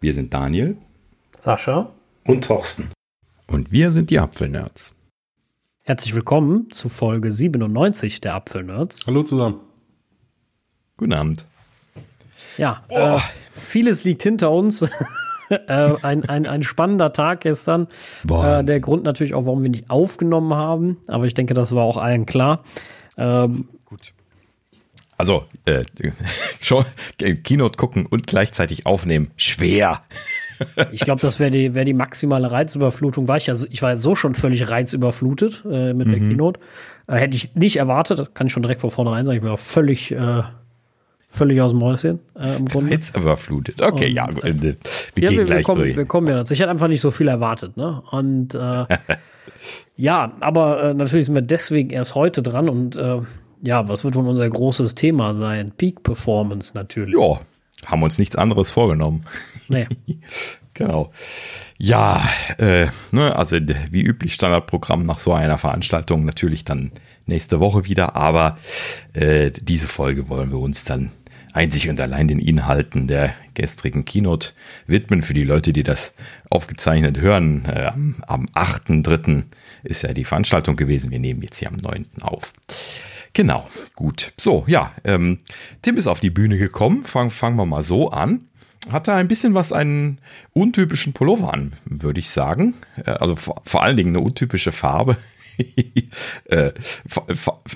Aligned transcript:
Wir 0.00 0.14
sind 0.14 0.32
Daniel, 0.32 0.76
Sascha 1.40 1.90
und 2.24 2.44
Thorsten. 2.44 2.88
Und 3.48 3.72
wir 3.72 3.90
sind 3.90 4.10
die 4.10 4.20
Apfelnerds. 4.20 4.94
Herzlich 5.82 6.14
willkommen 6.14 6.70
zu 6.70 6.88
Folge 6.88 7.32
97 7.32 8.20
der 8.20 8.34
Apfelnerds. 8.34 9.04
Hallo 9.08 9.24
zusammen. 9.24 9.58
Guten 10.98 11.14
Abend. 11.14 11.46
Ja, 12.58 12.84
oh. 12.90 12.96
äh, 12.96 13.18
vieles 13.56 14.04
liegt 14.04 14.22
hinter 14.22 14.52
uns. 14.52 14.82
äh, 15.48 15.94
ein, 16.02 16.28
ein, 16.28 16.46
ein 16.46 16.62
spannender 16.62 17.12
Tag 17.12 17.40
gestern. 17.40 17.88
Äh, 18.30 18.62
der 18.62 18.78
Grund 18.78 19.02
natürlich 19.02 19.34
auch, 19.34 19.46
warum 19.46 19.64
wir 19.64 19.70
nicht 19.70 19.90
aufgenommen 19.90 20.54
haben. 20.54 20.98
Aber 21.08 21.24
ich 21.24 21.34
denke, 21.34 21.54
das 21.54 21.74
war 21.74 21.82
auch 21.82 21.96
allen 21.96 22.24
klar. 22.24 22.62
Ähm. 23.16 23.68
Also, 25.18 25.44
äh, 25.64 25.84
schon 26.60 26.84
Keynote 27.18 27.76
gucken 27.76 28.06
und 28.06 28.26
gleichzeitig 28.26 28.86
aufnehmen. 28.86 29.32
Schwer. 29.36 30.02
ich 30.92 31.00
glaube, 31.00 31.20
das 31.20 31.40
wäre 31.40 31.50
die, 31.50 31.74
wär 31.74 31.84
die 31.84 31.92
maximale 31.92 32.50
Reizüberflutung. 32.50 33.26
War 33.26 33.36
ich, 33.36 33.48
ja, 33.48 33.54
ich 33.70 33.82
war 33.82 33.96
so 33.96 34.14
schon 34.14 34.34
völlig 34.34 34.70
reizüberflutet 34.70 35.64
äh, 35.70 35.92
mit 35.92 36.06
mhm. 36.06 36.12
der 36.12 36.20
Keynote. 36.20 36.60
Äh, 37.08 37.16
hätte 37.16 37.36
ich 37.36 37.54
nicht 37.56 37.76
erwartet, 37.76 38.34
kann 38.34 38.46
ich 38.46 38.52
schon 38.52 38.62
direkt 38.62 38.80
von 38.80 38.90
vornherein 38.90 39.24
sagen. 39.24 39.38
Ich 39.38 39.44
war 39.44 39.56
völlig, 39.56 40.12
äh, 40.12 40.42
völlig 41.28 41.60
aus 41.60 41.72
dem 41.72 41.82
Häuschen 41.82 42.20
äh, 42.38 42.56
im 42.56 42.66
Grunde. 42.66 42.92
Reizüberflutet. 42.92 43.82
Okay, 43.82 44.06
und, 44.06 44.14
ja, 44.14 44.28
wir 44.32 44.76
ja, 45.24 45.30
gehen 45.30 45.38
wir, 45.38 45.44
gleich 45.44 45.58
wir 45.58 45.62
kommen, 45.64 45.80
durch. 45.80 45.96
Wir 45.96 46.06
kommen 46.06 46.28
ja 46.28 46.36
dazu. 46.36 46.54
Ich 46.54 46.60
hatte 46.60 46.70
einfach 46.70 46.88
nicht 46.88 47.00
so 47.00 47.10
viel 47.10 47.26
erwartet. 47.26 47.76
Ne? 47.76 48.02
Und 48.12 48.54
äh, 48.54 48.86
ja, 49.96 50.32
aber 50.38 50.82
äh, 50.84 50.94
natürlich 50.94 51.26
sind 51.26 51.34
wir 51.34 51.42
deswegen 51.42 51.90
erst 51.90 52.14
heute 52.14 52.42
dran 52.42 52.68
und 52.68 52.96
äh, 52.96 53.20
ja, 53.62 53.88
was 53.88 54.04
wird 54.04 54.14
wohl 54.14 54.26
unser 54.26 54.48
großes 54.48 54.94
Thema 54.94 55.34
sein? 55.34 55.72
Peak 55.76 56.02
Performance 56.02 56.72
natürlich. 56.74 57.14
Ja, 57.14 57.40
haben 57.86 58.02
uns 58.02 58.18
nichts 58.18 58.36
anderes 58.36 58.70
vorgenommen. 58.70 59.24
Nee. 59.68 59.86
genau. 60.74 61.12
Ja, 61.78 62.28
äh, 62.58 62.86
ne, 63.12 63.36
also 63.36 63.56
wie 63.90 64.02
üblich 64.02 64.34
Standardprogramm 64.34 65.04
nach 65.04 65.18
so 65.18 65.32
einer 65.32 65.58
Veranstaltung 65.58 66.24
natürlich 66.24 66.64
dann 66.64 66.92
nächste 67.26 67.60
Woche 67.60 67.84
wieder, 67.84 68.16
aber 68.16 68.58
äh, 69.12 69.50
diese 69.50 69.86
Folge 69.86 70.28
wollen 70.28 70.50
wir 70.50 70.58
uns 70.58 70.84
dann 70.84 71.12
einzig 71.52 71.88
und 71.88 72.00
allein 72.00 72.28
den 72.28 72.38
Inhalten 72.38 73.06
der 73.06 73.34
gestrigen 73.54 74.04
Keynote 74.04 74.50
widmen. 74.86 75.22
Für 75.22 75.34
die 75.34 75.44
Leute, 75.44 75.72
die 75.72 75.82
das 75.82 76.14
aufgezeichnet 76.50 77.20
hören, 77.20 77.64
äh, 77.66 77.86
am, 77.86 78.16
am 78.26 78.46
8.3. 78.46 79.44
ist 79.82 80.02
ja 80.02 80.12
die 80.12 80.24
Veranstaltung 80.24 80.76
gewesen. 80.76 81.10
Wir 81.10 81.18
nehmen 81.18 81.42
jetzt 81.42 81.58
hier 81.58 81.68
am 81.68 81.76
9. 81.76 82.06
auf. 82.20 82.52
Genau, 83.38 83.68
gut. 83.94 84.32
So, 84.36 84.64
ja, 84.66 84.90
ähm, 85.04 85.38
Tim 85.82 85.96
ist 85.96 86.08
auf 86.08 86.18
die 86.18 86.28
Bühne 86.28 86.58
gekommen. 86.58 87.04
Fangen 87.04 87.30
fangen 87.30 87.54
wir 87.56 87.66
mal 87.66 87.82
so 87.82 88.10
an. 88.10 88.48
Hatte 88.90 89.12
ein 89.12 89.28
bisschen 89.28 89.54
was 89.54 89.72
einen 89.72 90.18
untypischen 90.54 91.12
Pullover 91.12 91.54
an, 91.54 91.74
würde 91.84 92.18
ich 92.18 92.30
sagen. 92.30 92.74
Äh, 92.96 93.12
also 93.12 93.36
vor, 93.36 93.62
vor 93.64 93.84
allen 93.84 93.96
Dingen 93.96 94.16
eine 94.16 94.24
untypische 94.24 94.72
Farbe. 94.72 95.18
äh, 96.46 96.72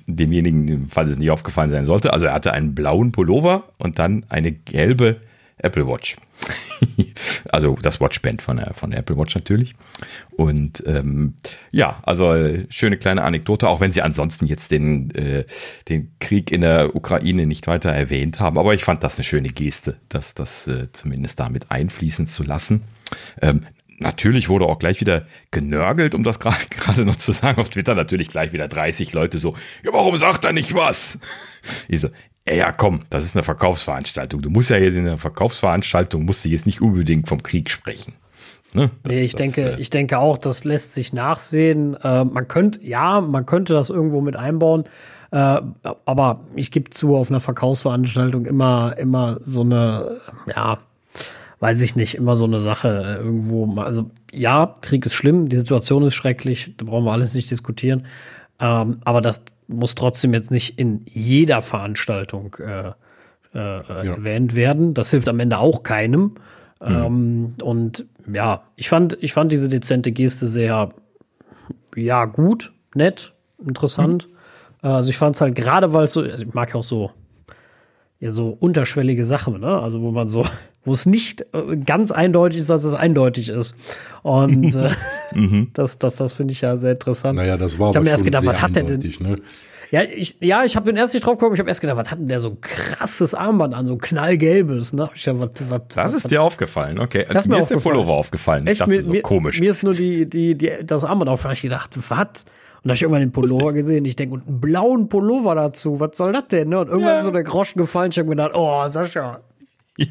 demjenigen, 0.08 0.88
falls 0.90 1.12
es 1.12 1.18
nicht 1.18 1.30
aufgefallen 1.30 1.70
sein 1.70 1.84
sollte. 1.84 2.12
Also 2.12 2.26
er 2.26 2.34
hatte 2.34 2.52
einen 2.52 2.74
blauen 2.74 3.12
Pullover 3.12 3.68
und 3.78 4.00
dann 4.00 4.26
eine 4.30 4.50
gelbe 4.50 5.20
Apple 5.62 5.86
Watch. 5.86 6.16
also 7.50 7.76
das 7.80 8.00
Watchband 8.00 8.42
von 8.42 8.56
der, 8.56 8.74
von 8.74 8.90
der 8.90 9.00
Apple 9.00 9.16
Watch 9.16 9.34
natürlich. 9.34 9.74
Und 10.32 10.82
ähm, 10.86 11.34
ja, 11.70 12.00
also 12.02 12.34
schöne 12.68 12.96
kleine 12.96 13.22
Anekdote, 13.22 13.68
auch 13.68 13.80
wenn 13.80 13.92
sie 13.92 14.02
ansonsten 14.02 14.46
jetzt 14.46 14.70
den, 14.70 15.10
äh, 15.14 15.44
den 15.88 16.14
Krieg 16.18 16.50
in 16.50 16.62
der 16.62 16.94
Ukraine 16.96 17.46
nicht 17.46 17.66
weiter 17.66 17.90
erwähnt 17.90 18.40
haben. 18.40 18.58
Aber 18.58 18.74
ich 18.74 18.84
fand 18.84 19.04
das 19.04 19.16
eine 19.16 19.24
schöne 19.24 19.48
Geste, 19.48 19.98
das, 20.08 20.34
das 20.34 20.66
äh, 20.66 20.90
zumindest 20.92 21.38
damit 21.40 21.70
einfließen 21.70 22.26
zu 22.26 22.42
lassen. 22.42 22.82
Ähm, 23.40 23.66
Natürlich 24.02 24.48
wurde 24.48 24.66
auch 24.66 24.78
gleich 24.78 25.00
wieder 25.00 25.26
genörgelt, 25.50 26.14
um 26.14 26.24
das 26.24 26.40
gerade 26.40 27.04
noch 27.04 27.16
zu 27.16 27.32
sagen. 27.32 27.60
Auf 27.60 27.68
Twitter 27.68 27.94
natürlich 27.94 28.28
gleich 28.28 28.52
wieder 28.52 28.68
30 28.68 29.12
Leute 29.12 29.38
so, 29.38 29.54
ja, 29.84 29.92
warum 29.92 30.16
sagt 30.16 30.44
er 30.44 30.52
nicht 30.52 30.74
was? 30.74 31.18
Ich 31.86 32.00
so, 32.00 32.08
ja, 32.48 32.72
komm, 32.72 33.00
das 33.10 33.24
ist 33.24 33.36
eine 33.36 33.44
Verkaufsveranstaltung. 33.44 34.42
Du 34.42 34.50
musst 34.50 34.70
ja 34.70 34.76
jetzt 34.76 34.94
in 34.94 35.06
einer 35.06 35.18
Verkaufsveranstaltung, 35.18 36.24
musst 36.24 36.44
du 36.44 36.48
jetzt 36.48 36.66
nicht 36.66 36.80
unbedingt 36.80 37.28
vom 37.28 37.42
Krieg 37.42 37.70
sprechen. 37.70 38.14
Ne? 38.74 38.90
Das, 39.02 39.12
nee, 39.12 39.22
ich 39.22 39.32
das, 39.32 39.40
denke, 39.40 39.72
äh, 39.72 39.80
ich 39.80 39.90
denke 39.90 40.18
auch, 40.18 40.38
das 40.38 40.64
lässt 40.64 40.94
sich 40.94 41.12
nachsehen. 41.12 41.94
Äh, 42.02 42.24
man 42.24 42.48
könnte, 42.48 42.82
ja, 42.82 43.20
man 43.20 43.46
könnte 43.46 43.74
das 43.74 43.90
irgendwo 43.90 44.20
mit 44.20 44.36
einbauen. 44.36 44.84
Äh, 45.30 45.60
aber 46.04 46.40
ich 46.54 46.70
gebe 46.70 46.90
zu, 46.90 47.16
auf 47.16 47.30
einer 47.30 47.40
Verkaufsveranstaltung 47.40 48.44
immer, 48.46 48.96
immer 48.98 49.38
so 49.42 49.60
eine, 49.60 50.20
ja, 50.46 50.78
weiß 51.60 51.80
ich 51.82 51.94
nicht, 51.94 52.16
immer 52.16 52.36
so 52.36 52.44
eine 52.44 52.60
Sache 52.60 52.88
äh, 52.88 53.22
irgendwo. 53.22 53.72
Also, 53.80 54.10
ja, 54.32 54.76
Krieg 54.80 55.06
ist 55.06 55.14
schlimm, 55.14 55.48
die 55.48 55.58
Situation 55.58 56.02
ist 56.02 56.14
schrecklich, 56.14 56.74
da 56.76 56.86
brauchen 56.86 57.04
wir 57.04 57.12
alles 57.12 57.34
nicht 57.34 57.50
diskutieren. 57.50 58.06
Ähm, 58.58 58.98
aber 59.04 59.20
das 59.20 59.42
muss 59.72 59.94
trotzdem 59.94 60.32
jetzt 60.32 60.50
nicht 60.50 60.78
in 60.78 61.02
jeder 61.06 61.62
Veranstaltung 61.62 62.56
äh, 62.58 62.88
äh, 62.88 62.94
ja. 63.54 64.14
erwähnt 64.14 64.56
werden. 64.56 64.94
Das 64.94 65.10
hilft 65.10 65.28
am 65.28 65.40
Ende 65.40 65.58
auch 65.58 65.82
keinem. 65.82 66.34
Mhm. 66.80 66.88
Ähm, 66.88 67.54
und 67.62 68.06
ja, 68.32 68.62
ich 68.76 68.88
fand, 68.88 69.18
ich 69.20 69.32
fand 69.32 69.52
diese 69.52 69.68
dezente 69.68 70.12
Geste 70.12 70.46
sehr, 70.46 70.90
ja, 71.94 72.24
gut, 72.24 72.72
nett, 72.94 73.32
interessant. 73.64 74.28
Mhm. 74.28 74.88
Also 74.88 75.10
ich 75.10 75.18
fand 75.18 75.36
es 75.36 75.40
halt 75.40 75.54
gerade, 75.54 75.92
weil 75.92 76.04
es 76.04 76.12
so, 76.12 76.22
also 76.22 76.44
ich 76.44 76.54
mag 76.54 76.70
ja 76.70 76.76
auch 76.76 76.84
so, 76.84 77.12
ja, 78.22 78.30
so 78.30 78.56
unterschwellige 78.60 79.24
Sachen, 79.24 79.58
ne? 79.58 79.80
Also 79.80 80.00
wo 80.00 80.12
man 80.12 80.28
so, 80.28 80.46
wo 80.84 80.92
es 80.92 81.06
nicht 81.06 81.44
äh, 81.52 81.76
ganz 81.76 82.12
eindeutig 82.12 82.60
ist, 82.60 82.70
dass 82.70 82.84
es 82.84 82.94
eindeutig 82.94 83.48
ist. 83.48 83.74
Und 84.22 84.76
äh, 84.76 84.90
mhm. 85.34 85.70
das, 85.74 85.98
das, 85.98 86.16
das 86.16 86.32
finde 86.32 86.52
ich 86.52 86.60
ja 86.60 86.76
sehr 86.76 86.92
interessant. 86.92 87.36
Naja, 87.36 87.56
das 87.56 87.80
war 87.80 87.90
ich 87.90 87.96
aber 87.96 88.04
mir 88.04 88.10
erst 88.10 88.24
gedacht, 88.24 88.46
was 88.46 88.62
hat 88.62 88.76
der 88.76 88.84
denn? 88.84 89.00
Ne? 89.18 89.34
Ja, 89.90 90.02
ich, 90.04 90.36
ja, 90.38 90.62
ich 90.62 90.76
habe 90.76 90.86
den 90.86 90.96
erst 90.96 91.14
nicht 91.14 91.26
drauf 91.26 91.36
geguckt. 91.36 91.54
Ich 91.54 91.58
habe 91.58 91.68
erst 91.68 91.80
gedacht, 91.80 91.96
was 91.96 92.12
hat 92.12 92.20
denn 92.20 92.28
der 92.28 92.38
so 92.38 92.50
ein 92.50 92.60
krasses 92.60 93.34
Armband 93.34 93.74
an, 93.74 93.86
so 93.86 93.96
knallgelbes, 93.96 94.92
ne? 94.92 95.10
Ich 95.16 95.26
hab, 95.26 95.40
was, 95.40 95.50
was, 95.68 95.80
das 95.92 96.14
ist 96.14 96.30
dir 96.30 96.42
aufgefallen, 96.42 97.00
okay. 97.00 97.26
Das 97.28 97.48
mir, 97.48 97.56
mir 97.56 97.62
ist 97.62 97.70
der 97.72 97.78
Pullover 97.78 98.12
aufgefallen. 98.12 98.68
Echt, 98.68 98.86
mir, 98.86 99.02
so, 99.02 99.10
mir, 99.10 99.22
komisch. 99.22 99.58
Mir 99.58 99.72
ist 99.72 99.82
nur 99.82 99.94
die, 99.94 100.30
die, 100.30 100.54
die, 100.54 100.70
das 100.84 101.02
Armband 101.02 101.28
aufgefallen. 101.28 101.54
Ich 101.54 101.62
gedacht, 101.62 101.90
was? 102.08 102.44
Und 102.82 102.88
da 102.88 102.90
habe 102.90 102.96
ich 102.96 103.02
irgendwann 103.02 103.22
den 103.22 103.32
Pullover 103.32 103.72
gesehen. 103.72 104.04
Ich 104.04 104.16
denke, 104.16 104.34
und 104.34 104.48
einen 104.48 104.60
blauen 104.60 105.08
Pullover 105.08 105.54
dazu. 105.54 106.00
Was 106.00 106.16
soll 106.16 106.32
das 106.32 106.48
denn? 106.48 106.70
Ne? 106.70 106.80
Und 106.80 106.88
irgendwann 106.88 107.12
ja. 107.12 107.18
ist 107.18 107.24
so 107.24 107.30
der 107.30 107.44
Groschen 107.44 107.78
gefallen. 107.78 108.10
Ich 108.10 108.18
habe 108.18 108.28
gedacht, 108.28 108.52
oh, 108.54 108.88
Sascha. 108.88 109.40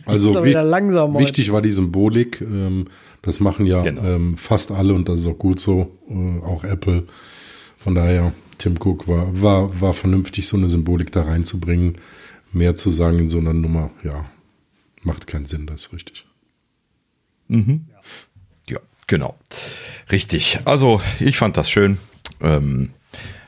Also 0.05 0.45
wie, 0.45 0.53
wichtig 0.53 1.51
war 1.51 1.61
die 1.61 1.71
Symbolik. 1.71 2.39
Ähm, 2.39 2.85
das 3.23 3.39
machen 3.39 3.65
ja 3.65 3.81
genau. 3.81 4.03
ähm, 4.03 4.37
fast 4.37 4.71
alle 4.71 4.93
und 4.93 5.09
das 5.09 5.21
ist 5.21 5.27
auch 5.27 5.37
gut 5.37 5.59
so. 5.59 5.97
Äh, 6.07 6.45
auch 6.45 6.63
Apple. 6.63 7.07
Von 7.77 7.95
daher 7.95 8.31
Tim 8.57 8.75
Cook 8.79 9.07
war, 9.07 9.41
war, 9.41 9.81
war 9.81 9.93
vernünftig, 9.93 10.47
so 10.47 10.55
eine 10.55 10.67
Symbolik 10.67 11.11
da 11.11 11.23
reinzubringen. 11.23 11.97
Mehr 12.53 12.75
zu 12.75 12.89
sagen 12.89 13.17
in 13.19 13.27
so 13.27 13.39
einer 13.39 13.53
Nummer, 13.53 13.89
ja, 14.03 14.25
macht 15.01 15.25
keinen 15.25 15.45
Sinn, 15.45 15.65
das 15.65 15.87
ist 15.87 15.93
richtig. 15.93 16.25
Mhm. 17.47 17.87
Ja, 18.69 18.79
genau. 19.07 19.35
Richtig. 20.11 20.59
Also, 20.65 21.01
ich 21.19 21.37
fand 21.37 21.57
das 21.57 21.69
schön. 21.69 21.97
Ähm, 22.39 22.91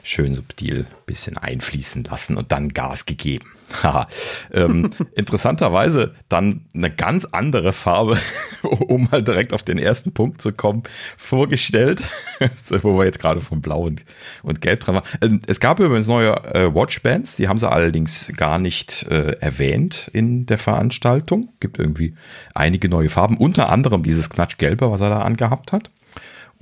schön 0.04 0.36
subtil 0.36 0.86
bisschen 1.06 1.38
einfließen 1.38 2.04
lassen 2.04 2.36
und 2.36 2.52
dann 2.52 2.70
Gas 2.70 3.06
gegeben. 3.06 3.46
ähm, 4.54 4.90
interessanterweise 5.16 6.14
dann 6.30 6.66
eine 6.76 6.92
ganz 6.92 7.26
andere 7.26 7.72
Farbe, 7.74 8.18
um 8.62 9.08
mal 9.10 9.24
direkt 9.24 9.54
auf 9.54 9.64
den 9.64 9.78
ersten 9.78 10.12
Punkt 10.14 10.42
zu 10.42 10.52
kommen, 10.52 10.84
vorgestellt, 11.18 12.04
wo 12.82 12.98
wir 12.98 13.06
jetzt 13.06 13.20
gerade 13.20 13.42
von 13.42 13.62
Blau 13.62 13.84
und, 13.84 14.04
und 14.44 14.62
Gelb 14.62 14.82
dran 14.82 14.96
waren. 14.96 15.06
Ähm, 15.22 15.40
es 15.48 15.60
gab 15.60 15.80
übrigens 15.80 16.08
neue 16.08 16.32
äh, 16.54 16.74
Watchbands, 16.74 17.38
die 17.38 17.48
haben 17.48 17.58
sie 17.58 17.72
allerdings 17.72 18.32
gar 18.36 18.60
nicht 18.60 19.08
äh, 19.10 19.32
erwähnt 19.40 20.10
in 20.14 20.46
der 20.46 20.58
Veranstaltung. 20.58 21.50
Gibt 21.62 21.80
irgendwie 21.80 22.14
einige 22.54 22.90
neue 22.90 23.10
Farben, 23.10 23.38
unter 23.38 23.70
anderem 23.70 24.04
dieses 24.04 24.30
Knatschgelbe, 24.30 24.92
was 24.92 25.02
er 25.02 25.10
da 25.10 25.22
angehabt 25.22 25.72
hat. 25.72 25.90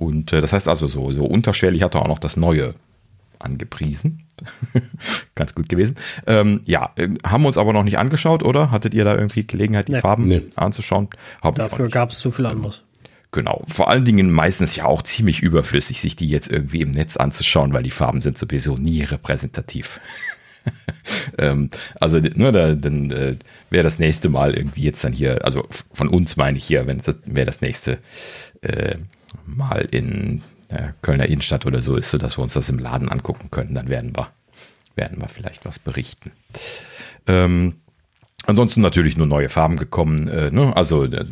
Und 0.02 0.32
äh, 0.32 0.40
das 0.40 0.52
heißt 0.52 0.66
also 0.66 0.88
so, 0.88 1.12
so 1.12 1.24
unterschwellig 1.24 1.82
hat 1.82 1.94
er 1.94 2.02
auch 2.02 2.08
noch 2.08 2.18
das 2.18 2.36
neue 2.36 2.74
angepriesen. 3.38 4.24
Ganz 5.36 5.54
gut 5.54 5.68
gewesen. 5.68 5.96
Ähm, 6.26 6.60
ja, 6.64 6.90
äh, 6.96 7.08
haben 7.24 7.42
wir 7.42 7.48
uns 7.48 7.58
aber 7.58 7.72
noch 7.72 7.84
nicht 7.84 7.98
angeschaut, 7.98 8.42
oder? 8.42 8.72
Hattet 8.72 8.94
ihr 8.94 9.04
da 9.04 9.14
irgendwie 9.14 9.46
Gelegenheit, 9.46 9.88
die 9.88 9.92
nee. 9.92 10.00
Farben 10.00 10.24
nee. 10.24 10.42
anzuschauen? 10.56 11.08
Hab 11.40 11.54
Dafür 11.54 11.88
gab 11.88 12.10
es 12.10 12.18
zu 12.18 12.32
viel 12.32 12.46
anderes. 12.46 12.82
Genau. 13.30 13.64
Vor 13.68 13.88
allen 13.88 14.04
Dingen 14.04 14.30
meistens 14.30 14.74
ja 14.76 14.84
auch 14.84 15.02
ziemlich 15.02 15.40
überflüssig, 15.40 16.00
sich 16.00 16.16
die 16.16 16.28
jetzt 16.28 16.50
irgendwie 16.50 16.82
im 16.82 16.90
Netz 16.90 17.16
anzuschauen, 17.16 17.72
weil 17.72 17.84
die 17.84 17.90
Farben 17.90 18.20
sind 18.20 18.36
sowieso 18.36 18.76
nie 18.76 19.02
repräsentativ. 19.02 20.00
ähm, 21.38 21.70
also, 22.00 22.18
nur 22.18 22.50
da, 22.50 22.74
dann 22.74 23.10
äh, 23.10 23.36
wäre 23.70 23.84
das 23.84 23.98
nächste 24.00 24.28
Mal 24.28 24.54
irgendwie 24.54 24.82
jetzt 24.82 25.04
dann 25.04 25.12
hier, 25.12 25.44
also 25.44 25.66
von 25.92 26.08
uns 26.08 26.36
meine 26.36 26.58
ich 26.58 26.64
hier, 26.64 26.86
wenn 26.86 27.00
wäre 27.24 27.46
das 27.46 27.60
nächste 27.60 27.98
äh, 28.62 28.96
Mal 29.46 29.88
in 29.90 30.42
äh, 30.68 30.88
Kölner 31.02 31.26
Innenstadt 31.26 31.66
oder 31.66 31.80
so 31.80 31.96
ist, 31.96 32.10
so 32.10 32.18
dass 32.18 32.38
wir 32.38 32.42
uns 32.42 32.54
das 32.54 32.68
im 32.68 32.78
Laden 32.78 33.08
angucken 33.08 33.50
können. 33.50 33.74
Dann 33.74 33.88
werden 33.88 34.16
wir, 34.16 34.28
werden 34.94 35.20
wir 35.20 35.28
vielleicht 35.28 35.64
was 35.64 35.78
berichten. 35.78 36.32
Ähm, 37.26 37.74
Ansonsten 38.44 38.80
natürlich 38.80 39.16
nur 39.16 39.28
neue 39.28 39.48
Farben 39.48 39.76
gekommen, 39.76 40.26
äh, 40.26 40.50
ne? 40.50 40.74
also 40.76 41.04
äh, 41.04 41.24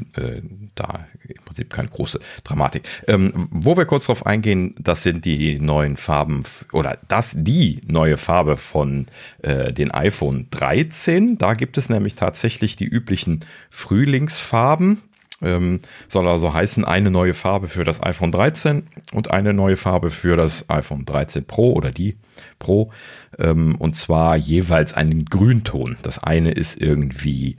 da 0.77 1.07
im 1.27 1.45
Prinzip 1.45 1.71
keine 1.71 1.89
große 1.89 2.21
Dramatik. 2.45 2.85
Ähm, 3.09 3.49
wo 3.51 3.77
wir 3.77 3.85
kurz 3.85 4.07
drauf 4.07 4.27
eingehen, 4.27 4.77
das 4.79 5.03
sind 5.03 5.25
die 5.25 5.59
neuen 5.59 5.97
Farben 5.97 6.45
oder 6.73 6.99
das 7.09 7.35
die 7.37 7.81
neue 7.85 8.17
Farbe 8.17 8.57
von 8.57 9.07
äh, 9.43 9.73
den 9.73 9.91
iPhone 9.91 10.47
13. 10.51 11.37
Da 11.37 11.55
gibt 11.55 11.79
es 11.79 11.89
nämlich 11.89 12.15
tatsächlich 12.15 12.77
die 12.77 12.87
üblichen 12.87 13.41
Frühlingsfarben. 13.71 15.03
Ähm, 15.43 15.81
soll 16.09 16.29
also 16.29 16.53
heißen, 16.53 16.85
eine 16.85 17.11
neue 17.11 17.35
Farbe 17.35 17.69
für 17.69 17.85
das 17.85 18.03
iPhone 18.03 18.33
13 18.33 18.87
und 19.13 19.31
eine 19.31 19.53
neue 19.53 19.77
Farbe 19.77 20.11
für 20.11 20.37
das 20.37 20.69
iPhone 20.69 21.05
13 21.05 21.45
Pro 21.45 21.73
oder 21.73 21.91
die 21.91 22.17
Pro. 22.59 22.93
Ähm, 23.39 23.77
und 23.77 23.97
zwar 23.97 24.37
jeweils 24.37 24.95
einen 24.95 25.25
Grünton. 25.25 25.97
Das 26.03 26.19
eine 26.23 26.53
ist 26.53 26.81
irgendwie, 26.81 27.57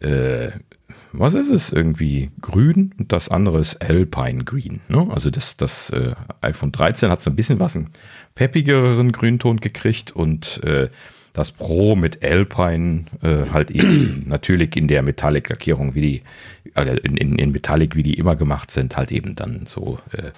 äh, 0.00 0.50
was 1.12 1.34
ist 1.34 1.50
es? 1.50 1.70
Irgendwie 1.70 2.30
grün 2.40 2.94
und 2.98 3.12
das 3.12 3.28
andere 3.28 3.58
ist 3.58 3.82
Alpine 3.82 4.44
Green. 4.44 4.80
Ne? 4.88 5.08
Also 5.10 5.30
das, 5.30 5.56
das 5.56 5.90
äh, 5.90 6.14
iPhone 6.40 6.72
13 6.72 7.10
hat 7.10 7.20
so 7.20 7.30
ein 7.30 7.36
bisschen 7.36 7.60
was, 7.60 7.76
einen 7.76 7.90
peppigeren 8.34 9.12
Grünton 9.12 9.58
gekriegt 9.58 10.12
und 10.12 10.62
äh, 10.64 10.88
das 11.32 11.50
Pro 11.50 11.96
mit 11.96 12.22
Alpine 12.22 13.04
äh, 13.22 13.50
halt 13.52 13.70
eben 13.70 14.24
natürlich 14.26 14.76
in 14.76 14.88
der 14.88 15.02
Metallic-Lackierung, 15.02 15.94
wie 15.94 16.00
die, 16.00 16.22
also 16.74 16.92
in, 16.92 17.16
in, 17.16 17.36
in 17.36 17.52
Metallic, 17.52 17.96
wie 17.96 18.02
die 18.02 18.14
immer 18.14 18.36
gemacht 18.36 18.70
sind, 18.70 18.96
halt 18.96 19.12
eben 19.12 19.34
dann 19.34 19.66
so, 19.66 19.98
äh, 20.12 20.30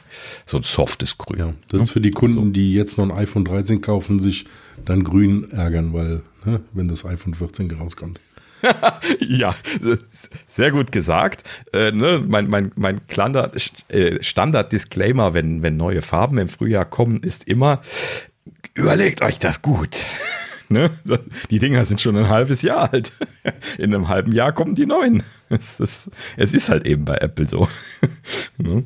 so 0.47 0.59
ein 0.59 0.63
softes 0.63 1.19
Grün. 1.19 1.39
Ja, 1.39 1.55
das 1.69 1.83
ist 1.83 1.91
für 1.91 2.01
die 2.01 2.13
Kunden, 2.13 2.53
die 2.53 2.75
jetzt 2.75 2.97
noch 2.99 3.05
ein 3.05 3.13
iPhone 3.13 3.45
13 3.45 3.81
kaufen, 3.81 4.21
sich 4.21 4.47
dann 4.85 5.05
grün 5.05 5.51
ärgern, 5.51 5.93
weil, 5.93 6.23
ne, 6.45 6.61
wenn 6.73 6.89
das 6.89 7.05
iPhone 7.05 7.35
14 7.35 7.71
rauskommt. 7.73 8.21
ja, 9.21 9.55
sehr 10.49 10.71
gut 10.71 10.91
gesagt. 10.91 11.45
Äh, 11.73 11.91
ne, 11.91 12.25
mein 12.27 12.49
mein, 12.49 12.73
mein 12.77 13.01
äh, 13.89 14.23
Standard-Disclaimer, 14.23 15.35
wenn, 15.35 15.63
wenn 15.63 15.77
neue 15.77 16.03
Farben 16.03 16.39
im 16.39 16.49
Frühjahr 16.49 16.85
kommen, 16.85 17.23
ist 17.23 17.45
immer, 17.47 17.83
überlegt 18.75 19.23
euch 19.23 19.39
das 19.39 19.61
gut. 19.61 20.07
Ne? 20.69 20.91
Die 21.51 21.59
Dinger 21.59 21.85
sind 21.85 22.01
schon 22.01 22.17
ein 22.17 22.29
halbes 22.29 22.63
Jahr 22.63 22.93
alt. 22.93 23.13
In 23.79 23.95
einem 23.95 24.09
halben 24.09 24.33
Jahr 24.33 24.53
kommen 24.53 24.75
die 24.75 24.87
neuen. 24.87 25.23
Es 25.51 25.79
ist, 25.79 26.11
es 26.37 26.55
ist 26.55 26.69
halt 26.69 26.87
eben 26.87 27.05
bei 27.05 27.17
Apple 27.19 27.47
so. 27.47 27.69
Ne? 28.57 28.85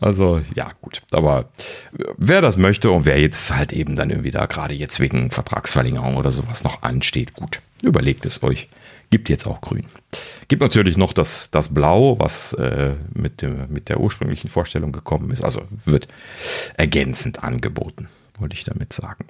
Also, 0.00 0.40
ja, 0.54 0.72
gut. 0.80 1.02
Aber 1.12 1.50
wer 2.16 2.40
das 2.40 2.56
möchte 2.56 2.90
und 2.90 3.04
wer 3.04 3.20
jetzt 3.20 3.54
halt 3.54 3.72
eben 3.72 3.96
dann 3.96 4.10
irgendwie 4.10 4.30
da 4.30 4.46
gerade 4.46 4.74
jetzt 4.74 5.00
wegen 5.00 5.30
Vertragsverlängerung 5.30 6.16
oder 6.16 6.30
sowas 6.30 6.62
noch 6.62 6.82
ansteht, 6.82 7.34
gut, 7.34 7.60
überlegt 7.82 8.26
es 8.26 8.42
euch. 8.42 8.68
Gibt 9.10 9.30
jetzt 9.30 9.46
auch 9.46 9.62
grün. 9.62 9.86
Gibt 10.48 10.60
natürlich 10.60 10.98
noch 10.98 11.14
das, 11.14 11.50
das 11.50 11.72
Blau, 11.72 12.18
was 12.18 12.52
äh, 12.54 12.94
mit, 13.14 13.40
dem, 13.40 13.70
mit 13.70 13.88
der 13.88 14.00
ursprünglichen 14.00 14.48
Vorstellung 14.48 14.92
gekommen 14.92 15.30
ist. 15.30 15.42
Also 15.42 15.62
wird 15.86 16.08
ergänzend 16.76 17.42
angeboten, 17.42 18.08
wollte 18.38 18.54
ich 18.54 18.64
damit 18.64 18.92
sagen. 18.92 19.24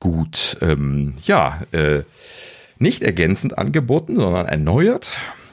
Gut, 0.00 0.56
ähm, 0.62 1.14
ja, 1.24 1.62
äh, 1.72 2.02
nicht 2.78 3.02
ergänzend 3.02 3.58
angeboten, 3.58 4.16
sondern 4.16 4.46
erneuert, 4.46 5.12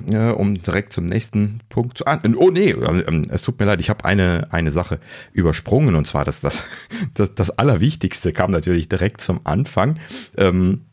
äh, 0.10 0.30
um 0.30 0.64
direkt 0.64 0.94
zum 0.94 1.06
nächsten 1.06 1.60
Punkt 1.68 1.98
zu. 1.98 2.08
Ah, 2.08 2.22
oh 2.38 2.50
nee, 2.50 2.72
äh, 2.72 3.22
es 3.30 3.42
tut 3.42 3.60
mir 3.60 3.66
leid, 3.66 3.82
ich 3.82 3.90
habe 3.90 4.06
eine, 4.06 4.48
eine 4.52 4.72
Sache 4.72 5.00
übersprungen 5.34 5.96
und 5.96 6.08
zwar 6.08 6.24
das, 6.24 6.40
das, 6.40 6.64
das, 7.14 7.36
das 7.36 7.50
Allerwichtigste 7.52 8.32
kam 8.32 8.52
natürlich 8.52 8.88
direkt 8.88 9.20
zum 9.20 9.42
Anfang. 9.44 10.00
Ähm, 10.38 10.86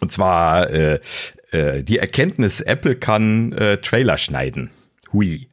und 0.00 0.12
zwar 0.12 0.68
äh, 0.68 1.00
äh, 1.52 1.82
die 1.82 1.98
Erkenntnis, 1.98 2.60
Apple 2.60 2.96
kann 2.96 3.52
äh, 3.52 3.78
Trailer 3.78 4.18
schneiden. 4.18 4.70
Hui. 5.12 5.48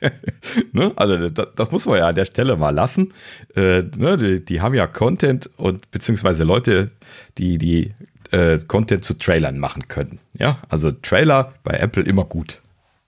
ne? 0.72 0.92
Also 0.96 1.28
das, 1.28 1.48
das, 1.54 1.70
muss 1.70 1.86
man 1.86 1.98
ja 1.98 2.08
an 2.08 2.14
der 2.14 2.24
Stelle 2.24 2.56
mal 2.56 2.70
lassen. 2.70 3.12
Äh, 3.54 3.82
ne? 3.96 4.16
die, 4.16 4.44
die, 4.44 4.60
haben 4.60 4.74
ja 4.74 4.86
Content 4.86 5.50
und 5.56 5.90
beziehungsweise 5.90 6.44
Leute, 6.44 6.90
die 7.38 7.58
die 7.58 7.94
äh, 8.30 8.58
Content 8.66 9.04
zu 9.04 9.14
Trailern 9.14 9.58
machen 9.58 9.88
können. 9.88 10.18
Ja, 10.38 10.60
also 10.68 10.92
Trailer 10.92 11.54
bei 11.62 11.72
Apple 11.72 12.02
immer 12.02 12.24
gut. 12.24 12.60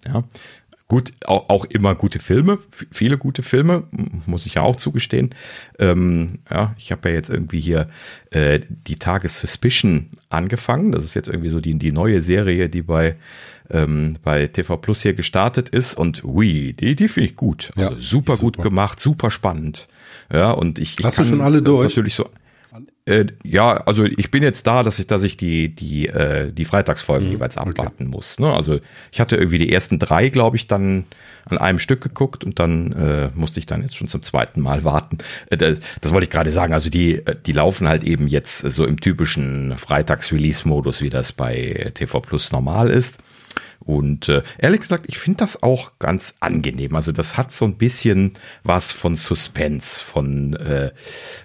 Ja, 0.07 0.25
gut, 0.93 1.15
auch, 1.25 1.49
auch 1.49 1.65
immer 1.65 1.95
gute 1.95 2.19
Filme, 2.19 2.59
viele 2.91 3.17
gute 3.17 3.43
Filme, 3.43 3.85
muss 4.27 4.45
ich 4.45 4.55
ja 4.55 4.63
auch 4.63 4.77
zugestehen. 4.77 5.31
Ähm, 5.79 6.41
ja, 6.51 6.75
ich 6.77 6.93
habe 6.93 7.09
ja 7.09 7.15
jetzt 7.15 7.31
irgendwie 7.31 7.61
hier 7.61 7.87
äh, 8.31 8.61
die 8.69 8.97
Tages 8.97 9.39
Suspicion 9.39 10.11
angefangen. 10.29 10.93
Das 10.93 11.05
ist 11.05 11.15
jetzt 11.15 11.29
irgendwie 11.29 11.49
so 11.49 11.61
die, 11.61 11.79
die 11.79 11.93
neue 11.93 12.21
Serie, 12.21 12.69
die 12.69 12.83
bei 12.83 13.17
ähm, 13.73 14.19
bei 14.23 14.47
TV 14.47 14.77
Plus 14.77 15.03
hier 15.03 15.15
gestartet 15.15 15.69
ist. 15.69 15.97
Und 15.97 16.25
ui, 16.25 16.73
die, 16.73 16.97
die 16.97 17.09
finde 17.09 17.31
ich 17.31 17.37
gut. 17.37 17.71
Also 17.77 17.95
ja, 17.95 18.01
super, 18.01 18.37
super 18.37 18.45
gut 18.45 18.63
gemacht, 18.63 19.01
super 19.01 19.31
spannend. 19.31 19.89
Ja, 20.33 20.51
und 20.53 20.79
ich. 20.79 20.97
Hast 21.03 21.17
kann, 21.17 21.25
du 21.25 21.31
schon 21.31 21.41
alle 21.41 21.63
durch? 21.63 21.83
Natürlich 21.83 22.15
so. 22.15 22.29
Äh, 23.05 23.27
ja, 23.43 23.73
also 23.79 24.05
ich 24.05 24.31
bin 24.31 24.43
jetzt 24.43 24.67
da, 24.67 24.83
dass 24.83 24.99
ich, 24.99 25.09
dass 25.09 25.25
ich 25.25 25.37
die, 25.37 25.75
die, 25.75 26.07
äh, 26.07 26.53
die 26.53 26.65
Freitagsfolgen 26.65 27.27
mhm, 27.27 27.35
jeweils 27.35 27.59
abwarten 27.59 28.07
okay. 28.07 28.17
muss. 28.17 28.39
Ne? 28.39 28.53
Also 28.53 28.79
ich 29.11 29.21
hatte 29.21 29.37
irgendwie 29.37 29.59
die 29.59 29.73
ersten 29.73 29.99
drei, 29.99 30.29
glaube 30.29 30.57
ich, 30.57 30.69
dann 30.69 31.05
an 31.47 31.59
einem 31.59 31.81
Stück 31.81 32.01
geguckt 32.01 32.45
und 32.45 32.61
dann 32.61 32.93
äh, 32.93 33.31
musste 33.35 33.59
ich 33.59 33.67
dann 33.67 33.83
jetzt 33.83 33.97
schon 33.97 34.07
zum 34.07 34.23
zweiten 34.23 34.61
Mal 34.61 34.85
warten. 34.85 35.19
Äh, 35.51 35.57
das, 35.57 35.81
das, 36.01 36.13
wollte 36.13 36.25
ich 36.25 36.31
gerade 36.31 36.53
sagen. 36.53 36.73
Also 36.73 36.91
die, 36.91 37.15
äh, 37.27 37.35
die 37.45 37.53
laufen 37.53 37.89
halt 37.89 38.05
eben 38.05 38.29
jetzt 38.29 38.61
so 38.61 38.87
im 38.87 39.01
typischen 39.01 39.77
Freitags-Release-Modus, 39.77 41.03
wie 41.03 41.11
das 41.11 41.33
bei 41.33 41.91
TV 41.95 42.21
Plus 42.21 42.53
normal 42.53 42.89
ist. 42.91 43.19
Und 43.85 44.29
äh, 44.29 44.43
ehrlich 44.59 44.81
gesagt, 44.81 45.07
ich 45.09 45.19
finde 45.19 45.39
das 45.39 45.63
auch 45.63 45.99
ganz 45.99 46.35
angenehm. 46.41 46.95
Also 46.95 47.13
das 47.13 47.37
hat 47.37 47.53
so 47.53 47.65
ein 47.65 47.77
bisschen 47.77 48.33
was 48.65 48.93
von 48.93 49.17
Suspense, 49.17 50.03
von, 50.03 50.55
äh, 50.55 50.93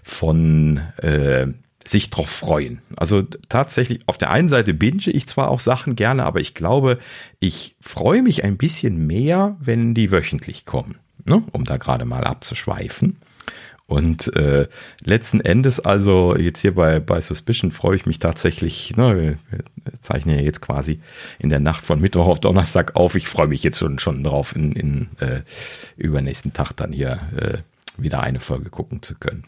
von 0.03 0.77
äh, 0.97 1.47
sich 1.85 2.09
drauf 2.09 2.29
freuen. 2.29 2.81
Also 2.95 3.23
tatsächlich, 3.49 3.99
auf 4.07 4.17
der 4.17 4.31
einen 4.31 4.49
Seite 4.49 4.73
binge 4.73 5.07
ich 5.07 5.27
zwar 5.27 5.49
auch 5.49 5.59
Sachen 5.59 5.95
gerne, 5.95 6.25
aber 6.25 6.39
ich 6.39 6.53
glaube, 6.53 6.97
ich 7.39 7.75
freue 7.79 8.21
mich 8.21 8.43
ein 8.43 8.57
bisschen 8.57 9.07
mehr, 9.07 9.55
wenn 9.59 9.93
die 9.93 10.11
wöchentlich 10.11 10.65
kommen, 10.65 10.95
ne? 11.25 11.43
um 11.51 11.63
da 11.63 11.77
gerade 11.77 12.05
mal 12.05 12.23
abzuschweifen. 12.23 13.17
Und 13.87 14.35
äh, 14.35 14.67
letzten 15.05 15.39
Endes, 15.39 15.79
also 15.79 16.35
jetzt 16.35 16.59
hier 16.59 16.75
bei, 16.75 16.99
bei 16.99 17.21
Suspicion 17.21 17.71
freue 17.71 17.95
ich 17.95 18.05
mich 18.05 18.19
tatsächlich, 18.19 18.95
ne, 18.97 19.37
wir 19.49 19.63
zeichnen 20.01 20.37
ja 20.37 20.43
jetzt 20.43 20.61
quasi 20.61 20.99
in 21.39 21.49
der 21.49 21.61
Nacht 21.61 21.85
von 21.85 22.01
Mittwoch 22.01 22.27
auf 22.27 22.41
Donnerstag 22.41 22.97
auf. 22.97 23.15
Ich 23.15 23.29
freue 23.29 23.47
mich 23.47 23.63
jetzt 23.63 23.79
schon, 23.79 23.97
schon 23.97 24.23
drauf, 24.23 24.53
in, 24.55 24.73
in 24.73 25.07
äh, 25.19 25.41
übernächsten 25.95 26.51
Tag 26.51 26.73
dann 26.73 26.91
hier 26.91 27.21
äh, 27.37 27.57
wieder 27.97 28.21
eine 28.21 28.41
Folge 28.41 28.69
gucken 28.69 29.01
zu 29.01 29.15
können. 29.15 29.45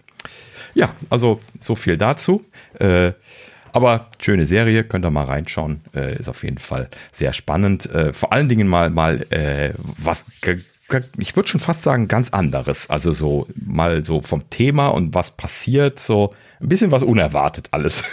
Ja, 0.74 0.96
also 1.10 1.42
so 1.60 1.76
viel 1.76 1.98
dazu. 1.98 2.46
Äh, 2.76 3.12
aber 3.72 4.10
schöne 4.20 4.46
Serie, 4.46 4.84
könnt 4.84 5.06
ihr 5.06 5.12
mal 5.12 5.26
reinschauen. 5.26 5.82
Äh, 5.94 6.18
ist 6.18 6.30
auf 6.30 6.44
jeden 6.44 6.58
Fall 6.58 6.90
sehr 7.12 7.34
spannend. 7.34 7.88
Äh, 7.92 8.14
vor 8.14 8.34
allen 8.34 8.50
Dingen 8.50 8.68
mal, 8.68 8.90
mal 8.90 9.22
äh, 9.32 9.74
was 9.78 10.26
ich 11.18 11.36
würde 11.36 11.50
schon 11.50 11.60
fast 11.60 11.84
sagen, 11.84 12.08
ganz 12.08 12.32
anderes. 12.32 12.90
Also 12.90 13.12
so 13.12 13.48
mal 13.56 14.04
so 14.04 14.22
vom 14.22 14.50
Thema 14.50 14.88
und 14.88 15.14
was 15.14 15.32
passiert, 15.32 16.00
so 16.00 16.34
ein 16.60 16.70
bisschen 16.70 16.92
was 16.92 17.04
unerwartet 17.04 17.70
alles. 17.72 18.04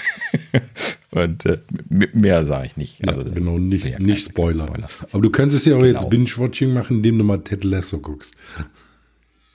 und 1.11 1.47
äh, 1.47 1.59
mehr 1.89 2.45
sage 2.45 2.67
ich 2.67 2.77
nicht. 2.77 3.07
Also, 3.09 3.23
ja, 3.23 3.31
genau, 3.31 3.59
nicht, 3.59 3.99
nicht 3.99 4.25
Spoiler. 4.25 4.67
Spoiler. 4.67 4.87
Aber 5.13 5.23
du 5.23 5.31
könntest 5.31 5.67
ja 5.67 5.77
auch 5.77 5.81
genau. 5.81 5.93
jetzt 5.93 6.11
Binge-Watching 6.11 6.73
machen, 6.73 6.99
indem 6.99 7.19
du 7.19 7.25
mal 7.25 7.39
Ted 7.39 7.65
Lasso 7.65 7.99
guckst. 7.99 8.35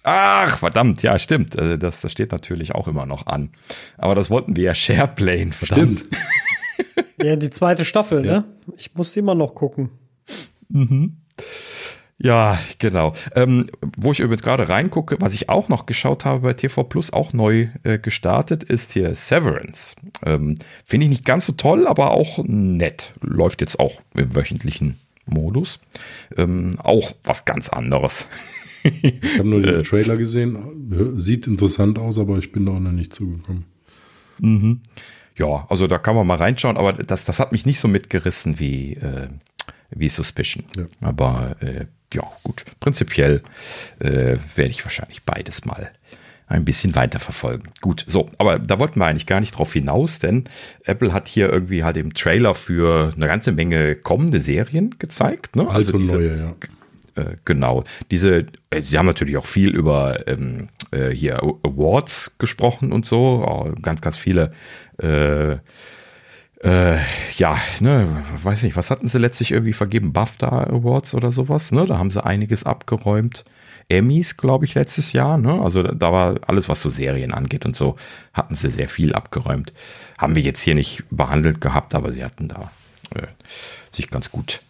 Ach, 0.03 0.57
verdammt, 0.57 1.03
ja, 1.03 1.19
stimmt. 1.19 1.57
Also 1.57 1.77
das, 1.77 2.01
das 2.01 2.11
steht 2.11 2.31
natürlich 2.31 2.73
auch 2.73 2.87
immer 2.87 3.05
noch 3.05 3.27
an. 3.27 3.51
Aber 3.97 4.15
das 4.15 4.29
wollten 4.29 4.55
wir 4.55 4.63
ja 4.63 4.73
Shareplane, 4.73 5.51
verdammt. 5.51 5.99
Stimmt. 5.99 6.17
ja, 7.23 7.35
die 7.35 7.51
zweite 7.51 7.85
Staffel, 7.85 8.25
ja. 8.25 8.31
ne? 8.39 8.45
Ich 8.77 8.95
muss 8.95 9.15
immer 9.15 9.35
noch 9.35 9.53
gucken. 9.53 9.91
Mhm. 10.69 11.17
Ja, 12.23 12.59
genau. 12.77 13.13
Ähm, 13.35 13.67
wo 13.97 14.11
ich 14.11 14.19
übrigens 14.19 14.43
gerade 14.43 14.69
reingucke, 14.69 15.17
was 15.19 15.33
ich 15.33 15.49
auch 15.49 15.69
noch 15.69 15.87
geschaut 15.87 16.23
habe 16.23 16.41
bei 16.41 16.53
TV 16.53 16.83
Plus, 16.83 17.11
auch 17.11 17.33
neu 17.33 17.69
äh, 17.83 17.97
gestartet, 17.97 18.63
ist 18.63 18.93
hier 18.93 19.15
Severance. 19.15 19.95
Ähm, 20.23 20.55
Finde 20.85 21.05
ich 21.05 21.09
nicht 21.09 21.25
ganz 21.25 21.47
so 21.47 21.53
toll, 21.53 21.87
aber 21.87 22.11
auch 22.11 22.39
nett. 22.45 23.13
Läuft 23.21 23.61
jetzt 23.61 23.79
auch 23.79 24.01
im 24.13 24.35
wöchentlichen 24.35 24.99
Modus. 25.25 25.79
Ähm, 26.37 26.75
auch 26.77 27.13
was 27.23 27.45
ganz 27.45 27.69
anderes. 27.69 28.27
ich 28.83 29.39
habe 29.39 29.49
nur 29.49 29.61
den 29.61 29.75
äh, 29.79 29.83
Trailer 29.83 30.17
gesehen. 30.17 31.17
Sieht 31.17 31.47
interessant 31.47 31.97
aus, 31.97 32.19
aber 32.19 32.37
ich 32.37 32.51
bin 32.51 32.67
da 32.67 32.73
auch 32.73 32.79
noch 32.79 32.91
nicht 32.91 33.15
zugekommen. 33.15 33.65
Mhm. 34.39 34.81
Ja, 35.35 35.65
also 35.69 35.87
da 35.87 35.97
kann 35.97 36.15
man 36.15 36.27
mal 36.27 36.37
reinschauen, 36.37 36.77
aber 36.77 36.93
das, 36.93 37.25
das 37.25 37.39
hat 37.39 37.51
mich 37.51 37.65
nicht 37.65 37.79
so 37.79 37.87
mitgerissen 37.87 38.59
wie, 38.59 38.93
äh, 38.93 39.29
wie 39.89 40.09
Suspicion. 40.09 40.65
Ja. 40.77 40.85
Aber 41.01 41.55
äh, 41.61 41.85
ja, 42.13 42.23
gut. 42.43 42.65
Prinzipiell 42.79 43.41
äh, 43.99 44.37
werde 44.55 44.71
ich 44.71 44.83
wahrscheinlich 44.83 45.23
beides 45.23 45.65
mal 45.65 45.91
ein 46.47 46.65
bisschen 46.65 46.95
weiterverfolgen. 46.95 47.69
Gut, 47.81 48.03
so, 48.07 48.29
aber 48.37 48.59
da 48.59 48.77
wollten 48.77 48.99
wir 48.99 49.05
eigentlich 49.05 49.25
gar 49.25 49.39
nicht 49.39 49.57
drauf 49.57 49.73
hinaus, 49.73 50.19
denn 50.19 50.43
Apple 50.83 51.13
hat 51.13 51.27
hier 51.27 51.49
irgendwie 51.49 51.83
halt 51.83 51.97
im 51.97 52.13
Trailer 52.13 52.53
für 52.55 53.13
eine 53.15 53.27
ganze 53.27 53.51
Menge 53.53 53.95
kommende 53.95 54.41
Serien 54.41 54.95
gezeigt. 54.99 55.55
Ne? 55.55 55.69
Also 55.69 55.97
diese, 55.97 56.15
neue, 56.17 56.37
ja. 56.37 56.55
Äh, 57.15 57.35
genau. 57.45 57.83
Diese, 58.09 58.45
äh, 58.69 58.81
sie 58.81 58.97
haben 58.97 59.05
natürlich 59.05 59.37
auch 59.37 59.45
viel 59.45 59.75
über 59.75 60.27
ähm, 60.27 60.69
äh, 60.91 61.09
hier 61.09 61.41
Awards 61.41 62.33
gesprochen 62.37 62.91
und 62.91 63.05
so. 63.05 63.45
Oh, 63.47 63.71
ganz, 63.81 64.01
ganz 64.01 64.17
viele. 64.17 64.51
Äh, 64.97 65.57
äh, 66.63 66.97
ja, 67.37 67.57
ne, 67.79 68.23
weiß 68.43 68.63
nicht, 68.63 68.75
was 68.75 68.91
hatten 68.91 69.07
sie 69.07 69.17
letztlich 69.17 69.51
irgendwie 69.51 69.73
vergeben? 69.73 70.13
BAFTA 70.13 70.65
Awards 70.65 71.15
oder 71.15 71.31
sowas, 71.31 71.71
ne? 71.71 71.85
Da 71.85 71.97
haben 71.97 72.11
sie 72.11 72.23
einiges 72.23 72.63
abgeräumt. 72.63 73.43
Emmys, 73.89 74.37
glaube 74.37 74.65
ich, 74.65 74.75
letztes 74.75 75.11
Jahr, 75.11 75.37
ne? 75.37 75.59
Also 75.59 75.81
da 75.83 76.11
war 76.11 76.39
alles, 76.47 76.69
was 76.69 76.81
so 76.81 76.89
Serien 76.89 77.33
angeht 77.33 77.65
und 77.65 77.75
so, 77.75 77.95
hatten 78.33 78.55
sie 78.55 78.69
sehr 78.69 78.89
viel 78.89 79.13
abgeräumt. 79.13 79.73
Haben 80.19 80.35
wir 80.35 80.41
jetzt 80.43 80.61
hier 80.61 80.75
nicht 80.75 81.03
behandelt 81.09 81.61
gehabt, 81.61 81.95
aber 81.95 82.11
sie 82.11 82.23
hatten 82.23 82.47
da 82.47 82.71
äh, 83.15 83.27
sich 83.91 84.09
ganz 84.09 84.31
gut 84.31 84.61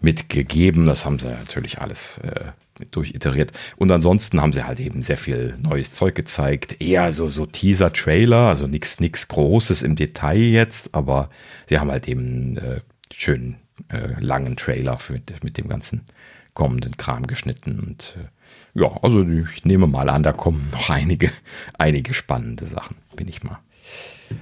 mitgegeben. 0.00 0.86
Das 0.86 1.06
haben 1.06 1.18
sie 1.18 1.28
natürlich 1.28 1.80
alles 1.80 2.18
äh, 2.18 2.52
durchiteriert. 2.90 3.52
Und 3.76 3.90
ansonsten 3.90 4.40
haben 4.40 4.52
sie 4.52 4.66
halt 4.66 4.80
eben 4.80 5.02
sehr 5.02 5.16
viel 5.16 5.56
neues 5.60 5.92
Zeug 5.92 6.14
gezeigt. 6.14 6.80
Eher 6.80 7.12
so, 7.12 7.28
so 7.28 7.46
Teaser-Trailer, 7.46 8.48
also 8.48 8.66
nichts 8.66 9.00
nix 9.00 9.28
Großes 9.28 9.82
im 9.82 9.96
Detail 9.96 10.38
jetzt, 10.38 10.94
aber 10.94 11.28
sie 11.66 11.78
haben 11.78 11.90
halt 11.90 12.08
eben 12.08 12.56
äh, 12.58 12.80
schönen 13.12 13.58
äh, 13.88 14.20
langen 14.20 14.56
Trailer 14.56 14.98
für, 14.98 15.20
mit 15.42 15.58
dem 15.58 15.68
ganzen 15.68 16.02
kommenden 16.54 16.96
Kram 16.96 17.26
geschnitten. 17.26 17.80
Und 17.80 18.16
äh, 18.18 18.80
ja, 18.80 18.90
also 19.02 19.22
ich 19.22 19.64
nehme 19.64 19.86
mal 19.86 20.08
an, 20.08 20.22
da 20.22 20.32
kommen 20.32 20.68
noch 20.72 20.90
einige, 20.90 21.30
einige 21.78 22.14
spannende 22.14 22.66
Sachen, 22.66 22.96
bin 23.16 23.28
ich 23.28 23.42
mal 23.42 23.58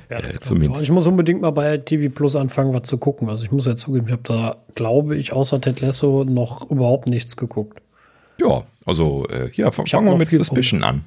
ja, 0.08 0.18
äh, 0.18 0.30
zumindest. 0.40 0.82
Ich 0.82 0.90
muss 0.90 1.06
unbedingt 1.06 1.40
mal 1.40 1.50
bei 1.50 1.78
TV 1.78 2.12
Plus 2.12 2.36
anfangen, 2.36 2.74
was 2.74 2.82
zu 2.82 2.98
gucken. 2.98 3.28
Also 3.28 3.44
ich 3.44 3.52
muss 3.52 3.66
ja 3.66 3.76
zugeben, 3.76 4.06
ich 4.06 4.12
habe 4.12 4.22
da, 4.24 4.56
glaube 4.74 5.16
ich, 5.16 5.32
außer 5.32 5.60
Ted 5.60 5.80
Lasso 5.80 6.24
noch 6.24 6.70
überhaupt 6.70 7.06
nichts 7.06 7.36
geguckt. 7.36 7.80
Ja, 8.40 8.64
also 8.86 9.26
äh, 9.28 9.50
ja, 9.52 9.70
fangen 9.70 10.06
wir 10.06 10.16
mit 10.16 10.30
Suspicion 10.30 10.82
an. 10.82 11.04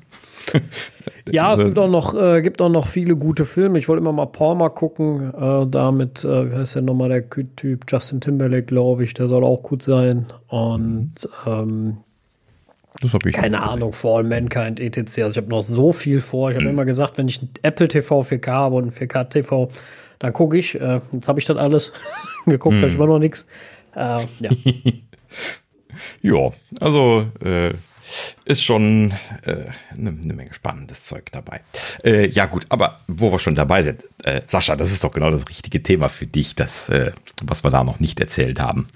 ja, 1.32 1.54
es 1.54 1.60
gibt 1.60 1.80
auch, 1.80 1.90
noch, 1.90 2.16
äh, 2.16 2.42
gibt 2.42 2.62
auch 2.62 2.70
noch 2.70 2.88
viele 2.88 3.16
gute 3.16 3.46
Filme. 3.46 3.80
Ich 3.80 3.88
wollte 3.88 4.02
immer 4.02 4.12
mal 4.12 4.26
Paul 4.26 4.56
mal 4.56 4.70
gucken. 4.70 5.34
Äh, 5.34 5.68
da 5.68 5.92
mit, 5.92 6.24
äh, 6.24 6.52
wie 6.52 6.56
heißt 6.56 6.76
der 6.76 6.82
nochmal, 6.82 7.10
der 7.10 7.30
Typ? 7.56 7.86
Justin 7.88 8.22
Timberlake, 8.22 8.64
glaube 8.64 9.04
ich. 9.04 9.14
Der 9.14 9.28
soll 9.28 9.44
auch 9.44 9.64
gut 9.64 9.82
sein. 9.82 10.26
Und 10.48 11.28
ähm, 11.48 11.98
das 13.02 13.14
habe 13.14 13.30
ich 13.30 13.36
Keine 13.36 13.62
Ahnung, 13.62 13.94
For 13.94 14.20
All 14.20 14.24
Mankind, 14.24 14.80
etc. 14.80 14.98
Also 15.00 15.32
ich 15.32 15.38
habe 15.38 15.50
noch 15.50 15.64
so 15.64 15.92
viel 15.92 16.20
vor. 16.20 16.52
Ich 16.52 16.56
habe 16.56 16.66
mhm. 16.66 16.72
immer 16.72 16.86
gesagt, 16.86 17.18
wenn 17.18 17.28
ich 17.28 17.42
ein 17.42 17.50
Apple 17.64 17.88
TV 17.88 18.22
4K 18.22 18.48
habe 18.48 18.76
und 18.76 18.86
ein 18.86 18.92
4K 18.92 19.30
TV, 19.30 19.72
dann 20.20 20.34
gucke 20.34 20.58
ich. 20.58 20.80
Äh, 20.80 21.02
jetzt 21.12 21.28
habe 21.28 21.40
ich 21.40 21.46
das 21.46 21.58
alles 21.58 21.92
geguckt, 22.46 22.76
mhm. 22.76 22.80
habe 22.80 22.88
ich 22.90 22.96
immer 22.96 23.08
noch 23.08 23.20
nichts. 23.20 23.48
Äh, 23.96 24.26
ja. 24.40 24.50
ja, 26.22 26.52
also 26.80 27.28
äh, 27.44 27.74
ist 28.46 28.64
schon 28.64 29.14
eine 29.46 29.56
äh, 29.56 29.72
ne 29.96 30.12
Menge 30.12 30.54
spannendes 30.54 31.04
Zeug 31.04 31.32
dabei. 31.32 31.62
Äh, 32.04 32.28
ja 32.28 32.46
gut, 32.46 32.66
aber 32.70 33.00
wo 33.08 33.32
wir 33.32 33.40
schon 33.40 33.56
dabei 33.56 33.82
sind, 33.82 34.04
äh, 34.24 34.42
Sascha, 34.46 34.76
das 34.76 34.92
ist 34.92 35.04
doch 35.04 35.12
genau 35.12 35.30
das 35.30 35.48
richtige 35.48 35.82
Thema 35.82 36.10
für 36.10 36.28
dich, 36.28 36.56
das, 36.56 36.90
äh, 36.90 37.12
was 37.44 37.64
wir 37.64 37.72
da 37.72 37.84
noch 37.84 38.00
nicht 38.00 38.20
erzählt 38.20 38.60
haben. 38.60 38.88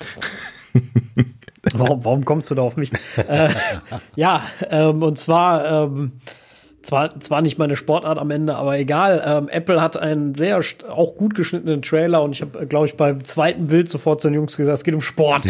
Warum, 1.74 2.06
warum 2.06 2.26
kommst 2.26 2.50
du 2.50 2.56
da 2.56 2.62
auf 2.62 2.78
mich? 2.78 2.92
äh, 3.28 3.50
ja, 4.16 4.44
ähm, 4.70 5.04
und 5.04 5.18
zwar 5.18 5.86
ähm, 5.86 6.14
zwar, 6.88 7.20
zwar 7.20 7.42
nicht 7.42 7.58
meine 7.58 7.76
Sportart 7.76 8.18
am 8.18 8.32
Ende, 8.32 8.56
aber 8.56 8.80
egal. 8.80 9.22
Ähm, 9.26 9.50
Apple 9.50 9.82
hat 9.82 9.98
einen 9.98 10.34
sehr 10.36 10.62
auch 10.90 11.16
gut 11.16 11.36
geschnittenen 11.36 11.82
Trailer 11.82 12.24
und 12.24 12.32
ich 12.32 12.42
habe, 12.42 12.66
glaube 12.66 12.86
ich, 12.86 12.96
beim 12.96 13.26
zweiten 13.26 13.68
Bild 13.68 13.90
sofort 13.90 14.22
zu 14.22 14.30
den 14.30 14.36
Jungs 14.36 14.56
gesagt, 14.56 14.78
es 14.78 14.84
geht 14.86 14.94
um 14.94 15.02
Sport. 15.02 15.44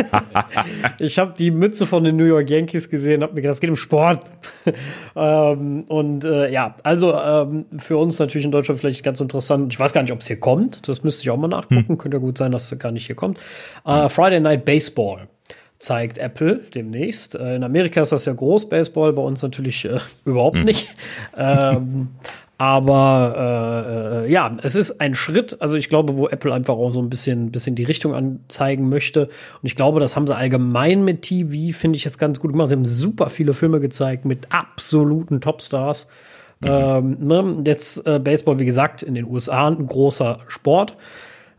ich 0.98 1.18
habe 1.18 1.32
die 1.38 1.50
Mütze 1.50 1.86
von 1.86 2.04
den 2.04 2.16
New 2.16 2.24
York 2.24 2.50
Yankees 2.50 2.90
gesehen, 2.90 3.22
habe 3.22 3.32
mir 3.32 3.40
gedacht, 3.40 3.54
es 3.54 3.60
geht 3.60 3.70
um 3.70 3.76
Sport. 3.76 4.20
ähm, 5.16 5.84
und 5.88 6.26
äh, 6.26 6.52
ja, 6.52 6.76
also 6.82 7.14
ähm, 7.14 7.64
für 7.78 7.96
uns 7.96 8.18
natürlich 8.18 8.44
in 8.44 8.52
Deutschland 8.52 8.78
vielleicht 8.78 9.02
ganz 9.02 9.18
interessant. 9.20 9.72
Ich 9.72 9.80
weiß 9.80 9.94
gar 9.94 10.02
nicht, 10.02 10.12
ob 10.12 10.20
es 10.20 10.26
hier 10.26 10.38
kommt. 10.38 10.86
Das 10.86 11.02
müsste 11.02 11.22
ich 11.22 11.30
auch 11.30 11.38
mal 11.38 11.48
nachgucken. 11.48 11.88
Hm. 11.88 11.98
Könnte 11.98 12.18
ja 12.18 12.20
gut 12.20 12.36
sein, 12.36 12.52
dass 12.52 12.70
es 12.70 12.78
gar 12.78 12.92
nicht 12.92 13.06
hier 13.06 13.16
kommt. 13.16 13.38
Äh, 13.86 14.10
Friday 14.10 14.40
Night 14.40 14.66
Baseball 14.66 15.26
zeigt 15.80 16.18
Apple 16.18 16.60
demnächst. 16.74 17.34
Äh, 17.34 17.56
in 17.56 17.64
Amerika 17.64 18.02
ist 18.02 18.12
das 18.12 18.26
ja 18.26 18.32
groß, 18.32 18.68
Baseball, 18.68 19.12
bei 19.12 19.22
uns 19.22 19.42
natürlich 19.42 19.84
äh, 19.86 19.98
überhaupt 20.24 20.58
mhm. 20.58 20.64
nicht. 20.64 20.88
ähm, 21.36 22.08
aber 22.58 24.22
äh, 24.22 24.26
äh, 24.26 24.30
ja, 24.30 24.52
es 24.62 24.76
ist 24.76 25.00
ein 25.00 25.14
Schritt, 25.14 25.56
also 25.62 25.76
ich 25.76 25.88
glaube, 25.88 26.16
wo 26.16 26.28
Apple 26.28 26.52
einfach 26.52 26.74
auch 26.74 26.90
so 26.90 27.00
ein 27.00 27.08
bisschen, 27.08 27.50
bisschen 27.50 27.74
die 27.74 27.84
Richtung 27.84 28.14
anzeigen 28.14 28.90
möchte. 28.90 29.24
Und 29.28 29.30
ich 29.62 29.76
glaube, 29.76 29.98
das 29.98 30.14
haben 30.14 30.26
sie 30.26 30.36
allgemein 30.36 31.02
mit 31.02 31.22
TV, 31.22 31.74
finde 31.74 31.96
ich 31.96 32.04
jetzt 32.04 32.18
ganz 32.18 32.38
gut 32.38 32.52
gemacht. 32.52 32.68
Sie 32.68 32.74
haben 32.74 32.84
super 32.84 33.30
viele 33.30 33.54
Filme 33.54 33.80
gezeigt 33.80 34.26
mit 34.26 34.48
absoluten 34.50 35.40
Topstars. 35.40 36.06
Mhm. 36.60 36.68
Ähm, 36.68 37.16
ne? 37.20 37.62
Jetzt 37.64 38.06
äh, 38.06 38.18
Baseball, 38.18 38.58
wie 38.58 38.66
gesagt, 38.66 39.02
in 39.02 39.14
den 39.14 39.24
USA 39.24 39.66
ein 39.66 39.86
großer 39.86 40.40
Sport. 40.48 40.98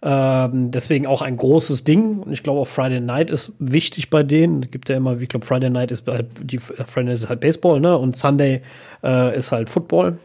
Ähm, 0.03 0.71
deswegen 0.71 1.05
auch 1.05 1.21
ein 1.21 1.37
großes 1.37 1.83
Ding. 1.83 2.19
Und 2.19 2.31
ich 2.31 2.43
glaube 2.43 2.59
auch 2.59 2.67
Friday 2.67 2.99
Night 2.99 3.29
ist 3.29 3.53
wichtig 3.59 4.09
bei 4.09 4.23
denen. 4.23 4.63
Es 4.63 4.71
gibt 4.71 4.89
ja 4.89 4.97
immer, 4.97 5.19
ich 5.19 5.29
glaube, 5.29 5.45
Friday 5.45 5.69
Night 5.69 5.91
ist 5.91 6.07
halt, 6.07 6.27
die 6.41 6.57
Friday 6.57 7.05
Night 7.05 7.15
ist 7.15 7.29
halt 7.29 7.39
Baseball, 7.39 7.79
ne? 7.79 7.97
Und 7.97 8.15
Sunday 8.15 8.61
äh, 9.03 9.37
ist 9.37 9.51
halt 9.51 9.69
Football 9.69 10.17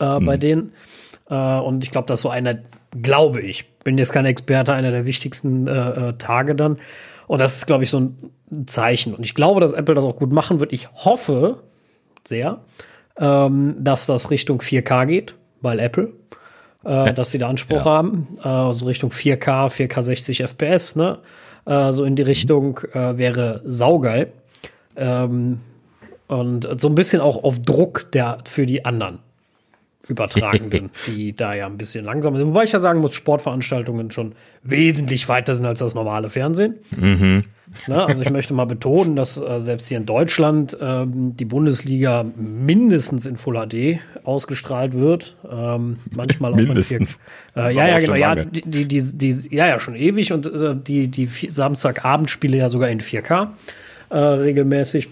äh, 0.00 0.18
mhm. 0.18 0.26
bei 0.26 0.36
denen. 0.36 0.72
Äh, 1.28 1.58
und 1.58 1.84
ich 1.84 1.90
glaube, 1.90 2.06
das 2.06 2.20
ist 2.20 2.22
so 2.22 2.30
einer, 2.30 2.54
glaube 3.02 3.42
ich, 3.42 3.70
bin 3.84 3.98
jetzt 3.98 4.12
kein 4.12 4.24
Experte, 4.24 4.72
einer 4.72 4.90
der 4.90 5.04
wichtigsten 5.04 5.66
äh, 5.66 6.08
äh, 6.08 6.12
Tage 6.14 6.54
dann. 6.54 6.78
Und 7.26 7.40
das 7.40 7.56
ist, 7.56 7.66
glaube 7.66 7.84
ich, 7.84 7.90
so 7.90 8.00
ein 8.00 8.66
Zeichen. 8.66 9.14
Und 9.14 9.24
ich 9.24 9.34
glaube, 9.34 9.60
dass 9.60 9.72
Apple 9.72 9.94
das 9.94 10.04
auch 10.04 10.16
gut 10.16 10.32
machen 10.32 10.60
wird. 10.60 10.72
Ich 10.72 10.90
hoffe 10.92 11.62
sehr, 12.26 12.60
ähm, 13.18 13.76
dass 13.78 14.06
das 14.06 14.30
Richtung 14.30 14.60
4K 14.60 15.06
geht, 15.06 15.34
weil 15.60 15.78
Apple 15.78 16.12
äh, 16.84 17.12
dass 17.12 17.30
sie 17.30 17.38
da 17.38 17.48
Anspruch 17.48 17.78
ja. 17.78 17.84
haben. 17.84 18.28
Äh, 18.38 18.42
so 18.42 18.48
also 18.48 18.86
Richtung 18.86 19.10
4K, 19.10 19.68
4K 19.68 20.02
60 20.02 20.42
FPS, 20.42 20.96
ne? 20.96 21.18
Äh, 21.66 21.92
so 21.92 22.04
in 22.04 22.16
die 22.16 22.22
Richtung 22.22 22.80
äh, 22.92 23.16
wäre 23.16 23.62
saugeil. 23.64 24.32
Ähm, 24.96 25.60
und 26.26 26.80
so 26.80 26.88
ein 26.88 26.94
bisschen 26.94 27.20
auch 27.20 27.42
auf 27.44 27.60
Druck 27.60 28.10
der 28.12 28.38
für 28.44 28.66
die 28.66 28.84
anderen 28.84 29.18
Übertragenden, 30.08 30.90
die 31.06 31.34
da 31.34 31.54
ja 31.54 31.66
ein 31.66 31.78
bisschen 31.78 32.04
langsamer 32.04 32.38
sind. 32.38 32.48
Wobei 32.48 32.64
ich 32.64 32.72
ja 32.72 32.78
sagen 32.78 33.00
muss, 33.00 33.14
Sportveranstaltungen 33.14 34.10
schon 34.10 34.34
wesentlich 34.62 35.28
weiter 35.28 35.54
sind 35.54 35.66
als 35.66 35.78
das 35.78 35.94
normale 35.94 36.30
Fernsehen. 36.30 36.76
Mhm. 36.96 37.44
Na, 37.86 38.06
also 38.06 38.22
ich 38.22 38.30
möchte 38.30 38.54
mal 38.54 38.64
betonen, 38.64 39.16
dass 39.16 39.40
äh, 39.40 39.60
selbst 39.60 39.88
hier 39.88 39.98
in 39.98 40.06
Deutschland 40.06 40.76
ähm, 40.80 41.34
die 41.34 41.44
Bundesliga 41.44 42.24
mindestens 42.36 43.26
in 43.26 43.36
Full 43.36 43.54
HD 43.54 44.00
ausgestrahlt 44.24 44.94
wird. 44.94 45.36
Ähm, 45.50 45.98
manchmal 46.10 46.52
auch 46.52 46.56
mindestens. 46.56 47.18
Vier, 47.54 47.64
äh, 47.64 47.74
ja, 47.74 47.88
ja, 47.88 47.98
genau. 47.98 48.14
Ja, 48.14 48.34
die, 48.34 48.62
die, 48.62 48.86
die, 48.86 49.18
die, 49.18 49.54
ja, 49.54 49.66
ja, 49.66 49.78
schon 49.78 49.94
ewig. 49.94 50.32
Und 50.32 50.46
äh, 50.46 50.74
die, 50.76 51.08
die 51.08 51.26
Samstagabendspiele 51.26 52.56
ja 52.56 52.68
sogar 52.68 52.88
in 52.88 53.00
4K 53.00 53.48
äh, 54.10 54.16
regelmäßig. 54.16 55.08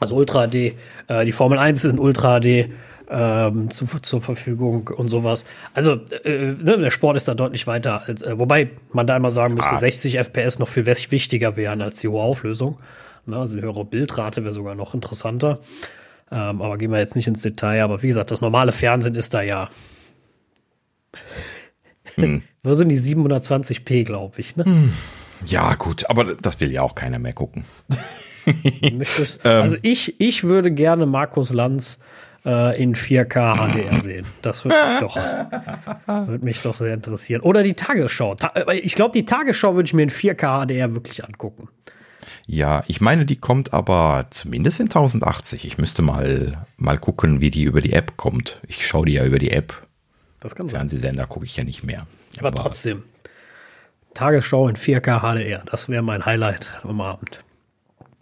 Also 0.00 0.16
Ultra 0.16 0.48
HD. 0.48 0.74
Äh, 1.08 1.24
die 1.24 1.32
Formel 1.32 1.58
1 1.58 1.84
ist 1.84 1.92
in 1.92 1.98
Ultra 1.98 2.40
HD 2.40 2.70
ähm, 3.12 3.70
zu, 3.70 3.86
zur 4.00 4.20
Verfügung 4.22 4.88
und 4.88 5.08
sowas. 5.08 5.44
Also 5.74 6.00
äh, 6.24 6.52
ne, 6.52 6.78
der 6.78 6.90
Sport 6.90 7.16
ist 7.16 7.28
da 7.28 7.34
deutlich 7.34 7.66
weiter. 7.66 8.02
Als, 8.06 8.22
äh, 8.22 8.38
wobei 8.38 8.70
man 8.92 9.06
da 9.06 9.16
immer 9.16 9.30
sagen 9.30 9.54
müsste, 9.54 9.72
ah. 9.72 9.78
60 9.78 10.16
FPS 10.18 10.58
noch 10.58 10.68
viel 10.68 10.86
wichtiger 10.86 11.56
wären 11.56 11.82
als 11.82 12.00
die 12.00 12.08
hohe 12.08 12.22
Auflösung. 12.22 12.78
Ne, 13.26 13.36
also 13.36 13.54
die 13.56 13.62
höhere 13.62 13.84
Bildrate 13.84 14.44
wäre 14.44 14.54
sogar 14.54 14.74
noch 14.74 14.94
interessanter. 14.94 15.60
Ähm, 16.30 16.62
aber 16.62 16.78
gehen 16.78 16.90
wir 16.90 16.98
jetzt 16.98 17.14
nicht 17.14 17.28
ins 17.28 17.42
Detail. 17.42 17.82
Aber 17.82 18.02
wie 18.02 18.08
gesagt, 18.08 18.30
das 18.30 18.40
normale 18.40 18.72
Fernsehen 18.72 19.14
ist 19.14 19.34
da 19.34 19.42
ja. 19.42 19.68
Hm. 22.16 22.42
Wo 22.62 22.74
sind 22.74 22.90
die 22.90 22.98
720p, 22.98 24.04
glaube 24.04 24.38
ich? 24.38 24.54
Ne? 24.56 24.66
Hm. 24.66 24.92
Ja, 25.46 25.74
gut, 25.76 26.10
aber 26.10 26.34
das 26.34 26.60
will 26.60 26.70
ja 26.70 26.82
auch 26.82 26.94
keiner 26.94 27.18
mehr 27.18 27.32
gucken. 27.32 27.64
also 29.42 29.76
ich, 29.80 30.20
ich 30.20 30.44
würde 30.44 30.70
gerne 30.70 31.06
Markus 31.06 31.54
Lanz 31.54 32.00
äh, 32.44 32.82
in 32.82 32.94
4K 32.94 33.54
HDR 33.54 34.00
sehen. 34.00 34.26
Das 34.42 34.64
würde 34.64 34.76
mich 34.90 35.00
doch, 35.00 35.16
würde 36.28 36.44
mich 36.44 36.62
doch 36.62 36.76
sehr 36.76 36.94
interessieren. 36.94 37.42
Oder 37.42 37.62
die 37.62 37.74
Tagesschau. 37.74 38.34
Ta 38.34 38.48
äh, 38.54 38.78
ich 38.78 38.94
glaube, 38.94 39.12
die 39.12 39.24
Tagesschau 39.24 39.74
würde 39.74 39.86
ich 39.86 39.94
mir 39.94 40.02
in 40.02 40.10
4K 40.10 40.66
HDR 40.66 40.94
wirklich 40.94 41.24
angucken. 41.24 41.68
Ja, 42.46 42.82
ich 42.88 43.00
meine, 43.00 43.24
die 43.24 43.36
kommt 43.36 43.72
aber 43.72 44.26
zumindest 44.30 44.80
in 44.80 44.86
1080. 44.86 45.64
Ich 45.64 45.78
müsste 45.78 46.02
mal, 46.02 46.66
mal 46.76 46.98
gucken, 46.98 47.40
wie 47.40 47.50
die 47.50 47.62
über 47.62 47.80
die 47.80 47.92
App 47.92 48.16
kommt. 48.16 48.60
Ich 48.66 48.86
schaue 48.86 49.06
die 49.06 49.12
ja 49.12 49.24
über 49.24 49.38
die 49.38 49.52
App. 49.52 49.86
Das 50.40 50.54
kann 50.54 50.68
sein. 50.68 50.80
Fernsehsender 50.80 51.26
gucke 51.26 51.46
ich 51.46 51.56
ja 51.56 51.64
nicht 51.64 51.84
mehr. 51.84 52.06
Aber, 52.38 52.48
aber 52.48 52.62
trotzdem. 52.62 53.04
Tagesschau 54.14 54.68
in 54.68 54.76
4K 54.76 55.20
HDR, 55.20 55.62
das 55.70 55.88
wäre 55.88 56.02
mein 56.02 56.26
Highlight 56.26 56.80
am 56.82 57.00
Abend. 57.00 57.42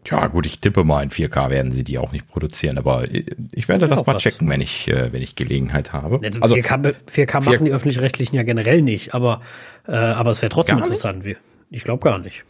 Ja, 0.07 0.27
gut, 0.29 0.47
ich 0.47 0.61
tippe 0.61 0.83
mal, 0.83 1.03
in 1.03 1.11
4K 1.11 1.51
werden 1.51 1.73
sie 1.73 1.85
die 1.85 1.99
auch 1.99 2.11
nicht 2.11 2.27
produzieren, 2.27 2.79
aber 2.79 3.07
ich 3.11 3.69
werde 3.69 3.87
das 3.87 4.07
mal 4.07 4.17
checken, 4.17 4.49
wenn 4.49 4.61
ich, 4.61 4.89
äh, 4.89 5.13
wenn 5.13 5.21
ich 5.21 5.37
Gelegenheit 5.37 5.93
habe. 5.93 6.21
Also, 6.41 6.55
4K, 6.55 6.95
4K 7.07 7.45
machen 7.45 7.65
die 7.67 7.73
öffentlich-rechtlichen 7.73 8.35
ja 8.35 8.43
generell 8.43 8.81
nicht, 8.81 9.15
aber, 9.15 9.43
äh, 9.87 9.93
aber 9.93 10.31
es 10.31 10.41
wäre 10.41 10.51
trotzdem 10.51 10.79
interessant. 10.79 11.25
Nicht? 11.25 11.39
Ich 11.71 11.85
glaube 11.85 12.03
gar 12.03 12.19
nicht. 12.19 12.45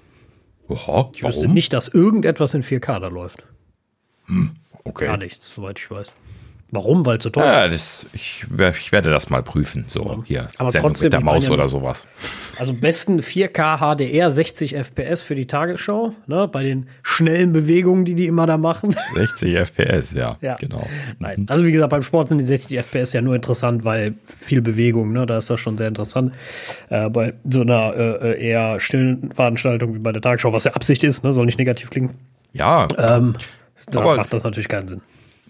Oha, 0.69 1.11
ich 1.15 1.25
wüsste 1.25 1.49
nicht, 1.49 1.73
dass 1.73 1.89
irgendetwas 1.89 2.55
in 2.55 2.63
4K 2.63 3.01
da 3.01 3.09
läuft. 3.09 3.43
Hm, 4.27 4.53
okay. 4.85 5.07
Gar 5.07 5.17
nichts, 5.17 5.53
soweit 5.53 5.79
ich 5.81 5.91
weiß. 5.91 6.15
Warum? 6.73 7.05
Weil 7.05 7.19
zu 7.19 7.31
teuer. 7.31 7.45
Ja, 7.45 7.69
das, 7.69 8.07
ich, 8.13 8.45
ich, 8.49 8.93
werde 8.93 9.11
das 9.11 9.29
mal 9.29 9.43
prüfen. 9.43 9.85
So 9.89 10.03
ja. 10.03 10.25
hier 10.25 10.49
Aber 10.59 10.71
Sendung 10.71 10.91
trotzdem, 10.91 11.07
mit 11.07 11.13
der 11.15 11.25
Maus 11.25 11.49
ja 11.49 11.55
oder 11.55 11.67
sowas. 11.67 12.07
Also 12.59 12.75
besten 12.75 13.21
4K 13.21 13.79
HDR 13.79 14.31
60 14.31 14.77
FPS 14.77 15.21
für 15.21 15.35
die 15.35 15.47
Tagesschau, 15.47 16.15
ne, 16.27 16.47
bei 16.47 16.63
den 16.63 16.89
schnellen 17.03 17.53
Bewegungen, 17.53 18.05
die 18.05 18.15
die 18.15 18.27
immer 18.27 18.47
da 18.47 18.57
machen. 18.57 18.95
60 19.15 19.57
FPS, 19.57 20.13
ja, 20.13 20.39
ja. 20.41 20.55
genau. 20.57 20.87
Nein, 21.19 21.47
also 21.49 21.65
wie 21.65 21.73
gesagt, 21.73 21.91
beim 21.91 22.03
Sport 22.03 22.29
sind 22.29 22.39
die 22.39 22.45
60 22.45 22.79
FPS 22.79 23.13
ja 23.15 23.23
nur 23.23 23.35
interessant, 23.35 23.85
weil 23.85 24.15
viel 24.25 24.63
Bewegung, 24.63 25.13
ne, 25.13 25.27
da 25.27 25.39
ist 25.39 25.51
das 25.51 25.59
schon 25.59 25.77
sehr 25.77 25.89
interessant. 25.89 26.33
Äh, 26.89 27.11
bei 27.11 27.35
so 27.49 27.63
einer 27.63 27.95
äh, 27.97 28.41
eher 28.41 28.79
stillen 28.79 29.33
Veranstaltung 29.33 29.95
wie 29.95 29.99
bei 29.99 30.13
der 30.13 30.23
Tagesschau, 30.23 30.53
was 30.53 30.65
ja 30.65 30.73
Absicht 30.73 31.03
ist, 31.03 31.25
ne, 31.25 31.33
soll 31.33 31.47
nicht 31.47 31.59
negativ 31.59 31.91
klingen. 31.91 32.15
Ja. 32.53 32.87
Ähm, 32.97 33.35
da 33.91 34.17
macht 34.17 34.33
das 34.33 34.45
natürlich 34.45 34.69
keinen 34.69 34.87
Sinn 34.87 35.03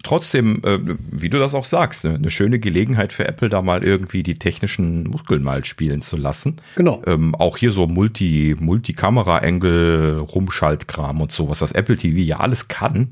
trotzdem, 0.03 0.61
äh, 0.63 0.79
wie 1.11 1.29
du 1.29 1.39
das 1.39 1.53
auch 1.53 1.65
sagst, 1.65 2.03
ne, 2.03 2.15
eine 2.15 2.31
schöne 2.31 2.59
Gelegenheit 2.59 3.13
für 3.13 3.27
Apple, 3.27 3.49
da 3.49 3.61
mal 3.61 3.83
irgendwie 3.83 4.23
die 4.23 4.35
technischen 4.35 5.03
Muskeln 5.03 5.43
mal 5.43 5.65
spielen 5.65 6.01
zu 6.01 6.17
lassen. 6.17 6.57
Genau. 6.75 7.01
Ähm, 7.05 7.35
auch 7.35 7.57
hier 7.57 7.71
so 7.71 7.87
Multi, 7.87 8.55
Multi-Kamera-Engel, 8.59 10.19
Rumschaltkram 10.19 11.21
und 11.21 11.31
so, 11.31 11.49
was 11.49 11.59
das 11.59 11.71
Apple 11.71 11.97
TV 11.97 12.19
ja 12.19 12.39
alles 12.39 12.67
kann, 12.67 13.09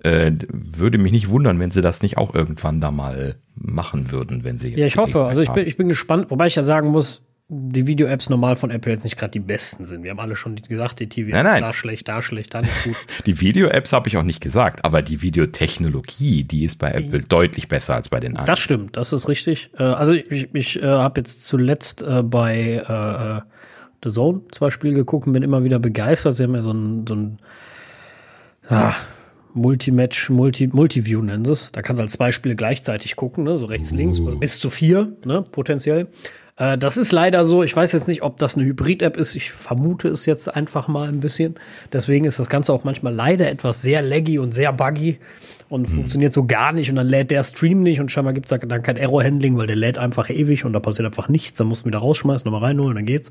äh, 0.00 0.32
würde 0.48 0.98
mich 0.98 1.12
nicht 1.12 1.28
wundern, 1.28 1.58
wenn 1.60 1.70
sie 1.70 1.82
das 1.82 2.02
nicht 2.02 2.18
auch 2.18 2.34
irgendwann 2.34 2.80
da 2.80 2.90
mal 2.90 3.36
machen 3.54 4.10
würden, 4.10 4.44
wenn 4.44 4.58
sie 4.58 4.68
jetzt. 4.68 4.78
Ja, 4.78 4.86
ich 4.86 4.96
hoffe. 4.96 5.24
Also 5.24 5.42
ich 5.42 5.50
bin, 5.50 5.66
ich 5.66 5.76
bin 5.76 5.88
gespannt, 5.88 6.30
wobei 6.30 6.46
ich 6.46 6.54
ja 6.54 6.62
sagen 6.62 6.88
muss, 6.88 7.22
die 7.54 7.86
Video-Apps 7.86 8.30
normal 8.30 8.56
von 8.56 8.70
Apple 8.70 8.92
jetzt 8.92 9.04
nicht 9.04 9.18
gerade 9.18 9.32
die 9.32 9.38
besten 9.38 9.84
sind. 9.84 10.02
Wir 10.02 10.10
haben 10.10 10.20
alle 10.20 10.36
schon 10.36 10.56
gesagt, 10.56 11.00
die 11.00 11.08
TV-Apps 11.08 11.60
da 11.60 11.72
schlecht, 11.74 12.08
da 12.08 12.22
schlecht, 12.22 12.54
da 12.54 12.62
nicht 12.62 12.84
gut. 12.84 12.96
die 13.26 13.40
Video-Apps 13.40 13.92
habe 13.92 14.08
ich 14.08 14.16
auch 14.16 14.22
nicht 14.22 14.40
gesagt, 14.40 14.84
aber 14.86 15.02
die 15.02 15.20
Videotechnologie, 15.20 16.44
die 16.44 16.64
ist 16.64 16.78
bei 16.78 16.90
Apple 16.92 17.20
deutlich 17.20 17.68
besser 17.68 17.94
als 17.94 18.08
bei 18.08 18.20
den 18.20 18.32
anderen. 18.32 18.46
Das 18.46 18.58
stimmt, 18.58 18.96
das 18.96 19.12
ist 19.12 19.28
richtig. 19.28 19.70
Äh, 19.78 19.82
also 19.82 20.14
ich, 20.14 20.48
ich 20.54 20.82
äh, 20.82 20.86
habe 20.86 21.20
jetzt 21.20 21.44
zuletzt 21.44 22.02
äh, 22.02 22.22
bei 22.22 23.42
The 24.02 24.10
Zone 24.10 24.40
zwei 24.50 24.70
Spiele 24.70 24.94
geguckt 24.94 25.26
und 25.26 25.34
bin 25.34 25.42
immer 25.42 25.62
wieder 25.62 25.78
begeistert. 25.78 26.34
Sie 26.34 26.44
haben 26.44 26.54
ja 26.54 26.62
so 26.62 26.72
ein, 26.72 27.06
so 27.06 27.14
ein 27.14 27.38
ah, 28.68 28.94
Multimatch, 29.52 30.30
Multi, 30.30 30.68
Multiview 30.68 31.20
nennen 31.20 31.44
sie 31.44 31.52
es. 31.52 31.70
Da 31.72 31.82
kannst 31.82 31.98
du 31.98 32.02
halt 32.02 32.10
zwei 32.10 32.32
Spiele 32.32 32.56
gleichzeitig 32.56 33.16
gucken, 33.16 33.44
ne? 33.44 33.58
so 33.58 33.66
rechts, 33.66 33.92
links, 33.92 34.20
also 34.20 34.38
bis 34.38 34.58
zu 34.58 34.70
vier, 34.70 35.12
ne? 35.24 35.44
potenziell. 35.52 36.08
Äh, 36.62 36.78
das 36.78 36.96
ist 36.96 37.10
leider 37.10 37.44
so. 37.44 37.64
Ich 37.64 37.74
weiß 37.74 37.92
jetzt 37.92 38.06
nicht, 38.06 38.22
ob 38.22 38.36
das 38.36 38.56
eine 38.56 38.64
Hybrid-App 38.64 39.16
ist. 39.16 39.34
Ich 39.34 39.50
vermute 39.50 40.08
es 40.08 40.26
jetzt 40.26 40.54
einfach 40.54 40.86
mal 40.86 41.08
ein 41.08 41.18
bisschen. 41.18 41.56
Deswegen 41.92 42.24
ist 42.24 42.38
das 42.38 42.48
Ganze 42.48 42.72
auch 42.72 42.84
manchmal 42.84 43.12
leider 43.12 43.50
etwas 43.50 43.82
sehr 43.82 44.00
laggy 44.00 44.38
und 44.38 44.54
sehr 44.54 44.72
buggy 44.72 45.18
und 45.72 45.88
mhm. 45.88 45.94
funktioniert 45.94 46.34
so 46.34 46.44
gar 46.44 46.72
nicht 46.72 46.90
und 46.90 46.96
dann 46.96 47.08
lädt 47.08 47.30
der 47.30 47.42
Stream 47.44 47.82
nicht 47.82 47.98
und 47.98 48.10
scheinbar 48.10 48.34
gibt 48.34 48.52
es 48.52 48.60
dann 48.60 48.82
kein 48.82 48.96
Error-Handling, 48.98 49.56
weil 49.56 49.66
der 49.66 49.76
lädt 49.76 49.96
einfach 49.96 50.28
ewig 50.28 50.66
und 50.66 50.74
da 50.74 50.80
passiert 50.80 51.06
einfach 51.06 51.30
nichts. 51.30 51.56
Dann 51.56 51.66
musst 51.66 51.82
du 51.82 51.86
wieder 51.86 51.98
rausschmeißen, 51.98 52.44
nochmal 52.50 52.68
reinholen, 52.68 52.94
dann 52.94 53.06
geht's, 53.06 53.30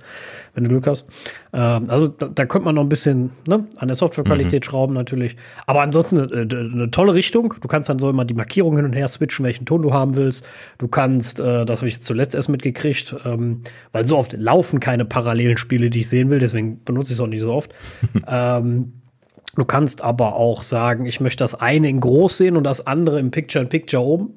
wenn 0.55 0.63
du 0.63 0.71
Glück 0.71 0.87
hast. 0.87 1.07
Ähm, 1.53 1.83
also 1.87 2.07
da, 2.07 2.27
da 2.27 2.45
könnte 2.47 2.65
man 2.65 2.75
noch 2.75 2.81
ein 2.81 2.89
bisschen 2.89 3.29
ne, 3.47 3.65
an 3.77 3.87
der 3.87 3.95
Softwarequalität 3.95 4.63
mhm. 4.63 4.69
schrauben 4.69 4.93
natürlich. 4.95 5.35
Aber 5.67 5.81
ansonsten 5.81 6.19
eine, 6.19 6.31
äh, 6.31 6.71
eine, 6.73 6.89
tolle 6.89 7.13
Richtung. 7.13 7.53
Du 7.61 7.67
kannst 7.67 7.89
dann 7.89 7.99
so 7.99 8.09
immer 8.09 8.25
die 8.25 8.33
Markierungen 8.33 8.77
hin 8.77 8.85
und 8.85 8.93
her 8.93 9.07
switchen, 9.07 9.45
welchen 9.45 9.65
Ton 9.65 9.83
du 9.83 9.93
haben 9.93 10.15
willst. 10.15 10.43
Du 10.79 10.87
kannst, 10.87 11.39
äh, 11.39 11.65
das 11.65 11.81
habe 11.81 11.89
ich 11.89 12.01
zuletzt 12.01 12.33
erst 12.33 12.49
mitgekriegt, 12.49 13.15
ähm, 13.23 13.61
weil 13.91 14.05
so 14.05 14.17
oft 14.17 14.33
laufen 14.33 14.79
keine 14.79 15.05
parallelen 15.05 15.57
Spiele, 15.57 15.91
die 15.91 15.99
ich 15.99 16.09
sehen 16.09 16.31
will, 16.31 16.39
deswegen 16.39 16.83
benutze 16.83 17.13
ich 17.13 17.19
es 17.19 17.21
auch 17.21 17.27
nicht 17.27 17.41
so 17.41 17.51
oft. 17.51 17.71
ähm, 18.27 18.93
Du 19.55 19.65
kannst 19.65 20.01
aber 20.01 20.35
auch 20.35 20.63
sagen, 20.63 21.05
ich 21.05 21.19
möchte 21.19 21.43
das 21.43 21.55
eine 21.55 21.89
in 21.89 21.99
groß 21.99 22.37
sehen 22.37 22.55
und 22.55 22.63
das 22.63 22.87
andere 22.87 23.19
im 23.19 23.31
Picture-in-Picture 23.31 24.03
oben. 24.03 24.33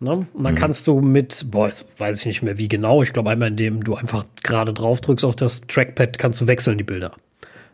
Ne? 0.00 0.26
Und 0.32 0.44
dann 0.44 0.54
mhm. 0.54 0.58
kannst 0.58 0.86
du 0.86 1.00
mit, 1.00 1.50
boah, 1.50 1.66
jetzt 1.66 1.98
weiß 1.98 2.20
ich 2.20 2.26
nicht 2.26 2.42
mehr 2.42 2.58
wie 2.58 2.68
genau, 2.68 3.02
ich 3.02 3.12
glaube 3.12 3.30
einmal, 3.30 3.48
indem 3.48 3.82
du 3.82 3.94
einfach 3.94 4.26
gerade 4.42 4.74
drauf 4.74 5.00
drückst 5.00 5.24
auf 5.24 5.36
das 5.36 5.62
Trackpad, 5.62 6.18
kannst 6.18 6.40
du 6.40 6.46
wechseln 6.46 6.76
die 6.76 6.84
Bilder. 6.84 7.12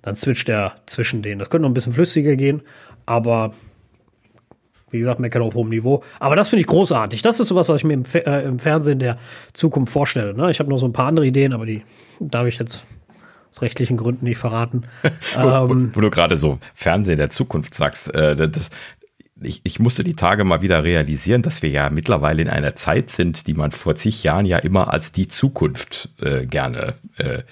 Dann 0.02 0.16
switcht 0.16 0.48
er 0.48 0.76
zwischen 0.86 1.22
denen. 1.22 1.40
Das 1.40 1.50
könnte 1.50 1.62
noch 1.62 1.70
ein 1.70 1.74
bisschen 1.74 1.92
flüssiger 1.92 2.36
gehen, 2.36 2.62
aber 3.04 3.52
wie 4.90 4.98
gesagt, 4.98 5.20
meckert 5.20 5.42
auf 5.42 5.54
hohem 5.54 5.68
Niveau. 5.68 6.02
Aber 6.18 6.36
das 6.36 6.48
finde 6.48 6.60
ich 6.60 6.66
großartig. 6.66 7.22
Das 7.22 7.40
ist 7.40 7.48
sowas, 7.48 7.68
was 7.68 7.78
ich 7.78 7.84
mir 7.84 7.94
im, 7.94 8.04
äh, 8.12 8.44
im 8.44 8.58
Fernsehen 8.58 8.98
der 8.98 9.18
Zukunft 9.52 9.92
vorstelle. 9.92 10.34
Ne? 10.34 10.50
Ich 10.50 10.58
habe 10.58 10.68
noch 10.68 10.78
so 10.78 10.86
ein 10.86 10.92
paar 10.92 11.06
andere 11.06 11.26
Ideen, 11.26 11.52
aber 11.52 11.66
die 11.66 11.82
darf 12.18 12.46
ich 12.46 12.58
jetzt 12.58 12.84
aus 13.50 13.62
rechtlichen 13.62 13.96
Gründen 13.96 14.24
nicht 14.24 14.38
verraten. 14.38 14.84
wo, 15.34 15.40
ähm, 15.40 15.90
wo, 15.92 16.00
du 16.00 16.10
gerade 16.10 16.36
so 16.36 16.58
Fernsehen 16.74 17.18
der 17.18 17.30
Zukunft 17.30 17.74
sagst, 17.74 18.14
äh, 18.14 18.36
das, 18.36 18.70
ich, 19.42 19.60
ich 19.64 19.80
musste 19.80 20.04
die 20.04 20.14
Tage 20.14 20.44
mal 20.44 20.60
wieder 20.60 20.84
realisieren, 20.84 21.42
dass 21.42 21.62
wir 21.62 21.70
ja 21.70 21.90
mittlerweile 21.90 22.42
in 22.42 22.48
einer 22.48 22.76
Zeit 22.76 23.10
sind, 23.10 23.46
die 23.46 23.54
man 23.54 23.70
vor 23.72 23.94
zig 23.94 24.22
Jahren 24.22 24.44
ja 24.44 24.58
immer 24.58 24.92
als 24.92 25.12
die 25.12 25.28
Zukunft 25.28 26.10
äh, 26.20 26.46
gerne 26.46 26.94
äh, 27.16 27.42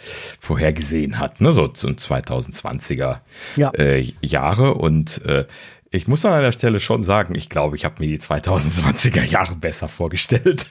vorhergesehen 0.41 1.19
hat, 1.19 1.41
ne? 1.41 1.53
so, 1.53 1.71
so 1.75 1.89
2020er 1.89 3.21
ja. 3.57 3.71
äh, 3.71 4.13
Jahre. 4.21 4.75
Und 4.75 5.25
äh, 5.25 5.47
ich 5.91 6.07
muss 6.07 6.25
an 6.27 6.35
einer 6.35 6.53
Stelle 6.53 6.81
schon 6.81 7.03
sagen, 7.03 7.35
ich 7.35 7.49
glaube, 7.49 7.77
ich 7.77 7.85
habe 7.85 7.97
mir 7.99 8.09
die 8.09 8.19
2020er 8.19 9.25
Jahre 9.25 9.55
besser 9.55 9.89
vorgestellt. 9.89 10.67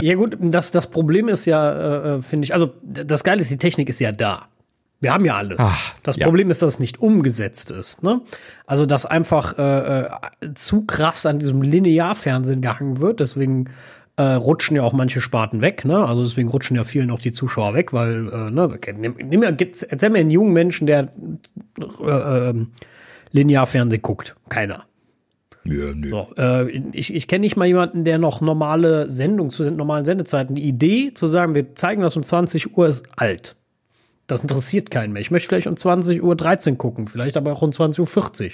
ja 0.00 0.14
gut, 0.14 0.38
das, 0.40 0.70
das 0.70 0.90
Problem 0.90 1.28
ist 1.28 1.44
ja, 1.44 1.72
äh, 1.72 2.16
äh 2.16 2.22
finde 2.22 2.46
ich, 2.46 2.54
also 2.54 2.72
das 2.82 3.24
Geile 3.24 3.42
ist, 3.42 3.50
die 3.50 3.58
Technik 3.58 3.88
ist 3.88 4.00
ja 4.00 4.12
da. 4.12 4.48
Wir 5.04 5.14
haben 5.14 5.24
ja 5.24 5.36
alle. 5.36 5.54
Ach, 5.58 5.94
das 6.02 6.16
ja. 6.16 6.26
Problem 6.26 6.50
ist, 6.50 6.62
dass 6.62 6.74
es 6.74 6.78
nicht 6.80 7.00
umgesetzt 7.00 7.70
ist. 7.70 8.02
Ne? 8.02 8.20
Also, 8.66 8.86
dass 8.86 9.06
einfach 9.06 9.56
äh, 9.58 10.00
äh, 10.00 10.54
zu 10.54 10.84
krass 10.84 11.26
an 11.26 11.38
diesem 11.38 11.62
Linearfernsehen 11.62 12.60
gehangen 12.60 13.00
wird. 13.00 13.20
Deswegen 13.20 13.70
äh, 14.16 14.22
rutschen 14.22 14.76
ja 14.76 14.82
auch 14.82 14.92
manche 14.92 15.20
Sparten 15.20 15.60
weg. 15.60 15.84
Ne? 15.84 15.96
Also 15.96 16.22
deswegen 16.22 16.48
rutschen 16.48 16.76
ja 16.76 16.84
vielen 16.84 17.10
auch 17.10 17.18
die 17.18 17.32
Zuschauer 17.32 17.74
weg, 17.74 17.92
weil 17.92 18.28
äh, 18.32 18.50
ne, 18.50 18.78
nimm, 18.96 19.16
nimm, 19.16 19.42
erzähl 19.42 20.10
mir 20.10 20.20
einen 20.20 20.30
jungen 20.30 20.52
Menschen, 20.52 20.86
der 20.86 21.08
äh, 22.00 22.50
äh, 22.50 22.66
Linearfernsehen 23.32 24.02
guckt. 24.02 24.36
Keiner. 24.48 24.84
Ja, 25.64 25.94
nö. 25.94 26.10
So, 26.10 26.28
äh, 26.36 26.70
ich 26.92 27.14
ich 27.14 27.26
kenne 27.26 27.40
nicht 27.40 27.56
mal 27.56 27.66
jemanden, 27.66 28.04
der 28.04 28.18
noch 28.18 28.40
normale 28.40 29.08
Sendungen 29.08 29.50
zu 29.50 29.68
normalen 29.70 30.04
Sendezeiten. 30.04 30.54
Die 30.54 30.64
Idee 30.64 31.12
zu 31.14 31.26
sagen, 31.26 31.54
wir 31.54 31.74
zeigen 31.74 32.02
das 32.02 32.16
um 32.16 32.22
20 32.22 32.76
Uhr, 32.76 32.86
ist 32.86 33.04
alt. 33.16 33.56
Das 34.26 34.40
interessiert 34.40 34.90
keinen 34.90 35.12
mehr. 35.12 35.20
Ich 35.20 35.30
möchte 35.30 35.48
vielleicht 35.48 35.66
um 35.66 35.74
20.13 35.74 36.70
Uhr 36.72 36.78
gucken, 36.78 37.06
vielleicht 37.06 37.36
aber 37.36 37.52
auch 37.52 37.62
um 37.62 37.70
20.40 37.70 38.44
Uhr. 38.44 38.50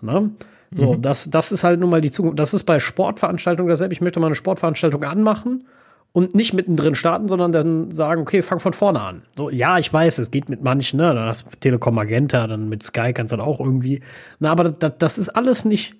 Na? 0.00 0.30
So, 0.72 0.94
mhm. 0.94 1.02
das, 1.02 1.30
das 1.30 1.52
ist 1.52 1.64
halt 1.64 1.80
nun 1.80 1.90
mal 1.90 2.00
die 2.00 2.10
Zukunft. 2.10 2.38
Das 2.38 2.54
ist 2.54 2.64
bei 2.64 2.80
Sportveranstaltungen 2.80 3.68
dasselbe. 3.68 3.94
Ich 3.94 4.00
möchte 4.00 4.20
mal 4.20 4.26
eine 4.26 4.34
Sportveranstaltung 4.34 5.04
anmachen 5.04 5.66
und 6.12 6.34
nicht 6.34 6.52
mittendrin 6.52 6.94
starten, 6.94 7.28
sondern 7.28 7.52
dann 7.52 7.90
sagen, 7.90 8.22
okay, 8.22 8.42
fang 8.42 8.60
von 8.60 8.72
vorne 8.72 9.00
an. 9.00 9.22
So, 9.36 9.50
ja, 9.50 9.78
ich 9.78 9.92
weiß, 9.92 10.18
es 10.18 10.30
geht 10.30 10.48
mit 10.48 10.62
manchen, 10.62 10.98
ne? 10.98 11.14
Dann 11.14 11.26
hast 11.28 11.46
du 11.46 11.56
Telekom 11.58 11.94
Magenta, 11.94 12.46
dann 12.46 12.68
mit 12.68 12.82
Sky 12.82 13.12
kannst 13.12 13.32
du 13.32 13.36
dann 13.36 13.46
auch 13.46 13.60
irgendwie. 13.60 14.00
Na, 14.38 14.50
aber 14.50 14.70
das, 14.70 14.92
das 14.98 15.18
ist 15.18 15.28
alles 15.30 15.64
nicht 15.64 15.96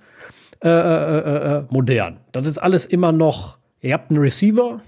äh, 0.63 0.69
äh, 0.69 1.19
äh, 1.19 1.59
äh 1.59 1.65
modern. 1.69 2.19
Das 2.33 2.47
ist 2.47 2.59
alles 2.59 2.87
immer 2.87 3.13
noch, 3.13 3.59
ihr 3.81 3.93
habt 3.93 4.11
einen 4.11 4.21
Receiver, 4.21 4.81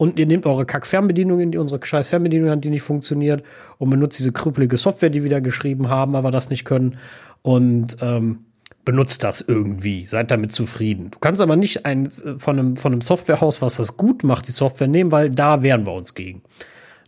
und 0.00 0.18
ihr 0.18 0.24
nehmt 0.24 0.46
eure 0.46 0.64
Kack-Fernbedienung 0.64 1.40
in 1.40 1.52
die 1.52 1.58
unsere 1.58 1.84
scheiß 1.84 2.06
Fernbedienung 2.06 2.58
die 2.62 2.70
nicht 2.70 2.80
funktioniert 2.80 3.44
und 3.76 3.90
benutzt 3.90 4.18
diese 4.18 4.32
krüppelige 4.32 4.78
Software, 4.78 5.10
die 5.10 5.22
wir 5.24 5.30
da 5.30 5.40
geschrieben 5.40 5.90
haben, 5.90 6.16
aber 6.16 6.30
das 6.30 6.48
nicht 6.48 6.64
können 6.64 6.96
und 7.42 7.98
ähm, 8.00 8.46
benutzt 8.86 9.22
das 9.24 9.42
irgendwie, 9.42 10.06
seid 10.06 10.30
damit 10.30 10.52
zufrieden. 10.52 11.10
Du 11.10 11.18
kannst 11.18 11.42
aber 11.42 11.54
nicht 11.54 11.84
ein, 11.84 12.10
von, 12.10 12.58
einem, 12.58 12.76
von 12.76 12.92
einem 12.92 13.02
Softwarehaus, 13.02 13.60
was 13.60 13.76
das 13.76 13.98
gut 13.98 14.24
macht, 14.24 14.48
die 14.48 14.52
Software 14.52 14.88
nehmen, 14.88 15.12
weil 15.12 15.28
da 15.28 15.62
wehren 15.62 15.84
wir 15.84 15.92
uns 15.92 16.14
gegen. 16.14 16.40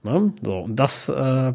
Ne? 0.02 0.34
So, 0.42 0.58
und 0.58 0.76
das 0.76 1.08
äh, 1.08 1.54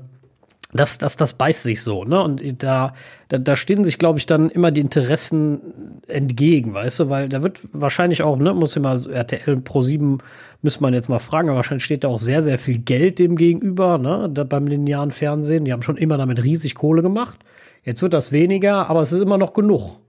das, 0.73 0.97
das, 0.97 1.15
das 1.15 1.33
beißt 1.33 1.63
sich 1.63 1.81
so, 1.81 2.03
ne? 2.03 2.21
Und 2.21 2.61
da, 2.61 2.93
da, 3.29 3.37
da 3.37 3.55
stehen 3.55 3.85
sich, 3.85 3.97
glaube 3.97 4.19
ich, 4.19 4.25
dann 4.25 4.49
immer 4.49 4.69
die 4.71 4.81
Interessen 4.81 5.61
entgegen, 6.07 6.73
weißt 6.73 6.99
du, 6.99 7.09
weil 7.09 7.29
da 7.29 7.41
wird 7.41 7.61
wahrscheinlich 7.71 8.21
auch, 8.21 8.37
ne, 8.37 8.53
muss 8.53 8.75
immer 8.75 8.99
RTL 9.09 9.61
Pro 9.61 9.81
7 9.81 10.17
müsste 10.61 10.81
man 10.81 10.93
jetzt 10.93 11.07
mal 11.07 11.19
fragen, 11.19 11.47
aber 11.47 11.57
wahrscheinlich 11.57 11.85
steht 11.85 12.03
da 12.03 12.09
auch 12.09 12.19
sehr, 12.19 12.41
sehr 12.41 12.57
viel 12.57 12.79
Geld 12.79 13.19
dem 13.19 13.37
gegenüber, 13.37 13.97
ne, 13.97 14.29
da 14.31 14.43
beim 14.43 14.67
linearen 14.67 15.11
Fernsehen. 15.11 15.63
Die 15.63 15.71
haben 15.71 15.83
schon 15.83 15.97
immer 15.97 16.17
damit 16.17 16.43
riesig 16.43 16.75
Kohle 16.75 17.01
gemacht. 17.01 17.39
Jetzt 17.83 18.01
wird 18.01 18.13
das 18.13 18.33
weniger, 18.33 18.89
aber 18.89 18.99
es 18.99 19.13
ist 19.13 19.21
immer 19.21 19.37
noch 19.37 19.53
genug. 19.53 19.99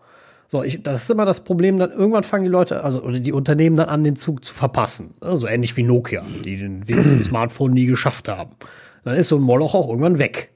So, 0.49 0.64
ich, 0.64 0.83
das 0.83 1.03
ist 1.03 1.11
immer 1.11 1.27
das 1.27 1.44
Problem, 1.44 1.79
dann 1.79 1.92
irgendwann 1.92 2.25
fangen 2.25 2.44
die 2.44 2.51
Leute, 2.51 2.83
also 2.83 3.03
oder 3.03 3.21
die 3.21 3.33
Unternehmen 3.33 3.77
dann 3.77 3.90
an, 3.90 4.03
den 4.03 4.16
Zug 4.16 4.42
zu 4.42 4.53
verpassen. 4.53 5.14
So 5.21 5.27
also 5.27 5.47
ähnlich 5.47 5.77
wie 5.77 5.83
Nokia, 5.85 6.25
die 6.44 6.57
den 6.57 6.85
zum 7.09 7.23
Smartphone 7.23 7.75
nie 7.75 7.87
geschafft 7.87 8.29
haben 8.29 8.51
dann 9.09 9.16
ist 9.16 9.29
so 9.29 9.37
ein 9.37 9.42
Moloch 9.42 9.75
auch 9.75 9.88
irgendwann 9.88 10.18
weg. 10.18 10.51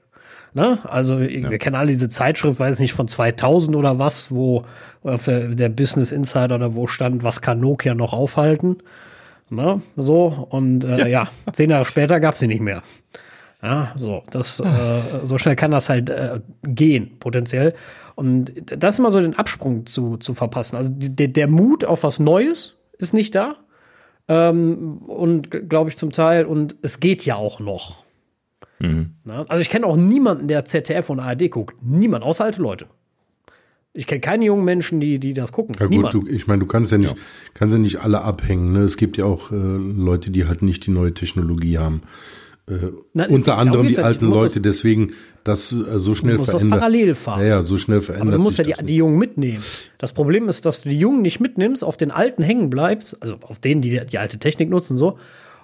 Ne? 0.53 0.79
Also 0.83 1.19
ja. 1.19 1.49
wir 1.49 1.57
kennen 1.57 1.75
alle 1.75 1.87
diese 1.87 2.09
Zeitschrift, 2.09 2.59
weiß 2.59 2.79
nicht, 2.79 2.93
von 2.93 3.07
2000 3.07 3.75
oder 3.75 3.97
was, 3.99 4.31
wo 4.31 4.65
auf 5.03 5.25
der, 5.25 5.47
der 5.49 5.69
Business 5.69 6.11
Insider 6.11 6.55
oder 6.55 6.75
wo 6.75 6.87
stand, 6.87 7.23
was 7.23 7.41
kann 7.41 7.59
Nokia 7.59 7.95
noch 7.95 8.13
aufhalten. 8.13 8.77
Ne? 9.49 9.81
So, 9.97 10.47
und 10.49 10.83
äh, 10.85 10.99
ja. 10.99 11.07
ja. 11.07 11.27
zehn 11.51 11.69
Jahre 11.69 11.85
später 11.85 12.19
gab 12.19 12.37
sie 12.37 12.47
nicht 12.47 12.61
mehr. 12.61 12.83
Ja, 13.61 13.93
so, 13.95 14.23
das, 14.29 14.59
äh, 14.59 15.01
so 15.23 15.37
schnell 15.37 15.55
kann 15.55 15.71
das 15.71 15.89
halt 15.89 16.09
äh, 16.09 16.41
gehen, 16.63 17.17
potenziell. 17.19 17.73
Und 18.15 18.51
das 18.65 18.95
ist 18.95 18.99
immer 18.99 19.11
so 19.11 19.21
den 19.21 19.35
Absprung 19.35 19.85
zu, 19.85 20.17
zu 20.17 20.33
verpassen. 20.33 20.75
Also 20.75 20.89
die, 20.93 21.31
der 21.31 21.47
Mut 21.47 21.85
auf 21.85 22.03
was 22.03 22.19
Neues 22.19 22.75
ist 22.97 23.13
nicht 23.13 23.33
da. 23.35 23.55
Ähm, 24.27 24.97
und 25.07 25.69
glaube 25.69 25.89
ich 25.89 25.97
zum 25.97 26.11
Teil, 26.11 26.45
und 26.45 26.75
es 26.81 26.99
geht 26.99 27.25
ja 27.25 27.35
auch 27.35 27.59
noch. 27.59 28.02
Mhm. 28.83 29.11
Also 29.25 29.61
ich 29.61 29.69
kenne 29.69 29.85
auch 29.85 29.95
niemanden, 29.95 30.47
der 30.47 30.65
ZDF 30.65 31.09
und 31.09 31.19
ARD 31.19 31.49
guckt. 31.49 31.75
Niemand, 31.81 32.23
außer 32.23 32.43
alte 32.43 32.61
Leute. 32.61 32.87
Ich 33.93 34.07
kenne 34.07 34.21
keine 34.21 34.45
jungen 34.45 34.65
Menschen, 34.65 34.99
die, 34.99 35.19
die 35.19 35.33
das 35.33 35.51
gucken. 35.51 35.75
Ja 35.79 35.85
gut, 35.85 36.13
du, 36.13 36.27
ich 36.27 36.47
meine, 36.47 36.59
du 36.59 36.65
kannst 36.65 36.91
ja 36.91 36.97
nicht, 36.97 37.11
ja. 37.11 37.21
kannst 37.53 37.73
ja 37.73 37.79
nicht 37.79 38.01
alle 38.01 38.21
abhängen. 38.21 38.73
Ne? 38.73 38.79
Es 38.79 38.97
gibt 38.97 39.17
ja 39.17 39.25
auch 39.25 39.51
äh, 39.51 39.55
Leute, 39.55 40.31
die 40.31 40.45
halt 40.45 40.63
nicht 40.63 40.85
die 40.87 40.91
neue 40.91 41.13
Technologie 41.13 41.77
haben. 41.77 42.01
Äh, 42.67 42.91
Nein, 43.13 43.29
unter 43.29 43.57
anderem 43.57 43.87
die 43.87 43.99
alten 43.99 44.25
Leute, 44.25 44.61
deswegen 44.61 45.11
das 45.43 45.71
äh, 45.71 45.99
so 45.99 46.15
schnell 46.15 46.37
verändert. 46.37 46.37
Du 46.37 46.39
musst 46.39 46.53
das 46.53 46.69
parallel 46.69 47.13
fahren. 47.13 47.41
Ja, 47.41 47.47
ja, 47.47 47.63
so 47.63 47.77
schnell 47.77 48.01
verändert 48.01 48.29
Aber 48.29 48.37
du 48.37 48.43
musst 48.43 48.57
ja 48.57 48.63
die, 48.63 48.85
die, 48.85 48.95
Jungen 48.95 49.17
mitnehmen. 49.17 49.61
Das 49.97 50.13
Problem 50.13 50.49
ist, 50.49 50.65
dass 50.65 50.81
du 50.81 50.89
die 50.89 50.97
Jungen 50.97 51.21
nicht 51.21 51.39
mitnimmst, 51.39 51.83
auf 51.83 51.97
den 51.97 52.09
alten 52.09 52.41
hängen 52.41 52.69
bleibst, 52.69 53.21
also 53.21 53.35
auf 53.41 53.59
denen, 53.59 53.81
die 53.81 54.01
die 54.05 54.17
alte 54.17 54.39
Technik 54.39 54.69
nutzen, 54.69 54.97
so, 54.97 55.19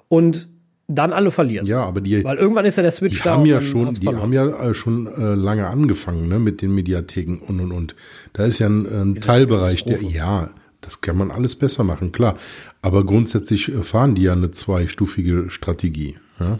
und 0.07 0.49
dann 0.89 1.13
alle 1.13 1.29
verlierst. 1.29 1.69
Ja, 1.69 1.83
aber 1.83 2.01
die, 2.01 2.23
weil 2.23 2.37
irgendwann 2.37 2.65
ist 2.65 2.75
ja 2.75 2.83
der 2.83 2.91
Switch 2.91 3.19
die 3.19 3.23
da. 3.23 3.33
Haben 3.33 3.45
ja 3.45 3.61
schon, 3.61 3.93
die 3.93 4.07
haben 4.07 4.33
ja 4.33 4.47
äh, 4.47 4.73
schon 4.73 5.07
äh, 5.07 5.35
lange 5.35 5.67
angefangen 5.67 6.27
ne, 6.27 6.39
mit 6.39 6.61
den 6.61 6.73
Mediatheken 6.73 7.37
und 7.37 7.59
und 7.59 7.71
und. 7.71 7.95
Da 8.33 8.45
ist 8.45 8.59
ja 8.59 8.67
ein, 8.67 8.85
ein 8.87 9.15
Teilbereich, 9.15 9.85
der 9.85 10.01
ja, 10.01 10.49
das 10.81 11.01
kann 11.01 11.15
man 11.15 11.29
alles 11.29 11.55
besser 11.55 11.83
machen, 11.83 12.11
klar. 12.11 12.37
Aber 12.81 13.05
grundsätzlich 13.05 13.69
äh, 13.69 13.83
fahren 13.83 14.15
die 14.15 14.23
ja 14.23 14.33
eine 14.33 14.49
zweistufige 14.49 15.51
Strategie. 15.51 16.17
Ja? 16.39 16.59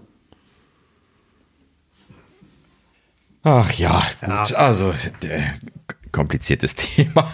Ach 3.42 3.72
ja, 3.74 4.04
gut. 4.22 4.52
Ja. 4.52 4.58
Also 4.58 4.94
äh, 5.24 5.42
kompliziertes 6.12 6.76
Thema. 6.76 7.32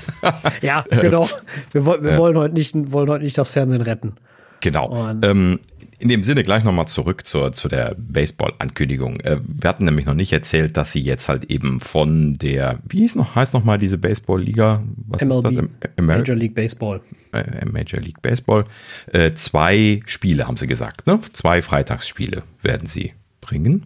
ja, 0.62 0.86
genau. 0.90 1.28
Wir, 1.74 1.86
wir 1.86 2.14
äh, 2.14 2.18
wollen, 2.18 2.38
heute 2.38 2.54
nicht, 2.54 2.74
wollen 2.92 3.10
heute 3.10 3.26
nicht 3.26 3.38
das 3.38 3.50
Fernsehen 3.50 3.82
retten. 3.82 4.14
Genau. 4.62 5.12
Ähm, 5.22 5.60
in 6.00 6.10
dem 6.10 6.24
Sinne 6.24 6.44
gleich 6.44 6.64
nochmal 6.64 6.88
zurück 6.88 7.26
zur, 7.26 7.52
zu 7.54 7.68
der 7.68 7.96
Baseball-Ankündigung. 7.98 9.20
Äh, 9.22 9.40
wir 9.46 9.70
hatten 9.70 9.86
nämlich 9.86 10.06
noch 10.06 10.14
nicht 10.14 10.34
erzählt, 10.34 10.78
dass 10.78 10.92
sie 10.92 11.02
jetzt 11.02 11.30
halt 11.30 11.46
eben 11.46 11.80
von 11.80 12.38
der, 12.38 12.80
wie 12.88 13.00
hieß 13.00 13.16
noch, 13.16 13.36
heißt 13.36 13.54
nochmal 13.54 13.78
diese 13.78 13.98
Baseball-Liga? 13.98 14.84
MLB, 15.20 15.70
Major 16.02 16.36
League 16.36 16.56
Baseball. 16.56 17.02
Äh, 17.32 17.66
Major 17.66 18.02
League 18.02 18.22
Baseball. 18.22 18.66
Äh, 19.12 19.34
zwei 19.34 20.00
Spiele 20.06 20.48
haben 20.48 20.58
sie 20.58 20.68
gesagt, 20.68 21.08
ne? 21.08 21.20
Zwei 21.34 21.62
Freitagsspiele 21.62 22.44
werden 22.62 22.88
sie 22.88 23.14
bringen. 23.42 23.86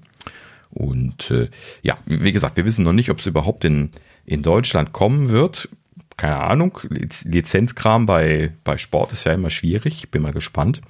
Und 0.72 1.32
äh, 1.32 1.48
ja, 1.82 1.98
wie 2.06 2.32
gesagt, 2.32 2.58
wir 2.58 2.66
wissen 2.66 2.84
noch 2.84 2.94
nicht, 2.94 3.10
ob 3.10 3.20
es 3.20 3.26
überhaupt 3.26 3.66
in, 3.66 3.92
in 4.26 4.44
Deutschland 4.44 4.94
kommen 4.94 5.30
wird. 5.30 5.70
Keine 6.20 6.42
Ahnung. 6.42 6.78
Lizenzkram 6.90 8.06
bei, 8.06 8.52
bei 8.66 8.78
Sport 8.78 9.14
ist 9.14 9.24
ja 9.24 9.32
immer 9.32 9.50
schwierig. 9.50 10.12
Bin 10.12 10.22
mal 10.22 10.34
gespannt. 10.34 10.82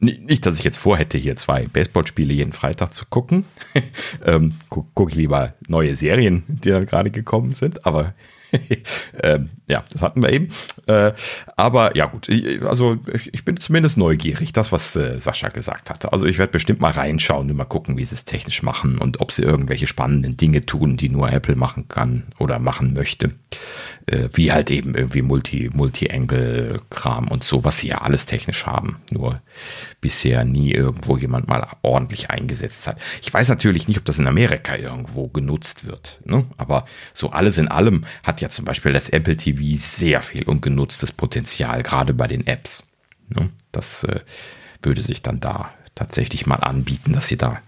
Nicht, 0.00 0.44
dass 0.46 0.58
ich 0.58 0.64
jetzt 0.64 0.78
vorhätte, 0.78 1.16
hier 1.16 1.36
zwei 1.36 1.68
Baseballspiele 1.68 2.34
jeden 2.34 2.52
Freitag 2.52 2.92
zu 2.92 3.06
gucken. 3.06 3.44
ähm, 4.26 4.54
Gucke 4.70 4.88
guck 4.94 5.10
ich 5.10 5.14
lieber 5.14 5.54
neue 5.68 5.94
Serien, 5.94 6.42
die 6.48 6.70
dann 6.70 6.86
gerade 6.86 7.12
gekommen 7.12 7.54
sind. 7.54 7.86
Aber 7.86 8.14
ähm, 9.22 9.50
ja, 9.66 9.84
das 9.90 10.02
hatten 10.02 10.22
wir 10.22 10.32
eben. 10.32 10.48
Äh, 10.86 11.12
aber 11.56 11.96
ja, 11.96 12.06
gut, 12.06 12.28
also 12.64 12.98
ich 13.32 13.44
bin 13.44 13.56
zumindest 13.56 13.96
neugierig, 13.96 14.52
das, 14.52 14.72
was 14.72 14.94
äh, 14.96 15.18
Sascha 15.18 15.48
gesagt 15.48 15.90
hatte. 15.90 16.12
Also 16.12 16.26
ich 16.26 16.38
werde 16.38 16.52
bestimmt 16.52 16.80
mal 16.80 16.92
reinschauen 16.92 17.50
und 17.50 17.56
mal 17.56 17.64
gucken, 17.64 17.96
wie 17.96 18.04
sie 18.04 18.14
es 18.14 18.24
technisch 18.24 18.62
machen 18.62 18.98
und 18.98 19.20
ob 19.20 19.32
sie 19.32 19.42
irgendwelche 19.42 19.86
spannenden 19.86 20.36
Dinge 20.36 20.66
tun, 20.66 20.96
die 20.96 21.08
nur 21.08 21.32
Apple 21.32 21.56
machen 21.56 21.88
kann 21.88 22.24
oder 22.38 22.58
machen 22.58 22.94
möchte. 22.94 23.32
Äh, 24.06 24.28
wie 24.34 24.52
halt 24.52 24.70
eben 24.70 24.94
irgendwie 24.94 25.22
Multi, 25.22 25.70
Multi-Angle-Kram 25.72 27.28
und 27.28 27.42
so, 27.42 27.64
was 27.64 27.78
sie 27.78 27.88
ja 27.88 27.98
alles 27.98 28.26
technisch 28.26 28.66
haben. 28.66 29.00
Nur 29.10 29.40
bisher 30.02 30.44
nie 30.44 30.72
irgendwo 30.72 31.16
jemand 31.16 31.48
mal 31.48 31.66
ordentlich 31.80 32.30
eingesetzt 32.30 32.86
hat. 32.86 33.00
Ich 33.22 33.32
weiß 33.32 33.48
natürlich 33.48 33.88
nicht, 33.88 33.98
ob 33.98 34.04
das 34.04 34.18
in 34.18 34.26
Amerika 34.26 34.76
irgendwo 34.76 35.28
genutzt 35.28 35.86
wird. 35.86 36.20
Ne? 36.24 36.44
Aber 36.58 36.84
so 37.14 37.30
alles 37.30 37.56
in 37.56 37.68
allem 37.68 38.04
hat 38.22 38.42
ja 38.42 38.43
zum 38.50 38.64
Beispiel 38.64 38.92
das 38.92 39.08
Apple 39.08 39.36
TV 39.36 39.76
sehr 39.76 40.22
viel 40.22 40.44
ungenutztes 40.44 41.12
Potenzial, 41.12 41.82
gerade 41.82 42.14
bei 42.14 42.26
den 42.26 42.46
Apps. 42.46 42.82
Ne? 43.28 43.50
Das 43.72 44.04
äh, 44.04 44.20
würde 44.82 45.02
sich 45.02 45.22
dann 45.22 45.40
da 45.40 45.70
tatsächlich 45.94 46.46
mal 46.46 46.56
anbieten, 46.56 47.12
dass 47.12 47.28
sie 47.28 47.36
da 47.36 47.50
ein 47.50 47.60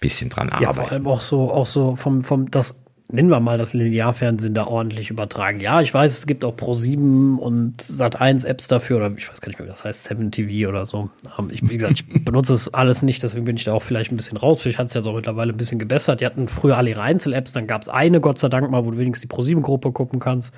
bisschen 0.00 0.30
dran 0.30 0.50
arbeiten. 0.50 0.64
Ja, 0.64 0.72
vor 0.72 0.92
allem 0.92 1.06
auch 1.06 1.20
so, 1.20 1.50
auch 1.50 1.66
so 1.66 1.96
vom, 1.96 2.22
vom, 2.22 2.50
das 2.50 2.76
nennen 3.12 3.28
wir 3.28 3.40
mal 3.40 3.58
das 3.58 3.74
Linearfernsehen 3.74 4.54
da 4.54 4.66
ordentlich 4.66 5.10
übertragen. 5.10 5.60
Ja, 5.60 5.80
ich 5.80 5.92
weiß, 5.92 6.10
es 6.10 6.26
gibt 6.26 6.44
auch 6.44 6.54
Pro7 6.56 7.36
und 7.36 7.80
Sat1 7.80 8.46
Apps 8.46 8.68
dafür 8.68 8.96
oder 8.96 9.12
ich 9.16 9.28
weiß 9.28 9.40
gar 9.40 9.48
nicht 9.48 9.58
mehr, 9.58 9.68
wie 9.68 9.70
das 9.70 9.84
heißt, 9.84 10.04
7 10.04 10.30
TV 10.30 10.68
oder 10.68 10.86
so. 10.86 11.10
Ähm, 11.38 11.50
ich, 11.52 11.62
wie 11.68 11.76
gesagt, 11.76 12.00
ich 12.00 12.24
benutze 12.24 12.54
es 12.54 12.72
alles 12.72 13.02
nicht, 13.02 13.22
deswegen 13.22 13.44
bin 13.44 13.56
ich 13.56 13.64
da 13.64 13.74
auch 13.74 13.82
vielleicht 13.82 14.10
ein 14.12 14.16
bisschen 14.16 14.38
raus. 14.38 14.62
Vielleicht 14.62 14.78
hat 14.78 14.88
es 14.88 14.94
ja 14.94 15.02
so 15.02 15.12
mittlerweile 15.12 15.52
ein 15.52 15.56
bisschen 15.56 15.78
gebessert. 15.78 16.20
Die 16.20 16.26
hatten 16.26 16.48
früher 16.48 16.76
alle 16.76 16.90
ihre 16.90 17.02
Einzel-Apps, 17.02 17.52
dann 17.52 17.66
gab 17.66 17.82
es 17.82 17.88
eine, 17.88 18.20
Gott 18.20 18.38
sei 18.38 18.48
Dank 18.48 18.70
mal, 18.70 18.84
wo 18.84 18.90
du 18.90 18.96
wenigstens 18.96 19.28
die 19.28 19.34
Pro7-Gruppe 19.34 19.92
gucken 19.92 20.18
kannst. 20.18 20.54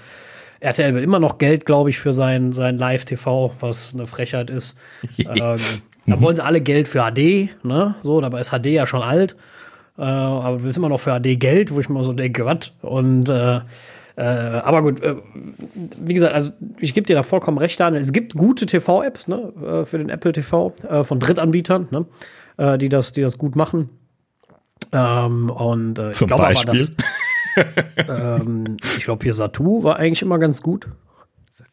RTL 0.60 0.94
will 0.94 1.02
immer 1.02 1.18
noch 1.18 1.38
Geld, 1.38 1.66
glaube 1.66 1.90
ich, 1.90 1.98
für 1.98 2.12
sein, 2.12 2.52
sein 2.52 2.78
Live-TV, 2.78 3.54
was 3.60 3.92
eine 3.92 4.06
Frechheit 4.06 4.48
ist. 4.48 4.78
ähm, 5.18 5.58
da 6.06 6.20
wollen 6.20 6.36
sie 6.36 6.44
alle 6.44 6.60
Geld 6.60 6.88
für 6.88 7.00
HD, 7.00 7.50
ne? 7.64 7.96
So, 8.02 8.20
dabei 8.20 8.40
ist 8.40 8.50
HD 8.50 8.66
ja 8.66 8.86
schon 8.86 9.02
alt. 9.02 9.36
Äh, 9.96 10.02
aber 10.02 10.58
du 10.58 10.64
willst 10.64 10.76
immer 10.76 10.88
noch 10.88 11.00
für 11.00 11.12
AD 11.12 11.36
Geld, 11.36 11.72
wo 11.74 11.80
ich 11.80 11.88
mir 11.88 12.02
so 12.04 12.12
denke, 12.12 12.44
was? 12.44 12.72
Und 12.82 13.28
äh, 13.28 13.60
äh, 14.16 14.22
aber 14.22 14.82
gut, 14.82 15.02
äh, 15.02 15.16
wie 16.00 16.14
gesagt, 16.14 16.34
also 16.34 16.52
ich 16.78 16.94
gebe 16.94 17.06
dir 17.06 17.16
da 17.16 17.22
vollkommen 17.22 17.58
recht 17.58 17.80
an. 17.80 17.94
Es 17.94 18.12
gibt 18.12 18.34
gute 18.34 18.66
TV-Apps 18.66 19.26
ne, 19.26 19.52
äh, 19.60 19.84
für 19.84 19.98
den 19.98 20.08
Apple 20.08 20.32
TV 20.32 20.72
äh, 20.88 21.02
von 21.02 21.18
Drittanbietern, 21.18 21.88
ne, 21.90 22.06
äh, 22.56 22.78
die, 22.78 22.88
das, 22.88 23.12
die 23.12 23.22
das 23.22 23.38
gut 23.38 23.56
machen. 23.56 23.90
Ähm, 24.92 25.50
und 25.50 25.98
äh, 25.98 26.12
ich 26.12 26.18
glaube 26.18 26.46
aber, 26.46 26.54
dass 26.54 26.92
ähm, 28.08 28.76
ich 28.82 29.04
glaube 29.04 29.24
hier 29.24 29.32
Satu 29.32 29.82
war 29.82 29.96
eigentlich 29.96 30.22
immer 30.22 30.38
ganz 30.38 30.62
gut. 30.62 30.88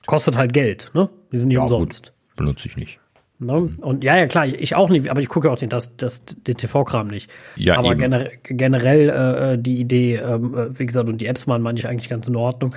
Kostet 0.07 0.35
halt 0.35 0.53
Geld, 0.53 0.91
ne? 0.93 1.09
Die 1.31 1.37
sind 1.37 1.49
nicht 1.49 1.55
ja, 1.55 1.63
umsonst. 1.63 2.07
Gut. 2.07 2.37
Benutze 2.37 2.67
ich 2.67 2.75
nicht. 2.75 2.99
Ne? 3.41 3.69
Und 3.81 4.03
ja, 4.03 4.17
ja, 4.17 4.27
klar, 4.27 4.45
ich, 4.45 4.53
ich, 4.53 4.75
auch 4.75 4.89
nicht, 4.89 5.09
aber 5.09 5.19
ich 5.19 5.27
gucke 5.27 5.49
auch 5.49 5.57
den, 5.57 5.69
das, 5.69 5.97
das, 5.97 6.25
den 6.25 6.55
TV-Kram 6.55 7.07
nicht. 7.07 7.31
Ja, 7.55 7.77
aber 7.79 7.95
gener 7.95 8.29
generell 8.43 9.09
äh, 9.09 9.57
die 9.57 9.81
Idee, 9.81 10.17
ähm, 10.17 10.55
äh, 10.55 10.79
wie 10.79 10.85
gesagt, 10.85 11.09
und 11.09 11.19
die 11.21 11.25
Apps 11.25 11.47
waren 11.47 11.63
manche 11.63 11.89
eigentlich 11.89 12.09
ganz 12.09 12.27
in 12.27 12.35
Ordnung. 12.35 12.75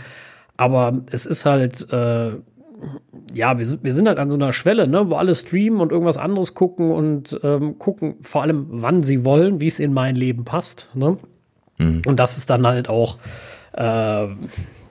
Aber 0.56 1.02
es 1.10 1.26
ist 1.26 1.44
halt, 1.44 1.92
äh, 1.92 2.30
ja, 3.34 3.58
wir 3.58 3.66
sind, 3.66 3.84
wir 3.84 3.92
sind 3.92 4.08
halt 4.08 4.18
an 4.18 4.30
so 4.30 4.36
einer 4.36 4.54
Schwelle, 4.54 4.88
ne, 4.88 5.10
wo 5.10 5.16
alle 5.16 5.34
streamen 5.34 5.80
und 5.80 5.92
irgendwas 5.92 6.16
anderes 6.16 6.54
gucken 6.54 6.90
und 6.90 7.38
ähm, 7.42 7.78
gucken 7.78 8.16
vor 8.22 8.40
allem, 8.42 8.66
wann 8.70 9.02
sie 9.02 9.24
wollen, 9.24 9.60
wie 9.60 9.66
es 9.66 9.80
in 9.80 9.92
mein 9.92 10.16
Leben 10.16 10.46
passt. 10.46 10.88
Ne? 10.94 11.18
Mhm. 11.76 12.02
Und 12.06 12.20
das 12.20 12.38
ist 12.38 12.48
dann 12.48 12.66
halt 12.66 12.88
auch, 12.88 13.18
äh, 13.74 14.28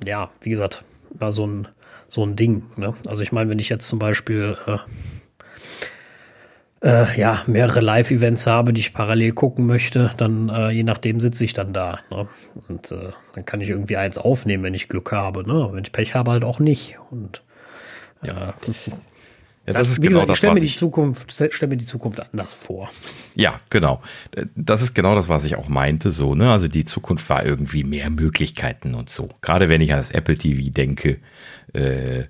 ja, 0.06 0.30
wie 0.42 0.50
gesagt, 0.50 0.84
war 1.12 1.32
so 1.32 1.48
ein, 1.48 1.68
so 2.08 2.24
ein 2.24 2.36
Ding. 2.36 2.64
Ne? 2.76 2.94
Also 3.08 3.24
ich 3.24 3.32
meine, 3.32 3.50
wenn 3.50 3.60
ich 3.60 3.70
jetzt 3.70 3.88
zum 3.88 3.98
Beispiel 3.98 4.56
äh, 6.84 7.18
ja, 7.18 7.42
mehrere 7.48 7.80
Live-Events 7.80 8.46
habe, 8.46 8.74
die 8.74 8.82
ich 8.82 8.94
parallel 8.94 9.32
gucken 9.32 9.66
möchte, 9.66 10.12
dann 10.18 10.50
äh, 10.50 10.70
je 10.72 10.84
nachdem 10.84 11.20
sitze 11.20 11.46
ich 11.46 11.54
dann 11.54 11.72
da. 11.72 12.00
Ne? 12.12 12.28
Und 12.68 12.92
äh, 12.92 13.12
dann 13.34 13.46
kann 13.46 13.62
ich 13.62 13.70
irgendwie 13.70 13.98
eins 13.98 14.18
aufnehmen, 14.18 14.64
wenn 14.64 14.74
ich 14.74 14.90
Glück 14.90 15.12
habe. 15.14 15.48
Ne? 15.48 15.70
Wenn 15.72 15.84
ich 15.84 15.94
Pech 15.94 16.14
habe, 16.14 16.32
halt 16.32 16.44
auch 16.44 16.60
nicht. 16.60 16.98
Und 17.10 17.42
ja. 18.22 18.34
Äh, 18.34 18.36
ja, 18.46 18.54
das, 19.66 19.76
das 19.76 19.90
ist 19.92 20.02
genau 20.02 20.12
gesagt, 20.16 20.30
das, 20.30 20.38
stell 20.40 20.54
mir 20.54 20.60
die 20.60 20.76
Zukunft, 20.76 21.32
stell 21.32 21.70
mir 21.70 21.78
die 21.78 21.86
Zukunft 21.86 22.20
anders 22.20 22.52
vor. 22.52 22.92
Ja, 23.34 23.62
genau. 23.70 24.02
Das 24.56 24.82
ist 24.82 24.94
genau 24.94 25.16
das, 25.16 25.30
was 25.30 25.46
ich 25.46 25.56
auch 25.56 25.70
meinte, 25.70 26.12
so, 26.12 26.36
ne? 26.36 26.52
Also 26.52 26.68
die 26.68 26.84
Zukunft 26.84 27.30
war 27.30 27.46
irgendwie 27.46 27.86
mehr 27.86 28.10
Möglichkeiten 28.10 28.94
und 28.94 29.10
so. 29.10 29.30
Gerade 29.42 29.70
wenn 29.70 29.80
ich 29.80 29.94
an 29.94 30.00
das 30.00 30.12
Apple 30.12 30.38
TV 30.38 30.70
denke, 30.70 31.20
äh, 31.72 32.26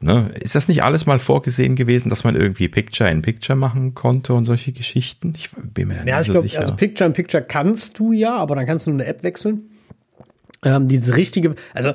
Ne? 0.00 0.30
Ist 0.40 0.54
das 0.54 0.68
nicht 0.68 0.82
alles 0.82 1.06
mal 1.06 1.18
vorgesehen 1.18 1.76
gewesen, 1.76 2.08
dass 2.08 2.24
man 2.24 2.36
irgendwie 2.36 2.68
Picture 2.68 3.10
in 3.10 3.22
Picture 3.22 3.56
machen 3.56 3.94
konnte 3.94 4.34
und 4.34 4.44
solche 4.44 4.72
Geschichten? 4.72 5.32
Ich 5.36 5.50
bin 5.50 5.88
mir 5.88 6.04
ja, 6.04 6.18
nicht 6.18 6.26
so 6.26 6.32
glaub, 6.32 6.42
sicher. 6.44 6.60
Also 6.60 6.74
Picture 6.74 7.06
in 7.06 7.12
Picture 7.12 7.42
kannst 7.42 7.98
du 7.98 8.12
ja, 8.12 8.36
aber 8.36 8.56
dann 8.56 8.66
kannst 8.66 8.86
du 8.86 8.90
nur 8.90 9.00
eine 9.00 9.08
App 9.08 9.22
wechseln. 9.22 9.70
Ähm, 10.64 10.86
dieses 10.86 11.16
richtige, 11.16 11.54
also 11.74 11.92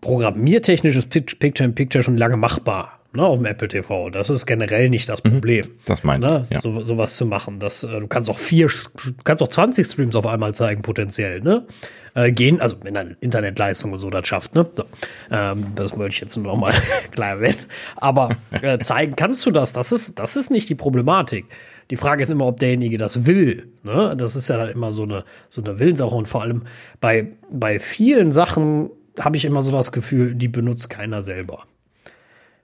programmiertechnisch 0.00 0.96
ist 0.96 1.10
Picture 1.10 1.68
in 1.68 1.74
Picture 1.74 2.02
schon 2.02 2.16
lange 2.16 2.36
machbar. 2.36 2.99
Ne, 3.12 3.24
auf 3.24 3.38
dem 3.38 3.46
Apple 3.46 3.68
TV. 3.68 4.10
Das 4.10 4.30
ist 4.30 4.46
generell 4.46 4.88
nicht 4.88 5.08
das 5.08 5.24
mhm. 5.24 5.30
Problem. 5.30 5.66
Das 5.86 6.04
meine 6.04 6.26
ne, 6.26 6.46
ja. 6.50 6.60
so, 6.60 6.84
sowas 6.84 7.16
zu 7.16 7.26
machen. 7.26 7.58
Das, 7.58 7.84
äh, 7.84 8.00
du 8.00 8.06
kannst 8.06 8.30
auch 8.30 8.38
vier, 8.38 8.68
du 8.68 9.12
kannst 9.24 9.42
auch 9.42 9.48
20 9.48 9.86
Streams 9.86 10.14
auf 10.14 10.26
einmal 10.26 10.54
zeigen, 10.54 10.82
potenziell, 10.82 11.40
ne? 11.40 11.66
Äh, 12.14 12.32
gehen, 12.32 12.60
also 12.60 12.76
wenn 12.82 12.94
deine 12.94 13.16
Internetleistung 13.20 13.92
und 13.92 14.00
so 14.00 14.10
das 14.10 14.26
schafft, 14.26 14.54
ne? 14.54 14.66
So, 14.74 14.84
ähm, 15.30 15.66
das 15.76 15.96
wollte 15.96 16.14
ich 16.14 16.20
jetzt 16.20 16.36
nur 16.36 16.46
noch 16.46 16.56
mal 16.56 16.74
klar 17.12 17.30
erwähnen. 17.30 17.58
Aber 17.96 18.36
äh, 18.50 18.78
zeigen 18.78 19.14
kannst 19.16 19.44
du 19.46 19.50
das. 19.50 19.72
Das 19.72 19.92
ist, 19.92 20.18
das 20.18 20.36
ist 20.36 20.50
nicht 20.50 20.68
die 20.68 20.74
Problematik. 20.74 21.46
Die 21.90 21.96
Frage 21.96 22.22
ist 22.22 22.30
immer, 22.30 22.46
ob 22.46 22.60
derjenige 22.60 22.98
das 22.98 23.26
will. 23.26 23.68
Ne? 23.82 24.14
Das 24.16 24.36
ist 24.36 24.48
ja 24.48 24.56
dann 24.56 24.68
immer 24.68 24.92
so 24.92 25.02
eine, 25.02 25.24
so 25.48 25.62
eine 25.62 25.78
Willenssache. 25.80 26.14
Und 26.14 26.28
vor 26.28 26.42
allem 26.42 26.62
bei, 27.00 27.26
bei 27.50 27.80
vielen 27.80 28.30
Sachen 28.30 28.90
habe 29.18 29.36
ich 29.36 29.44
immer 29.44 29.62
so 29.62 29.72
das 29.72 29.90
Gefühl, 29.90 30.34
die 30.34 30.48
benutzt 30.48 30.88
keiner 30.88 31.20
selber. 31.20 31.64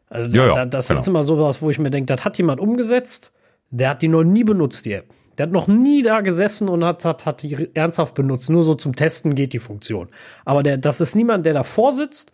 Also 0.08 0.36
ja, 0.36 0.54
da, 0.54 0.66
das 0.66 0.88
genau. 0.88 1.00
ist 1.00 1.08
immer 1.08 1.24
so 1.24 1.40
was, 1.40 1.60
wo 1.62 1.70
ich 1.70 1.78
mir 1.78 1.90
denke, 1.90 2.14
das 2.14 2.24
hat 2.24 2.38
jemand 2.38 2.60
umgesetzt, 2.60 3.32
der 3.70 3.90
hat 3.90 4.02
die 4.02 4.08
noch 4.08 4.24
nie 4.24 4.44
benutzt, 4.44 4.84
die 4.84 4.92
App. 4.92 5.06
Der 5.36 5.44
hat 5.44 5.52
noch 5.52 5.66
nie 5.66 6.02
da 6.02 6.20
gesessen 6.22 6.68
und 6.68 6.84
hat, 6.84 7.04
hat, 7.04 7.26
hat 7.26 7.42
die 7.42 7.68
ernsthaft 7.74 8.14
benutzt. 8.14 8.48
Nur 8.48 8.62
so 8.62 8.74
zum 8.74 8.94
Testen 8.94 9.34
geht 9.34 9.52
die 9.52 9.58
Funktion. 9.58 10.08
Aber 10.44 10.62
der, 10.62 10.78
das 10.78 11.00
ist 11.00 11.14
niemand, 11.14 11.44
der 11.44 11.52
davor 11.52 11.92
sitzt 11.92 12.32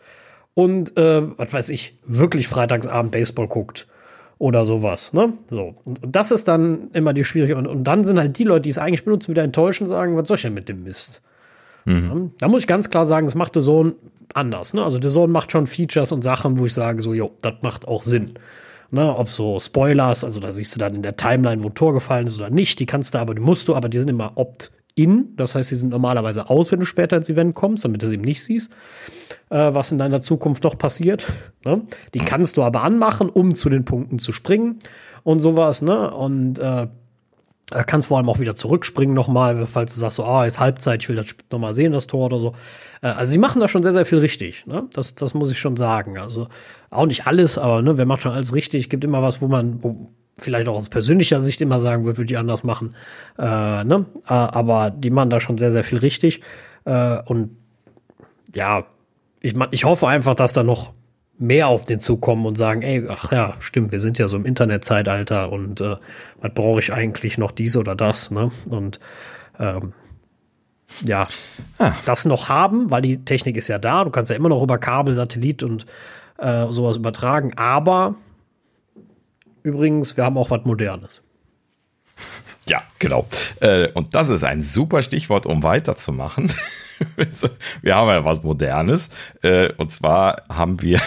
und, 0.54 0.96
äh, 0.96 1.22
was 1.37 1.52
weiß 1.52 1.70
ich, 1.70 1.98
wirklich 2.04 2.46
Freitagsabend 2.46 3.11
Baseball 3.11 3.48
guckt 3.48 3.88
oder 4.38 4.64
sowas. 4.64 5.12
Ne? 5.12 5.32
So. 5.50 5.74
Und 5.85 6.00
das 6.04 6.30
ist 6.30 6.46
dann 6.48 6.90
immer 6.92 7.12
die 7.12 7.24
Schwierigkeit. 7.24 7.58
Und, 7.58 7.66
und 7.66 7.85
dann 7.85 8.04
sind 8.04 8.18
halt 8.18 8.38
die 8.38 8.44
Leute, 8.44 8.62
die 8.62 8.70
es 8.70 8.78
eigentlich 8.78 9.04
benutzen, 9.04 9.30
wieder 9.30 9.42
enttäuscht 9.42 9.80
und 9.80 9.88
sagen, 9.88 10.16
was 10.16 10.28
soll 10.28 10.37
ich 10.37 10.42
denn 10.42 10.54
mit 10.54 10.68
dem 10.68 10.85
Mist? 10.85 11.22
Mhm. 11.84 12.32
Da 12.38 12.48
muss 12.48 12.62
ich 12.62 12.66
ganz 12.66 12.90
klar 12.90 13.04
sagen, 13.04 13.26
das 13.26 13.34
macht 13.34 13.54
der 13.54 13.62
Sohn 13.62 13.94
anders. 14.34 14.74
Ne? 14.74 14.82
Also 14.82 14.98
der 14.98 15.10
Sohn 15.10 15.30
macht 15.30 15.52
schon 15.52 15.66
Features 15.66 16.12
und 16.12 16.22
Sachen, 16.22 16.58
wo 16.58 16.66
ich 16.66 16.74
sage, 16.74 17.02
so, 17.02 17.14
jo, 17.14 17.32
das 17.42 17.54
macht 17.62 17.86
auch 17.88 18.02
Sinn. 18.02 18.34
Ne, 18.94 19.16
ob 19.16 19.30
so 19.30 19.58
Spoilers, 19.58 20.22
also 20.22 20.38
da 20.38 20.52
siehst 20.52 20.74
du 20.74 20.78
dann 20.78 20.94
in 20.94 21.02
der 21.02 21.16
Timeline, 21.16 21.64
wo 21.64 21.68
ein 21.68 21.74
Tor 21.74 21.94
gefallen 21.94 22.26
ist 22.26 22.38
oder 22.38 22.50
nicht, 22.50 22.78
die 22.78 22.84
kannst 22.84 23.14
du 23.14 23.18
aber, 23.18 23.34
die 23.34 23.40
musst 23.40 23.66
du, 23.68 23.74
aber 23.74 23.88
die 23.88 23.98
sind 23.98 24.10
immer 24.10 24.32
opt-in. 24.34 25.34
Das 25.36 25.54
heißt, 25.54 25.70
die 25.70 25.76
sind 25.76 25.88
normalerweise 25.88 26.50
aus, 26.50 26.70
wenn 26.70 26.80
du 26.80 26.84
später 26.84 27.16
ins 27.16 27.30
Event 27.30 27.54
kommst, 27.54 27.86
damit 27.86 28.02
du 28.02 28.06
es 28.06 28.12
eben 28.12 28.22
nicht 28.22 28.44
siehst, 28.44 28.70
äh, 29.48 29.72
was 29.72 29.92
in 29.92 29.98
deiner 29.98 30.20
Zukunft 30.20 30.62
noch 30.64 30.76
passiert. 30.76 31.26
Ne? 31.64 31.80
Die 32.12 32.18
kannst 32.18 32.58
du 32.58 32.62
aber 32.62 32.82
anmachen, 32.82 33.30
um 33.30 33.54
zu 33.54 33.70
den 33.70 33.86
Punkten 33.86 34.18
zu 34.18 34.30
springen 34.30 34.78
und 35.22 35.38
sowas. 35.38 35.80
Ne? 35.80 36.14
Und 36.14 36.58
äh, 36.58 36.86
er 37.72 37.85
kannst 37.85 38.08
vor 38.08 38.18
allem 38.18 38.28
auch 38.28 38.38
wieder 38.38 38.54
zurückspringen 38.54 39.14
nochmal, 39.14 39.66
falls 39.66 39.94
du 39.94 40.00
sagst, 40.00 40.16
so, 40.16 40.24
ah, 40.24 40.44
ist 40.46 40.61
Halbzeit, 40.61 41.02
ich 41.02 41.08
will 41.08 41.16
das 41.16 41.35
nochmal 41.50 41.74
sehen, 41.74 41.92
das 41.92 42.06
Tor 42.06 42.26
oder 42.26 42.40
so. 42.40 42.54
Äh, 43.02 43.08
also 43.08 43.32
die 43.32 43.38
machen 43.38 43.61
da 43.61 43.68
schon 43.68 43.82
sehr, 43.82 43.92
sehr 43.92 44.04
viel 44.04 44.18
richtig. 44.18 44.66
Ne? 44.66 44.85
Das, 44.92 45.14
das 45.14 45.35
muss 45.35 45.50
ich 45.50 45.58
schon 45.58 45.76
sagen. 45.76 46.18
Also 46.18 46.48
auch 46.90 47.06
nicht 47.06 47.26
alles, 47.26 47.58
aber 47.58 47.82
ne, 47.82 47.98
wer 47.98 48.06
macht 48.06 48.22
schon 48.22 48.32
alles 48.32 48.54
richtig? 48.54 48.90
Gibt 48.90 49.04
immer 49.04 49.22
was, 49.22 49.40
wo 49.40 49.48
man, 49.48 49.82
wo 49.82 50.11
vielleicht 50.38 50.68
auch 50.68 50.76
aus 50.76 50.88
persönlicher 50.88 51.40
Sicht 51.40 51.61
immer 51.61 51.80
sagen 51.80 52.04
würde, 52.04 52.18
würde 52.18 52.32
ich 52.32 52.38
anders 52.38 52.64
machen. 52.64 52.94
Äh, 53.38 53.85
ne? 53.85 54.06
Äh, 54.26 54.32
aber 54.32 54.90
die 54.90 55.11
machen 55.11 55.30
da 55.30 55.40
schon 55.40 55.58
sehr, 55.58 55.72
sehr 55.72 55.85
viel 55.85 55.98
richtig. 55.98 56.40
Äh, 56.85 57.18
und 57.26 57.56
ja, 58.54 58.85
ich, 59.40 59.54
ich 59.70 59.85
hoffe 59.85 60.08
einfach, 60.08 60.35
dass 60.35 60.52
da 60.52 60.62
noch 60.62 60.92
mehr 61.42 61.66
auf 61.66 61.85
den 61.85 61.98
Zug 61.98 62.20
kommen 62.20 62.46
und 62.46 62.57
sagen, 62.57 62.83
ey, 62.83 63.05
ach 63.09 63.33
ja, 63.33 63.55
stimmt, 63.59 63.90
wir 63.90 64.00
sind 64.00 64.16
ja 64.18 64.28
so 64.28 64.37
im 64.37 64.46
Internetzeitalter 64.46 65.50
und 65.50 65.81
äh, 65.81 65.96
was 66.40 66.55
brauche 66.55 66.78
ich 66.78 66.92
eigentlich 66.92 67.37
noch 67.37 67.50
dies 67.50 67.76
oder 67.76 67.96
das, 67.96 68.31
ne? 68.31 68.52
Und 68.70 69.00
ähm, 69.59 69.92
ja, 71.05 71.26
ah. 71.78 71.92
das 72.07 72.24
noch 72.26 72.48
haben, 72.48 72.90
weil 72.90 73.02
die 73.02 73.24
Technik 73.24 73.57
ist 73.57 73.68
ja 73.68 73.78
da, 73.78 74.05
du 74.05 74.11
kannst 74.11 74.31
ja 74.31 74.37
immer 74.37 74.50
noch 74.50 74.62
über 74.62 74.78
Kabel, 74.78 75.14
Satellit 75.14 75.64
und 75.64 75.85
äh, 76.38 76.66
sowas 76.70 76.96
übertragen, 76.96 77.55
aber 77.57 78.14
übrigens, 79.64 80.16
wir 80.16 80.24
haben 80.24 80.38
auch 80.38 80.50
was 80.50 80.64
Modernes. 80.64 81.22
Ja, 82.64 82.81
genau. 83.00 83.26
Äh, 83.59 83.88
und 83.88 84.14
das 84.14 84.28
ist 84.28 84.44
ein 84.44 84.62
super 84.62 85.02
Stichwort, 85.02 85.46
um 85.46 85.64
weiterzumachen. 85.64 86.52
wir 87.83 87.96
haben 87.96 88.09
ja 88.09 88.24
was 88.24 88.44
Modernes. 88.44 89.11
Äh, 89.42 89.72
und 89.78 89.90
zwar 89.90 90.44
haben 90.48 90.81
wir 90.81 91.00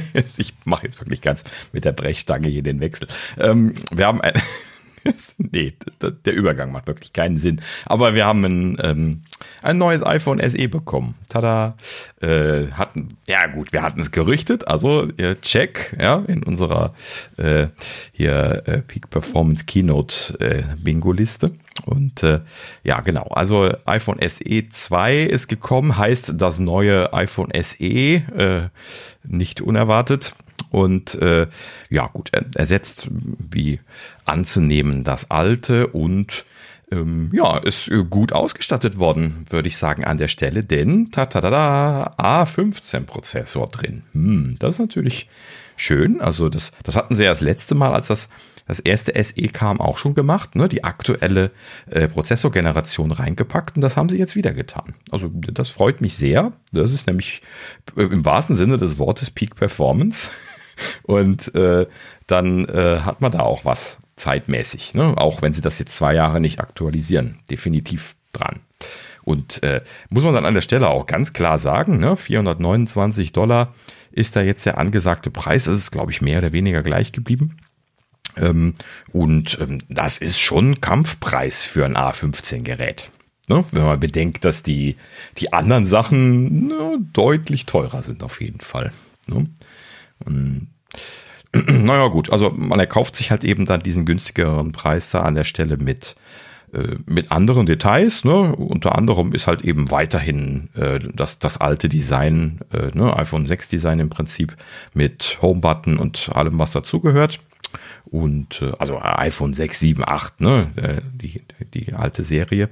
ich 0.38 0.54
mache 0.64 0.86
jetzt 0.86 1.00
wirklich 1.00 1.20
ganz 1.20 1.44
mit 1.72 1.84
der 1.84 1.92
Brechstange 1.92 2.48
hier 2.48 2.62
den 2.62 2.80
Wechsel. 2.80 3.08
Ähm, 3.38 3.74
wir 3.90 4.06
haben 4.06 4.20
ein, 4.20 4.34
nee, 5.38 5.74
der 6.00 6.34
Übergang 6.34 6.72
macht 6.72 6.86
wirklich 6.86 7.12
keinen 7.12 7.38
Sinn. 7.38 7.60
Aber 7.86 8.14
wir 8.14 8.26
haben 8.26 8.44
ein, 8.44 8.76
ähm, 8.82 9.22
ein 9.62 9.78
neues 9.78 10.04
iPhone 10.04 10.40
SE 10.48 10.68
bekommen. 10.68 11.14
Tada. 11.28 11.76
Äh, 12.20 12.68
hatten, 12.72 13.16
ja 13.26 13.46
gut, 13.46 13.72
wir 13.72 13.82
hatten 13.82 14.00
es 14.00 14.10
gerüchtet. 14.10 14.68
Also 14.68 15.08
äh, 15.16 15.36
check, 15.42 15.96
ja, 16.00 16.22
in 16.26 16.42
unserer 16.42 16.94
äh, 17.36 17.68
hier 18.12 18.62
äh, 18.66 18.82
Peak 18.82 19.10
Performance 19.10 19.64
Keynote 19.64 20.38
äh, 20.40 20.62
Bingo-Liste. 20.76 21.52
Und 21.84 22.22
äh, 22.22 22.40
ja, 22.84 23.00
genau. 23.00 23.24
Also 23.28 23.70
iPhone 23.86 24.18
SE 24.26 24.68
2 24.68 25.22
ist 25.22 25.48
gekommen, 25.48 25.96
heißt 25.96 26.34
das 26.36 26.58
neue 26.58 27.12
iPhone 27.12 27.50
SE, 27.62 28.60
nicht 29.24 29.60
unerwartet. 29.60 30.34
Und 30.72 31.14
äh, 31.16 31.48
ja, 31.90 32.08
gut, 32.08 32.30
er 32.32 32.44
ersetzt 32.56 33.08
wie 33.12 33.80
anzunehmen 34.24 35.04
das 35.04 35.30
alte 35.30 35.88
und 35.88 36.46
ähm, 36.90 37.30
ja, 37.32 37.58
ist 37.58 37.90
gut 38.08 38.32
ausgestattet 38.32 38.98
worden, 38.98 39.46
würde 39.50 39.68
ich 39.68 39.76
sagen, 39.76 40.04
an 40.04 40.16
der 40.16 40.28
Stelle, 40.28 40.64
denn 40.64 41.10
tatada, 41.10 42.14
A15-Prozessor 42.18 43.68
drin. 43.68 44.02
Hm, 44.12 44.56
das 44.58 44.76
ist 44.76 44.80
natürlich 44.80 45.28
schön. 45.76 46.22
Also, 46.22 46.48
das, 46.48 46.72
das 46.82 46.96
hatten 46.96 47.14
sie 47.14 47.24
ja 47.24 47.30
das 47.30 47.40
letzte 47.42 47.74
Mal, 47.74 47.92
als 47.92 48.08
das 48.08 48.30
das 48.66 48.80
erste 48.80 49.22
SE 49.22 49.42
kam 49.48 49.80
auch 49.80 49.98
schon 49.98 50.14
gemacht, 50.14 50.54
ne? 50.54 50.68
die 50.68 50.84
aktuelle 50.84 51.50
äh, 51.90 52.08
Prozessorgeneration 52.08 53.10
reingepackt 53.10 53.76
und 53.76 53.82
das 53.82 53.96
haben 53.96 54.08
sie 54.08 54.18
jetzt 54.18 54.36
wieder 54.36 54.52
getan. 54.52 54.94
Also 55.10 55.28
das 55.28 55.68
freut 55.68 56.00
mich 56.00 56.16
sehr. 56.16 56.52
Das 56.72 56.92
ist 56.92 57.06
nämlich 57.06 57.42
äh, 57.96 58.04
im 58.04 58.24
wahrsten 58.24 58.56
Sinne 58.56 58.78
des 58.78 58.98
Wortes 58.98 59.30
Peak 59.30 59.56
Performance. 59.56 60.30
Und 61.02 61.54
äh, 61.54 61.86
dann 62.26 62.64
äh, 62.66 63.00
hat 63.00 63.20
man 63.20 63.32
da 63.32 63.40
auch 63.40 63.64
was 63.64 63.98
zeitmäßig, 64.16 64.94
ne? 64.94 65.14
auch 65.16 65.42
wenn 65.42 65.52
sie 65.52 65.60
das 65.60 65.78
jetzt 65.78 65.96
zwei 65.96 66.14
Jahre 66.14 66.40
nicht 66.40 66.60
aktualisieren. 66.60 67.38
Definitiv 67.50 68.14
dran. 68.32 68.60
Und 69.24 69.62
äh, 69.62 69.82
muss 70.10 70.24
man 70.24 70.34
dann 70.34 70.46
an 70.46 70.54
der 70.54 70.60
Stelle 70.60 70.90
auch 70.90 71.06
ganz 71.06 71.32
klar 71.32 71.58
sagen, 71.58 71.98
ne? 71.98 72.16
429 72.16 73.32
Dollar 73.32 73.72
ist 74.10 74.36
da 74.36 74.42
jetzt 74.42 74.66
der 74.66 74.78
angesagte 74.78 75.30
Preis. 75.30 75.64
Das 75.64 75.74
ist, 75.74 75.92
glaube 75.92 76.10
ich, 76.10 76.20
mehr 76.20 76.38
oder 76.38 76.52
weniger 76.52 76.82
gleich 76.82 77.12
geblieben. 77.12 77.56
Ähm, 78.36 78.74
und 79.12 79.58
ähm, 79.60 79.78
das 79.88 80.18
ist 80.18 80.38
schon 80.38 80.80
Kampfpreis 80.80 81.62
für 81.62 81.84
ein 81.84 81.96
A15-Gerät. 81.96 83.10
Ne? 83.48 83.64
Wenn 83.70 83.84
man 83.84 84.00
bedenkt, 84.00 84.44
dass 84.44 84.62
die, 84.62 84.96
die 85.38 85.52
anderen 85.52 85.86
Sachen 85.86 86.68
ne, 86.68 86.98
deutlich 87.12 87.66
teurer 87.66 88.02
sind, 88.02 88.22
auf 88.22 88.40
jeden 88.40 88.60
Fall. 88.60 88.92
Ne? 89.26 89.46
Und, 90.24 90.68
naja, 91.54 92.08
gut, 92.08 92.30
also 92.30 92.50
man 92.50 92.80
erkauft 92.80 93.16
sich 93.16 93.30
halt 93.30 93.44
eben 93.44 93.66
dann 93.66 93.80
diesen 93.80 94.06
günstigeren 94.06 94.72
Preis 94.72 95.10
da 95.10 95.22
an 95.22 95.34
der 95.34 95.44
Stelle 95.44 95.76
mit, 95.76 96.14
äh, 96.72 96.96
mit 97.06 97.30
anderen 97.30 97.66
Details. 97.66 98.24
Ne? 98.24 98.54
Unter 98.56 98.96
anderem 98.96 99.32
ist 99.32 99.46
halt 99.46 99.62
eben 99.62 99.90
weiterhin 99.90 100.70
äh, 100.74 101.00
das, 101.14 101.38
das 101.38 101.58
alte 101.58 101.88
Design, 101.88 102.60
äh, 102.72 102.96
ne? 102.96 103.16
iPhone 103.16 103.46
6 103.46 103.68
Design 103.68 103.98
im 103.98 104.10
Prinzip 104.10 104.56
mit 104.94 105.38
Home-Button 105.42 105.98
und 105.98 106.30
allem, 106.34 106.58
was 106.58 106.72
dazugehört. 106.72 107.40
Und 108.04 108.62
äh, 108.62 108.72
also 108.78 109.00
iPhone 109.00 109.54
6, 109.54 109.80
7, 109.80 110.04
8, 110.06 110.40
ne? 110.40 110.70
Äh, 110.76 111.00
die, 111.14 111.42
die 111.74 111.94
alte 111.94 112.24
Serie. 112.24 112.68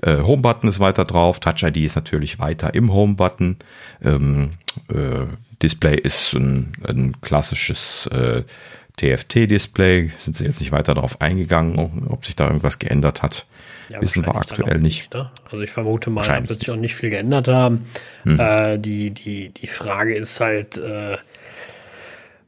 Äh, 0.00 0.18
Home-Button 0.18 0.68
ist 0.68 0.80
weiter 0.80 1.04
drauf, 1.04 1.40
Touch 1.40 1.62
ID 1.62 1.78
ist 1.78 1.96
natürlich 1.96 2.38
weiter 2.38 2.74
im 2.74 2.92
Home-Button. 2.92 3.56
Ähm, 4.02 4.50
äh, 4.88 5.26
Display 5.62 5.96
ist 5.96 6.34
ein, 6.34 6.72
ein 6.86 7.20
klassisches 7.20 8.08
äh, 8.08 8.42
TFT-Display. 8.96 10.10
Sind 10.18 10.36
sie 10.36 10.44
jetzt 10.44 10.60
nicht 10.60 10.72
weiter 10.72 10.94
darauf 10.94 11.20
eingegangen, 11.20 12.06
ob 12.08 12.26
sich 12.26 12.36
da 12.36 12.46
irgendwas 12.46 12.78
geändert 12.78 13.22
hat. 13.22 13.46
Ja, 13.88 14.00
Wissen 14.00 14.24
wir 14.24 14.34
aktuell 14.34 14.78
nicht. 14.78 15.12
nicht 15.12 15.14
ne? 15.14 15.30
Also 15.44 15.60
ich 15.60 15.70
vermute 15.70 16.10
mal, 16.10 16.26
da 16.26 16.48
wird 16.48 16.60
sich 16.60 16.70
auch 16.70 16.76
nicht 16.76 16.94
viel 16.94 17.10
geändert 17.10 17.48
haben. 17.48 17.86
Hm. 18.24 18.40
Äh, 18.40 18.78
die, 18.78 19.10
die, 19.10 19.50
die 19.50 19.66
Frage 19.66 20.14
ist 20.14 20.40
halt, 20.40 20.78
äh, 20.78 21.16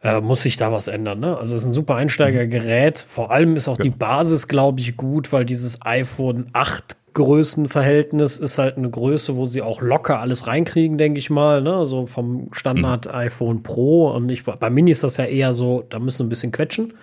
äh, 0.02 0.20
muss 0.20 0.42
sich 0.42 0.56
da 0.56 0.70
was 0.70 0.88
ändern. 0.88 1.20
Ne? 1.20 1.36
Also 1.36 1.54
es 1.54 1.62
ist 1.62 1.66
ein 1.66 1.72
super 1.72 1.96
Einsteigergerät. 1.96 2.98
Vor 2.98 3.30
allem 3.30 3.56
ist 3.56 3.68
auch 3.68 3.78
ja. 3.78 3.84
die 3.84 3.90
Basis, 3.90 4.48
glaube 4.48 4.80
ich, 4.80 4.96
gut, 4.96 5.32
weil 5.32 5.44
dieses 5.44 5.84
iPhone 5.84 6.48
8 6.52 6.96
Größenverhältnis 7.14 8.38
ist 8.38 8.58
halt 8.58 8.76
eine 8.76 8.90
Größe, 8.90 9.36
wo 9.36 9.44
sie 9.44 9.62
auch 9.62 9.80
locker 9.80 10.18
alles 10.18 10.46
reinkriegen, 10.46 10.98
denke 10.98 11.18
ich 11.18 11.30
mal. 11.30 11.62
Ne? 11.62 11.86
So 11.86 12.06
vom 12.06 12.48
Standard 12.52 13.12
iPhone 13.12 13.62
Pro. 13.62 14.10
Und 14.10 14.28
ich, 14.28 14.44
bei 14.44 14.70
Mini 14.70 14.90
ist 14.90 15.04
das 15.04 15.16
ja 15.16 15.24
eher 15.24 15.52
so, 15.52 15.84
da 15.88 15.98
müssen 16.00 16.18
sie 16.18 16.24
ein 16.24 16.28
bisschen 16.28 16.52
quetschen. 16.52 16.94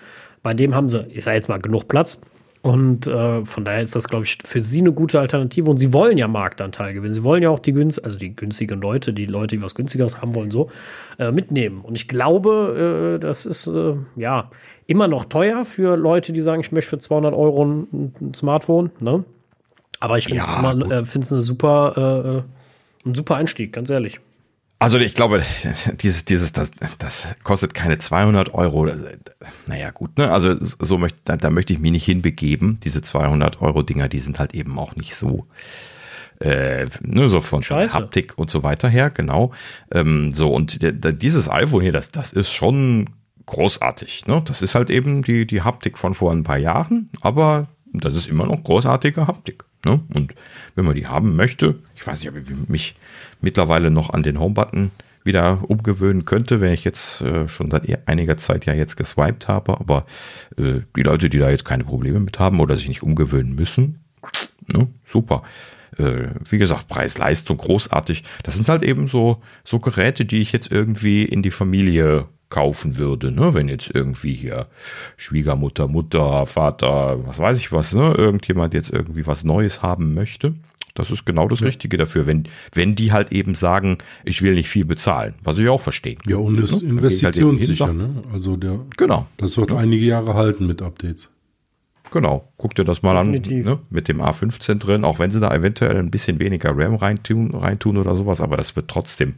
Bei 0.43 0.53
dem 0.53 0.75
haben 0.75 0.89
sie, 0.89 1.05
ich 1.09 1.23
sage 1.23 1.37
jetzt 1.37 1.49
mal, 1.49 1.59
genug 1.59 1.87
Platz. 1.87 2.21
Und 2.61 3.07
äh, 3.07 3.43
von 3.43 3.65
daher 3.65 3.81
ist 3.81 3.95
das, 3.95 4.07
glaube 4.07 4.25
ich, 4.25 4.37
für 4.43 4.61
sie 4.61 4.81
eine 4.81 4.91
gute 4.91 5.19
Alternative. 5.19 5.69
Und 5.69 5.77
sie 5.77 5.93
wollen 5.93 6.17
ja 6.17 6.27
Marktanteil 6.27 6.93
gewinnen. 6.93 7.13
Sie 7.13 7.23
wollen 7.23 7.41
ja 7.41 7.49
auch 7.49 7.59
die 7.59 7.73
günst 7.73 8.03
also 8.03 8.17
die 8.17 8.35
günstigen 8.35 8.81
Leute, 8.81 9.13
die 9.13 9.25
Leute, 9.25 9.55
die 9.55 9.63
was 9.63 9.73
günstigeres 9.73 10.21
haben 10.21 10.35
wollen, 10.35 10.51
so 10.51 10.69
äh, 11.17 11.31
mitnehmen. 11.31 11.81
Und 11.81 11.95
ich 11.95 12.07
glaube, 12.07 13.15
äh, 13.15 13.19
das 13.19 13.45
ist 13.45 13.65
äh, 13.67 13.95
ja 14.15 14.51
immer 14.85 15.07
noch 15.07 15.25
teuer 15.25 15.65
für 15.65 15.95
Leute, 15.95 16.33
die 16.33 16.41
sagen, 16.41 16.61
ich 16.61 16.71
möchte 16.71 16.91
für 16.91 16.97
200 16.99 17.33
Euro 17.33 17.65
ein, 17.65 18.13
ein 18.21 18.33
Smartphone. 18.35 18.91
Ne? 18.99 19.23
Aber 20.01 20.17
ich 20.17 20.25
finde 20.25 20.41
es 20.41 20.49
ja, 20.49 20.59
immer, 20.59 20.91
äh, 20.91 21.05
finde 21.05 21.25
es 21.25 21.31
eine 21.31 21.41
super, 21.41 21.93
äh, 21.95 23.07
äh, 23.07 23.09
ein 23.09 23.15
super 23.15 23.37
Einstieg, 23.37 23.71
ganz 23.71 23.89
ehrlich. 23.89 24.19
Also 24.79 24.97
ich 24.97 25.13
glaube, 25.13 25.43
dieses, 26.01 26.25
dieses, 26.25 26.51
das, 26.53 26.71
das 26.97 27.27
kostet 27.43 27.75
keine 27.75 27.99
200 27.99 28.53
Euro. 28.55 28.89
Naja, 29.67 29.91
gut, 29.91 30.17
ne? 30.17 30.31
Also 30.31 30.55
so 30.59 30.97
möchte, 30.97 31.19
da, 31.23 31.37
da 31.37 31.51
möchte 31.51 31.71
ich 31.71 31.79
mich 31.79 31.91
nicht 31.91 32.05
hinbegeben. 32.05 32.79
Diese 32.83 33.03
200 33.03 33.61
Euro 33.61 33.83
Dinger, 33.83 34.09
die 34.09 34.19
sind 34.19 34.39
halt 34.39 34.55
eben 34.55 34.79
auch 34.79 34.95
nicht 34.95 35.13
so, 35.13 35.45
äh, 36.39 36.87
ne, 37.01 37.29
so 37.29 37.39
von 37.39 37.61
Scheiße. 37.61 37.93
Haptik 37.93 38.39
und 38.39 38.49
so 38.49 38.63
weiter 38.63 38.89
her, 38.89 39.11
genau. 39.11 39.51
Ähm, 39.91 40.33
so 40.33 40.51
und 40.51 40.79
dieses 40.81 41.47
iPhone 41.47 41.83
hier, 41.83 41.91
das, 41.91 42.09
das 42.09 42.33
ist 42.33 42.51
schon 42.51 43.11
großartig. 43.45 44.25
Ne? 44.25 44.41
Das 44.45 44.63
ist 44.63 44.73
halt 44.73 44.89
eben 44.89 45.21
die, 45.21 45.45
die 45.45 45.61
Haptik 45.61 45.99
von 45.99 46.15
vor 46.15 46.31
ein 46.31 46.43
paar 46.43 46.57
Jahren, 46.57 47.11
aber 47.21 47.67
das 47.93 48.15
ist 48.15 48.27
immer 48.27 48.47
noch 48.47 48.63
großartige 48.63 49.27
Haptik. 49.27 49.63
Ne? 49.85 49.99
Und 50.13 50.35
wenn 50.75 50.85
man 50.85 50.95
die 50.95 51.07
haben 51.07 51.35
möchte, 51.35 51.79
ich 51.95 52.05
weiß 52.05 52.19
nicht, 52.19 52.29
ob 52.29 52.37
ich 52.37 52.69
mich 52.69 52.95
mittlerweile 53.41 53.91
noch 53.91 54.11
an 54.11 54.23
den 54.23 54.39
Home-Button 54.39 54.91
wieder 55.23 55.69
umgewöhnen 55.69 56.25
könnte, 56.25 56.61
wenn 56.61 56.73
ich 56.73 56.83
jetzt 56.83 57.21
äh, 57.21 57.47
schon 57.47 57.71
seit 57.71 57.87
e-, 57.87 57.97
einiger 58.05 58.37
Zeit 58.37 58.65
ja 58.65 58.73
jetzt 58.73 58.95
geswiped 58.95 59.47
habe, 59.47 59.79
aber 59.79 60.05
äh, 60.57 60.81
die 60.95 61.03
Leute, 61.03 61.29
die 61.29 61.37
da 61.37 61.49
jetzt 61.49 61.65
keine 61.65 61.83
Probleme 61.83 62.19
mit 62.19 62.39
haben 62.39 62.59
oder 62.59 62.75
sich 62.75 62.87
nicht 62.87 63.03
umgewöhnen 63.03 63.55
müssen, 63.55 64.03
ne? 64.67 64.87
super. 65.05 65.43
Äh, 65.97 66.29
wie 66.49 66.57
gesagt, 66.57 66.87
Preis-Leistung 66.87 67.57
großartig. 67.57 68.23
Das 68.43 68.55
sind 68.55 68.69
halt 68.69 68.83
eben 68.83 69.07
so, 69.07 69.41
so 69.63 69.79
Geräte, 69.79 70.25
die 70.25 70.41
ich 70.41 70.51
jetzt 70.51 70.71
irgendwie 70.71 71.23
in 71.23 71.43
die 71.43 71.51
Familie 71.51 72.27
kaufen 72.51 72.97
würde, 72.97 73.31
ne? 73.31 73.55
wenn 73.55 73.67
jetzt 73.67 73.89
irgendwie 73.91 74.33
hier 74.33 74.67
Schwiegermutter, 75.17 75.87
Mutter, 75.87 76.45
Vater, 76.45 77.25
was 77.25 77.39
weiß 77.39 77.59
ich 77.59 77.71
was, 77.71 77.95
ne? 77.95 78.13
irgendjemand 78.15 78.75
jetzt 78.75 78.91
irgendwie 78.91 79.25
was 79.25 79.43
Neues 79.43 79.81
haben 79.81 80.13
möchte. 80.13 80.53
Das 80.93 81.09
ist 81.09 81.25
genau 81.25 81.47
das. 81.47 81.61
Richtige 81.61 81.97
dafür, 81.97 82.25
wenn, 82.25 82.43
wenn 82.73 82.95
die 82.95 83.11
halt 83.11 83.31
eben 83.31 83.55
sagen, 83.55 83.97
ich 84.25 84.41
will 84.41 84.55
nicht 84.55 84.67
viel 84.67 84.85
bezahlen, 84.85 85.35
was 85.43 85.57
ich 85.57 85.69
auch 85.69 85.79
verstehe. 85.79 86.17
Ja, 86.27 86.37
und 86.37 86.59
ist 86.59 86.81
ne? 86.81 86.89
investitionssicher, 86.89 87.87
halt 87.87 87.97
ne? 87.97 88.23
Also 88.33 88.57
der, 88.57 88.79
genau. 88.97 89.27
das 89.37 89.57
wird 89.57 89.71
ja. 89.71 89.77
einige 89.77 90.05
Jahre 90.05 90.33
halten 90.33 90.65
mit 90.67 90.81
Updates. 90.81 91.29
Genau, 92.11 92.45
guck 92.57 92.75
dir 92.75 92.83
das 92.83 93.03
mal 93.03 93.15
Definitiv. 93.15 93.65
an, 93.65 93.73
ne? 93.73 93.79
mit 93.89 94.09
dem 94.09 94.21
A15 94.21 94.75
drin, 94.75 95.05
auch 95.05 95.19
wenn 95.19 95.31
sie 95.31 95.39
da 95.39 95.55
eventuell 95.55 95.95
ein 95.95 96.11
bisschen 96.11 96.39
weniger 96.39 96.71
RAM 96.75 96.95
reintun, 96.95 97.55
reintun 97.55 97.95
oder 97.95 98.15
sowas, 98.15 98.41
aber 98.41 98.57
das 98.57 98.75
wird 98.75 98.89
trotzdem 98.89 99.35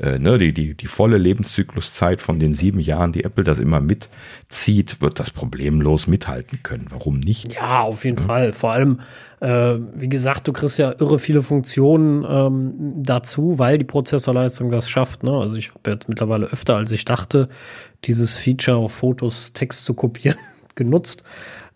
äh, 0.00 0.18
ne, 0.18 0.38
die, 0.38 0.52
die, 0.52 0.74
die 0.74 0.86
volle 0.86 1.18
Lebenszykluszeit 1.18 2.20
von 2.20 2.38
den 2.38 2.52
sieben 2.52 2.78
Jahren, 2.78 3.12
die 3.12 3.24
Apple 3.24 3.42
das 3.42 3.58
immer 3.58 3.80
mitzieht, 3.80 5.00
wird 5.00 5.18
das 5.18 5.30
problemlos 5.30 6.06
mithalten 6.06 6.60
können. 6.62 6.86
Warum 6.90 7.18
nicht? 7.18 7.54
Ja, 7.54 7.80
auf 7.80 8.04
jeden 8.04 8.18
ja. 8.18 8.24
Fall. 8.24 8.52
Vor 8.52 8.72
allem, 8.72 9.00
äh, 9.40 9.78
wie 9.94 10.08
gesagt, 10.08 10.46
du 10.46 10.52
kriegst 10.52 10.78
ja 10.78 10.94
irre 10.98 11.18
viele 11.18 11.42
Funktionen 11.42 12.24
ähm, 12.28 13.02
dazu, 13.02 13.58
weil 13.58 13.78
die 13.78 13.84
Prozessorleistung 13.84 14.70
das 14.70 14.88
schafft. 14.88 15.24
Ne? 15.24 15.32
Also 15.32 15.56
ich 15.56 15.70
habe 15.74 15.90
jetzt 15.90 16.08
mittlerweile 16.08 16.46
öfter, 16.46 16.76
als 16.76 16.92
ich 16.92 17.04
dachte, 17.04 17.48
dieses 18.04 18.36
Feature 18.36 18.76
auf 18.76 18.92
Fotos 18.92 19.52
Text 19.52 19.84
zu 19.84 19.94
kopieren 19.94 20.38
genutzt. 20.76 21.24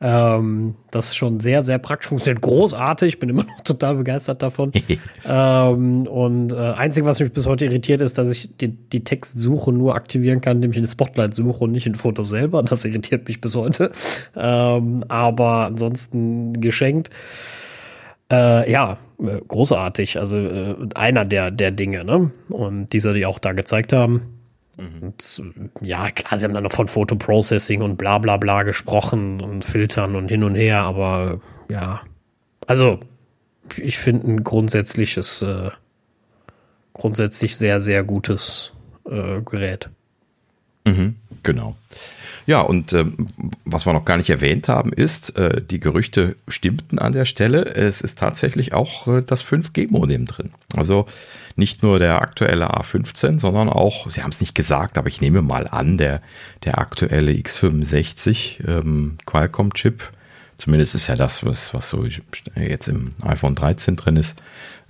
Ähm, 0.05 0.75
das 0.91 1.11
ist 1.11 1.17
schon 1.17 1.39
sehr, 1.39 1.63
sehr 1.63 1.79
praktisch 1.79 2.09
funktioniert. 2.09 2.43
Großartig, 2.43 3.21
bin 3.21 3.29
immer 3.29 3.45
noch 3.49 3.61
total 3.61 3.95
begeistert 3.95 4.43
davon. 4.43 4.73
ähm, 5.29 6.09
und 6.09 6.53
äh, 6.53 6.57
einzig, 6.57 7.05
was 7.05 7.21
mich 7.21 7.33
bis 7.33 7.47
heute 7.47 7.67
irritiert, 7.67 8.01
ist, 8.01 8.19
dass 8.19 8.29
ich 8.29 8.57
die, 8.57 8.69
die 8.69 9.05
Textsuche 9.05 9.73
nur 9.73 9.95
aktivieren 9.95 10.41
kann, 10.41 10.57
indem 10.57 10.73
ich 10.73 10.79
in 10.79 10.89
Spotlight 10.89 11.35
suche 11.35 11.65
und 11.65 11.71
nicht 11.71 11.87
in 11.87 11.95
Fotos 11.95 12.31
selber. 12.31 12.65
Das 12.65 12.85
irritiert 12.85 13.29
mich 13.29 13.41
bis 13.41 13.55
heute. 13.55 13.93
Ähm, 14.35 15.05
aber 15.07 15.67
ansonsten 15.67 16.61
geschenkt. 16.61 17.11
Äh, 18.29 18.71
ja, 18.73 18.99
äh, 19.21 19.41
großartig. 19.47 20.19
Also 20.19 20.39
äh, 20.39 20.75
einer 20.97 21.25
der, 21.25 21.53
der 21.53 21.71
Dinge, 21.71 22.05
ne? 22.05 22.33
Und 22.49 22.93
dieser, 22.93 23.15
die 23.15 23.25
auch 23.25 23.39
da 23.39 23.53
gezeigt 23.53 23.93
haben. 23.93 24.42
Und 24.77 25.43
ja, 25.81 26.11
klar, 26.11 26.39
sie 26.39 26.47
haben 26.47 26.55
dann 26.55 26.65
noch 26.65 26.73
von 26.73 26.89
Photoprocessing 26.89 27.83
und 27.83 27.97
bla 27.97 28.19
bla 28.19 28.37
bla 28.39 28.63
gesprochen 28.63 29.41
und 29.41 29.65
Filtern 29.65 30.17
und 30.17 30.29
hin 30.29 30.45
und 30.45 30.55
her, 30.55 30.81
aber 30.83 31.41
ja, 31.69 32.03
also 32.67 33.01
ich 33.77 33.99
finde 33.99 34.29
ein 34.29 34.45
grundsätzliches, 34.45 35.43
äh, 35.43 35.71
grundsätzlich 36.95 37.57
sehr, 37.57 37.81
sehr 37.81 38.03
gutes 38.03 38.73
äh, 39.05 39.41
Gerät. 39.43 39.91
Mhm, 40.85 41.17
genau. 41.43 41.77
Ja, 42.47 42.61
und 42.61 42.93
ähm, 42.93 43.29
was 43.65 43.87
wir 43.87 43.93
noch 43.93 44.05
gar 44.05 44.17
nicht 44.17 44.31
erwähnt 44.31 44.69
haben, 44.69 44.93
ist, 44.93 45.37
äh, 45.39 45.63
die 45.63 45.79
Gerüchte 45.79 46.37
stimmten 46.49 46.99
an 46.99 47.13
der 47.13 47.25
Stelle. 47.25 47.65
Es 47.67 48.01
ist 48.01 48.19
tatsächlich 48.19 48.73
auch 48.75 49.07
äh, 49.07 49.23
das 49.23 49.45
5G-Modem 49.45 50.27
drin. 50.27 50.51
Also 50.77 51.07
nicht 51.55 51.83
nur 51.83 51.99
der 51.99 52.21
aktuelle 52.21 52.75
A15, 52.75 53.39
sondern 53.39 53.69
auch, 53.69 54.11
Sie 54.11 54.23
haben 54.23 54.31
es 54.31 54.41
nicht 54.41 54.55
gesagt, 54.55 54.99
aber 54.99 55.09
ich 55.09 55.21
nehme 55.21 55.43
mal 55.43 55.69
an, 55.69 55.99
der, 55.99 56.21
der 56.65 56.79
aktuelle 56.79 57.33
X65 57.33 58.67
ähm, 58.67 59.19
Qualcomm-Chip. 59.27 60.03
Zumindest 60.59 60.95
ist 60.95 61.09
ja 61.09 61.17
das, 61.17 61.45
was, 61.45 61.75
was 61.75 61.89
so 61.89 62.07
jetzt 62.57 62.89
im 62.89 63.15
iPhone 63.23 63.55
13 63.55 63.97
drin 63.97 64.17
ist, 64.17 64.41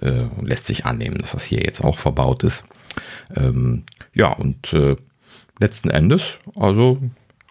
äh, 0.00 0.24
lässt 0.42 0.66
sich 0.66 0.86
annehmen, 0.86 1.18
dass 1.18 1.32
das 1.32 1.44
hier 1.44 1.60
jetzt 1.60 1.82
auch 1.82 1.98
verbaut 1.98 2.44
ist. 2.44 2.64
Ähm, 3.34 3.84
ja, 4.14 4.28
und 4.32 4.72
äh, 4.72 4.96
letzten 5.62 5.90
Endes, 5.90 6.40
also 6.54 6.98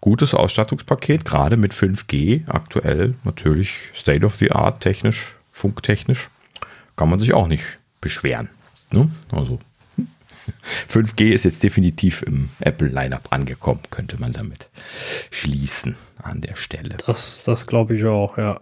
gutes 0.02 0.34
Ausstattungspaket, 0.34 1.26
gerade 1.26 1.58
mit 1.58 1.74
5G, 1.74 2.48
aktuell 2.48 3.16
natürlich 3.24 3.74
State 3.96 4.26
of 4.26 4.36
the 4.36 4.52
Art 4.52 4.82
technisch, 4.82 5.36
funktechnisch, 5.52 6.30
kann 6.96 7.10
man 7.10 7.20
sich 7.20 7.34
auch 7.34 7.48
nicht 7.48 7.64
beschweren. 8.02 8.50
Ne? 8.92 9.10
Also 9.32 9.60
5G 10.90 11.32
ist 11.32 11.46
jetzt 11.46 11.64
definitiv 11.64 12.22
im 12.24 12.50
Apple-Lineup 12.60 13.32
angekommen, 13.32 13.82
könnte 13.90 14.20
man 14.20 14.34
damit 14.34 14.70
schließen 15.30 15.96
an 16.22 16.42
der 16.42 16.56
Stelle. 16.56 16.98
Das, 17.06 17.44
das 17.44 17.66
glaube 17.66 17.96
ich 17.96 18.06
auch, 18.06 18.38
ja. 18.38 18.60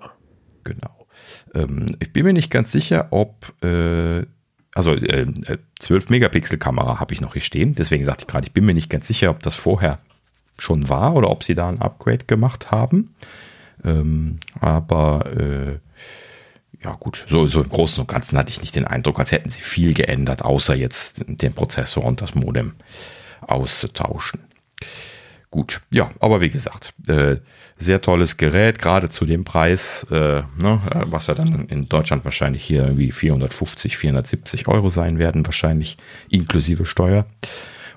Genau. 0.63 1.07
Ähm, 1.55 1.95
ich 1.99 2.13
bin 2.13 2.25
mir 2.25 2.33
nicht 2.33 2.51
ganz 2.51 2.71
sicher, 2.71 3.07
ob, 3.11 3.53
äh, 3.63 4.25
also 4.75 4.93
äh, 4.93 5.25
12-Megapixel-Kamera 5.81 6.99
habe 6.99 7.13
ich 7.13 7.21
noch 7.21 7.33
hier 7.33 7.41
stehen, 7.41 7.75
deswegen 7.75 8.05
sagte 8.05 8.23
ich 8.23 8.27
gerade, 8.27 8.47
ich 8.47 8.53
bin 8.53 8.65
mir 8.65 8.73
nicht 8.73 8.89
ganz 8.89 9.07
sicher, 9.07 9.31
ob 9.31 9.43
das 9.43 9.55
vorher 9.55 9.99
schon 10.57 10.89
war 10.89 11.15
oder 11.15 11.29
ob 11.29 11.43
sie 11.43 11.53
da 11.53 11.69
ein 11.69 11.81
Upgrade 11.81 12.25
gemacht 12.25 12.71
haben. 12.71 13.15
Ähm, 13.83 14.39
aber 14.59 15.25
äh, 15.35 15.79
ja 16.83 16.95
gut, 16.99 17.25
so, 17.27 17.47
so 17.47 17.61
im 17.61 17.69
Großen 17.69 17.99
und 18.01 18.07
Ganzen 18.07 18.37
hatte 18.37 18.51
ich 18.51 18.61
nicht 18.61 18.75
den 18.75 18.85
Eindruck, 18.85 19.19
als 19.19 19.31
hätten 19.31 19.49
sie 19.49 19.61
viel 19.61 19.93
geändert, 19.93 20.43
außer 20.43 20.75
jetzt 20.75 21.23
den 21.27 21.53
Prozessor 21.53 22.03
und 22.03 22.21
das 22.21 22.35
Modem 22.35 22.73
auszutauschen. 23.41 24.45
Gut, 25.51 25.81
ja, 25.91 26.11
aber 26.19 26.41
wie 26.41 26.49
gesagt, 26.49 26.93
äh, 27.07 27.37
sehr 27.79 28.01
tolles 28.01 28.37
Gerät, 28.37 28.79
gerade 28.79 29.09
zu 29.09 29.25
dem 29.25 29.45
Preis, 29.45 30.05
äh, 30.11 30.43
ne, 30.57 30.81
was 31.05 31.27
ja 31.27 31.33
dann 31.33 31.65
in 31.67 31.87
Deutschland 31.87 32.25
wahrscheinlich 32.25 32.63
hier 32.63 32.83
irgendwie 32.83 33.11
450, 33.11 33.97
470 33.97 34.67
Euro 34.67 34.89
sein 34.89 35.17
werden, 35.17 35.45
wahrscheinlich 35.45 35.97
inklusive 36.29 36.85
Steuer. 36.85 37.25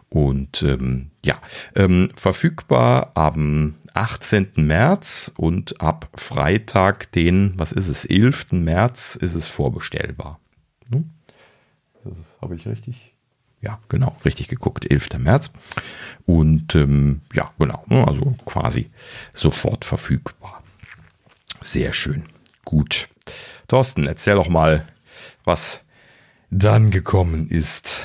Und 0.08 0.62
ähm, 0.62 1.10
ja, 1.24 1.40
ähm, 1.74 2.10
verfügbar 2.14 3.12
am 3.14 3.74
18. 3.94 4.52
März 4.56 5.32
und 5.36 5.80
ab 5.80 6.08
Freitag, 6.14 7.10
den, 7.12 7.54
was 7.56 7.72
ist 7.72 7.88
es, 7.88 8.04
11. 8.04 8.52
März, 8.52 9.16
ist 9.16 9.34
es 9.34 9.46
vorbestellbar. 9.48 10.38
Hm? 10.90 11.10
Habe 12.40 12.56
ich 12.56 12.66
richtig? 12.66 13.11
Ja, 13.62 13.78
genau, 13.88 14.16
richtig 14.24 14.48
geguckt, 14.48 14.90
11. 14.90 15.18
März. 15.18 15.50
Und 16.26 16.74
ähm, 16.74 17.20
ja, 17.32 17.48
genau, 17.58 17.84
ne, 17.88 18.06
also 18.06 18.34
quasi 18.44 18.90
sofort 19.32 19.84
verfügbar. 19.84 20.62
Sehr 21.60 21.92
schön. 21.92 22.24
Gut. 22.64 23.08
Thorsten, 23.68 24.06
erzähl 24.06 24.34
doch 24.34 24.48
mal, 24.48 24.86
was 25.44 25.82
dann 26.50 26.90
gekommen 26.90 27.48
ist. 27.48 28.02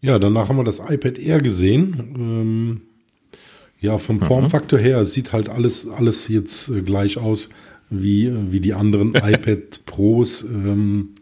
Ja, 0.00 0.18
danach 0.18 0.48
haben 0.48 0.58
wir 0.58 0.64
das 0.64 0.78
iPad 0.78 1.18
Air 1.18 1.40
gesehen. 1.40 2.14
Ähm, 2.16 2.80
ja, 3.80 3.98
vom 3.98 4.16
mhm. 4.16 4.22
Formfaktor 4.22 4.78
her 4.78 5.04
sieht 5.04 5.32
halt 5.32 5.48
alles, 5.48 5.88
alles 5.88 6.28
jetzt 6.28 6.68
äh, 6.68 6.82
gleich 6.82 7.16
aus 7.18 7.48
wie, 7.90 8.30
wie 8.52 8.60
die 8.60 8.74
anderen 8.74 9.14
iPad 9.14 9.84
Pros. 9.86 10.42
Ähm, 10.42 11.14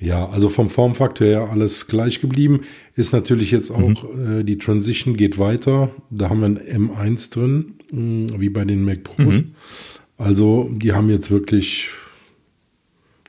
ja, 0.00 0.28
also 0.28 0.48
vom 0.48 0.70
Formfaktor 0.70 1.26
her 1.26 1.48
alles 1.50 1.88
gleich 1.88 2.20
geblieben. 2.20 2.60
Ist 2.94 3.12
natürlich 3.12 3.50
jetzt 3.50 3.70
auch, 3.70 4.14
mhm. 4.14 4.40
äh, 4.40 4.44
die 4.44 4.58
Transition 4.58 5.16
geht 5.16 5.38
weiter. 5.38 5.90
Da 6.10 6.30
haben 6.30 6.40
wir 6.40 6.46
ein 6.46 6.90
M1 6.90 7.32
drin, 7.32 7.74
mh, 7.90 8.38
wie 8.38 8.48
bei 8.48 8.64
den 8.64 8.84
Mac 8.84 9.02
Pros. 9.02 9.42
Mhm. 9.42 9.54
Also 10.16 10.70
die 10.72 10.92
haben 10.92 11.10
jetzt 11.10 11.30
wirklich 11.30 11.90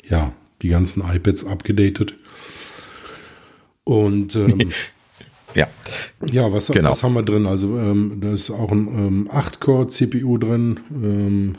ja 0.07 0.33
die 0.61 0.69
ganzen 0.69 1.03
iPads 1.03 1.45
abgedatet. 1.45 2.15
Und 3.83 4.35
ähm, 4.35 4.69
ja, 5.55 5.67
ja 6.31 6.51
was, 6.51 6.67
genau. 6.67 6.91
was 6.91 7.03
haben 7.03 7.13
wir 7.13 7.23
drin? 7.23 7.47
Also 7.47 7.77
ähm, 7.79 8.17
da 8.21 8.31
ist 8.31 8.51
auch 8.51 8.71
ein 8.71 8.87
ähm, 8.87 9.29
8-Core-CPU 9.31 10.37
drin, 10.37 10.79
ähm, 10.91 11.53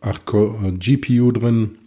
8-Core-GPU 0.00 1.32
drin. 1.32 1.78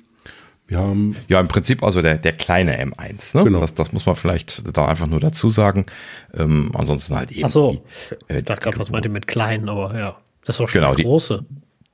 Wir 0.67 0.79
haben 0.79 1.15
ja 1.29 1.39
im 1.39 1.47
Prinzip 1.47 1.81
also 1.81 2.01
der, 2.01 2.17
der 2.17 2.33
kleine 2.33 2.83
M1. 2.83 3.37
Ne? 3.37 3.45
Genau. 3.45 3.59
Das, 3.61 3.73
das 3.73 3.93
muss 3.93 4.05
man 4.05 4.15
vielleicht 4.15 4.75
da 4.75 4.87
einfach 4.87 5.07
nur 5.07 5.21
dazu 5.21 5.49
sagen. 5.49 5.85
Ähm, 6.33 6.71
ansonsten 6.73 7.15
halt 7.15 7.31
eben. 7.31 7.45
Achso, 7.45 7.83
äh, 8.27 8.39
ich 8.39 8.45
dachte 8.45 8.63
gerade, 8.63 8.79
was 8.79 8.91
meint 8.91 9.05
ihr 9.05 9.11
mit 9.11 9.27
kleinen, 9.27 9.69
aber 9.69 9.97
ja. 9.97 10.17
Das 10.43 10.55
ist 10.55 10.59
doch 10.59 10.67
schon 10.67 10.81
genau, 10.81 10.93
die 10.93 11.03
große. 11.03 11.45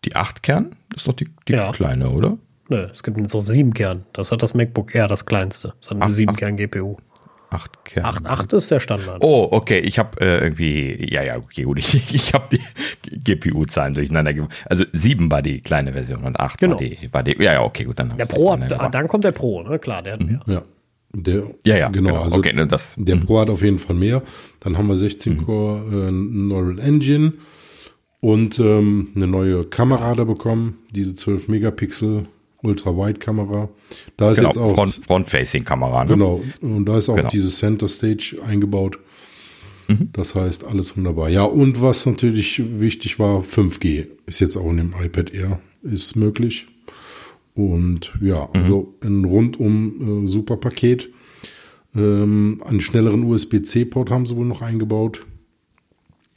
Die 0.05 0.15
8 0.15 0.43
Kern 0.43 0.75
ist 0.95 1.07
doch 1.07 1.13
die, 1.13 1.29
die 1.47 1.53
ja. 1.53 1.71
kleine, 1.71 2.09
oder? 2.09 2.37
Nö, 2.69 2.87
es 2.91 3.03
gibt 3.03 3.29
so 3.29 3.41
7 3.41 3.73
Kern. 3.73 4.05
Das 4.13 4.31
hat 4.31 4.41
das 4.41 4.53
MacBook 4.53 4.95
Air, 4.95 5.07
das 5.07 5.25
kleinste. 5.25 5.73
Das 5.79 5.91
hat 5.91 6.01
eine 6.01 6.11
7 6.11 6.35
Kern 6.35 6.57
GPU. 6.57 6.97
8 7.53 7.85
Kern. 7.85 8.05
8, 8.05 8.25
8 8.25 8.53
ist 8.53 8.71
der 8.71 8.79
Standard. 8.79 9.23
Oh, 9.23 9.47
okay. 9.51 9.79
Ich 9.79 9.99
habe 9.99 10.19
äh, 10.19 10.39
irgendwie, 10.39 11.13
ja, 11.13 11.23
ja, 11.23 11.37
okay, 11.37 11.63
gut. 11.63 11.79
Ich, 11.83 12.13
ich 12.13 12.33
habe 12.33 12.45
die 12.51 12.59
GPU-Zahlen 13.23 13.93
durcheinander 13.93 14.33
gemacht. 14.33 14.53
Also 14.65 14.85
7 14.91 15.29
war 15.29 15.41
die 15.41 15.61
kleine 15.61 15.93
Version 15.93 16.23
und 16.23 16.39
8 16.39 16.59
genau. 16.59 16.75
war, 16.75 16.81
die, 16.81 17.09
war 17.11 17.23
die. 17.23 17.41
Ja, 17.41 17.53
ja, 17.53 17.63
okay, 17.63 17.83
gut. 17.83 17.99
Dann 17.99 18.17
der 18.17 18.25
Pro, 18.25 18.53
hat, 18.53 18.71
da, 18.71 18.89
dann 18.89 19.07
kommt 19.07 19.23
der 19.23 19.31
Pro, 19.31 19.61
ne? 19.61 19.79
Klar, 19.79 20.01
der 20.01 20.13
hat 20.13 20.21
mhm. 20.21 20.27
mehr. 20.27 20.41
Ja. 20.47 20.61
Der, 21.15 21.43
ja, 21.63 21.77
ja, 21.77 21.89
genau. 21.89 22.09
genau. 22.09 22.23
Also 22.23 22.37
okay, 22.39 22.53
ne, 22.53 22.65
das, 22.65 22.95
der 22.97 23.17
mhm. 23.17 23.25
Pro 23.25 23.39
hat 23.39 23.49
auf 23.49 23.61
jeden 23.61 23.77
Fall 23.77 23.95
mehr. 23.95 24.23
Dann 24.59 24.77
haben 24.77 24.87
wir 24.87 24.95
16 24.95 25.33
mhm. 25.33 25.45
Core 25.45 26.07
äh, 26.07 26.11
Neural 26.11 26.79
Engine 26.79 27.33
und 28.19 28.57
ähm, 28.57 29.09
eine 29.15 29.27
neue 29.27 29.65
Kamera 29.65 30.15
da 30.15 30.23
bekommen, 30.23 30.79
diese 30.91 31.15
12 31.15 31.49
Megapixel 31.49 32.25
Ultra-Wide-Kamera. 32.63 33.69
Da 34.17 34.31
ist 34.31 34.37
genau, 34.37 34.49
jetzt 34.49 34.57
auch 34.57 34.75
Front-Facing-Kamera. 35.05 36.05
Ne? 36.05 36.09
Genau. 36.09 36.41
Und 36.61 36.85
da 36.85 36.97
ist 36.97 37.09
auch 37.09 37.15
genau. 37.15 37.29
diese 37.29 37.49
Center 37.49 37.87
Stage 37.87 38.37
eingebaut. 38.45 38.97
Mhm. 39.87 40.09
Das 40.13 40.35
heißt, 40.35 40.63
alles 40.63 40.97
wunderbar. 40.97 41.29
Ja, 41.29 41.43
und 41.43 41.81
was 41.81 42.05
natürlich 42.05 42.61
wichtig 42.79 43.19
war, 43.19 43.41
5G 43.41 44.07
ist 44.25 44.39
jetzt 44.39 44.57
auch 44.57 44.69
in 44.69 44.77
dem 44.77 44.93
iPad 44.99 45.33
Air 45.33 45.59
ist 45.83 46.15
möglich. 46.15 46.67
Und 47.55 48.13
ja, 48.21 48.49
mhm. 48.53 48.59
also 48.59 48.93
ein 49.03 49.25
rundum 49.25 50.25
äh, 50.25 50.27
super 50.27 50.57
Paket. 50.57 51.09
Ähm, 51.95 52.59
einen 52.65 52.81
schnelleren 52.81 53.23
USB-C-Port 53.23 54.09
haben 54.09 54.25
sie 54.25 54.35
wohl 54.35 54.45
noch 54.45 54.61
eingebaut. 54.61 55.25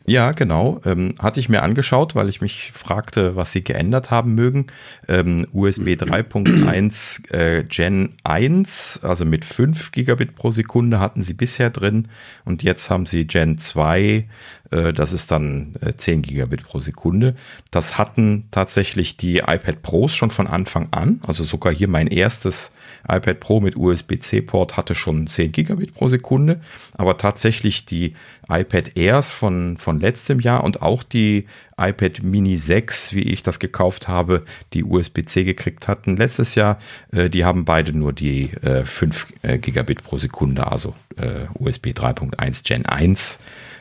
Ja, 0.09 0.31
genau. 0.31 0.81
Ähm, 0.85 1.15
hatte 1.19 1.41
ich 1.41 1.49
mir 1.49 1.63
angeschaut, 1.65 2.15
weil 2.15 2.29
ich 2.29 2.41
mich 2.41 2.71
fragte, 2.73 3.35
was 3.35 3.51
sie 3.51 3.65
geändert 3.65 4.13
haben 4.13 4.37
mögen. 4.37 4.67
Ähm, 5.09 5.49
USB 5.53 5.89
3.1 5.89 7.33
äh, 7.35 7.65
Gen 7.65 8.15
1, 8.23 9.01
also 9.03 9.25
mit 9.25 9.45
5 9.45 9.91
Gigabit 9.91 10.37
pro 10.37 10.53
Sekunde 10.53 11.01
hatten 11.01 11.23
sie 11.23 11.35
bisher 11.35 11.71
drin 11.71 12.07
und 12.45 12.63
jetzt 12.63 12.89
haben 12.89 13.07
sie 13.07 13.27
Gen 13.27 13.59
2, 13.59 14.29
äh, 14.71 14.93
das 14.93 15.13
ist 15.13 15.33
dann 15.33 15.75
äh, 15.81 15.95
10 15.95 16.23
Gigabit 16.23 16.63
pro 16.63 16.79
Sekunde. 16.79 17.35
Das 17.73 17.99
hatten 17.99 18.47
tatsächlich 18.53 19.17
die 19.17 19.39
iPad 19.39 19.83
Pros 19.83 20.15
schon 20.15 20.31
von 20.31 20.47
Anfang 20.47 20.89
an, 20.93 21.21
also 21.27 21.43
sogar 21.43 21.73
hier 21.73 21.89
mein 21.89 22.07
erstes 22.07 22.71
iPad 23.09 23.41
Pro 23.41 23.61
mit 23.61 23.77
USB-C-Port 23.77 24.77
hatte 24.77 24.95
schon 24.95 25.27
10 25.27 25.53
Gigabit 25.53 25.95
pro 25.95 26.09
Sekunde, 26.09 26.61
aber 26.95 27.17
tatsächlich 27.17 27.87
die 27.87 28.15
iPad 28.49 28.97
Airs 28.97 29.33
von, 29.33 29.77
von 29.77 30.01
letztem 30.01 30.41
Jahr 30.41 30.65
und 30.65 30.83
auch 30.83 31.03
die 31.03 31.47
iPad 31.77 32.23
Mini 32.23 32.57
6, 32.57 33.15
wie 33.15 33.23
ich 33.23 33.43
das 33.43 33.59
gekauft 33.59 34.09
habe, 34.09 34.45
die 34.73 34.85
USB-C 34.85 35.45
gekriegt 35.45 35.89
hatten 35.89 36.17
letztes 36.17 36.55
Jahr, 36.55 36.79
äh, 37.13 37.29
die 37.29 37.45
haben 37.45 37.65
beide 37.65 37.97
nur 37.97 38.13
die 38.13 38.53
äh, 38.63 38.85
5 38.85 39.27
äh, 39.43 39.59
Gigabit 39.59 40.03
pro 40.03 40.19
Sekunde, 40.19 40.71
also 40.71 40.95
äh, 41.17 41.47
USB 41.55 41.89
3.1 41.89 42.65
Gen 42.65 42.87
1 42.87 43.39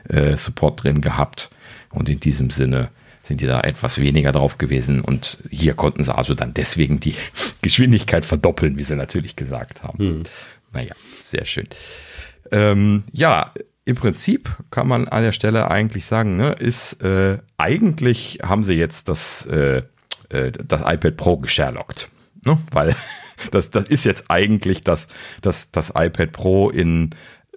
äh, 0.10 0.36
Support 0.38 0.84
drin 0.84 1.02
gehabt. 1.02 1.50
Und 1.90 2.10
in 2.10 2.20
diesem 2.20 2.50
Sinne 2.50 2.90
sind 3.26 3.42
die 3.42 3.48
da 3.48 3.62
etwas 3.62 4.00
weniger 4.00 4.32
drauf 4.32 4.58
gewesen 4.58 5.02
und 5.02 5.40
hier 5.50 5.74
konnten 5.74 6.04
sie 6.04 6.16
also 6.16 6.36
dann 6.36 6.54
deswegen 6.54 7.00
die 7.00 7.16
Geschwindigkeit 7.62 8.26
verdoppeln, 8.26 8.78
wie 8.78 8.84
sie 8.84 8.96
natürlich 8.96 9.36
gesagt 9.36 9.84
haben. 9.84 10.04
Mhm. 10.04 10.24
Naja, 10.72 10.94
sehr 11.22 11.46
schön. 11.46 11.68
Ähm, 12.52 13.04
ja, 13.12 13.52
im 13.84 13.96
Prinzip 13.96 14.50
kann 14.72 14.88
man 14.88 15.08
an 15.08 15.24
der 15.24 15.32
Stelle 15.32 15.72
eigentlich 15.72 16.06
sagen, 16.06 16.38
ne, 16.38 16.54
ist 16.54 17.02
äh, 17.02 17.40
eigentlich 17.58 18.40
haben 18.44 18.64
sie 18.64 18.76
jetzt 18.76 19.10
das, 19.10 19.46
äh, 19.48 19.84
äh 20.30 20.52
das 20.52 20.82
iPad 20.82 21.18
Pro 21.18 21.38
gesherlockt. 21.38 22.10
Ne? 22.46 22.60
Weil 22.72 22.96
das, 23.52 23.70
das 23.72 23.88
ist 23.88 24.06
jetzt 24.06 24.26
eigentlich 24.30 24.84
das, 24.84 25.08
das, 25.42 25.72
das 25.72 25.94
iPad 25.96 26.32
Pro 26.32 26.70
in, 26.70 27.12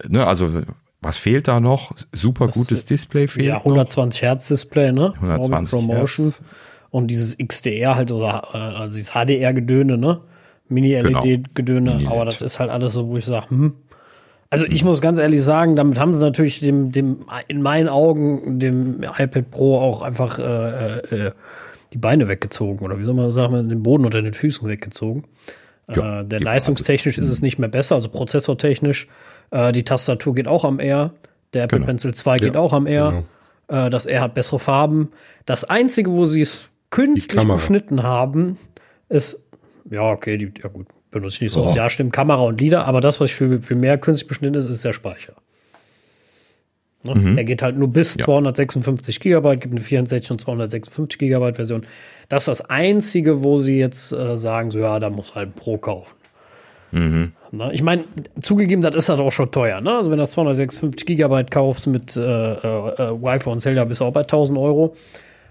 ne, 0.07 0.27
also 0.27 0.63
was 1.01 1.17
fehlt 1.17 1.49
da 1.49 1.61
noch? 1.61 1.93
Super 2.13 2.47
das, 2.47 2.57
gutes 2.57 2.85
Display 2.85 3.29
fehlt. 3.29 3.47
Ja, 3.47 3.59
120 3.59 4.23
noch. 4.23 4.29
Hertz 4.29 4.49
Display, 4.49 4.93
ne? 4.93 5.15
120 5.15 5.79
Promotion. 5.79 6.27
Hertz. 6.27 6.43
Und 6.91 7.09
dieses 7.09 7.37
XDR 7.39 7.95
halt 7.95 8.11
oder 8.11 8.49
äh, 8.53 8.57
also 8.57 8.97
dieses 8.97 9.13
HDR-Gedöne, 9.13 9.99
ne? 9.99 10.21
Mini-LED-Gedöne, 10.69 11.99
genau. 11.99 12.13
aber 12.13 12.25
das 12.25 12.43
ist 12.43 12.61
halt 12.61 12.71
alles 12.71 12.93
so, 12.93 13.09
wo 13.09 13.17
ich 13.17 13.25
sage, 13.25 13.51
hm. 13.51 13.75
Also 14.51 14.65
ich 14.65 14.81
hm. 14.81 14.89
muss 14.89 15.03
ganz 15.03 15.19
ehrlich 15.19 15.43
sagen, 15.43 15.77
damit 15.77 15.99
haben 15.99 16.15
sie 16.15 16.23
natürlich 16.23 16.61
dem, 16.61 16.91
dem 16.91 17.27
in 17.49 17.61
meinen 17.61 17.89
Augen 17.89 18.59
dem 18.59 19.03
iPad 19.03 19.51
Pro 19.51 19.79
auch 19.79 20.03
einfach 20.03 20.39
äh, 20.39 20.99
äh, 20.99 21.33
die 21.93 21.99
Beine 21.99 22.29
weggezogen 22.29 22.85
oder 22.85 22.99
wie 22.99 23.05
soll 23.05 23.15
man 23.15 23.31
sagen, 23.31 23.69
den 23.69 23.83
Boden 23.83 24.05
unter 24.05 24.23
den 24.23 24.33
Füßen 24.33 24.67
weggezogen. 24.69 25.25
Ja, 25.95 26.21
äh, 26.21 26.25
der 26.25 26.41
leistungstechnisch 26.41 27.19
ist 27.19 27.29
es 27.29 27.43
nicht 27.43 27.59
mehr 27.59 27.69
besser, 27.69 27.95
also 27.95 28.09
prozessortechnisch 28.09 29.09
äh, 29.51 29.73
die 29.73 29.85
Tastatur 29.85 30.35
geht 30.35 30.49
auch 30.49 30.65
am 30.65 30.79
R. 30.79 31.13
Der 31.55 31.65
Apple 31.65 31.79
genau. 31.79 31.87
Pencil 31.87 32.15
2 32.15 32.39
geht 32.39 32.55
ja, 32.55 32.61
auch 32.61 32.73
am 32.73 32.87
R. 32.87 33.25
Genau. 33.69 33.87
Äh, 33.87 33.91
das 33.91 34.07
R 34.07 34.21
hat 34.21 34.35
bessere 34.35 34.59
Farben. 34.59 35.11
Das 35.47 35.65
Einzige, 35.65 36.11
wo 36.11 36.25
sie 36.25 36.43
es 36.43 36.69
künstlich 36.91 37.47
beschnitten 37.47 38.03
haben, 38.03 38.59
ist, 39.09 39.43
ja, 39.91 40.11
okay, 40.11 40.37
die, 40.37 40.53
ja 40.63 40.69
gut, 40.69 40.87
benutze 41.11 41.37
ich 41.37 41.41
nicht 41.43 41.53
so. 41.53 41.65
Oh. 41.65 41.75
Ja, 41.75 41.89
stimmt, 41.89 42.13
Kamera 42.13 42.43
und 42.43 42.61
Lieder, 42.61 42.87
aber 42.87 43.01
das, 43.01 43.21
was 43.21 43.31
ich 43.31 43.35
für, 43.35 43.61
für 43.63 43.75
mehr 43.75 43.99
künstlich 43.99 44.29
beschnitten 44.29 44.55
ist, 44.55 44.67
ist 44.67 44.85
der 44.85 44.93
Speicher. 44.93 45.35
Ne? 47.05 47.15
Mhm. 47.15 47.39
Er 47.39 47.45
geht 47.45 47.63
halt 47.63 47.77
nur 47.77 47.89
bis 47.89 48.17
ja. 48.17 48.25
256 48.25 49.21
Gigabyte, 49.21 49.61
gibt 49.61 49.73
eine 49.73 49.81
64 49.81 50.31
und 50.31 50.41
256 50.41 51.19
Gigabyte 51.19 51.57
Version. 51.57 51.87
Das 52.29 52.43
ist 52.43 52.49
das 52.49 52.61
Einzige, 52.63 53.43
wo 53.43 53.57
sie 53.57 53.79
jetzt 53.79 54.13
äh, 54.13 54.37
sagen, 54.37 54.71
so 54.71 54.79
ja, 54.79 54.99
da 54.99 55.11
muss 55.11 55.35
halt 55.35 55.51
ein 55.51 55.53
Pro 55.53 55.79
kaufen. 55.79 56.17
Mhm. 56.91 57.33
Na, 57.51 57.73
ich 57.73 57.83
meine, 57.83 58.05
zugegeben, 58.41 58.83
das 58.83 58.95
ist 58.95 59.09
halt 59.09 59.21
auch 59.21 59.33
schon 59.33 59.51
teuer. 59.51 59.81
Ne? 59.81 59.97
Also 59.97 60.11
wenn 60.11 60.19
du 60.19 60.27
256 60.27 61.07
Gigabyte 61.07 61.51
kaufst 61.51 61.87
mit 61.87 62.17
äh, 62.17 62.21
äh, 62.21 62.55
äh, 62.57 63.23
Wi-Fi 63.23 63.49
und 63.49 63.61
Zelda, 63.61 63.85
bist 63.85 64.01
du 64.01 64.05
auch 64.05 64.13
bei 64.13 64.21
1000 64.21 64.59
Euro 64.59 64.95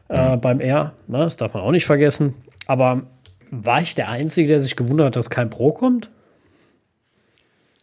äh, 0.09 0.35
mhm. 0.35 0.41
beim 0.41 0.59
R. 0.59 0.93
Ne? 1.07 1.19
Das 1.19 1.37
darf 1.37 1.53
man 1.53 1.63
auch 1.63 1.71
nicht 1.71 1.85
vergessen. 1.85 2.35
Aber 2.67 3.03
war 3.49 3.81
ich 3.81 3.95
der 3.95 4.09
Einzige, 4.09 4.47
der 4.47 4.59
sich 4.59 4.75
gewundert 4.75 5.07
hat, 5.07 5.15
dass 5.15 5.29
kein 5.29 5.49
Pro 5.49 5.71
kommt? 5.71 6.11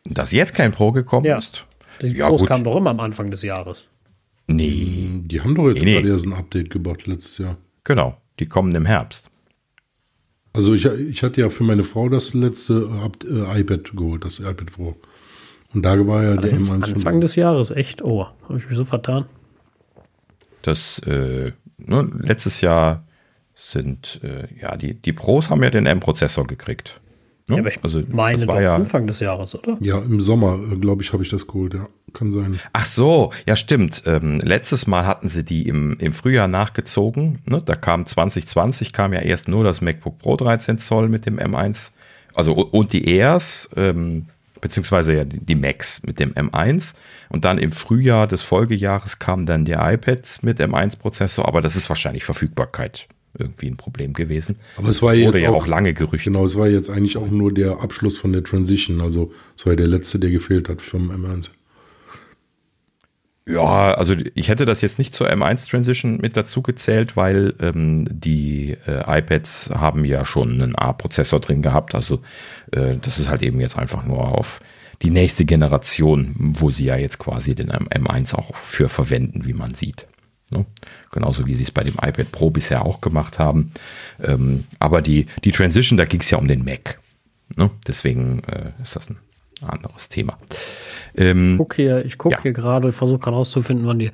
Dass 0.05 0.33
jetzt 0.33 0.55
kein 0.55 0.71
Pro 0.71 0.93
gekommen 0.93 1.27
ja. 1.27 1.39
ist? 1.39 1.67
Die 2.01 2.09
ja, 2.09 2.29
Pros 2.29 2.45
kamen 2.45 2.65
doch 2.65 2.77
immer 2.77 2.91
am 2.91 3.01
Anfang 3.01 3.31
des 3.31 3.43
Jahres. 3.43 3.87
Nee. 4.47 5.23
Die 5.25 5.41
haben 5.41 5.55
doch 5.55 5.69
jetzt 5.69 5.85
nee, 5.85 5.95
gerade 5.95 6.09
erst 6.09 6.27
ein 6.27 6.35
Update 6.35 6.71
gebaut 6.71 7.07
letztes 7.07 7.39
Jahr. 7.39 7.57
Genau, 7.85 8.17
die 8.39 8.47
kommen 8.47 8.75
im 8.75 8.85
Herbst. 8.85 9.31
Also 10.55 10.73
ich, 10.73 10.87
ich 10.87 11.23
hatte 11.25 11.41
ja 11.41 11.51
für 11.51 11.65
meine 11.65 11.83
Frau 11.83 12.09
das 12.09 12.33
letzte 12.33 12.89
äh, 13.29 13.61
iPad 13.61 13.97
geholt, 13.97 14.25
das 14.25 14.39
iPad 14.39 14.73
Pro. 14.73 14.97
Und 15.75 15.83
da 15.83 16.07
war 16.07 16.23
ja 16.23 16.37
der 16.37 16.51
M1 16.51 16.95
Anfang 16.95 17.21
des 17.21 17.35
Jahres, 17.35 17.73
echt? 17.73 18.03
Oh, 18.03 18.27
habe 18.45 18.57
ich 18.57 18.69
mich 18.69 18.77
so 18.79 18.85
vertan. 18.85 19.25
Das, 20.63 21.01
äh, 21.01 21.51
ne, 21.79 22.11
letztes 22.21 22.61
Jahr 22.61 23.05
sind, 23.57 24.21
äh, 24.23 24.47
ja, 24.61 24.77
die, 24.77 24.95
die 24.95 25.13
Pros 25.13 25.51
haben 25.51 25.63
ja 25.65 25.71
den 25.71 25.87
M-Prozessor 25.87 26.47
gekriegt. 26.47 27.01
Ne? 27.49 27.57
Ja, 27.57 27.61
aber 27.61 27.69
ich 27.69 27.79
also, 27.83 28.03
meine 28.09 28.39
das 28.39 28.49
war 28.49 28.63
ja 28.63 28.75
Anfang 28.75 29.07
des 29.07 29.21
Jahres, 29.21 29.55
oder? 29.55 29.77
Ja, 29.81 29.99
im 29.99 30.21
Sommer, 30.21 30.59
äh, 30.73 30.77
glaube 30.77 31.03
ich, 31.03 31.13
habe 31.13 31.23
ich 31.23 31.29
das 31.29 31.47
geholt, 31.47 31.75
ja. 31.75 31.89
Kann 32.15 32.33
sein. 32.33 32.59
Ach 32.73 32.87
so, 32.87 33.33
ja, 33.47 33.57
stimmt. 33.57 34.05
Ähm, 34.07 34.39
letztes 34.39 34.87
Mal 34.87 35.05
hatten 35.05 35.29
sie 35.29 35.45
die 35.45 35.67
im, 35.67 35.97
im 35.99 36.13
Frühjahr 36.13 36.49
nachgezogen. 36.49 37.41
Ne? 37.45 37.61
Da 37.63 37.75
kam 37.75 38.07
2020, 38.07 38.93
kam 38.93 39.13
ja 39.13 39.21
erst 39.21 39.49
nur 39.49 39.65
das 39.65 39.81
MacBook 39.81 40.19
Pro 40.19 40.37
13 40.37 40.79
Zoll 40.79 41.09
mit 41.09 41.27
dem 41.27 41.39
M1. 41.39 41.91
Also 42.33 42.55
und 42.55 42.93
die 42.93 43.09
Airs, 43.09 43.69
ähm, 43.77 44.27
beziehungsweise 44.61 45.15
ja 45.15 45.25
die 45.25 45.57
Macs 45.57 46.03
mit 46.05 46.21
dem 46.21 46.33
M1. 46.35 46.95
Und 47.29 47.45
dann 47.45 47.59
im 47.59 47.73
Frühjahr 47.73 48.29
des 48.29 48.43
Folgejahres 48.43 49.19
kamen 49.19 49.45
dann 49.45 49.65
die 49.65 49.73
iPads 49.73 50.43
mit 50.43 50.61
M1-Prozessor, 50.61 51.47
aber 51.47 51.61
das 51.61 51.75
ist 51.75 51.89
wahrscheinlich 51.89 52.25
Verfügbarkeit 52.25 53.09
irgendwie 53.39 53.67
ein 53.67 53.77
Problem 53.77 54.13
gewesen. 54.13 54.57
Aber 54.77 54.89
es 54.89 55.03
war 55.03 55.11
das 55.11 55.21
jetzt 55.21 55.39
ja 55.39 55.51
auch, 55.51 55.63
auch, 55.63 55.67
lange 55.67 55.95
Gerücht. 55.95 56.25
Genau, 56.25 56.45
es 56.45 56.57
war 56.57 56.69
jetzt 56.69 56.91
eigentlich 56.91 57.17
auch 57.17 57.31
nur 57.31 57.53
der 57.53 57.81
Abschluss 57.81 58.19
von 58.19 58.33
der 58.33 58.45
Transition. 58.45 59.01
Also 59.01 59.33
es 59.57 59.67
war 59.67 59.73
ja 59.73 59.77
der 59.77 59.89
letzte, 59.89 60.19
der 60.19 60.31
gefehlt 60.31 60.69
hat 60.69 60.81
vom 60.81 61.11
M1. 61.11 61.51
Ja, 63.47 63.93
also 63.93 64.15
ich 64.35 64.49
hätte 64.49 64.65
das 64.65 64.81
jetzt 64.81 64.99
nicht 64.99 65.13
zur 65.13 65.29
M1 65.29 65.69
Transition 65.69 66.17
mit 66.17 66.35
dazu 66.35 66.63
gezählt, 66.63 67.15
weil 67.15 67.55
ähm, 67.61 68.07
die 68.11 68.75
äh, 68.87 69.19
iPads 69.19 69.71
haben 69.75 70.07
ja 70.07 70.25
schon 70.25 70.63
einen 70.63 70.75
A-Prozessor 70.75 71.41
drin 71.41 71.61
gehabt. 71.61 71.95
Also 71.95 72.21
äh, 72.73 72.97
das 72.97 73.19
ist 73.19 73.29
halt 73.29 73.43
eben 73.43 73.61
jetzt 73.61 73.77
einfach 73.77 74.07
nur 74.07 74.39
auf 74.39 74.61
die 75.03 75.11
nächste 75.11 75.45
Generation, 75.45 76.35
wo 76.39 76.71
sie 76.71 76.87
ja 76.87 76.97
jetzt 76.97 77.19
quasi 77.19 77.55
den 77.55 77.71
M1 77.71 78.35
auch 78.35 78.55
für 78.57 78.89
verwenden, 78.89 79.45
wie 79.45 79.53
man 79.53 79.75
sieht. 79.75 80.07
Ne? 80.55 80.65
Genauso 81.13 81.47
wie 81.47 81.55
sie 81.55 81.65
es 81.65 81.71
bei 81.71 81.83
dem 81.83 81.95
iPad 81.95 82.31
Pro 82.33 82.51
bisher 82.51 82.85
auch 82.85 83.01
gemacht 83.01 83.39
haben. 83.39 83.73
Ähm, 84.23 84.65
aber 84.79 85.03
die, 85.03 85.27
die 85.45 85.53
Transition, 85.53 85.97
da 85.97 86.05
ging 86.05 86.21
es 86.21 86.31
ja 86.31 86.39
um 86.39 86.49
den 86.49 86.65
Mac. 86.65 87.01
Ne? 87.57 87.71
Deswegen 87.87 88.43
äh, 88.45 88.71
ist 88.83 88.97
das 88.97 89.11
ein 89.11 89.19
anderes 89.67 90.09
Thema. 90.09 90.39
Ähm, 91.17 91.53
ich 91.53 91.59
gucke 91.59 91.77
hier, 91.77 92.05
guck 92.17 92.33
ja. 92.33 92.43
hier 92.43 92.53
gerade, 92.53 92.93
versuche 92.93 93.19
gerade 93.19 93.35
herauszufinden, 93.35 93.87
wann 93.87 93.99
die 93.99 94.11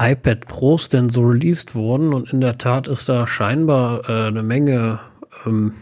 iPad 0.00 0.46
Pros 0.46 0.88
denn 0.88 1.08
so 1.08 1.22
released 1.22 1.74
wurden. 1.74 2.12
Und 2.12 2.32
in 2.32 2.40
der 2.40 2.58
Tat 2.58 2.88
ist 2.88 3.08
da 3.08 3.26
scheinbar 3.26 4.08
äh, 4.08 4.26
eine 4.28 4.42
Menge 4.42 5.00
ähm, 5.46 5.74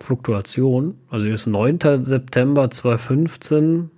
Fluktuation. 0.00 0.96
Also 1.10 1.26
hier 1.26 1.34
ist 1.34 1.46
9. 1.46 1.78
September 2.02 2.70
2015. 2.70 3.90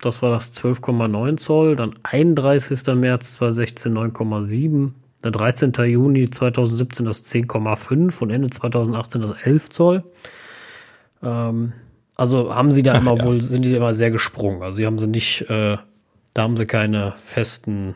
Das 0.00 0.22
war 0.22 0.30
das 0.30 0.52
12,9 0.52 1.36
Zoll. 1.36 1.76
Dann 1.76 1.94
31. 2.02 2.94
März 2.94 3.34
2016 3.34 3.92
9,7. 3.92 4.90
Der 5.24 5.30
13. 5.30 5.72
Juni 5.86 6.30
2017 6.30 7.06
das 7.06 7.24
10,5 7.24 8.18
und 8.20 8.30
Ende 8.30 8.50
2018 8.50 9.22
das 9.22 9.32
11 9.32 9.68
Zoll. 9.70 10.04
Ähm, 11.22 11.72
also 12.16 12.54
haben 12.54 12.72
sie 12.72 12.82
da 12.82 12.94
Ach, 12.94 13.00
immer 13.00 13.16
ja. 13.16 13.24
wohl, 13.24 13.42
sind 13.42 13.64
die 13.64 13.74
immer 13.74 13.94
sehr 13.94 14.10
gesprungen. 14.10 14.62
Also 14.62 14.76
sie 14.78 14.86
haben 14.86 14.98
sie 14.98 15.06
nicht, 15.06 15.42
äh, 15.50 15.76
da 16.34 16.42
haben 16.42 16.56
sie 16.56 16.66
keine 16.66 17.14
festen, 17.16 17.94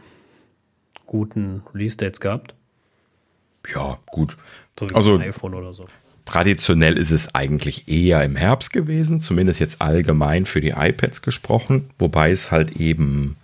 guten 1.07 1.63
Release-Dates 1.75 2.21
gehabt. 2.21 2.55
Ja, 3.75 3.99
gut. 4.07 4.37
So 4.79 4.87
also, 4.95 5.19
iPhone 5.19 5.55
oder 5.55 5.75
so. 5.75 5.87
Traditionell 6.31 6.97
ist 6.97 7.11
es 7.11 7.35
eigentlich 7.35 7.89
eher 7.89 8.23
im 8.23 8.37
Herbst 8.37 8.73
gewesen, 8.73 9.21
zumindest 9.21 9.59
jetzt 9.59 9.81
allgemein 9.81 10.47
für 10.47 10.61
die 10.61 10.75
iPads 10.77 11.23
gesprochen, 11.23 11.91
wobei 11.99 12.31
es 12.31 12.53
halt 12.53 12.77
eben, 12.77 13.37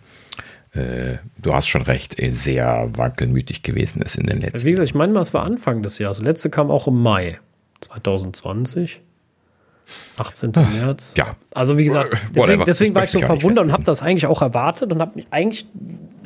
äh, 0.72 1.16
du 1.36 1.52
hast 1.52 1.66
schon 1.66 1.82
recht, 1.82 2.20
eh 2.20 2.30
sehr 2.30 2.90
wankelmütig 2.92 3.64
gewesen 3.64 4.02
ist 4.02 4.14
in 4.14 4.26
den 4.26 4.40
letzten 4.40 4.64
Wie 4.64 4.70
gesagt, 4.70 4.88
ich 4.88 4.94
meine 4.94 5.12
mal, 5.12 5.22
es 5.22 5.34
war 5.34 5.42
Anfang 5.42 5.82
des 5.82 5.98
Jahres. 5.98 6.18
Das 6.18 6.26
letzte 6.26 6.48
kam 6.48 6.70
auch 6.70 6.86
im 6.86 7.02
Mai 7.02 7.40
2020. 7.80 9.00
18. 10.16 10.52
Ach, 10.56 10.72
März. 10.72 11.14
Ja. 11.16 11.36
Also 11.54 11.78
wie 11.78 11.84
gesagt, 11.84 12.16
deswegen, 12.34 12.64
deswegen 12.64 12.94
war 12.94 13.04
ich 13.04 13.10
so 13.10 13.20
verwundert 13.20 13.66
und 13.66 13.72
habe 13.72 13.84
das 13.84 14.02
eigentlich 14.02 14.26
auch 14.26 14.42
erwartet 14.42 14.92
und 14.92 15.00
habe 15.00 15.12
mich 15.16 15.26
eigentlich 15.30 15.66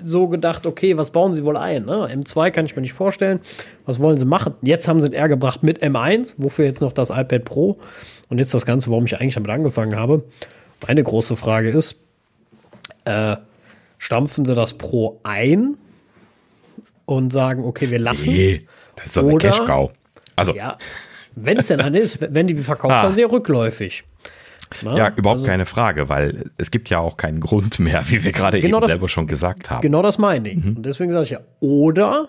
so 0.05 0.29
gedacht, 0.29 0.67
okay, 0.67 0.97
was 0.97 1.11
bauen 1.11 1.35
sie 1.35 1.45
wohl 1.45 1.57
ein? 1.57 1.85
Ne? 1.85 2.09
M2 2.13 2.51
kann 2.51 2.65
ich 2.65 2.75
mir 2.75 2.83
nicht 2.83 2.93
vorstellen. 2.93 3.41
Was 3.85 4.01
wollen 4.01 4.19
sie 4.19 4.25
machen? 4.25 4.55
Jetzt 4.63 4.89
haben 4.89 5.01
sie 5.01 5.09
ein 5.09 5.13
R 5.13 5.29
gebracht 5.29 5.63
mit 5.63 5.83
M1, 5.83 6.35
wofür 6.39 6.65
jetzt 6.65 6.81
noch 6.81 6.93
das 6.93 7.11
iPad 7.11 7.45
Pro 7.45 7.79
und 8.29 8.39
jetzt 8.39 8.55
das 8.55 8.65
Ganze, 8.65 8.91
warum 8.91 9.05
ich 9.05 9.21
eigentlich 9.21 9.35
damit 9.35 9.51
angefangen 9.51 9.97
habe. 9.97 10.25
Meine 10.87 11.03
große 11.03 11.37
Frage 11.37 11.69
ist, 11.71 12.01
äh, 13.05 13.37
stampfen 13.99 14.45
sie 14.45 14.55
das 14.55 14.75
Pro 14.75 15.21
ein 15.23 15.77
und 17.05 17.33
sagen, 17.33 17.65
okay, 17.65 17.91
wir 17.91 17.99
lassen? 17.99 18.31
Nee, 18.31 18.67
das 18.97 19.07
ist 19.07 19.17
doch 19.17 19.29
eine 19.29 19.39
Cash-Cow. 19.39 19.91
Also, 20.37 20.55
ja, 20.55 20.79
wenn 21.35 21.59
es 21.59 21.68
denn 21.68 21.78
dann 21.78 21.95
ist, 21.95 22.20
wenn 22.20 22.47
die 22.47 22.55
verkauft 22.57 22.95
ah. 22.95 23.12
sehr 23.12 23.31
rückläufig. 23.31 24.05
Na? 24.83 24.97
Ja, 24.97 25.09
überhaupt 25.09 25.39
also, 25.39 25.47
keine 25.47 25.66
Frage, 25.66 26.09
weil 26.09 26.51
es 26.57 26.70
gibt 26.70 26.91
ja 26.91 26.99
auch 27.01 27.16
keinen 27.16 27.41
Grund 27.41 27.78
mehr, 27.81 28.03
wie 28.07 28.22
wir 28.22 28.33
gerade 28.33 28.61
genau 28.61 28.76
eben 28.76 28.83
das, 28.83 28.93
selber 28.93 29.09
schon 29.09 29.26
gesagt 29.26 29.70
haben. 29.70 29.81
Genau 29.81 30.03
das 30.03 30.18
meine 30.18 30.49
ich. 30.49 30.64
Mhm. 30.64 30.76
Und 30.76 30.87
deswegen 30.87 31.11
sage 31.11 31.24
ich 31.24 31.31
ja, 31.31 31.41
oder, 31.61 32.28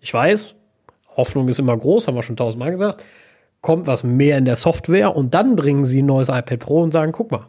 ich 0.00 0.12
weiß, 0.12 0.54
Hoffnung 1.16 1.48
ist 1.48 1.58
immer 1.58 1.76
groß, 1.76 2.08
haben 2.08 2.14
wir 2.14 2.22
schon 2.22 2.36
tausendmal 2.36 2.70
gesagt, 2.70 3.02
kommt 3.60 3.86
was 3.86 4.04
mehr 4.04 4.38
in 4.38 4.44
der 4.44 4.56
Software 4.56 5.14
und 5.14 5.34
dann 5.34 5.54
bringen 5.54 5.84
sie 5.84 6.02
ein 6.02 6.06
neues 6.06 6.28
iPad 6.28 6.58
Pro 6.58 6.82
und 6.82 6.92
sagen, 6.92 7.12
guck 7.12 7.30
mal, 7.30 7.46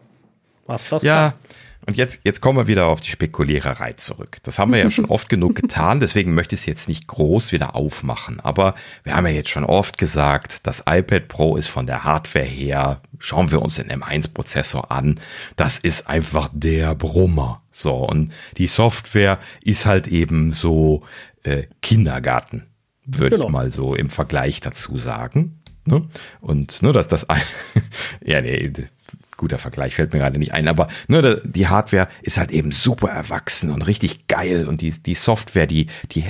was 0.68 0.90
das 0.90 1.04
Ja, 1.04 1.32
kann. 1.32 1.40
Und 1.86 1.98
jetzt, 1.98 2.22
jetzt 2.24 2.40
kommen 2.40 2.58
wir 2.58 2.68
wieder 2.68 2.86
auf 2.86 3.02
die 3.02 3.10
Spekuliererei 3.10 3.94
zurück. 3.94 4.38
Das 4.44 4.58
haben 4.58 4.72
wir 4.72 4.80
ja 4.80 4.90
schon 4.90 5.06
oft 5.10 5.28
genug 5.28 5.56
getan, 5.56 6.00
deswegen 6.00 6.34
möchte 6.34 6.56
ich 6.56 6.62
es 6.62 6.66
jetzt 6.66 6.88
nicht 6.88 7.08
groß 7.08 7.52
wieder 7.52 7.76
aufmachen. 7.76 8.40
Aber 8.40 8.74
wir 9.04 9.16
haben 9.16 9.26
ja 9.26 9.34
jetzt 9.34 9.50
schon 9.50 9.66
oft 9.66 9.98
gesagt, 9.98 10.66
das 10.66 10.84
iPad 10.88 11.28
Pro 11.28 11.58
ist 11.58 11.68
von 11.68 11.86
der 11.86 12.04
Hardware 12.04 12.46
her, 12.46 13.02
schauen 13.20 13.52
wir 13.52 13.62
uns 13.62 13.76
den 13.76 13.90
M1-Prozessor 13.90 14.92
an, 14.92 15.20
das 15.56 15.80
ist 15.80 16.08
einfach 16.08 16.50
der 16.54 16.96
Brummer. 16.96 17.62
So, 17.72 17.96
und 17.96 18.32
die 18.58 18.68
Software 18.68 19.40
ist 19.62 19.86
halt 19.86 20.08
eben 20.08 20.52
so 20.52 21.04
äh, 21.44 21.64
Kindergarten, 21.82 22.68
würde 23.06 23.36
genau. 23.36 23.48
ich 23.48 23.52
mal 23.52 23.72
so 23.72 23.96
im 23.96 24.10
Vergleich 24.10 24.62
dazu 24.62 25.00
sagen. 25.00 25.60
Ne? 25.86 26.04
Und 26.40 26.82
ne, 26.82 26.94
dass 26.94 27.08
das, 27.08 27.28
ja, 28.26 28.42
nee, 28.42 28.72
guter 29.38 29.58
Vergleich 29.58 29.96
fällt 29.96 30.14
mir 30.14 30.20
gerade 30.20 30.38
nicht 30.38 30.54
ein, 30.54 30.68
aber 30.68 30.88
ne, 31.08 31.42
die 31.44 31.68
Hardware 31.68 32.08
ist 32.22 32.38
halt 32.38 32.52
eben 32.52 32.72
super 32.72 33.10
erwachsen 33.10 33.72
und 33.72 33.82
richtig 33.88 34.28
geil 34.28 34.68
und 34.68 34.82
die, 34.82 34.92
die 34.92 35.16
Software, 35.16 35.68
die, 35.68 35.88
die 36.12 36.26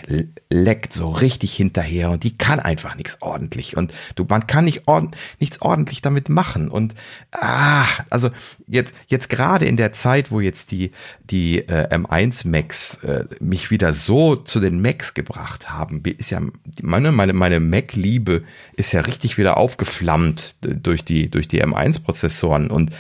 leckt 0.50 0.94
so 0.94 1.10
richtig 1.10 1.54
hinterher 1.54 2.10
und 2.10 2.24
die 2.24 2.38
kann 2.38 2.60
einfach 2.60 2.96
nichts 2.96 3.22
ordentlich 3.22 3.78
und 3.78 3.94
du, 4.16 4.26
man 4.28 4.48
kann 4.48 4.66
nicht 4.66 4.88
ord 4.88 5.16
nichts 5.40 5.62
ordentlich 5.62 6.02
damit 6.02 6.30
machen 6.30 6.70
und 6.70 6.96
ah, 7.32 7.86
also 8.10 8.30
jetzt, 8.68 8.96
jetzt 9.08 9.30
gerade 9.30 9.66
in 9.66 9.78
der 9.78 9.94
Zeit, 9.94 10.32
wo 10.32 10.40
jetzt 10.40 10.72
die, 10.72 10.92
die 11.30 11.60
äh, 11.60 11.88
M1 11.90 12.48
Macs 12.48 13.04
äh, 13.04 13.26
mich 13.40 13.72
wieder 13.72 13.94
so 13.94 14.36
zu 14.36 14.60
den 14.60 14.82
Macs 14.82 15.14
gebracht 15.14 15.70
haben, 15.70 16.02
ist 16.04 16.32
ja 16.32 16.42
meine, 16.82 17.12
meine, 17.12 17.34
meine 17.34 17.60
Mac-Liebe 17.60 18.44
ist 18.74 18.92
ja 18.92 19.02
richtig 19.02 19.38
wieder 19.38 19.58
aufgeflammt 19.58 20.56
durch 20.62 21.04
die, 21.04 21.30
durch 21.30 21.48
die 21.48 21.64
M1-Prozessoren 21.64 22.70
und 22.70 22.92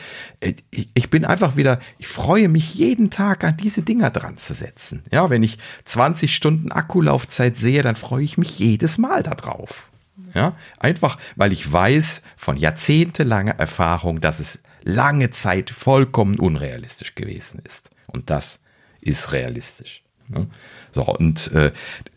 ich 0.69 1.09
bin 1.09 1.25
einfach 1.25 1.55
wieder, 1.55 1.79
ich 1.97 2.07
freue 2.07 2.49
mich 2.49 2.75
jeden 2.75 3.09
Tag 3.09 3.43
an 3.43 3.57
diese 3.57 3.81
Dinger 3.81 4.09
dran 4.09 4.37
zu 4.37 4.53
setzen. 4.53 5.03
Ja, 5.11 5.29
wenn 5.29 5.43
ich 5.43 5.57
20 5.85 6.33
Stunden 6.33 6.71
Akkulaufzeit 6.71 7.57
sehe, 7.57 7.81
dann 7.81 7.95
freue 7.95 8.23
ich 8.23 8.37
mich 8.37 8.59
jedes 8.59 8.97
Mal 8.97 9.23
darauf. 9.23 9.89
Ja, 10.33 10.55
einfach, 10.79 11.17
weil 11.35 11.51
ich 11.51 11.71
weiß 11.71 12.21
von 12.37 12.57
jahrzehntelanger 12.57 13.55
Erfahrung, 13.59 14.19
dass 14.21 14.39
es 14.39 14.59
lange 14.83 15.29
Zeit 15.29 15.69
vollkommen 15.69 16.39
unrealistisch 16.39 17.15
gewesen 17.15 17.61
ist. 17.63 17.91
Und 18.07 18.29
das 18.29 18.59
ist 19.01 19.31
realistisch. 19.31 20.03
So, 20.91 21.03
und 21.03 21.51
äh, 21.53 21.71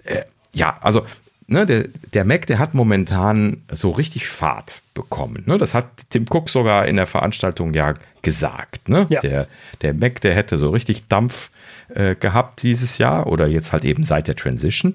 äh, 0.05 0.24
ja, 0.55 0.78
also 0.80 1.05
ne, 1.47 1.66
der, 1.66 1.84
der 2.14 2.24
Mac, 2.24 2.47
der 2.47 2.59
hat 2.59 2.74
momentan 2.74 3.62
so 3.70 3.90
richtig 3.90 4.26
Fahrt 4.26 4.82
bekommen. 4.94 5.44
Ne? 5.47 5.59
Das 5.59 5.74
hat 5.74 5.86
Tim 6.11 6.26
Cook 6.28 6.51
sogar 6.51 6.86
in 6.86 6.97
der 6.97 7.07
Veranstaltung 7.07 7.74
ja 7.74 7.94
gesagt. 8.22 8.88
Ne? 8.88 9.07
Ja. 9.09 9.20
Der, 9.20 9.47
der 9.82 9.94
Mac, 9.94 10.20
der 10.20 10.34
hätte 10.34 10.59
so 10.59 10.70
richtig 10.70 11.09
Dampf 11.09 11.51
äh, 11.88 12.14
gehabt 12.14 12.62
dieses 12.62 12.99
Jahr 12.99 13.26
oder 13.26 13.47
jetzt 13.47 13.72
halt 13.72 13.84
eben 13.84 14.05
seit 14.05 14.28
der 14.28 14.36
Transition. 14.36 14.94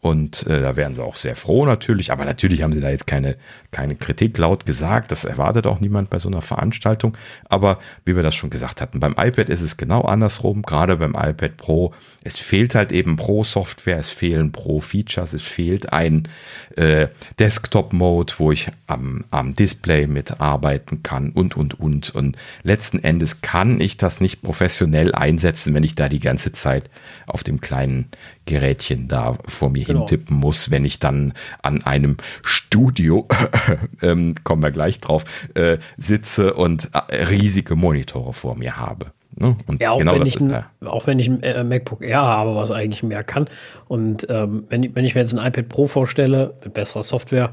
Und 0.00 0.46
äh, 0.46 0.60
da 0.60 0.76
wären 0.76 0.92
sie 0.92 1.02
auch 1.02 1.16
sehr 1.16 1.34
froh 1.34 1.66
natürlich. 1.66 2.12
Aber 2.12 2.24
natürlich 2.24 2.62
haben 2.62 2.72
sie 2.72 2.80
da 2.80 2.88
jetzt 2.88 3.08
keine, 3.08 3.36
keine 3.72 3.96
Kritik 3.96 4.38
laut 4.38 4.64
gesagt. 4.64 5.10
Das 5.10 5.24
erwartet 5.24 5.66
auch 5.66 5.80
niemand 5.80 6.08
bei 6.08 6.20
so 6.20 6.28
einer 6.28 6.40
Veranstaltung. 6.40 7.16
Aber 7.48 7.78
wie 8.04 8.14
wir 8.14 8.22
das 8.22 8.36
schon 8.36 8.50
gesagt 8.50 8.80
hatten, 8.80 9.00
beim 9.00 9.16
iPad 9.18 9.48
ist 9.48 9.60
es 9.60 9.76
genau 9.76 10.02
andersrum. 10.02 10.62
Gerade 10.62 10.96
beim 10.96 11.16
iPad 11.16 11.56
Pro. 11.56 11.94
Es 12.22 12.38
fehlt 12.38 12.76
halt 12.76 12.92
eben 12.92 13.16
Pro-Software, 13.16 13.98
es 13.98 14.10
fehlen 14.10 14.52
Pro-Features, 14.52 15.32
es 15.32 15.42
fehlt 15.42 15.92
ein 15.92 16.28
äh, 16.76 17.08
Desktop-Mode, 17.38 18.34
wo 18.38 18.52
ich 18.52 18.68
am, 18.86 19.24
am 19.30 19.54
Display 19.54 20.06
mitarbeiten 20.06 21.02
kann 21.02 21.32
und, 21.32 21.56
und, 21.56 21.80
und. 21.80 22.14
Und 22.14 22.36
letzten 22.62 23.02
Endes 23.02 23.40
kann 23.40 23.80
ich 23.80 23.96
das 23.96 24.20
nicht 24.20 24.42
professionell 24.42 25.12
einsetzen, 25.12 25.74
wenn 25.74 25.82
ich 25.82 25.96
da 25.96 26.08
die 26.08 26.20
ganze 26.20 26.52
Zeit 26.52 26.88
auf 27.26 27.42
dem 27.42 27.60
kleinen 27.60 28.08
Gerätchen 28.48 29.08
da 29.08 29.36
vor 29.46 29.70
mir 29.70 29.84
genau. 29.84 30.00
hintippen 30.00 30.36
muss, 30.36 30.70
wenn 30.70 30.84
ich 30.84 30.98
dann 30.98 31.34
an 31.62 31.84
einem 31.84 32.16
Studio, 32.42 33.28
ähm, 34.02 34.34
kommen 34.42 34.62
wir 34.62 34.70
gleich 34.70 35.00
drauf, 35.00 35.24
äh, 35.54 35.78
sitze 35.98 36.54
und 36.54 36.90
äh, 36.94 37.24
riesige 37.24 37.76
Monitore 37.76 38.32
vor 38.32 38.56
mir 38.56 38.78
habe. 38.78 39.12
Ne? 39.36 39.56
Und 39.66 39.80
ja, 39.80 39.90
auch, 39.92 39.98
genau 39.98 40.14
wenn 40.14 40.26
ich 40.26 40.40
ein, 40.40 40.64
auch 40.84 41.06
wenn 41.06 41.18
ich 41.18 41.28
ein 41.28 41.42
äh, 41.42 41.62
MacBook 41.62 42.02
Air 42.02 42.22
habe, 42.22 42.54
was 42.54 42.70
eigentlich 42.70 43.02
mehr 43.02 43.22
kann. 43.22 43.48
Und 43.86 44.26
ähm, 44.30 44.64
wenn, 44.68 44.82
ich, 44.82 44.96
wenn 44.96 45.04
ich 45.04 45.14
mir 45.14 45.20
jetzt 45.20 45.34
ein 45.34 45.46
iPad 45.46 45.68
Pro 45.68 45.86
vorstelle, 45.86 46.54
mit 46.64 46.72
besserer 46.72 47.02
Software, 47.02 47.52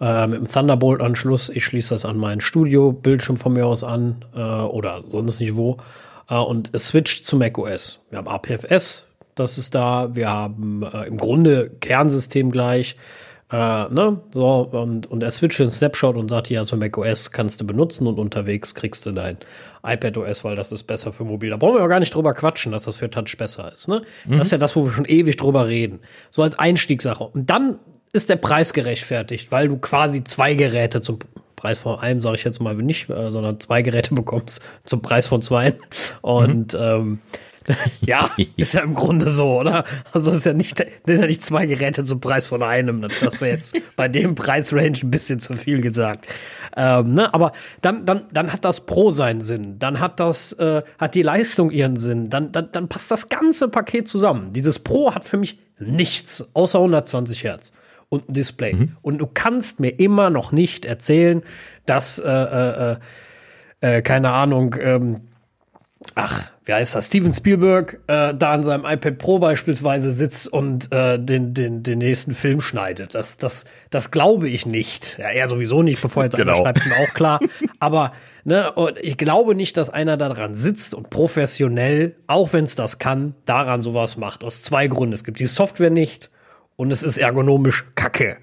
äh, 0.00 0.26
mit 0.28 0.38
einem 0.38 0.48
Thunderbolt-Anschluss, 0.48 1.48
ich 1.48 1.64
schließe 1.64 1.94
das 1.94 2.04
an 2.04 2.16
meinen 2.16 2.40
Studio-Bildschirm 2.40 3.36
von 3.36 3.52
mir 3.52 3.66
aus 3.66 3.82
an 3.84 4.24
äh, 4.34 4.40
oder 4.40 5.02
sonst 5.02 5.40
nicht 5.40 5.56
wo. 5.56 5.78
Äh, 6.30 6.36
und 6.36 6.70
es 6.72 6.88
switcht 6.88 7.24
zu 7.24 7.36
macOS. 7.36 8.06
Wir 8.10 8.18
haben 8.18 8.28
APFS, 8.28 9.06
das 9.36 9.58
ist 9.58 9.74
da. 9.74 10.16
Wir 10.16 10.28
haben 10.28 10.82
äh, 10.82 11.06
im 11.06 11.16
Grunde 11.16 11.70
Kernsystem 11.80 12.50
gleich. 12.50 12.96
Äh, 13.52 13.56
ne? 13.56 14.20
So, 14.32 14.62
und, 14.72 15.06
und 15.06 15.22
er 15.22 15.30
switcht 15.30 15.60
den 15.60 15.70
Snapshot 15.70 16.16
und 16.16 16.28
sagt, 16.28 16.50
ja, 16.50 16.64
so 16.64 16.76
macOS 16.76 17.30
kannst 17.30 17.60
du 17.60 17.66
benutzen 17.66 18.08
und 18.08 18.18
unterwegs 18.18 18.74
kriegst 18.74 19.06
du 19.06 19.12
dein 19.12 19.36
iPadOS, 19.84 20.42
weil 20.42 20.56
das 20.56 20.72
ist 20.72 20.84
besser 20.84 21.12
für 21.12 21.24
mobil. 21.24 21.50
Da 21.50 21.56
brauchen 21.56 21.76
wir 21.76 21.84
auch 21.84 21.88
gar 21.88 22.00
nicht 22.00 22.14
drüber 22.14 22.34
quatschen, 22.34 22.72
dass 22.72 22.84
das 22.84 22.96
für 22.96 23.08
Touch 23.08 23.36
besser 23.38 23.70
ist. 23.72 23.86
Ne? 23.88 24.02
Mhm. 24.24 24.38
Das 24.38 24.48
ist 24.48 24.52
ja 24.52 24.58
das, 24.58 24.74
wo 24.74 24.84
wir 24.84 24.92
schon 24.92 25.04
ewig 25.04 25.36
drüber 25.36 25.68
reden. 25.68 26.00
So 26.30 26.42
als 26.42 26.58
Einstiegssache. 26.58 27.22
Und 27.22 27.48
dann 27.48 27.78
ist 28.12 28.30
der 28.30 28.36
Preis 28.36 28.72
gerechtfertigt, 28.72 29.52
weil 29.52 29.68
du 29.68 29.76
quasi 29.76 30.24
zwei 30.24 30.54
Geräte 30.54 31.00
zum 31.00 31.18
Preis 31.54 31.78
von 31.78 31.98
einem, 31.98 32.20
sage 32.20 32.36
ich 32.36 32.44
jetzt 32.44 32.60
mal 32.60 32.74
nicht, 32.74 33.10
äh, 33.10 33.30
sondern 33.30 33.60
zwei 33.60 33.82
Geräte 33.82 34.14
bekommst 34.14 34.60
zum 34.82 35.02
Preis 35.02 35.26
von 35.26 35.42
zwei. 35.42 35.74
Und 36.20 36.72
mhm. 36.72 36.80
ähm, 36.80 37.18
ja, 38.00 38.30
ist 38.56 38.74
ja 38.74 38.82
im 38.82 38.94
Grunde 38.94 39.30
so, 39.30 39.60
oder? 39.60 39.84
Also 40.12 40.30
ist 40.30 40.46
ja 40.46 40.52
nicht, 40.52 40.78
sind 40.78 41.20
ja 41.20 41.26
nicht 41.26 41.44
zwei 41.44 41.66
Geräte 41.66 42.04
zum 42.04 42.20
Preis 42.20 42.46
von 42.46 42.62
einem. 42.62 43.02
Das 43.20 43.40
wäre 43.40 43.52
jetzt 43.52 43.76
bei 43.96 44.08
dem 44.08 44.34
Preisrange 44.34 44.98
ein 45.02 45.10
bisschen 45.10 45.40
zu 45.40 45.54
viel 45.54 45.80
gesagt. 45.80 46.26
Ähm, 46.76 47.14
ne? 47.14 47.32
Aber 47.32 47.52
dann, 47.82 48.06
dann, 48.06 48.22
dann 48.32 48.52
hat 48.52 48.64
das 48.64 48.86
Pro 48.86 49.10
seinen 49.10 49.40
Sinn. 49.40 49.78
Dann 49.78 50.00
hat 50.00 50.20
das, 50.20 50.52
äh, 50.54 50.82
hat 50.98 51.14
die 51.14 51.22
Leistung 51.22 51.70
ihren 51.70 51.96
Sinn. 51.96 52.30
Dann, 52.30 52.52
dann, 52.52 52.70
dann 52.72 52.88
passt 52.88 53.10
das 53.10 53.28
ganze 53.28 53.68
Paket 53.68 54.06
zusammen. 54.06 54.52
Dieses 54.52 54.78
Pro 54.78 55.14
hat 55.14 55.24
für 55.24 55.38
mich 55.38 55.58
nichts 55.78 56.48
außer 56.54 56.78
120 56.78 57.44
Hertz 57.44 57.72
und 58.08 58.28
ein 58.28 58.32
Display. 58.34 58.74
Mhm. 58.74 58.96
Und 59.02 59.18
du 59.18 59.26
kannst 59.26 59.80
mir 59.80 59.90
immer 59.98 60.30
noch 60.30 60.52
nicht 60.52 60.84
erzählen, 60.84 61.42
dass, 61.86 62.18
äh, 62.18 62.30
äh, 62.30 62.92
äh, 63.80 63.98
äh 63.98 64.02
keine 64.02 64.30
Ahnung, 64.30 64.76
ähm, 64.80 65.20
ach, 66.14 66.50
wie 66.64 66.72
heißt 66.72 66.94
das, 66.94 67.06
Steven 67.06 67.32
Spielberg 67.32 68.00
äh, 68.06 68.34
da 68.34 68.52
an 68.52 68.64
seinem 68.64 68.84
iPad 68.84 69.18
Pro 69.18 69.38
beispielsweise 69.38 70.10
sitzt 70.10 70.48
und 70.48 70.92
äh, 70.92 71.18
den, 71.18 71.54
den, 71.54 71.82
den 71.82 71.98
nächsten 71.98 72.32
Film 72.32 72.60
schneidet. 72.60 73.14
Das, 73.14 73.38
das, 73.38 73.66
das 73.90 74.10
glaube 74.10 74.48
ich 74.48 74.66
nicht. 74.66 75.18
Ja, 75.18 75.28
er 75.28 75.48
sowieso 75.48 75.82
nicht, 75.82 76.00
bevor 76.02 76.24
jetzt 76.24 76.36
genau. 76.36 76.52
einer 76.52 76.62
schreibt, 76.62 76.78
ist 76.78 76.86
mir 76.86 76.96
auch 76.96 77.14
klar. 77.14 77.40
Aber 77.80 78.12
ne, 78.44 78.72
und 78.72 78.98
ich 78.98 79.16
glaube 79.16 79.54
nicht, 79.54 79.76
dass 79.76 79.90
einer 79.90 80.16
daran 80.16 80.54
sitzt 80.54 80.94
und 80.94 81.10
professionell, 81.10 82.16
auch 82.26 82.52
wenn 82.52 82.64
es 82.64 82.74
das 82.74 82.98
kann, 82.98 83.34
daran 83.44 83.82
sowas 83.82 84.16
macht. 84.16 84.42
Aus 84.42 84.62
zwei 84.62 84.88
Gründen. 84.88 85.12
Es 85.12 85.24
gibt 85.24 85.40
die 85.40 85.46
Software 85.46 85.90
nicht 85.90 86.30
und 86.76 86.92
es 86.92 87.02
ist 87.02 87.18
ergonomisch 87.18 87.86
kacke. 87.94 88.38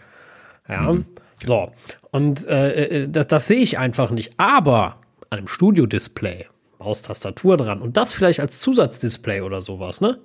Ja, 0.67 0.93
mhm. 0.93 1.05
so. 1.43 1.71
Und 2.11 2.47
äh, 2.47 3.03
äh 3.03 3.07
das, 3.09 3.27
das 3.27 3.47
sehe 3.47 3.59
ich 3.59 3.77
einfach 3.77 4.11
nicht. 4.11 4.33
Aber 4.37 4.97
an 5.29 5.39
einem 5.39 5.47
Studio-Display 5.47 6.45
baust 6.83 7.05
Tastatur 7.05 7.57
dran 7.57 7.81
und 7.81 7.97
das 7.97 8.13
vielleicht 8.13 8.39
als 8.39 8.59
Zusatzdisplay 8.59 9.41
oder 9.41 9.61
sowas, 9.61 10.01
ne? 10.01 10.19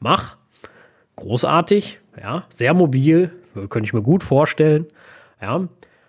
Mach. 0.00 0.36
Großartig, 1.16 2.00
ja, 2.20 2.44
sehr 2.48 2.74
mobil, 2.74 3.32
könnte 3.54 3.84
ich 3.84 3.92
mir 3.92 4.02
gut 4.02 4.22
vorstellen. 4.22 4.86
Ja, 5.40 5.68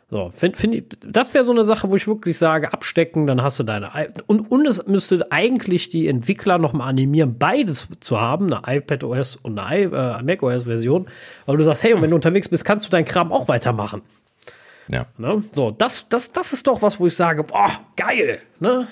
so, 0.09 0.31
finde 0.35 0.57
find 0.57 0.75
ich, 0.75 0.83
das 1.05 1.33
wäre 1.33 1.43
so 1.43 1.51
eine 1.51 1.63
Sache, 1.63 1.89
wo 1.89 1.95
ich 1.95 2.07
wirklich 2.07 2.37
sage, 2.37 2.71
abstecken, 2.71 3.25
dann 3.25 3.41
hast 3.41 3.59
du 3.59 3.63
deine. 3.63 3.89
und, 4.27 4.51
und 4.51 4.67
es 4.67 4.85
müsste 4.85 5.31
eigentlich 5.31 5.89
die 5.89 6.07
Entwickler 6.07 6.57
noch 6.57 6.73
mal 6.73 6.85
animieren, 6.85 7.37
beides 7.39 7.87
zu 7.99 8.21
haben, 8.21 8.53
eine 8.53 8.77
iPad 8.77 9.03
OS 9.03 9.35
und 9.37 9.57
eine 9.57 9.85
äh, 9.85 10.23
Mac 10.23 10.43
OS 10.43 10.65
Version. 10.65 11.07
Aber 11.47 11.57
du 11.57 11.63
sagst, 11.63 11.83
hey, 11.83 11.93
und 11.93 12.01
wenn 12.01 12.11
du 12.11 12.15
unterwegs 12.15 12.47
bist, 12.47 12.63
kannst 12.63 12.85
du 12.85 12.89
deinen 12.91 13.05
Kram 13.05 13.31
auch 13.31 13.47
weitermachen. 13.47 14.03
Ja. 14.87 15.07
Ne? 15.17 15.43
So, 15.51 15.71
das, 15.71 16.07
das, 16.09 16.31
das 16.31 16.53
ist 16.53 16.67
doch 16.67 16.81
was, 16.81 16.99
wo 16.99 17.07
ich 17.07 17.15
sage, 17.15 17.43
boah, 17.43 17.71
geil, 17.95 18.39
ne? 18.59 18.87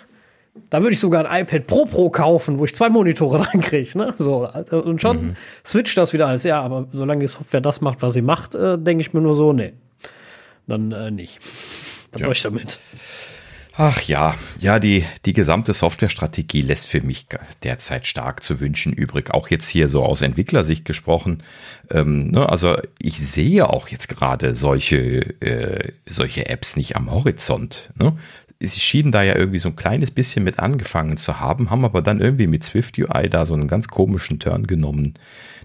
Da 0.70 0.82
würde 0.82 0.94
ich 0.94 1.00
sogar 1.00 1.26
ein 1.26 1.44
iPad 1.44 1.66
Pro 1.66 1.86
Pro 1.86 2.10
kaufen, 2.10 2.60
wo 2.60 2.66
ich 2.66 2.76
zwei 2.76 2.90
Monitore 2.90 3.40
dran 3.44 3.62
kriege. 3.62 3.98
Ne? 3.98 4.14
So, 4.18 4.50
und 4.72 5.02
schon 5.02 5.28
mhm. 5.28 5.36
switcht 5.66 5.98
das 5.98 6.14
wieder 6.14 6.28
alles. 6.28 6.44
Ja, 6.44 6.62
aber 6.62 6.88
solange 6.92 7.22
die 7.22 7.28
Software 7.28 7.62
das 7.62 7.82
macht, 7.82 8.02
was 8.02 8.14
sie 8.14 8.22
macht, 8.22 8.56
äh, 8.56 8.78
denke 8.78 9.02
ich 9.02 9.14
mir 9.14 9.22
nur 9.22 9.36
so, 9.36 9.54
nee. 9.54 9.74
Dann 10.68 10.92
äh, 10.92 11.12
nicht. 11.12 11.40
Was 12.12 12.22
ja. 12.22 12.26
soll 12.26 12.34
ich 12.34 12.42
damit? 12.42 12.80
Ach 13.74 14.02
ja, 14.02 14.36
ja, 14.60 14.80
die, 14.80 15.06
die 15.26 15.32
gesamte 15.32 15.74
Softwarestrategie 15.74 16.62
lässt 16.62 16.88
für 16.88 17.02
mich 17.02 17.28
derzeit 17.64 18.06
stark 18.06 18.44
zu 18.44 18.60
wünschen 18.60 18.92
übrig. 18.92 19.34
Auch 19.34 19.48
jetzt 19.48 19.70
hier 19.70 19.88
so 19.88 20.04
aus 20.04 20.22
Entwicklersicht 20.22 20.84
gesprochen. 20.84 21.38
Ähm, 21.90 22.28
ne, 22.32 22.50
also 22.50 22.76
ich 23.02 23.18
sehe 23.18 23.70
auch 23.70 23.88
jetzt 23.88 24.10
gerade 24.10 24.56
solche, 24.56 25.22
äh, 25.42 25.94
solche 26.06 26.50
Apps 26.50 26.76
nicht 26.76 26.98
am 26.98 27.10
Horizont. 27.10 27.92
Ne? 27.98 28.18
Sie 28.68 28.80
schienen 28.80 29.12
da 29.12 29.24
ja 29.24 29.36
irgendwie 29.36 29.60
so 29.60 29.70
ein 29.70 29.76
kleines 29.76 30.12
bisschen 30.12 30.44
mit 30.44 30.60
angefangen 30.60 31.18
zu 31.18 31.40
haben, 31.40 31.70
haben 31.70 31.86
aber 31.86 32.02
dann 32.02 32.22
irgendwie 32.22 32.48
mit 32.48 32.64
Swift 32.64 32.98
UI 32.98 33.30
da 33.30 33.46
so 33.46 33.54
einen 33.54 33.68
ganz 33.68 33.88
komischen 33.88 34.40
Turn 34.40 34.68
genommen, 34.68 35.16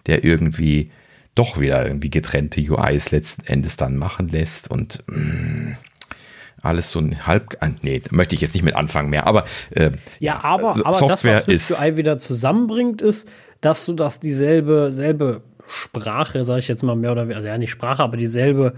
der 0.06 0.24
irgendwie 0.24 0.90
doch 1.34 1.60
wieder 1.60 1.86
irgendwie 1.86 2.10
getrennte 2.10 2.60
UIs 2.60 3.10
letzten 3.10 3.46
Endes 3.46 3.76
dann 3.76 3.96
machen 3.96 4.28
lässt 4.28 4.70
und 4.70 5.04
mh, 5.06 5.18
mm, 5.18 5.76
alles 6.62 6.90
so 6.90 6.98
ein 6.98 7.26
halb, 7.26 7.56
ah, 7.60 7.68
nee, 7.82 8.02
möchte 8.10 8.34
ich 8.34 8.40
jetzt 8.40 8.54
nicht 8.54 8.64
mit 8.64 8.74
anfangen 8.74 9.10
mehr, 9.10 9.26
aber 9.26 9.44
äh, 9.70 9.90
ja, 10.18 10.42
aber, 10.42 10.70
aber 10.70 10.92
Software 10.94 11.34
das, 11.34 11.46
was 11.46 11.62
Swift 11.66 11.80
UI 11.80 11.96
wieder 11.96 12.18
zusammenbringt, 12.18 13.02
ist, 13.02 13.28
dass 13.60 13.84
du 13.84 13.92
das 13.92 14.20
dieselbe 14.20 14.92
selbe 14.92 15.42
Sprache, 15.68 16.44
sage 16.44 16.60
ich 16.60 16.68
jetzt 16.68 16.82
mal 16.82 16.96
mehr 16.96 17.12
oder 17.12 17.22
weniger, 17.22 17.36
also 17.36 17.48
ja 17.48 17.58
nicht 17.58 17.70
Sprache, 17.70 18.02
aber 18.02 18.16
dieselbe 18.16 18.74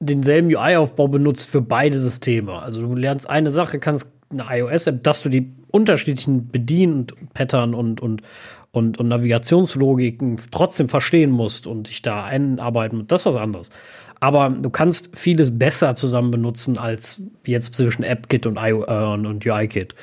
denselben 0.00 0.48
UI-Aufbau 0.48 1.08
benutzt 1.08 1.48
für 1.48 1.62
beide 1.62 1.96
Systeme. 1.96 2.52
Also 2.52 2.82
du 2.82 2.94
lernst 2.94 3.28
eine 3.28 3.50
Sache, 3.50 3.78
kannst 3.78 4.12
eine 4.30 4.44
iOS-App, 4.48 5.02
dass 5.02 5.22
du 5.22 5.28
die 5.28 5.52
unterschiedlichen 5.70 6.48
Bedien-Pattern 6.48 7.74
und, 7.74 8.00
und, 8.00 8.22
und, 8.72 8.98
und 8.98 9.08
Navigationslogiken 9.08 10.38
trotzdem 10.50 10.88
verstehen 10.88 11.30
musst 11.30 11.66
und 11.66 11.88
dich 11.88 12.02
da 12.02 12.24
einarbeiten, 12.24 13.06
das 13.06 13.22
ist 13.22 13.26
was 13.26 13.36
anderes. 13.36 13.70
Aber 14.20 14.48
du 14.50 14.70
kannst 14.70 15.16
vieles 15.16 15.58
besser 15.58 15.94
zusammen 15.94 16.30
benutzen 16.30 16.78
als 16.78 17.22
jetzt 17.44 17.74
zwischen 17.74 18.04
AppKit 18.04 18.46
und, 18.46 18.56
äh, 18.56 18.72
und 18.72 19.46
UI-Kit. 19.46 19.94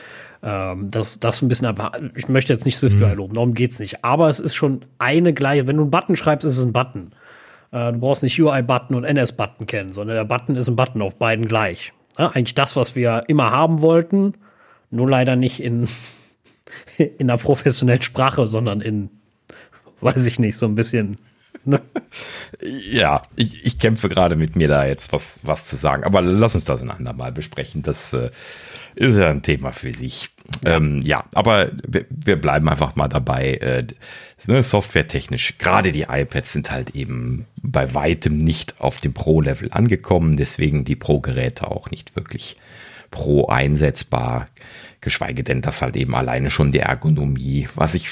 Ähm, 0.44 0.90
das, 0.92 1.20
das 1.20 1.42
ein 1.42 1.48
bisschen 1.48 1.68
einfach, 1.68 1.94
ich 2.16 2.28
möchte 2.28 2.54
jetzt 2.54 2.66
nicht 2.66 2.76
Swift 2.76 3.00
UI 3.00 3.12
mhm. 3.12 3.16
loben, 3.16 3.34
darum 3.34 3.54
geht's 3.54 3.80
nicht. 3.80 4.04
Aber 4.04 4.30
es 4.30 4.40
ist 4.40 4.56
schon 4.56 4.82
eine 5.00 5.34
gleiche, 5.34 5.68
wenn 5.68 5.78
du 5.78 5.84
einen 5.84 5.92
Button 5.92 6.16
schreibst, 6.16 6.46
ist 6.46 6.58
es 6.58 6.64
ein 6.64 6.74
Button. 6.74 7.12
Äh, 7.74 7.92
du 7.92 8.00
brauchst 8.00 8.24
nicht 8.24 8.40
UI-Button 8.40 8.96
und 8.96 9.04
NS-Button 9.04 9.66
kennen, 9.66 9.92
sondern 9.92 10.16
der 10.16 10.26
Button 10.26 10.56
ist 10.56 10.68
ein 10.68 10.76
Button 10.76 11.02
auf 11.02 11.16
beiden 11.16 11.48
gleich. 11.48 11.92
Ja, 12.18 12.30
eigentlich 12.30 12.54
das, 12.54 12.76
was 12.76 12.96
wir 12.96 13.24
immer 13.28 13.50
haben 13.50 13.82
wollten, 13.82 14.36
nur 14.92 15.10
leider 15.10 15.36
nicht 15.36 15.60
in, 15.60 15.90
in 16.98 17.30
einer 17.30 17.40
professionellen 17.40 18.04
Sprache, 18.04 18.46
sondern 18.46 18.80
in, 18.80 19.10
weiß 20.02 20.26
ich 20.28 20.40
nicht, 20.40 20.56
so 20.56 20.68
ein 20.68 20.76
bisschen. 20.76 21.18
Ne? 21.66 21.82
Ja, 22.62 23.22
ich, 23.36 23.66
ich 23.66 23.80
kämpfe 23.80 24.08
gerade 24.08 24.36
mit 24.36 24.56
mir 24.56 24.68
da 24.68 24.86
jetzt 24.86 25.12
was, 25.12 25.40
was 25.42 25.66
zu 25.66 25.76
sagen, 25.76 26.04
aber 26.04 26.22
lass 26.22 26.56
uns 26.56 26.64
das 26.64 26.82
ein 26.82 26.92
andermal 26.92 27.32
besprechen. 27.32 27.82
Das 27.82 28.14
äh, 28.14 28.30
ist 28.96 29.18
ja 29.18 29.30
ein 29.30 29.42
Thema 29.42 29.74
für 29.74 29.92
sich. 29.92 30.30
Ja, 30.64 30.76
ähm, 30.76 31.02
ja 31.02 31.26
aber 31.34 31.72
wir, 31.86 32.06
wir, 32.10 32.40
bleiben 32.40 32.70
einfach 32.70 32.96
mal 32.96 33.10
dabei. 33.10 33.56
Äh, 33.56 33.88
ne, 34.48 34.64
softwaretechnisch, 34.64 35.58
gerade 35.58 35.92
die 35.92 36.06
iPads 36.10 36.54
sind 36.54 36.72
halt 36.72 36.92
eben 36.92 37.46
bei 37.62 37.94
weitem 37.94 38.38
nicht 38.38 38.80
auf 38.82 39.00
dem 39.00 39.14
Pro-Level 39.14 39.70
angekommen, 39.72 40.38
deswegen 40.38 40.86
die 40.86 40.96
Pro-Geräte 40.96 41.70
auch 41.70 41.92
nicht 41.92 42.16
wirklich 42.16 42.58
Pro 43.12 43.48
einsetzbar, 43.48 44.48
geschweige 45.02 45.44
denn, 45.44 45.62
dass 45.62 45.82
halt 45.82 45.96
eben 45.96 46.16
alleine 46.16 46.50
schon 46.50 46.72
die 46.72 46.80
Ergonomie, 46.80 47.68
was 47.76 47.94
ich 47.94 48.10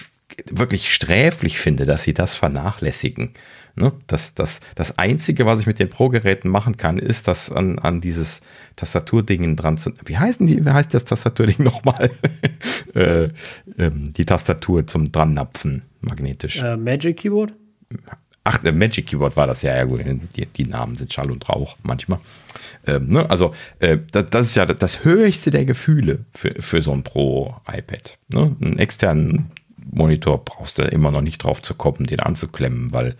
wirklich 0.50 0.94
sträflich 0.94 1.60
finde, 1.60 1.86
dass 1.86 2.04
sie 2.04 2.14
das 2.14 2.36
vernachlässigen. 2.36 3.32
Ne? 3.76 3.92
Das, 4.08 4.34
das, 4.34 4.60
das 4.76 4.98
Einzige, 4.98 5.46
was 5.46 5.60
ich 5.60 5.66
mit 5.66 5.80
den 5.80 5.90
Pro-Geräten 5.90 6.50
machen 6.50 6.78
kann, 6.78 6.98
ist, 6.98 7.28
das 7.28 7.52
an, 7.52 7.80
an 7.80 8.02
dieses 8.02 8.42
Tastaturding 8.76 9.56
dran 9.56 9.78
zu. 9.78 9.92
Wie 10.06 10.18
heißen 10.18 10.46
die? 10.46 10.66
Wie 10.66 10.70
heißt 10.70 10.94
das 10.94 11.06
Tastaturding 11.06 11.58
nochmal? 11.64 12.12
äh, 12.96 13.30
ähm, 13.78 14.14
die 14.14 14.26
Tastatur 14.26 14.88
zum 14.88 15.12
Drannapfen 15.12 15.84
magnetisch. 16.02 16.62
Äh, 16.62 16.78
Magic 16.78 17.18
Keyboard? 17.18 17.54
Ach, 18.44 18.58
der 18.58 18.74
Magic 18.74 19.08
Keyboard 19.08 19.38
war 19.38 19.48
das 19.48 19.62
ja, 19.62 19.76
ja 19.76 19.84
gut. 19.84 20.02
Die, 20.36 20.46
die 20.46 20.66
Namen 20.66 20.96
sind 20.96 21.14
Schall 21.14 21.30
und 21.32 21.48
Rauch 21.48 21.78
manchmal. 21.84 22.20
Ähm, 22.88 23.10
ne? 23.10 23.30
Also, 23.30 23.54
äh, 23.80 24.00
das, 24.12 24.26
das, 24.32 24.48
ist 24.48 24.56
ja 24.56 24.66
das 24.66 25.06
höchste 25.06 25.52
der 25.52 25.66
Gefühle 25.66 26.26
für, 26.34 26.56
für 26.60 26.82
so 26.82 26.92
ein 26.92 27.04
Pro-iPad. 27.04 28.18
Ne? 28.30 28.56
Einen 28.60 28.80
externen 28.80 29.52
Monitor 29.92 30.44
brauchst 30.44 30.80
du 30.80 30.84
immer 30.84 31.12
noch 31.12 31.22
nicht 31.22 31.44
drauf 31.44 31.62
zu 31.62 31.76
kommen, 31.76 32.06
den 32.06 32.20
anzuklemmen, 32.20 32.92
weil 32.92 33.16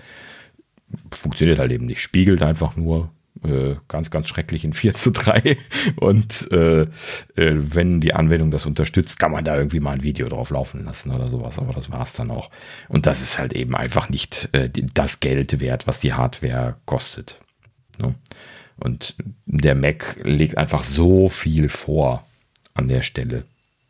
funktioniert 1.12 1.60
halt 1.60 1.72
eben 1.72 1.86
nicht. 1.86 2.02
Spiegelt 2.02 2.42
einfach 2.42 2.76
nur 2.76 3.12
äh, 3.44 3.76
ganz, 3.88 4.12
ganz 4.12 4.28
schrecklich 4.28 4.64
in 4.66 4.74
4 4.74 4.94
zu 4.96 5.12
3. 5.12 5.58
Und 5.96 6.52
äh, 6.52 6.82
äh, 6.82 6.88
wenn 7.36 8.02
die 8.02 8.14
Anwendung 8.14 8.52
das 8.52 8.66
unterstützt, 8.66 9.20
kann 9.20 9.32
man 9.32 9.46
da 9.46 9.58
irgendwie 9.58 9.80
mal 9.80 9.94
ein 9.94 10.04
Video 10.04 10.28
drauf 10.28 10.50
laufen 10.50 10.84
lassen 10.84 11.12
oder 11.12 11.28
sowas. 11.28 11.60
Aber 11.60 11.74
das 11.74 11.92
war 11.92 12.02
es 12.02 12.14
dann 12.14 12.32
auch. 12.32 12.50
Und 12.88 13.06
das 13.06 13.22
ist 13.22 13.40
halt 13.40 13.54
eben 13.54 13.76
einfach 13.76 14.10
nicht 14.10 14.50
äh, 14.54 14.70
das 14.94 15.20
Geld 15.20 15.60
wert, 15.60 15.88
was 15.88 16.00
die 16.00 16.14
Hardware 16.14 16.78
kostet. 16.86 17.40
Ne? 18.00 18.16
Und 18.78 19.16
der 19.46 19.76
Mac 19.76 20.18
legt 20.24 20.58
einfach 20.58 20.84
so 20.84 21.30
viel 21.30 21.70
vor 21.70 22.26
an 22.74 22.88
der 22.88 23.02
Stelle. 23.02 23.46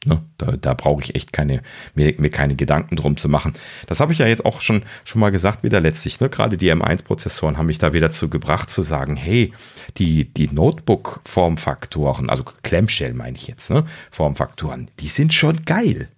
Ne? 0.05 0.23
Da, 0.37 0.53
da 0.57 0.73
brauche 0.73 1.03
ich 1.03 1.13
echt 1.13 1.31
keine, 1.31 1.61
mir, 1.93 2.15
mir, 2.17 2.31
keine 2.31 2.55
Gedanken 2.55 2.95
drum 2.95 3.17
zu 3.17 3.29
machen. 3.29 3.53
Das 3.85 3.99
habe 3.99 4.13
ich 4.13 4.19
ja 4.19 4.25
jetzt 4.25 4.45
auch 4.45 4.61
schon, 4.61 4.81
schon 5.03 5.21
mal 5.21 5.29
gesagt, 5.31 5.63
wieder 5.63 5.79
letztlich. 5.79 6.19
Ne? 6.19 6.29
Gerade 6.29 6.57
die 6.57 6.71
M1-Prozessoren 6.71 7.57
haben 7.57 7.67
mich 7.67 7.77
da 7.77 7.93
wieder 7.93 8.11
zu 8.11 8.27
gebracht, 8.27 8.71
zu 8.71 8.81
sagen, 8.81 9.15
hey, 9.15 9.53
die, 9.97 10.25
die 10.25 10.47
Notebook-Formfaktoren, 10.47 12.29
also 12.31 12.43
Clamshell 12.63 13.13
meine 13.13 13.37
ich 13.37 13.47
jetzt, 13.47 13.69
ne? 13.69 13.85
Formfaktoren, 14.09 14.89
die 14.99 15.07
sind 15.07 15.33
schon 15.33 15.65
geil. 15.65 16.09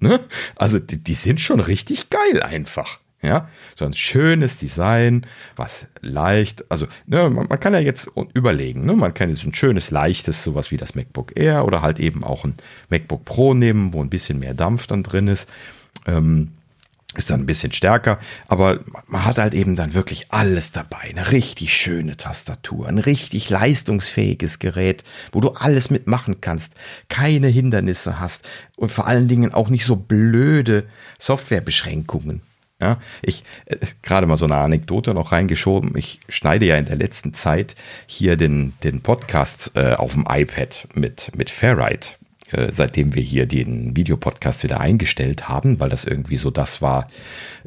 ne? 0.00 0.20
Also 0.56 0.78
die, 0.78 1.02
die 1.02 1.14
sind 1.14 1.40
schon 1.40 1.60
richtig 1.60 2.10
geil 2.10 2.42
einfach. 2.42 3.00
Ja, 3.24 3.48
so 3.74 3.86
ein 3.86 3.94
schönes 3.94 4.58
Design, 4.58 5.26
was 5.56 5.86
leicht, 6.02 6.70
also 6.70 6.86
ne, 7.06 7.30
man, 7.30 7.46
man, 7.48 7.58
kann 7.58 7.72
ja 7.72 7.80
jetzt 7.80 8.10
überlegen, 8.34 8.84
ne, 8.84 8.92
man 8.92 9.14
kann 9.14 9.30
jetzt 9.30 9.44
ein 9.44 9.54
schönes, 9.54 9.90
leichtes, 9.90 10.42
sowas 10.42 10.70
wie 10.70 10.76
das 10.76 10.94
MacBook 10.94 11.32
Air 11.34 11.64
oder 11.64 11.80
halt 11.80 12.00
eben 12.00 12.22
auch 12.22 12.44
ein 12.44 12.54
MacBook 12.90 13.24
Pro 13.24 13.54
nehmen, 13.54 13.94
wo 13.94 14.02
ein 14.02 14.10
bisschen 14.10 14.38
mehr 14.38 14.52
Dampf 14.52 14.86
dann 14.86 15.02
drin 15.02 15.28
ist. 15.28 15.48
Ähm, 16.06 16.50
ist 17.16 17.30
dann 17.30 17.40
ein 17.40 17.46
bisschen 17.46 17.72
stärker, 17.72 18.18
aber 18.48 18.80
man 19.06 19.24
hat 19.24 19.38
halt 19.38 19.54
eben 19.54 19.76
dann 19.76 19.94
wirklich 19.94 20.32
alles 20.32 20.72
dabei. 20.72 21.10
Eine 21.10 21.30
richtig 21.30 21.72
schöne 21.72 22.16
Tastatur, 22.16 22.88
ein 22.88 22.98
richtig 22.98 23.50
leistungsfähiges 23.50 24.58
Gerät, 24.58 25.04
wo 25.32 25.40
du 25.40 25.50
alles 25.50 25.90
mitmachen 25.90 26.40
kannst, 26.40 26.72
keine 27.08 27.48
Hindernisse 27.48 28.18
hast 28.18 28.48
und 28.76 28.90
vor 28.90 29.06
allen 29.06 29.28
Dingen 29.28 29.54
auch 29.54 29.68
nicht 29.68 29.84
so 29.84 29.96
blöde 29.96 30.84
Softwarebeschränkungen. 31.18 32.42
Ja, 32.80 32.98
ich 33.22 33.44
äh, 33.66 33.78
gerade 34.02 34.26
mal 34.26 34.36
so 34.36 34.46
eine 34.46 34.56
Anekdote 34.56 35.14
noch 35.14 35.32
reingeschoben. 35.32 35.96
Ich 35.96 36.20
schneide 36.28 36.66
ja 36.66 36.76
in 36.76 36.86
der 36.86 36.96
letzten 36.96 37.32
Zeit 37.32 37.76
hier 38.06 38.36
den, 38.36 38.74
den 38.82 39.00
Podcast 39.00 39.72
äh, 39.76 39.92
auf 39.92 40.14
dem 40.14 40.26
iPad 40.28 40.88
mit, 40.94 41.30
mit 41.36 41.50
Fairride. 41.50 42.08
Äh, 42.50 42.70
seitdem 42.72 43.14
wir 43.14 43.22
hier 43.22 43.46
den 43.46 43.96
Videopodcast 43.96 44.64
wieder 44.64 44.78
eingestellt 44.78 45.48
haben, 45.48 45.80
weil 45.80 45.88
das 45.88 46.04
irgendwie 46.04 46.36
so 46.36 46.50
das 46.50 46.82
war, 46.82 47.08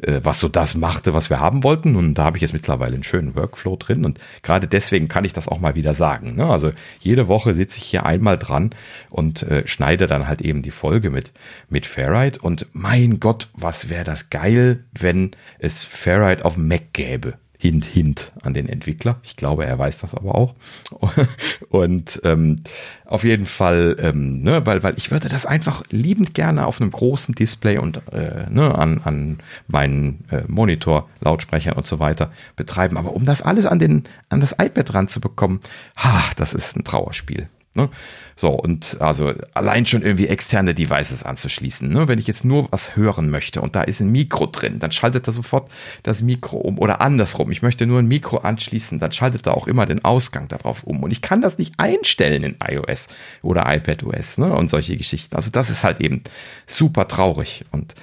äh, 0.02 0.20
was 0.22 0.38
so 0.38 0.48
das 0.48 0.76
machte, 0.76 1.14
was 1.14 1.30
wir 1.30 1.40
haben 1.40 1.64
wollten. 1.64 1.96
Und 1.96 2.14
da 2.14 2.24
habe 2.24 2.36
ich 2.36 2.42
jetzt 2.42 2.52
mittlerweile 2.52 2.94
einen 2.94 3.02
schönen 3.02 3.34
Workflow 3.34 3.74
drin. 3.74 4.04
Und 4.04 4.20
gerade 4.42 4.68
deswegen 4.68 5.08
kann 5.08 5.24
ich 5.24 5.32
das 5.32 5.48
auch 5.48 5.58
mal 5.58 5.74
wieder 5.74 5.94
sagen. 5.94 6.36
Ne? 6.36 6.46
Also 6.46 6.70
jede 7.00 7.26
Woche 7.26 7.54
sitze 7.54 7.78
ich 7.78 7.86
hier 7.86 8.06
einmal 8.06 8.38
dran 8.38 8.70
und 9.10 9.42
äh, 9.42 9.66
schneide 9.66 10.06
dann 10.06 10.28
halt 10.28 10.42
eben 10.42 10.62
die 10.62 10.70
Folge 10.70 11.10
mit, 11.10 11.32
mit 11.68 11.84
Fairride. 11.84 12.38
Und 12.40 12.66
mein 12.72 13.18
Gott, 13.18 13.48
was 13.54 13.88
wäre 13.88 14.04
das 14.04 14.30
geil, 14.30 14.84
wenn 14.96 15.32
es 15.58 15.82
Fairride 15.82 16.44
auf 16.44 16.56
Mac 16.56 16.92
gäbe. 16.92 17.34
Hint, 17.60 17.84
hint 17.84 18.32
an 18.42 18.54
den 18.54 18.68
Entwickler. 18.68 19.18
Ich 19.24 19.36
glaube, 19.36 19.66
er 19.66 19.76
weiß 19.76 19.98
das 19.98 20.14
aber 20.14 20.36
auch. 20.36 20.54
Und 21.70 22.20
ähm, 22.22 22.56
auf 23.04 23.24
jeden 23.24 23.46
Fall, 23.46 23.96
ähm, 23.98 24.42
ne, 24.42 24.64
weil, 24.64 24.84
weil 24.84 24.94
ich 24.96 25.10
würde 25.10 25.28
das 25.28 25.44
einfach 25.44 25.82
liebend 25.90 26.34
gerne 26.34 26.66
auf 26.66 26.80
einem 26.80 26.92
großen 26.92 27.34
Display 27.34 27.78
und 27.78 28.00
äh, 28.12 28.48
ne, 28.48 28.78
an, 28.78 29.00
an 29.02 29.38
meinen 29.66 30.24
äh, 30.30 30.42
Monitor, 30.46 31.08
Lautsprechern 31.20 31.74
und 31.74 31.86
so 31.86 31.98
weiter 31.98 32.30
betreiben. 32.54 32.96
Aber 32.96 33.12
um 33.12 33.24
das 33.24 33.42
alles 33.42 33.66
an, 33.66 33.80
den, 33.80 34.04
an 34.28 34.40
das 34.40 34.52
iPad 34.52 34.94
ranzubekommen, 34.94 35.58
ha, 35.96 36.22
das 36.36 36.54
ist 36.54 36.76
ein 36.76 36.84
Trauerspiel. 36.84 37.48
Ne? 37.78 37.88
So, 38.34 38.50
und 38.50 39.00
also 39.00 39.32
allein 39.54 39.86
schon 39.86 40.02
irgendwie 40.02 40.26
externe 40.26 40.74
Devices 40.74 41.22
anzuschließen. 41.22 41.88
Ne? 41.88 42.08
Wenn 42.08 42.18
ich 42.18 42.26
jetzt 42.26 42.44
nur 42.44 42.66
was 42.72 42.96
hören 42.96 43.30
möchte 43.30 43.60
und 43.60 43.76
da 43.76 43.82
ist 43.82 44.00
ein 44.00 44.10
Mikro 44.10 44.46
drin, 44.46 44.80
dann 44.80 44.90
schaltet 44.90 45.28
er 45.28 45.32
sofort 45.32 45.70
das 46.02 46.22
Mikro 46.22 46.56
um. 46.56 46.78
Oder 46.78 47.00
andersrum, 47.00 47.52
ich 47.52 47.62
möchte 47.62 47.86
nur 47.86 48.00
ein 48.00 48.08
Mikro 48.08 48.38
anschließen, 48.38 48.98
dann 48.98 49.12
schaltet 49.12 49.46
er 49.46 49.56
auch 49.56 49.68
immer 49.68 49.86
den 49.86 50.04
Ausgang 50.04 50.48
darauf 50.48 50.82
um. 50.82 51.04
Und 51.04 51.12
ich 51.12 51.22
kann 51.22 51.40
das 51.40 51.58
nicht 51.58 51.74
einstellen 51.78 52.42
in 52.42 52.56
iOS 52.66 53.08
oder 53.42 53.72
iPadOS 53.72 54.38
ne? 54.38 54.52
und 54.52 54.68
solche 54.68 54.96
Geschichten. 54.96 55.36
Also 55.36 55.50
das 55.50 55.70
ist 55.70 55.84
halt 55.84 56.00
eben 56.00 56.22
super 56.66 57.06
traurig. 57.06 57.64
Und 57.70 57.94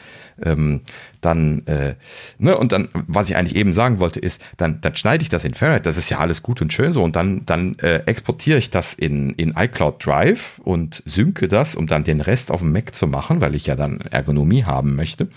ähm, 0.41 0.81
dann, 1.21 1.65
äh, 1.65 1.95
ne, 2.37 2.57
und 2.57 2.71
dann, 2.71 2.89
was 2.93 3.29
ich 3.29 3.35
eigentlich 3.35 3.55
eben 3.55 3.73
sagen 3.73 3.99
wollte, 3.99 4.19
ist, 4.19 4.43
dann, 4.57 4.81
dann 4.81 4.95
schneide 4.95 5.23
ich 5.23 5.29
das 5.29 5.45
in 5.45 5.53
Fahrenheit, 5.53 5.85
das 5.85 5.97
ist 5.97 6.09
ja 6.09 6.19
alles 6.19 6.43
gut 6.43 6.61
und 6.61 6.73
schön 6.73 6.91
so, 6.91 7.03
und 7.03 7.15
dann, 7.15 7.45
dann 7.45 7.77
äh, 7.79 8.03
exportiere 8.05 8.57
ich 8.57 8.69
das 8.69 8.93
in, 8.93 9.33
in 9.35 9.55
iCloud 9.57 10.05
Drive 10.05 10.59
und 10.63 11.01
synke 11.05 11.47
das, 11.47 11.75
um 11.75 11.87
dann 11.87 12.03
den 12.03 12.21
Rest 12.21 12.51
auf 12.51 12.59
dem 12.59 12.71
Mac 12.71 12.93
zu 12.93 13.07
machen, 13.07 13.41
weil 13.41 13.55
ich 13.55 13.65
ja 13.65 13.75
dann 13.75 14.01
Ergonomie 14.01 14.63
haben 14.63 14.95
möchte. 14.95 15.29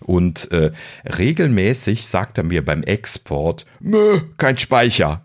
Und 0.00 0.50
äh, 0.52 0.72
regelmäßig 1.04 2.08
sagt 2.08 2.38
er 2.38 2.44
mir 2.44 2.64
beim 2.64 2.82
Export, 2.82 3.66
Mö, 3.80 4.20
kein 4.38 4.58
Speicher. 4.58 5.24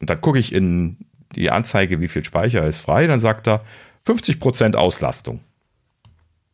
Und 0.00 0.10
dann 0.10 0.20
gucke 0.20 0.38
ich 0.38 0.52
in 0.52 0.96
die 1.34 1.50
Anzeige, 1.50 2.00
wie 2.00 2.08
viel 2.08 2.24
Speicher 2.24 2.66
ist 2.66 2.78
frei, 2.78 3.06
dann 3.06 3.20
sagt 3.20 3.48
er 3.48 3.62
50% 4.06 4.76
Auslastung. 4.76 5.40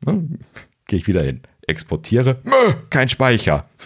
Ne? 0.05 0.27
Gehe 0.87 0.99
ich 0.99 1.07
wieder 1.07 1.23
hin 1.23 1.41
exportiere, 1.69 2.39
kein 2.91 3.09
Speicher. 3.09 3.67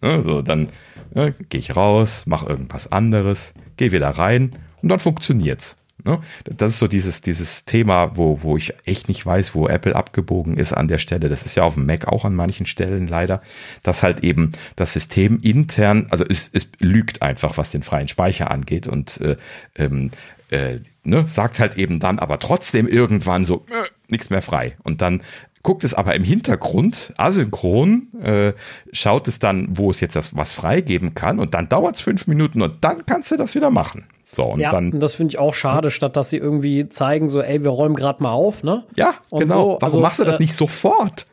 Also 0.00 0.40
dann 0.40 0.68
ne, 1.12 1.34
gehe 1.50 1.60
ich 1.60 1.76
raus, 1.76 2.24
mache 2.24 2.48
irgendwas 2.48 2.90
anderes, 2.90 3.52
gehe 3.76 3.92
wieder 3.92 4.08
rein 4.08 4.56
und 4.80 4.88
dann 4.88 4.98
funktioniert's. 4.98 5.76
Ne? 6.04 6.20
Das 6.44 6.72
ist 6.72 6.78
so 6.78 6.86
dieses, 6.86 7.20
dieses 7.20 7.64
Thema, 7.64 8.16
wo, 8.16 8.42
wo 8.42 8.56
ich 8.56 8.72
echt 8.86 9.08
nicht 9.08 9.24
weiß, 9.26 9.54
wo 9.54 9.66
Apple 9.66 9.96
abgebogen 9.96 10.56
ist 10.56 10.72
an 10.72 10.88
der 10.88 10.98
Stelle. 10.98 11.28
Das 11.28 11.44
ist 11.44 11.56
ja 11.56 11.64
auf 11.64 11.74
dem 11.74 11.86
Mac 11.86 12.06
auch 12.08 12.24
an 12.24 12.34
manchen 12.34 12.66
Stellen 12.66 13.08
leider, 13.08 13.42
dass 13.82 14.02
halt 14.02 14.22
eben 14.22 14.52
das 14.76 14.92
System 14.92 15.40
intern, 15.42 16.06
also 16.10 16.24
es, 16.26 16.50
es 16.52 16.68
lügt 16.78 17.22
einfach, 17.22 17.58
was 17.58 17.72
den 17.72 17.82
freien 17.82 18.08
Speicher 18.08 18.50
angeht 18.50 18.86
und 18.86 19.20
äh, 19.20 19.36
ähm, 19.74 20.10
äh, 20.50 20.78
ne, 21.02 21.26
sagt 21.26 21.58
halt 21.60 21.76
eben 21.76 21.98
dann 21.98 22.18
aber 22.18 22.38
trotzdem 22.38 22.86
irgendwann 22.86 23.44
so, 23.44 23.66
äh, 23.68 23.88
nichts 24.10 24.30
mehr 24.30 24.42
frei. 24.42 24.76
Und 24.82 25.02
dann 25.02 25.22
guckt 25.62 25.84
es 25.84 25.94
aber 25.94 26.14
im 26.14 26.24
Hintergrund 26.24 27.12
asynchron, 27.16 28.08
äh, 28.22 28.52
schaut 28.92 29.28
es 29.28 29.38
dann, 29.38 29.68
wo 29.70 29.90
es 29.90 30.00
jetzt 30.00 30.16
das, 30.16 30.36
was 30.36 30.52
freigeben 30.52 31.14
kann 31.14 31.38
und 31.38 31.54
dann 31.54 31.68
dauert 31.68 31.96
es 31.96 32.00
fünf 32.00 32.26
Minuten 32.26 32.62
und 32.62 32.82
dann 32.82 33.04
kannst 33.06 33.30
du 33.30 33.36
das 33.36 33.54
wieder 33.54 33.70
machen. 33.70 34.06
So, 34.30 34.44
und 34.44 34.60
ja, 34.60 34.70
dann. 34.70 34.92
Und 34.92 35.00
das 35.00 35.14
finde 35.14 35.32
ich 35.32 35.38
auch 35.38 35.54
schade, 35.54 35.90
statt 35.90 36.16
dass 36.16 36.30
sie 36.30 36.36
irgendwie 36.36 36.88
zeigen, 36.88 37.28
so, 37.28 37.40
ey, 37.40 37.64
wir 37.64 37.70
räumen 37.70 37.94
gerade 37.94 38.22
mal 38.22 38.32
auf, 38.32 38.62
ne? 38.62 38.84
Ja, 38.94 39.14
und 39.30 39.40
genau. 39.40 39.54
So, 39.54 39.66
Warum 39.66 39.82
also, 39.82 40.00
machst 40.00 40.20
du 40.20 40.24
das 40.24 40.36
äh, 40.36 40.42
nicht 40.42 40.54
sofort? 40.54 41.26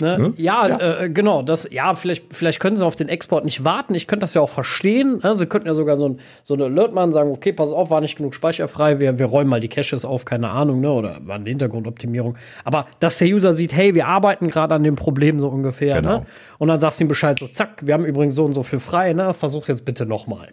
Ne? 0.00 0.18
ne? 0.18 0.32
Ja, 0.36 0.68
ja. 0.68 1.00
Äh, 1.00 1.10
genau. 1.10 1.42
Das, 1.42 1.68
ja, 1.70 1.94
vielleicht, 1.94 2.32
vielleicht 2.32 2.60
können 2.60 2.76
sie 2.76 2.86
auf 2.86 2.96
den 2.96 3.08
Export 3.08 3.44
nicht 3.44 3.64
warten. 3.64 3.94
Ich 3.94 4.06
könnte 4.06 4.22
das 4.22 4.34
ja 4.34 4.40
auch 4.40 4.48
verstehen. 4.48 5.20
Ne? 5.22 5.34
Sie 5.34 5.46
könnten 5.46 5.66
ja 5.66 5.74
sogar 5.74 5.96
so, 5.96 6.08
ein, 6.08 6.20
so 6.42 6.54
eine 6.54 6.64
Alert 6.64 6.94
machen, 6.94 7.12
sagen, 7.12 7.30
okay, 7.30 7.52
pass 7.52 7.72
auf, 7.72 7.90
war 7.90 8.00
nicht 8.00 8.16
genug 8.16 8.34
speicherfrei, 8.34 9.00
wir, 9.00 9.18
wir 9.18 9.26
räumen 9.26 9.50
mal 9.50 9.60
die 9.60 9.68
Caches 9.68 10.04
auf, 10.04 10.24
keine 10.24 10.50
Ahnung, 10.50 10.80
ne? 10.80 10.90
Oder 10.92 11.20
war 11.24 11.36
eine 11.36 11.48
Hintergrundoptimierung. 11.48 12.36
Aber 12.64 12.86
dass 13.00 13.18
der 13.18 13.28
User 13.28 13.52
sieht, 13.52 13.74
hey, 13.74 13.94
wir 13.94 14.06
arbeiten 14.06 14.48
gerade 14.48 14.74
an 14.74 14.84
dem 14.84 14.96
Problem 14.96 15.40
so 15.40 15.48
ungefähr, 15.48 15.96
ne? 15.96 16.02
genau. 16.02 16.18
ne? 16.18 16.26
Und 16.58 16.68
dann 16.68 16.80
sagst 16.80 17.00
du 17.00 17.04
ihm 17.04 17.08
Bescheid, 17.08 17.38
so, 17.38 17.48
zack, 17.48 17.84
wir 17.86 17.94
haben 17.94 18.04
übrigens 18.04 18.34
so 18.34 18.44
und 18.44 18.54
so 18.54 18.62
viel 18.62 18.78
frei, 18.78 19.12
ne? 19.12 19.34
Versuch 19.34 19.68
jetzt 19.68 19.84
bitte 19.84 20.06
nochmal. 20.06 20.48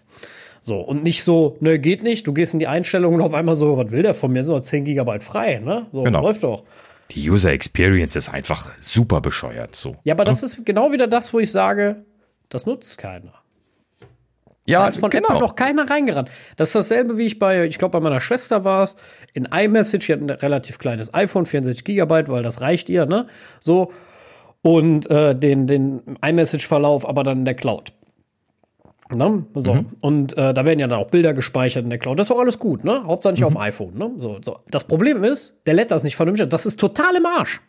So, 0.62 0.80
und 0.82 1.04
nicht 1.04 1.24
so, 1.24 1.56
ne, 1.62 1.80
geht 1.80 2.04
nicht, 2.04 2.28
du 2.28 2.34
gehst 2.34 2.54
in 2.54 2.60
die 2.60 2.68
Einstellungen 2.68 3.22
und 3.22 3.26
auf 3.26 3.34
einmal 3.34 3.56
so, 3.56 3.78
was 3.78 3.92
will 3.92 4.04
der 4.04 4.14
von 4.14 4.32
mir? 4.32 4.44
So, 4.44 4.60
10 4.60 4.84
Gigabyte 4.84 5.24
frei, 5.24 5.62
ne? 5.64 5.86
So, 5.94 6.04
genau. 6.04 6.22
läuft 6.22 6.44
doch 6.44 6.64
die 7.12 7.30
User 7.30 7.52
Experience 7.52 8.16
ist 8.16 8.30
einfach 8.30 8.70
super 8.82 9.22
bescheuert. 9.22 9.76
So. 9.76 9.96
Ja, 10.04 10.14
aber 10.14 10.26
das 10.26 10.44
ist 10.44 10.66
genau 10.66 10.92
wieder 10.92 11.08
das, 11.08 11.34
wo 11.34 11.40
ich 11.40 11.52
sage, 11.52 12.06
das 12.50 12.66
nutzt 12.66 12.98
keiner. 12.98 13.34
Ja, 14.70 14.82
da 14.82 14.88
ist 14.88 15.00
von 15.00 15.10
genau. 15.10 15.30
Apple 15.30 15.40
noch 15.40 15.56
keiner 15.56 15.90
reingerannt. 15.90 16.30
Das 16.56 16.70
ist 16.70 16.76
dasselbe, 16.76 17.18
wie 17.18 17.26
ich 17.26 17.40
bei, 17.40 17.66
ich 17.66 17.80
glaube, 17.80 17.94
bei 17.94 18.00
meiner 18.00 18.22
Schwester 18.22 18.64
war 18.66 18.84
es, 18.84 18.96
in 19.34 19.46
iMessage, 19.46 20.06
die 20.06 20.14
hat 20.14 20.22
ein 20.22 20.30
relativ 20.30 20.78
kleines 20.78 21.12
iPhone, 21.14 21.48
64 21.48 21.84
Gigabyte, 21.84 22.30
weil 22.30 22.44
das 22.44 22.62
reicht 22.62 22.88
ihr, 22.90 23.08
ne? 23.08 23.26
So. 23.60 23.92
Und 24.62 25.10
äh, 25.10 25.36
den, 25.36 25.66
den 25.66 26.18
iMessage-Verlauf 26.24 27.08
aber 27.08 27.24
dann 27.24 27.40
in 27.40 27.46
der 27.46 27.56
Cloud. 27.56 27.94
Ne? 29.14 29.46
So. 29.56 29.74
Mhm. 29.74 29.86
Und 30.02 30.38
äh, 30.38 30.54
da 30.54 30.66
werden 30.66 30.80
ja 30.80 30.88
dann 30.88 31.00
auch 31.00 31.10
Bilder 31.10 31.34
gespeichert 31.34 31.84
in 31.84 31.90
der 31.90 31.98
Cloud. 31.98 32.20
Das 32.20 32.28
ist 32.28 32.32
auch 32.32 32.40
alles 32.40 32.60
gut, 32.60 32.84
ne? 32.84 33.04
Hauptsächlich 33.06 33.42
mhm. 33.42 33.48
auf 33.48 33.54
dem 33.54 33.58
iPhone. 33.58 33.98
Ne? 33.98 34.12
So, 34.18 34.38
so. 34.44 34.60
Das 34.70 34.84
Problem 34.84 35.24
ist, 35.24 35.56
der 35.66 35.74
lädt 35.74 35.90
das 35.92 36.04
nicht 36.04 36.16
vernünftig. 36.16 36.50
Das 36.50 36.66
ist 36.66 36.80
total 36.80 37.16
im 37.16 37.26
Arsch. 37.26 37.62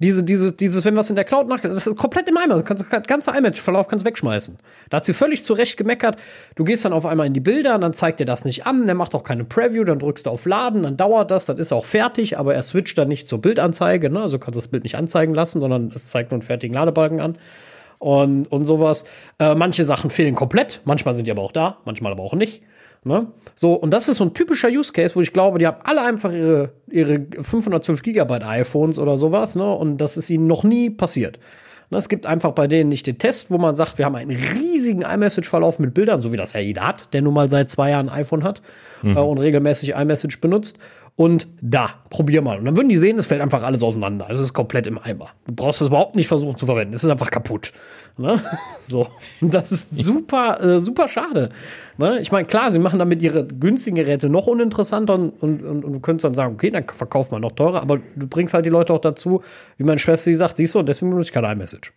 Diese, 0.00 0.24
diese, 0.24 0.52
dieses, 0.52 0.84
wenn 0.84 0.96
was 0.96 1.08
in 1.08 1.16
der 1.16 1.24
Cloud 1.24 1.48
nachgeht, 1.48 1.70
das 1.70 1.86
ist 1.86 1.96
komplett 1.96 2.28
im 2.28 2.36
Eimer. 2.36 2.56
Du 2.56 2.62
kannst, 2.64 2.84
das 2.90 3.06
ganze 3.06 3.30
Image-Verlauf 3.30 3.86
kannst 3.86 4.04
wegschmeißen. 4.04 4.58
Da 4.90 4.96
hat 4.96 5.04
sie 5.04 5.12
völlig 5.12 5.44
zurecht 5.44 5.76
gemeckert. 5.76 6.18
Du 6.56 6.64
gehst 6.64 6.84
dann 6.84 6.92
auf 6.92 7.06
einmal 7.06 7.28
in 7.28 7.32
die 7.32 7.40
Bilder, 7.40 7.76
und 7.76 7.80
dann 7.80 7.92
zeigt 7.92 8.18
er 8.18 8.26
das 8.26 8.44
nicht 8.44 8.66
an, 8.66 8.86
der 8.86 8.96
macht 8.96 9.14
auch 9.14 9.22
keine 9.22 9.44
Preview, 9.44 9.84
dann 9.84 10.00
drückst 10.00 10.26
du 10.26 10.30
auf 10.30 10.46
Laden, 10.46 10.82
dann 10.82 10.96
dauert 10.96 11.30
das, 11.30 11.46
dann 11.46 11.58
ist 11.58 11.70
er 11.70 11.78
auch 11.78 11.84
fertig, 11.84 12.38
aber 12.38 12.54
er 12.54 12.62
switcht 12.62 12.98
dann 12.98 13.06
nicht 13.06 13.28
zur 13.28 13.40
Bildanzeige, 13.40 14.10
ne? 14.10 14.20
Also 14.20 14.40
kannst 14.40 14.56
du 14.56 14.60
das 14.60 14.68
Bild 14.68 14.82
nicht 14.82 14.96
anzeigen 14.96 15.32
lassen, 15.32 15.60
sondern 15.60 15.92
es 15.94 16.08
zeigt 16.08 16.32
nur 16.32 16.36
einen 16.36 16.42
fertigen 16.42 16.74
Ladebalken 16.74 17.20
an 17.20 17.38
und, 17.98 18.46
und 18.46 18.64
sowas. 18.64 19.04
Äh, 19.38 19.54
manche 19.54 19.84
Sachen 19.84 20.10
fehlen 20.10 20.34
komplett, 20.34 20.80
manchmal 20.84 21.14
sind 21.14 21.26
die 21.26 21.30
aber 21.30 21.42
auch 21.42 21.52
da, 21.52 21.78
manchmal 21.84 22.12
aber 22.12 22.22
auch 22.22 22.34
nicht. 22.34 22.62
Ne? 23.04 23.26
So, 23.54 23.74
und 23.74 23.90
das 23.90 24.08
ist 24.08 24.16
so 24.16 24.24
ein 24.24 24.32
typischer 24.32 24.68
Use 24.68 24.92
Case, 24.92 25.14
wo 25.14 25.20
ich 25.20 25.34
glaube, 25.34 25.58
die 25.58 25.66
haben 25.66 25.76
alle 25.84 26.02
einfach 26.02 26.32
ihre, 26.32 26.70
ihre 26.90 27.26
512 27.38 28.02
Gigabyte 28.02 28.44
iPhones 28.44 28.98
oder 28.98 29.18
sowas, 29.18 29.56
ne? 29.56 29.70
Und 29.70 29.98
das 29.98 30.16
ist 30.16 30.30
ihnen 30.30 30.46
noch 30.46 30.64
nie 30.64 30.88
passiert. 30.88 31.38
Ne, 31.90 31.98
es 31.98 32.08
gibt 32.08 32.24
einfach 32.24 32.52
bei 32.52 32.66
denen 32.66 32.88
nicht 32.88 33.06
den 33.06 33.18
Test, 33.18 33.50
wo 33.50 33.58
man 33.58 33.74
sagt, 33.74 33.98
wir 33.98 34.06
haben 34.06 34.14
einen 34.14 34.30
riesigen 34.34 35.02
iMessage-Verlauf 35.02 35.78
mit 35.78 35.92
Bildern, 35.92 36.22
so 36.22 36.32
wie 36.32 36.38
das 36.38 36.54
ja 36.54 36.60
jeder 36.60 36.86
hat, 36.86 37.12
der 37.12 37.20
nun 37.20 37.34
mal 37.34 37.50
seit 37.50 37.68
zwei 37.68 37.90
Jahren 37.90 38.08
ein 38.08 38.20
iPhone 38.20 38.42
hat 38.42 38.62
mhm. 39.02 39.16
äh, 39.16 39.20
und 39.20 39.38
regelmäßig 39.38 39.90
iMessage 39.90 40.40
benutzt. 40.40 40.78
Und 41.16 41.46
da, 41.60 41.90
probier 42.10 42.42
mal. 42.42 42.58
Und 42.58 42.64
dann 42.64 42.76
würden 42.76 42.88
die 42.88 42.96
sehen, 42.96 43.18
es 43.18 43.26
fällt 43.26 43.40
einfach 43.40 43.62
alles 43.62 43.84
auseinander. 43.84 44.26
Also 44.26 44.40
es 44.40 44.46
ist 44.46 44.52
komplett 44.52 44.88
im 44.88 44.98
Eimer. 44.98 45.30
Du 45.46 45.54
brauchst 45.54 45.80
es 45.80 45.88
überhaupt 45.88 46.16
nicht 46.16 46.26
versuchen 46.26 46.56
zu 46.56 46.66
verwenden. 46.66 46.92
Es 46.92 47.04
ist 47.04 47.10
einfach 47.10 47.30
kaputt. 47.30 47.72
Ne? 48.16 48.40
So. 48.86 49.08
Und 49.40 49.54
das 49.54 49.72
ist 49.72 50.04
super, 50.04 50.60
äh, 50.60 50.80
super 50.80 51.08
schade. 51.08 51.50
Ne? 51.96 52.18
Ich 52.20 52.32
meine, 52.32 52.46
klar, 52.46 52.70
sie 52.70 52.78
machen 52.78 52.98
damit 52.98 53.22
ihre 53.22 53.46
günstigen 53.46 53.94
Geräte 53.94 54.28
noch 54.28 54.46
uninteressanter 54.46 55.14
und, 55.14 55.42
und, 55.42 55.62
und, 55.62 55.84
und 55.84 55.92
du 55.92 56.00
könntest 56.00 56.24
dann 56.24 56.34
sagen, 56.34 56.54
okay, 56.54 56.70
dann 56.70 56.84
verkauft 56.84 57.32
man 57.32 57.40
noch 57.40 57.52
teurer, 57.52 57.80
aber 57.80 58.00
du 58.16 58.26
bringst 58.26 58.52
halt 58.52 58.66
die 58.66 58.70
Leute 58.70 58.92
auch 58.92 59.00
dazu, 59.00 59.42
wie 59.78 59.84
meine 59.84 59.98
Schwester 59.98 60.24
sie 60.24 60.34
sagt, 60.34 60.58
siehst 60.58 60.74
du, 60.74 60.80
und 60.80 60.88
deswegen 60.88 61.10
benutze 61.10 61.28
ich 61.28 61.32
kein 61.32 61.44
iMessage. 61.44 61.92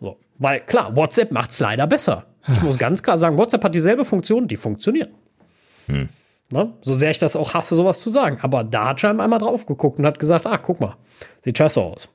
So. 0.00 0.18
Weil 0.38 0.60
klar, 0.60 0.94
WhatsApp 0.96 1.30
macht 1.32 1.52
es 1.52 1.60
leider 1.60 1.86
besser. 1.86 2.26
Ich 2.52 2.60
muss 2.62 2.76
ganz 2.76 3.02
klar 3.02 3.16
sagen, 3.16 3.38
WhatsApp 3.38 3.64
hat 3.64 3.74
dieselbe 3.74 4.04
Funktion, 4.04 4.48
die 4.48 4.56
funktioniert. 4.56 5.10
Hm. 5.86 6.08
Ne? 6.54 6.72
So 6.82 6.94
sehr 6.94 7.10
ich 7.10 7.18
das 7.18 7.34
auch 7.34 7.52
hasse, 7.52 7.74
sowas 7.74 7.98
zu 7.98 8.12
sagen. 8.12 8.38
Aber 8.40 8.62
da 8.62 8.90
hat 8.90 9.00
scheinbar 9.00 9.24
einmal 9.24 9.40
drauf 9.40 9.66
geguckt 9.66 9.98
und 9.98 10.06
hat 10.06 10.20
gesagt, 10.20 10.46
ah, 10.46 10.56
guck 10.56 10.80
mal, 10.80 10.94
sieht 11.42 11.58
scheiße 11.58 11.80
aus. 11.80 12.08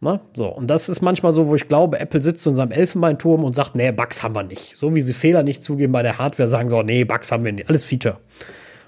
Ne? 0.00 0.18
So, 0.34 0.48
und 0.48 0.66
das 0.66 0.88
ist 0.88 1.02
manchmal 1.02 1.30
so, 1.30 1.46
wo 1.46 1.54
ich 1.54 1.68
glaube, 1.68 2.00
Apple 2.00 2.20
sitzt 2.20 2.44
in 2.48 2.56
seinem 2.56 2.72
Elfenbeinturm 2.72 3.44
und 3.44 3.54
sagt, 3.54 3.76
nee, 3.76 3.92
Bugs 3.92 4.24
haben 4.24 4.34
wir 4.34 4.42
nicht. 4.42 4.76
So 4.76 4.96
wie 4.96 5.02
sie 5.02 5.12
Fehler 5.12 5.44
nicht 5.44 5.62
zugeben 5.62 5.92
bei 5.92 6.02
der 6.02 6.18
Hardware, 6.18 6.48
sagen 6.48 6.68
so, 6.68 6.82
nee, 6.82 7.04
Bugs 7.04 7.30
haben 7.30 7.44
wir 7.44 7.52
nicht. 7.52 7.68
Alles 7.68 7.84
Feature. 7.84 8.18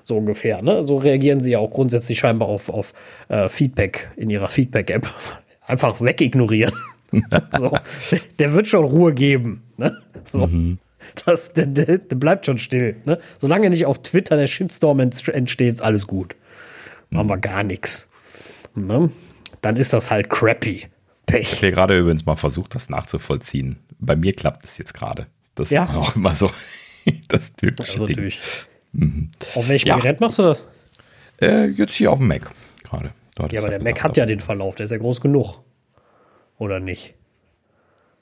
So 0.02 0.16
ungefähr. 0.16 0.62
Ne? 0.62 0.84
So 0.84 0.96
reagieren 0.96 1.38
sie 1.38 1.52
ja 1.52 1.60
auch 1.60 1.70
grundsätzlich 1.70 2.18
scheinbar 2.18 2.48
auf, 2.48 2.68
auf 2.68 2.92
äh, 3.28 3.48
Feedback 3.48 4.10
in 4.16 4.30
ihrer 4.30 4.48
Feedback-App. 4.48 5.06
Einfach 5.64 6.00
wegignorieren. 6.00 6.74
so, 7.56 7.70
der 8.40 8.52
wird 8.52 8.66
schon 8.66 8.84
Ruhe 8.84 9.14
geben. 9.14 9.62
Ne? 9.76 9.96
So. 10.24 10.48
Mhm. 10.48 10.78
Das, 11.24 11.52
der, 11.52 11.66
der, 11.66 11.98
der, 11.98 12.16
bleibt 12.16 12.46
schon 12.46 12.58
still. 12.58 12.96
Ne? 13.04 13.18
Solange 13.38 13.70
nicht 13.70 13.86
auf 13.86 14.02
Twitter 14.02 14.36
der 14.36 14.46
Shitstorm 14.46 15.00
entsteht, 15.00 15.74
ist 15.74 15.80
alles 15.80 16.06
gut. 16.06 16.36
Machen 17.10 17.26
mhm. 17.26 17.30
wir 17.30 17.38
gar 17.38 17.62
nichts. 17.62 18.08
Ne? 18.74 19.10
Dann 19.60 19.76
ist 19.76 19.92
das 19.92 20.10
halt 20.10 20.30
crappy. 20.30 20.86
Pech. 21.26 21.52
Ich 21.52 21.58
habe 21.58 21.72
gerade 21.72 21.98
übrigens 21.98 22.24
mal 22.24 22.36
versucht, 22.36 22.74
das 22.74 22.88
nachzuvollziehen. 22.88 23.78
Bei 23.98 24.16
mir 24.16 24.32
klappt 24.32 24.64
es 24.64 24.78
jetzt 24.78 24.94
gerade. 24.94 25.26
Das 25.54 25.70
ja. 25.70 25.84
ist 25.84 25.94
auch 25.94 26.16
immer 26.16 26.34
so 26.34 26.50
das 27.28 27.54
typische 27.54 27.94
also 27.94 28.06
Ding. 28.06 28.32
Mhm. 28.92 29.30
Auf 29.54 29.68
welchem 29.68 29.88
ja. 29.88 29.96
Gerät 29.96 30.20
machst 30.20 30.38
du 30.38 30.42
das? 30.44 30.66
Äh, 31.40 31.66
jetzt 31.66 31.94
hier 31.94 32.12
auf 32.12 32.18
dem 32.18 32.28
Mac 32.28 32.50
gerade. 32.82 33.12
Ja, 33.50 33.60
aber 33.60 33.70
der 33.70 33.82
Mac 33.82 34.02
hat 34.02 34.16
ja 34.16 34.26
den 34.26 34.40
Verlauf, 34.40 34.74
der 34.74 34.84
ist 34.84 34.90
ja 34.90 34.98
groß 34.98 35.20
genug. 35.20 35.60
Oder 36.58 36.80
nicht? 36.80 37.14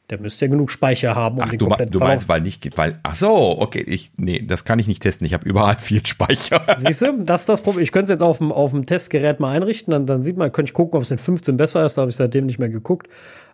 Der 0.08 0.20
müsste 0.20 0.44
ja 0.44 0.50
genug 0.50 0.70
Speicher 0.70 1.16
haben, 1.16 1.38
um 1.38 1.42
ach, 1.42 1.48
den 1.48 1.58
du, 1.58 1.66
du 1.66 1.98
meinst, 1.98 2.28
weil 2.28 2.40
nicht, 2.40 2.78
weil, 2.78 3.00
ach 3.02 3.16
so, 3.16 3.60
okay, 3.60 3.82
ich, 3.84 4.12
nee, 4.16 4.40
das 4.40 4.64
kann 4.64 4.78
ich 4.78 4.86
nicht 4.86 5.02
testen. 5.02 5.26
Ich 5.26 5.34
habe 5.34 5.48
überall 5.48 5.76
viel 5.80 6.04
Speicher. 6.06 6.60
Siehst 6.78 7.02
du, 7.02 7.24
das 7.24 7.42
ist 7.42 7.48
das 7.48 7.62
Problem. 7.62 7.82
Ich 7.82 7.90
könnte 7.90 8.12
es 8.12 8.16
jetzt 8.16 8.22
auf 8.22 8.38
dem, 8.38 8.52
auf 8.52 8.70
dem 8.70 8.84
Testgerät 8.84 9.40
mal 9.40 9.50
einrichten, 9.50 9.90
dann, 9.90 10.06
dann 10.06 10.22
sieht 10.22 10.36
man, 10.36 10.52
könnte 10.52 10.70
ich 10.70 10.74
gucken, 10.74 10.96
ob 10.96 11.02
es 11.02 11.10
in 11.10 11.18
15 11.18 11.56
besser 11.56 11.84
ist. 11.84 11.98
Da 11.98 12.02
habe 12.02 12.10
ich 12.10 12.16
seitdem 12.16 12.46
nicht 12.46 12.58
mehr 12.60 12.68
geguckt. 12.68 13.08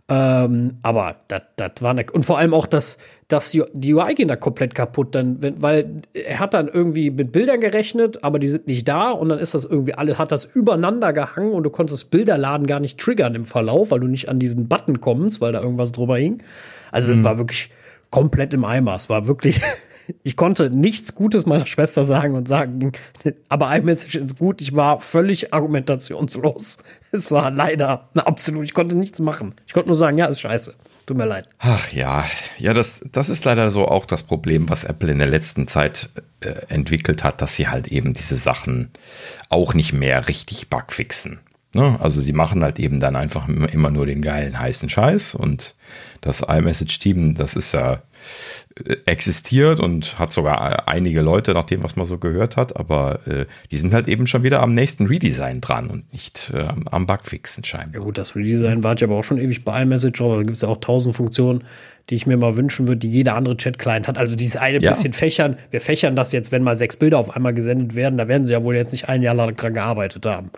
Ähm, 0.09 0.79
aber 0.83 1.17
das 1.29 1.71
war 1.81 1.95
ne, 1.95 2.05
und 2.13 2.25
vor 2.25 2.37
allem 2.37 2.55
auch 2.55 2.67
das, 2.67 2.99
das 3.29 3.53
die 3.53 3.95
UI 3.95 4.15
ging 4.15 4.29
da 4.29 4.37
komplett 4.37 4.75
kaputt, 4.75 5.15
dann, 5.15 5.41
wenn, 5.43 5.63
weil 5.63 6.03
er 6.13 6.41
hat 6.41 6.55
dann 6.55 6.69
irgendwie 6.69 7.11
mit 7.11 7.31
Bildern 7.31 7.61
gerechnet, 7.61 8.25
aber 8.25 8.39
die 8.39 8.49
sind 8.49 8.67
nicht 8.67 8.87
da 8.89 9.11
und 9.11 9.29
dann 9.29 9.39
ist 9.39 9.55
das 9.55 9.65
irgendwie 9.65 9.95
alles 9.95 10.19
hat 10.19 10.33
das 10.33 10.45
übereinander 10.45 11.13
gehangen 11.13 11.53
und 11.53 11.63
du 11.63 11.71
konntest 11.71 12.11
Bilderladen 12.11 12.67
gar 12.67 12.81
nicht 12.81 12.99
triggern 12.99 13.35
im 13.37 13.45
Verlauf, 13.45 13.93
weil 13.93 14.01
du 14.01 14.09
nicht 14.09 14.29
an 14.29 14.41
diesen 14.41 14.69
Button 14.69 15.01
kommst, 15.01 15.41
weil 15.41 15.53
da 15.53 15.63
irgendwas 15.63 15.93
drüber 15.93 16.17
hing. 16.17 16.43
Also 16.91 17.13
es 17.13 17.21
mhm. 17.21 17.25
war 17.25 17.39
wirklich 17.39 17.71
komplett 18.11 18.53
im 18.55 18.65
Eimer. 18.65 18.97
Es 18.97 19.09
war 19.09 19.27
wirklich 19.29 19.61
ich 20.23 20.37
konnte 20.37 20.71
nichts 20.71 21.15
Gutes 21.15 21.47
meiner 21.47 21.67
Schwester 21.67 22.05
sagen 22.05 22.35
und 22.35 22.49
sagen, 22.49 22.93
aber 23.49 23.77
iMessage 23.77 24.17
ist 24.17 24.39
gut. 24.39 24.61
Ich 24.61 24.75
war 24.75 25.01
völlig 25.01 25.53
argumentationslos. 25.53 26.79
Es 27.11 27.31
war 27.31 27.51
leider 27.51 28.09
absolut, 28.15 28.65
ich 28.65 28.75
konnte 28.75 28.97
nichts 28.97 29.21
machen. 29.21 29.55
Ich 29.67 29.73
konnte 29.73 29.89
nur 29.89 29.97
sagen, 29.97 30.19
ja, 30.19 30.27
ist 30.27 30.41
scheiße. 30.41 30.75
Tut 31.07 31.17
mir 31.17 31.27
leid. 31.27 31.49
Ach 31.59 31.93
ja, 31.93 32.25
ja, 32.59 32.73
das, 32.73 33.01
das 33.11 33.29
ist 33.29 33.45
leider 33.45 33.71
so 33.71 33.89
auch 33.89 34.07
das 34.07 34.23
Problem, 34.23 34.69
was 34.69 34.85
Apple 34.85 35.11
in 35.11 35.19
der 35.19 35.29
letzten 35.29 35.67
Zeit 35.67 36.11
äh, 36.41 36.55
entwickelt 36.69 37.25
hat, 37.25 37.43
dass 37.43 37.57
sie 37.57 37.69
halt 37.69 37.89
eben 37.89 38.15
diese 38.15 38.37
Sachen 38.37 38.91
auch 39.49 39.75
nicht 39.75 39.93
mehr 39.93 40.29
richtig 40.29 40.71
bugfixen. 40.71 41.41
Ne? 41.75 41.99
Also 42.01 42.21
sie 42.21 42.33
machen 42.33 42.63
halt 42.63 42.79
eben 42.79 43.01
dann 43.01 43.17
einfach 43.17 43.49
immer 43.49 43.91
nur 43.91 44.07
den 44.07 44.23
geilen 44.23 44.59
heißen 44.59 44.89
Scheiß 44.89 45.35
und 45.35 45.75
das 46.21 46.41
iMessage-Team, 46.41 47.35
das 47.35 47.57
ist 47.57 47.73
ja 47.73 48.03
existiert 49.07 49.81
und 49.81 50.19
hat 50.19 50.33
sogar 50.33 50.89
einige 50.89 51.21
Leute, 51.21 51.53
nach 51.53 51.65
dem, 51.65 51.83
was 51.83 51.97
man 51.97 52.07
so 52.07 52.19
gehört 52.19 52.57
hat, 52.57 52.77
aber 52.77 53.27
äh, 53.27 53.47
die 53.71 53.77
sind 53.77 53.93
halt 53.93 54.09
eben 54.09 54.27
schon 54.27 54.43
wieder 54.43 54.61
am 54.61 54.75
nächsten 54.75 55.07
Redesign 55.07 55.61
dran 55.61 55.89
und 55.89 56.11
nicht 56.13 56.53
äh, 56.55 56.69
am 56.91 57.07
Bugfixen 57.07 57.65
scheinbar. 57.65 58.01
Ja 58.01 58.01
gut, 58.01 58.19
das 58.19 58.35
Redesign 58.35 58.83
war 58.83 58.97
ja 58.97 59.07
aber 59.07 59.17
auch 59.17 59.25
schon 59.25 59.39
ewig 59.39 59.65
bei 59.65 59.83
iMessage, 59.83 60.21
aber 60.21 60.37
da 60.37 60.43
gibt 60.43 60.57
es 60.57 60.63
ja 60.63 60.69
auch 60.69 60.81
tausend 60.81 61.15
Funktionen, 61.15 61.65
die 62.11 62.15
ich 62.15 62.27
mir 62.27 62.37
mal 62.37 62.57
wünschen 62.57 62.89
würde, 62.89 62.99
die 62.99 63.11
jeder 63.11 63.35
andere 63.35 63.57
Chat-Client 63.57 64.09
hat. 64.09 64.19
Also 64.19 64.37
dieses 64.37 64.57
eine 64.57 64.81
ja. 64.81 64.91
bisschen 64.91 65.13
fächern, 65.13 65.57
wir 65.71 65.81
fächern 65.81 66.17
das 66.17 66.33
jetzt, 66.33 66.53
wenn 66.53 66.63
mal 66.63 66.77
sechs 66.77 66.97
Bilder 66.97 67.19
auf 67.19 67.35
einmal 67.35 67.55
gesendet 67.55 67.95
werden, 67.95 68.19
da 68.19 68.29
werden 68.29 68.45
sie 68.45 68.53
ja 68.53 68.63
wohl 68.65 68.75
jetzt 68.75 68.93
nicht 68.93 69.09
ein 69.09 69.23
Jahr 69.23 69.35
lang 69.35 69.55
dran 69.57 69.75
gearbeitet 69.75 70.27
haben. 70.27 70.51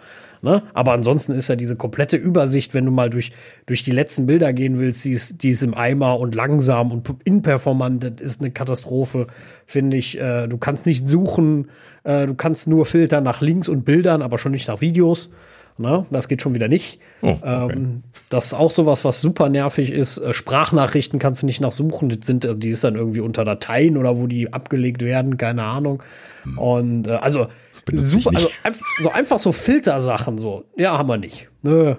Ne? 0.45 0.63
Aber 0.75 0.93
ansonsten 0.93 1.33
ist 1.33 1.49
ja 1.49 1.57
diese 1.57 1.75
komplette 1.75 2.19
Übersicht, 2.19 2.75
wenn 2.75 2.85
du 2.85 2.91
mal 2.91 3.09
durch, 3.09 3.33
durch 3.65 3.83
die 3.83 3.93
letzten 3.93 4.27
Bilder 4.27 4.53
gehen 4.53 4.79
willst, 4.79 5.03
die 5.07 5.13
ist, 5.13 5.43
die 5.43 5.49
ist 5.49 5.63
im 5.63 5.73
Eimer 5.73 6.21
und 6.21 6.35
langsam 6.35 6.93
und 6.93 7.09
inperformant, 7.25 8.05
das 8.05 8.21
ist 8.21 8.43
eine 8.43 8.51
Katastrophe, 8.51 9.29
finde 9.65 9.97
ich. 9.97 10.21
Äh, 10.21 10.47
du 10.47 10.59
kannst 10.59 10.85
nicht 10.85 11.09
suchen, 11.09 11.71
äh, 12.03 12.27
du 12.27 12.35
kannst 12.35 12.69
nur 12.69 12.85
filtern 12.85 13.25
nach 13.25 13.41
Links 13.41 13.71
und 13.71 13.87
Bildern, 13.87 14.21
aber 14.21 14.37
schon 14.37 14.53
nicht 14.53 14.69
nach 14.69 14.83
Videos. 14.83 15.31
Ne? 15.79 16.05
Das 16.11 16.29
geht 16.29 16.43
schon 16.43 16.53
wieder 16.53 16.69
nicht. 16.69 17.01
Oh, 17.23 17.39
okay. 17.41 17.73
ähm, 17.73 18.03
das 18.29 18.49
ist 18.49 18.55
auch 18.55 18.71
sowas, 18.71 19.07
was 19.07 19.23
super 19.23 19.49
nervig 19.49 19.91
ist. 19.91 20.19
Äh, 20.19 20.35
Sprachnachrichten 20.35 21.19
kannst 21.19 21.41
du 21.41 21.47
nicht 21.47 21.63
nachsuchen. 21.63 22.11
Die, 22.11 22.19
sind, 22.23 22.47
die 22.63 22.69
ist 22.69 22.85
dann 22.85 22.97
irgendwie 22.97 23.21
unter 23.21 23.45
Dateien 23.45 23.97
oder 23.97 24.19
wo 24.19 24.27
die 24.27 24.53
abgelegt 24.53 25.01
werden, 25.01 25.39
keine 25.39 25.63
Ahnung. 25.63 26.03
Hm. 26.43 26.59
Und 26.59 27.07
äh, 27.07 27.13
also 27.13 27.47
Super, 27.93 28.31
also 28.35 28.49
einfach, 28.63 28.87
so 29.03 29.11
einfach 29.11 29.39
so 29.39 29.53
Filtersachen 29.53 30.39
so. 30.39 30.65
Ja, 30.77 30.99
haben 30.99 31.09
wir 31.09 31.19
nicht. 31.19 31.49
Nö. 31.63 31.97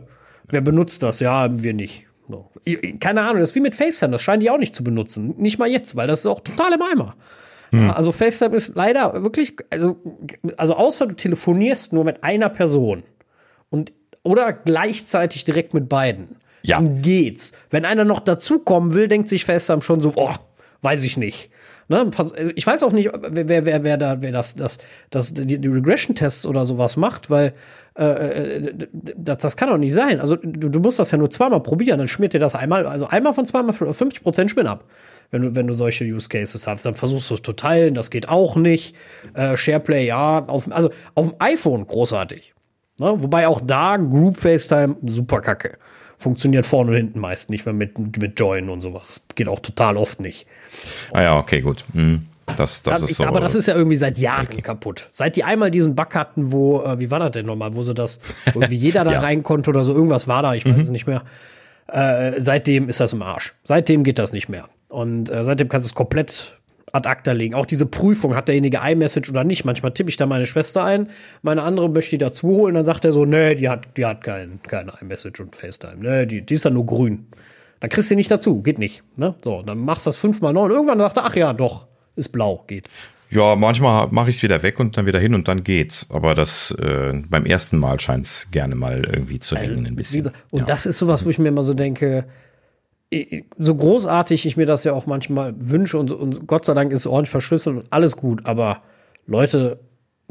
Wer 0.50 0.62
benutzt 0.62 1.04
das? 1.04 1.20
Ja, 1.20 1.34
haben 1.34 1.64
wir 1.64 1.74
nicht. 1.74 2.08
So. 2.28 2.50
Keine 3.00 3.22
Ahnung, 3.22 3.40
das 3.40 3.52
ist 3.52 3.56
wie 3.56 3.62
mit 3.62 3.76
FaceTime, 3.76 4.12
das 4.12 4.22
scheinen 4.22 4.40
die 4.40 4.50
auch 4.50 4.58
nicht 4.58 4.74
zu 4.74 4.84
benutzen. 4.84 5.36
Nicht 5.38 5.60
mal 5.60 5.70
jetzt, 5.70 5.96
weil 5.96 6.08
das 6.08 6.22
ist 6.22 6.26
auch 6.26 6.42
total 6.42 6.74
im 6.74 6.82
Eimer. 6.82 7.16
Hm. 7.72 7.92
Also 7.92 8.12
FaceTime 8.12 8.56
ist 8.56 8.76
leider 8.76 9.24
wirklich, 9.24 9.56
also, 9.70 9.98
also 10.58 10.76
außer 10.76 11.08
du 11.08 11.16
telefonierst 11.16 11.94
nur 11.94 12.04
mit 12.04 12.24
einer 12.24 12.50
Person 12.50 13.04
und 13.70 13.94
oder 14.24 14.54
gleichzeitig 14.54 15.44
direkt 15.44 15.76
mit 15.76 15.88
beiden. 15.88 16.38
Ja. 16.64 16.78
Dann 16.78 17.04
geht's. 17.04 17.52
Wenn 17.70 17.86
einer 17.86 18.06
noch 18.06 18.20
dazukommen 18.20 18.96
will, 18.96 19.08
denkt 19.08 19.28
sich 19.28 19.46
FaceTime 19.46 19.84
schon 19.84 20.02
so, 20.02 20.14
oh, 20.16 20.34
weiß 20.82 21.04
ich 21.04 21.16
nicht. 21.16 21.52
Ne? 21.88 22.10
Also 22.18 22.34
ich 22.56 22.66
weiß 22.66 22.84
auch 22.84 22.92
nicht, 22.92 23.12
wer, 23.14 23.66
wer, 23.66 23.84
wer 23.84 23.98
da, 23.98 24.22
wer 24.22 24.32
das, 24.32 24.56
das, 24.56 24.80
das, 25.10 25.34
die, 25.34 25.60
die 25.60 25.68
Regression-Tests 25.68 26.46
oder 26.46 26.66
sowas 26.66 26.98
macht, 26.98 27.30
weil 27.30 27.54
äh, 27.98 28.04
äh, 28.04 28.74
das, 28.94 29.38
das 29.38 29.58
kann 29.58 29.70
doch 29.70 29.78
nicht 29.78 29.94
sein. 29.94 30.20
Also 30.20 30.36
du, 30.36 30.70
du 30.70 30.80
musst 30.80 31.00
das 31.00 31.12
ja 31.12 31.18
nur 31.18 31.30
zweimal 31.30 31.62
probieren, 31.62 32.00
dann 32.00 32.08
schmiert 32.08 32.34
dir 32.34 32.40
das 32.40 32.56
einmal, 32.56 32.86
also 32.88 33.08
einmal 33.08 33.34
von 33.34 33.46
zweimal 33.46 33.74
50 33.74 34.24
Prozent 34.24 34.52
Schminn 34.52 34.68
ab. 34.68 34.86
Wenn 35.32 35.42
du, 35.42 35.56
wenn 35.56 35.68
du 35.68 35.74
solche 35.74 36.06
Use 36.06 36.30
Cases 36.30 36.68
hast, 36.68 36.86
dann 36.86 36.94
versuchst 36.94 37.30
du 37.30 37.36
es 37.36 37.42
zu 37.42 37.54
teilen, 37.54 37.94
das 37.94 38.12
geht 38.12 38.30
auch 38.30 38.56
nicht. 38.56 38.96
Äh, 39.34 39.58
SharePlay, 39.58 40.06
ja, 40.06 40.46
auf, 40.46 40.72
also 40.72 40.92
auf 41.16 41.30
dem 41.30 41.36
iPhone 41.40 41.88
großartig. 41.88 42.54
Ne? 43.00 43.14
Wobei 43.18 43.48
auch 43.48 43.62
da 43.62 43.98
Group 43.98 44.38
FaceTime 44.38 44.98
super 45.06 45.42
kacke. 45.42 45.78
Funktioniert 46.18 46.66
vorne 46.66 46.92
und 46.92 46.98
hinten 46.98 47.20
meist 47.20 47.50
nicht 47.50 47.66
mehr 47.66 47.74
mit, 47.74 47.98
mit 48.18 48.40
Join 48.40 48.70
und 48.70 48.82
sowas. 48.82 49.22
Das 49.28 49.36
geht 49.36 49.48
auch 49.48 49.60
total 49.60 49.98
oft 49.98 50.20
nicht. 50.20 50.48
Ah 51.14 51.22
ja, 51.22 51.38
okay, 51.38 51.62
gut. 51.62 51.84
Hm. 51.94 52.26
Das, 52.58 52.84
das 52.84 53.00
ja, 53.00 53.06
ist 53.06 53.16
so. 53.16 53.26
Aber 53.26 53.40
das 53.40 53.56
ist 53.56 53.68
ja 53.68 53.76
irgendwie 53.76 53.96
seit 53.96 54.18
Jahren 54.18 54.48
okay. 54.48 54.62
kaputt. 54.62 55.10
Seit 55.12 55.36
die 55.36 55.44
einmal 55.44 55.72
diesen 55.72 55.96
Bug 55.96 56.14
hatten, 56.14 56.52
wo, 56.52 56.82
äh, 56.82 57.00
wie 57.00 57.10
war 57.10 57.20
das 57.20 57.32
denn 57.32 57.46
nochmal, 57.46 57.74
wo 57.74 57.84
sie 57.84 57.94
das, 57.94 58.22
irgendwie 58.46 58.76
jeder 58.76 59.04
da 59.06 59.14
ja. 59.14 59.20
rein 59.20 59.44
konnte 59.44 59.70
oder 59.72 59.84
so, 59.84 59.94
irgendwas 59.94 60.28
war 60.28 60.44
da, 60.44 60.54
ich 60.54 60.66
weiß 60.66 60.76
mhm. 60.76 60.80
es 60.80 60.90
nicht 60.90 61.08
mehr. 61.08 61.24
Äh, 61.88 62.34
seitdem 62.40 62.88
ist 62.88 63.00
das 63.00 63.14
im 63.14 63.22
Arsch. 63.22 63.56
Seitdem 63.64 64.04
geht 64.04 64.20
das 64.20 64.32
nicht 64.32 64.50
mehr. 64.50 64.70
Und 64.90 65.30
äh, 65.30 65.44
seitdem 65.44 65.70
kannst 65.70 65.88
du 65.88 65.90
es 65.92 65.96
komplett 65.96 66.58
ad 66.96 67.08
acta 67.08 67.34
legen. 67.34 67.54
Auch 67.54 67.66
diese 67.66 67.86
Prüfung, 67.86 68.36
hat 68.36 68.48
derjenige 68.48 68.80
iMessage 68.84 69.30
oder 69.30 69.44
nicht? 69.44 69.66
Manchmal 69.66 69.94
tippe 69.94 70.10
ich 70.10 70.18
da 70.18 70.26
meine 70.26 70.46
Schwester 70.46 70.84
ein, 70.84 71.10
meine 71.42 71.62
andere 71.64 71.90
möchte 71.90 72.12
die 72.12 72.18
dazu 72.18 72.48
holen, 72.48 72.76
dann 72.76 72.86
sagt 72.86 73.06
er 73.06 73.12
so, 73.12 73.26
nee, 73.26 73.56
die 73.56 73.70
hat, 73.70 73.98
die 73.98 74.06
hat 74.06 74.24
kein, 74.24 74.60
keine 74.64 74.94
iMessage 75.02 75.40
und 75.42 75.56
FaceTime. 75.56 75.98
Nee, 76.00 76.26
die, 76.26 76.42
die 76.42 76.54
ist 76.54 76.66
dann 76.66 76.74
nur 76.74 76.86
grün. 76.86 77.28
Dann 77.82 77.90
kriegst 77.90 78.10
du 78.10 78.16
nicht 78.16 78.32
dazu, 78.32 78.62
geht 78.62 78.80
nicht. 78.80 79.04
Ne? 79.18 79.36
So, 79.44 79.62
dann 79.62 79.78
machst 79.80 80.06
du 80.06 80.10
das 80.10 80.18
fünfmal 80.18 80.54
neu 80.54 80.64
und 80.64 80.72
irgendwann 80.72 81.00
sagt 81.00 81.18
er, 81.18 81.26
ach 81.26 81.36
ja, 81.36 81.54
doch, 81.54 81.88
ist 82.16 82.30
blau, 82.30 82.64
geht. 82.68 82.88
Ja, 83.30 83.56
manchmal 83.56 84.08
mache 84.12 84.30
ich 84.30 84.38
es 84.38 84.44
wieder 84.44 84.64
weg 84.64 84.80
und 84.80 84.96
dann 84.96 85.06
wieder 85.06 85.20
hin 85.20 85.34
und 85.34 85.48
dann 85.48 85.64
geht's. 85.64 86.06
Aber 86.10 86.36
das 86.36 86.72
äh, 86.72 87.12
beim 87.28 87.46
ersten 87.46 87.78
Mal 87.78 88.00
scheint 88.00 88.26
es 88.26 88.50
gerne 88.52 88.76
mal 88.76 89.04
irgendwie 89.04 89.40
zu 89.40 89.58
hängen 89.58 89.86
ein 89.86 89.96
bisschen. 89.96 90.32
Und 90.52 90.60
ja. 90.60 90.66
das 90.66 90.86
ist 90.86 91.00
sowas, 91.00 91.26
wo 91.26 91.30
ich 91.30 91.40
mir 91.40 91.50
immer 91.50 91.64
so 91.64 91.74
denke, 91.74 92.26
so 93.58 93.76
großartig 93.76 94.46
ich 94.46 94.58
mir 94.58 94.66
das 94.66 94.84
ja 94.84 94.94
auch 94.94 95.06
manchmal 95.06 95.54
wünsche 95.58 95.98
und, 95.98 96.12
und 96.12 96.48
Gott 96.48 96.66
sei 96.66 96.74
Dank 96.74 96.92
ist 96.92 97.02
es 97.02 97.08
ordentlich 97.08 97.32
verschlüsselt 97.32 97.78
und 97.78 97.86
alles 97.92 98.18
gut, 98.18 98.46
aber 98.46 98.82
Leute, 99.28 99.80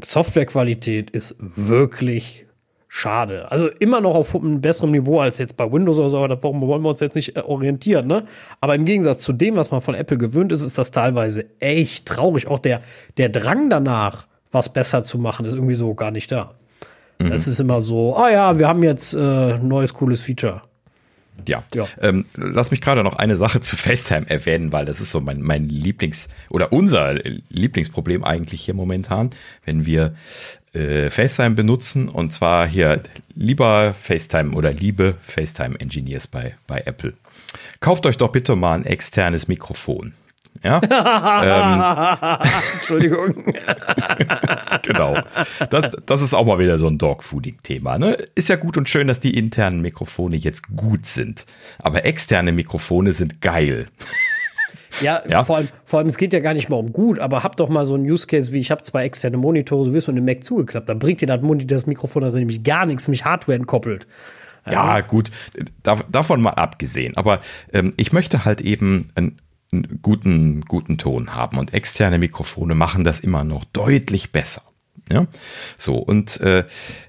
Softwarequalität 0.03 1.09
ist 1.09 1.37
wirklich 1.39 2.45
schade. 2.87 3.51
Also 3.51 3.67
immer 3.67 3.99
noch 3.99 4.15
auf 4.15 4.33
einem 4.35 4.61
besseren 4.61 4.91
Niveau 4.91 5.19
als 5.19 5.37
jetzt 5.37 5.57
bei 5.57 5.69
Windows 5.69 5.97
oder 5.97 6.09
so, 6.09 6.17
aber 6.17 6.41
warum 6.41 6.61
wollen 6.61 6.81
wir 6.81 6.89
uns 6.89 7.01
jetzt 7.01 7.15
nicht 7.15 7.35
äh, 7.35 7.41
orientieren, 7.41 8.07
ne? 8.07 8.25
Aber 8.61 8.73
im 8.75 8.85
Gegensatz 8.85 9.21
zu 9.21 9.33
dem, 9.33 9.57
was 9.57 9.69
man 9.71 9.81
von 9.81 9.95
Apple 9.95 10.17
gewöhnt 10.17 10.53
ist, 10.53 10.63
ist 10.63 10.77
das 10.77 10.91
teilweise 10.91 11.45
echt 11.59 12.05
traurig. 12.05 12.47
Auch 12.47 12.59
der, 12.59 12.81
der 13.17 13.27
Drang 13.27 13.69
danach, 13.69 14.27
was 14.49 14.71
besser 14.71 15.03
zu 15.03 15.17
machen, 15.17 15.45
ist 15.45 15.53
irgendwie 15.53 15.75
so 15.75 15.93
gar 15.93 16.11
nicht 16.11 16.31
da. 16.31 16.53
Mhm. 17.19 17.33
Es 17.33 17.47
ist 17.47 17.59
immer 17.59 17.81
so, 17.81 18.15
ah 18.15 18.29
ja, 18.29 18.59
wir 18.59 18.67
haben 18.67 18.81
jetzt 18.81 19.13
äh, 19.13 19.57
neues 19.57 19.93
cooles 19.93 20.21
Feature. 20.21 20.61
Ja. 21.47 21.63
ja. 21.73 21.87
Ähm, 22.01 22.25
lass 22.35 22.71
mich 22.71 22.81
gerade 22.81 23.03
noch 23.03 23.15
eine 23.15 23.35
Sache 23.35 23.59
zu 23.61 23.75
FaceTime 23.75 24.29
erwähnen, 24.29 24.71
weil 24.71 24.85
das 24.85 25.01
ist 25.01 25.11
so 25.11 25.21
mein, 25.21 25.41
mein 25.41 25.69
Lieblings- 25.69 26.27
oder 26.49 26.71
unser 26.73 27.15
Lieblingsproblem 27.49 28.23
eigentlich 28.23 28.61
hier 28.61 28.73
momentan, 28.73 29.29
wenn 29.65 29.85
wir 29.85 30.15
äh, 30.73 31.09
FaceTime 31.09 31.55
benutzen 31.55 32.09
und 32.09 32.31
zwar 32.31 32.67
hier 32.67 33.01
lieber 33.35 33.93
FaceTime 33.93 34.55
oder 34.55 34.73
liebe 34.73 35.17
FaceTime-Engineers 35.25 36.27
bei, 36.27 36.55
bei 36.67 36.81
Apple. 36.85 37.13
Kauft 37.79 38.05
euch 38.05 38.17
doch 38.17 38.31
bitte 38.31 38.55
mal 38.55 38.73
ein 38.75 38.85
externes 38.85 39.47
Mikrofon. 39.47 40.13
Ja? 40.65 40.81
ähm, 42.23 42.39
Entschuldigung. 42.73 43.35
genau. 44.81 45.15
Das, 45.69 45.95
das, 46.05 46.21
ist 46.21 46.33
auch 46.33 46.45
mal 46.45 46.57
wieder 46.57 46.77
so 46.77 46.87
ein 46.87 46.97
Dogfooding-Thema. 46.97 47.99
Ne? 47.99 48.17
Ist 48.33 48.49
ja 48.49 48.55
gut 48.55 48.75
und 48.75 48.89
schön, 48.89 49.05
dass 49.05 49.19
die 49.19 49.37
internen 49.37 49.81
Mikrofone 49.81 50.35
jetzt 50.35 50.75
gut 50.75 51.05
sind. 51.05 51.45
Aber 51.83 52.05
externe 52.05 52.51
Mikrofone 52.51 53.11
sind 53.11 53.41
geil. 53.41 53.87
Ja, 55.01 55.21
ja, 55.27 55.43
Vor, 55.43 55.57
allem, 55.57 55.67
vor 55.83 55.99
allem, 55.99 56.07
es 56.07 56.17
geht 56.17 56.33
ja 56.33 56.39
gar 56.39 56.53
nicht 56.53 56.69
mal 56.69 56.77
um 56.77 56.93
gut, 56.93 57.19
aber 57.19 57.43
hab 57.43 57.57
doch 57.57 57.69
mal 57.69 57.85
so 57.85 57.95
einen 57.95 58.09
Use 58.09 58.25
Case 58.25 58.53
wie 58.53 58.59
ich 58.59 58.71
habe 58.71 58.81
zwei 58.81 59.03
externe 59.03 59.37
Monitore, 59.37 59.85
so 59.85 59.93
wirst 59.93 60.07
du 60.07 60.13
den 60.13 60.23
Mac 60.23 60.43
zugeklappt. 60.43 60.87
Da 60.89 60.93
bringt 60.93 61.21
dir 61.21 61.27
das, 61.27 61.41
Monitor, 61.41 61.77
das 61.77 61.85
Mikrofon 61.85 62.23
da 62.23 62.31
nämlich 62.31 62.63
gar 62.63 62.85
nichts, 62.85 63.07
nämlich 63.07 63.25
Hardware 63.25 63.57
entkoppelt. 63.57 64.07
Ja, 64.69 65.01
gut, 65.01 65.29
da, 65.83 65.99
davon 66.09 66.41
mal 66.41 66.51
abgesehen. 66.51 67.15
Aber 67.17 67.39
ähm, 67.71 67.93
ich 67.97 68.13
möchte 68.13 68.45
halt 68.45 68.61
eben 68.61 69.11
ein, 69.13 69.37
guten, 70.01 70.61
guten 70.61 70.97
Ton 70.97 71.33
haben. 71.33 71.57
Und 71.57 71.73
externe 71.73 72.17
Mikrofone 72.17 72.75
machen 72.75 73.03
das 73.03 73.19
immer 73.19 73.43
noch 73.43 73.65
deutlich 73.65 74.31
besser. 74.31 74.63
Ja, 75.11 75.27
so 75.77 75.97
und 75.97 76.39
äh, 76.41 76.65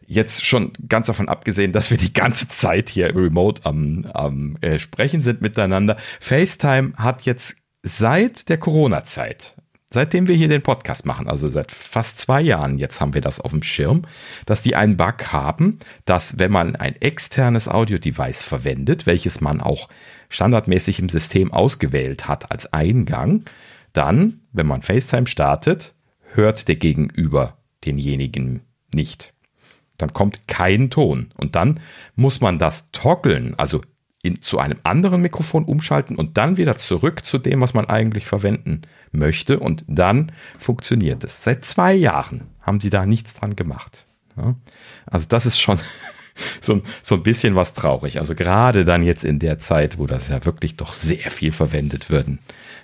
jetzt 0.07 0.45
schon 0.45 0.73
ganz 0.87 1.07
davon 1.07 1.31
abgesehen, 1.31 1.73
dass 1.73 1.91
wir 1.91 1.97
die 1.97 2.13
ganze 2.13 2.47
Zeit 2.47 2.91
hier 2.91 3.15
remote 3.17 3.65
am, 3.65 4.05
am 4.13 4.59
äh, 4.61 4.79
Sprechen 4.79 5.23
sind 5.23 5.41
miteinander. 5.41 5.97
FaceTime 6.21 6.93
hat 6.97 7.23
jetzt 7.23 7.57
seit 7.83 8.51
der 8.51 8.59
Corona-Zeit, 8.59 9.55
seitdem 9.91 10.29
wir 10.29 10.37
hier 10.37 10.49
den 10.49 10.61
Podcast 10.61 11.07
machen, 11.07 11.27
also 11.27 11.49
seit 11.49 11.73
fast 11.73 12.19
zwei 12.19 12.43
Jahren 12.43 12.77
jetzt 12.77 13.01
haben 13.01 13.15
wir 13.15 13.23
das 13.23 13.41
auf 13.41 13.53
dem 13.53 13.63
Schirm, 13.63 14.03
dass 14.45 14.61
die 14.61 14.77
einen 14.77 14.99
Bug 14.99 15.33
haben, 15.33 15.79
dass 16.05 16.39
wenn 16.39 16.53
man 16.53 16.77
ein 16.77 17.01
externes 17.01 17.67
Audio-Device 17.67 18.43
verwendet, 18.43 19.07
welches 19.07 19.41
man 19.41 19.63
auch 19.63 19.89
standardmäßig 20.29 20.99
im 20.99 21.09
System 21.09 21.53
ausgewählt 21.53 22.29
hat 22.29 22.51
als 22.51 22.72
Eingang, 22.72 23.45
dann, 23.93 24.41
wenn 24.53 24.66
man 24.66 24.83
FaceTime 24.83 25.27
startet, 25.27 25.95
hört 26.33 26.68
der 26.68 26.77
Gegenüber 26.77 27.57
denjenigen 27.85 28.61
nicht. 28.95 29.33
Dann 29.97 30.12
kommt 30.12 30.47
kein 30.47 30.91
Ton. 30.91 31.31
Und 31.37 31.57
dann 31.57 31.81
muss 32.14 32.41
man 32.41 32.59
das 32.59 32.91
toggeln, 32.91 33.55
also 33.57 33.81
in, 34.22 34.43
zu 34.43 34.59
einem 34.59 34.79
anderen 34.83 35.22
Mikrofon 35.22 35.64
umschalten 35.64 36.16
und 36.16 36.37
dann 36.37 36.57
wieder 36.57 36.77
zurück 36.77 37.24
zu 37.24 37.39
dem, 37.39 37.61
was 37.61 37.74
man 37.74 37.89
eigentlich 37.89 38.27
verwenden 38.27 38.83
möchte. 39.12 39.59
Und 39.59 39.85
dann 39.87 40.33
funktioniert 40.59 41.24
es. 41.24 41.43
Seit 41.45 41.64
zwei 41.64 41.95
Jahren 41.95 42.43
haben 42.61 42.81
sie 42.81 42.91
da 42.91 43.07
nichts 43.07 43.35
dran 43.35 43.57
gemacht. 43.57 44.07
Ja? 44.37 44.55
Also 45.07 45.27
das 45.29 45.47
ist 45.47 45.59
schon 45.59 45.79
so, 46.61 46.82
so 47.03 47.14
ein 47.14 47.22
bisschen 47.22 47.55
was 47.55 47.72
traurig. 47.72 48.18
Also 48.18 48.34
gerade 48.34 48.84
dann 48.84 49.03
jetzt 49.03 49.24
in 49.24 49.39
der 49.39 49.59
Zeit, 49.59 49.99
wo 49.99 50.07
das 50.07 50.28
ja 50.28 50.45
wirklich 50.45 50.76
doch 50.76 50.93
sehr 50.93 51.30
viel 51.30 51.53
verwendet 51.53 52.11
werden, 52.11 52.39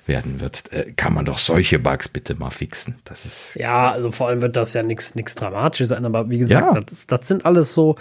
werden 0.07 0.41
wird, 0.41 0.73
äh, 0.73 0.93
kann 0.97 1.15
man 1.15 1.25
doch 1.25 1.39
solche 1.39 1.79
Bugs 1.79 2.09
bitte 2.09 2.35
mal 2.35 2.51
fixen. 2.51 2.97
Das 3.05 3.25
ist 3.25 3.57
ja, 3.59 3.91
also 3.91 4.11
vor 4.11 4.29
allem 4.29 4.43
wird 4.43 4.57
das 4.57 4.73
ja 4.73 4.83
nichts 4.83 5.15
Dramatisches 5.35 5.91
sein, 5.91 6.05
aber 6.05 6.29
wie 6.31 6.39
gesagt, 6.39 6.75
ja. 6.75 6.81
das, 6.81 7.07
das 7.07 7.29
sind 7.29 7.47
alles 7.47 7.73
so 7.73 7.97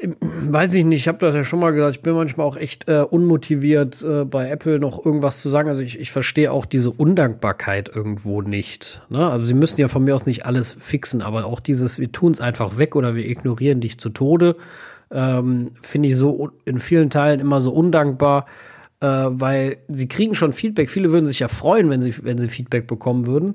weiß 0.20 0.74
ich 0.74 0.84
nicht, 0.84 1.00
ich 1.00 1.08
habe 1.08 1.18
das 1.18 1.34
ja 1.34 1.44
schon 1.44 1.60
mal 1.60 1.72
gesagt, 1.72 1.96
ich 1.96 2.02
bin 2.02 2.14
manchmal 2.14 2.46
auch 2.46 2.56
echt 2.56 2.88
äh, 2.88 3.02
unmotiviert, 3.02 4.02
äh, 4.02 4.24
bei 4.24 4.48
Apple 4.48 4.78
noch 4.78 5.04
irgendwas 5.04 5.42
zu 5.42 5.50
sagen. 5.50 5.68
Also 5.68 5.82
ich, 5.82 5.98
ich 5.98 6.10
verstehe 6.10 6.52
auch 6.52 6.66
diese 6.66 6.90
Undankbarkeit 6.90 7.90
irgendwo 7.94 8.42
nicht. 8.42 9.02
Ne? 9.08 9.28
Also 9.28 9.44
sie 9.46 9.54
müssen 9.54 9.80
ja 9.80 9.88
von 9.88 10.04
mir 10.04 10.14
aus 10.14 10.26
nicht 10.26 10.46
alles 10.46 10.76
fixen, 10.78 11.22
aber 11.22 11.44
auch 11.44 11.60
dieses, 11.60 11.98
wir 11.98 12.12
tun 12.12 12.32
es 12.32 12.40
einfach 12.40 12.78
weg 12.78 12.96
oder 12.96 13.14
wir 13.14 13.28
ignorieren 13.28 13.80
dich 13.80 13.98
zu 13.98 14.10
Tode, 14.10 14.56
ähm, 15.10 15.72
finde 15.82 16.08
ich 16.08 16.16
so 16.16 16.50
in 16.64 16.78
vielen 16.78 17.10
Teilen 17.10 17.40
immer 17.40 17.60
so 17.60 17.72
undankbar, 17.72 18.46
äh, 19.00 19.06
weil 19.06 19.78
sie 19.88 20.08
kriegen 20.08 20.34
schon 20.34 20.52
Feedback. 20.52 20.88
Viele 20.88 21.10
würden 21.10 21.26
sich 21.26 21.40
ja 21.40 21.48
freuen, 21.48 21.90
wenn 21.90 22.02
sie, 22.02 22.14
wenn 22.22 22.38
sie 22.38 22.48
Feedback 22.48 22.86
bekommen 22.86 23.26
würden. 23.26 23.54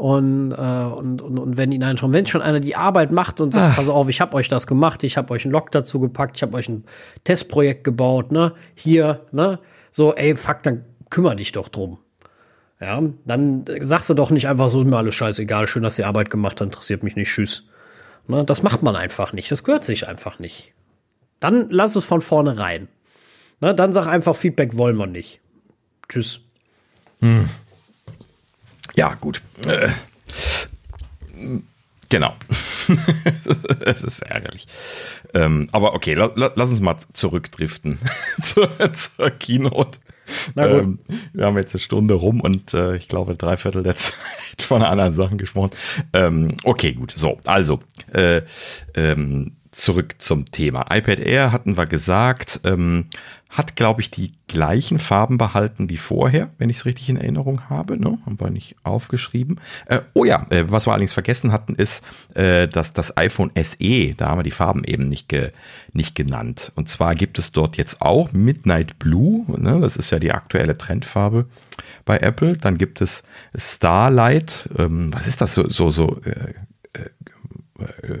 Und, 0.00 0.52
äh, 0.52 0.54
und, 0.54 1.20
und, 1.20 1.38
und 1.38 1.58
wenn 1.58 1.72
ihnen 1.72 1.98
schon, 1.98 2.14
wenn 2.14 2.24
schon 2.24 2.40
einer 2.40 2.60
die 2.60 2.74
Arbeit 2.74 3.12
macht 3.12 3.38
und 3.42 3.52
sagt, 3.52 3.72
Ach. 3.72 3.76
pass 3.76 3.90
auf, 3.90 4.08
ich 4.08 4.22
habe 4.22 4.34
euch 4.34 4.48
das 4.48 4.66
gemacht, 4.66 5.04
ich 5.04 5.18
habe 5.18 5.30
euch 5.34 5.44
einen 5.44 5.52
Log 5.52 5.70
dazu 5.72 6.00
gepackt, 6.00 6.38
ich 6.38 6.42
habe 6.42 6.56
euch 6.56 6.70
ein 6.70 6.84
Testprojekt 7.24 7.84
gebaut, 7.84 8.32
ne, 8.32 8.54
hier, 8.74 9.26
ne, 9.30 9.58
so, 9.90 10.14
ey, 10.14 10.36
fuck, 10.36 10.62
dann 10.62 10.86
kümmere 11.10 11.36
dich 11.36 11.52
doch 11.52 11.68
drum. 11.68 11.98
Ja, 12.80 13.02
dann 13.26 13.66
sagst 13.80 14.08
du 14.08 14.14
doch 14.14 14.30
nicht 14.30 14.48
einfach 14.48 14.70
so, 14.70 14.82
mir 14.82 14.96
alles 14.96 15.14
scheißegal, 15.16 15.66
schön, 15.66 15.82
dass 15.82 15.98
ihr 15.98 16.06
Arbeit 16.06 16.30
gemacht 16.30 16.62
habt, 16.62 16.72
interessiert 16.72 17.02
mich 17.02 17.14
nicht, 17.14 17.28
tschüss. 17.28 17.64
Ne, 18.26 18.42
das 18.42 18.62
macht 18.62 18.82
man 18.82 18.96
einfach 18.96 19.34
nicht, 19.34 19.50
das 19.50 19.64
gehört 19.64 19.84
sich 19.84 20.08
einfach 20.08 20.38
nicht. 20.38 20.72
Dann 21.40 21.66
lass 21.68 21.94
es 21.94 22.06
von 22.06 22.22
vorne 22.22 22.56
rein. 22.56 22.88
Ne, 23.60 23.74
dann 23.74 23.92
sag 23.92 24.06
einfach, 24.06 24.34
Feedback 24.34 24.78
wollen 24.78 24.96
wir 24.96 25.06
nicht. 25.06 25.40
Tschüss. 26.08 26.40
Hm. 27.20 27.50
Ja, 29.00 29.14
gut. 29.14 29.40
Äh, 29.64 29.88
genau. 32.10 32.34
es 33.80 34.02
ist 34.02 34.20
ärgerlich. 34.20 34.68
Ähm, 35.32 35.68
aber 35.72 35.94
okay, 35.94 36.12
la, 36.12 36.30
la, 36.34 36.52
lass 36.54 36.68
uns 36.68 36.82
mal 36.82 36.98
zurückdriften 37.14 37.98
zur, 38.42 38.68
zur 38.92 39.30
Keynote. 39.30 40.00
Ähm, 40.54 40.98
wir 41.32 41.46
haben 41.46 41.56
jetzt 41.56 41.74
eine 41.74 41.80
Stunde 41.80 42.12
rum 42.12 42.42
und 42.42 42.74
äh, 42.74 42.96
ich 42.96 43.08
glaube 43.08 43.36
drei 43.36 43.56
Viertel 43.56 43.82
der 43.82 43.96
Zeit 43.96 44.16
von 44.60 44.82
anderen 44.82 45.14
Sachen 45.14 45.38
gesprochen. 45.38 45.70
Ähm, 46.12 46.58
okay, 46.64 46.92
gut. 46.92 47.12
So, 47.12 47.40
also 47.46 47.80
äh, 48.12 48.42
ähm, 48.92 49.56
zurück 49.70 50.16
zum 50.18 50.50
Thema. 50.50 50.84
iPad 50.94 51.20
Air 51.20 51.52
hatten 51.52 51.78
wir 51.78 51.86
gesagt, 51.86 52.60
ähm, 52.64 53.06
hat, 53.50 53.74
glaube 53.74 54.00
ich, 54.00 54.12
die 54.12 54.32
gleichen 54.46 55.00
Farben 55.00 55.36
behalten 55.36 55.90
wie 55.90 55.96
vorher, 55.96 56.50
wenn 56.58 56.70
ich 56.70 56.78
es 56.78 56.84
richtig 56.84 57.08
in 57.08 57.16
Erinnerung 57.16 57.68
habe. 57.68 57.98
Ne? 57.98 58.16
Haben 58.24 58.38
wir 58.38 58.48
nicht 58.48 58.76
aufgeschrieben. 58.84 59.60
Äh, 59.86 60.00
oh 60.14 60.24
ja, 60.24 60.46
äh, 60.50 60.70
was 60.70 60.86
wir 60.86 60.92
allerdings 60.92 61.12
vergessen 61.12 61.50
hatten, 61.50 61.74
ist, 61.74 62.04
äh, 62.34 62.68
dass 62.68 62.92
das 62.92 63.16
iPhone 63.16 63.50
SE, 63.60 64.14
da 64.14 64.28
haben 64.28 64.38
wir 64.38 64.44
die 64.44 64.52
Farben 64.52 64.84
eben 64.84 65.08
nicht, 65.08 65.28
ge, 65.28 65.50
nicht 65.92 66.14
genannt. 66.14 66.70
Und 66.76 66.88
zwar 66.88 67.16
gibt 67.16 67.40
es 67.40 67.50
dort 67.50 67.76
jetzt 67.76 68.00
auch 68.00 68.32
Midnight 68.32 69.00
Blue, 69.00 69.44
ne? 69.60 69.80
das 69.80 69.96
ist 69.96 70.10
ja 70.10 70.20
die 70.20 70.32
aktuelle 70.32 70.78
Trendfarbe 70.78 71.46
bei 72.04 72.18
Apple. 72.18 72.56
Dann 72.56 72.78
gibt 72.78 73.00
es 73.00 73.24
Starlight, 73.56 74.70
ähm, 74.78 75.12
was 75.12 75.26
ist 75.26 75.40
das 75.40 75.54
so, 75.54 75.68
so, 75.68 75.90
so 75.90 76.20
äh, 76.22 76.54
äh, 76.98 78.12
äh 78.12 78.18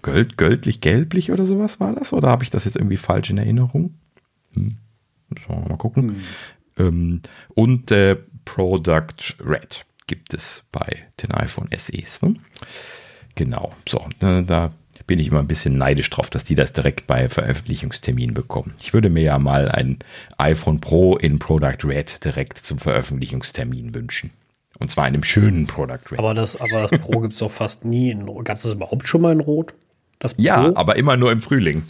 Göld, 0.00 0.36
göldlich, 0.36 0.80
gelblich 0.80 1.30
oder 1.30 1.46
sowas 1.46 1.78
war 1.78 1.94
das? 1.94 2.12
Oder 2.12 2.28
habe 2.28 2.42
ich 2.42 2.50
das 2.50 2.64
jetzt 2.64 2.74
irgendwie 2.74 2.96
falsch 2.96 3.30
in 3.30 3.38
Erinnerung? 3.38 3.94
Hm. 4.54 4.78
wir 5.28 5.56
mal 5.56 5.76
gucken. 5.76 6.08
Hm. 6.08 6.22
Ähm, 6.78 7.22
und 7.54 7.90
äh, 7.90 8.16
Product 8.44 9.34
Red 9.44 9.84
gibt 10.06 10.34
es 10.34 10.64
bei 10.72 11.06
den 11.22 11.32
iPhone 11.32 11.68
SEs. 11.76 12.22
Ne? 12.22 12.34
Genau, 13.34 13.72
so, 13.88 14.06
da, 14.18 14.42
da 14.42 14.72
bin 15.06 15.18
ich 15.18 15.28
immer 15.28 15.40
ein 15.40 15.48
bisschen 15.48 15.78
neidisch 15.78 16.10
drauf, 16.10 16.30
dass 16.30 16.44
die 16.44 16.54
das 16.54 16.72
direkt 16.72 17.06
bei 17.06 17.28
Veröffentlichungstermin 17.28 18.34
bekommen. 18.34 18.74
Ich 18.80 18.92
würde 18.92 19.10
mir 19.10 19.22
ja 19.22 19.38
mal 19.38 19.70
ein 19.70 19.98
iPhone 20.38 20.80
Pro 20.80 21.16
in 21.16 21.38
Product 21.38 21.84
Red 21.84 22.24
direkt 22.24 22.58
zum 22.58 22.78
Veröffentlichungstermin 22.78 23.94
wünschen. 23.94 24.30
Und 24.78 24.90
zwar 24.90 25.06
in 25.06 25.14
einem 25.14 25.24
schönen 25.24 25.66
Product 25.66 26.10
Red. 26.10 26.18
Aber 26.18 26.34
das, 26.34 26.56
aber 26.56 26.88
das 26.88 27.00
Pro 27.00 27.20
gibt 27.20 27.32
es 27.34 27.38
doch 27.38 27.50
fast 27.50 27.84
nie 27.84 28.10
in 28.10 28.26
Gab 28.44 28.56
es 28.56 28.64
das 28.64 28.72
überhaupt 28.72 29.06
schon 29.06 29.22
mal 29.22 29.32
in 29.32 29.40
Rot? 29.40 29.74
Das 30.22 30.34
Pro? 30.34 30.42
Ja, 30.42 30.70
aber 30.76 30.94
immer 30.94 31.16
nur 31.16 31.32
im 31.32 31.42
Frühling. 31.42 31.82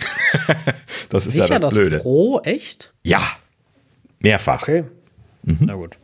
das 1.11 1.27
ist 1.27 1.35
Sicher, 1.35 1.49
ja 1.49 1.59
das, 1.59 1.61
das 1.61 1.75
Blöde. 1.75 1.99
Pro, 1.99 2.41
echt? 2.41 2.95
Ja. 3.03 3.21
Mehrfach. 4.21 4.63
Okay. 4.63 4.85
Mhm. 5.43 5.59
Na 5.61 5.75
gut. 5.75 5.99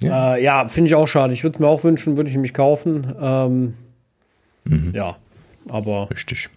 Ja, 0.00 0.36
äh, 0.36 0.42
ja 0.42 0.66
finde 0.66 0.88
ich 0.88 0.94
auch 0.94 1.06
schade. 1.06 1.34
Ich 1.34 1.42
würde 1.42 1.56
es 1.56 1.60
mir 1.60 1.68
auch 1.68 1.84
wünschen, 1.84 2.16
würde 2.16 2.30
ich 2.30 2.38
mich 2.38 2.54
kaufen. 2.54 3.14
Ähm, 3.20 3.74
mhm. 4.64 4.94
Ja, 4.94 5.18
aber. 5.68 6.08
Richtig. 6.10 6.48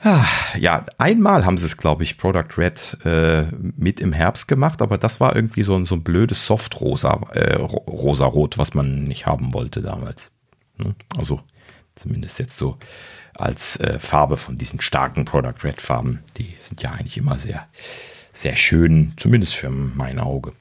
Ah, 0.00 0.24
ja, 0.58 0.84
einmal 0.98 1.44
haben 1.44 1.56
sie 1.56 1.66
es, 1.66 1.76
glaube 1.76 2.02
ich, 2.02 2.18
Product 2.18 2.58
Red 2.58 2.98
äh, 3.04 3.44
mit 3.76 4.00
im 4.00 4.12
Herbst 4.12 4.48
gemacht, 4.48 4.82
aber 4.82 4.98
das 4.98 5.20
war 5.20 5.36
irgendwie 5.36 5.62
so 5.62 5.76
ein, 5.76 5.84
so 5.84 5.94
ein 5.94 6.02
blödes 6.02 6.44
Soft-Rosa, 6.46 7.20
äh, 7.30 7.54
rosa-rot, 7.54 8.58
was 8.58 8.74
man 8.74 9.04
nicht 9.04 9.26
haben 9.26 9.54
wollte 9.54 9.82
damals. 9.82 10.32
Ne? 10.78 10.96
Also 11.16 11.38
Zumindest 11.94 12.38
jetzt 12.38 12.56
so 12.56 12.78
als 13.36 13.78
äh, 13.80 13.98
Farbe 13.98 14.36
von 14.36 14.56
diesen 14.56 14.80
starken 14.80 15.24
Product 15.24 15.64
Red 15.64 15.80
Farben. 15.80 16.20
Die 16.36 16.54
sind 16.58 16.82
ja 16.82 16.90
eigentlich 16.90 17.16
immer 17.16 17.38
sehr, 17.38 17.66
sehr 18.32 18.56
schön, 18.56 19.12
zumindest 19.16 19.54
für 19.54 19.70
mein 19.70 20.18
Auge. 20.18 20.52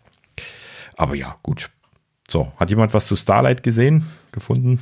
Aber 0.95 1.15
ja, 1.15 1.38
gut. 1.43 1.69
So, 2.30 2.51
hat 2.57 2.69
jemand 2.69 2.93
was 2.93 3.07
zu 3.07 3.15
Starlight 3.15 3.63
gesehen, 3.63 4.05
gefunden? 4.32 4.82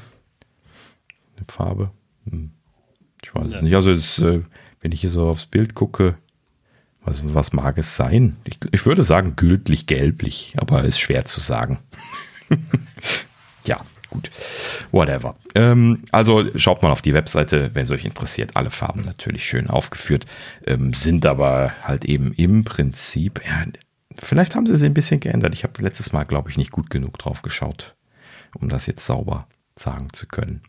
Eine 1.37 1.45
Farbe? 1.47 1.91
Hm. 2.29 2.51
Ich 3.23 3.33
weiß 3.33 3.53
es 3.53 3.61
nicht. 3.61 3.75
Also, 3.75 3.91
es, 3.91 4.19
äh, 4.19 4.41
wenn 4.81 4.91
ich 4.91 5.01
hier 5.01 5.09
so 5.09 5.27
aufs 5.27 5.45
Bild 5.45 5.75
gucke, 5.75 6.15
was, 7.03 7.21
was 7.33 7.53
mag 7.53 7.77
es 7.77 7.95
sein? 7.95 8.37
Ich, 8.43 8.59
ich 8.71 8.85
würde 8.85 9.03
sagen, 9.03 9.35
gültlich 9.35 9.87
gelblich, 9.87 10.53
aber 10.57 10.83
ist 10.83 10.99
schwer 10.99 11.25
zu 11.25 11.39
sagen. 11.39 11.79
ja, 13.65 13.81
gut. 14.09 14.29
Whatever. 14.91 15.35
Ähm, 15.55 16.03
also 16.11 16.45
schaut 16.57 16.83
mal 16.83 16.91
auf 16.91 17.01
die 17.01 17.13
Webseite, 17.13 17.71
wenn 17.73 17.83
es 17.83 17.91
euch 17.91 18.05
interessiert. 18.05 18.55
Alle 18.55 18.71
Farben 18.71 19.01
natürlich 19.01 19.45
schön 19.45 19.69
aufgeführt, 19.69 20.25
ähm, 20.65 20.93
sind 20.93 21.25
aber 21.25 21.73
halt 21.83 22.05
eben 22.05 22.33
im 22.33 22.63
Prinzip, 22.63 23.41
ja, 23.45 23.65
vielleicht 24.17 24.55
haben 24.55 24.65
sie 24.65 24.75
sie 24.75 24.85
ein 24.85 24.93
bisschen 24.93 25.19
geändert. 25.19 25.53
Ich 25.53 25.63
habe 25.63 25.81
letztes 25.81 26.11
Mal, 26.11 26.23
glaube 26.23 26.49
ich, 26.49 26.57
nicht 26.57 26.71
gut 26.71 26.89
genug 26.89 27.17
drauf 27.17 27.41
geschaut, 27.41 27.95
um 28.59 28.69
das 28.69 28.85
jetzt 28.85 29.05
sauber 29.05 29.47
sagen 29.75 30.07
zu 30.13 30.27
können. 30.27 30.61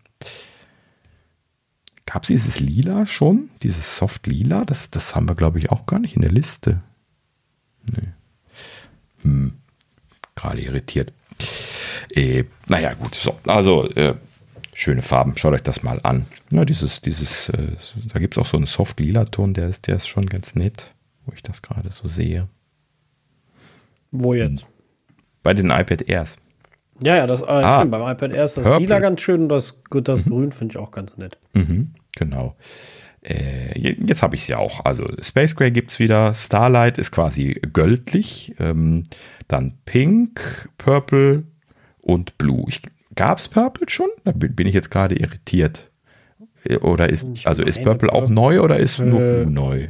Gab 2.07 2.25
es 2.25 2.29
dieses 2.29 2.59
Lila 2.59 3.07
schon? 3.07 3.51
Dieses 3.63 3.97
Soft 3.97 4.27
Lila? 4.27 4.65
Das, 4.65 4.91
das 4.91 5.15
haben 5.15 5.29
wir, 5.29 5.37
glaube 5.37 5.59
ich, 5.59 5.71
auch 5.71 5.87
gar 5.87 6.01
nicht 6.01 6.17
in 6.17 6.23
der 6.23 6.33
Liste. 6.33 6.83
Nee. 7.85 8.09
Hm. 9.23 9.53
Gerade 10.35 10.61
irritiert. 10.61 11.13
Äh, 12.15 12.45
naja, 12.69 12.95
gut. 12.95 13.15
So, 13.15 13.37
also, 13.47 13.89
äh, 13.91 14.15
schöne 14.73 15.03
Farben. 15.03 15.37
Schaut 15.37 15.55
euch 15.55 15.63
das 15.63 15.83
mal 15.83 16.01
an. 16.03 16.27
Ja, 16.51 16.65
dieses, 16.65 17.01
dieses, 17.01 17.49
äh, 17.51 17.77
da 18.13 18.19
gibt 18.19 18.37
es 18.37 18.43
auch 18.43 18.47
so 18.47 18.57
einen 18.57 18.67
Soft-Lila-Ton, 18.67 19.55
der 19.55 19.69
ist, 19.69 19.87
der 19.87 19.97
ist 19.97 20.09
schon 20.09 20.27
ganz 20.27 20.55
nett, 20.55 20.93
wo 21.27 21.33
ich 21.35 21.43
das 21.43 21.63
gerade 21.63 21.91
so 21.91 22.09
sehe. 22.09 22.49
Wo 24.11 24.35
jetzt? 24.35 24.67
Bei 25.43 25.55
den 25.55 25.71
iPad 25.71 26.09
Airs. 26.09 26.37
Ja, 27.03 27.17
ja, 27.17 27.27
das 27.27 27.41
äh, 27.43 27.47
ah, 27.47 27.81
schön. 27.81 27.91
Beim 27.91 28.03
iPad 28.03 28.33
Air 28.33 28.45
ist 28.45 28.57
das 28.57 28.65
Purple. 28.65 28.81
Lila 28.81 28.99
ganz 28.99 29.21
schön 29.21 29.43
und 29.43 29.49
das, 29.49 29.81
das 29.91 30.27
mhm. 30.27 30.31
Grün 30.31 30.53
finde 30.53 30.73
ich 30.73 30.79
auch 30.79 30.91
ganz 30.91 31.17
nett. 31.17 31.39
Mhm, 31.55 31.95
genau. 32.13 32.49
Äh, 32.49 32.53
jetzt 33.23 34.23
habe 34.23 34.35
ich 34.35 34.43
es 34.43 34.49
ja 34.49 34.59
auch. 34.59 34.85
Also 34.85 35.07
Space 35.21 35.55
Gray 35.55 35.71
gibt 35.71 35.91
es 35.91 35.99
wieder. 35.99 36.33
Starlight 36.33 36.99
ist 36.99 37.11
quasi 37.11 37.61
göldlich. 37.73 38.55
Ähm, 38.59 39.05
dann 39.49 39.79
Pink, 39.85 40.71
Purple 40.79 41.45
und 42.03 42.39
Blue. 42.39 42.65
Gab 43.15 43.39
es 43.39 43.49
Purple 43.49 43.89
schon? 43.91 44.09
Da 44.25 44.33
bin, 44.33 44.67
ich 44.67 44.75
jetzt 44.75 44.91
gerade 44.91 45.17
irritiert. 45.17 45.91
Äh, 46.65 46.77
oder 46.79 47.11
ist, 47.11 47.47
also 47.47 47.63
ist 47.63 47.83
Purple 47.83 48.13
auch 48.13 48.29
neu 48.29 48.61
oder 48.61 48.79
ist 48.79 48.99
nur 48.99 49.21
Blue 49.21 49.47
neu? 49.47 49.89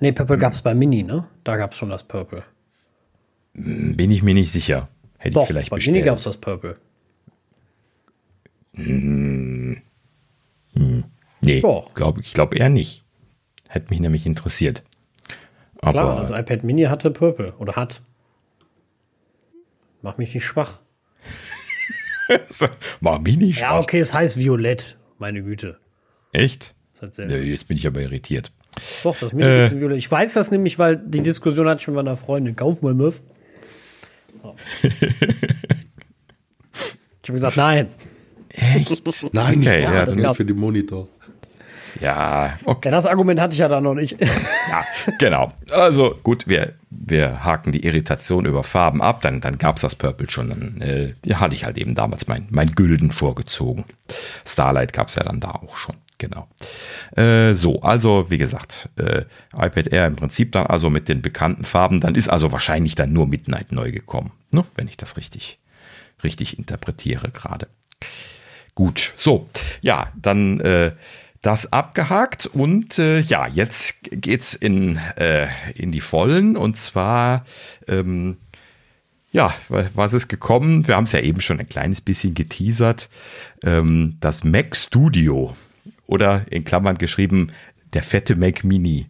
Nee, 0.00 0.12
Purple 0.12 0.38
gab 0.38 0.52
es 0.52 0.62
bei 0.62 0.74
Mini, 0.74 1.02
ne? 1.02 1.26
Da 1.44 1.56
gab 1.56 1.72
es 1.72 1.78
schon 1.78 1.90
das 1.90 2.06
Purple. 2.06 2.44
Hm, 3.54 3.96
bin 3.96 4.10
ich 4.10 4.22
mir 4.22 4.34
nicht 4.34 4.52
sicher. 4.52 4.88
Hätte 5.18 5.34
Doch, 5.34 5.42
ich 5.42 5.48
vielleicht 5.48 5.70
bei 5.70 5.76
bestellt. 5.76 5.96
Mini 5.96 6.06
gab 6.06 6.18
es 6.18 6.24
das 6.24 6.38
Purple. 6.38 6.76
Hm. 8.74 9.82
Nee, 11.48 11.60
glaub, 11.94 12.18
ich 12.18 12.34
glaube 12.34 12.56
eher 12.56 12.68
nicht. 12.68 13.04
Hätte 13.68 13.90
mich 13.90 14.00
nämlich 14.00 14.26
interessiert. 14.26 14.82
Aber 15.80 15.92
Klar, 15.92 16.20
das 16.20 16.30
iPad 16.30 16.64
Mini 16.64 16.84
hatte 16.84 17.10
Purple 17.10 17.54
oder 17.58 17.76
hat. 17.76 18.02
Mach 20.02 20.18
mich 20.18 20.34
nicht 20.34 20.44
schwach. 20.44 20.80
Mach 23.00 23.20
mich 23.20 23.36
nicht 23.36 23.58
schwach. 23.58 23.70
Ja, 23.70 23.78
okay, 23.78 24.00
es 24.00 24.14
heißt 24.14 24.38
Violett. 24.38 24.96
Meine 25.18 25.42
Güte. 25.42 25.78
Echt? 26.32 26.74
Nee, 27.18 27.38
jetzt 27.38 27.68
bin 27.68 27.76
ich 27.76 27.86
aber 27.86 28.00
irritiert. 28.00 28.52
Doch, 29.02 29.18
das 29.18 29.32
Mini 29.32 29.48
äh, 29.48 29.80
Violett. 29.80 29.98
Ich 29.98 30.10
weiß 30.10 30.34
das 30.34 30.50
nämlich, 30.50 30.78
weil 30.78 30.96
die 30.96 31.22
Diskussion 31.22 31.68
hatte 31.68 31.80
ich 31.80 31.86
mit 31.86 31.96
meiner 31.96 32.16
Freundin. 32.16 32.56
Kauf 32.56 32.82
mal 32.82 32.94
Muff. 32.94 33.22
Oh. 34.42 34.54
ich 34.82 34.92
habe 37.24 37.32
gesagt, 37.32 37.56
nein. 37.56 37.88
Echt? 38.50 39.04
Nein, 39.32 39.58
okay, 39.60 39.82
ja, 39.82 39.92
das 39.92 40.14
nicht 40.14 40.36
für 40.36 40.44
die 40.44 40.52
Monitor. 40.52 41.08
Ja, 42.00 42.58
okay. 42.64 42.90
Das 42.90 43.06
Argument 43.06 43.40
hatte 43.40 43.54
ich 43.54 43.60
ja 43.60 43.68
da 43.68 43.80
noch 43.80 43.94
nicht. 43.94 44.20
ja, 44.20 44.84
genau. 45.18 45.52
Also 45.70 46.16
gut, 46.22 46.46
wir, 46.46 46.74
wir 46.90 47.44
haken 47.44 47.72
die 47.72 47.84
Irritation 47.84 48.44
über 48.44 48.62
Farben 48.62 49.02
ab. 49.02 49.22
Dann, 49.22 49.40
dann 49.40 49.58
gab 49.58 49.76
es 49.76 49.82
das 49.82 49.94
Purple 49.94 50.30
schon. 50.30 50.48
Dann 50.48 50.80
äh, 50.80 51.14
hatte 51.34 51.54
ich 51.54 51.64
halt 51.64 51.78
eben 51.78 51.94
damals 51.94 52.26
mein, 52.26 52.46
mein 52.50 52.72
Gülden 52.72 53.10
vorgezogen. 53.10 53.84
Starlight 54.46 54.92
gab 54.92 55.08
es 55.08 55.16
ja 55.16 55.24
dann 55.24 55.40
da 55.40 55.50
auch 55.50 55.76
schon. 55.76 55.96
Genau. 56.18 56.48
Äh, 57.16 57.54
so, 57.54 57.80
also 57.80 58.28
wie 58.28 58.38
gesagt, 58.38 58.88
äh, 58.96 59.24
iPad 59.54 59.88
Air 59.88 60.06
im 60.08 60.16
Prinzip 60.16 60.50
dann 60.52 60.66
also 60.66 60.90
mit 60.90 61.08
den 61.08 61.22
bekannten 61.22 61.64
Farben. 61.64 62.00
Dann 62.00 62.16
ist 62.16 62.28
also 62.28 62.50
wahrscheinlich 62.50 62.96
dann 62.96 63.12
nur 63.12 63.26
Midnight 63.26 63.70
neu 63.70 63.92
gekommen, 63.92 64.32
ne? 64.50 64.64
wenn 64.74 64.88
ich 64.88 64.96
das 64.96 65.16
richtig, 65.16 65.60
richtig 66.24 66.58
interpretiere 66.58 67.30
gerade. 67.30 67.68
Gut, 68.74 69.12
so, 69.16 69.48
ja, 69.80 70.12
dann 70.16 70.60
äh, 70.60 70.92
das 71.48 71.72
abgehakt 71.72 72.44
und 72.44 72.98
äh, 72.98 73.20
ja, 73.20 73.46
jetzt 73.46 74.00
geht's 74.02 74.52
in, 74.52 74.98
äh, 75.16 75.46
in 75.74 75.92
die 75.92 76.02
Vollen 76.02 76.58
und 76.58 76.76
zwar 76.76 77.46
ähm, 77.86 78.36
ja, 79.32 79.54
was 79.68 80.12
ist 80.12 80.28
gekommen? 80.28 80.86
Wir 80.86 80.94
haben 80.94 81.04
es 81.04 81.12
ja 81.12 81.20
eben 81.20 81.40
schon 81.40 81.58
ein 81.58 81.68
kleines 81.68 82.02
bisschen 82.02 82.34
geteasert. 82.34 83.08
Ähm, 83.62 84.18
das 84.20 84.44
Mac 84.44 84.76
Studio 84.76 85.56
oder 86.06 86.44
in 86.50 86.66
Klammern 86.66 86.98
geschrieben 86.98 87.50
der 87.94 88.02
fette 88.02 88.36
Mac 88.36 88.62
Mini. 88.62 89.06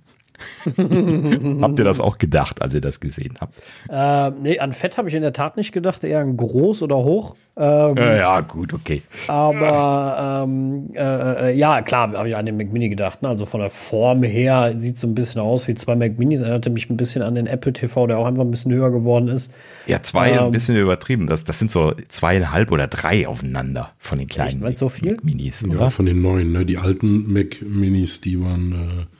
habt 1.62 1.78
ihr 1.78 1.84
das 1.84 2.00
auch 2.00 2.18
gedacht, 2.18 2.62
als 2.62 2.74
ihr 2.74 2.80
das 2.80 3.00
gesehen 3.00 3.34
habt? 3.40 3.54
Äh, 3.88 4.30
nee, 4.42 4.58
an 4.58 4.72
Fett 4.72 4.98
habe 4.98 5.08
ich 5.08 5.14
in 5.14 5.22
der 5.22 5.32
Tat 5.32 5.56
nicht 5.56 5.72
gedacht, 5.72 6.04
eher 6.04 6.20
an 6.20 6.36
groß 6.36 6.82
oder 6.82 6.96
hoch. 6.96 7.34
Ähm, 7.60 7.96
äh, 7.96 8.18
ja, 8.18 8.40
gut, 8.40 8.72
okay. 8.72 9.02
Aber 9.26 10.44
ähm, 10.44 10.90
äh, 10.94 11.50
äh 11.50 11.56
ja, 11.56 11.82
klar, 11.82 12.12
habe 12.12 12.28
ich 12.28 12.36
an 12.36 12.46
den 12.46 12.56
Mac 12.56 12.72
Mini 12.72 12.88
gedacht. 12.88 13.22
Ne? 13.22 13.28
Also 13.28 13.46
von 13.46 13.60
der 13.60 13.70
Form 13.70 14.22
her 14.22 14.76
sieht 14.76 14.96
so 14.96 15.08
ein 15.08 15.14
bisschen 15.16 15.40
aus 15.40 15.66
wie 15.66 15.74
zwei 15.74 15.96
Mac 15.96 16.18
Minis. 16.18 16.40
Erinnerte 16.40 16.70
mich 16.70 16.88
ein 16.88 16.96
bisschen 16.96 17.22
an 17.22 17.34
den 17.34 17.48
Apple 17.48 17.72
TV, 17.72 18.06
der 18.06 18.18
auch 18.18 18.26
einfach 18.26 18.44
ein 18.44 18.50
bisschen 18.52 18.72
höher 18.72 18.92
geworden 18.92 19.26
ist. 19.26 19.52
Ja, 19.86 20.00
zwei 20.02 20.28
ähm, 20.28 20.34
ist 20.34 20.40
ein 20.40 20.46
ähm, 20.46 20.52
bisschen 20.52 20.76
übertrieben. 20.76 21.26
Das, 21.26 21.42
das 21.42 21.58
sind 21.58 21.72
so 21.72 21.94
zweieinhalb 22.06 22.70
oder 22.70 22.86
drei 22.86 23.26
aufeinander 23.26 23.90
von 23.98 24.18
den 24.18 24.28
kleinen 24.28 24.60
Mac, 24.60 24.76
so 24.76 24.88
viel? 24.88 25.12
Mac 25.14 25.24
Minis. 25.24 25.62
Ja, 25.62 25.74
oder? 25.74 25.90
von 25.90 26.06
den 26.06 26.22
neuen. 26.22 26.52
Ne? 26.52 26.64
Die 26.64 26.78
alten 26.78 27.32
Mac 27.32 27.60
Minis, 27.60 28.20
die 28.20 28.40
waren 28.40 28.72
äh, 28.72 29.17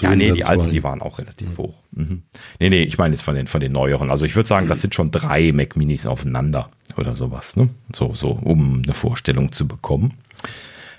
ja, 0.00 0.14
nee, 0.14 0.32
die 0.32 0.44
alten, 0.44 0.70
die 0.70 0.82
waren 0.82 1.02
auch 1.02 1.18
relativ 1.18 1.50
ja. 1.50 1.58
hoch. 1.58 1.74
Mhm. 1.92 2.22
Nee, 2.60 2.70
nee, 2.70 2.82
ich 2.82 2.98
meine 2.98 3.14
jetzt 3.14 3.22
von 3.22 3.34
den, 3.34 3.46
von 3.46 3.60
den 3.60 3.72
neueren. 3.72 4.10
Also 4.10 4.24
ich 4.24 4.36
würde 4.36 4.48
sagen, 4.48 4.68
das 4.68 4.82
sind 4.82 4.94
schon 4.94 5.10
drei 5.10 5.52
Mac 5.52 5.76
Minis 5.76 6.06
aufeinander 6.06 6.70
oder 6.96 7.14
sowas, 7.14 7.56
ne? 7.56 7.68
So, 7.94 8.14
so, 8.14 8.30
um 8.30 8.82
eine 8.84 8.94
Vorstellung 8.94 9.52
zu 9.52 9.66
bekommen. 9.68 10.14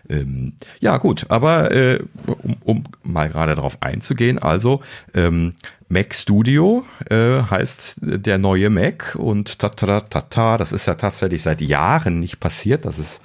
Ähm, 0.09 0.53
ja, 0.79 0.97
gut, 0.97 1.25
aber 1.29 1.71
äh, 1.71 1.99
um, 2.43 2.57
um, 2.63 2.83
mal 3.03 3.29
gerade 3.29 3.55
darauf 3.55 3.81
einzugehen, 3.81 4.39
also 4.39 4.81
ähm, 5.13 5.53
Mac 5.89 6.13
Studio 6.13 6.85
äh, 7.09 7.41
heißt 7.43 7.99
der 8.01 8.38
neue 8.38 8.69
Mac 8.69 9.15
und 9.15 9.59
tata, 9.59 10.01
tata, 10.01 10.57
das 10.57 10.73
ist 10.73 10.85
ja 10.85 10.95
tatsächlich 10.95 11.41
seit 11.41 11.61
Jahren 11.61 12.19
nicht 12.19 12.39
passiert, 12.39 12.85
dass 12.85 12.97
es 12.97 13.21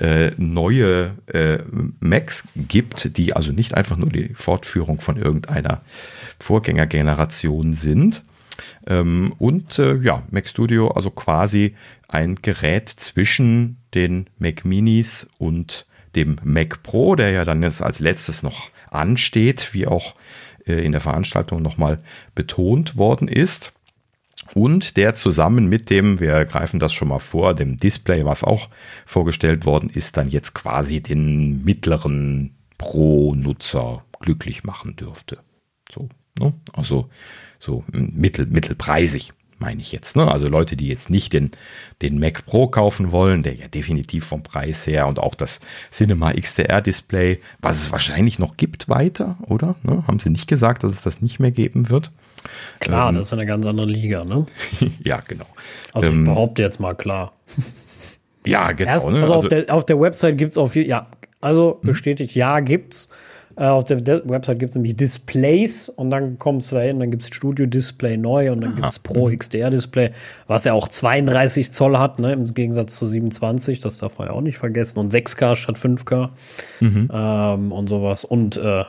äh, 0.00 0.30
neue 0.38 1.14
äh, 1.26 1.58
Macs 2.00 2.44
gibt, 2.56 3.18
die 3.18 3.34
also 3.34 3.52
nicht 3.52 3.74
einfach 3.74 3.96
nur 3.96 4.08
die 4.08 4.32
Fortführung 4.34 5.00
von 5.00 5.18
irgendeiner 5.18 5.82
Vorgängergeneration 6.40 7.74
sind. 7.74 8.24
Ähm, 8.86 9.34
und 9.38 9.78
äh, 9.78 9.96
ja, 9.96 10.22
Mac 10.30 10.48
Studio, 10.48 10.88
also 10.88 11.10
quasi 11.10 11.74
ein 12.08 12.36
Gerät 12.36 12.88
zwischen 12.88 13.76
den 13.94 14.28
Mac 14.38 14.64
Minis 14.64 15.28
und 15.38 15.86
dem 16.14 16.36
Mac 16.42 16.82
Pro, 16.82 17.14
der 17.14 17.30
ja 17.30 17.44
dann 17.44 17.62
jetzt 17.62 17.82
als 17.82 18.00
letztes 18.00 18.42
noch 18.42 18.70
ansteht, 18.90 19.74
wie 19.74 19.86
auch 19.86 20.14
in 20.66 20.92
der 20.92 21.00
Veranstaltung 21.00 21.62
nochmal 21.62 22.00
betont 22.34 22.96
worden 22.96 23.28
ist. 23.28 23.72
Und 24.54 24.96
der 24.96 25.14
zusammen 25.14 25.68
mit 25.68 25.90
dem, 25.90 26.20
wir 26.20 26.44
greifen 26.44 26.78
das 26.78 26.92
schon 26.92 27.08
mal 27.08 27.18
vor, 27.18 27.54
dem 27.54 27.78
Display, 27.78 28.24
was 28.24 28.44
auch 28.44 28.68
vorgestellt 29.04 29.66
worden 29.66 29.90
ist, 29.90 30.16
dann 30.16 30.28
jetzt 30.28 30.54
quasi 30.54 31.00
den 31.00 31.64
mittleren 31.64 32.54
Pro-Nutzer 32.78 34.04
glücklich 34.20 34.62
machen 34.62 34.94
dürfte. 34.96 35.38
So, 35.92 36.08
ne? 36.38 36.52
Also 36.72 37.08
so 37.58 37.84
mittel, 37.90 38.46
mittelpreisig 38.46 39.32
meine 39.58 39.80
ich 39.80 39.92
jetzt. 39.92 40.16
Ne? 40.16 40.30
Also 40.30 40.48
Leute, 40.48 40.76
die 40.76 40.88
jetzt 40.88 41.10
nicht 41.10 41.32
den, 41.32 41.50
den 42.02 42.18
Mac 42.18 42.44
Pro 42.46 42.68
kaufen 42.68 43.12
wollen, 43.12 43.42
der 43.42 43.54
ja 43.54 43.68
definitiv 43.68 44.24
vom 44.24 44.42
Preis 44.42 44.86
her 44.86 45.06
und 45.06 45.18
auch 45.18 45.34
das 45.34 45.60
Cinema 45.90 46.32
XDR 46.32 46.80
Display, 46.80 47.40
was 47.60 47.80
es 47.80 47.92
wahrscheinlich 47.92 48.38
noch 48.38 48.56
gibt 48.56 48.88
weiter, 48.88 49.36
oder? 49.42 49.76
Ne? 49.82 50.04
Haben 50.06 50.18
sie 50.18 50.30
nicht 50.30 50.48
gesagt, 50.48 50.84
dass 50.84 50.92
es 50.92 51.02
das 51.02 51.22
nicht 51.22 51.40
mehr 51.40 51.50
geben 51.50 51.90
wird? 51.90 52.10
Klar, 52.80 53.08
ähm, 53.08 53.16
das 53.16 53.28
ist 53.28 53.32
eine 53.32 53.46
ganz 53.46 53.66
andere 53.66 53.86
Liga, 53.86 54.24
ne? 54.24 54.46
ja, 55.04 55.20
genau. 55.26 55.46
Also 55.92 56.08
ich 56.08 56.14
ähm, 56.14 56.24
behaupte 56.24 56.62
jetzt 56.62 56.80
mal 56.80 56.94
klar. 56.94 57.32
Ja, 58.44 58.72
genau. 58.72 58.90
Erst, 58.90 59.08
ne? 59.08 59.20
also, 59.22 59.34
also 59.34 59.46
auf, 59.46 59.48
der, 59.48 59.74
auf 59.74 59.86
der 59.86 60.00
Website 60.00 60.38
gibt 60.38 60.52
es 60.52 60.58
auf, 60.58 60.76
ja, 60.76 61.08
Also 61.40 61.80
mhm. 61.82 61.86
bestätigt, 61.88 62.34
ja, 62.34 62.60
gibt's. 62.60 63.06
Äh, 63.06 63.35
auf 63.56 63.84
der 63.84 64.06
Website 64.28 64.58
gibt 64.58 64.70
es 64.70 64.76
nämlich 64.76 64.96
Displays 64.96 65.88
und 65.88 66.10
dann 66.10 66.38
kommst 66.38 66.70
du 66.70 66.76
da 66.76 66.82
hin, 66.82 67.00
dann 67.00 67.10
gibt 67.10 67.22
es 67.22 67.28
Studio 67.34 67.64
Display 67.66 68.18
neu 68.18 68.52
und 68.52 68.60
dann 68.60 68.74
gibt 68.74 68.86
es 68.86 68.98
Pro 68.98 69.28
mhm. 69.28 69.38
XDR 69.38 69.70
Display, 69.70 70.10
was 70.46 70.64
ja 70.64 70.74
auch 70.74 70.88
32 70.88 71.72
Zoll 71.72 71.98
hat, 71.98 72.18
ne, 72.18 72.34
im 72.34 72.44
Gegensatz 72.52 72.96
zu 72.96 73.06
27, 73.06 73.80
das 73.80 73.98
darf 73.98 74.18
man 74.18 74.28
ja 74.28 74.34
auch 74.34 74.42
nicht 74.42 74.58
vergessen. 74.58 74.98
Und 74.98 75.12
6K 75.12 75.56
statt 75.56 75.76
5K 75.76 76.30
mhm. 76.80 77.10
ähm, 77.12 77.72
und 77.72 77.88
sowas. 77.88 78.26
Und 78.26 78.58
äh, 78.58 78.84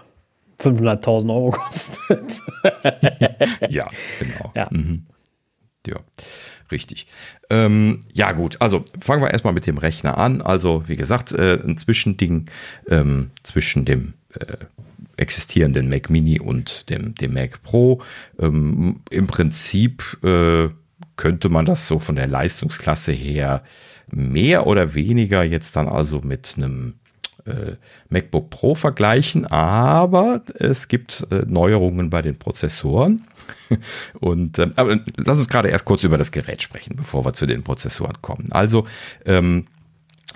5.500 0.59 1.29
Euro 1.29 1.51
kostet. 1.51 2.41
ja, 3.69 3.89
genau. 4.19 4.51
Ja. 4.55 4.67
Mhm. 4.71 5.05
ja. 5.85 5.97
Richtig. 6.69 7.07
Ähm, 7.49 8.01
ja, 8.11 8.33
gut, 8.33 8.57
also 8.59 8.83
fangen 8.99 9.21
wir 9.21 9.31
erstmal 9.31 9.53
mit 9.53 9.65
dem 9.65 9.77
Rechner 9.77 10.17
an. 10.17 10.41
Also, 10.41 10.83
wie 10.87 10.97
gesagt, 10.97 11.31
äh, 11.31 11.53
ein 11.53 11.77
Zwischending 11.77 12.49
ähm, 12.89 13.31
zwischen 13.43 13.85
dem 13.85 14.13
äh, 14.33 14.57
existierenden 15.17 15.89
Mac 15.89 16.09
Mini 16.09 16.39
und 16.39 16.89
dem, 16.89 17.15
dem 17.15 17.33
Mac 17.33 17.63
Pro. 17.63 18.01
Ähm, 18.39 19.01
Im 19.09 19.27
Prinzip 19.27 20.17
äh, 20.23 20.69
könnte 21.15 21.49
man 21.49 21.65
das 21.65 21.87
so 21.87 21.99
von 21.99 22.15
der 22.15 22.27
Leistungsklasse 22.27 23.11
her 23.11 23.63
mehr 24.09 24.67
oder 24.67 24.95
weniger 24.95 25.43
jetzt 25.43 25.75
dann 25.75 25.87
also 25.87 26.21
mit 26.21 26.53
einem 26.55 26.93
äh, 27.45 27.75
MacBook 28.09 28.49
Pro 28.49 28.75
vergleichen, 28.75 29.45
aber 29.45 30.41
es 30.55 30.87
gibt 30.87 31.27
äh, 31.31 31.43
Neuerungen 31.47 32.09
bei 32.09 32.21
den 32.21 32.37
Prozessoren. 32.37 33.25
Und 34.19 34.59
ähm, 34.59 34.73
aber 34.75 34.99
lass 35.15 35.37
uns 35.37 35.49
gerade 35.49 35.69
erst 35.69 35.85
kurz 35.85 36.03
über 36.03 36.17
das 36.17 36.31
Gerät 36.31 36.61
sprechen, 36.61 36.95
bevor 36.95 37.25
wir 37.25 37.33
zu 37.33 37.45
den 37.45 37.63
Prozessoren 37.63 38.21
kommen. 38.21 38.51
Also 38.51 38.85
ähm, 39.25 39.67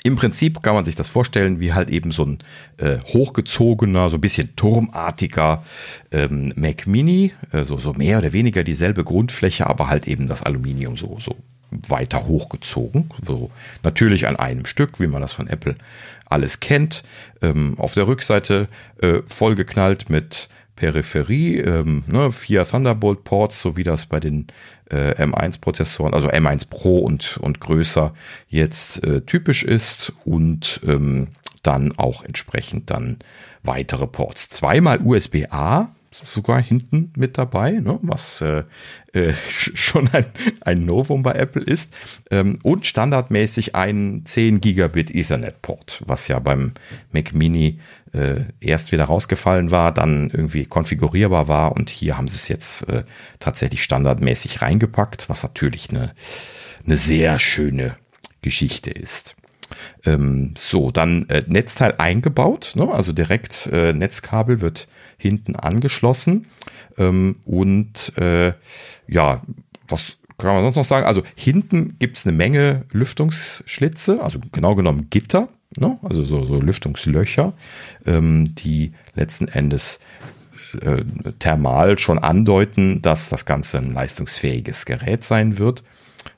im 0.04 0.16
Prinzip 0.16 0.64
kann 0.64 0.74
man 0.74 0.84
sich 0.84 0.96
das 0.96 1.08
vorstellen 1.08 1.60
wie 1.60 1.74
halt 1.74 1.90
eben 1.90 2.12
so 2.12 2.26
ein 2.26 2.40
äh, 2.78 2.98
hochgezogener, 3.00 4.10
so 4.10 4.18
ein 4.18 4.22
bisschen 4.22 4.56
turmartiger 4.56 5.64
ähm, 6.12 6.54
Mac 6.56 6.88
Mini, 6.88 7.34
äh, 7.52 7.64
so, 7.64 7.78
so 7.78 7.94
mehr 7.94 8.18
oder 8.18 8.34
weniger 8.34 8.64
dieselbe 8.64 9.04
Grundfläche, 9.04 9.68
aber 9.68 9.88
halt 9.88 10.08
eben 10.08 10.28
das 10.28 10.42
Aluminium 10.42 10.98
so, 10.98 11.18
so 11.20 11.36
weiter 11.70 12.26
hochgezogen. 12.26 13.10
So 13.26 13.52
natürlich 13.84 14.28
an 14.28 14.36
einem 14.36 14.66
Stück, 14.66 15.00
wie 15.00 15.08
man 15.08 15.22
das 15.22 15.34
von 15.34 15.48
Apple 15.48 15.76
alles 16.26 16.60
kennt. 16.60 17.04
Ähm, 17.42 17.76
auf 17.78 17.94
der 17.94 18.08
Rückseite 18.08 18.68
äh, 19.02 19.22
vollgeknallt 19.28 20.10
mit 20.10 20.50
Peripherie, 20.82 21.60
ähm, 21.60 22.04
ne, 22.08 22.32
vier 22.32 22.66
Thunderbolt-Ports, 22.66 23.62
so 23.62 23.78
wie 23.78 23.84
das 23.84 24.08
bei 24.08 24.20
den 24.20 24.48
äh, 24.90 25.12
M1-Prozessoren, 25.12 26.16
also 26.16 26.28
M1 26.28 26.72
Pro 26.72 26.98
und, 26.98 27.38
und 27.38 27.60
größer 27.60 28.16
jetzt 28.48 29.04
äh, 29.04 29.22
typisch 29.22 29.64
ist 29.64 30.12
und 30.26 30.82
ähm, 30.84 31.34
dann 31.62 31.94
auch 31.98 32.24
entsprechend 32.24 32.90
dann 32.90 33.20
weitere 33.62 34.08
Ports. 34.08 34.50
Zweimal 34.50 35.02
USB-A, 35.04 35.94
sogar 36.12 36.62
hinten 36.62 37.12
mit 37.16 37.38
dabei, 37.38 37.72
ne, 37.72 37.98
was 38.02 38.42
äh, 38.42 38.64
äh, 39.14 39.34
schon 39.48 40.10
ein, 40.10 40.26
ein 40.62 40.86
Novum 40.86 41.24
bei 41.24 41.34
Apple 41.34 41.64
ist. 41.64 41.94
Ähm, 42.30 42.60
und 42.64 42.86
standardmäßig 42.86 43.76
ein 43.76 44.22
10 44.26 44.62
Gigabit 44.62 45.14
Ethernet-Port, 45.14 46.04
was 46.06 46.28
ja 46.28 46.40
beim 46.40 46.74
Mac 47.12 47.34
Mini 47.34 47.80
äh, 48.14 48.42
erst 48.60 48.92
wieder 48.92 49.06
rausgefallen 49.06 49.72
war, 49.72 49.94
dann 49.94 50.30
irgendwie 50.30 50.66
konfigurierbar 50.66 51.48
war 51.48 51.72
und 51.72 51.90
hier 51.90 52.18
haben 52.18 52.28
sie 52.28 52.36
es 52.36 52.50
jetzt 52.50 52.88
äh, 52.90 53.04
tatsächlich 53.40 53.84
standardmäßig 53.84 54.62
reingepackt, 54.62 55.30
was 55.30 55.44
natürlich 55.44 55.90
eine, 55.90 56.12
eine 56.86 56.98
sehr 56.98 57.40
schöne 57.40 57.96
Geschichte 58.42 58.92
ist. 58.92 59.36
Ähm, 60.06 60.54
so, 60.58 60.92
dann 60.92 61.30
äh, 61.30 61.44
Netzteil 61.48 61.96
eingebaut, 61.98 62.74
ne? 62.76 62.92
also 62.92 63.14
direkt 63.14 63.70
äh, 63.72 63.94
Netzkabel 63.94 64.60
wird 64.60 64.88
hinten 65.22 65.56
angeschlossen. 65.56 66.48
Ähm, 66.98 67.38
und 67.46 68.18
äh, 68.18 68.54
ja, 69.08 69.42
was 69.88 70.18
kann 70.38 70.56
man 70.56 70.64
sonst 70.64 70.76
noch 70.76 70.86
sagen? 70.86 71.06
Also 71.06 71.22
hinten 71.36 71.98
gibt 72.00 72.18
es 72.18 72.26
eine 72.26 72.36
Menge 72.36 72.86
Lüftungsschlitze, 72.92 74.22
also 74.22 74.40
genau 74.52 74.76
genommen 74.76 75.10
Gitter, 75.10 75.50
ne? 75.78 76.00
also 76.04 76.24
so, 76.24 76.44
so 76.44 76.60
Lüftungslöcher, 76.60 77.54
ähm, 78.06 78.56
die 78.56 78.94
letzten 79.16 79.48
Endes 79.48 80.00
äh, 80.82 81.04
thermal 81.40 82.00
schon 82.00 82.18
andeuten, 82.18 83.02
dass 83.02 83.30
das 83.30 83.46
Ganze 83.46 83.78
ein 83.78 83.94
leistungsfähiges 83.94 84.86
Gerät 84.86 85.24
sein 85.24 85.60
wird. 85.60 85.84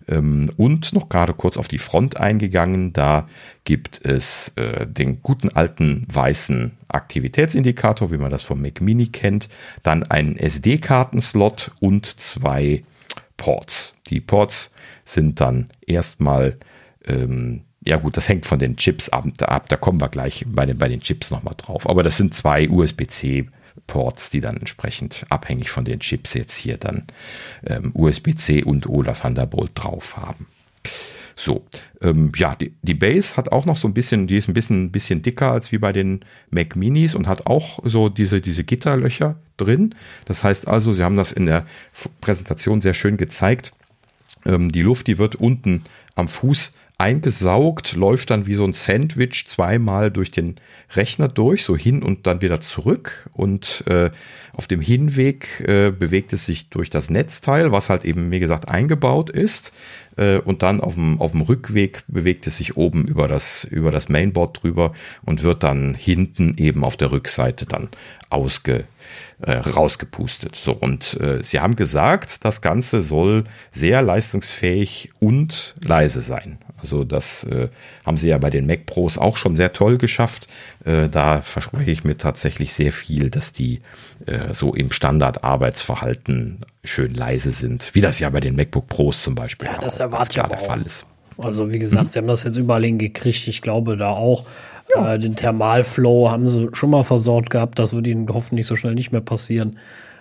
Ähm, 0.07 0.51
und 0.57 0.93
noch 0.93 1.10
gerade 1.10 1.34
kurz 1.34 1.57
auf 1.57 1.68
die 1.68 1.77
Front 1.77 2.18
eingegangen. 2.18 2.93
Da 2.93 3.27
gibt 3.64 4.03
es 4.03 4.53
äh, 4.55 4.88
den 4.88 5.22
guten 5.22 5.49
alten 5.49 6.05
weißen 6.11 6.77
Aktivitätsindikator, 6.88 8.11
wie 8.11 8.18
man 8.18 8.31
das 8.31 8.43
vom 8.43 8.61
Mac 8.61 8.81
Mini 8.81 9.07
kennt. 9.07 9.49
Dann 9.84 10.03
einen 10.03 10.38
SD-Kartenslot 10.38 11.72
und 11.80 12.05
zwei 12.05 12.84
Ports. 13.38 13.93
Die 14.07 14.22
Ports 14.22 14.72
sind 15.05 15.41
dann 15.41 15.69
erstmal 15.85 16.57
ähm, 17.05 17.61
ja 17.85 17.97
gut, 17.97 18.18
das 18.18 18.30
hängt 18.30 18.45
von 18.45 18.60
den 18.60 18.77
Chips 18.77 19.10
ab, 19.10 19.26
ab. 19.41 19.69
Da 19.69 19.76
kommen 19.76 19.99
wir 19.99 20.10
gleich 20.10 20.45
bei 20.47 20.65
den, 20.65 20.77
bei 20.77 20.88
den 20.88 21.01
Chips 21.01 21.31
nochmal 21.31 21.55
drauf. 21.57 21.89
Aber 21.89 22.03
das 22.03 22.18
sind 22.18 22.34
zwei 22.34 22.69
USB-C 22.69 23.47
Ports, 23.87 24.29
die 24.29 24.41
dann 24.41 24.57
entsprechend 24.57 25.25
abhängig 25.29 25.69
von 25.69 25.85
den 25.85 25.99
Chips 25.99 26.33
jetzt 26.33 26.55
hier 26.55 26.77
dann 26.77 27.05
ähm, 27.65 27.91
USB-C 27.93 28.63
und 28.63 28.87
oder 28.87 29.13
Thunderbolt 29.13 29.71
drauf 29.75 30.17
haben. 30.17 30.47
So, 31.35 31.65
ähm, 32.01 32.31
ja, 32.35 32.55
die, 32.55 32.73
die 32.83 32.93
Base 32.93 33.37
hat 33.37 33.51
auch 33.51 33.65
noch 33.65 33.77
so 33.77 33.87
ein 33.87 33.93
bisschen, 33.93 34.27
die 34.27 34.37
ist 34.37 34.47
ein 34.47 34.53
bisschen, 34.53 34.91
bisschen 34.91 35.21
dicker 35.21 35.51
als 35.51 35.71
wie 35.71 35.79
bei 35.79 35.91
den 35.91 36.21
Mac 36.51 36.75
Minis 36.75 37.15
und 37.15 37.27
hat 37.27 37.47
auch 37.47 37.79
so 37.83 38.09
diese, 38.09 38.39
diese 38.39 38.63
Gitterlöcher 38.63 39.35
drin. 39.57 39.95
Das 40.25 40.43
heißt 40.43 40.67
also, 40.67 40.93
sie 40.93 41.03
haben 41.03 41.17
das 41.17 41.31
in 41.31 41.45
der 41.45 41.65
Präsentation 42.21 42.81
sehr 42.81 42.93
schön 42.93 43.17
gezeigt. 43.17 43.73
Ähm, 44.45 44.71
die 44.71 44.81
Luft, 44.83 45.07
die 45.07 45.17
wird 45.17 45.35
unten 45.35 45.83
am 46.15 46.27
Fuß 46.27 46.73
eingesaugt, 46.98 47.95
läuft 47.95 48.30
dann 48.30 48.45
wie 48.45 48.53
so 48.53 48.64
ein 48.64 48.74
Sandwich 48.74 49.45
zweimal 49.48 50.11
durch 50.11 50.32
den 50.32 50.56
Rechner 50.95 51.28
durch, 51.28 51.64
so 51.64 51.76
hin 51.76 52.03
und 52.03 52.28
dann 52.28 52.41
wieder 52.41 52.61
zurück. 52.61 53.30
Und 53.34 53.84
äh, 53.88 54.11
auf 54.53 54.68
dem 54.68 54.80
Hinweg 54.80 55.64
äh, 55.68 55.91
bewegt 55.91 56.34
es 56.34 56.45
sich 56.45 56.70
durch 56.70 56.90
das 56.90 57.10
Netzteil, 57.10 57.72
was 57.72 57.90
halt 57.90 58.06
eben, 58.06 58.32
wie 58.32 58.40
gesagt, 58.40 58.70
eingebaut 58.70 59.30
ist. 59.32 59.74
Äh, 60.18 60.38
und 60.38 60.61
dann 60.61 60.82
auf 60.82 60.94
dem, 60.94 61.20
auf 61.20 61.32
dem 61.32 61.41
Rückweg 61.41 62.03
bewegt 62.07 62.45
es 62.48 62.57
sich 62.57 62.78
oben 62.78 63.06
über 63.06 63.28
das, 63.28 63.64
über 63.64 63.91
das 63.91 64.10
Mainboard 64.10 64.61
drüber 64.61 64.94
und 65.24 65.44
wird 65.44 65.64
dann 65.64 65.95
hinten 65.95 66.56
eben 66.57 66.84
auf 66.84 66.95
der 66.95 67.11
Rückseite 67.11 67.65
dann 67.65 67.90
ausge, 68.30 68.86
äh, 69.41 69.52
rausgepustet. 69.53 70.56
So, 70.56 70.74
und 70.74 71.20
äh, 71.20 71.44
sie 71.44 71.60
haben 71.60 71.76
gesagt, 71.76 72.45
das 72.45 72.61
Ganze 72.61 73.02
soll 73.02 73.45
sehr 73.72 74.02
leistungsfähig 74.02 75.10
und 75.20 75.76
leise 75.82 76.22
sein. 76.22 76.60
Also 76.84 77.05
das 77.05 77.45
äh, 77.45 77.69
haben 78.05 78.18
sie 78.18 78.27
ja 78.27 78.38
bei 78.38 78.49
den 78.49 78.68
Mac 78.68 78.85
Pros 78.85 79.18
auch 79.18 79.38
schon 79.38 79.55
sehr 79.55 79.72
toll 79.72 79.97
geschafft. 79.97 80.47
Äh, 80.84 81.07
da 81.07 81.41
verspreche 81.41 81.91
ich 81.91 82.03
mir 82.03 82.18
tatsächlich 82.18 82.73
sehr 82.73 82.91
viel, 82.91 83.30
dass 83.30 83.53
die 83.53 83.80
äh, 84.26 84.53
so 84.53 84.73
im 84.73 84.91
Standard-Arbeitsverhalten 84.91 86.60
schön 86.84 87.14
leise 87.14 87.51
sind, 87.51 87.91
wie 87.93 88.01
das 88.01 88.19
ja 88.19 88.30
bei 88.30 88.41
den 88.41 88.57
MacBook 88.57 88.89
Pros 88.89 89.23
zum 89.23 89.34
Beispiel 89.34 89.69
ja, 89.69 89.77
das 89.80 90.01
auch 90.01 90.27
klar 90.27 90.49
der 90.49 90.57
Fall 90.57 90.81
ist. 90.81 91.05
Also 91.38 91.72
wie 91.72 91.80
gesagt, 91.80 92.03
mhm. 92.03 92.07
sie 92.10 92.19
haben 92.19 92.27
das 92.27 92.43
jetzt 92.43 92.57
überall 92.57 92.84
hingekriegt. 92.84 93.47
Ich 93.47 93.61
glaube 93.61 93.95
da 93.95 94.10
auch. 94.10 94.45
Ja. 94.93 95.14
Äh, 95.14 95.19
den 95.19 95.38
Thermalflow 95.38 96.30
haben 96.30 96.49
sie 96.49 96.68
schon 96.73 96.89
mal 96.89 97.03
versorgt 97.03 97.49
gehabt. 97.49 97.80
Das 97.80 97.93
wird 97.93 98.07
ihnen 98.07 98.27
hoffentlich 98.27 98.68
so 98.68 98.76
schnell 98.76 98.93
nicht 98.93 99.14
mehr 99.14 99.22
passieren. 99.22 99.77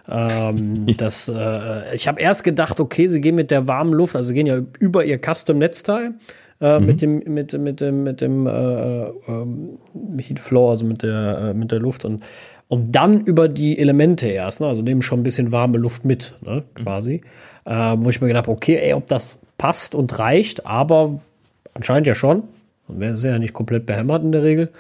Ähm, 0.09 0.86
das, 0.97 1.28
äh, 1.28 1.94
ich 1.94 2.09
habe 2.09 2.20
erst 2.20 2.44
gedacht, 2.44 2.80
okay, 2.80 3.06
sie 3.06 3.20
gehen 3.20 3.34
mit 3.34 3.51
der 3.51 3.68
warmen 3.68 3.93
Luft, 3.93 4.16
also 4.16 4.28
sie 4.28 4.34
gehen 4.34 4.47
ja 4.47 4.60
über 4.78 5.05
ihr 5.05 5.18
Custom-Netzteil 5.18 6.14
äh, 6.62 6.78
mhm. 6.78 6.86
mit 6.86 7.02
dem, 7.02 7.22
mit, 7.26 7.52
mit 7.59 7.80
dem, 7.80 8.02
mit 8.05 8.20
dem 8.20 8.47
äh, 8.47 9.09
ähm, 9.28 9.78
Heat 10.18 10.39
Flow, 10.39 10.70
also 10.70 10.86
mit 10.86 11.02
der, 11.02 11.51
äh, 11.51 11.55
mit 11.55 11.72
der 11.72 11.80
Luft 11.80 12.05
und, 12.05 12.22
und 12.68 12.93
dann 12.93 13.20
über 13.20 13.48
die 13.48 13.78
Elemente 13.78 14.28
erst, 14.28 14.60
ne? 14.60 14.68
also 14.68 14.80
nehmen 14.80 15.02
schon 15.02 15.20
ein 15.20 15.24
bisschen 15.24 15.52
warme 15.52 15.76
Luft 15.76 16.05
mit, 16.05 16.34
ne? 16.40 16.62
Mhm. 16.78 16.82
quasi. 16.82 17.20
Mhm. 17.64 18.05
wo 18.05 18.10
ich 18.10 18.20
mir 18.20 18.26
gedacht 18.26 18.47
habe, 18.48 18.56
okay, 18.56 18.76
ey, 18.76 18.94
ob 18.94 19.06
das 19.06 19.39
passt 19.56 19.94
und 19.94 20.18
reicht, 20.18 20.66
aber 20.66 21.20
anscheinend 21.74 22.06
ja 22.09 22.14
schon. 22.14 22.43
Dann 22.89 22.98
wäre 22.98 23.14
es 23.14 23.22
ja 23.22 23.39
nicht 23.39 23.52
komplett 23.52 23.86
behämmert 23.86 24.24
in 24.24 24.32
der 24.32 24.43
Regel. 24.43 24.70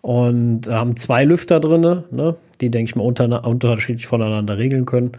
Und 0.00 0.66
äh, 0.68 0.72
haben 0.72 0.96
zwei 0.96 1.24
Lüfter 1.24 1.60
drin, 1.60 2.04
ne? 2.10 2.36
die, 2.60 2.70
denke 2.70 2.90
ich 2.90 2.96
mal, 2.96 3.02
unter, 3.02 3.46
unterschiedlich 3.46 4.06
voneinander 4.06 4.56
regeln 4.56 4.86
können. 4.86 5.12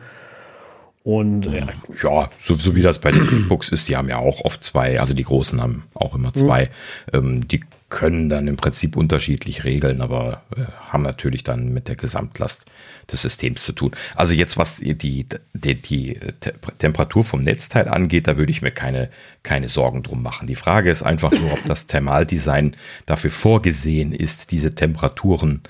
Und 1.03 1.45
ja, 1.47 1.67
ja 2.03 2.29
so, 2.43 2.75
wie 2.75 2.81
das 2.81 2.99
bei 2.99 3.11
den 3.11 3.47
Books 3.47 3.69
ist, 3.69 3.89
die 3.89 3.97
haben 3.97 4.09
ja 4.09 4.17
auch 4.17 4.41
oft 4.41 4.63
zwei, 4.63 4.99
also 4.99 5.13
die 5.13 5.23
großen 5.23 5.59
haben 5.59 5.85
auch 5.95 6.13
immer 6.13 6.33
zwei. 6.33 6.69
Mhm. 7.11 7.17
Ähm, 7.17 7.47
die 7.47 7.61
können 7.91 8.29
dann 8.29 8.47
im 8.47 8.55
Prinzip 8.55 8.95
unterschiedlich 8.95 9.63
regeln, 9.63 10.01
aber 10.01 10.43
äh, 10.55 10.61
haben 10.89 11.03
natürlich 11.03 11.43
dann 11.43 11.73
mit 11.73 11.87
der 11.87 11.95
Gesamtlast 11.95 12.65
des 13.11 13.21
Systems 13.21 13.63
zu 13.63 13.73
tun. 13.73 13.91
Also 14.15 14.33
jetzt, 14.33 14.57
was 14.57 14.77
die, 14.77 14.95
die, 14.95 15.27
die 15.53 16.13
Te 16.39 16.53
Temperatur 16.79 17.23
vom 17.23 17.41
Netzteil 17.41 17.87
angeht, 17.87 18.27
da 18.27 18.37
würde 18.37 18.51
ich 18.51 18.61
mir 18.61 18.71
keine, 18.71 19.09
keine 19.43 19.67
Sorgen 19.67 20.03
drum 20.03 20.23
machen. 20.23 20.47
Die 20.47 20.55
Frage 20.55 20.89
ist 20.89 21.03
einfach 21.03 21.31
nur, 21.31 21.51
ob 21.51 21.65
das 21.65 21.85
Thermaldesign 21.85 22.75
dafür 23.05 23.31
vorgesehen 23.31 24.13
ist, 24.13 24.51
diese 24.51 24.73
Temperaturen, 24.73 25.61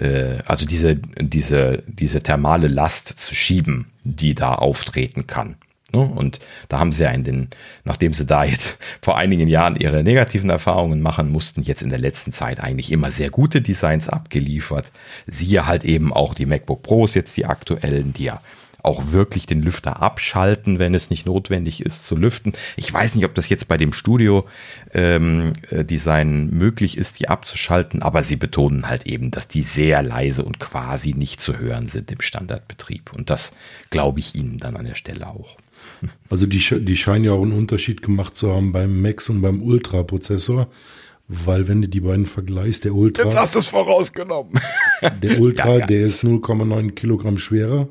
äh, 0.00 0.38
also 0.46 0.66
diese, 0.66 0.96
diese, 0.96 1.82
diese 1.86 2.20
thermale 2.20 2.68
Last 2.68 3.08
zu 3.08 3.34
schieben, 3.34 3.86
die 4.04 4.34
da 4.34 4.54
auftreten 4.54 5.26
kann. 5.26 5.56
Ne? 5.92 6.00
Und 6.00 6.40
da 6.68 6.78
haben 6.78 6.92
sie 6.92 7.02
ja 7.02 7.10
in 7.10 7.24
den, 7.24 7.48
nachdem 7.84 8.12
sie 8.12 8.26
da 8.26 8.44
jetzt 8.44 8.78
vor 9.02 9.18
einigen 9.18 9.48
Jahren 9.48 9.76
ihre 9.76 10.02
negativen 10.02 10.50
Erfahrungen 10.50 11.00
machen 11.00 11.30
mussten, 11.30 11.62
jetzt 11.62 11.82
in 11.82 11.90
der 11.90 11.98
letzten 11.98 12.32
Zeit 12.32 12.60
eigentlich 12.60 12.92
immer 12.92 13.10
sehr 13.10 13.30
gute 13.30 13.60
Designs 13.60 14.08
abgeliefert. 14.08 14.92
Siehe 15.26 15.66
halt 15.66 15.84
eben 15.84 16.12
auch 16.12 16.34
die 16.34 16.46
MacBook 16.46 16.82
Pros, 16.82 17.14
jetzt 17.14 17.36
die 17.36 17.46
aktuellen, 17.46 18.12
die 18.12 18.24
ja 18.24 18.40
auch 18.82 19.12
wirklich 19.12 19.46
den 19.46 19.62
Lüfter 19.62 20.02
abschalten, 20.02 20.78
wenn 20.78 20.94
es 20.94 21.10
nicht 21.10 21.26
notwendig 21.26 21.84
ist 21.84 22.06
zu 22.06 22.16
lüften. 22.16 22.52
Ich 22.76 22.92
weiß 22.92 23.14
nicht, 23.14 23.24
ob 23.24 23.34
das 23.34 23.48
jetzt 23.48 23.68
bei 23.68 23.76
dem 23.76 23.92
Studio-Design 23.92 26.28
ähm, 26.28 26.50
möglich 26.50 26.96
ist, 26.96 27.20
die 27.20 27.28
abzuschalten, 27.28 28.02
aber 28.02 28.22
sie 28.22 28.36
betonen 28.36 28.88
halt 28.88 29.06
eben, 29.06 29.30
dass 29.30 29.48
die 29.48 29.62
sehr 29.62 30.02
leise 30.02 30.44
und 30.44 30.60
quasi 30.60 31.14
nicht 31.14 31.40
zu 31.40 31.58
hören 31.58 31.88
sind 31.88 32.10
im 32.10 32.20
Standardbetrieb. 32.20 33.12
Und 33.14 33.30
das 33.30 33.52
glaube 33.90 34.20
ich 34.20 34.34
Ihnen 34.34 34.58
dann 34.58 34.76
an 34.76 34.84
der 34.84 34.94
Stelle 34.94 35.28
auch. 35.28 35.56
Also 36.30 36.46
die, 36.46 36.58
die 36.58 36.96
scheinen 36.96 37.24
ja 37.24 37.32
auch 37.32 37.42
einen 37.42 37.52
Unterschied 37.52 38.02
gemacht 38.02 38.36
zu 38.36 38.54
haben 38.54 38.72
beim 38.72 39.02
Max 39.02 39.28
und 39.28 39.42
beim 39.42 39.62
Ultra-Prozessor. 39.62 40.68
Weil 41.32 41.68
wenn 41.68 41.80
du 41.80 41.88
die 41.88 42.00
beiden 42.00 42.26
vergleichst, 42.26 42.84
der 42.84 42.92
Ultra. 42.92 43.22
Jetzt 43.22 43.36
hast 43.36 43.54
du 43.54 43.60
es 43.60 43.68
vorausgenommen. 43.68 44.60
Der 45.22 45.40
Ultra, 45.40 45.68
ja, 45.74 45.78
ja. 45.78 45.86
der 45.86 46.00
ist 46.00 46.24
0,9 46.24 46.90
Kilogramm 46.90 47.38
schwerer. 47.38 47.88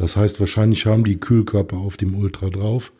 Das 0.00 0.16
heißt, 0.16 0.40
wahrscheinlich 0.40 0.86
haben 0.86 1.04
die 1.04 1.20
Kühlkörper 1.20 1.76
auf 1.76 1.98
dem 1.98 2.14
Ultra 2.14 2.48
drauf, 2.48 2.90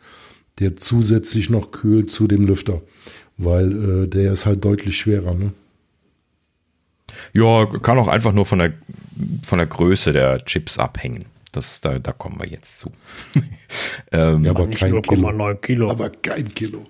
der 0.59 0.77
zusätzlich 0.77 1.49
noch 1.49 1.71
kühlt 1.71 2.11
zu 2.11 2.29
dem 2.29 2.47
Lüfter. 2.47 2.83
Weil 3.39 4.03
äh, 4.03 4.07
der 4.07 4.35
ist 4.35 4.45
halt 4.45 4.63
deutlich 4.63 4.99
schwerer, 4.99 5.33
ne? 5.33 5.55
Ja, 7.33 7.65
kann 7.65 7.99
auch 7.99 8.07
einfach 8.07 8.33
nur 8.33 8.45
von 8.45 8.59
der, 8.59 8.75
von 9.43 9.59
der 9.59 9.67
Größe 9.67 10.13
der 10.13 10.45
Chips 10.45 10.79
abhängen. 10.79 11.25
Das, 11.53 11.81
da, 11.81 11.99
da 11.99 12.13
kommen 12.13 12.39
wir 12.39 12.47
jetzt 12.47 12.81
zu. 12.81 12.93
ähm, 14.13 14.45
ja, 14.45 14.51
aber 14.51 14.67
kein 14.69 15.01
Kilo. 15.01 15.55
Kilo. 15.57 15.91
Aber 15.91 16.11
kein 16.11 16.53
Kilo. 16.55 16.87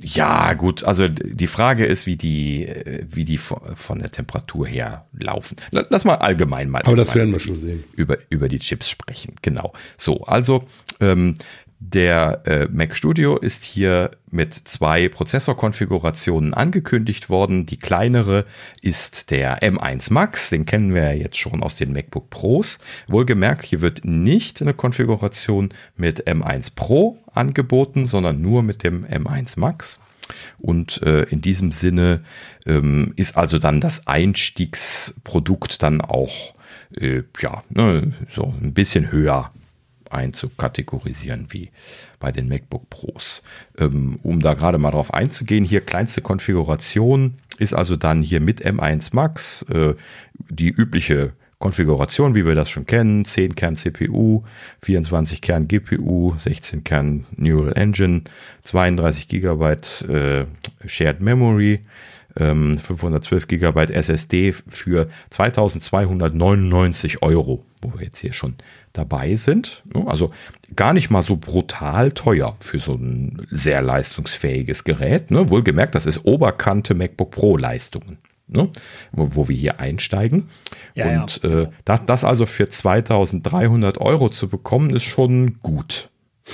Ja, 0.00 0.52
gut, 0.54 0.84
also 0.84 1.08
die 1.08 1.46
Frage 1.46 1.84
ist, 1.86 2.06
wie 2.06 2.16
die, 2.16 2.68
wie 3.08 3.24
die 3.24 3.38
von 3.38 3.98
der 3.98 4.10
Temperatur 4.10 4.66
her 4.66 5.06
laufen. 5.18 5.56
Lass 5.70 6.04
mal 6.04 6.16
allgemein 6.16 6.68
mal. 6.68 6.82
Aber 6.82 6.96
das 6.96 7.14
werden 7.14 7.32
wir 7.32 7.40
schon 7.40 7.58
sehen. 7.58 7.84
Über, 7.96 8.18
über 8.30 8.48
die 8.48 8.58
Chips 8.58 8.90
sprechen. 8.90 9.34
Genau. 9.42 9.72
So, 9.96 10.22
also 10.24 10.64
ähm, 11.00 11.36
der 11.84 12.42
äh, 12.46 12.68
Mac 12.70 12.94
Studio 12.94 13.36
ist 13.36 13.64
hier 13.64 14.12
mit 14.30 14.54
zwei 14.54 15.08
Prozessorkonfigurationen 15.08 16.54
angekündigt 16.54 17.28
worden. 17.28 17.66
Die 17.66 17.76
kleinere 17.76 18.46
ist 18.80 19.30
der 19.30 19.62
M1 19.62 20.12
Max, 20.12 20.50
den 20.50 20.64
kennen 20.64 20.94
wir 20.94 21.02
ja 21.02 21.12
jetzt 21.12 21.38
schon 21.38 21.62
aus 21.62 21.74
den 21.74 21.92
MacBook 21.92 22.30
Pros. 22.30 22.78
Wohlgemerkt, 23.08 23.64
hier 23.64 23.80
wird 23.80 24.04
nicht 24.04 24.62
eine 24.62 24.74
Konfiguration 24.74 25.70
mit 25.96 26.26
M1 26.28 26.72
Pro 26.76 27.18
angeboten, 27.34 28.06
sondern 28.06 28.40
nur 28.40 28.62
mit 28.62 28.84
dem 28.84 29.04
M1 29.04 29.58
Max. 29.58 29.98
Und 30.60 31.02
äh, 31.02 31.24
in 31.24 31.40
diesem 31.40 31.72
Sinne 31.72 32.22
ähm, 32.64 33.12
ist 33.16 33.36
also 33.36 33.58
dann 33.58 33.80
das 33.80 34.06
Einstiegsprodukt 34.06 35.82
dann 35.82 36.00
auch 36.00 36.54
äh, 36.96 37.22
ja, 37.40 37.64
ne, 37.70 38.12
so 38.32 38.54
ein 38.62 38.72
bisschen 38.72 39.10
höher 39.10 39.50
einzukategorisieren 40.12 41.46
wie 41.50 41.70
bei 42.20 42.32
den 42.32 42.48
MacBook 42.48 42.88
Pros. 42.90 43.42
Ähm, 43.78 44.18
um 44.22 44.40
da 44.40 44.54
gerade 44.54 44.78
mal 44.78 44.90
drauf 44.90 45.12
einzugehen, 45.14 45.64
hier 45.64 45.80
kleinste 45.80 46.22
Konfiguration 46.22 47.34
ist 47.58 47.74
also 47.74 47.96
dann 47.96 48.22
hier 48.22 48.40
mit 48.40 48.64
M1 48.64 49.10
Max 49.12 49.62
äh, 49.70 49.94
die 50.34 50.68
übliche 50.68 51.32
Konfiguration, 51.58 52.34
wie 52.34 52.44
wir 52.44 52.56
das 52.56 52.70
schon 52.70 52.86
kennen, 52.86 53.24
10 53.24 53.54
Kern 53.54 53.76
CPU, 53.76 54.42
24 54.82 55.40
Kern 55.40 55.68
GPU, 55.68 56.34
16 56.36 56.82
Kern 56.82 57.24
Neural 57.36 57.72
Engine, 57.74 58.22
32 58.64 59.28
GB 59.28 59.76
äh, 60.08 60.46
Shared 60.86 61.20
Memory, 61.20 61.80
512 62.34 63.46
GB 63.46 63.92
SSD 63.92 64.52
für 64.52 65.08
2299 65.30 67.22
Euro, 67.22 67.64
wo 67.82 67.92
wir 67.94 68.06
jetzt 68.06 68.18
hier 68.18 68.32
schon 68.32 68.54
dabei 68.92 69.36
sind. 69.36 69.82
Also 70.06 70.30
gar 70.76 70.92
nicht 70.92 71.10
mal 71.10 71.22
so 71.22 71.36
brutal 71.36 72.12
teuer 72.12 72.56
für 72.60 72.78
so 72.78 72.94
ein 72.94 73.46
sehr 73.50 73.82
leistungsfähiges 73.82 74.84
Gerät. 74.84 75.30
Ne? 75.30 75.50
Wohlgemerkt, 75.50 75.94
das 75.94 76.06
ist 76.06 76.24
Oberkante 76.24 76.94
MacBook 76.94 77.30
Pro 77.30 77.56
Leistungen. 77.56 78.18
Ne? 78.48 78.68
Wo, 79.12 79.36
wo, 79.36 79.48
wir 79.48 79.56
hier 79.56 79.80
einsteigen. 79.80 80.48
Ja, 80.94 81.22
und 81.22 81.42
ja. 81.42 81.62
Äh, 81.62 81.68
das, 81.84 82.04
das 82.04 82.24
also 82.24 82.44
für 82.44 82.68
2300 82.68 83.98
Euro 83.98 84.28
zu 84.28 84.48
bekommen, 84.48 84.90
ist 84.90 85.04
schon 85.04 85.58
gut. 85.60 86.10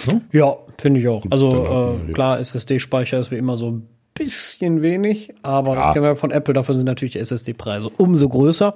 Ne? 0.06 0.22
Ja, 0.32 0.56
finde 0.78 1.00
ich 1.00 1.08
auch. 1.08 1.24
Also 1.30 1.98
äh, 2.08 2.12
klar, 2.12 2.38
SSD-Speicher 2.38 3.18
ist 3.18 3.30
wie 3.30 3.36
immer 3.36 3.56
so 3.56 3.70
ein 3.72 3.88
bisschen 4.18 4.82
wenig, 4.82 5.32
aber 5.42 5.74
ja. 5.74 5.84
das 5.84 5.92
kennen 5.92 6.04
wir 6.04 6.16
von 6.16 6.30
Apple, 6.30 6.54
dafür 6.54 6.74
sind 6.74 6.86
natürlich 6.86 7.12
die 7.12 7.20
SSD-Preise 7.20 7.88
umso 7.96 8.28
größer. 8.28 8.74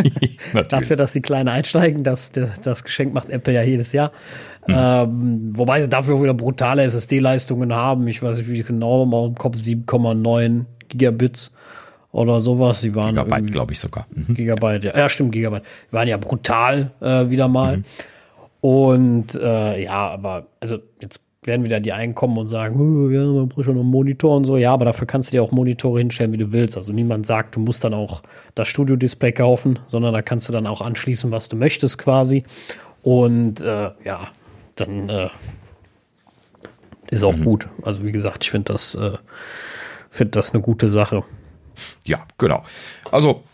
dafür, 0.68 0.96
dass 0.96 1.12
die 1.12 1.20
kleine 1.20 1.52
einsteigen, 1.52 2.02
das, 2.02 2.32
das 2.32 2.84
Geschenk 2.84 3.12
macht 3.12 3.28
Apple 3.28 3.52
ja 3.52 3.62
jedes 3.62 3.92
Jahr. 3.92 4.12
Hm. 4.64 4.74
Ähm, 4.76 5.52
wobei 5.54 5.82
sie 5.82 5.88
dafür 5.88 6.16
auch 6.16 6.22
wieder 6.22 6.34
brutale 6.34 6.82
SSD-Leistungen 6.82 7.74
haben. 7.74 8.08
Ich 8.08 8.22
weiß 8.22 8.38
nicht, 8.38 8.50
wie 8.50 8.62
genau, 8.62 9.06
mal 9.06 9.26
im 9.26 9.34
Kopf 9.34 9.56
7,9 9.56 10.64
Gigabits 10.88 11.54
oder 12.12 12.40
sowas. 12.40 12.80
Sie 12.80 12.94
waren 12.94 13.14
Gigabyte, 13.14 13.52
glaube 13.52 13.72
ich 13.72 13.80
sogar. 13.80 14.06
Mhm. 14.10 14.34
Gigabyte, 14.34 14.84
ja. 14.84 14.96
ja, 14.96 15.08
stimmt, 15.08 15.32
Gigabyte. 15.32 15.64
Die 15.90 15.92
waren 15.92 16.08
ja 16.08 16.16
brutal 16.16 16.90
äh, 17.00 17.30
wieder 17.30 17.48
mal. 17.48 17.78
Mhm. 17.78 17.84
Und 18.60 19.34
äh, 19.36 19.84
ja, 19.84 20.08
aber 20.08 20.46
also 20.60 20.78
jetzt 21.00 21.20
werden 21.42 21.64
wieder 21.64 21.80
die 21.80 21.92
einen 21.92 22.14
kommen 22.14 22.36
und 22.36 22.48
sagen, 22.48 22.78
oh, 22.78 23.08
ja, 23.08 23.24
man 23.24 23.48
braucht 23.48 23.64
schon 23.64 23.78
einen 23.78 23.88
Monitor 23.88 24.36
und 24.36 24.44
so. 24.44 24.58
Ja, 24.58 24.72
aber 24.72 24.84
dafür 24.84 25.06
kannst 25.06 25.30
du 25.30 25.32
dir 25.32 25.42
auch 25.42 25.52
Monitore 25.52 25.98
hinstellen, 25.98 26.32
wie 26.32 26.38
du 26.38 26.52
willst. 26.52 26.76
Also 26.76 26.92
niemand 26.92 27.24
sagt, 27.24 27.56
du 27.56 27.60
musst 27.60 27.82
dann 27.82 27.94
auch 27.94 28.22
das 28.54 28.68
Studio-Display 28.68 29.32
kaufen, 29.32 29.78
sondern 29.86 30.12
da 30.12 30.20
kannst 30.20 30.48
du 30.48 30.52
dann 30.52 30.66
auch 30.66 30.82
anschließen, 30.82 31.30
was 31.30 31.48
du 31.48 31.56
möchtest 31.56 31.96
quasi. 31.96 32.44
Und 33.02 33.62
äh, 33.62 33.90
ja, 34.04 34.28
dann 34.76 35.08
äh, 35.08 35.28
ist 37.10 37.24
auch 37.24 37.36
mhm. 37.36 37.44
gut. 37.44 37.68
Also 37.82 38.04
wie 38.04 38.12
gesagt, 38.12 38.44
ich 38.44 38.50
finde 38.50 38.72
das, 38.72 38.94
äh, 38.94 39.16
find 40.10 40.36
das 40.36 40.52
eine 40.52 40.62
gute 40.62 40.88
Sache. 40.88 41.24
Ja, 42.04 42.26
genau. 42.36 42.64
Also 43.10 43.44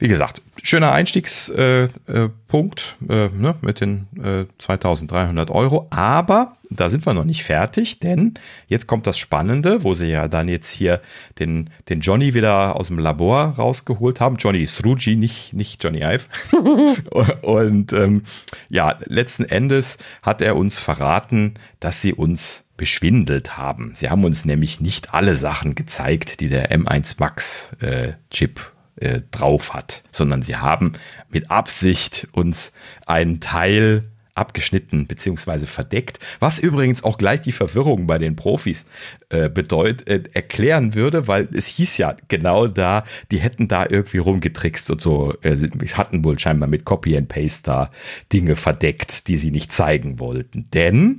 wie 0.00 0.08
gesagt, 0.08 0.42
schöner 0.62 0.92
Einstiegspunkt 0.92 2.96
äh, 3.08 3.24
äh, 3.24 3.30
ne, 3.36 3.54
mit 3.60 3.82
den 3.82 4.06
äh, 4.22 4.46
2300 4.58 5.50
Euro. 5.50 5.88
Aber 5.90 6.56
da 6.70 6.88
sind 6.88 7.04
wir 7.04 7.12
noch 7.12 7.24
nicht 7.24 7.44
fertig, 7.44 8.00
denn 8.00 8.32
jetzt 8.66 8.86
kommt 8.86 9.06
das 9.06 9.18
Spannende, 9.18 9.84
wo 9.84 9.92
sie 9.92 10.06
ja 10.06 10.26
dann 10.26 10.48
jetzt 10.48 10.70
hier 10.70 11.02
den, 11.38 11.68
den 11.90 12.00
Johnny 12.00 12.32
wieder 12.32 12.76
aus 12.76 12.86
dem 12.86 12.98
Labor 12.98 13.56
rausgeholt 13.58 14.20
haben. 14.20 14.36
Johnny 14.36 14.66
Sruji, 14.66 15.16
nicht, 15.16 15.52
nicht 15.52 15.84
Johnny 15.84 16.02
Ive. 16.02 16.28
Und 17.42 17.92
ähm, 17.92 18.22
ja, 18.70 18.96
letzten 19.04 19.44
Endes 19.44 19.98
hat 20.22 20.40
er 20.40 20.56
uns 20.56 20.78
verraten, 20.78 21.54
dass 21.78 22.00
sie 22.00 22.14
uns 22.14 22.64
beschwindelt 22.78 23.58
haben. 23.58 23.92
Sie 23.94 24.08
haben 24.08 24.24
uns 24.24 24.46
nämlich 24.46 24.80
nicht 24.80 25.12
alle 25.12 25.34
Sachen 25.34 25.74
gezeigt, 25.74 26.40
die 26.40 26.48
der 26.48 26.70
M1 26.70 27.16
Max 27.18 27.76
äh, 27.80 28.14
Chip 28.30 28.69
äh, 28.96 29.20
drauf 29.30 29.74
hat, 29.74 30.02
sondern 30.10 30.42
sie 30.42 30.56
haben 30.56 30.92
mit 31.30 31.50
Absicht 31.50 32.28
uns 32.32 32.72
einen 33.06 33.40
Teil 33.40 34.04
abgeschnitten 34.34 35.06
bzw. 35.06 35.66
verdeckt, 35.66 36.18
was 36.38 36.58
übrigens 36.58 37.04
auch 37.04 37.18
gleich 37.18 37.42
die 37.42 37.52
Verwirrung 37.52 38.06
bei 38.06 38.18
den 38.18 38.36
Profis 38.36 38.86
äh, 39.28 39.48
bedeut, 39.48 40.08
äh, 40.08 40.22
erklären 40.32 40.94
würde, 40.94 41.28
weil 41.28 41.48
es 41.52 41.66
hieß 41.66 41.98
ja 41.98 42.16
genau 42.28 42.66
da, 42.66 43.04
die 43.30 43.38
hätten 43.38 43.68
da 43.68 43.86
irgendwie 43.88 44.18
rumgetrickst 44.18 44.90
und 44.90 45.00
so, 45.00 45.34
äh, 45.42 45.56
hatten 45.92 46.24
wohl 46.24 46.38
scheinbar 46.38 46.68
mit 46.68 46.84
Copy 46.84 47.16
and 47.16 47.28
Paste 47.28 47.62
da 47.64 47.90
Dinge 48.32 48.56
verdeckt, 48.56 49.28
die 49.28 49.36
sie 49.36 49.50
nicht 49.50 49.72
zeigen 49.72 50.18
wollten. 50.18 50.66
Denn, 50.72 51.18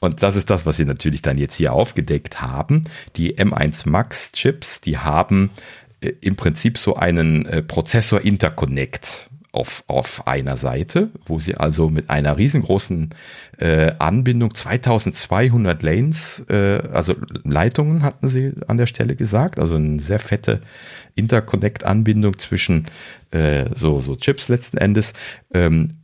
und 0.00 0.22
das 0.22 0.36
ist 0.36 0.50
das, 0.50 0.66
was 0.66 0.76
sie 0.76 0.84
natürlich 0.84 1.22
dann 1.22 1.38
jetzt 1.38 1.56
hier 1.56 1.72
aufgedeckt 1.72 2.40
haben, 2.42 2.84
die 3.16 3.38
M1 3.38 3.88
Max 3.88 4.32
Chips, 4.32 4.80
die 4.80 4.98
haben 4.98 5.50
im 6.00 6.36
Prinzip 6.36 6.78
so 6.78 6.96
einen 6.96 7.46
äh, 7.46 7.62
Prozessor 7.62 8.20
Interconnect 8.20 9.28
auf, 9.52 9.82
auf 9.86 10.26
einer 10.26 10.56
Seite, 10.56 11.10
wo 11.24 11.40
sie 11.40 11.56
also 11.56 11.88
mit 11.88 12.10
einer 12.10 12.36
riesengroßen 12.36 13.10
äh, 13.58 13.92
Anbindung 13.98 14.54
2200 14.54 15.82
Lanes, 15.82 16.44
äh, 16.48 16.82
also 16.92 17.14
Leitungen 17.44 18.02
hatten 18.02 18.28
sie 18.28 18.52
an 18.66 18.76
der 18.76 18.86
Stelle 18.86 19.16
gesagt, 19.16 19.58
also 19.58 19.76
eine 19.76 20.00
sehr 20.00 20.20
fette 20.20 20.60
Interconnect-Anbindung 21.14 22.38
zwischen 22.38 22.86
äh, 23.30 23.66
so, 23.74 24.00
so 24.00 24.16
Chips 24.16 24.48
letzten 24.48 24.78
Endes, 24.78 25.14
ähm, 25.52 25.94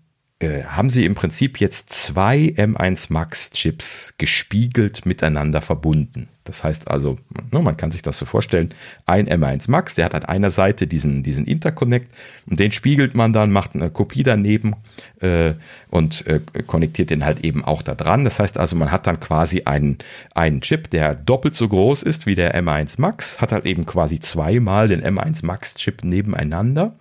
äh, 0.45 0.65
haben 0.65 0.91
sie 0.91 1.05
im 1.05 1.15
Prinzip 1.15 1.59
jetzt 1.59 1.91
zwei 1.91 2.55
M1 2.57 3.07
Max 3.13 3.51
Chips 3.51 4.15
gespiegelt 4.19 5.07
miteinander 5.07 5.61
verbunden. 5.61 6.29
Das 6.45 6.63
heißt 6.63 6.89
also, 6.89 7.17
ne, 7.53 7.61
man 7.61 7.79
kann 7.79 7.91
sich 7.91 8.03
das 8.03 8.19
so 8.19 8.27
vorstellen, 8.27 8.75
ein 9.07 9.27
M1 9.27 9.71
Max, 9.71 9.95
der 9.95 10.05
hat 10.05 10.15
an 10.15 10.27
einer 10.27 10.51
Seite 10.51 10.87
diesen, 10.87 11.23
diesen 11.23 11.47
Interconnect 11.47 12.15
und 12.47 12.61
den 12.61 12.71
spiegelt 12.71 13.15
man 13.15 13.33
dann, 13.33 13.51
macht 13.51 13.75
eine 13.75 13.91
Kopie 13.91 14.23
daneben 14.23 14.77
äh, 15.21 15.55
und 15.89 16.27
äh, 16.27 16.41
konnektiert 16.67 17.09
den 17.09 17.25
halt 17.25 17.43
eben 17.45 17.65
auch 17.65 17.81
da 17.81 17.95
dran. 17.95 18.25
Das 18.25 18.39
heißt 18.39 18.59
also, 18.59 18.77
man 18.77 18.91
hat 18.91 19.07
dann 19.07 19.21
quasi 19.21 19.63
einen, 19.65 19.99
einen 20.35 20.61
Chip, 20.61 20.91
der 20.91 21.15
doppelt 21.15 21.55
so 21.55 21.67
groß 21.67 22.03
ist 22.03 22.27
wie 22.27 22.35
der 22.35 22.55
M1 22.55 23.01
Max, 23.01 23.41
hat 23.41 23.53
halt 23.53 23.65
eben 23.65 23.87
quasi 23.87 24.21
zweimal 24.21 24.89
den 24.89 25.03
M1 25.03 25.47
Max 25.47 25.77
Chip 25.77 26.05
nebeneinander. 26.05 26.95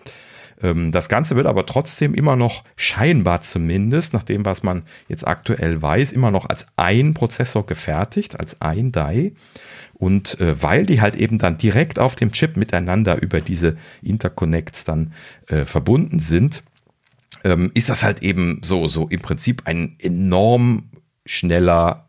Ähm, 0.63 0.91
das 0.91 1.09
Ganze 1.09 1.35
wird 1.35 1.45
aber 1.45 1.65
trotzdem 1.65 2.15
immer 2.15 2.35
noch 2.35 2.63
scheinbar 2.75 3.41
zumindest, 3.41 4.13
nach 4.13 4.23
dem, 4.23 4.45
was 4.45 4.63
man 4.63 4.83
jetzt 5.07 5.27
aktuell 5.27 5.81
weiß, 5.81 6.11
immer 6.13 6.31
noch 6.31 6.49
als 6.49 6.65
ein 6.77 7.13
Prozessor 7.13 7.65
gefertigt, 7.65 8.39
als 8.39 8.61
ein 8.61 8.91
Die. 8.91 9.35
Und 9.93 10.39
äh, 10.39 10.61
weil 10.61 10.85
die 10.85 11.01
halt 11.01 11.15
eben 11.15 11.37
dann 11.37 11.57
direkt 11.57 11.99
auf 11.99 12.15
dem 12.15 12.31
Chip 12.31 12.57
miteinander 12.57 13.21
über 13.21 13.41
diese 13.41 13.77
Interconnects 14.01 14.85
dann 14.85 15.13
äh, 15.47 15.65
verbunden 15.65 16.19
sind, 16.19 16.63
ähm, 17.43 17.71
ist 17.73 17.89
das 17.89 18.03
halt 18.03 18.23
eben 18.23 18.61
so, 18.63 18.87
so 18.87 19.07
im 19.09 19.21
Prinzip 19.21 19.63
ein 19.65 19.95
enorm 19.99 20.89
schneller 21.25 22.07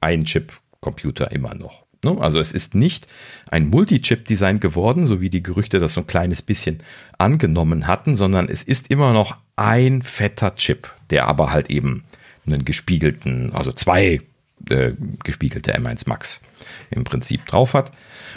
Ein-Chip-Computer 0.00 1.30
immer 1.32 1.54
noch. 1.54 1.84
Ne? 2.04 2.16
Also 2.20 2.40
es 2.40 2.52
ist 2.52 2.74
nicht 2.74 3.06
ein 3.50 3.68
Multi-Chip-Design 3.68 4.60
geworden, 4.60 5.06
so 5.06 5.20
wie 5.20 5.30
die 5.30 5.42
Gerüchte 5.42 5.78
das 5.78 5.94
so 5.94 6.00
ein 6.00 6.06
kleines 6.06 6.42
bisschen 6.42 6.78
angenommen 7.18 7.86
hatten, 7.86 8.16
sondern 8.16 8.48
es 8.48 8.62
ist 8.62 8.90
immer 8.90 9.12
noch 9.12 9.36
ein 9.56 10.02
fetter 10.02 10.54
Chip, 10.56 10.90
der 11.10 11.26
aber 11.26 11.50
halt 11.50 11.70
eben 11.70 12.04
einen 12.46 12.64
gespiegelten, 12.64 13.52
also 13.52 13.72
zwei 13.72 14.20
äh, 14.68 14.92
gespiegelte 15.22 15.74
M1 15.76 16.08
Max 16.08 16.40
im 16.90 17.04
Prinzip 17.04 17.46
drauf 17.46 17.74
hat. 17.74 17.92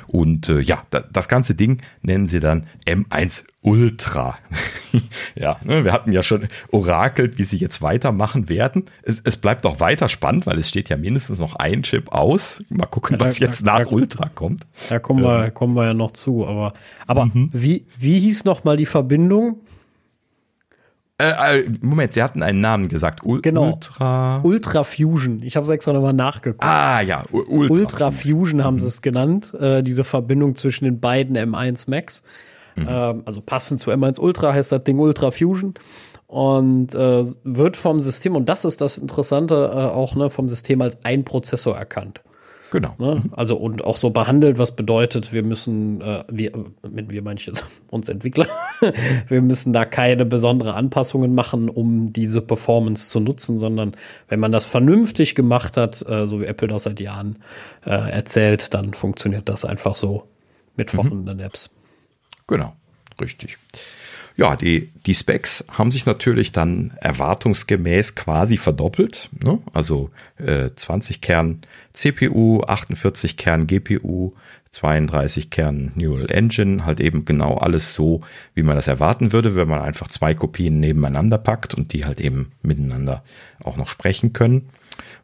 Und 0.08 0.50
äh, 0.50 0.60
ja, 0.60 0.84
da, 0.90 1.02
das 1.02 1.28
ganze 1.28 1.56
Ding 1.56 1.82
nennen 2.02 2.28
sie 2.28 2.40
dann 2.40 2.68
M1 2.86 3.44
Ultra. 3.62 4.38
ja, 5.36 5.58
ne, 5.64 5.86
wir 5.86 5.94
hatten 5.94 6.12
ja 6.12 6.22
schon 6.22 6.48
orakelt, 6.72 7.38
wie 7.38 7.46
sie 7.46 7.58
jetzt 7.58 7.82
weitermachen 7.82 8.50
werden. 8.50 8.84
Es, 9.04 9.22
es, 9.24 9.38
bleibt 9.38 9.66
auch 9.66 9.80
weiter 9.80 10.10
spannend, 10.10 10.46
weil 10.46 10.60
es 10.60 10.68
steht 10.68 10.90
ja 10.90 10.98
mindestens 10.98 11.40
noch 11.40 11.56
ein 11.56 11.84
Chip 11.84 12.12
aus. 12.12 12.62
Mal 12.70 12.86
gucken, 12.88 13.14
ja, 13.14 13.20
da, 13.20 13.26
was 13.26 13.40
jetzt 13.40 13.66
da, 13.66 13.80
nach 13.80 13.88
da, 13.88 13.96
Ultra 13.96 14.30
kommt. 14.30 14.68
Da 14.90 15.00
kommen, 15.00 15.24
ähm. 15.24 15.30
wir, 15.30 15.52
kommen 15.52 15.76
wir 15.76 15.86
ja 15.86 15.94
noch 15.94 16.12
zu. 16.12 16.46
Aber, 16.46 16.74
aber 17.08 17.28
mhm. 17.28 17.50
wie, 17.54 17.86
wie 17.98 18.20
hieß 18.20 18.44
noch 18.44 18.66
mal 18.66 18.76
die 18.76 18.86
Verbindung? 18.86 19.62
Äh, 21.24 21.60
äh, 21.60 21.70
Moment, 21.82 22.14
sie 22.14 22.22
hatten 22.22 22.44
einen 22.44 22.60
Namen 22.60 22.88
gesagt. 22.90 23.24
U 23.24 23.40
genau. 23.42 23.74
Ultra. 23.74 24.42
Ultra 24.44 24.84
Fusion. 24.84 25.42
Ich 25.42 25.56
habe 25.56 25.64
es 25.64 25.70
extra 25.70 25.94
nochmal 25.94 26.14
nachgeguckt. 26.14 26.64
Ah, 26.64 27.02
ja. 27.02 27.24
U 27.32 27.40
Ultra, 27.48 27.76
Ultra 27.76 28.12
Fusion 28.12 28.64
haben 28.64 28.76
mhm. 28.76 28.80
sie 28.82 28.88
es 28.88 29.02
genannt. 29.02 29.54
Äh, 29.54 29.84
diese 29.84 30.04
Verbindung 30.04 30.56
zwischen 30.56 30.86
den 30.86 31.00
beiden 31.00 31.38
M1 31.38 31.90
Max. 31.90 32.24
Mhm. 32.76 32.88
Ähm, 32.90 33.22
also 33.26 33.42
passend 33.42 33.80
zu 33.80 33.92
M1 33.92 34.20
Ultra 34.20 34.54
heißt 34.54 34.72
das 34.72 34.84
Ding 34.84 35.00
Ultra 35.00 35.32
Fusion. 35.32 35.76
Und 36.28 36.96
äh, 36.96 37.26
wird 37.44 37.78
vom 37.78 38.02
System, 38.02 38.36
und 38.36 38.50
das 38.50 38.66
ist 38.66 38.82
das 38.82 38.98
Interessante, 38.98 39.72
äh, 39.74 39.78
auch 39.78 40.16
ne, 40.16 40.30
vom 40.30 40.50
System 40.50 40.82
als 40.82 41.06
ein 41.06 41.24
Prozessor 41.24 41.78
erkannt. 41.78 42.22
Genau. 42.74 42.96
Ne? 42.98 43.22
Also 43.34 43.56
und 43.56 43.84
auch 43.84 43.98
so 43.98 44.10
behandelt, 44.10 44.58
was 44.58 44.76
bedeutet, 44.76 45.32
wir 45.32 45.44
müssen, 45.44 46.02
äh, 46.02 46.24
wir, 46.28 46.52
mit 46.82 47.12
wir 47.12 47.22
meine 47.22 47.40
ich 47.40 47.46
jetzt 47.46 47.66
uns 47.92 48.10
Entwickler, 48.10 48.48
wir 49.28 49.44
müssen 49.44 49.74
da 49.74 49.86
keine 49.86 50.26
besondere 50.26 50.74
Anpassungen 50.74 51.36
machen, 51.36 51.70
um 51.70 52.12
diese 52.12 52.42
Performance 52.42 53.10
zu 53.10 53.20
nutzen, 53.20 53.60
sondern 53.60 53.96
wenn 54.28 54.40
man 54.40 54.52
das 54.52 54.66
vernünftig 54.66 55.36
gemacht 55.36 55.78
hat, 55.78 56.04
äh, 56.10 56.26
so 56.26 56.42
wie 56.42 56.46
Apple 56.46 56.68
das 56.68 56.86
seit 56.86 57.00
Jahren 57.00 57.38
äh, 57.86 57.92
erzählt, 57.92 58.74
dann 58.74 58.96
funktioniert 58.96 59.48
das 59.48 59.66
einfach 59.66 59.96
so 59.96 60.28
mit 60.76 60.92
mhm. 60.94 60.98
vorhandenen 60.98 61.38
mhm. 61.38 61.44
Apps. 61.44 61.70
Genau, 62.48 62.74
richtig. 63.22 63.60
Ja, 64.36 64.56
die, 64.56 64.90
die 65.06 65.14
Specs 65.14 65.64
haben 65.70 65.92
sich 65.92 66.06
natürlich 66.08 66.52
dann 66.52 66.94
erwartungsgemäß 67.00 68.16
quasi 68.16 68.58
verdoppelt. 68.58 69.30
Ne? 69.44 69.60
Also 69.74 70.10
äh, 70.38 70.72
20 70.76 71.22
Kern 71.22 71.62
CPU, 71.92 72.62
48 72.64 73.38
Kern 73.38 73.68
GPU, 73.68 74.34
32 74.72 75.52
Kern 75.52 75.92
Neural 75.96 76.32
Engine, 76.32 76.84
halt 76.84 77.00
eben 77.00 77.26
genau 77.26 77.58
alles 77.58 77.94
so, 77.94 78.22
wie 78.56 78.64
man 78.64 78.76
das 78.76 78.88
erwarten 78.88 79.32
würde, 79.32 79.56
wenn 79.56 79.68
man 79.68 79.82
einfach 79.82 80.08
zwei 80.08 80.34
Kopien 80.34 80.80
nebeneinander 80.80 81.38
packt 81.38 81.76
und 81.76 81.94
die 81.94 82.06
halt 82.06 82.20
eben 82.20 82.52
miteinander 82.64 83.24
auch 83.64 83.78
noch 83.78 83.90
sprechen 83.90 84.34
können. 84.34 84.70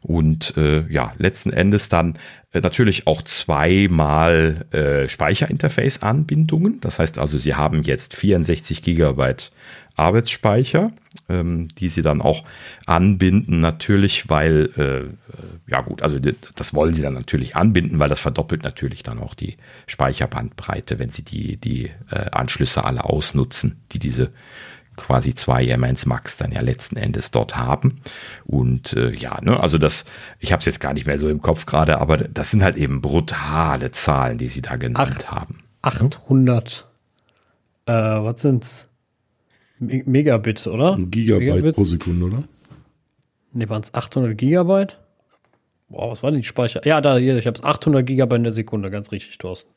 Und 0.02 0.56
äh, 0.56 0.84
ja, 0.88 1.12
letzten 1.18 1.52
Endes 1.52 1.88
dann 1.88 2.14
äh, 2.52 2.60
natürlich 2.60 3.06
auch 3.06 3.22
zweimal 3.22 4.66
äh, 4.72 5.08
Speicherinterface-Anbindungen. 5.08 6.80
Das 6.80 6.98
heißt 6.98 7.18
also, 7.18 7.38
Sie 7.38 7.54
haben 7.54 7.82
jetzt 7.82 8.16
64 8.16 8.82
Gigabyte 8.82 9.52
Arbeitsspeicher, 9.96 10.92
ähm, 11.28 11.68
die 11.68 11.88
Sie 11.88 12.02
dann 12.02 12.22
auch 12.22 12.44
anbinden, 12.86 13.60
natürlich, 13.60 14.28
weil, 14.30 14.70
äh, 14.76 15.70
ja 15.70 15.82
gut, 15.82 16.02
also 16.02 16.18
das 16.18 16.74
wollen 16.74 16.94
Sie 16.94 17.02
dann 17.02 17.14
natürlich 17.14 17.54
anbinden, 17.54 17.98
weil 17.98 18.08
das 18.08 18.20
verdoppelt 18.20 18.62
natürlich 18.62 19.02
dann 19.02 19.18
auch 19.18 19.34
die 19.34 19.56
Speicherbandbreite, 19.86 20.98
wenn 20.98 21.10
Sie 21.10 21.22
die, 21.22 21.56
die 21.58 21.90
äh, 22.10 22.30
Anschlüsse 22.32 22.84
alle 22.84 23.04
ausnutzen, 23.04 23.82
die 23.92 23.98
diese 23.98 24.30
quasi 24.96 25.34
zwei 25.34 25.64
M1 25.64 26.08
Max 26.08 26.36
dann 26.36 26.52
ja 26.52 26.60
letzten 26.60 26.96
Endes 26.96 27.30
dort 27.30 27.56
haben. 27.56 28.00
Und 28.44 28.92
äh, 28.94 29.10
ja, 29.10 29.40
ne, 29.42 29.58
also 29.60 29.78
das, 29.78 30.04
ich 30.38 30.52
habe 30.52 30.60
es 30.60 30.66
jetzt 30.66 30.80
gar 30.80 30.92
nicht 30.92 31.06
mehr 31.06 31.18
so 31.18 31.28
im 31.28 31.40
Kopf 31.40 31.66
gerade, 31.66 31.98
aber 32.00 32.18
das 32.18 32.50
sind 32.50 32.62
halt 32.62 32.76
eben 32.76 33.00
brutale 33.00 33.90
Zahlen, 33.90 34.38
die 34.38 34.48
sie 34.48 34.62
da 34.62 34.76
genannt 34.76 35.10
Acht, 35.10 35.30
haben. 35.30 35.62
800, 35.82 36.86
äh, 37.86 37.92
was 37.92 38.42
sind's? 38.42 38.86
Megabit, 39.78 40.66
oder? 40.66 40.94
Ein 40.94 41.10
Gigabyte 41.10 41.54
Megabit? 41.54 41.74
pro 41.74 41.84
Sekunde, 41.84 42.26
oder? 42.26 42.44
Ne, 43.52 43.68
waren 43.68 43.82
es 43.82 43.94
800 43.94 44.36
Gigabyte? 44.36 44.98
Boah, 45.88 46.10
was 46.10 46.22
war 46.22 46.30
denn 46.30 46.40
die 46.40 46.46
Speicher? 46.46 46.86
Ja, 46.86 47.00
da 47.00 47.16
hier, 47.16 47.36
ich 47.36 47.46
habe 47.46 47.56
es 47.56 47.64
800 47.64 48.06
Gigabyte 48.06 48.38
in 48.38 48.42
der 48.44 48.52
Sekunde, 48.52 48.90
ganz 48.90 49.10
richtig, 49.10 49.38
Thorsten. 49.38 49.72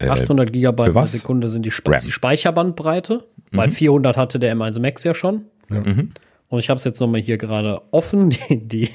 800 0.00 0.48
äh, 0.48 0.52
Gigabyte 0.52 0.92
pro 0.92 1.06
Sekunde 1.06 1.48
sind 1.48 1.64
die, 1.64 1.70
Spe 1.70 1.94
die 2.04 2.10
Speicherbandbreite, 2.10 3.24
mhm. 3.50 3.56
weil 3.56 3.70
400 3.70 4.16
hatte 4.16 4.38
der 4.38 4.54
M1 4.56 4.80
Max 4.80 5.04
ja 5.04 5.14
schon. 5.14 5.46
Ja. 5.70 5.80
Mhm. 5.80 6.12
Und 6.48 6.58
ich 6.58 6.68
habe 6.68 6.78
es 6.78 6.84
jetzt 6.84 7.00
nochmal 7.00 7.20
hier 7.20 7.38
gerade 7.38 7.80
offen, 7.90 8.30
die, 8.50 8.58
die, 8.58 8.90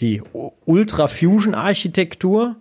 die 0.00 0.22
Ultra 0.64 1.08
Fusion 1.08 1.54
Architektur 1.54 2.56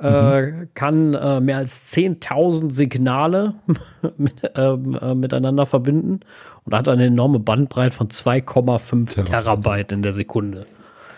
äh, 0.00 0.42
mhm. 0.42 0.68
kann 0.74 1.14
äh, 1.14 1.40
mehr 1.40 1.58
als 1.58 1.92
10.000 1.94 2.72
Signale 2.72 3.54
mit, 4.16 4.32
ähm, 4.54 4.98
äh, 5.00 5.14
miteinander 5.14 5.66
verbinden 5.66 6.20
und 6.64 6.74
hat 6.74 6.88
eine 6.88 7.06
enorme 7.06 7.38
Bandbreite 7.38 7.94
von 7.94 8.08
2,5 8.08 9.24
Terabyte 9.24 9.92
in 9.92 10.02
der 10.02 10.12
Sekunde. 10.12 10.66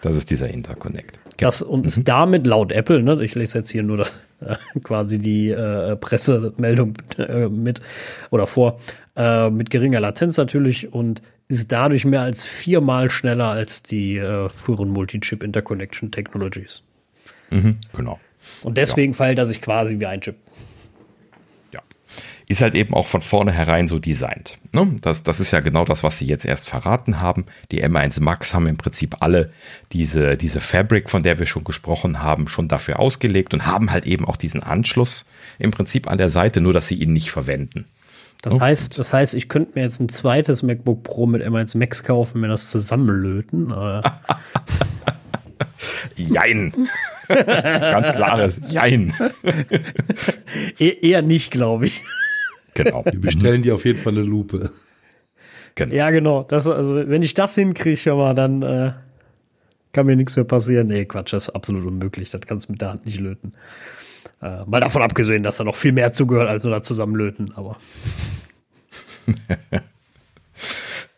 Das 0.02 0.16
ist 0.16 0.30
dieser 0.30 0.48
Interconnect. 0.48 1.20
Das 1.42 1.62
und 1.62 1.80
mhm. 1.80 1.86
ist 1.86 2.08
damit 2.08 2.46
laut 2.46 2.72
Apple, 2.72 3.02
ne, 3.02 3.22
ich 3.22 3.34
lese 3.34 3.58
jetzt 3.58 3.70
hier 3.70 3.82
nur 3.82 3.98
das, 3.98 4.26
äh, 4.40 4.56
quasi 4.82 5.18
die 5.18 5.50
äh, 5.50 5.96
Pressemeldung 5.96 6.94
äh, 7.18 7.48
mit 7.48 7.80
oder 8.30 8.46
vor, 8.46 8.80
äh, 9.16 9.50
mit 9.50 9.70
geringer 9.70 10.00
Latenz 10.00 10.36
natürlich 10.36 10.92
und 10.92 11.22
ist 11.48 11.70
dadurch 11.70 12.04
mehr 12.04 12.22
als 12.22 12.46
viermal 12.46 13.10
schneller 13.10 13.48
als 13.48 13.82
die 13.82 14.16
äh, 14.16 14.48
früheren 14.48 14.88
Multi-Chip 14.88 15.42
Interconnection 15.42 16.10
Technologies. 16.10 16.82
Mhm, 17.50 17.78
genau. 17.94 18.18
Und 18.62 18.78
deswegen 18.78 19.12
ja. 19.12 19.16
verhält 19.16 19.38
er 19.38 19.46
sich 19.46 19.60
quasi 19.60 20.00
wie 20.00 20.06
ein 20.06 20.20
Chip 20.20 20.36
ist 22.48 22.62
halt 22.62 22.74
eben 22.74 22.94
auch 22.94 23.06
von 23.06 23.22
vornherein 23.22 23.86
so 23.86 23.98
designt. 23.98 24.58
Ne? 24.72 24.96
Das, 25.00 25.22
das 25.22 25.40
ist 25.40 25.50
ja 25.52 25.60
genau 25.60 25.84
das, 25.84 26.02
was 26.02 26.18
sie 26.18 26.26
jetzt 26.26 26.44
erst 26.44 26.68
verraten 26.68 27.20
haben. 27.20 27.46
Die 27.70 27.84
M1 27.84 28.20
Max 28.22 28.54
haben 28.54 28.66
im 28.66 28.76
Prinzip 28.76 29.16
alle 29.20 29.52
diese, 29.92 30.36
diese 30.36 30.60
Fabric, 30.60 31.10
von 31.10 31.22
der 31.22 31.38
wir 31.38 31.46
schon 31.46 31.64
gesprochen 31.64 32.22
haben, 32.22 32.48
schon 32.48 32.68
dafür 32.68 32.98
ausgelegt 32.98 33.54
und 33.54 33.66
haben 33.66 33.90
halt 33.90 34.06
eben 34.06 34.26
auch 34.26 34.36
diesen 34.36 34.62
Anschluss 34.62 35.26
im 35.58 35.70
Prinzip 35.70 36.10
an 36.10 36.18
der 36.18 36.28
Seite, 36.28 36.60
nur 36.60 36.72
dass 36.72 36.88
sie 36.88 36.96
ihn 36.96 37.12
nicht 37.12 37.30
verwenden. 37.30 37.86
Das 38.42 38.58
heißt, 38.58 38.98
das 38.98 39.14
heißt, 39.14 39.34
ich 39.34 39.48
könnte 39.48 39.72
mir 39.76 39.82
jetzt 39.82 40.00
ein 40.00 40.08
zweites 40.08 40.64
MacBook 40.64 41.04
Pro 41.04 41.26
mit 41.26 41.42
M1 41.42 41.78
Max 41.78 42.02
kaufen, 42.02 42.40
mir 42.40 42.48
das 42.48 42.70
zusammenlöten, 42.70 43.70
oder? 43.70 44.20
Jein. 46.16 46.72
Ganz 47.28 48.16
klares 48.16 48.60
Jein. 48.68 49.14
E 50.78 50.88
eher 50.88 51.22
nicht, 51.22 51.50
glaube 51.50 51.86
ich. 51.86 52.02
Genau. 52.84 53.04
Wir 53.04 53.20
bestellen 53.20 53.62
dir 53.62 53.74
auf 53.74 53.84
jeden 53.84 53.98
Fall 53.98 54.12
eine 54.12 54.22
Lupe. 54.22 54.70
Genau. 55.74 55.94
Ja, 55.94 56.10
genau. 56.10 56.42
Das, 56.42 56.66
also, 56.66 56.94
wenn 56.94 57.22
ich 57.22 57.34
das 57.34 57.54
hinkriege, 57.54 58.14
mal, 58.14 58.34
dann 58.34 58.62
äh, 58.62 58.92
kann 59.92 60.06
mir 60.06 60.16
nichts 60.16 60.36
mehr 60.36 60.44
passieren. 60.44 60.88
Nee, 60.88 61.06
Quatsch, 61.06 61.32
das 61.32 61.48
ist 61.48 61.54
absolut 61.54 61.86
unmöglich. 61.86 62.30
Das 62.30 62.40
kannst 62.42 62.68
du 62.68 62.72
mit 62.72 62.80
der 62.80 62.90
Hand 62.90 63.06
nicht 63.06 63.20
löten. 63.20 63.52
Äh, 64.42 64.64
mal 64.66 64.80
davon 64.80 65.02
abgesehen, 65.02 65.42
dass 65.42 65.58
da 65.58 65.64
noch 65.64 65.76
viel 65.76 65.92
mehr 65.92 66.12
zugehört, 66.12 66.48
als 66.48 66.64
nur 66.64 66.72
da 66.72 66.82
zusammenlöten, 66.82 67.52
aber. 67.54 67.78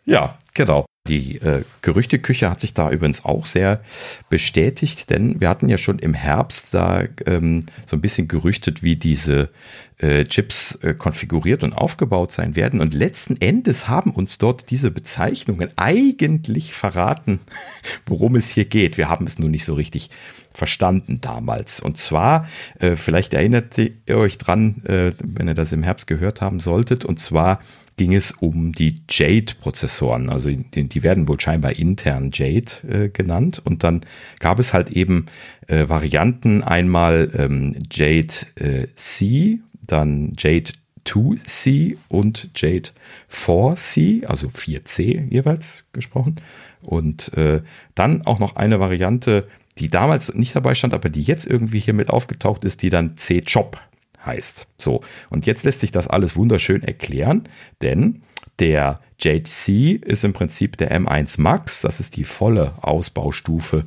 ja, 0.05 0.39
genau. 0.53 0.85
Die 1.07 1.39
äh, 1.43 1.65
Gerüchteküche 1.83 2.49
hat 2.49 2.61
sich 2.61 2.73
da 2.73 2.91
übrigens 2.91 3.27
auch 3.27 3.45
sehr 3.45 3.83
bestätigt, 4.31 5.11
denn 5.11 5.39
wir 5.39 5.51
hatten 5.51 5.69
ja 5.69 5.77
schon 5.77 5.99
im 5.99 6.15
Herbst 6.15 6.73
da 6.73 7.05
ähm, 7.27 7.67
so 7.85 7.95
ein 7.95 8.01
bisschen 8.01 8.27
gerüchtet, 8.27 8.83
wie 8.83 8.97
diese 8.97 9.51
äh, 9.99 10.25
Chips 10.25 10.77
äh, 10.77 10.95
konfiguriert 10.95 11.63
und 11.63 11.75
aufgebaut 11.75 12.33
sein 12.33 12.57
werden. 12.57 12.81
Und 12.81 12.95
letzten 12.95 13.39
Endes 13.39 13.87
haben 13.87 14.13
uns 14.13 14.39
dort 14.39 14.71
diese 14.71 14.91
Bezeichnungen 14.91 15.69
eigentlich 15.77 16.73
verraten, 16.73 17.41
worum 18.07 18.35
es 18.35 18.49
hier 18.49 18.65
geht. 18.65 18.97
Wir 18.97 19.11
haben 19.11 19.27
es 19.27 19.39
nur 19.39 19.51
nicht 19.51 19.67
so 19.67 19.75
richtig 19.75 20.09
verstanden 20.55 21.21
damals. 21.21 21.81
Und 21.81 21.99
zwar, 21.99 22.49
äh, 22.79 22.97
vielleicht 22.97 23.35
erinnert 23.35 23.77
ihr 23.77 24.17
euch 24.17 24.39
dran, 24.39 24.83
äh, 24.87 25.13
wenn 25.23 25.49
ihr 25.49 25.55
das 25.55 25.71
im 25.73 25.83
Herbst 25.83 26.07
gehört 26.07 26.41
haben 26.41 26.61
solltet, 26.61 27.05
und 27.05 27.19
zwar 27.19 27.61
ging 27.97 28.15
es 28.15 28.33
um 28.33 28.73
die 28.73 28.97
Jade-Prozessoren. 29.09 30.29
Also 30.29 30.49
die, 30.49 30.89
die, 30.89 31.03
werden 31.03 31.29
wohl 31.29 31.41
scheinbar 31.41 31.73
intern 31.79 32.31
Jade 32.33 32.73
äh, 32.89 33.09
genannt. 33.09 33.63
Und 33.65 33.85
dann 33.85 34.01
gab 34.41 34.59
es 34.59 34.73
halt 34.73 34.91
eben 34.91 35.27
äh, 35.69 35.89
Varianten, 35.89 36.63
einmal 36.63 37.31
ähm, 37.37 37.77
Jade 37.91 38.35
äh, 38.57 38.89
C, 38.97 39.61
dann 39.87 40.33
Jade 40.37 40.73
2C 41.07 41.97
und 42.09 42.51
Jade 42.57 42.91
4C, 43.31 44.25
also 44.25 44.49
4C 44.49 45.31
jeweils 45.31 45.85
gesprochen. 45.93 46.37
Und 46.81 47.33
äh, 47.37 47.63
dann 47.95 48.27
auch 48.27 48.39
noch 48.39 48.57
eine 48.57 48.81
Variante, 48.81 49.47
die 49.79 49.89
damals 49.89 50.35
nicht 50.35 50.57
dabei 50.57 50.75
stand, 50.75 50.95
aber 50.95 51.09
die 51.09 51.23
jetzt 51.23 51.47
irgendwie 51.47 51.81
hier 51.81 51.95
mit 51.95 52.11
aufgetaucht 52.11 52.65
ist, 52.65 52.83
die 52.83 52.91
dann 52.91 53.17
C-Chop 53.17 53.79
heißt. 54.25 54.67
So, 54.77 55.01
und 55.31 55.47
jetzt 55.47 55.65
lässt 55.65 55.81
sich 55.81 55.93
das 55.93 56.09
alles 56.09 56.37
wunderschön 56.37 56.83
erklären, 56.83 57.49
denn 57.83 58.23
der 58.59 59.01
JC 59.19 60.01
ist 60.03 60.25
im 60.25 60.33
Prinzip 60.33 60.77
der 60.77 60.93
M1 60.93 61.41
Max, 61.41 61.83
das 61.83 62.01
ist 62.01 62.17
die 62.17 62.25
volle 62.25 62.75
Ausbaustufe 62.83 63.87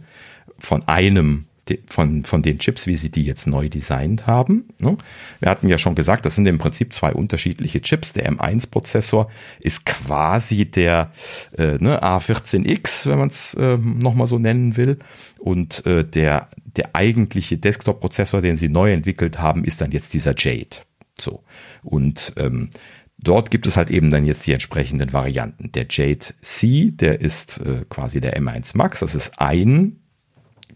von 0.59 0.87
einem 0.87 1.45
von, 1.87 2.23
von 2.23 2.41
den 2.41 2.59
Chips, 2.59 2.87
wie 2.87 2.95
sie 2.95 3.09
die 3.09 3.23
jetzt 3.23 3.47
neu 3.47 3.69
designt 3.69 4.27
haben. 4.27 4.65
Ne? 4.81 4.97
Wir 5.39 5.49
hatten 5.49 5.67
ja 5.67 5.77
schon 5.77 5.95
gesagt, 5.95 6.25
das 6.25 6.35
sind 6.35 6.47
im 6.47 6.57
Prinzip 6.57 6.93
zwei 6.93 7.13
unterschiedliche 7.13 7.81
Chips. 7.81 8.13
Der 8.13 8.31
M1-Prozessor 8.31 9.29
ist 9.59 9.85
quasi 9.85 10.65
der 10.65 11.11
äh, 11.57 11.77
ne, 11.79 12.01
A14X, 12.01 13.09
wenn 13.09 13.19
man 13.19 13.29
es 13.29 13.53
äh, 13.55 13.77
nochmal 13.77 14.27
so 14.27 14.39
nennen 14.39 14.77
will. 14.77 14.97
Und 15.39 15.85
äh, 15.85 16.03
der 16.03 16.49
der 16.77 16.95
eigentliche 16.95 17.57
Desktop-Prozessor, 17.57 18.41
den 18.41 18.55
sie 18.55 18.69
neu 18.69 18.91
entwickelt 18.91 19.39
haben, 19.39 19.63
ist 19.63 19.81
dann 19.81 19.91
jetzt 19.91 20.13
dieser 20.13 20.33
Jade. 20.37 20.77
So. 21.19 21.43
Und 21.83 22.33
ähm, 22.37 22.69
dort 23.17 23.51
gibt 23.51 23.67
es 23.67 23.77
halt 23.77 23.89
eben 23.89 24.11
dann 24.11 24.25
jetzt 24.25 24.45
die 24.45 24.53
entsprechenden 24.53 25.11
Varianten. 25.11 25.71
Der 25.71 25.87
Jade 25.89 26.25
C, 26.41 26.91
der 26.91 27.21
ist 27.21 27.59
äh, 27.59 27.85
quasi 27.89 28.21
der 28.21 28.39
M1 28.39 28.77
Max, 28.77 28.99
das 28.99 29.15
ist 29.15 29.39
ein 29.41 29.97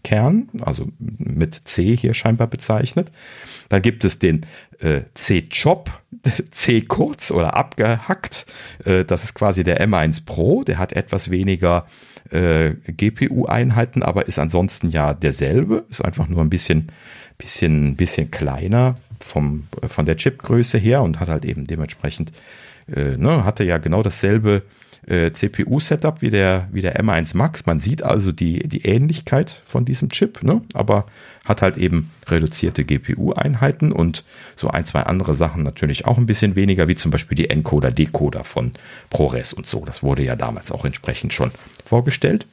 Kern, 0.04 0.48
also 0.62 0.88
mit 0.98 1.54
C 1.68 1.96
hier 1.96 2.14
scheinbar 2.14 2.46
bezeichnet. 2.46 3.10
Dann 3.68 3.82
gibt 3.82 4.04
es 4.04 4.18
den 4.18 4.46
äh, 4.80 5.02
C-Chop, 5.14 5.90
C 6.50 6.82
kurz 6.82 7.30
oder 7.30 7.54
abgehackt. 7.54 8.46
Äh, 8.84 9.04
das 9.04 9.24
ist 9.24 9.34
quasi 9.34 9.64
der 9.64 9.86
M1 9.86 10.24
Pro, 10.24 10.64
der 10.64 10.78
hat 10.78 10.92
etwas 10.92 11.30
weniger 11.30 11.86
äh, 12.30 12.74
GPU-Einheiten, 12.86 14.02
aber 14.02 14.26
ist 14.26 14.38
ansonsten 14.38 14.90
ja 14.90 15.14
derselbe, 15.14 15.84
ist 15.90 16.04
einfach 16.04 16.28
nur 16.28 16.40
ein 16.40 16.50
bisschen, 16.50 16.88
bisschen, 17.38 17.96
bisschen 17.96 18.30
kleiner 18.30 18.96
vom, 19.20 19.68
von 19.86 20.06
der 20.06 20.16
Chipgröße 20.16 20.78
her 20.78 21.02
und 21.02 21.20
hat 21.20 21.28
halt 21.28 21.44
eben 21.44 21.66
dementsprechend, 21.66 22.32
äh, 22.92 23.16
ne, 23.16 23.44
hatte 23.44 23.64
ja 23.64 23.78
genau 23.78 24.02
dasselbe 24.02 24.62
äh, 25.06 25.32
CPU-Setup 25.32 26.22
wie 26.22 26.30
der, 26.30 26.68
wie 26.72 26.80
der 26.80 27.00
M1 27.00 27.36
Max. 27.36 27.66
Man 27.66 27.80
sieht 27.80 28.02
also 28.02 28.32
die, 28.32 28.68
die 28.68 28.82
Ähnlichkeit 28.82 29.62
von 29.64 29.84
diesem 29.84 30.10
Chip, 30.10 30.42
ne? 30.42 30.62
aber 30.74 31.06
hat 31.44 31.62
halt 31.62 31.76
eben 31.76 32.10
reduzierte 32.28 32.84
GPU-Einheiten 32.84 33.90
und 33.90 34.24
so 34.54 34.68
ein, 34.68 34.84
zwei 34.84 35.02
andere 35.02 35.34
Sachen 35.34 35.64
natürlich 35.64 36.06
auch 36.06 36.18
ein 36.18 36.26
bisschen 36.26 36.54
weniger, 36.54 36.86
wie 36.86 36.94
zum 36.94 37.10
Beispiel 37.10 37.36
die 37.36 37.50
Encoder-Decoder 37.50 38.44
von 38.44 38.72
ProRes 39.10 39.52
und 39.52 39.66
so. 39.66 39.84
Das 39.84 40.02
wurde 40.02 40.22
ja 40.22 40.36
damals 40.36 40.70
auch 40.70 40.84
entsprechend 40.84 41.32
schon 41.32 41.50
vorgestellt. 41.84 42.46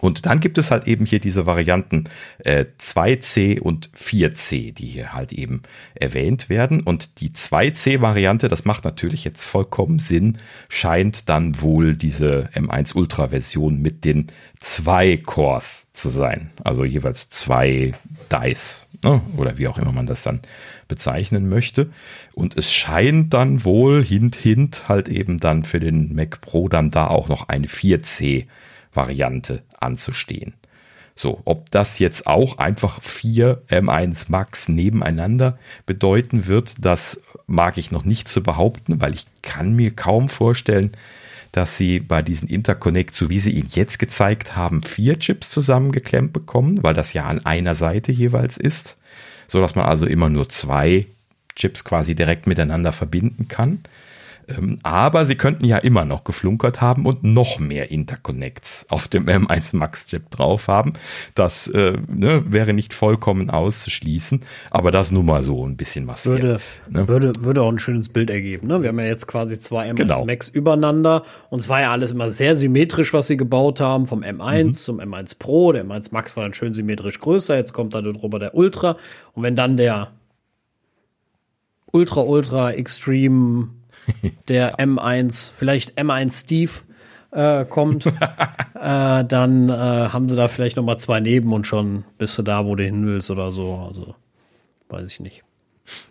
Und 0.00 0.26
dann 0.26 0.40
gibt 0.40 0.58
es 0.58 0.70
halt 0.70 0.86
eben 0.86 1.06
hier 1.06 1.20
diese 1.20 1.46
Varianten 1.46 2.04
äh, 2.38 2.64
2C 2.78 3.60
und 3.60 3.90
4C, 3.90 4.72
die 4.72 4.86
hier 4.86 5.12
halt 5.12 5.32
eben 5.32 5.62
erwähnt 5.94 6.48
werden. 6.48 6.82
Und 6.82 7.20
die 7.20 7.30
2C-Variante, 7.30 8.48
das 8.48 8.64
macht 8.64 8.84
natürlich 8.84 9.24
jetzt 9.24 9.44
vollkommen 9.44 9.98
Sinn, 9.98 10.38
scheint 10.68 11.28
dann 11.28 11.60
wohl 11.60 11.94
diese 11.94 12.48
M1 12.54 12.96
Ultra-Version 12.96 13.80
mit 13.80 14.04
den 14.04 14.28
zwei 14.58 15.16
Cores 15.16 15.86
zu 15.92 16.08
sein. 16.08 16.50
Also 16.64 16.84
jeweils 16.84 17.28
zwei 17.28 17.94
Dice 18.30 18.86
ne? 19.04 19.20
oder 19.36 19.58
wie 19.58 19.68
auch 19.68 19.78
immer 19.78 19.92
man 19.92 20.06
das 20.06 20.22
dann 20.22 20.40
bezeichnen 20.88 21.48
möchte. 21.48 21.90
Und 22.34 22.56
es 22.56 22.72
scheint 22.72 23.34
dann 23.34 23.64
wohl 23.64 24.04
hint, 24.04 24.36
hint 24.36 24.88
halt 24.88 25.08
eben 25.08 25.38
dann 25.38 25.64
für 25.64 25.80
den 25.80 26.14
Mac 26.14 26.40
Pro 26.40 26.68
dann 26.68 26.90
da 26.90 27.06
auch 27.06 27.28
noch 27.28 27.48
eine 27.48 27.66
4C 27.66 28.46
Variante 28.92 29.62
anzustehen. 29.78 30.54
So, 31.14 31.42
ob 31.44 31.70
das 31.70 31.98
jetzt 31.98 32.26
auch 32.26 32.58
einfach 32.58 33.02
vier 33.02 33.62
M1 33.68 34.26
Max 34.28 34.68
nebeneinander 34.68 35.58
bedeuten 35.84 36.46
wird, 36.46 36.74
das 36.78 37.20
mag 37.46 37.76
ich 37.76 37.90
noch 37.90 38.04
nicht 38.04 38.26
zu 38.26 38.42
behaupten, 38.42 39.02
weil 39.02 39.12
ich 39.12 39.26
kann 39.42 39.74
mir 39.74 39.90
kaum 39.90 40.28
vorstellen, 40.28 40.92
dass 41.52 41.76
sie 41.76 42.00
bei 42.00 42.22
diesen 42.22 42.48
Interconnect, 42.48 43.14
so 43.14 43.28
wie 43.28 43.40
sie 43.40 43.50
ihn 43.50 43.66
jetzt 43.70 43.98
gezeigt 43.98 44.56
haben, 44.56 44.82
vier 44.82 45.18
Chips 45.18 45.50
zusammengeklemmt 45.50 46.32
bekommen, 46.32 46.82
weil 46.82 46.94
das 46.94 47.12
ja 47.12 47.24
an 47.24 47.44
einer 47.44 47.74
Seite 47.74 48.12
jeweils 48.12 48.56
ist, 48.56 48.96
so 49.48 49.60
dass 49.60 49.74
man 49.74 49.86
also 49.86 50.06
immer 50.06 50.28
nur 50.28 50.48
zwei 50.48 51.06
Chips 51.56 51.84
quasi 51.84 52.14
direkt 52.14 52.46
miteinander 52.46 52.92
verbinden 52.92 53.48
kann. 53.48 53.80
Ähm, 54.56 54.78
aber 54.82 55.26
sie 55.26 55.36
könnten 55.36 55.64
ja 55.64 55.78
immer 55.78 56.04
noch 56.04 56.24
geflunkert 56.24 56.80
haben 56.80 57.06
und 57.06 57.22
noch 57.22 57.58
mehr 57.58 57.90
Interconnects 57.90 58.86
auf 58.90 59.08
dem 59.08 59.26
M1 59.26 59.76
Max 59.76 60.06
Chip 60.06 60.30
drauf 60.30 60.68
haben. 60.68 60.92
Das 61.34 61.66
äh, 61.68 61.98
ne, 62.08 62.44
wäre 62.46 62.72
nicht 62.72 62.94
vollkommen 62.94 63.50
auszuschließen, 63.50 64.42
aber 64.70 64.90
das 64.90 65.10
nur 65.10 65.22
mal 65.22 65.42
so 65.42 65.66
ein 65.66 65.76
bisschen 65.76 66.06
was. 66.06 66.26
Würde, 66.26 66.60
hier, 66.90 67.00
ne? 67.00 67.08
würde, 67.08 67.32
würde 67.40 67.62
auch 67.62 67.70
ein 67.70 67.78
schönes 67.78 68.08
Bild 68.08 68.30
ergeben. 68.30 68.66
Ne? 68.66 68.82
Wir 68.82 68.88
haben 68.88 68.98
ja 68.98 69.06
jetzt 69.06 69.26
quasi 69.26 69.58
zwei 69.60 69.90
M1 69.90 69.94
genau. 69.94 70.24
Max 70.24 70.48
übereinander 70.48 71.24
und 71.50 71.60
es 71.60 71.68
war 71.68 71.80
ja 71.80 71.92
alles 71.92 72.12
immer 72.12 72.30
sehr 72.30 72.56
symmetrisch, 72.56 73.12
was 73.12 73.26
sie 73.26 73.36
gebaut 73.36 73.80
haben, 73.80 74.06
vom 74.06 74.22
M1 74.22 74.64
mhm. 74.64 74.72
zum 74.72 75.00
M1 75.00 75.38
Pro. 75.38 75.72
Der 75.72 75.84
M1 75.84 76.08
Max 76.12 76.36
war 76.36 76.44
dann 76.44 76.54
schön 76.54 76.72
symmetrisch 76.72 77.20
größer, 77.20 77.56
jetzt 77.56 77.72
kommt 77.72 77.94
da 77.94 78.00
drüber 78.00 78.38
der 78.38 78.54
Ultra. 78.54 78.96
Und 79.34 79.42
wenn 79.42 79.54
dann 79.54 79.76
der 79.76 80.12
Ultra, 81.92 82.20
Ultra, 82.20 82.72
Extreme 82.72 83.68
der 84.48 84.74
M1, 84.78 85.52
vielleicht 85.54 85.98
M1 85.98 86.44
Steve 86.44 86.70
äh, 87.32 87.64
kommt, 87.64 88.06
äh, 88.74 89.24
dann 89.24 89.68
äh, 89.68 89.72
haben 89.72 90.28
sie 90.28 90.36
da 90.36 90.48
vielleicht 90.48 90.76
noch 90.76 90.84
mal 90.84 90.98
zwei 90.98 91.20
neben 91.20 91.52
und 91.52 91.66
schon 91.66 92.04
bist 92.18 92.38
du 92.38 92.42
da, 92.42 92.64
wo 92.64 92.74
du 92.74 92.84
hin 92.84 93.06
willst 93.06 93.30
oder 93.30 93.50
so. 93.50 93.74
Also 93.86 94.14
weiß 94.88 95.10
ich 95.10 95.20
nicht. 95.20 95.44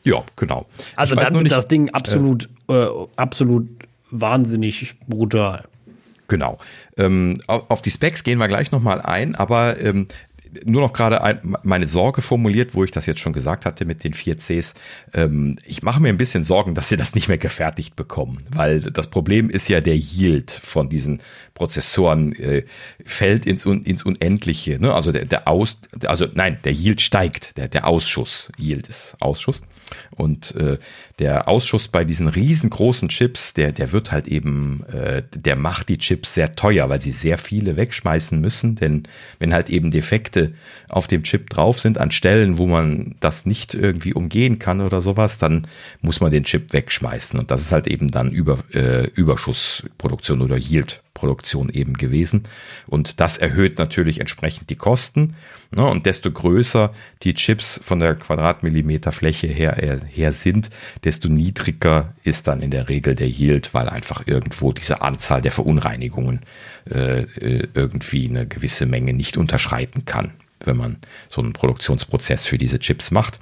Ja, 0.03 0.23
genau. 0.35 0.65
Also 0.95 1.15
dann 1.15 1.33
wird 1.35 1.51
das 1.51 1.67
Ding 1.67 1.89
absolut, 1.91 2.49
äh, 2.67 2.87
absolut 3.15 3.67
wahnsinnig 4.11 4.95
brutal. 5.07 5.65
Genau. 6.27 6.59
Ähm, 6.95 7.41
auf 7.47 7.81
die 7.81 7.91
Specs 7.91 8.23
gehen 8.23 8.37
wir 8.37 8.47
gleich 8.47 8.71
nochmal 8.71 9.01
ein, 9.01 9.35
aber 9.35 9.79
ähm, 9.79 10.07
nur 10.65 10.81
noch 10.81 10.93
gerade 10.93 11.41
meine 11.63 11.85
Sorge 11.85 12.21
formuliert, 12.21 12.73
wo 12.73 12.83
ich 12.83 12.91
das 12.91 13.05
jetzt 13.05 13.19
schon 13.19 13.33
gesagt 13.33 13.65
hatte 13.65 13.85
mit 13.85 14.03
den 14.03 14.13
4Cs. 14.13 14.73
Ähm, 15.13 15.57
ich 15.65 15.83
mache 15.83 16.01
mir 16.01 16.09
ein 16.09 16.17
bisschen 16.17 16.43
Sorgen, 16.43 16.73
dass 16.75 16.89
sie 16.89 16.97
das 16.97 17.15
nicht 17.15 17.27
mehr 17.27 17.37
gefertigt 17.37 17.95
bekommen, 17.95 18.39
weil 18.53 18.81
das 18.81 19.07
Problem 19.07 19.49
ist 19.49 19.69
ja 19.69 19.81
der 19.81 19.95
Yield 19.95 20.51
von 20.51 20.89
diesen 20.89 21.21
Prozessoren 21.59 22.31
äh, 22.35 22.63
fällt 23.05 23.45
ins, 23.45 23.65
ins 23.65 24.03
Unendliche. 24.03 24.79
Ne? 24.79 24.93
Also 24.93 25.11
der, 25.11 25.25
der 25.25 25.47
Aus, 25.49 25.77
also 26.05 26.25
nein, 26.33 26.57
der 26.63 26.71
Yield 26.71 27.01
steigt, 27.01 27.57
der, 27.57 27.67
der 27.67 27.85
Ausschuss. 27.85 28.49
Yield 28.57 28.87
ist 28.87 29.17
Ausschuss. 29.19 29.61
Und 30.15 30.55
äh, 30.55 30.77
der 31.19 31.49
Ausschuss 31.49 31.89
bei 31.89 32.05
diesen 32.05 32.29
riesengroßen 32.29 33.09
Chips, 33.09 33.53
der, 33.53 33.73
der 33.73 33.91
wird 33.91 34.13
halt 34.13 34.29
eben, 34.29 34.85
äh, 34.85 35.21
der 35.35 35.57
macht 35.57 35.89
die 35.89 35.97
Chips 35.97 36.33
sehr 36.33 36.55
teuer, 36.55 36.87
weil 36.87 37.01
sie 37.01 37.11
sehr 37.11 37.37
viele 37.37 37.75
wegschmeißen 37.75 38.39
müssen. 38.39 38.75
Denn 38.75 39.03
wenn 39.39 39.53
halt 39.53 39.69
eben 39.69 39.91
Defekte 39.91 40.53
auf 40.87 41.07
dem 41.07 41.23
Chip 41.23 41.49
drauf 41.49 41.77
sind, 41.77 41.97
an 41.97 42.11
Stellen, 42.11 42.57
wo 42.57 42.67
man 42.67 43.15
das 43.19 43.45
nicht 43.45 43.73
irgendwie 43.73 44.13
umgehen 44.13 44.59
kann 44.59 44.79
oder 44.79 45.01
sowas, 45.01 45.39
dann 45.39 45.67
muss 45.99 46.21
man 46.21 46.31
den 46.31 46.45
Chip 46.45 46.71
wegschmeißen. 46.71 47.37
Und 47.37 47.51
das 47.51 47.61
ist 47.61 47.73
halt 47.73 47.87
eben 47.87 48.09
dann 48.09 48.31
Über, 48.31 48.59
äh, 48.73 49.07
Überschussproduktion 49.09 50.41
oder 50.41 50.55
Yield 50.55 51.01
Produktion 51.19 51.69
eben 51.69 51.93
gewesen. 51.93 52.43
Und 52.87 53.19
das 53.19 53.37
erhöht 53.37 53.77
natürlich 53.77 54.21
entsprechend 54.21 54.69
die 54.69 54.77
Kosten. 54.77 55.35
Ne? 55.71 55.85
Und 55.85 56.05
desto 56.05 56.31
größer 56.31 56.93
die 57.23 57.33
Chips 57.33 57.81
von 57.83 57.99
der 57.99 58.15
Quadratmillimeter-Fläche 58.15 59.47
her, 59.47 59.83
äh, 59.83 59.99
her 60.07 60.31
sind, 60.31 60.69
desto 61.03 61.27
niedriger 61.27 62.13
ist 62.23 62.47
dann 62.47 62.61
in 62.61 62.71
der 62.71 62.87
Regel 62.87 63.15
der 63.15 63.27
Yield, 63.27 63.73
weil 63.73 63.89
einfach 63.89 64.23
irgendwo 64.27 64.71
diese 64.71 65.01
Anzahl 65.01 65.41
der 65.41 65.51
Verunreinigungen 65.51 66.41
äh, 66.89 67.23
äh 67.23 67.67
irgendwie 67.73 68.29
eine 68.29 68.47
gewisse 68.47 68.85
Menge 68.85 69.13
nicht 69.13 69.37
unterschreiten 69.37 70.05
kann 70.05 70.31
wenn 70.69 70.77
man 70.77 70.97
so 71.27 71.41
einen 71.41 71.53
Produktionsprozess 71.53 72.45
für 72.45 72.57
diese 72.57 72.79
Chips 72.79 73.11
macht. 73.11 73.39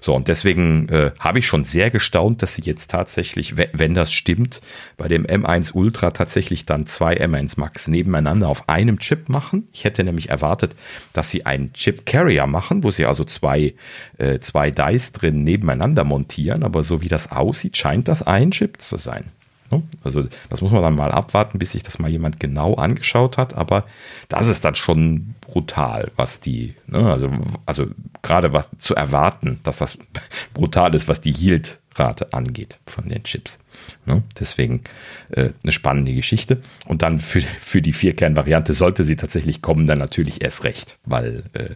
So, 0.00 0.14
und 0.14 0.28
deswegen 0.28 0.88
äh, 0.88 1.12
habe 1.18 1.38
ich 1.38 1.46
schon 1.46 1.64
sehr 1.64 1.90
gestaunt, 1.90 2.42
dass 2.42 2.54
sie 2.54 2.62
jetzt 2.62 2.90
tatsächlich, 2.90 3.54
wenn 3.56 3.94
das 3.94 4.12
stimmt, 4.12 4.60
bei 4.96 5.08
dem 5.08 5.26
M1 5.26 5.72
Ultra 5.74 6.10
tatsächlich 6.10 6.66
dann 6.66 6.86
zwei 6.86 7.16
M1 7.16 7.54
Max 7.58 7.88
nebeneinander 7.88 8.48
auf 8.48 8.68
einem 8.68 8.98
Chip 8.98 9.28
machen. 9.28 9.68
Ich 9.72 9.84
hätte 9.84 10.04
nämlich 10.04 10.28
erwartet, 10.28 10.74
dass 11.12 11.30
sie 11.30 11.46
einen 11.46 11.72
Chip 11.72 12.04
Carrier 12.04 12.46
machen, 12.46 12.82
wo 12.82 12.90
sie 12.90 13.06
also 13.06 13.24
zwei, 13.24 13.74
äh, 14.18 14.40
zwei 14.40 14.70
Dice 14.70 15.12
drin 15.12 15.44
nebeneinander 15.44 16.04
montieren, 16.04 16.62
aber 16.62 16.82
so 16.82 17.00
wie 17.00 17.08
das 17.08 17.30
aussieht, 17.30 17.76
scheint 17.76 18.08
das 18.08 18.22
ein 18.22 18.50
Chip 18.50 18.80
zu 18.80 18.96
sein. 18.96 19.30
Ne? 19.70 19.82
Also 20.02 20.24
das 20.48 20.60
muss 20.60 20.72
man 20.72 20.82
dann 20.82 20.94
mal 20.94 21.10
abwarten, 21.10 21.58
bis 21.58 21.72
sich 21.72 21.82
das 21.82 21.98
mal 21.98 22.10
jemand 22.10 22.40
genau 22.40 22.74
angeschaut 22.74 23.38
hat. 23.38 23.54
Aber 23.54 23.84
das 24.28 24.48
ist 24.48 24.64
dann 24.64 24.74
schon 24.74 25.34
brutal, 25.40 26.10
was 26.16 26.40
die, 26.40 26.74
ne? 26.86 27.10
also, 27.10 27.30
also 27.64 27.86
gerade 28.22 28.52
was 28.52 28.68
zu 28.78 28.94
erwarten, 28.94 29.60
dass 29.62 29.78
das 29.78 29.98
brutal 30.54 30.94
ist, 30.94 31.08
was 31.08 31.20
die 31.20 31.32
Yield-Rate 31.32 32.32
angeht 32.32 32.78
von 32.86 33.08
den 33.08 33.22
Chips. 33.24 33.58
Ne? 34.04 34.22
Deswegen 34.38 34.82
äh, 35.30 35.50
eine 35.62 35.72
spannende 35.72 36.14
Geschichte. 36.14 36.60
Und 36.86 37.02
dann 37.02 37.20
für, 37.20 37.40
für 37.40 37.82
die 37.82 37.92
Vierkern-Variante 37.92 38.72
sollte 38.72 39.04
sie 39.04 39.16
tatsächlich 39.16 39.62
kommen, 39.62 39.86
dann 39.86 39.98
natürlich 39.98 40.42
erst 40.42 40.64
recht, 40.64 40.98
weil 41.04 41.44
äh, 41.52 41.74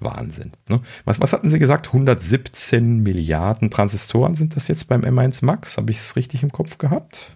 Wahnsinn. 0.00 0.52
Ne? 0.68 0.80
Was, 1.04 1.20
was 1.20 1.32
hatten 1.32 1.50
Sie 1.50 1.58
gesagt? 1.58 1.88
117 1.88 3.02
Milliarden 3.02 3.70
Transistoren 3.70 4.34
sind 4.34 4.56
das 4.56 4.68
jetzt 4.68 4.88
beim 4.88 5.02
M1 5.02 5.44
Max? 5.44 5.76
Habe 5.76 5.90
ich 5.90 5.98
es 5.98 6.16
richtig 6.16 6.42
im 6.42 6.52
Kopf 6.52 6.78
gehabt? 6.78 7.32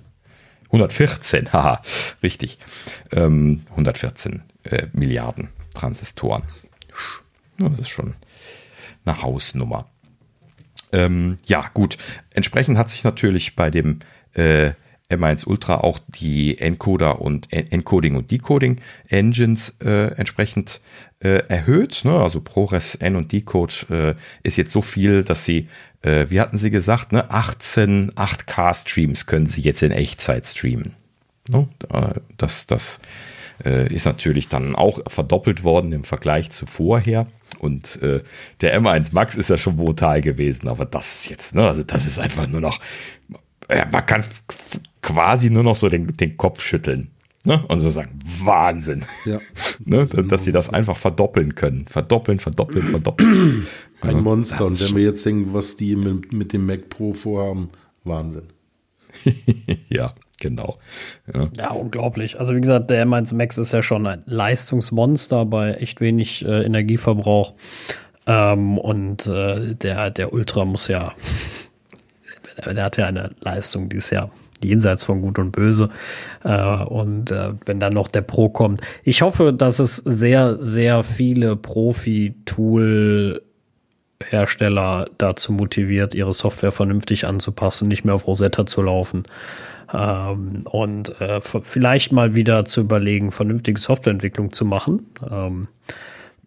114, 0.66 1.48
haha, 1.52 1.82
richtig. 2.22 2.58
Ähm, 3.10 3.62
114 3.70 4.42
äh, 4.64 4.86
Milliarden 4.92 5.48
Transistoren. 5.74 6.44
Das 7.58 7.78
ist 7.78 7.88
schon 7.88 8.14
eine 9.04 9.22
Hausnummer. 9.22 9.88
Ähm, 10.92 11.38
ja, 11.46 11.70
gut. 11.74 11.96
Entsprechend 12.30 12.78
hat 12.78 12.90
sich 12.90 13.04
natürlich 13.04 13.56
bei 13.56 13.70
dem 13.70 14.00
äh, 14.34 14.72
M1 15.10 15.46
Ultra 15.46 15.78
auch 15.78 15.98
die 16.08 16.58
Encoder 16.58 17.20
und 17.20 17.52
Encoding 17.52 18.16
und 18.16 18.30
Decoding 18.30 18.80
Engines 19.08 19.76
äh, 19.84 20.14
entsprechend 20.14 20.80
äh, 21.20 21.42
erhöht. 21.48 22.02
Ne? 22.04 22.18
Also 22.18 22.40
ProRes 22.40 22.94
N 22.94 23.16
und 23.16 23.32
Decode 23.32 23.74
äh, 23.90 24.14
ist 24.42 24.56
jetzt 24.56 24.72
so 24.72 24.82
viel, 24.82 25.22
dass 25.22 25.44
sie, 25.44 25.68
äh, 26.02 26.26
wie 26.30 26.40
hatten 26.40 26.58
sie 26.58 26.70
gesagt, 26.70 27.12
ne? 27.12 27.30
18 27.30 28.12
8K 28.12 28.74
Streams 28.74 29.26
können 29.26 29.46
sie 29.46 29.60
jetzt 29.60 29.82
in 29.82 29.92
Echtzeit 29.92 30.46
streamen. 30.46 30.94
Ne? 31.48 31.68
Das, 32.36 32.66
das 32.66 33.00
äh, 33.64 33.92
ist 33.92 34.04
natürlich 34.04 34.48
dann 34.48 34.74
auch 34.74 35.00
verdoppelt 35.08 35.64
worden 35.64 35.92
im 35.92 36.04
Vergleich 36.04 36.50
zu 36.50 36.66
vorher. 36.66 37.26
Und 37.58 38.00
äh, 38.02 38.22
der 38.60 38.80
M1 38.80 39.10
Max 39.12 39.36
ist 39.36 39.50
ja 39.50 39.58
schon 39.58 39.76
brutal 39.76 40.20
gewesen, 40.20 40.68
aber 40.68 40.84
das 40.84 41.14
ist 41.14 41.30
jetzt, 41.30 41.54
ne, 41.54 41.66
also 41.66 41.82
das 41.82 42.06
ist 42.06 42.18
einfach 42.18 42.48
nur 42.48 42.60
noch, 42.60 42.80
ja, 43.70 43.86
man 43.90 44.04
kann 44.06 44.24
quasi 45.02 45.50
nur 45.50 45.64
noch 45.64 45.76
so 45.76 45.88
den, 45.88 46.06
den 46.06 46.36
Kopf 46.36 46.60
schütteln. 46.60 47.10
Ne? 47.44 47.62
Und 47.66 47.80
so 47.80 47.90
sagen, 47.90 48.18
Wahnsinn. 48.44 49.04
Ja. 49.24 49.38
ne? 49.84 50.06
Dass 50.06 50.44
sie 50.44 50.52
das 50.52 50.70
einfach 50.70 50.96
verdoppeln 50.96 51.56
können. 51.56 51.86
Verdoppeln, 51.88 52.38
verdoppeln, 52.38 52.86
verdoppeln. 52.88 53.66
Ein 54.00 54.16
ja. 54.16 54.20
Monster. 54.20 54.64
Und 54.64 54.80
wenn 54.80 54.96
wir 54.96 55.02
jetzt 55.02 55.26
denken, 55.26 55.52
was 55.52 55.76
die 55.76 55.96
mit, 55.96 56.32
mit 56.32 56.52
dem 56.52 56.66
Mac 56.66 56.88
Pro 56.88 57.12
vorhaben, 57.14 57.70
Wahnsinn. 58.04 58.44
ja, 59.88 60.14
genau. 60.40 60.78
Ja. 61.34 61.48
ja. 61.56 61.70
unglaublich. 61.72 62.38
Also 62.38 62.54
wie 62.54 62.60
gesagt, 62.60 62.90
der 62.90 63.04
M1 63.04 63.34
Max 63.34 63.58
ist 63.58 63.72
ja 63.72 63.82
schon 63.82 64.06
ein 64.06 64.22
Leistungsmonster 64.26 65.44
bei 65.44 65.74
echt 65.74 66.00
wenig 66.00 66.44
äh, 66.44 66.64
Energieverbrauch. 66.64 67.54
Ähm, 68.28 68.78
und 68.78 69.26
äh, 69.26 69.74
der, 69.74 70.10
der 70.10 70.32
Ultra 70.32 70.64
muss 70.64 70.86
ja, 70.86 71.12
der 72.64 72.84
hat 72.84 72.96
ja 72.98 73.06
eine 73.06 73.32
Leistung, 73.40 73.88
die 73.88 73.96
ist 73.96 74.10
ja 74.10 74.30
jenseits 74.64 75.02
von 75.02 75.22
Gut 75.22 75.38
und 75.38 75.52
Böse. 75.52 75.90
Äh, 76.44 76.84
und 76.84 77.30
äh, 77.30 77.52
wenn 77.64 77.80
dann 77.80 77.92
noch 77.92 78.08
der 78.08 78.22
Pro 78.22 78.48
kommt. 78.48 78.80
Ich 79.04 79.22
hoffe, 79.22 79.52
dass 79.52 79.78
es 79.78 79.96
sehr, 79.96 80.58
sehr 80.58 81.02
viele 81.02 81.56
Profi-Tool 81.56 83.42
Hersteller 84.30 85.08
dazu 85.18 85.52
motiviert, 85.52 86.14
ihre 86.14 86.32
Software 86.32 86.72
vernünftig 86.72 87.26
anzupassen, 87.26 87.88
nicht 87.88 88.04
mehr 88.04 88.14
auf 88.14 88.26
Rosetta 88.26 88.66
zu 88.66 88.82
laufen. 88.82 89.24
Ähm, 89.92 90.62
und 90.64 91.20
äh, 91.20 91.40
vielleicht 91.40 92.12
mal 92.12 92.34
wieder 92.34 92.64
zu 92.64 92.82
überlegen, 92.82 93.30
vernünftige 93.32 93.80
Softwareentwicklung 93.80 94.52
zu 94.52 94.64
machen. 94.64 95.06
Ähm, 95.28 95.68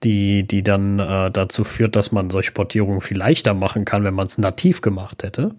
die, 0.04 0.44
die 0.44 0.62
dann 0.62 1.00
äh, 1.00 1.32
dazu 1.32 1.64
führt, 1.64 1.96
dass 1.96 2.12
man 2.12 2.30
solche 2.30 2.52
Portierungen 2.52 3.02
viel 3.02 3.18
leichter 3.18 3.54
machen 3.54 3.86
kann, 3.86 4.04
wenn 4.04 4.14
man 4.14 4.28
es 4.28 4.38
nativ 4.38 4.82
gemacht 4.82 5.24
hätte. 5.24 5.56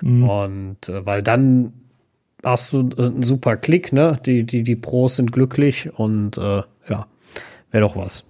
Mhm. 0.00 0.28
Und 0.28 0.88
äh, 0.88 1.04
weil 1.04 1.22
dann 1.22 1.72
hast 2.44 2.72
du 2.72 2.90
äh, 2.96 3.06
einen 3.06 3.22
super 3.22 3.56
Klick, 3.56 3.92
ne? 3.92 4.18
Die, 4.24 4.44
die, 4.44 4.62
die 4.62 4.76
Pros 4.76 5.16
sind 5.16 5.32
glücklich 5.32 5.90
und 5.98 6.38
äh, 6.38 6.62
ja, 6.88 7.06
wäre 7.70 7.80
doch 7.80 7.96
was. 7.96 8.24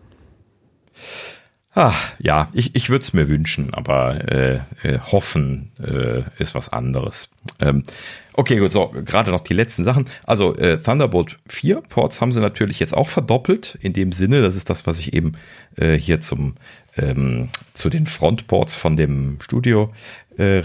Ach, 1.76 2.12
ja, 2.20 2.48
ich, 2.52 2.76
ich 2.76 2.88
würde 2.88 3.02
es 3.02 3.12
mir 3.14 3.28
wünschen, 3.28 3.74
aber 3.74 4.32
äh, 4.32 4.60
äh, 4.84 5.00
hoffen 5.10 5.72
äh, 5.82 6.22
ist 6.38 6.54
was 6.54 6.68
anderes. 6.68 7.30
Ähm, 7.58 7.82
okay, 8.34 8.58
gut, 8.58 8.70
so, 8.70 8.92
gerade 9.04 9.32
noch 9.32 9.40
die 9.40 9.54
letzten 9.54 9.82
Sachen. 9.82 10.06
Also 10.24 10.54
äh, 10.54 10.78
Thunderbolt 10.78 11.36
4 11.48 11.80
Ports 11.80 12.20
haben 12.20 12.30
sie 12.30 12.38
natürlich 12.38 12.78
jetzt 12.78 12.96
auch 12.96 13.08
verdoppelt, 13.08 13.76
in 13.80 13.92
dem 13.92 14.12
Sinne, 14.12 14.40
das 14.40 14.54
ist 14.54 14.70
das, 14.70 14.86
was 14.86 15.00
ich 15.00 15.14
eben 15.14 15.32
äh, 15.74 15.98
hier 15.98 16.20
zum 16.20 16.54
ähm, 16.96 17.48
zu 17.72 17.90
den 17.90 18.06
Frontports 18.06 18.76
von 18.76 18.94
dem 18.94 19.38
Studio-Rechner 19.40 19.90
äh, 20.38 20.60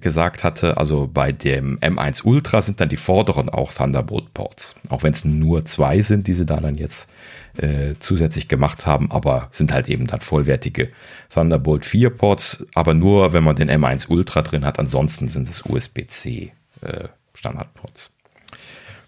gesagt 0.00 0.44
hatte. 0.44 0.76
Also 0.76 1.08
bei 1.12 1.32
dem 1.32 1.78
M1 1.78 2.24
Ultra 2.24 2.62
sind 2.62 2.80
dann 2.80 2.88
die 2.88 2.96
vorderen 2.96 3.48
auch 3.48 3.72
Thunderbolt-Ports. 3.72 4.74
Auch 4.88 5.02
wenn 5.02 5.12
es 5.12 5.24
nur 5.24 5.64
zwei 5.64 6.02
sind, 6.02 6.26
die 6.26 6.34
sie 6.34 6.46
da 6.46 6.56
dann 6.56 6.76
jetzt 6.76 7.10
äh, 7.56 7.94
zusätzlich 7.98 8.48
gemacht 8.48 8.86
haben, 8.86 9.10
aber 9.10 9.48
sind 9.50 9.72
halt 9.72 9.88
eben 9.88 10.06
dann 10.06 10.20
vollwertige 10.20 10.90
Thunderbolt 11.30 11.84
4 11.84 12.10
Ports, 12.10 12.64
aber 12.74 12.94
nur, 12.94 13.32
wenn 13.32 13.44
man 13.44 13.56
den 13.56 13.70
M1 13.70 14.08
Ultra 14.08 14.42
drin 14.42 14.64
hat. 14.64 14.78
Ansonsten 14.78 15.28
sind 15.28 15.48
es 15.48 15.62
USB-C 15.62 16.52
äh. 16.82 17.08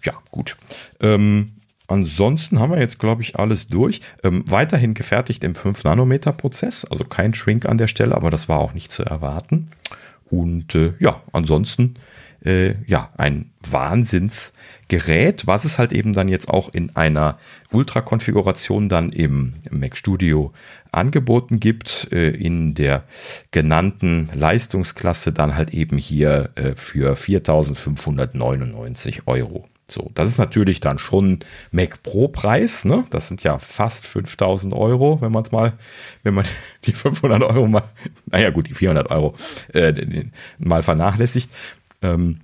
Ja, 0.05 0.15
gut. 0.31 0.57
Ähm, 1.01 1.53
Ansonsten 1.93 2.59
haben 2.59 2.73
wir 2.73 2.81
jetzt, 2.81 2.99
glaube 2.99 3.21
ich, 3.21 3.37
alles 3.37 3.67
durch. 3.67 4.01
Ähm, 4.23 4.45
weiterhin 4.49 4.95
gefertigt 4.95 5.45
im 5.45 5.53
5-Nanometer-Prozess, 5.53 6.87
also 6.87 7.05
kein 7.05 7.35
Shrink 7.35 7.67
an 7.67 7.77
der 7.77 7.87
Stelle, 7.87 8.15
aber 8.15 8.31
das 8.31 8.49
war 8.49 8.61
auch 8.61 8.73
nicht 8.73 8.91
zu 8.91 9.03
erwarten. 9.03 9.69
Und 10.31 10.75
äh, 10.75 10.95
ja, 11.01 11.21
ansonsten 11.33 11.97
äh, 12.47 12.77
ja, 12.87 13.11
ein 13.19 13.51
Wahnsinnsgerät, 13.71 15.47
was 15.47 15.67
es 15.67 15.79
halt 15.79 15.93
eben 15.93 16.15
dann 16.15 16.29
jetzt 16.29 16.49
auch 16.49 16.73
in 16.73 16.97
einer 16.97 17.37
Ultra-Konfiguration 17.73 18.89
dann 18.89 19.13
im 19.13 19.53
Mac 19.71 19.95
Studio 19.95 20.55
angeboten 20.93 21.61
gibt, 21.61 22.09
äh, 22.11 22.31
in 22.31 22.73
der 22.73 23.05
genannten 23.51 24.31
Leistungsklasse 24.33 25.35
dann 25.35 25.57
halt 25.57 25.75
eben 25.75 25.99
hier 25.99 26.53
äh, 26.55 26.75
für 26.75 27.17
4.599 27.17 29.27
Euro. 29.27 29.69
So, 29.93 30.11
das 30.15 30.29
ist 30.29 30.39
natürlich 30.39 30.81
dann 30.81 30.99
schon 30.99 31.41
Mac 31.71 32.03
Pro 32.03 32.29
Preis, 32.29 32.85
ne? 32.85 33.05
Das 33.11 33.29
sind 33.29 33.43
ja 33.43 33.59
fast 33.59 34.07
5000 34.07 34.73
Euro, 34.75 35.21
wenn 35.21 35.33
man 35.33 35.43
es 35.43 35.53
mal, 35.53 35.75
wenn 36.23 36.35
man 36.35 36.47
die 36.85 36.93
500 36.93 37.43
Euro 37.43 37.67
mal, 37.67 37.85
naja 38.27 38.51
gut, 38.51 38.69
die 38.69 38.75
400 38.75 39.11
Euro 39.11 39.35
äh, 39.73 40.25
mal 40.59 40.83
vernachlässigt. 40.83 41.51
Ähm, 42.01 42.41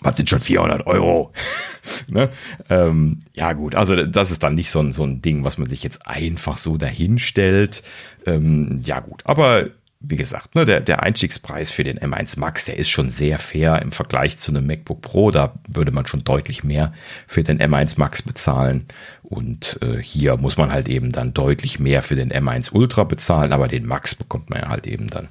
was 0.00 0.16
sind 0.16 0.28
schon 0.28 0.40
400 0.40 0.86
Euro? 0.86 1.32
ne? 2.08 2.30
ähm, 2.68 3.20
ja 3.32 3.52
gut, 3.52 3.76
also 3.76 4.04
das 4.04 4.32
ist 4.32 4.42
dann 4.42 4.56
nicht 4.56 4.70
so 4.70 4.80
ein, 4.80 4.92
so 4.92 5.04
ein 5.04 5.22
Ding, 5.22 5.44
was 5.44 5.58
man 5.58 5.68
sich 5.68 5.84
jetzt 5.84 6.06
einfach 6.08 6.58
so 6.58 6.76
dahinstellt. 6.76 7.82
Ähm, 8.26 8.80
ja 8.84 8.98
gut, 8.98 9.22
aber 9.24 9.70
wie 10.04 10.16
gesagt, 10.16 10.54
ne, 10.54 10.64
der, 10.64 10.80
der 10.80 11.02
Einstiegspreis 11.02 11.70
für 11.70 11.84
den 11.84 11.98
M1 11.98 12.38
Max, 12.38 12.64
der 12.64 12.76
ist 12.76 12.90
schon 12.90 13.08
sehr 13.08 13.38
fair 13.38 13.80
im 13.82 13.92
Vergleich 13.92 14.36
zu 14.36 14.50
einem 14.50 14.66
MacBook 14.66 15.00
Pro. 15.00 15.30
Da 15.30 15.54
würde 15.68 15.92
man 15.92 16.06
schon 16.06 16.24
deutlich 16.24 16.64
mehr 16.64 16.92
für 17.26 17.42
den 17.42 17.60
M1 17.60 17.94
Max 17.98 18.22
bezahlen. 18.22 18.86
Und 19.22 19.78
äh, 19.82 20.02
hier 20.02 20.36
muss 20.36 20.56
man 20.56 20.72
halt 20.72 20.88
eben 20.88 21.12
dann 21.12 21.32
deutlich 21.32 21.78
mehr 21.78 22.02
für 22.02 22.16
den 22.16 22.32
M1 22.32 22.72
Ultra 22.72 23.04
bezahlen, 23.04 23.52
aber 23.52 23.68
den 23.68 23.86
Max 23.86 24.14
bekommt 24.14 24.50
man 24.50 24.60
ja 24.60 24.68
halt 24.68 24.86
eben 24.86 25.08
dann, 25.08 25.28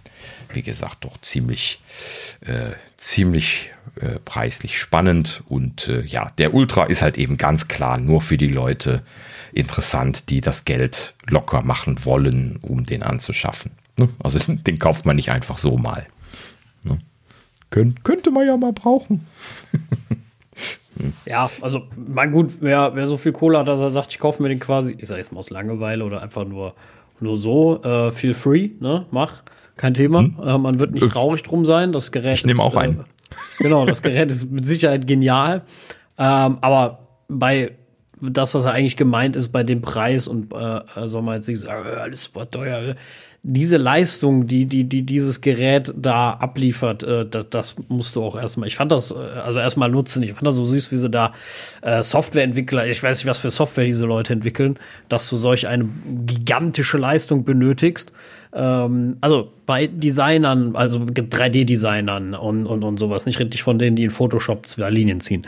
wie 0.53 0.61
gesagt, 0.61 1.03
doch 1.03 1.19
ziemlich, 1.21 1.81
äh, 2.41 2.71
ziemlich 2.95 3.71
äh, 3.99 4.19
preislich 4.23 4.79
spannend. 4.79 5.43
Und 5.47 5.89
äh, 5.89 6.01
ja, 6.01 6.31
der 6.37 6.53
Ultra 6.53 6.85
ist 6.85 7.01
halt 7.01 7.17
eben 7.17 7.37
ganz 7.37 7.67
klar 7.67 7.97
nur 7.97 8.21
für 8.21 8.37
die 8.37 8.47
Leute 8.47 9.03
interessant, 9.53 10.29
die 10.29 10.39
das 10.39 10.65
Geld 10.65 11.13
locker 11.27 11.61
machen 11.61 12.05
wollen, 12.05 12.57
um 12.61 12.85
den 12.85 13.03
anzuschaffen. 13.03 13.71
Ne? 13.97 14.09
Also 14.23 14.39
den 14.53 14.79
kauft 14.79 15.05
man 15.05 15.15
nicht 15.15 15.31
einfach 15.31 15.57
so 15.57 15.77
mal. 15.77 16.05
Ne? 16.83 16.99
Kön 17.69 17.95
könnte 18.03 18.31
man 18.31 18.47
ja 18.47 18.57
mal 18.57 18.73
brauchen. 18.73 19.27
ja, 21.25 21.49
also 21.61 21.83
mein 21.95 22.31
gut, 22.31 22.57
wer, 22.61 22.95
wer 22.95 23.07
so 23.07 23.17
viel 23.17 23.31
Kohle 23.31 23.59
hat, 23.59 23.67
dass 23.67 23.79
er 23.79 23.91
sagt, 23.91 24.11
ich 24.11 24.19
kaufe 24.19 24.41
mir 24.41 24.49
den 24.49 24.59
quasi, 24.59 24.95
ich 24.97 25.07
sage 25.07 25.19
jetzt 25.19 25.31
mal 25.31 25.39
aus 25.39 25.49
Langeweile 25.49 26.03
oder 26.03 26.21
einfach 26.21 26.45
nur, 26.45 26.73
nur 27.19 27.37
so, 27.37 27.81
äh, 27.83 28.11
feel 28.11 28.33
free, 28.33 28.71
ne? 28.79 29.05
Mach, 29.11 29.43
kein 29.77 29.93
Thema. 29.93 30.19
Hm. 30.19 30.35
Äh, 30.43 30.57
man 30.57 30.79
wird 30.79 30.91
nicht 30.91 31.03
äh, 31.03 31.09
traurig 31.09 31.43
drum 31.43 31.65
sein. 31.65 31.91
Das 31.91 32.11
Gerät 32.11 32.35
ich 32.35 32.45
nehme 32.45 32.61
auch 32.61 32.75
einen. 32.75 32.99
Äh, 32.99 33.03
genau, 33.59 33.85
das 33.85 34.01
Gerät 34.01 34.31
ist 34.31 34.51
mit 34.51 34.65
Sicherheit 34.65 35.07
genial. 35.07 35.63
Ähm, 36.17 36.57
aber 36.61 37.07
bei 37.27 37.71
das, 38.21 38.53
was 38.53 38.65
er 38.65 38.73
eigentlich 38.73 38.97
gemeint 38.97 39.35
ist 39.35 39.49
bei 39.49 39.63
dem 39.63 39.81
Preis 39.81 40.27
und 40.27 40.53
äh, 40.53 40.81
soll 41.07 41.23
man 41.23 41.35
jetzt 41.35 41.47
nicht 41.47 41.59
sagen, 41.59 41.89
äh, 41.89 41.93
alles 41.93 42.25
super 42.25 42.49
teuer 42.49 42.95
diese 43.43 43.77
Leistung, 43.77 44.45
die, 44.45 44.65
die, 44.65 44.83
die 44.83 45.01
dieses 45.03 45.41
Gerät 45.41 45.91
da 45.97 46.31
abliefert, 46.31 47.01
äh, 47.01 47.25
das, 47.25 47.49
das, 47.49 47.75
musst 47.87 48.15
du 48.15 48.23
auch 48.23 48.35
erstmal. 48.35 48.67
Ich 48.67 48.75
fand 48.75 48.91
das, 48.91 49.11
äh, 49.11 49.15
also 49.15 49.57
erstmal 49.57 49.89
nutzen. 49.89 50.21
Ich 50.21 50.33
fand 50.33 50.45
das 50.45 50.55
so 50.55 50.63
süß, 50.63 50.91
wie 50.91 50.97
sie 50.97 51.09
da 51.09 51.33
äh, 51.81 52.03
Softwareentwickler, 52.03 52.85
ich 52.85 53.01
weiß 53.01 53.17
nicht, 53.17 53.27
was 53.27 53.39
für 53.39 53.49
Software 53.49 53.85
diese 53.85 54.05
Leute 54.05 54.33
entwickeln, 54.33 54.77
dass 55.09 55.27
du 55.27 55.37
solch 55.37 55.67
eine 55.67 55.89
gigantische 56.25 56.99
Leistung 56.99 57.43
benötigst. 57.43 58.13
Ähm, 58.53 59.17
also 59.21 59.51
bei 59.65 59.87
Designern, 59.87 60.75
also 60.75 60.99
3D-Designern 60.99 62.35
und, 62.35 62.67
und, 62.67 62.83
und 62.83 62.97
sowas, 62.99 63.25
nicht 63.25 63.39
richtig 63.39 63.63
von 63.63 63.79
denen, 63.79 63.95
die 63.95 64.03
in 64.03 64.11
Photoshop 64.11 64.67
zwei 64.67 64.91
Linien 64.91 65.19
ziehen. 65.19 65.41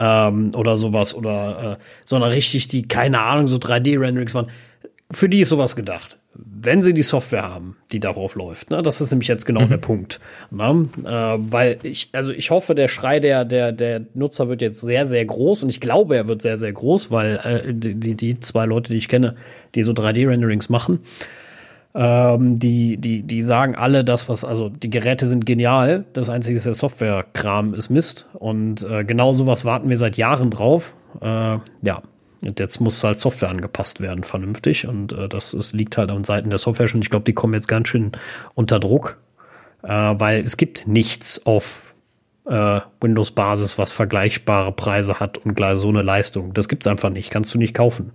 Ähm, 0.00 0.52
oder 0.56 0.76
sowas, 0.76 1.14
oder 1.14 1.78
äh, 1.78 1.82
sondern 2.04 2.30
richtig, 2.30 2.66
die, 2.66 2.88
keine 2.88 3.20
Ahnung, 3.20 3.46
so 3.46 3.58
3D-Renderings 3.58 4.34
machen. 4.34 4.48
Für 5.10 5.28
die 5.28 5.40
ist 5.40 5.48
sowas 5.48 5.76
gedacht 5.76 6.18
wenn 6.40 6.82
sie 6.82 6.94
die 6.94 7.02
Software 7.02 7.48
haben, 7.48 7.76
die 7.90 8.00
darauf 8.00 8.34
läuft. 8.34 8.70
Ne? 8.70 8.82
Das 8.82 9.00
ist 9.00 9.10
nämlich 9.10 9.28
jetzt 9.28 9.44
genau 9.44 9.62
mhm. 9.62 9.68
der 9.70 9.76
Punkt. 9.78 10.20
Ne? 10.50 10.88
Äh, 11.04 11.36
weil 11.38 11.78
ich, 11.82 12.10
also 12.12 12.32
ich 12.32 12.50
hoffe, 12.50 12.74
der 12.74 12.88
Schrei 12.88 13.18
der, 13.20 13.44
der, 13.44 13.72
der 13.72 14.02
Nutzer 14.14 14.48
wird 14.48 14.62
jetzt 14.62 14.80
sehr, 14.80 15.06
sehr 15.06 15.24
groß 15.24 15.64
und 15.64 15.68
ich 15.68 15.80
glaube, 15.80 16.16
er 16.16 16.28
wird 16.28 16.42
sehr, 16.42 16.56
sehr 16.56 16.72
groß, 16.72 17.10
weil 17.10 17.40
äh, 17.42 17.74
die, 17.74 18.14
die 18.14 18.40
zwei 18.40 18.66
Leute, 18.66 18.92
die 18.92 18.98
ich 18.98 19.08
kenne, 19.08 19.34
die 19.74 19.82
so 19.82 19.92
3D-Renderings 19.92 20.70
machen, 20.70 21.00
ähm, 21.94 22.58
die, 22.58 22.98
die, 22.98 23.22
die 23.22 23.42
sagen 23.42 23.74
alle 23.74 24.04
das, 24.04 24.28
was, 24.28 24.44
also 24.44 24.68
die 24.68 24.90
Geräte 24.90 25.26
sind 25.26 25.44
genial, 25.44 26.04
das 26.12 26.28
einzige 26.28 26.56
ist 26.56 26.66
der 26.66 26.74
Software-Kram 26.74 27.74
ist 27.74 27.88
Mist 27.88 28.26
und 28.34 28.84
äh, 28.84 29.04
genau 29.04 29.32
sowas 29.32 29.64
warten 29.64 29.88
wir 29.88 29.96
seit 29.96 30.16
Jahren 30.16 30.50
drauf. 30.50 30.94
Äh, 31.20 31.58
ja, 31.82 32.02
und 32.42 32.60
jetzt 32.60 32.80
muss 32.80 33.02
halt 33.02 33.18
Software 33.18 33.50
angepasst 33.50 34.00
werden, 34.00 34.22
vernünftig. 34.22 34.86
Und 34.86 35.12
äh, 35.12 35.28
das 35.28 35.54
ist, 35.54 35.72
liegt 35.72 35.96
halt 35.96 36.10
an 36.10 36.24
Seiten 36.24 36.50
der 36.50 36.58
Software 36.58 36.88
schon. 36.88 37.02
Ich 37.02 37.10
glaube, 37.10 37.24
die 37.24 37.34
kommen 37.34 37.54
jetzt 37.54 37.68
ganz 37.68 37.88
schön 37.88 38.12
unter 38.54 38.78
Druck, 38.78 39.18
äh, 39.82 39.88
weil 39.88 40.42
es 40.42 40.56
gibt 40.56 40.86
nichts 40.86 41.44
auf 41.46 41.94
äh, 42.46 42.80
Windows-Basis, 43.00 43.78
was 43.78 43.92
vergleichbare 43.92 44.72
Preise 44.72 45.20
hat 45.20 45.38
und 45.38 45.54
gleich 45.54 45.78
so 45.78 45.88
eine 45.88 46.02
Leistung. 46.02 46.54
Das 46.54 46.68
gibt 46.68 46.84
es 46.84 46.90
einfach 46.90 47.10
nicht. 47.10 47.30
Kannst 47.30 47.52
du 47.54 47.58
nicht 47.58 47.74
kaufen. 47.74 48.12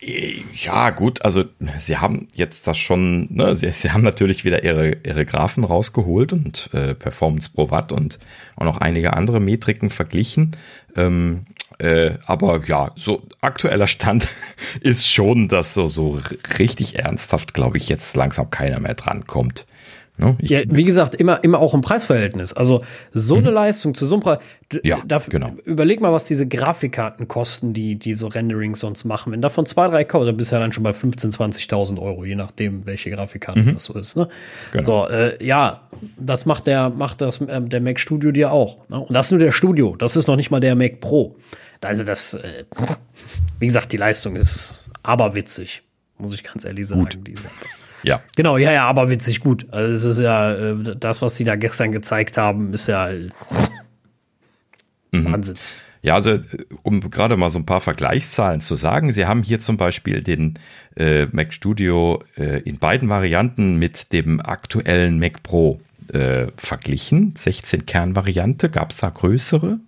Ja, 0.00 0.90
gut, 0.90 1.22
also 1.22 1.44
sie 1.76 1.96
haben 1.96 2.28
jetzt 2.32 2.68
das 2.68 2.78
schon, 2.78 3.26
ne, 3.34 3.56
sie, 3.56 3.72
sie 3.72 3.90
haben 3.90 4.02
natürlich 4.02 4.44
wieder 4.44 4.62
ihre, 4.62 4.98
ihre 5.04 5.26
Graphen 5.26 5.64
rausgeholt 5.64 6.32
und 6.32 6.70
äh, 6.72 6.94
Performance 6.94 7.50
pro 7.52 7.72
Watt 7.72 7.90
und 7.90 8.20
auch 8.54 8.64
noch 8.64 8.76
einige 8.76 9.14
andere 9.14 9.40
Metriken 9.40 9.90
verglichen. 9.90 10.52
Ähm, 10.94 11.42
äh, 11.78 12.14
aber 12.26 12.60
ja, 12.66 12.92
so 12.96 13.22
aktueller 13.40 13.86
Stand 13.86 14.28
ist 14.80 15.08
schon, 15.08 15.48
dass 15.48 15.74
so, 15.74 15.86
so 15.86 16.20
richtig 16.58 16.98
ernsthaft, 16.98 17.54
glaube 17.54 17.76
ich, 17.76 17.88
jetzt 17.88 18.16
langsam 18.16 18.50
keiner 18.50 18.80
mehr 18.80 18.94
drankommt. 18.94 19.66
Ne? 20.18 20.36
Ja, 20.40 20.60
wie 20.66 20.82
gesagt, 20.82 21.14
immer, 21.14 21.42
immer 21.44 21.60
auch 21.60 21.74
im 21.74 21.80
Preisverhältnis. 21.80 22.52
Also 22.52 22.82
so 23.14 23.36
mhm. 23.36 23.46
eine 23.46 23.50
Leistung 23.52 23.94
zu 23.94 24.04
so 24.04 24.16
einem 24.16 24.22
Preis. 24.22 24.38
Ja, 24.82 24.98
dafür, 25.06 25.30
genau. 25.30 25.52
Überleg 25.64 26.00
mal, 26.00 26.12
was 26.12 26.24
diese 26.24 26.48
Grafikkarten 26.48 27.28
kosten, 27.28 27.72
die, 27.72 27.94
die 27.94 28.14
so 28.14 28.26
Renderings 28.26 28.80
sonst 28.80 29.04
machen. 29.04 29.32
Wenn 29.32 29.40
davon 29.40 29.64
zwei, 29.64 29.86
drei 29.86 30.02
kaufst, 30.02 30.28
dann 30.28 30.36
bist 30.36 30.50
du 30.50 30.56
ja 30.56 30.60
dann 30.60 30.72
schon 30.72 30.82
bei 30.82 30.90
15.000, 30.90 31.36
20.000 31.68 32.02
Euro, 32.02 32.24
je 32.24 32.34
nachdem, 32.34 32.84
welche 32.84 33.10
Grafikkarte 33.10 33.60
mhm. 33.60 33.74
das 33.74 33.84
so 33.84 33.94
ist. 33.94 34.16
Ne? 34.16 34.28
Genau. 34.72 34.84
So, 34.84 35.08
äh, 35.08 35.44
ja, 35.44 35.82
das 36.18 36.46
macht 36.46 36.66
der, 36.66 36.90
macht 36.90 37.20
das, 37.20 37.40
äh, 37.40 37.62
der 37.62 37.80
Mac 37.80 38.00
Studio 38.00 38.32
dir 38.32 38.50
auch. 38.50 38.88
Ne? 38.88 38.98
Und 38.98 39.14
das 39.14 39.26
ist 39.26 39.30
nur 39.30 39.40
der 39.40 39.52
Studio. 39.52 39.94
Das 39.96 40.16
ist 40.16 40.26
noch 40.26 40.36
nicht 40.36 40.50
mal 40.50 40.60
der 40.60 40.74
Mac 40.74 41.00
Pro. 41.00 41.36
Also 41.82 42.04
das, 42.04 42.34
äh, 42.34 42.64
wie 43.58 43.66
gesagt, 43.66 43.92
die 43.92 43.96
Leistung 43.96 44.36
ist 44.36 44.90
aberwitzig, 45.02 45.82
muss 46.18 46.34
ich 46.34 46.44
ganz 46.44 46.64
ehrlich 46.64 46.86
sagen. 46.86 47.02
Gut. 47.02 47.18
Diese. 47.26 47.48
Ja. 48.02 48.22
Genau, 48.36 48.56
ja, 48.56 48.72
ja, 48.72 48.86
aber 48.86 49.10
witzig 49.10 49.40
gut. 49.40 49.66
Also 49.70 49.94
es 49.94 50.04
ist 50.04 50.20
ja, 50.20 50.52
äh, 50.54 50.96
das, 50.98 51.22
was 51.22 51.36
sie 51.36 51.44
da 51.44 51.56
gestern 51.56 51.92
gezeigt 51.92 52.36
haben, 52.36 52.72
ist 52.72 52.86
ja 52.86 53.10
mhm. 55.12 55.32
Wahnsinn. 55.32 55.56
Ja, 56.02 56.14
also 56.14 56.38
um 56.82 57.00
gerade 57.10 57.36
mal 57.36 57.50
so 57.50 57.58
ein 57.58 57.66
paar 57.66 57.80
Vergleichszahlen 57.80 58.60
zu 58.60 58.76
sagen, 58.76 59.10
Sie 59.12 59.26
haben 59.26 59.42
hier 59.42 59.58
zum 59.58 59.76
Beispiel 59.76 60.22
den 60.22 60.54
äh, 60.96 61.26
Mac 61.32 61.52
Studio 61.52 62.22
äh, 62.36 62.60
in 62.62 62.78
beiden 62.78 63.08
Varianten 63.08 63.78
mit 63.78 64.12
dem 64.12 64.40
aktuellen 64.40 65.18
Mac 65.18 65.42
Pro 65.42 65.80
äh, 66.12 66.46
verglichen. 66.56 67.34
16-Kern-Variante, 67.34 68.70
gab 68.70 68.92
es 68.92 68.98
da 68.98 69.10
größere? 69.10 69.80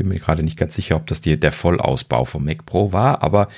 Bin 0.00 0.08
mir 0.08 0.18
gerade 0.18 0.42
nicht 0.42 0.56
ganz 0.56 0.74
sicher, 0.74 0.96
ob 0.96 1.06
das 1.08 1.20
die, 1.20 1.38
der 1.38 1.52
Vollausbau 1.52 2.24
vom 2.24 2.46
Mac 2.46 2.64
Pro 2.64 2.90
war, 2.90 3.22
aber 3.22 3.48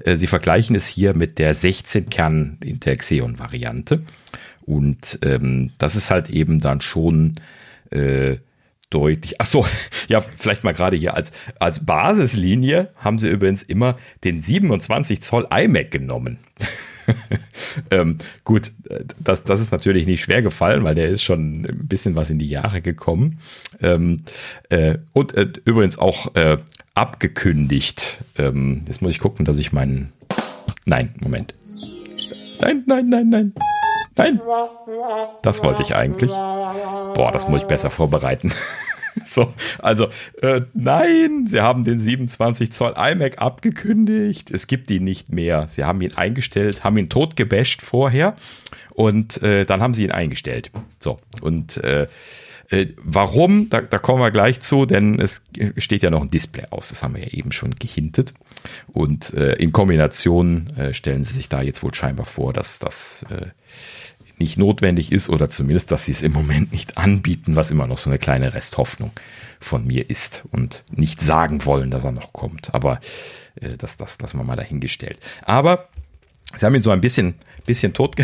äh, 0.00 0.16
sie 0.16 0.26
vergleichen 0.26 0.74
es 0.74 0.88
hier 0.88 1.16
mit 1.16 1.38
der 1.38 1.54
16-Kern 1.54 2.58
Intel 2.64 2.96
Xeon 2.96 3.38
Variante. 3.38 4.02
Und 4.62 5.20
ähm, 5.22 5.70
das 5.78 5.94
ist 5.94 6.10
halt 6.10 6.28
eben 6.28 6.58
dann 6.58 6.80
schon 6.80 7.36
äh, 7.90 8.38
deutlich. 8.90 9.40
Ach 9.40 9.46
so, 9.46 9.64
ja, 10.08 10.20
vielleicht 10.20 10.64
mal 10.64 10.74
gerade 10.74 10.96
hier 10.96 11.14
als, 11.14 11.30
als 11.60 11.86
Basislinie 11.86 12.88
haben 12.96 13.20
sie 13.20 13.28
übrigens 13.28 13.62
immer 13.62 13.96
den 14.24 14.40
27 14.40 15.22
Zoll 15.22 15.46
iMac 15.54 15.92
genommen. 15.92 16.38
ähm, 17.90 18.18
gut, 18.44 18.72
das, 19.18 19.44
das 19.44 19.60
ist 19.60 19.72
natürlich 19.72 20.06
nicht 20.06 20.22
schwer 20.22 20.42
gefallen, 20.42 20.84
weil 20.84 20.94
der 20.94 21.08
ist 21.08 21.22
schon 21.22 21.64
ein 21.64 21.88
bisschen 21.88 22.16
was 22.16 22.30
in 22.30 22.38
die 22.38 22.48
Jahre 22.48 22.80
gekommen. 22.80 23.38
Ähm, 23.80 24.22
äh, 24.68 24.98
und 25.12 25.34
äh, 25.34 25.48
übrigens 25.64 25.98
auch 25.98 26.34
äh, 26.34 26.58
abgekündigt. 26.94 28.22
Ähm, 28.36 28.82
jetzt 28.86 29.02
muss 29.02 29.12
ich 29.12 29.18
gucken, 29.18 29.44
dass 29.44 29.58
ich 29.58 29.72
meinen. 29.72 30.12
Nein, 30.84 31.14
Moment. 31.20 31.54
Nein, 32.60 32.84
nein, 32.86 33.08
nein, 33.08 33.28
nein. 33.28 33.52
Nein. 34.16 34.40
Das 35.42 35.62
wollte 35.62 35.82
ich 35.82 35.94
eigentlich. 35.94 36.30
Boah, 36.30 37.30
das 37.32 37.48
muss 37.48 37.62
ich 37.62 37.66
besser 37.66 37.90
vorbereiten. 37.90 38.52
So, 39.24 39.52
also 39.78 40.08
äh, 40.40 40.62
nein, 40.74 41.46
sie 41.46 41.60
haben 41.60 41.84
den 41.84 41.98
27 41.98 42.72
Zoll 42.72 42.94
iMac 42.96 43.40
abgekündigt. 43.40 44.50
Es 44.50 44.66
gibt 44.66 44.90
ihn 44.90 45.04
nicht 45.04 45.30
mehr. 45.30 45.68
Sie 45.68 45.84
haben 45.84 46.00
ihn 46.00 46.14
eingestellt, 46.14 46.84
haben 46.84 46.96
ihn 46.96 47.08
totgebasht 47.08 47.82
vorher 47.82 48.36
und 48.90 49.42
äh, 49.42 49.64
dann 49.64 49.82
haben 49.82 49.94
sie 49.94 50.04
ihn 50.04 50.12
eingestellt. 50.12 50.70
So, 50.98 51.20
und 51.40 51.76
äh, 51.78 52.06
äh, 52.72 52.88
warum? 52.96 53.68
Da, 53.68 53.82
da, 53.82 53.98
kommen 53.98 54.20
wir 54.20 54.30
gleich 54.30 54.60
zu, 54.60 54.86
denn 54.86 55.20
es 55.20 55.42
steht 55.76 56.02
ja 56.02 56.10
noch 56.10 56.22
ein 56.22 56.30
Display 56.30 56.64
aus. 56.70 56.88
Das 56.88 57.02
haben 57.02 57.14
wir 57.14 57.22
ja 57.22 57.32
eben 57.32 57.52
schon 57.52 57.74
gehintet. 57.74 58.32
Und 58.92 59.34
äh, 59.34 59.54
in 59.54 59.72
Kombination 59.72 60.70
äh, 60.76 60.94
stellen 60.94 61.24
sie 61.24 61.34
sich 61.34 61.48
da 61.48 61.60
jetzt 61.60 61.82
wohl 61.82 61.94
scheinbar 61.94 62.24
vor, 62.24 62.52
dass 62.52 62.78
das 62.78 63.26
äh, 63.28 63.46
nicht 64.38 64.58
notwendig 64.58 65.12
ist 65.12 65.28
oder 65.28 65.48
zumindest, 65.48 65.90
dass 65.90 66.04
sie 66.04 66.12
es 66.12 66.22
im 66.22 66.32
Moment 66.32 66.72
nicht 66.72 66.98
anbieten, 66.98 67.56
was 67.56 67.70
immer 67.70 67.86
noch 67.86 67.98
so 67.98 68.10
eine 68.10 68.18
kleine 68.18 68.54
Resthoffnung 68.54 69.12
von 69.60 69.86
mir 69.86 70.08
ist 70.10 70.44
und 70.50 70.84
nicht 70.90 71.20
sagen 71.20 71.64
wollen, 71.64 71.90
dass 71.90 72.04
er 72.04 72.12
noch 72.12 72.32
kommt. 72.32 72.74
Aber 72.74 73.00
äh, 73.60 73.76
das, 73.76 73.96
das 73.96 74.20
lassen 74.20 74.38
wir 74.38 74.44
mal 74.44 74.56
dahingestellt. 74.56 75.18
Aber 75.42 75.88
sie 76.56 76.66
haben 76.66 76.74
ihn 76.74 76.80
so 76.80 76.90
ein 76.90 77.00
bisschen, 77.00 77.34
bisschen 77.66 77.94
tot, 77.94 78.16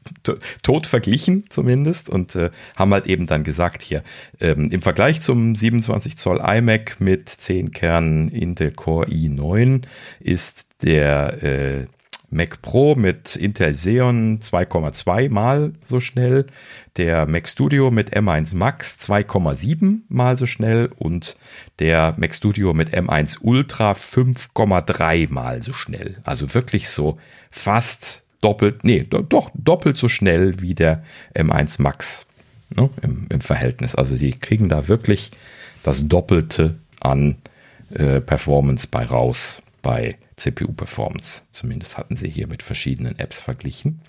tot 0.62 0.86
verglichen 0.86 1.44
zumindest 1.48 2.10
und 2.10 2.34
äh, 2.34 2.50
haben 2.76 2.92
halt 2.92 3.06
eben 3.06 3.26
dann 3.26 3.44
gesagt 3.44 3.82
hier, 3.82 4.02
ähm, 4.40 4.70
im 4.70 4.82
Vergleich 4.82 5.20
zum 5.20 5.54
27 5.54 6.16
Zoll 6.16 6.40
iMac 6.40 7.00
mit 7.00 7.28
10 7.28 7.70
Kernen 7.72 8.28
Intel 8.28 8.72
Core 8.72 9.06
i9 9.06 9.82
ist 10.20 10.66
der 10.82 11.42
äh, 11.42 11.86
Mac 12.32 12.62
Pro 12.62 12.94
mit 12.94 13.36
Intel 13.36 13.72
Xeon 13.72 14.40
2,2 14.40 15.28
mal 15.28 15.72
so 15.84 16.00
schnell, 16.00 16.46
der 16.96 17.26
Mac 17.26 17.46
Studio 17.46 17.90
mit 17.90 18.16
M1 18.16 18.56
Max 18.56 18.96
2,7 19.00 20.00
mal 20.08 20.36
so 20.38 20.46
schnell 20.46 20.90
und 20.96 21.36
der 21.78 22.14
Mac 22.16 22.34
Studio 22.34 22.72
mit 22.72 22.94
M1 22.94 23.38
Ultra 23.42 23.92
5,3 23.92 25.30
mal 25.30 25.60
so 25.60 25.74
schnell. 25.74 26.16
Also 26.24 26.54
wirklich 26.54 26.88
so 26.88 27.18
fast 27.50 28.22
doppelt, 28.40 28.82
nee, 28.82 29.04
doch 29.04 29.50
doppelt 29.54 29.98
so 29.98 30.08
schnell 30.08 30.60
wie 30.62 30.74
der 30.74 31.02
M1 31.34 31.82
Max 31.82 32.26
ne, 32.74 32.88
im, 33.02 33.26
im, 33.30 33.40
Verhältnis. 33.42 33.94
Also 33.94 34.16
sie 34.16 34.32
kriegen 34.32 34.70
da 34.70 34.88
wirklich 34.88 35.32
das 35.82 36.08
Doppelte 36.08 36.76
an 37.00 37.36
äh, 37.92 38.20
Performance 38.22 38.88
bei 38.90 39.04
raus 39.04 39.60
bei 39.82 40.16
CPU-Performance. 40.42 41.42
Zumindest 41.52 41.96
hatten 41.96 42.16
sie 42.16 42.28
hier 42.28 42.46
mit 42.46 42.62
verschiedenen 42.62 43.18
Apps 43.18 43.40
verglichen. 43.40 44.00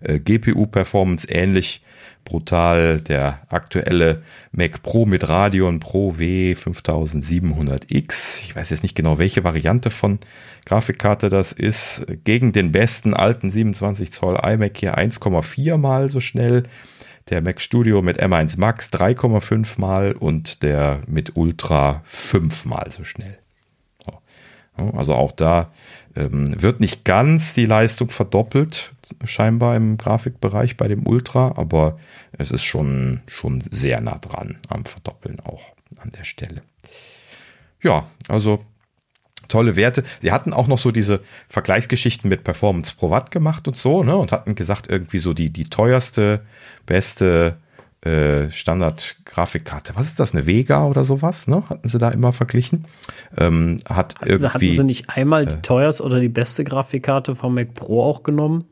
Äh, 0.00 0.18
GPU-Performance 0.18 1.28
ähnlich 1.28 1.82
brutal. 2.24 3.00
Der 3.00 3.42
aktuelle 3.48 4.22
Mac 4.52 4.82
Pro 4.82 5.06
mit 5.06 5.28
Radeon 5.28 5.80
Pro 5.80 6.18
W 6.18 6.54
5700X. 6.54 8.40
Ich 8.42 8.56
weiß 8.56 8.70
jetzt 8.70 8.82
nicht 8.82 8.94
genau, 8.94 9.18
welche 9.18 9.44
Variante 9.44 9.90
von 9.90 10.18
Grafikkarte 10.64 11.28
das 11.28 11.52
ist. 11.52 12.06
Gegen 12.24 12.52
den 12.52 12.72
besten 12.72 13.14
alten 13.14 13.50
27 13.50 14.12
Zoll 14.12 14.38
iMac 14.42 14.76
hier 14.78 14.98
1,4 14.98 15.76
mal 15.76 16.08
so 16.08 16.20
schnell. 16.20 16.64
Der 17.30 17.40
Mac 17.40 17.60
Studio 17.60 18.02
mit 18.02 18.22
M1 18.22 18.58
Max 18.58 18.90
3,5 18.92 19.80
mal 19.80 20.12
und 20.12 20.62
der 20.62 21.00
mit 21.06 21.36
Ultra 21.36 22.02
5 22.04 22.66
mal 22.66 22.90
so 22.90 23.04
schnell. 23.04 23.38
Also 24.76 25.14
auch 25.14 25.32
da 25.32 25.70
ähm, 26.16 26.60
wird 26.60 26.80
nicht 26.80 27.04
ganz 27.04 27.54
die 27.54 27.66
Leistung 27.66 28.10
verdoppelt, 28.10 28.92
scheinbar 29.24 29.76
im 29.76 29.96
Grafikbereich 29.98 30.76
bei 30.76 30.88
dem 30.88 31.06
Ultra, 31.06 31.54
aber 31.56 31.98
es 32.32 32.50
ist 32.50 32.64
schon, 32.64 33.22
schon 33.26 33.62
sehr 33.70 34.00
nah 34.00 34.18
dran 34.18 34.58
am 34.68 34.84
Verdoppeln 34.84 35.40
auch 35.40 35.62
an 35.98 36.10
der 36.10 36.24
Stelle. 36.24 36.62
Ja, 37.82 38.08
also 38.28 38.64
tolle 39.48 39.76
Werte. 39.76 40.02
Sie 40.20 40.32
hatten 40.32 40.52
auch 40.52 40.66
noch 40.66 40.78
so 40.78 40.90
diese 40.90 41.20
Vergleichsgeschichten 41.48 42.28
mit 42.28 42.42
Performance 42.42 42.94
Pro 42.96 43.10
Watt 43.10 43.30
gemacht 43.30 43.68
und 43.68 43.76
so, 43.76 44.02
ne? 44.02 44.16
Und 44.16 44.32
hatten 44.32 44.54
gesagt, 44.54 44.88
irgendwie 44.90 45.18
so 45.18 45.34
die, 45.34 45.50
die 45.50 45.64
teuerste, 45.64 46.44
beste 46.86 47.58
äh, 48.04 48.50
Standard-Grafikkarte. 48.50 49.96
Was 49.96 50.08
ist 50.08 50.20
das? 50.20 50.34
Eine 50.34 50.46
Vega 50.46 50.86
oder 50.86 51.04
sowas? 51.04 51.48
Ne? 51.48 51.62
Hatten 51.68 51.88
sie 51.88 51.98
da 51.98 52.10
immer 52.10 52.32
verglichen? 52.32 52.84
Ähm, 53.36 53.78
hat 53.88 54.16
hatten, 54.16 54.26
irgendwie, 54.28 54.48
hatten 54.48 54.70
sie 54.72 54.84
nicht 54.84 55.10
einmal 55.10 55.46
die 55.46 55.54
äh, 55.54 55.62
teuerste 55.62 56.02
oder 56.02 56.20
die 56.20 56.28
beste 56.28 56.64
Grafikkarte 56.64 57.34
vom 57.34 57.54
Mac 57.54 57.74
Pro 57.74 58.02
auch 58.02 58.22
genommen, 58.22 58.66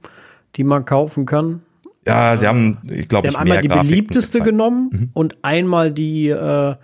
die 0.56 0.64
man 0.64 0.84
kaufen 0.84 1.24
kann? 1.26 1.62
Ja, 2.06 2.36
sie 2.36 2.46
haben, 2.46 2.78
ich 2.90 3.08
glaube, 3.08 3.28
ich 3.28 3.36
einmal 3.36 3.60
die 3.60 3.68
Grafiken 3.68 3.88
beliebteste 3.88 4.40
genommen 4.40 4.90
mhm. 4.92 5.10
und 5.14 5.36
einmal 5.42 5.92
die, 5.92 6.28
äh, 6.28 6.74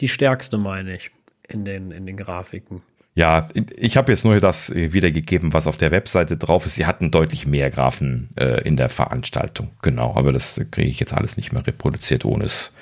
die 0.00 0.08
stärkste, 0.08 0.58
meine 0.58 0.96
ich, 0.96 1.10
in 1.48 1.64
den, 1.64 1.90
in 1.90 2.06
den 2.06 2.16
Grafiken. 2.16 2.82
Ja, 3.16 3.48
ich 3.76 3.96
habe 3.96 4.10
jetzt 4.10 4.24
nur 4.24 4.40
das 4.40 4.70
äh, 4.70 4.92
wiedergegeben, 4.92 5.52
was 5.52 5.68
auf 5.68 5.76
der 5.76 5.92
Webseite 5.92 6.36
drauf 6.36 6.66
ist. 6.66 6.74
Sie 6.74 6.86
hatten 6.86 7.12
deutlich 7.12 7.46
mehr 7.46 7.70
Graphen 7.70 8.28
äh, 8.36 8.62
in 8.66 8.76
der 8.76 8.88
Veranstaltung. 8.88 9.70
Genau, 9.82 10.16
aber 10.16 10.32
das 10.32 10.60
kriege 10.72 10.88
ich 10.88 10.98
jetzt 10.98 11.14
alles 11.14 11.36
nicht 11.36 11.52
mehr 11.52 11.64
reproduziert, 11.64 12.24
ohne 12.24 12.44
es 12.44 12.72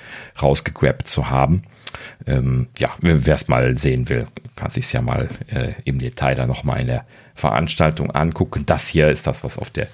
rausgegrabt 0.41 1.07
zu 1.07 1.29
haben. 1.29 1.61
Ähm, 2.25 2.69
ja, 2.79 2.89
wer 3.01 3.35
es 3.35 3.47
mal 3.47 3.77
sehen 3.77 4.09
will, 4.09 4.27
kann 4.55 4.71
sich 4.71 4.91
ja 4.91 5.03
mal 5.03 5.29
äh, 5.49 5.73
im 5.85 5.99
Detail 5.99 6.33
dann 6.33 6.47
nochmal 6.47 6.81
in 6.81 6.87
der 6.87 7.05
Veranstaltung 7.35 8.09
angucken. 8.09 8.65
Das 8.65 8.87
hier 8.87 9.09
ist 9.09 9.27
das, 9.27 9.43
was 9.43 9.59
auf 9.59 9.69
der, 9.69 9.87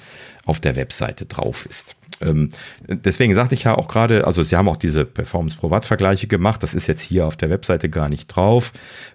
auf 0.46 0.62
der 0.62 0.78
Webseite 0.78 1.26
drauf 1.26 1.66
ist. 1.66 1.98
Ähm, 2.22 2.50
deswegen 2.88 3.34
sagte 3.34 3.56
ich 3.56 3.64
ja 3.64 3.76
auch 3.76 3.88
gerade, 3.88 4.26
also 4.26 4.44
sie 4.44 4.56
haben 4.56 4.68
auch 4.68 4.78
diese 4.78 5.06
Performance 5.06 5.58
Pro 5.58 5.70
Watt 5.70 5.86
Vergleiche 5.86 6.28
gemacht. 6.28 6.64
Das 6.64 6.74
ist 6.74 6.88
jetzt 6.88 7.02
hier 7.02 7.28
auf 7.28 7.38
der 7.38 7.50
Webseite 7.50 7.90
gar 7.90 8.10
nicht 8.10 8.28
drauf. 8.28 8.72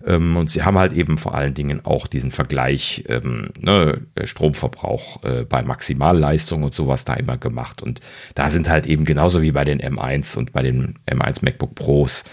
Ähm, 0.06 0.36
und 0.36 0.51
sie 0.51 0.62
haben 0.62 0.78
halt 0.78 0.93
eben 0.93 1.18
vor 1.18 1.35
allen 1.35 1.55
Dingen 1.55 1.85
auch 1.85 2.06
diesen 2.06 2.31
Vergleich 2.31 3.05
ähm, 3.09 3.48
ne, 3.60 4.01
Stromverbrauch 4.22 5.22
äh, 5.24 5.44
bei 5.44 5.62
Maximalleistung 5.62 6.62
und 6.62 6.74
sowas 6.74 7.05
da 7.05 7.14
immer 7.14 7.36
gemacht. 7.36 7.82
Und 7.82 8.01
da 8.35 8.51
sind 8.51 8.68
halt 8.68 8.86
eben 8.86 9.05
genauso 9.05 9.43
wie 9.43 9.52
bei 9.52 9.64
den 9.64 9.81
M1 9.81 10.36
und 10.36 10.52
bei 10.52 10.62
den 10.62 10.98
M1 11.06 11.44
MacBook 11.44 11.74
Pros 11.74 12.24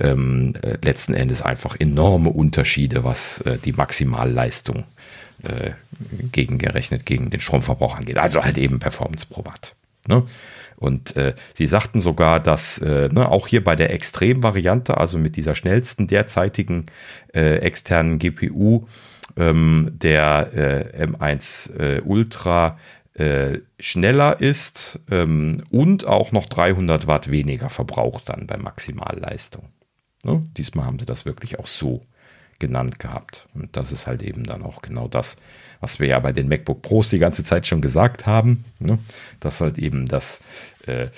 ähm, 0.00 0.54
äh, 0.62 0.76
letzten 0.82 1.14
Endes 1.14 1.42
einfach 1.42 1.76
enorme 1.78 2.30
Unterschiede, 2.30 3.04
was 3.04 3.40
äh, 3.42 3.58
die 3.64 3.72
Maximalleistung 3.72 4.84
äh, 5.42 5.72
gegengerechnet 6.32 7.06
gegen 7.06 7.30
den 7.30 7.40
Stromverbrauch 7.40 7.96
angeht. 7.96 8.18
Also 8.18 8.42
halt 8.44 8.58
eben 8.58 8.78
Performance 8.78 9.26
pro 9.28 9.44
Watt. 9.44 9.74
Ne? 10.06 10.24
Und 10.76 11.16
äh, 11.16 11.34
sie 11.54 11.66
sagten 11.66 12.00
sogar, 12.00 12.38
dass 12.40 12.78
äh, 12.78 13.08
ne, 13.10 13.30
auch 13.30 13.46
hier 13.46 13.64
bei 13.64 13.76
der 13.76 13.92
Extrem-Variante, 13.92 14.98
also 14.98 15.18
mit 15.18 15.36
dieser 15.36 15.54
schnellsten 15.54 16.06
derzeitigen 16.06 16.86
äh, 17.34 17.56
externen 17.56 18.18
GPU, 18.18 18.86
ähm, 19.36 19.90
der 19.92 20.52
äh, 20.54 21.06
M1 21.06 21.74
äh, 21.78 22.00
Ultra 22.02 22.78
äh, 23.14 23.60
schneller 23.80 24.40
ist 24.40 25.00
ähm, 25.10 25.62
und 25.70 26.06
auch 26.06 26.32
noch 26.32 26.46
300 26.46 27.06
Watt 27.06 27.30
weniger 27.30 27.70
verbraucht 27.70 28.28
dann 28.28 28.46
bei 28.46 28.58
Maximalleistung. 28.58 29.70
Ne? 30.24 30.46
Diesmal 30.56 30.86
haben 30.86 30.98
sie 30.98 31.06
das 31.06 31.24
wirklich 31.24 31.58
auch 31.58 31.66
so 31.66 32.02
genannt 32.58 32.98
gehabt. 32.98 33.46
Und 33.54 33.76
das 33.76 33.92
ist 33.92 34.06
halt 34.06 34.22
eben 34.22 34.44
dann 34.44 34.62
auch 34.62 34.82
genau 34.82 35.08
das, 35.08 35.36
was 35.80 36.00
wir 36.00 36.08
ja 36.08 36.18
bei 36.18 36.32
den 36.32 36.48
MacBook 36.48 36.82
Pros 36.82 37.10
die 37.10 37.18
ganze 37.18 37.44
Zeit 37.44 37.66
schon 37.66 37.80
gesagt 37.80 38.26
haben, 38.26 38.64
ne? 38.78 38.98
dass 39.40 39.60
halt 39.60 39.78
eben 39.78 40.06
das 40.06 40.40
äh, 40.86 41.08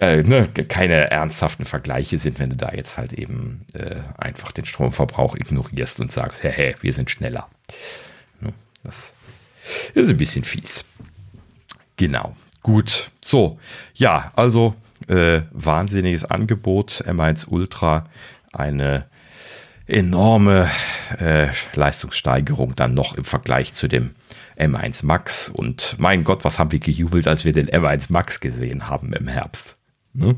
äh, 0.00 0.22
ne, 0.22 0.48
keine 0.48 1.10
ernsthaften 1.10 1.64
Vergleiche 1.64 2.18
sind, 2.18 2.38
wenn 2.38 2.50
du 2.50 2.56
da 2.56 2.72
jetzt 2.72 2.98
halt 2.98 3.12
eben 3.12 3.64
äh, 3.72 4.00
einfach 4.18 4.52
den 4.52 4.64
Stromverbrauch 4.64 5.36
ignorierst 5.36 6.00
und 6.00 6.12
sagst, 6.12 6.42
hey, 6.42 6.52
hey 6.52 6.76
wir 6.80 6.92
sind 6.92 7.10
schneller. 7.10 7.48
Ne? 8.40 8.52
Das 8.82 9.14
ist 9.94 10.10
ein 10.10 10.16
bisschen 10.16 10.44
fies. 10.44 10.84
Genau. 11.96 12.36
Gut. 12.62 13.10
So. 13.20 13.58
Ja, 13.94 14.32
also 14.36 14.74
äh, 15.08 15.42
wahnsinniges 15.52 16.24
Angebot. 16.24 17.04
M1 17.06 17.46
Ultra. 17.48 18.04
Eine 18.52 19.06
enorme 19.86 20.68
äh, 21.18 21.48
Leistungssteigerung 21.74 22.74
dann 22.76 22.94
noch 22.94 23.16
im 23.16 23.24
Vergleich 23.24 23.72
zu 23.72 23.88
dem 23.88 24.10
M1 24.58 25.04
Max. 25.04 25.50
Und 25.50 25.96
mein 25.98 26.24
Gott, 26.24 26.44
was 26.44 26.58
haben 26.58 26.72
wir 26.72 26.78
gejubelt, 26.78 27.28
als 27.28 27.44
wir 27.44 27.52
den 27.52 27.68
M1 27.68 28.12
Max 28.12 28.40
gesehen 28.40 28.88
haben 28.88 29.12
im 29.12 29.28
Herbst. 29.28 29.76
Ne? 30.14 30.36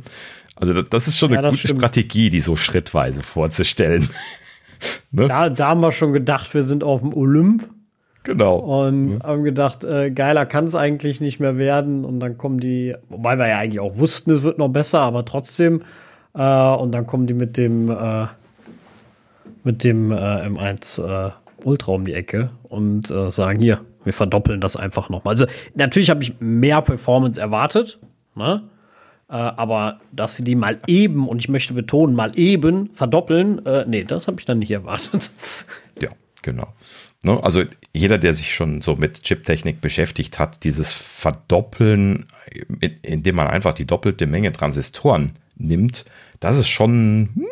Also 0.57 0.83
das 0.83 1.07
ist 1.07 1.19
schon 1.19 1.33
ja, 1.33 1.41
eine 1.41 1.51
gute 1.51 1.61
stimmt. 1.61 1.81
Strategie, 1.81 2.31
die 2.31 2.41
so 2.41 2.57
schrittweise 2.57 3.23
vorzustellen. 3.23 4.09
ne? 5.11 5.29
da, 5.29 5.49
da 5.49 5.69
haben 5.69 5.81
wir 5.81 5.93
schon 5.93 6.13
gedacht, 6.13 6.53
wir 6.55 6.63
sind 6.63 6.83
auf 6.83 7.01
dem 7.01 7.15
Olymp. 7.15 7.69
Genau. 8.25 8.57
Und 8.57 9.13
ja. 9.13 9.23
haben 9.23 9.45
gedacht, 9.45 9.85
äh, 9.85 10.11
geiler 10.11 10.47
kann 10.47 10.65
es 10.65 10.75
eigentlich 10.75 11.21
nicht 11.21 11.39
mehr 11.39 11.59
werden. 11.59 12.05
Und 12.05 12.19
dann 12.19 12.37
kommen 12.37 12.59
die, 12.59 12.97
wobei 13.09 13.39
wir 13.39 13.47
ja 13.47 13.59
eigentlich 13.59 13.81
auch 13.81 13.99
wussten, 13.99 14.33
es 14.33 14.43
wird 14.43 14.59
noch 14.59 14.69
besser, 14.69 15.01
aber 15.01 15.25
trotzdem. 15.25 15.83
Äh, 16.35 16.43
und 16.43 16.93
dann 16.93 17.07
kommen 17.07 17.29
die 17.29 17.35
mit 17.35 17.57
dem 17.57 17.89
äh, 17.91 18.27
mit 19.67 19.85
dem 19.85 20.13
äh, 20.13 20.15
M1 20.15 21.03
äh, 21.03 21.33
Ultra 21.65 21.93
um 21.93 22.05
die 22.05 22.15
Ecke 22.15 22.51
und 22.63 23.11
äh, 23.11 23.31
sagen, 23.33 23.61
hier, 23.61 23.85
wir 24.05 24.13
verdoppeln 24.13 24.61
das 24.61 24.77
einfach 24.77 25.11
nochmal. 25.11 25.35
Also 25.35 25.47
natürlich 25.75 26.09
habe 26.09 26.23
ich 26.23 26.35
mehr 26.39 26.81
Performance 26.81 27.41
erwartet, 27.41 27.99
ne? 28.35 28.63
Äh, 29.29 29.35
aber 29.35 30.01
dass 30.13 30.37
sie 30.37 30.45
die 30.45 30.55
mal 30.55 30.79
eben, 30.87 31.29
und 31.29 31.41
ich 31.41 31.49
möchte 31.49 31.75
betonen, 31.75 32.15
mal 32.15 32.39
eben 32.39 32.91
verdoppeln, 32.95 33.67
äh, 33.67 33.85
nee, 33.87 34.05
das 34.05 34.29
habe 34.29 34.39
ich 34.39 34.47
dann 34.47 34.61
nicht 34.61 34.71
erwartet. 34.71 35.31
Ja, 35.99 36.11
genau. 36.43 36.75
Ne? 37.23 37.43
Also 37.43 37.63
jeder, 37.95 38.19
der 38.19 38.35
sich 38.35 38.55
schon 38.55 38.83
so 38.83 38.97
mit 38.97 39.23
Chiptechnik 39.23 39.81
beschäftigt 39.81 40.39
hat, 40.39 40.63
dieses 40.63 40.93
Verdoppeln, 40.93 42.27
indem 43.01 43.37
man 43.37 43.47
einfach 43.47 43.73
die 43.73 43.87
doppelte 43.87 44.27
Menge 44.27 44.53
Transistoren 44.53 45.33
nimmt, 45.57 46.05
das 46.39 46.59
ist 46.59 46.69
schon 46.69 47.31
hm, 47.35 47.47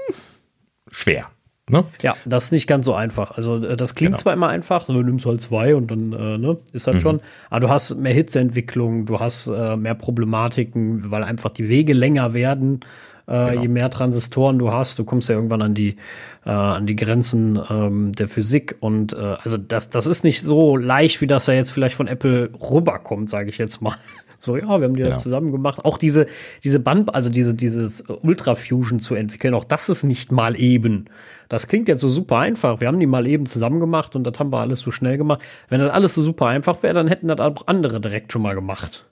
schwer. 0.90 1.30
Ne? 1.70 1.84
Ja, 2.02 2.14
das 2.26 2.46
ist 2.46 2.52
nicht 2.52 2.66
ganz 2.66 2.84
so 2.84 2.94
einfach. 2.94 3.30
Also 3.30 3.56
äh, 3.56 3.76
das 3.76 3.94
klingt 3.94 4.12
genau. 4.12 4.22
zwar 4.22 4.32
immer 4.34 4.48
einfach, 4.48 4.84
du 4.84 5.02
nimmst 5.02 5.24
halt 5.24 5.40
zwei 5.40 5.74
und 5.74 5.90
dann 5.90 6.12
äh, 6.12 6.36
ne, 6.36 6.58
ist 6.74 6.86
das 6.86 6.96
mhm. 6.96 7.00
schon, 7.00 7.20
aber 7.48 7.60
du 7.60 7.68
hast 7.70 7.96
mehr 7.96 8.12
Hitzeentwicklung, 8.12 9.06
du 9.06 9.18
hast 9.18 9.46
äh, 9.46 9.76
mehr 9.76 9.94
Problematiken, 9.94 11.10
weil 11.10 11.24
einfach 11.24 11.50
die 11.50 11.70
Wege 11.70 11.94
länger 11.94 12.34
werden, 12.34 12.80
äh, 13.26 13.50
genau. 13.50 13.62
je 13.62 13.68
mehr 13.68 13.88
Transistoren 13.88 14.58
du 14.58 14.72
hast. 14.72 14.98
Du 14.98 15.04
kommst 15.04 15.30
ja 15.30 15.36
irgendwann 15.36 15.62
an 15.62 15.72
die, 15.72 15.96
äh, 16.44 16.50
an 16.50 16.86
die 16.86 16.96
Grenzen 16.96 17.58
ähm, 17.70 18.12
der 18.12 18.28
Physik 18.28 18.76
und 18.80 19.14
äh, 19.14 19.36
also 19.42 19.56
das, 19.56 19.88
das 19.88 20.06
ist 20.06 20.22
nicht 20.22 20.42
so 20.42 20.76
leicht, 20.76 21.22
wie 21.22 21.26
das 21.26 21.46
ja 21.46 21.54
jetzt 21.54 21.70
vielleicht 21.70 21.96
von 21.96 22.08
Apple 22.08 22.50
rüberkommt, 22.60 23.30
sage 23.30 23.48
ich 23.48 23.56
jetzt 23.56 23.80
mal. 23.80 23.96
So, 24.39 24.56
ja, 24.56 24.66
wir 24.66 24.85
haben 24.85 24.97
die 24.97 25.02
genau. 25.02 25.16
zusammen 25.16 25.52
gemacht. 25.52 25.85
Auch 25.85 25.98
diese, 25.98 26.27
diese 26.62 26.81
Band, 26.81 27.15
also 27.15 27.31
diese, 27.31 27.55
dieses 27.55 28.05
Ultra 28.23 28.55
Fusion 28.55 29.01
zu 29.01 29.15
entwickeln, 29.15 29.55
auch 29.55 29.65
das 29.65 29.89
ist 29.89 30.05
nicht 30.05 30.32
mal 30.32 30.59
eben. 30.59 31.06
Das 31.48 31.69
klingt 31.69 31.89
jetzt 31.89 32.01
so 32.01 32.09
super 32.09 32.39
einfach. 32.39 32.81
Wir 32.81 32.89
haben 32.89 33.01
die 33.01 33.06
mal 33.06 33.27
eben 33.27 33.47
zusammen 33.47 33.81
gemacht 33.81 34.16
und 34.16 34.24
das 34.24 34.39
haben 34.39 34.52
wir 34.52 34.61
alles 34.61 34.81
so 34.81 34.90
schnell 34.90 35.19
gemacht. 35.19 35.40
Wenn 35.69 35.81
das 35.81 35.90
alles 35.93 36.15
so 36.15 36.23
super 36.23 36.47
einfach 36.47 36.82
wäre, 36.82 36.94
dann 36.94 37.09
hätten 37.09 37.28
das 37.28 37.39
auch 37.40 37.66
andere 37.66 38.01
direkt 38.01 38.32
schon 38.32 38.43
mal 38.43 38.55
gemacht. 38.55 39.06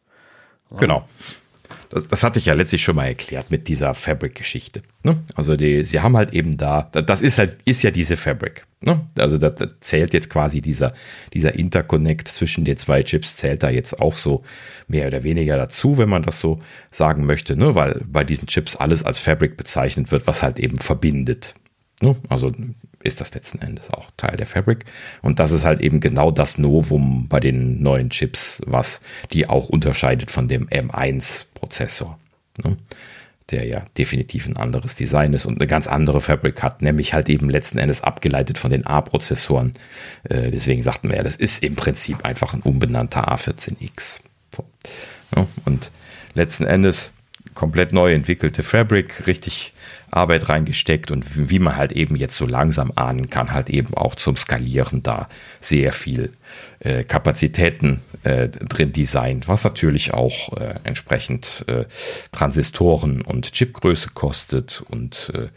Genau. 0.78 1.04
Das, 1.92 2.08
das 2.08 2.24
hatte 2.24 2.38
ich 2.38 2.46
ja 2.46 2.54
letztlich 2.54 2.82
schon 2.82 2.96
mal 2.96 3.04
erklärt 3.04 3.50
mit 3.50 3.68
dieser 3.68 3.94
Fabric-Geschichte. 3.94 4.82
Ne? 5.04 5.18
Also 5.34 5.56
die, 5.56 5.84
sie 5.84 6.00
haben 6.00 6.16
halt 6.16 6.32
eben 6.32 6.56
da, 6.56 6.88
das 6.90 7.20
ist 7.20 7.38
halt, 7.38 7.58
ist 7.66 7.82
ja 7.82 7.90
diese 7.90 8.16
Fabric. 8.16 8.64
Ne? 8.80 9.06
Also 9.16 9.36
da 9.36 9.54
zählt 9.80 10.14
jetzt 10.14 10.30
quasi 10.30 10.62
dieser, 10.62 10.94
dieser 11.34 11.54
Interconnect 11.54 12.28
zwischen 12.28 12.64
den 12.64 12.78
zwei 12.78 13.02
Chips, 13.02 13.36
zählt 13.36 13.62
da 13.62 13.68
jetzt 13.68 14.00
auch 14.00 14.16
so 14.16 14.42
mehr 14.88 15.06
oder 15.06 15.22
weniger 15.22 15.56
dazu, 15.56 15.98
wenn 15.98 16.08
man 16.08 16.22
das 16.22 16.40
so 16.40 16.58
sagen 16.90 17.26
möchte, 17.26 17.56
ne? 17.56 17.74
weil 17.74 18.00
bei 18.06 18.24
diesen 18.24 18.48
Chips 18.48 18.74
alles 18.74 19.04
als 19.04 19.18
Fabric 19.18 19.58
bezeichnet 19.58 20.10
wird, 20.10 20.26
was 20.26 20.42
halt 20.42 20.58
eben 20.58 20.78
verbindet. 20.78 21.54
Ne? 22.00 22.16
Also 22.30 22.52
ist 23.02 23.20
das 23.20 23.34
letzten 23.34 23.60
Endes 23.60 23.90
auch 23.90 24.10
Teil 24.16 24.36
der 24.36 24.46
Fabric. 24.46 24.84
Und 25.22 25.38
das 25.38 25.52
ist 25.52 25.64
halt 25.64 25.80
eben 25.80 26.00
genau 26.00 26.30
das 26.30 26.58
Novum 26.58 27.28
bei 27.28 27.40
den 27.40 27.82
neuen 27.82 28.10
Chips, 28.10 28.60
was 28.66 29.00
die 29.32 29.48
auch 29.48 29.68
unterscheidet 29.68 30.30
von 30.30 30.48
dem 30.48 30.68
M1-Prozessor. 30.68 32.18
Ne? 32.64 32.76
Der 33.50 33.66
ja 33.66 33.84
definitiv 33.98 34.46
ein 34.46 34.56
anderes 34.56 34.94
Design 34.94 35.32
ist 35.32 35.46
und 35.46 35.60
eine 35.60 35.66
ganz 35.66 35.86
andere 35.86 36.20
Fabric 36.20 36.62
hat, 36.62 36.80
nämlich 36.80 37.12
halt 37.12 37.28
eben 37.28 37.50
letzten 37.50 37.78
Endes 37.78 38.02
abgeleitet 38.02 38.58
von 38.58 38.70
den 38.70 38.86
A-Prozessoren. 38.86 39.72
Äh, 40.24 40.50
deswegen 40.50 40.82
sagten 40.82 41.10
wir 41.10 41.16
ja, 41.16 41.22
das 41.22 41.36
ist 41.36 41.62
im 41.62 41.76
Prinzip 41.76 42.24
einfach 42.24 42.54
ein 42.54 42.62
umbenannter 42.62 43.32
A14X. 43.32 44.20
So. 44.54 44.64
Ja, 45.36 45.46
und 45.64 45.90
letzten 46.34 46.64
Endes 46.64 47.12
komplett 47.54 47.92
neu 47.92 48.12
entwickelte 48.12 48.62
Fabric, 48.62 49.26
richtig 49.26 49.72
Arbeit 50.12 50.50
reingesteckt 50.50 51.10
und 51.10 51.48
wie 51.48 51.58
man 51.58 51.76
halt 51.76 51.92
eben 51.92 52.16
jetzt 52.16 52.36
so 52.36 52.46
langsam 52.46 52.92
ahnen 52.96 53.30
kann, 53.30 53.52
halt 53.52 53.70
eben 53.70 53.94
auch 53.94 54.14
zum 54.14 54.36
Skalieren 54.36 55.02
da 55.02 55.26
sehr 55.58 55.92
viel 55.92 56.34
äh, 56.80 57.02
Kapazitäten 57.02 58.02
äh, 58.22 58.48
drin 58.50 58.92
designt, 58.92 59.48
was 59.48 59.64
natürlich 59.64 60.12
auch 60.12 60.52
äh, 60.58 60.74
entsprechend 60.84 61.64
äh, 61.66 61.86
Transistoren 62.30 63.22
und 63.22 63.52
Chipgröße 63.52 64.10
kostet 64.12 64.84
und 64.86 65.32
äh, 65.34 65.48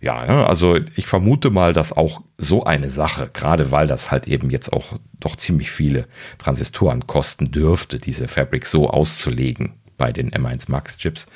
ja, 0.00 0.24
ne, 0.24 0.46
also 0.46 0.78
ich 0.96 1.06
vermute 1.06 1.50
mal, 1.50 1.74
dass 1.74 1.92
auch 1.92 2.22
so 2.38 2.64
eine 2.64 2.88
Sache, 2.88 3.28
gerade 3.30 3.70
weil 3.72 3.86
das 3.86 4.10
halt 4.10 4.26
eben 4.26 4.48
jetzt 4.48 4.72
auch 4.72 4.98
doch 5.20 5.36
ziemlich 5.36 5.70
viele 5.70 6.06
Transistoren 6.38 7.06
kosten 7.06 7.50
dürfte, 7.50 7.98
diese 7.98 8.26
Fabric 8.26 8.64
so 8.64 8.88
auszulegen 8.88 9.74
bei 9.98 10.12
den 10.12 10.30
M1 10.30 10.70
Max 10.70 10.96
Chips, 10.96 11.26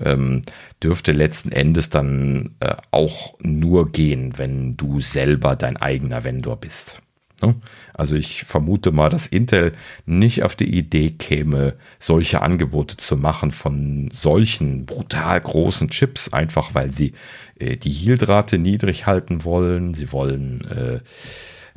ähm, 0.00 0.42
dürfte 0.82 1.12
letzten 1.12 1.50
Endes 1.50 1.90
dann 1.90 2.54
äh, 2.60 2.76
auch 2.90 3.34
nur 3.40 3.90
gehen, 3.90 4.38
wenn 4.38 4.76
du 4.76 5.00
selber 5.00 5.56
dein 5.56 5.76
eigener 5.76 6.22
Vendor 6.24 6.56
bist. 6.56 7.02
Ne? 7.42 7.56
Also 7.92 8.14
ich 8.14 8.44
vermute 8.44 8.92
mal, 8.92 9.10
dass 9.10 9.26
Intel 9.26 9.72
nicht 10.06 10.42
auf 10.42 10.56
die 10.56 10.72
Idee 10.72 11.10
käme, 11.10 11.74
solche 11.98 12.40
Angebote 12.40 12.96
zu 12.96 13.16
machen 13.16 13.50
von 13.50 14.10
solchen 14.12 14.86
brutal 14.86 15.40
großen 15.40 15.90
Chips, 15.90 16.32
einfach 16.32 16.74
weil 16.74 16.90
sie 16.90 17.12
äh, 17.58 17.76
die 17.76 17.90
Yieldrate 17.90 18.58
niedrig 18.58 19.06
halten 19.06 19.44
wollen. 19.44 19.94
Sie 19.94 20.12
wollen 20.12 20.64
äh, 20.70 21.00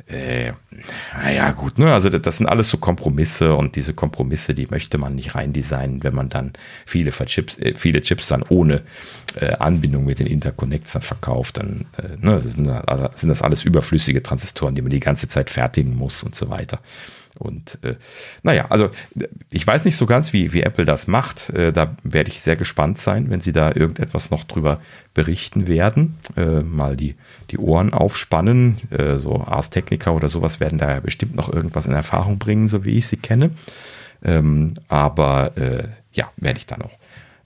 äh, 0.08 0.52
naja, 1.20 1.50
gut, 1.50 1.78
ne? 1.78 1.92
Also 1.92 2.10
das 2.10 2.36
sind 2.36 2.46
alles 2.46 2.68
so 2.68 2.78
Kompromisse 2.78 3.54
und 3.56 3.74
diese 3.74 3.92
Kompromisse, 3.92 4.54
die 4.54 4.68
möchte 4.68 4.98
man 4.98 5.16
nicht 5.16 5.34
reindesignen, 5.34 6.04
wenn 6.04 6.14
man 6.14 6.28
dann 6.28 6.52
viele 6.84 7.10
Chips, 7.10 7.58
äh, 7.58 7.74
viele 7.74 8.00
Chips 8.02 8.28
dann 8.28 8.44
ohne 8.48 8.82
äh, 9.34 9.54
Anbindung 9.54 10.04
mit 10.04 10.20
den 10.20 10.28
Interconnects 10.28 10.92
dann 10.92 11.02
verkauft, 11.02 11.56
dann 11.56 11.86
äh, 11.98 12.24
ne, 12.24 12.38
sind, 12.38 12.70
sind 13.14 13.28
das 13.28 13.42
alles 13.42 13.64
überflüssige 13.64 14.22
Transistoren, 14.22 14.76
die 14.76 14.82
man 14.82 14.90
die 14.90 15.00
ganze 15.00 15.26
Zeit 15.26 15.50
fertigen 15.50 15.96
muss 15.96 16.22
und 16.22 16.36
so 16.36 16.50
weiter. 16.50 16.78
Und 17.38 17.78
äh, 17.84 17.96
naja, 18.42 18.66
also 18.70 18.90
ich 19.50 19.66
weiß 19.66 19.84
nicht 19.84 19.96
so 19.96 20.06
ganz, 20.06 20.32
wie, 20.32 20.52
wie 20.52 20.62
Apple 20.62 20.84
das 20.84 21.06
macht. 21.06 21.50
Äh, 21.50 21.72
da 21.72 21.96
werde 22.02 22.30
ich 22.30 22.42
sehr 22.42 22.56
gespannt 22.56 22.98
sein, 22.98 23.30
wenn 23.30 23.40
sie 23.40 23.52
da 23.52 23.68
irgendetwas 23.68 24.30
noch 24.30 24.44
drüber 24.44 24.80
berichten 25.14 25.66
werden. 25.66 26.16
Äh, 26.36 26.62
mal 26.62 26.96
die, 26.96 27.16
die 27.50 27.58
Ohren 27.58 27.92
aufspannen. 27.92 28.78
Äh, 28.90 29.18
so 29.18 29.40
Ars 29.40 29.70
Technica 29.70 30.10
oder 30.10 30.28
sowas 30.28 30.60
werden 30.60 30.78
da 30.78 30.90
ja 30.90 31.00
bestimmt 31.00 31.34
noch 31.34 31.52
irgendwas 31.52 31.86
in 31.86 31.92
Erfahrung 31.92 32.38
bringen, 32.38 32.68
so 32.68 32.84
wie 32.84 32.98
ich 32.98 33.06
sie 33.06 33.16
kenne. 33.16 33.50
Ähm, 34.24 34.74
aber 34.88 35.56
äh, 35.56 35.88
ja, 36.12 36.30
werde 36.36 36.58
ich 36.58 36.66
da 36.66 36.76
noch 36.76 36.92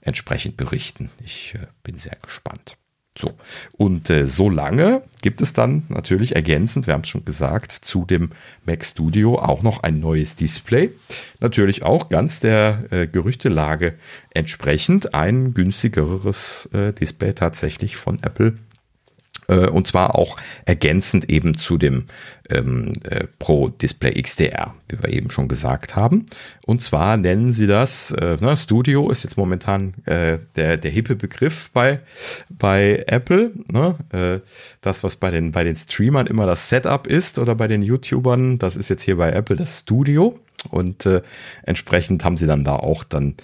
entsprechend 0.01 0.57
berichten. 0.57 1.09
Ich 1.23 1.55
äh, 1.55 1.67
bin 1.83 1.97
sehr 1.97 2.17
gespannt. 2.21 2.77
So, 3.21 3.33
und 3.77 4.09
äh, 4.09 4.25
so 4.25 4.49
lange 4.49 5.03
gibt 5.21 5.43
es 5.43 5.53
dann 5.53 5.83
natürlich 5.89 6.35
ergänzend, 6.35 6.87
wir 6.87 6.95
haben 6.95 7.01
es 7.01 7.09
schon 7.09 7.23
gesagt, 7.23 7.71
zu 7.71 8.03
dem 8.03 8.31
Mac 8.65 8.83
Studio 8.83 9.37
auch 9.37 9.61
noch 9.61 9.83
ein 9.83 9.99
neues 9.99 10.35
Display. 10.35 10.89
Natürlich 11.39 11.83
auch 11.83 12.09
ganz 12.09 12.39
der 12.39 12.85
äh, 12.89 13.05
Gerüchtelage 13.05 13.93
entsprechend 14.31 15.13
ein 15.13 15.53
günstigeres 15.53 16.67
äh, 16.73 16.93
Display 16.93 17.33
tatsächlich 17.33 17.95
von 17.95 18.17
Apple 18.23 18.55
äh, 19.51 19.67
und 19.67 19.85
zwar 19.85 20.15
auch 20.15 20.37
ergänzend 20.65 21.29
eben 21.29 21.55
zu 21.55 21.77
dem 21.77 22.05
ähm, 22.49 22.93
äh, 23.03 23.25
Pro 23.37 23.67
Display 23.69 24.21
XDR, 24.21 24.73
wie 24.89 25.03
wir 25.03 25.09
eben 25.09 25.29
schon 25.29 25.47
gesagt 25.47 25.95
haben. 25.95 26.25
Und 26.65 26.81
zwar 26.81 27.17
nennen 27.17 27.51
sie 27.51 27.67
das, 27.67 28.11
äh, 28.11 28.37
na, 28.39 28.51
ne, 28.51 28.57
Studio 28.57 29.09
ist 29.09 29.23
jetzt 29.23 29.37
momentan 29.37 29.93
äh, 30.05 30.39
der, 30.55 30.77
der 30.77 30.91
hippe 30.91 31.15
Begriff 31.15 31.69
bei, 31.71 31.99
bei 32.49 33.03
Apple. 33.07 33.51
Ne? 33.71 33.95
Äh, 34.11 34.45
das, 34.79 35.03
was 35.03 35.17
bei 35.17 35.31
den, 35.31 35.51
bei 35.51 35.63
den 35.63 35.75
Streamern 35.75 36.27
immer 36.27 36.45
das 36.45 36.69
Setup 36.69 37.07
ist 37.07 37.37
oder 37.37 37.55
bei 37.55 37.67
den 37.67 37.81
YouTubern, 37.81 38.57
das 38.57 38.77
ist 38.77 38.89
jetzt 38.89 39.03
hier 39.03 39.17
bei 39.17 39.31
Apple 39.31 39.57
das 39.57 39.79
Studio. 39.79 40.39
Und 40.69 41.05
äh, 41.05 41.21
entsprechend 41.63 42.23
haben 42.23 42.37
sie 42.37 42.45
dann 42.47 42.63
da 42.63 42.75
auch 42.75 43.03
dann 43.03 43.35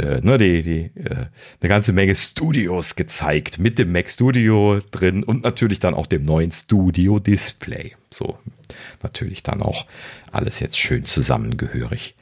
äh, 0.00 0.20
ne, 0.22 0.38
die, 0.38 0.62
die, 0.62 1.00
äh, 1.00 1.26
eine 1.60 1.68
ganze 1.68 1.92
Menge 1.92 2.14
Studios 2.14 2.96
gezeigt 2.96 3.58
mit 3.58 3.78
dem 3.78 3.92
Mac 3.92 4.10
Studio 4.10 4.80
drin 4.90 5.22
und 5.22 5.42
natürlich 5.42 5.78
dann 5.78 5.94
auch 5.94 6.06
dem 6.06 6.22
neuen 6.22 6.52
Studio 6.52 7.18
Display. 7.18 7.94
So, 8.10 8.38
natürlich 9.02 9.42
dann 9.42 9.62
auch 9.62 9.86
alles 10.32 10.60
jetzt 10.60 10.78
schön 10.78 11.04
zusammengehörig 11.04 12.14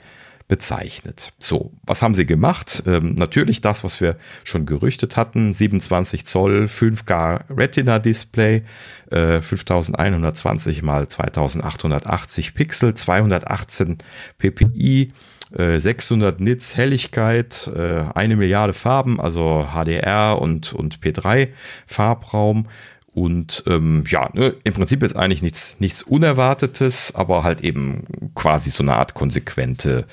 bezeichnet. 0.48 1.34
So, 1.38 1.72
was 1.82 2.00
haben 2.00 2.14
sie 2.14 2.24
gemacht? 2.24 2.82
Ähm, 2.86 3.14
natürlich 3.14 3.60
das, 3.60 3.84
was 3.84 4.00
wir 4.00 4.16
schon 4.44 4.64
gerüchtet 4.64 5.16
hatten, 5.16 5.52
27 5.52 6.24
Zoll 6.26 6.64
5K 6.64 7.44
Retina 7.54 7.98
Display, 7.98 8.62
äh, 9.10 9.40
5120 9.40 10.82
mal 10.82 11.06
2880 11.06 12.54
Pixel, 12.54 12.94
218 12.94 13.98
ppi, 14.38 15.12
600 15.50 16.40
äh, 16.40 16.42
Nits 16.42 16.76
Helligkeit, 16.76 17.70
äh, 17.74 18.04
eine 18.14 18.36
Milliarde 18.36 18.72
Farben, 18.74 19.20
also 19.20 19.66
HDR 19.72 20.38
und, 20.40 20.72
und 20.72 21.00
P3 21.00 21.48
Farbraum. 21.86 22.66
Und 23.14 23.64
ähm, 23.66 24.04
ja, 24.06 24.28
ne, 24.32 24.54
im 24.62 24.74
Prinzip 24.74 25.02
ist 25.02 25.16
eigentlich 25.16 25.42
nichts, 25.42 25.76
nichts 25.80 26.02
Unerwartetes, 26.02 27.14
aber 27.16 27.42
halt 27.42 27.62
eben 27.62 28.04
quasi 28.36 28.70
so 28.70 28.84
eine 28.84 28.94
Art 28.94 29.14
konsequente, 29.14 30.06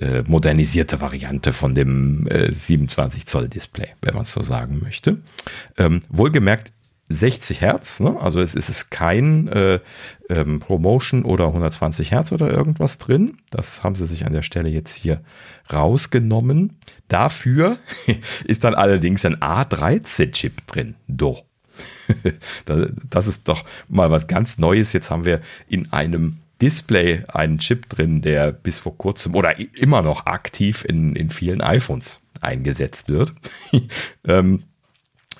äh, 0.00 0.22
modernisierte 0.26 1.00
Variante 1.00 1.52
von 1.52 1.74
dem 1.74 2.28
äh, 2.28 2.52
27 2.52 3.26
Zoll 3.26 3.48
Display, 3.48 3.88
wenn 4.02 4.14
man 4.14 4.22
es 4.22 4.32
so 4.32 4.42
sagen 4.42 4.78
möchte. 4.80 5.18
Ähm, 5.76 5.98
wohlgemerkt 6.08 6.72
60 7.08 7.60
Hertz, 7.60 8.00
ne? 8.00 8.16
also 8.20 8.40
es 8.40 8.54
ist 8.54 8.90
kein 8.90 9.46
äh, 9.48 9.78
ähm, 10.28 10.58
Promotion 10.58 11.24
oder 11.24 11.46
120 11.46 12.10
Hertz 12.10 12.32
oder 12.32 12.50
irgendwas 12.50 12.98
drin. 12.98 13.38
Das 13.50 13.84
haben 13.84 13.94
sie 13.94 14.06
sich 14.06 14.26
an 14.26 14.32
der 14.32 14.42
Stelle 14.42 14.68
jetzt 14.68 14.94
hier 14.94 15.20
rausgenommen. 15.72 16.78
Dafür 17.08 17.78
ist 18.44 18.64
dann 18.64 18.74
allerdings 18.74 19.24
ein 19.24 19.36
A13-Chip 19.36 20.66
drin. 20.66 20.96
Doch. 21.06 21.44
das 23.10 23.26
ist 23.26 23.48
doch 23.48 23.64
mal 23.88 24.10
was 24.10 24.26
ganz 24.26 24.58
Neues. 24.58 24.92
Jetzt 24.92 25.10
haben 25.10 25.24
wir 25.24 25.40
in 25.68 25.92
einem 25.92 26.38
Display 26.60 27.22
einen 27.28 27.58
Chip 27.58 27.88
drin, 27.88 28.22
der 28.22 28.50
bis 28.50 28.78
vor 28.78 28.96
kurzem 28.96 29.34
oder 29.34 29.58
immer 29.76 30.02
noch 30.02 30.26
aktiv 30.26 30.84
in, 30.88 31.14
in 31.14 31.30
vielen 31.30 31.60
iPhones 31.60 32.20
eingesetzt 32.40 33.08
wird. 33.08 33.34
ähm, 34.24 34.64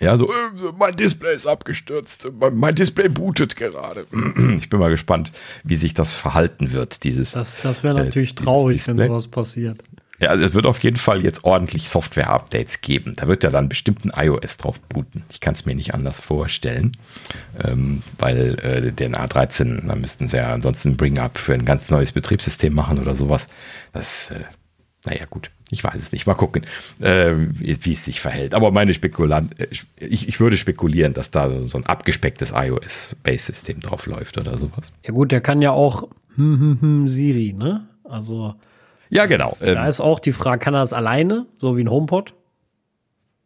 ja, 0.00 0.16
so, 0.16 0.30
äh, 0.30 0.72
mein 0.78 0.94
Display 0.96 1.34
ist 1.34 1.46
abgestürzt, 1.46 2.28
mein 2.52 2.74
Display 2.74 3.08
bootet 3.08 3.56
gerade. 3.56 4.06
Ich 4.56 4.70
bin 4.70 4.80
mal 4.80 4.90
gespannt, 4.90 5.32
wie 5.64 5.76
sich 5.76 5.94
das 5.94 6.14
verhalten 6.14 6.72
wird, 6.72 7.04
dieses. 7.04 7.32
Das, 7.32 7.60
das 7.62 7.84
wäre 7.84 8.00
äh, 8.00 8.04
natürlich 8.04 8.32
äh, 8.32 8.34
traurig, 8.34 8.86
wenn 8.86 8.98
sowas 8.98 9.28
passiert. 9.28 9.82
Ja, 10.18 10.30
also 10.30 10.44
es 10.44 10.54
wird 10.54 10.64
auf 10.64 10.82
jeden 10.82 10.96
Fall 10.96 11.22
jetzt 11.22 11.44
ordentlich 11.44 11.90
Software-Updates 11.90 12.80
geben. 12.80 13.14
Da 13.16 13.28
wird 13.28 13.44
ja 13.44 13.50
dann 13.50 13.68
bestimmt 13.68 14.04
ein 14.04 14.12
iOS 14.26 14.56
drauf 14.56 14.80
booten. 14.80 15.24
Ich 15.30 15.40
kann 15.40 15.54
es 15.54 15.66
mir 15.66 15.74
nicht 15.74 15.92
anders 15.92 16.20
vorstellen, 16.20 16.92
ähm, 17.62 18.02
weil 18.18 18.58
äh, 18.60 18.92
den 18.92 19.14
A13, 19.14 19.86
da 19.86 19.94
müssten 19.94 20.26
sie 20.26 20.38
ja 20.38 20.54
ansonsten 20.54 20.90
ein 20.90 20.96
Bring-Up 20.96 21.36
für 21.36 21.52
ein 21.52 21.66
ganz 21.66 21.90
neues 21.90 22.12
Betriebssystem 22.12 22.72
machen 22.72 22.98
oder 22.98 23.14
sowas. 23.14 23.48
Das 23.92 24.30
äh, 24.30 24.40
naja, 25.06 25.24
gut. 25.30 25.50
Ich 25.70 25.82
weiß 25.82 25.96
es 25.96 26.12
nicht. 26.12 26.26
Mal 26.26 26.34
gucken, 26.34 26.64
äh, 27.00 27.32
wie 27.34 27.92
es 27.92 28.04
sich 28.04 28.20
verhält. 28.20 28.54
Aber 28.54 28.70
meine 28.70 28.94
Spekulant, 28.94 29.58
äh, 29.60 29.66
ich, 29.70 30.28
ich 30.28 30.40
würde 30.40 30.56
spekulieren, 30.56 31.12
dass 31.12 31.30
da 31.30 31.60
so 31.60 31.78
ein 31.78 31.86
abgespecktes 31.86 32.52
iOS-Base-System 32.54 33.80
drauf 33.80 34.06
läuft 34.06 34.38
oder 34.38 34.58
sowas. 34.58 34.92
Ja 35.04 35.12
gut, 35.12 35.32
der 35.32 35.40
kann 35.40 35.62
ja 35.62 35.72
auch 35.72 36.08
hm, 36.36 36.60
hm, 36.60 36.78
hm, 36.80 37.08
Siri, 37.08 37.52
ne? 37.52 37.88
Also. 38.04 38.54
Ja, 39.08 39.26
genau. 39.26 39.56
Da 39.58 39.82
ähm, 39.82 39.88
ist 39.88 40.00
auch 40.00 40.20
die 40.20 40.32
Frage, 40.32 40.58
kann 40.58 40.74
er 40.74 40.80
das 40.80 40.92
alleine, 40.92 41.46
so 41.58 41.76
wie 41.76 41.82
ein 41.82 41.90
HomePod? 41.90 42.34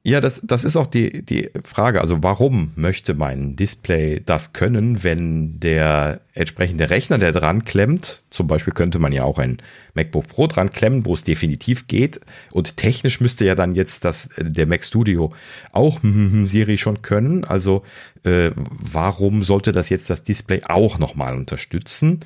Ja, 0.02 0.22
das, 0.22 0.40
das 0.42 0.64
ist 0.64 0.76
auch 0.76 0.86
die, 0.86 1.22
die 1.22 1.50
Frage. 1.62 2.00
Also 2.00 2.22
warum 2.22 2.72
möchte 2.74 3.12
mein 3.12 3.54
Display 3.56 4.22
das 4.24 4.54
können, 4.54 5.04
wenn 5.04 5.60
der 5.60 6.22
entsprechende 6.32 6.88
Rechner, 6.88 7.18
der 7.18 7.32
dran 7.32 7.66
klemmt, 7.66 8.22
zum 8.30 8.46
Beispiel 8.46 8.72
könnte 8.72 8.98
man 8.98 9.12
ja 9.12 9.24
auch 9.24 9.38
ein 9.38 9.58
MacBook 9.92 10.26
Pro 10.26 10.46
dran 10.46 10.70
klemmen, 10.70 11.04
wo 11.04 11.12
es 11.12 11.22
definitiv 11.22 11.86
geht. 11.86 12.18
Und 12.50 12.78
technisch 12.78 13.20
müsste 13.20 13.44
ja 13.44 13.54
dann 13.54 13.74
jetzt 13.74 14.06
das, 14.06 14.30
der 14.38 14.66
Mac 14.66 14.84
Studio 14.84 15.34
auch 15.72 16.00
Siri 16.44 16.78
schon 16.78 17.02
können. 17.02 17.44
Also 17.44 17.82
äh, 18.22 18.52
warum 18.56 19.42
sollte 19.42 19.72
das 19.72 19.90
jetzt 19.90 20.08
das 20.08 20.22
Display 20.22 20.62
auch 20.64 20.98
nochmal 20.98 21.36
unterstützen? 21.36 22.20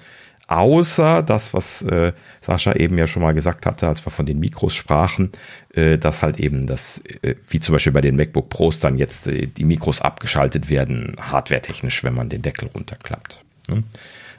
Außer 0.47 1.23
das, 1.23 1.55
was 1.55 1.83
äh, 1.83 2.13
Sascha 2.41 2.75
eben 2.75 2.99
ja 2.99 3.07
schon 3.07 3.23
mal 3.23 3.33
gesagt 3.33 3.65
hatte, 3.65 3.89
als 3.89 4.05
wir 4.05 4.11
von 4.11 4.27
den 4.27 4.39
Mikros 4.41 4.75
sprachen, 4.75 5.31
äh, 5.73 5.97
dass 5.99 6.23
halt 6.23 6.39
eben 6.39 6.67
das, 6.67 7.03
äh, 7.23 7.35
wie 7.49 7.61
zum 7.61 7.73
Beispiel 7.73 7.93
bei 7.93 8.03
den 8.03 8.17
MacBook 8.17 8.51
Pros, 8.51 8.79
dann 8.79 8.99
jetzt 8.99 9.27
äh, 9.27 9.47
die 9.47 9.65
Mikros 9.65 10.03
abgeschaltet 10.03 10.69
werden, 10.69 11.17
hardwaretechnisch, 11.19 12.05
wenn 12.05 12.15
man 12.15 12.29
den 12.29 12.43
Deckel 12.43 12.69
runterklappt. 12.69 13.43
Ne? 13.69 13.85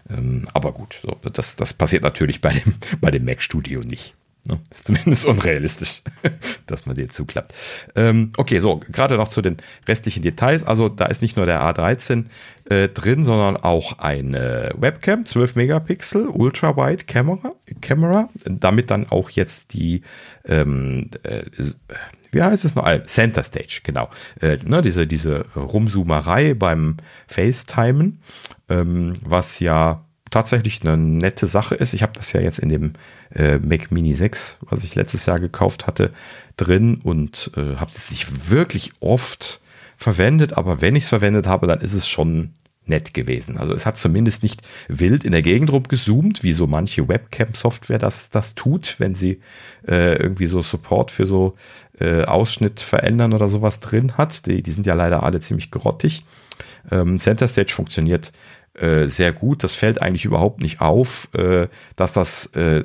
Ähm, 0.10 0.48
aber 0.54 0.74
gut, 0.74 1.00
so, 1.02 1.18
das, 1.32 1.56
das 1.56 1.74
passiert 1.74 2.04
natürlich 2.04 2.40
bei 2.42 2.52
dem, 2.52 2.76
bei 3.02 3.10
dem 3.10 3.26
Mac 3.26 3.42
Studio 3.42 3.82
nicht. 3.82 4.14
Ne? 4.48 4.60
Ist 4.70 4.86
zumindest 4.86 5.26
unrealistisch, 5.26 6.04
dass 6.68 6.86
man 6.86 6.96
den 6.96 7.10
zuklappt. 7.10 7.54
Ähm, 7.96 8.32
okay, 8.38 8.60
so, 8.60 8.78
gerade 8.78 9.18
noch 9.18 9.30
zu 9.30 9.42
den 9.42 9.58
restlichen 9.88 10.22
Details. 10.22 10.64
Also 10.64 10.88
da 10.88 11.06
ist 11.06 11.24
nicht 11.24 11.36
nur 11.36 11.48
der 11.48 11.62
A13 11.62 12.26
äh, 12.70 12.88
drin, 12.90 13.24
sondern 13.24 13.58
auch 13.58 13.98
eine 13.98 14.72
Webcam, 14.78 15.26
12 15.26 15.56
Megapixel, 15.56 16.28
Ultra-Wide 16.28 17.06
Camera, 17.06 17.52
Camera, 17.82 18.30
damit 18.46 18.92
dann 18.92 19.08
auch 19.10 19.32
jetzt 19.32 19.74
die, 19.74 20.04
ähm, 20.46 21.10
äh, 21.24 21.46
wie 22.32 22.44
heißt 22.44 22.66
es 22.66 22.76
noch? 22.76 22.86
Ah, 22.86 23.04
Center 23.04 23.42
Stage, 23.42 23.82
genau. 23.84 24.10
Äh, 24.42 24.60
ne, 24.64 24.84
diese, 24.84 25.08
diese 25.08 25.46
Rumzoomerei 25.56 26.54
beim 26.54 26.98
FaceTimen, 27.26 28.20
ähm, 28.70 29.16
was 29.24 29.60
ja 29.60 30.05
tatsächlich 30.36 30.82
eine 30.82 30.98
nette 30.98 31.48
Sache 31.48 31.76
ist. 31.76 31.94
Ich 31.94 32.02
habe 32.02 32.12
das 32.14 32.34
ja 32.34 32.42
jetzt 32.42 32.60
in 32.60 32.68
dem 32.68 32.94
äh, 33.34 33.58
Mac 33.58 33.90
Mini 33.90 34.14
6, 34.14 34.58
was 34.70 34.84
ich 34.84 34.94
letztes 34.94 35.26
Jahr 35.26 35.40
gekauft 35.40 35.88
hatte, 35.88 36.12
drin 36.58 37.00
und 37.02 37.52
äh, 37.56 37.78
habe 37.78 37.92
es 37.96 38.12
nicht 38.12 38.50
wirklich 38.50 38.92
oft 39.00 39.62
verwendet, 39.96 40.58
aber 40.58 40.82
wenn 40.82 40.98
ich 40.98 41.04
es 41.04 41.10
verwendet 41.10 41.48
habe, 41.48 41.68
dann 41.68 41.80
ist 41.80 41.94
es 41.94 42.06
schon 42.06 42.52
nett 42.86 43.14
gewesen. 43.14 43.58
Also 43.58 43.74
es 43.74 43.86
hat 43.86 43.98
zumindest 43.98 44.44
nicht 44.44 44.62
wild 44.90 45.24
in 45.24 45.32
der 45.32 45.42
Gegend 45.42 45.72
rumgezoomt, 45.72 46.44
wie 46.44 46.52
so 46.52 46.68
manche 46.68 47.08
Webcam-Software 47.08 47.98
das, 47.98 48.30
das 48.30 48.56
tut, 48.56 48.96
wenn 49.00 49.16
sie 49.16 49.40
äh, 49.88 50.18
irgendwie 50.18 50.48
so 50.48 50.62
Support 50.62 51.12
für 51.12 51.26
so 51.26 51.56
äh, 51.98 52.26
Ausschnitt 52.26 52.82
verändern 52.82 53.34
oder 53.34 53.48
sowas 53.48 53.80
drin 53.80 54.18
hat. 54.18 54.46
Die, 54.48 54.62
die 54.62 54.72
sind 54.72 54.86
ja 54.86 54.96
leider 54.96 55.24
alle 55.24 55.40
ziemlich 55.40 55.72
grottig. 55.72 56.26
Ähm, 56.92 57.20
Center 57.20 57.48
Stage 57.48 57.74
funktioniert 57.74 58.34
äh, 58.76 59.08
sehr 59.08 59.34
gut. 59.34 59.64
Das 59.64 59.74
fällt 59.74 60.02
eigentlich 60.02 60.26
überhaupt 60.26 60.62
nicht 60.62 60.82
auf, 60.82 61.30
äh, 61.34 61.68
dass 61.96 62.14
das 62.14 62.48
äh, 62.56 62.84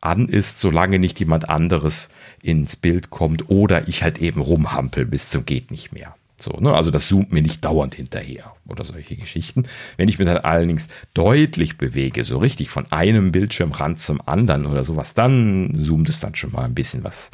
an 0.00 0.28
ist, 0.28 0.60
solange 0.60 0.98
nicht 0.98 1.18
jemand 1.20 1.48
anderes 1.48 2.08
ins 2.42 2.76
Bild 2.76 3.10
kommt 3.10 3.50
oder 3.50 3.88
ich 3.88 4.02
halt 4.02 4.18
eben 4.18 4.40
rumhampel 4.40 5.04
bis 5.04 5.30
zum 5.30 5.44
geht 5.44 5.70
nicht 5.70 5.92
mehr. 5.92 6.14
So, 6.40 6.52
ne? 6.52 6.72
Also 6.72 6.92
das 6.92 7.08
zoomt 7.08 7.32
mir 7.32 7.42
nicht 7.42 7.64
dauernd 7.64 7.96
hinterher 7.96 8.54
oder 8.66 8.84
solche 8.84 9.16
Geschichten. 9.16 9.64
Wenn 9.96 10.08
ich 10.08 10.18
mich 10.18 10.28
dann 10.28 10.38
allerdings 10.38 10.88
deutlich 11.12 11.78
bewege, 11.78 12.22
so 12.22 12.38
richtig 12.38 12.70
von 12.70 12.90
einem 12.92 13.32
Bildschirmrand 13.32 13.98
zum 13.98 14.20
anderen 14.24 14.66
oder 14.66 14.84
sowas, 14.84 15.14
dann 15.14 15.72
zoomt 15.74 16.08
es 16.08 16.20
dann 16.20 16.36
schon 16.36 16.52
mal 16.52 16.64
ein 16.64 16.74
bisschen 16.74 17.02
was, 17.02 17.32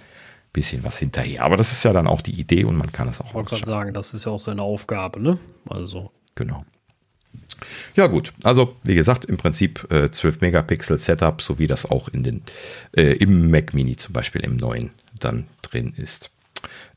bisschen 0.55 0.85
was 0.85 0.99
hinterher. 0.99 1.43
Aber 1.43 1.59
das 1.59 1.73
ist 1.73 1.85
ja 1.85 1.93
dann 1.93 2.07
auch 2.07 2.23
die 2.23 2.41
Idee 2.41 2.65
und 2.65 2.77
man 2.79 2.93
kann 2.93 3.09
es 3.09 3.21
auch. 3.21 3.27
Ich 3.27 3.35
wollte 3.35 3.51
gerade 3.51 3.67
sagen, 3.67 3.93
das 3.93 4.15
ist 4.15 4.25
ja 4.25 4.33
auch 4.33 4.41
seine 4.41 4.63
Aufgabe, 4.63 5.21
ne? 5.21 5.39
Also. 5.69 6.11
Genau. 6.35 6.65
Ja 7.95 8.07
gut, 8.07 8.33
also 8.43 8.77
wie 8.85 8.95
gesagt, 8.95 9.25
im 9.25 9.37
Prinzip 9.37 9.91
äh, 9.91 10.11
12 10.11 10.41
Megapixel 10.41 10.99
Setup, 10.99 11.43
so 11.43 11.59
wie 11.59 11.67
das 11.67 11.91
auch 11.91 12.09
in 12.09 12.23
den, 12.23 12.43
äh, 12.97 13.13
im 13.17 13.51
Mac 13.51 13.75
Mini 13.75 13.97
zum 13.97 14.13
Beispiel 14.13 14.43
im 14.43 14.57
neuen 14.57 14.91
dann 15.19 15.47
drin 15.63 15.95
ist. 15.97 16.31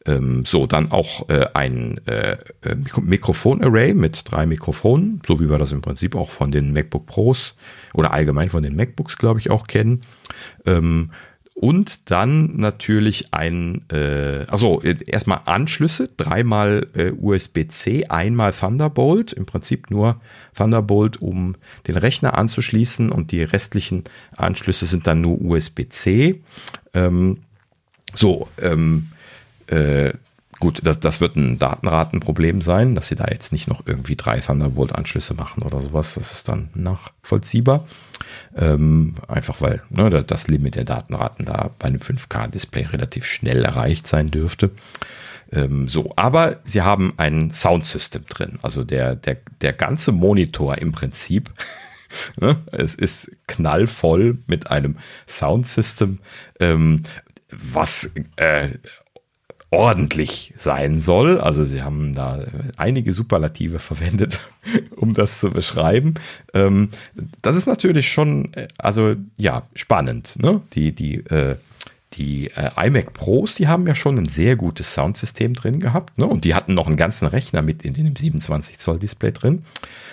Ähm, 0.05 0.45
so, 0.45 0.65
dann 0.65 0.91
auch 0.91 1.27
äh, 1.29 1.47
ein 1.53 1.99
äh, 2.07 2.37
äh 2.61 2.75
Mikrofon-Array 3.01 3.93
mit 3.93 4.31
drei 4.31 4.45
Mikrofonen, 4.45 5.21
so 5.25 5.39
wie 5.39 5.49
wir 5.49 5.57
das 5.57 5.71
im 5.71 5.81
Prinzip 5.81 6.15
auch 6.15 6.29
von 6.29 6.51
den 6.51 6.71
MacBook 6.71 7.05
Pros 7.05 7.55
oder 7.93 8.13
allgemein 8.13 8.49
von 8.49 8.63
den 8.63 8.75
MacBooks, 8.75 9.17
glaube 9.17 9.39
ich, 9.39 9.51
auch 9.51 9.67
kennen. 9.67 10.03
Ähm, 10.65 11.11
und 11.59 12.11
dann 12.11 12.55
natürlich 12.57 13.33
ein, 13.33 13.81
äh, 13.89 14.45
also 14.47 14.79
erstmal 14.83 15.41
Anschlüsse, 15.45 16.07
dreimal 16.15 16.85
äh, 16.93 17.11
USB-C, 17.11 18.05
einmal 18.09 18.53
Thunderbolt, 18.53 19.33
im 19.33 19.47
Prinzip 19.47 19.89
nur 19.89 20.21
Thunderbolt, 20.55 21.19
um 21.19 21.55
den 21.87 21.97
Rechner 21.97 22.37
anzuschließen 22.37 23.11
und 23.11 23.31
die 23.31 23.41
restlichen 23.41 24.03
Anschlüsse 24.35 24.85
sind 24.85 25.07
dann 25.07 25.21
nur 25.21 25.41
USB-C. 25.41 26.43
Ähm, 26.93 27.39
so, 28.13 28.47
ähm, 28.61 29.07
äh, 29.65 30.13
Gut, 30.59 30.81
das, 30.83 30.99
das 30.99 31.21
wird 31.21 31.35
ein 31.35 31.59
Datenratenproblem 31.59 32.61
sein, 32.61 32.95
dass 32.95 33.09
sie 33.09 33.15
da 33.15 33.25
jetzt 33.29 33.51
nicht 33.51 33.67
noch 33.67 33.85
irgendwie 33.85 34.15
drei 34.15 34.39
Thunderbolt-Anschlüsse 34.39 35.35
machen 35.35 35.61
oder 35.61 35.79
sowas. 35.79 36.15
Das 36.15 36.31
ist 36.31 36.49
dann 36.49 36.69
nachvollziehbar. 36.73 37.85
Ähm, 38.57 39.15
einfach 39.27 39.61
weil 39.61 39.83
ne, 39.89 40.09
das 40.09 40.47
Limit 40.47 40.75
der 40.75 40.83
Datenraten 40.83 41.45
da 41.45 41.69
bei 41.77 41.87
einem 41.87 41.99
5K-Display 41.99 42.87
relativ 42.87 43.25
schnell 43.25 43.63
erreicht 43.63 44.07
sein 44.07 44.31
dürfte. 44.31 44.71
Ähm, 45.51 45.87
so, 45.87 46.11
aber 46.15 46.59
sie 46.63 46.81
haben 46.81 47.13
ein 47.17 47.51
Soundsystem 47.51 48.25
drin. 48.27 48.59
Also 48.63 48.83
der, 48.83 49.15
der, 49.15 49.37
der 49.61 49.73
ganze 49.73 50.11
Monitor 50.11 50.77
im 50.79 50.91
Prinzip. 50.91 51.51
ne, 52.39 52.57
es 52.71 52.95
ist 52.95 53.31
knallvoll 53.47 54.39
mit 54.47 54.71
einem 54.71 54.97
Soundsystem, 55.27 56.19
ähm, 56.59 57.03
was 57.49 58.11
äh, 58.35 58.69
ordentlich 59.69 60.53
sein 60.55 60.99
soll. 60.99 61.39
Also 61.39 61.65
sie 61.65 61.81
haben 61.81 62.15
da 62.15 62.45
einige 62.77 63.11
Superlative 63.11 63.79
verwendet, 63.79 64.39
um 64.95 65.13
das 65.13 65.39
zu 65.39 65.49
beschreiben. 65.49 66.15
Ähm, 66.53 66.89
das 67.41 67.55
ist 67.55 67.65
natürlich 67.65 68.09
schon, 68.09 68.53
äh, 68.53 68.67
also 68.77 69.15
ja, 69.35 69.63
spannend. 69.73 70.37
Ne? 70.41 70.61
Die, 70.73 70.93
die, 70.93 71.15
äh, 71.25 71.57
die 72.13 72.49
äh, 72.55 72.87
iMac 72.87 73.13
Pros, 73.13 73.55
die 73.55 73.67
haben 73.67 73.85
ja 73.87 73.95
schon 73.95 74.17
ein 74.17 74.29
sehr 74.29 74.55
gutes 74.55 74.93
Soundsystem 74.93 75.53
drin 75.53 75.79
gehabt. 75.79 76.17
Ne? 76.17 76.25
Und 76.25 76.45
die 76.45 76.55
hatten 76.55 76.73
noch 76.73 76.87
einen 76.87 76.97
ganzen 76.97 77.27
Rechner 77.27 77.61
mit 77.61 77.83
in 77.83 77.93
dem 77.93 78.15
27 78.15 78.79
Zoll 78.79 78.99
Display 78.99 79.31
drin. 79.31 79.63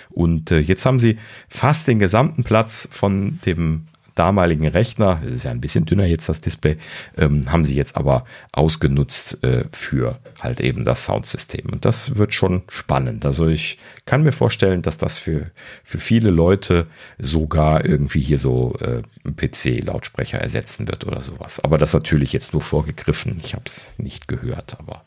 Und 0.09 0.51
äh, 0.51 0.59
jetzt 0.59 0.85
haben 0.85 0.99
sie 0.99 1.17
fast 1.47 1.87
den 1.87 1.99
gesamten 1.99 2.43
Platz 2.43 2.87
von 2.91 3.39
dem 3.45 3.87
damaligen 4.15 4.67
Rechner, 4.67 5.19
das 5.23 5.33
ist 5.33 5.43
ja 5.43 5.51
ein 5.51 5.61
bisschen 5.61 5.85
dünner 5.85 6.05
jetzt 6.05 6.27
das 6.29 6.41
Display, 6.41 6.77
ähm, 7.17 7.51
haben 7.51 7.65
sie 7.65 7.75
jetzt 7.75 7.97
aber 7.97 8.25
ausgenutzt 8.53 9.43
äh, 9.43 9.65
für 9.71 10.17
halt 10.41 10.61
eben 10.61 10.83
das 10.83 11.05
Soundsystem. 11.05 11.67
Und 11.71 11.85
das 11.85 12.15
wird 12.15 12.33
schon 12.33 12.63
spannend. 12.69 13.25
Also 13.25 13.47
ich 13.47 13.77
kann 14.05 14.23
mir 14.23 14.31
vorstellen, 14.31 14.81
dass 14.81 14.97
das 14.97 15.17
für, 15.17 15.51
für 15.83 15.97
viele 15.99 16.29
Leute 16.29 16.87
sogar 17.17 17.85
irgendwie 17.85 18.21
hier 18.21 18.37
so 18.37 18.75
äh, 18.79 19.01
PC-Lautsprecher 19.29 20.39
ersetzen 20.39 20.87
wird 20.87 21.05
oder 21.05 21.21
sowas. 21.21 21.59
Aber 21.59 21.77
das 21.77 21.93
natürlich 21.93 22.33
jetzt 22.33 22.53
nur 22.53 22.61
vorgegriffen. 22.61 23.39
Ich 23.43 23.53
habe 23.53 23.63
es 23.65 23.93
nicht 23.97 24.27
gehört, 24.27 24.79
aber 24.79 25.03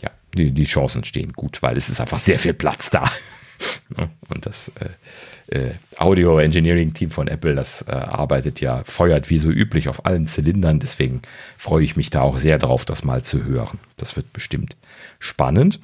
ja, 0.00 0.10
die, 0.34 0.52
die 0.52 0.64
Chancen 0.64 1.04
stehen 1.04 1.32
gut, 1.32 1.62
weil 1.62 1.76
es 1.76 1.88
ist 1.88 2.00
einfach 2.00 2.18
sehr 2.18 2.38
viel 2.38 2.54
Platz 2.54 2.90
da. 2.90 3.10
Und 4.28 4.46
das 4.46 4.70
äh, 5.48 5.58
äh, 5.58 5.74
Audio 5.96 6.38
Engineering 6.38 6.92
Team 6.92 7.10
von 7.10 7.26
Apple, 7.26 7.54
das 7.54 7.82
äh, 7.82 7.92
arbeitet 7.92 8.60
ja, 8.60 8.82
feuert 8.84 9.30
wie 9.30 9.38
so 9.38 9.50
üblich 9.50 9.88
auf 9.88 10.04
allen 10.04 10.26
Zylindern. 10.26 10.78
Deswegen 10.78 11.22
freue 11.56 11.84
ich 11.84 11.96
mich 11.96 12.10
da 12.10 12.20
auch 12.20 12.36
sehr 12.36 12.58
drauf, 12.58 12.84
das 12.84 13.04
mal 13.04 13.22
zu 13.22 13.44
hören. 13.44 13.78
Das 13.96 14.16
wird 14.16 14.32
bestimmt 14.32 14.76
spannend. 15.18 15.80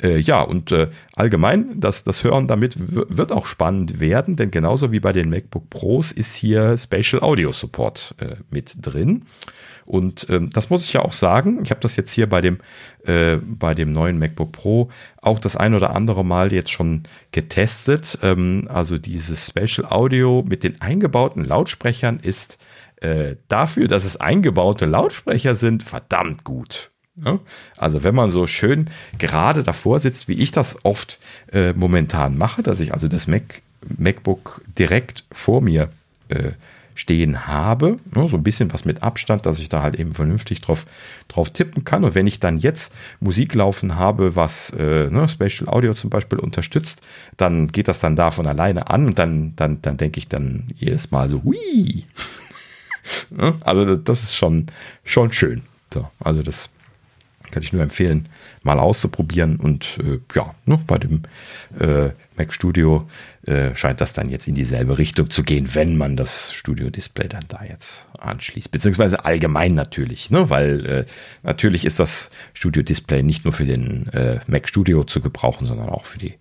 Äh, 0.00 0.18
ja, 0.18 0.42
und 0.42 0.72
äh, 0.72 0.88
allgemein, 1.16 1.80
das, 1.80 2.04
das 2.04 2.22
Hören 2.22 2.46
damit 2.46 2.74
wird 2.78 3.32
auch 3.32 3.46
spannend 3.46 3.98
werden, 3.98 4.36
denn 4.36 4.50
genauso 4.50 4.92
wie 4.92 5.00
bei 5.00 5.12
den 5.12 5.30
MacBook 5.30 5.70
Pros 5.70 6.12
ist 6.12 6.36
hier 6.36 6.76
Spatial 6.76 7.22
Audio 7.22 7.52
Support 7.52 8.14
äh, 8.18 8.36
mit 8.50 8.74
drin. 8.80 9.24
Und 9.88 10.26
ähm, 10.28 10.50
das 10.50 10.68
muss 10.68 10.84
ich 10.84 10.92
ja 10.92 11.00
auch 11.00 11.14
sagen. 11.14 11.60
Ich 11.62 11.70
habe 11.70 11.80
das 11.80 11.96
jetzt 11.96 12.12
hier 12.12 12.28
bei 12.28 12.42
dem, 12.42 12.58
äh, 13.06 13.38
bei 13.38 13.72
dem 13.72 13.90
neuen 13.90 14.18
MacBook 14.18 14.52
Pro 14.52 14.90
auch 15.22 15.38
das 15.38 15.56
ein 15.56 15.74
oder 15.74 15.96
andere 15.96 16.26
Mal 16.26 16.52
jetzt 16.52 16.70
schon 16.70 17.04
getestet. 17.32 18.18
Ähm, 18.22 18.68
also 18.70 18.98
dieses 18.98 19.46
Spatial 19.46 19.90
Audio 19.90 20.44
mit 20.46 20.62
den 20.62 20.78
eingebauten 20.82 21.42
Lautsprechern 21.42 22.20
ist 22.20 22.58
äh, 23.00 23.36
dafür, 23.48 23.88
dass 23.88 24.04
es 24.04 24.18
eingebaute 24.18 24.84
Lautsprecher 24.84 25.54
sind, 25.54 25.82
verdammt 25.82 26.44
gut. 26.44 26.90
Ja? 27.24 27.38
Also 27.78 28.04
wenn 28.04 28.14
man 28.14 28.28
so 28.28 28.46
schön 28.46 28.90
gerade 29.16 29.62
davor 29.62 30.00
sitzt, 30.00 30.28
wie 30.28 30.34
ich 30.34 30.52
das 30.52 30.84
oft 30.84 31.18
äh, 31.50 31.72
momentan 31.72 32.36
mache, 32.36 32.62
dass 32.62 32.80
ich 32.80 32.92
also 32.92 33.08
das 33.08 33.26
Mac, 33.26 33.62
MacBook 33.96 34.60
direkt 34.76 35.24
vor 35.32 35.62
mir 35.62 35.88
äh, 36.28 36.52
stehen 36.98 37.46
habe, 37.46 37.98
ne, 38.12 38.26
so 38.26 38.36
ein 38.36 38.42
bisschen 38.42 38.72
was 38.72 38.84
mit 38.84 39.04
Abstand, 39.04 39.46
dass 39.46 39.60
ich 39.60 39.68
da 39.68 39.82
halt 39.82 39.94
eben 39.94 40.14
vernünftig 40.14 40.60
drauf, 40.60 40.84
drauf 41.28 41.52
tippen 41.52 41.84
kann. 41.84 42.02
Und 42.02 42.16
wenn 42.16 42.26
ich 42.26 42.40
dann 42.40 42.58
jetzt 42.58 42.92
Musik 43.20 43.54
laufen 43.54 43.94
habe, 43.94 44.34
was 44.34 44.70
äh, 44.70 45.08
ne, 45.08 45.28
Spatial 45.28 45.68
Audio 45.68 45.94
zum 45.94 46.10
Beispiel 46.10 46.40
unterstützt, 46.40 47.00
dann 47.36 47.68
geht 47.68 47.86
das 47.86 48.00
dann 48.00 48.16
da 48.16 48.32
von 48.32 48.48
alleine 48.48 48.90
an 48.90 49.06
und 49.06 49.18
dann, 49.20 49.52
dann, 49.54 49.80
dann 49.80 49.96
denke 49.96 50.18
ich 50.18 50.26
dann 50.26 50.66
jedes 50.74 51.12
Mal 51.12 51.28
so, 51.28 51.44
hui. 51.44 52.04
Ne, 53.30 53.54
also 53.60 53.96
das 53.96 54.22
ist 54.22 54.36
schon, 54.36 54.66
schon 55.02 55.32
schön. 55.32 55.62
So, 55.94 56.06
also 56.20 56.42
das 56.42 56.68
kann 57.50 57.62
ich 57.62 57.72
nur 57.72 57.82
empfehlen, 57.82 58.28
mal 58.62 58.78
auszuprobieren. 58.78 59.56
Und 59.56 59.98
äh, 60.02 60.18
ja, 60.34 60.54
ne, 60.66 60.78
bei 60.86 60.98
dem 60.98 61.22
äh, 61.78 62.10
Mac 62.36 62.52
Studio 62.52 63.08
äh, 63.42 63.74
scheint 63.74 64.00
das 64.00 64.12
dann 64.12 64.28
jetzt 64.28 64.48
in 64.48 64.54
dieselbe 64.54 64.98
Richtung 64.98 65.30
zu 65.30 65.42
gehen, 65.42 65.74
wenn 65.74 65.96
man 65.96 66.16
das 66.16 66.52
Studio-Display 66.52 67.28
dann 67.28 67.44
da 67.48 67.64
jetzt 67.64 68.06
anschließt. 68.18 68.70
Beziehungsweise 68.70 69.24
allgemein 69.24 69.74
natürlich, 69.74 70.30
ne? 70.30 70.50
weil 70.50 70.86
äh, 70.86 71.04
natürlich 71.42 71.84
ist 71.84 72.00
das 72.00 72.30
Studio-Display 72.54 73.22
nicht 73.22 73.44
nur 73.44 73.52
für 73.52 73.64
den 73.64 74.08
äh, 74.08 74.40
Mac 74.46 74.68
Studio 74.68 75.04
zu 75.04 75.20
gebrauchen, 75.20 75.66
sondern 75.66 75.88
auch 75.88 76.04
für 76.04 76.18
die 76.18 76.34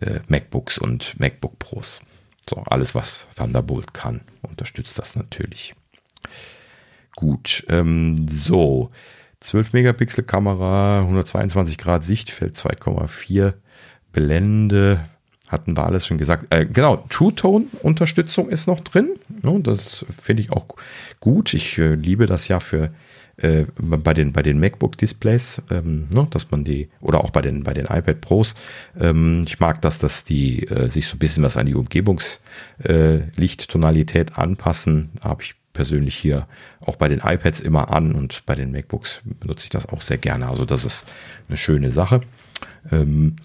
äh, 0.00 0.20
MacBooks 0.28 0.78
und 0.78 1.18
MacBook 1.18 1.58
Pros. 1.58 2.00
So, 2.48 2.56
alles, 2.66 2.94
was 2.94 3.26
Thunderbolt 3.36 3.92
kann, 3.92 4.20
unterstützt 4.42 4.98
das 4.98 5.16
natürlich. 5.16 5.74
Gut, 7.16 7.64
ähm, 7.68 8.28
so. 8.28 8.90
12 9.40 9.72
Megapixel 9.72 10.24
Kamera, 10.24 11.00
122 11.00 11.78
Grad 11.78 12.04
Sichtfeld, 12.04 12.54
2,4 12.54 13.54
Blende, 14.12 15.00
hatten 15.48 15.76
wir 15.76 15.86
alles 15.86 16.06
schon 16.06 16.18
gesagt. 16.18 16.46
Äh, 16.50 16.66
genau, 16.66 17.04
True 17.08 17.34
Tone 17.34 17.66
Unterstützung 17.82 18.48
ist 18.48 18.66
noch 18.66 18.80
drin. 18.80 19.10
Ne, 19.42 19.60
das 19.62 20.04
finde 20.08 20.42
ich 20.42 20.52
auch 20.52 20.66
gut. 21.20 21.54
Ich 21.54 21.78
äh, 21.78 21.94
liebe 21.94 22.26
das 22.26 22.48
ja 22.48 22.60
für 22.60 22.90
äh, 23.36 23.66
bei 23.78 24.14
den 24.14 24.32
bei 24.32 24.42
den 24.42 24.58
MacBook 24.58 24.98
Displays, 24.98 25.62
ähm, 25.70 26.08
ne, 26.10 26.26
dass 26.30 26.50
man 26.50 26.64
die 26.64 26.88
oder 27.00 27.22
auch 27.22 27.30
bei 27.30 27.42
den 27.42 27.62
bei 27.62 27.74
den 27.74 27.84
iPad 27.84 28.20
Pros. 28.20 28.54
Ähm, 28.98 29.44
ich 29.46 29.60
mag 29.60 29.80
das, 29.82 29.98
dass 29.98 30.24
die 30.24 30.66
äh, 30.68 30.88
sich 30.88 31.06
so 31.06 31.16
ein 31.16 31.18
bisschen 31.18 31.42
was 31.42 31.56
an 31.56 31.66
die 31.66 31.74
Umgebungslichttonalität 31.74 34.30
äh, 34.30 34.34
anpassen. 34.34 35.10
Habe 35.20 35.42
ich 35.42 35.55
persönlich 35.76 36.16
hier 36.16 36.48
auch 36.84 36.96
bei 36.96 37.06
den 37.06 37.20
iPads 37.20 37.60
immer 37.60 37.92
an 37.92 38.14
und 38.14 38.42
bei 38.46 38.54
den 38.54 38.72
MacBooks 38.72 39.20
benutze 39.24 39.64
ich 39.64 39.70
das 39.70 39.86
auch 39.86 40.00
sehr 40.00 40.18
gerne. 40.18 40.48
Also 40.48 40.64
das 40.64 40.84
ist 40.84 41.04
eine 41.48 41.58
schöne 41.58 41.90
Sache. 41.90 42.22
Ähm, 42.90 43.36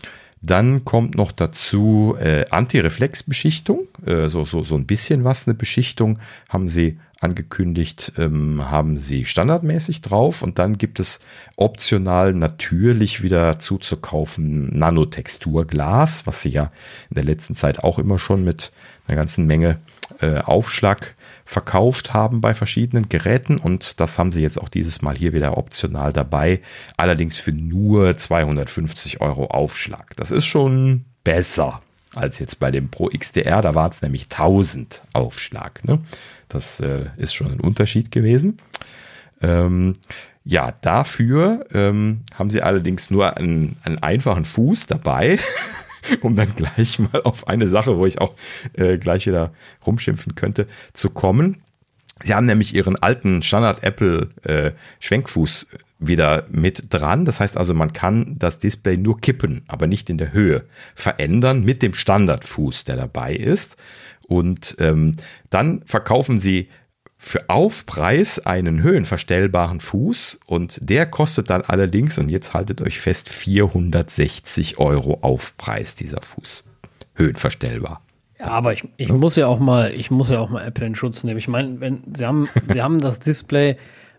dann 0.41 0.85
kommt 0.85 1.15
noch 1.15 1.31
dazu 1.31 2.15
äh, 2.19 2.45
Antireflexbeschichtung, 2.49 3.87
äh, 4.05 4.27
so, 4.27 4.43
so, 4.43 4.63
so 4.63 4.75
ein 4.75 4.87
bisschen 4.87 5.23
was, 5.23 5.47
eine 5.47 5.53
Beschichtung 5.53 6.17
haben 6.49 6.67
sie 6.67 6.97
angekündigt, 7.19 8.13
ähm, 8.17 8.71
haben 8.71 8.97
sie 8.97 9.25
standardmäßig 9.25 10.01
drauf 10.01 10.41
und 10.41 10.57
dann 10.57 10.79
gibt 10.79 10.99
es 10.99 11.19
optional 11.57 12.33
natürlich 12.33 13.21
wieder 13.21 13.59
zuzukaufen 13.59 14.75
Nanotexturglas, 14.79 16.25
was 16.25 16.41
sie 16.41 16.49
ja 16.49 16.71
in 17.11 17.15
der 17.15 17.23
letzten 17.23 17.55
Zeit 17.55 17.83
auch 17.83 17.99
immer 17.99 18.17
schon 18.17 18.43
mit 18.43 18.71
einer 19.07 19.17
ganzen 19.17 19.45
Menge 19.45 19.77
äh, 20.21 20.39
Aufschlag 20.39 21.13
verkauft 21.51 22.13
haben 22.13 22.39
bei 22.39 22.53
verschiedenen 22.53 23.09
Geräten 23.09 23.57
und 23.57 23.99
das 23.99 24.17
haben 24.17 24.31
sie 24.31 24.41
jetzt 24.41 24.57
auch 24.57 24.69
dieses 24.69 25.01
Mal 25.01 25.17
hier 25.17 25.33
wieder 25.33 25.57
optional 25.57 26.13
dabei, 26.13 26.61
allerdings 26.95 27.35
für 27.35 27.51
nur 27.51 28.15
250 28.15 29.19
Euro 29.19 29.47
Aufschlag. 29.47 30.15
Das 30.15 30.31
ist 30.31 30.45
schon 30.45 31.03
besser 31.25 31.81
als 32.15 32.39
jetzt 32.39 32.59
bei 32.59 32.71
dem 32.71 32.87
Pro 32.87 33.09
XDR, 33.09 33.61
da 33.61 33.75
war 33.75 33.89
es 33.89 34.01
nämlich 34.01 34.23
1000 34.31 35.03
Aufschlag. 35.11 35.83
Ne? 35.83 35.99
Das 36.47 36.79
äh, 36.79 37.07
ist 37.17 37.33
schon 37.33 37.51
ein 37.51 37.59
Unterschied 37.59 38.11
gewesen. 38.11 38.59
Ähm, 39.41 39.91
ja, 40.45 40.73
dafür 40.79 41.65
ähm, 41.73 42.21
haben 42.33 42.49
sie 42.49 42.61
allerdings 42.61 43.11
nur 43.11 43.35
einen, 43.35 43.75
einen 43.83 43.99
einfachen 43.99 44.45
Fuß 44.45 44.87
dabei. 44.87 45.37
um 46.21 46.35
dann 46.35 46.55
gleich 46.55 46.99
mal 46.99 47.21
auf 47.23 47.47
eine 47.47 47.67
Sache, 47.67 47.97
wo 47.97 48.05
ich 48.05 48.19
auch 48.19 48.35
äh, 48.73 48.97
gleich 48.97 49.27
wieder 49.27 49.53
rumschimpfen 49.85 50.35
könnte, 50.35 50.67
zu 50.93 51.09
kommen. 51.09 51.61
Sie 52.23 52.35
haben 52.35 52.45
nämlich 52.45 52.75
ihren 52.75 52.95
alten 52.95 53.41
Standard 53.41 53.83
Apple 53.83 54.29
äh, 54.43 54.71
Schwenkfuß 54.99 55.67
wieder 55.99 56.45
mit 56.49 56.93
dran. 56.93 57.25
Das 57.25 57.39
heißt 57.39 57.57
also, 57.57 57.73
man 57.73 57.93
kann 57.93 58.35
das 58.37 58.59
Display 58.59 58.97
nur 58.97 59.19
kippen, 59.19 59.63
aber 59.67 59.87
nicht 59.87 60.09
in 60.09 60.17
der 60.17 60.33
Höhe 60.33 60.65
verändern 60.95 61.63
mit 61.63 61.81
dem 61.81 61.93
Standardfuß, 61.93 62.83
der 62.85 62.97
dabei 62.97 63.33
ist. 63.33 63.77
Und 64.27 64.75
ähm, 64.79 65.15
dann 65.49 65.81
verkaufen 65.85 66.37
sie 66.37 66.69
für 67.23 67.49
Aufpreis 67.51 68.39
einen 68.39 68.81
höhenverstellbaren 68.81 69.79
Fuß 69.79 70.39
und 70.47 70.79
der 70.81 71.05
kostet 71.05 71.51
dann 71.51 71.61
allerdings, 71.61 72.17
und 72.17 72.29
jetzt 72.29 72.55
haltet 72.55 72.81
euch 72.81 72.99
fest, 72.99 73.29
460 73.29 74.79
Euro 74.79 75.19
Aufpreis, 75.21 75.93
dieser 75.93 76.23
Fuß. 76.23 76.63
Höhenverstellbar. 77.13 78.01
Ja, 78.39 78.47
aber 78.47 78.73
ich, 78.73 78.87
ich 78.97 79.09
ja. 79.09 79.15
muss 79.15 79.35
ja 79.35 79.45
auch 79.45 79.59
mal, 79.59 79.93
ich 79.93 80.09
muss 80.09 80.29
ja 80.29 80.39
auch 80.39 80.49
mal 80.49 80.65
Apple 80.65 80.87
in 80.87 80.95
Schutz 80.95 81.23
nehmen. 81.23 81.37
Ich 81.37 81.47
meine, 81.47 81.79
wenn 81.79 82.01
sie 82.11 82.25
haben, 82.25 82.49
sie 82.73 82.81
haben 82.81 82.99
das 82.99 83.19
Display 83.19 83.77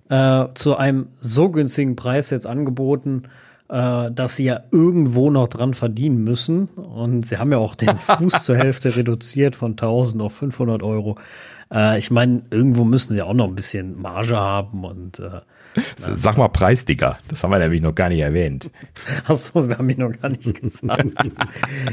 äh, 0.08 0.44
zu 0.54 0.76
einem 0.76 1.08
so 1.20 1.50
günstigen 1.50 1.96
Preis 1.96 2.30
jetzt 2.30 2.46
angeboten, 2.46 3.24
äh, 3.68 4.12
dass 4.12 4.36
sie 4.36 4.44
ja 4.44 4.60
irgendwo 4.70 5.28
noch 5.28 5.48
dran 5.48 5.74
verdienen 5.74 6.22
müssen. 6.22 6.66
Und 6.66 7.26
sie 7.26 7.38
haben 7.38 7.50
ja 7.50 7.58
auch 7.58 7.74
den 7.74 7.96
Fuß 7.96 8.44
zur 8.44 8.56
Hälfte 8.56 8.94
reduziert 8.94 9.56
von 9.56 9.72
1000 9.72 10.22
auf 10.22 10.34
500 10.34 10.84
Euro. 10.84 11.18
Äh, 11.72 11.98
ich 11.98 12.10
meine, 12.10 12.42
irgendwo 12.50 12.84
müssen 12.84 13.14
sie 13.14 13.22
auch 13.22 13.34
noch 13.34 13.48
ein 13.48 13.54
bisschen 13.54 14.00
Marge 14.00 14.36
haben 14.36 14.84
und 14.84 15.18
äh, 15.18 15.40
Sag 15.96 16.36
mal 16.36 16.48
Preis, 16.48 16.84
Digga. 16.84 17.18
Das 17.28 17.42
haben 17.42 17.50
wir 17.50 17.58
nämlich 17.58 17.80
noch 17.80 17.94
gar 17.94 18.10
nicht 18.10 18.20
erwähnt. 18.20 18.70
Achso, 19.26 19.66
wir 19.68 19.78
haben 19.78 19.88
ihn 19.88 20.00
noch 20.00 20.12
gar 20.12 20.28
nicht 20.28 20.54
gesagt. 20.60 21.32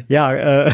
ja, 0.07 0.33
äh, 0.33 0.73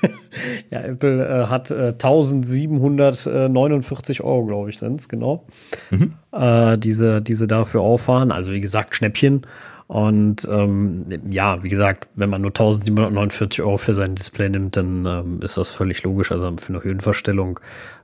ja, 0.70 0.82
Apple 0.82 1.26
äh, 1.26 1.46
hat 1.46 1.70
äh, 1.70 1.88
1749 1.88 4.20
Euro, 4.22 4.44
glaube 4.46 4.70
ich, 4.70 4.78
sind 4.78 5.00
es, 5.00 5.08
genau. 5.08 5.46
Mhm. 5.90 6.14
Äh, 6.32 6.78
diese, 6.78 7.20
diese 7.22 7.46
dafür 7.46 7.80
auffahren. 7.80 8.30
Also, 8.30 8.52
wie 8.52 8.60
gesagt, 8.60 8.94
Schnäppchen. 8.94 9.46
Und 9.88 10.46
ähm, 10.48 11.06
ja, 11.28 11.64
wie 11.64 11.68
gesagt, 11.68 12.06
wenn 12.14 12.30
man 12.30 12.42
nur 12.42 12.50
1749 12.50 13.60
Euro 13.60 13.76
für 13.76 13.92
sein 13.92 14.14
Display 14.14 14.48
nimmt, 14.48 14.76
dann 14.76 15.04
ähm, 15.04 15.40
ist 15.42 15.56
das 15.56 15.70
völlig 15.70 16.04
logisch. 16.04 16.30
Also 16.30 16.54
für 16.58 16.68
eine 16.68 16.84
Höhenverstellung 16.84 17.58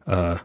äh, 0.07 0.37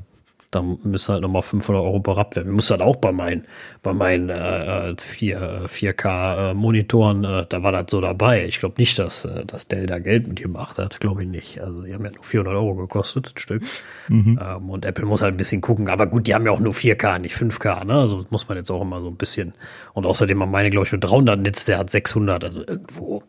da 0.52 0.62
müssen 0.62 1.14
halt 1.14 1.22
nochmal 1.22 1.42
500 1.42 1.82
Euro 1.82 2.00
berappt 2.00 2.36
werden. 2.36 2.50
Ich 2.50 2.54
muss 2.54 2.70
halt 2.70 2.82
auch 2.82 2.98
bei 2.98 3.14
meinen, 3.14 3.46
bei 3.82 3.94
meinen 3.94 4.30
äh, 4.30 4.94
4, 4.98 5.66
4K 5.66 6.52
äh, 6.52 6.54
Monitoren, 6.54 7.24
äh, 7.24 7.46
da 7.48 7.64
war 7.64 7.72
das 7.72 7.86
so 7.90 8.02
dabei. 8.02 8.46
Ich 8.46 8.60
glaube 8.60 8.76
nicht, 8.78 9.00
dass, 9.00 9.24
äh, 9.24 9.46
dass 9.46 9.70
Dell 9.70 9.88
da 9.88 10.00
Geld 10.00 10.28
mit 10.28 10.42
gemacht 10.42 10.78
hat. 10.78 11.00
Glaube 11.00 11.24
ich 11.24 11.30
nicht. 11.30 11.62
Also 11.62 11.84
die 11.84 11.94
haben 11.94 12.04
ja 12.04 12.12
nur 12.12 12.24
400 12.24 12.54
Euro 12.54 12.76
gekostet, 12.76 13.32
ein 13.34 13.40
Stück. 13.40 13.64
Mhm. 14.10 14.40
Ähm, 14.42 14.70
und 14.70 14.86
Apple 14.86 15.06
muss 15.06 15.22
halt 15.22 15.36
ein 15.36 15.38
bisschen 15.38 15.62
gucken. 15.62 15.88
Aber 15.88 16.06
gut, 16.08 16.28
die 16.28 16.36
haben 16.36 16.46
ja 16.46 16.52
auch 16.52 16.60
nur 16.60 16.74
4K, 16.74 17.20
nicht 17.20 17.36
5K. 17.36 17.86
Ne? 17.86 17.94
Also 17.94 18.26
muss 18.30 18.50
man 18.50 18.58
jetzt 18.58 18.70
auch 18.72 18.82
immer 18.82 19.00
so 19.00 19.08
ein 19.08 19.16
bisschen. 19.16 19.54
Und 19.94 20.06
außerdem 20.06 20.42
haben 20.42 20.52
meine, 20.52 20.70
glaube 20.70 20.86
ich, 20.86 20.92
nur 20.92 21.00
300 21.00 21.40
Nits, 21.40 21.64
der 21.64 21.78
hat 21.78 21.90
600. 21.90 22.44
Also 22.44 22.60
irgendwo. 22.60 23.24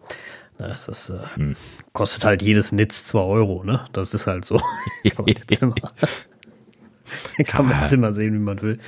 Ne, 0.59 0.69
das 0.69 0.89
ist, 0.89 1.11
äh, 1.11 1.19
hm. 1.37 1.57
Kostet 1.93 2.25
halt 2.25 2.43
jedes 2.43 2.73
Nitz 2.73 3.05
2 3.07 3.21
Euro, 3.21 3.65
ne? 3.65 3.85
Das 3.93 4.15
ist 4.15 4.27
halt 4.27 4.45
so. 4.45 4.57
Kann 5.05 5.25
man 5.25 5.27
jetzt 5.27 5.63
immer. 5.63 5.75
Kann 7.47 7.67
man 7.69 7.81
jetzt 7.81 7.93
immer 7.93 8.13
sehen, 8.13 8.35
wie 8.35 8.39
man 8.39 8.63
will. 8.63 8.79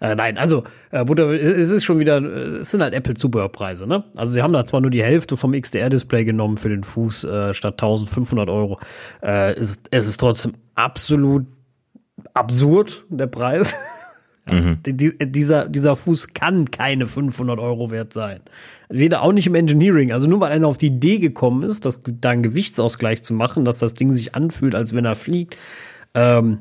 Äh, 0.00 0.14
nein, 0.14 0.38
also, 0.38 0.64
äh, 0.90 1.04
Butter, 1.04 1.30
es 1.30 1.70
ist 1.70 1.84
schon 1.84 1.98
wieder, 1.98 2.22
es 2.22 2.70
sind 2.70 2.82
halt 2.82 2.94
Apple-Zubehörpreise, 2.94 3.86
ne? 3.86 4.04
Also, 4.14 4.32
sie 4.32 4.42
haben 4.42 4.52
da 4.52 4.64
zwar 4.64 4.80
nur 4.80 4.90
die 4.90 5.02
Hälfte 5.02 5.36
vom 5.36 5.52
XDR-Display 5.52 6.24
genommen 6.24 6.56
für 6.56 6.68
den 6.68 6.84
Fuß 6.84 7.24
äh, 7.24 7.54
statt 7.54 7.74
1500 7.74 8.48
Euro. 8.48 8.78
Äh, 9.22 9.54
es, 9.54 9.80
es 9.90 10.08
ist 10.08 10.18
trotzdem 10.18 10.54
absolut 10.74 11.46
absurd, 12.34 13.04
der 13.08 13.26
Preis. 13.26 13.74
Mhm. 14.46 14.78
Die, 14.84 15.16
dieser, 15.18 15.68
dieser 15.68 15.94
Fuß 15.94 16.34
kann 16.34 16.70
keine 16.70 17.06
500 17.06 17.58
Euro 17.60 17.90
wert 17.90 18.12
sein. 18.12 18.40
Weder 18.88 19.22
auch 19.22 19.32
nicht 19.32 19.46
im 19.46 19.54
Engineering. 19.54 20.12
Also 20.12 20.28
nur 20.28 20.40
weil 20.40 20.52
einer 20.52 20.66
auf 20.66 20.78
die 20.78 20.88
Idee 20.88 21.18
gekommen 21.18 21.62
ist, 21.62 21.84
das, 21.84 22.02
da 22.04 22.30
einen 22.30 22.42
Gewichtsausgleich 22.42 23.22
zu 23.22 23.34
machen, 23.34 23.64
dass 23.64 23.78
das 23.78 23.94
Ding 23.94 24.12
sich 24.12 24.34
anfühlt, 24.34 24.74
als 24.74 24.94
wenn 24.94 25.04
er 25.04 25.14
fliegt, 25.14 25.56
ähm, 26.14 26.58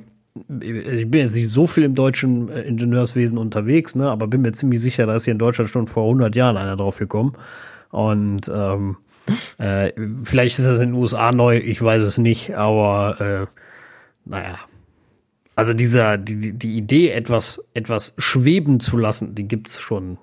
ich 0.62 1.12
bin 1.12 1.20
jetzt 1.20 1.36
nicht 1.36 1.50
so 1.50 1.68
viel 1.68 1.84
im 1.84 1.96
deutschen 1.96 2.48
äh, 2.50 2.62
Ingenieurswesen 2.62 3.38
unterwegs, 3.38 3.96
ne, 3.96 4.10
aber 4.10 4.28
bin 4.28 4.42
mir 4.42 4.54
ziemlich 4.54 4.80
sicher, 4.80 5.06
da 5.06 5.16
ist 5.16 5.26
hier 5.26 5.34
in 5.34 5.40
Deutschland 5.40 5.70
schon 5.70 5.88
vor 5.88 6.04
100 6.04 6.36
Jahren 6.38 6.56
einer 6.56 6.78
drauf 6.78 6.98
gekommen. 6.98 7.34
Und 7.90 8.50
ähm, 8.54 8.96
äh, 9.58 9.92
vielleicht 10.24 10.58
ist 10.58 10.68
das 10.68 10.80
in 10.80 10.90
den 10.90 10.96
USA 10.96 11.34
neu, 11.34 11.58
ich 11.58 11.82
weiß 11.82 12.02
es 12.04 12.18
nicht, 12.18 12.56
aber 12.56 13.20
äh, 13.20 14.30
naja. 14.30 14.60
Also 15.62 15.76
dieser, 15.76 16.18
die, 16.18 16.54
die 16.54 16.76
Idee, 16.76 17.12
etwas, 17.12 17.64
etwas 17.76 18.16
schweben 18.18 18.80
zu 18.80 18.98
lassen, 18.98 19.36
die 19.36 19.48
gibt 19.48 19.68
es 19.68 19.80
schon 19.80 20.18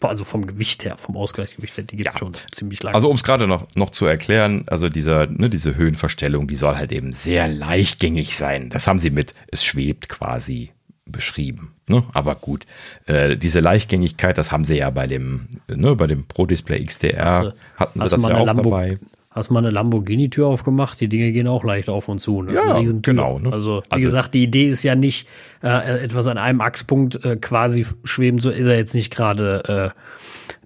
also 0.00 0.24
vom 0.24 0.46
Gewicht 0.46 0.86
her, 0.86 0.96
vom 0.96 1.18
Ausgleichsgewicht 1.18 1.76
her, 1.76 1.84
die 1.84 1.96
gibt 1.96 2.08
ja. 2.08 2.16
schon 2.16 2.32
ziemlich 2.50 2.82
lange. 2.82 2.94
Also 2.94 3.10
um 3.10 3.16
es 3.16 3.22
gerade 3.22 3.46
noch, 3.46 3.66
noch 3.74 3.90
zu 3.90 4.06
erklären, 4.06 4.64
also 4.68 4.88
dieser, 4.88 5.26
ne, 5.26 5.50
diese 5.50 5.74
Höhenverstellung, 5.74 6.48
die 6.48 6.56
soll 6.56 6.76
halt 6.76 6.92
eben 6.92 7.12
sehr 7.12 7.46
leichtgängig 7.46 8.38
sein. 8.38 8.70
Das 8.70 8.86
haben 8.86 8.98
sie 9.00 9.10
mit, 9.10 9.34
es 9.48 9.66
schwebt 9.66 10.08
quasi 10.08 10.70
beschrieben. 11.04 11.74
Ne? 11.86 12.02
Aber 12.14 12.34
gut, 12.34 12.64
äh, 13.04 13.36
diese 13.36 13.60
Leichtgängigkeit, 13.60 14.38
das 14.38 14.50
haben 14.50 14.64
sie 14.64 14.78
ja 14.78 14.88
bei 14.88 15.06
dem, 15.06 15.48
ne, 15.68 15.94
bei 15.94 16.06
dem 16.06 16.24
Pro 16.24 16.46
Display 16.46 16.82
XDR, 16.82 17.26
also, 17.26 17.52
hatten 17.76 18.00
sie 18.00 18.08
das 18.08 18.22
ja 18.22 18.34
auch 18.34 18.46
Lambo 18.46 18.70
dabei. 18.70 18.98
Hast 19.32 19.50
mal 19.50 19.60
eine 19.60 19.70
Lamborghini-Tür 19.70 20.48
aufgemacht, 20.48 21.00
die 21.00 21.08
Dinge 21.08 21.30
gehen 21.30 21.46
auch 21.46 21.62
leicht 21.62 21.88
auf 21.88 22.08
und 22.08 22.18
zu. 22.18 22.42
Ne? 22.42 22.54
Ja, 22.54 22.80
genau. 23.00 23.38
Ne? 23.38 23.52
Also, 23.52 23.82
wie 23.86 23.90
also, 23.90 24.04
gesagt, 24.04 24.34
die 24.34 24.42
Idee 24.42 24.68
ist 24.68 24.82
ja 24.82 24.96
nicht, 24.96 25.28
äh, 25.62 26.02
etwas 26.02 26.26
an 26.26 26.36
einem 26.36 26.60
Achspunkt 26.60 27.24
äh, 27.24 27.36
quasi 27.36 27.86
schweben, 28.02 28.40
so 28.40 28.50
ist 28.50 28.66
er 28.66 28.76
jetzt 28.76 28.94
nicht 28.94 29.14
gerade 29.14 29.94
äh, 29.94 30.00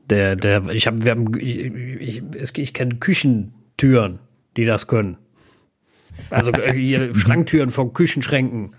der, 0.08 0.36
der, 0.36 0.66
ich 0.68 0.86
habe, 0.86 1.04
wir 1.04 1.10
haben, 1.10 1.38
ich, 1.38 2.22
ich, 2.34 2.58
ich 2.58 2.72
kenne 2.72 2.94
Küchentüren, 2.96 4.18
die 4.56 4.64
das 4.64 4.86
können. 4.86 5.18
Also 6.30 6.50
äh, 6.52 7.14
Schranktüren 7.18 7.68
von 7.70 7.92
Küchenschränken 7.92 8.72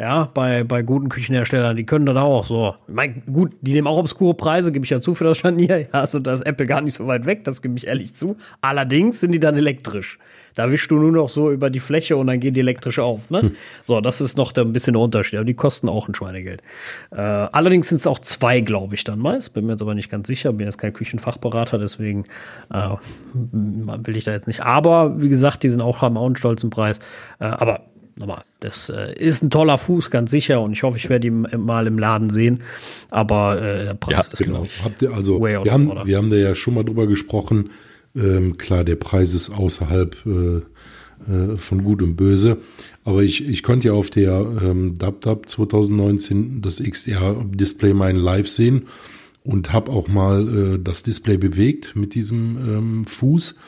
ja, 0.00 0.30
bei, 0.32 0.64
bei 0.64 0.80
guten 0.80 1.10
Küchenherstellern, 1.10 1.76
die 1.76 1.84
können 1.84 2.06
das 2.06 2.16
auch 2.16 2.46
so. 2.46 2.74
Mein, 2.88 3.22
gut, 3.30 3.52
die 3.60 3.74
nehmen 3.74 3.86
auch 3.86 3.98
obskure 3.98 4.32
Preise, 4.32 4.72
gebe 4.72 4.86
ich 4.86 4.90
ja 4.90 5.02
zu 5.02 5.14
für 5.14 5.24
das 5.24 5.36
Scharnier. 5.36 5.60
Ja, 5.80 6.00
also 6.00 6.18
da 6.18 6.32
ist 6.32 6.46
Apple 6.46 6.66
gar 6.66 6.80
nicht 6.80 6.94
so 6.94 7.06
weit 7.06 7.26
weg, 7.26 7.44
das 7.44 7.62
gebe 7.62 7.76
ich 7.76 7.86
ehrlich 7.86 8.14
zu. 8.14 8.36
Allerdings 8.60 9.20
sind 9.20 9.32
die 9.32 9.40
dann 9.40 9.56
elektrisch. 9.56 10.18
Da 10.54 10.72
wischst 10.72 10.90
du 10.90 10.96
nur 10.96 11.12
noch 11.12 11.28
so 11.28 11.50
über 11.50 11.70
die 11.70 11.80
Fläche 11.80 12.16
und 12.16 12.26
dann 12.26 12.40
gehen 12.40 12.54
die 12.54 12.60
elektrisch 12.60 12.98
auf. 12.98 13.30
Ne? 13.30 13.42
Hm. 13.42 13.56
So, 13.86 14.00
das 14.00 14.20
ist 14.20 14.36
noch 14.36 14.54
ein 14.56 14.72
bisschen 14.72 14.94
der 14.94 15.02
Unterschied. 15.02 15.38
Aber 15.38 15.44
die 15.44 15.54
kosten 15.54 15.88
auch 15.88 16.08
ein 16.08 16.14
Schweinegeld. 16.14 16.62
Äh, 17.12 17.20
allerdings 17.20 17.88
sind 17.88 17.96
es 17.96 18.06
auch 18.06 18.18
zwei, 18.18 18.60
glaube 18.60 18.94
ich, 18.94 19.04
dann 19.04 19.18
meist. 19.18 19.54
Bin 19.54 19.66
mir 19.66 19.72
jetzt 19.72 19.82
aber 19.82 19.94
nicht 19.94 20.10
ganz 20.10 20.26
sicher. 20.26 20.52
Bin 20.52 20.66
jetzt 20.66 20.78
kein 20.78 20.92
Küchenfachberater, 20.92 21.78
deswegen 21.78 22.24
äh, 22.72 22.96
will 23.32 24.16
ich 24.16 24.24
da 24.24 24.32
jetzt 24.32 24.48
nicht. 24.48 24.62
Aber 24.62 25.20
wie 25.20 25.28
gesagt, 25.28 25.62
die 25.62 25.68
sind 25.68 25.82
auch, 25.82 26.02
haben 26.02 26.16
auch 26.16 26.26
einen 26.26 26.36
stolzen 26.36 26.70
Preis. 26.70 26.98
Äh, 27.38 27.44
aber 27.44 27.82
nochmal, 28.20 28.44
das 28.60 28.88
äh, 28.90 29.12
ist 29.14 29.42
ein 29.42 29.50
toller 29.50 29.78
Fuß, 29.78 30.10
ganz 30.10 30.30
sicher. 30.30 30.60
Und 30.60 30.72
ich 30.72 30.82
hoffe, 30.84 30.98
ich 30.98 31.08
werde 31.10 31.26
ihn 31.26 31.46
mal 31.56 31.86
im 31.86 31.98
Laden 31.98 32.30
sehen. 32.30 32.60
Aber 33.10 33.60
äh, 33.60 33.84
der 33.84 33.94
Preis 33.94 34.28
ja, 34.28 34.32
ist, 34.32 34.38
genau. 34.38 34.64
Ich, 34.64 34.84
Habt 34.84 35.02
ihr, 35.02 35.12
also, 35.12 35.40
wir 35.40 35.72
haben, 35.72 35.90
wir 36.04 36.16
haben 36.16 36.30
da 36.30 36.36
ja 36.36 36.54
schon 36.54 36.74
mal 36.74 36.84
drüber 36.84 37.06
gesprochen. 37.06 37.70
Ähm, 38.14 38.58
klar, 38.58 38.84
der 38.84 38.96
Preis 38.96 39.34
ist 39.34 39.50
außerhalb 39.50 40.16
äh, 40.26 40.60
äh, 41.32 41.56
von 41.56 41.82
Gut 41.82 42.02
und 42.02 42.16
Böse. 42.16 42.58
Aber 43.04 43.22
ich, 43.22 43.46
ich 43.46 43.62
konnte 43.62 43.88
ja 43.88 43.94
auf 43.94 44.10
der 44.10 44.32
ähm, 44.62 44.96
DubDub 44.96 45.48
2019 45.48 46.62
das 46.62 46.82
XDR-Display 46.82 47.94
mein 47.94 48.16
live 48.16 48.48
sehen 48.48 48.86
und 49.42 49.72
habe 49.72 49.90
auch 49.90 50.08
mal 50.08 50.74
äh, 50.74 50.78
das 50.78 51.02
Display 51.02 51.38
bewegt 51.38 51.96
mit 51.96 52.14
diesem 52.14 52.56
ähm, 52.56 53.06
Fuß. 53.06 53.58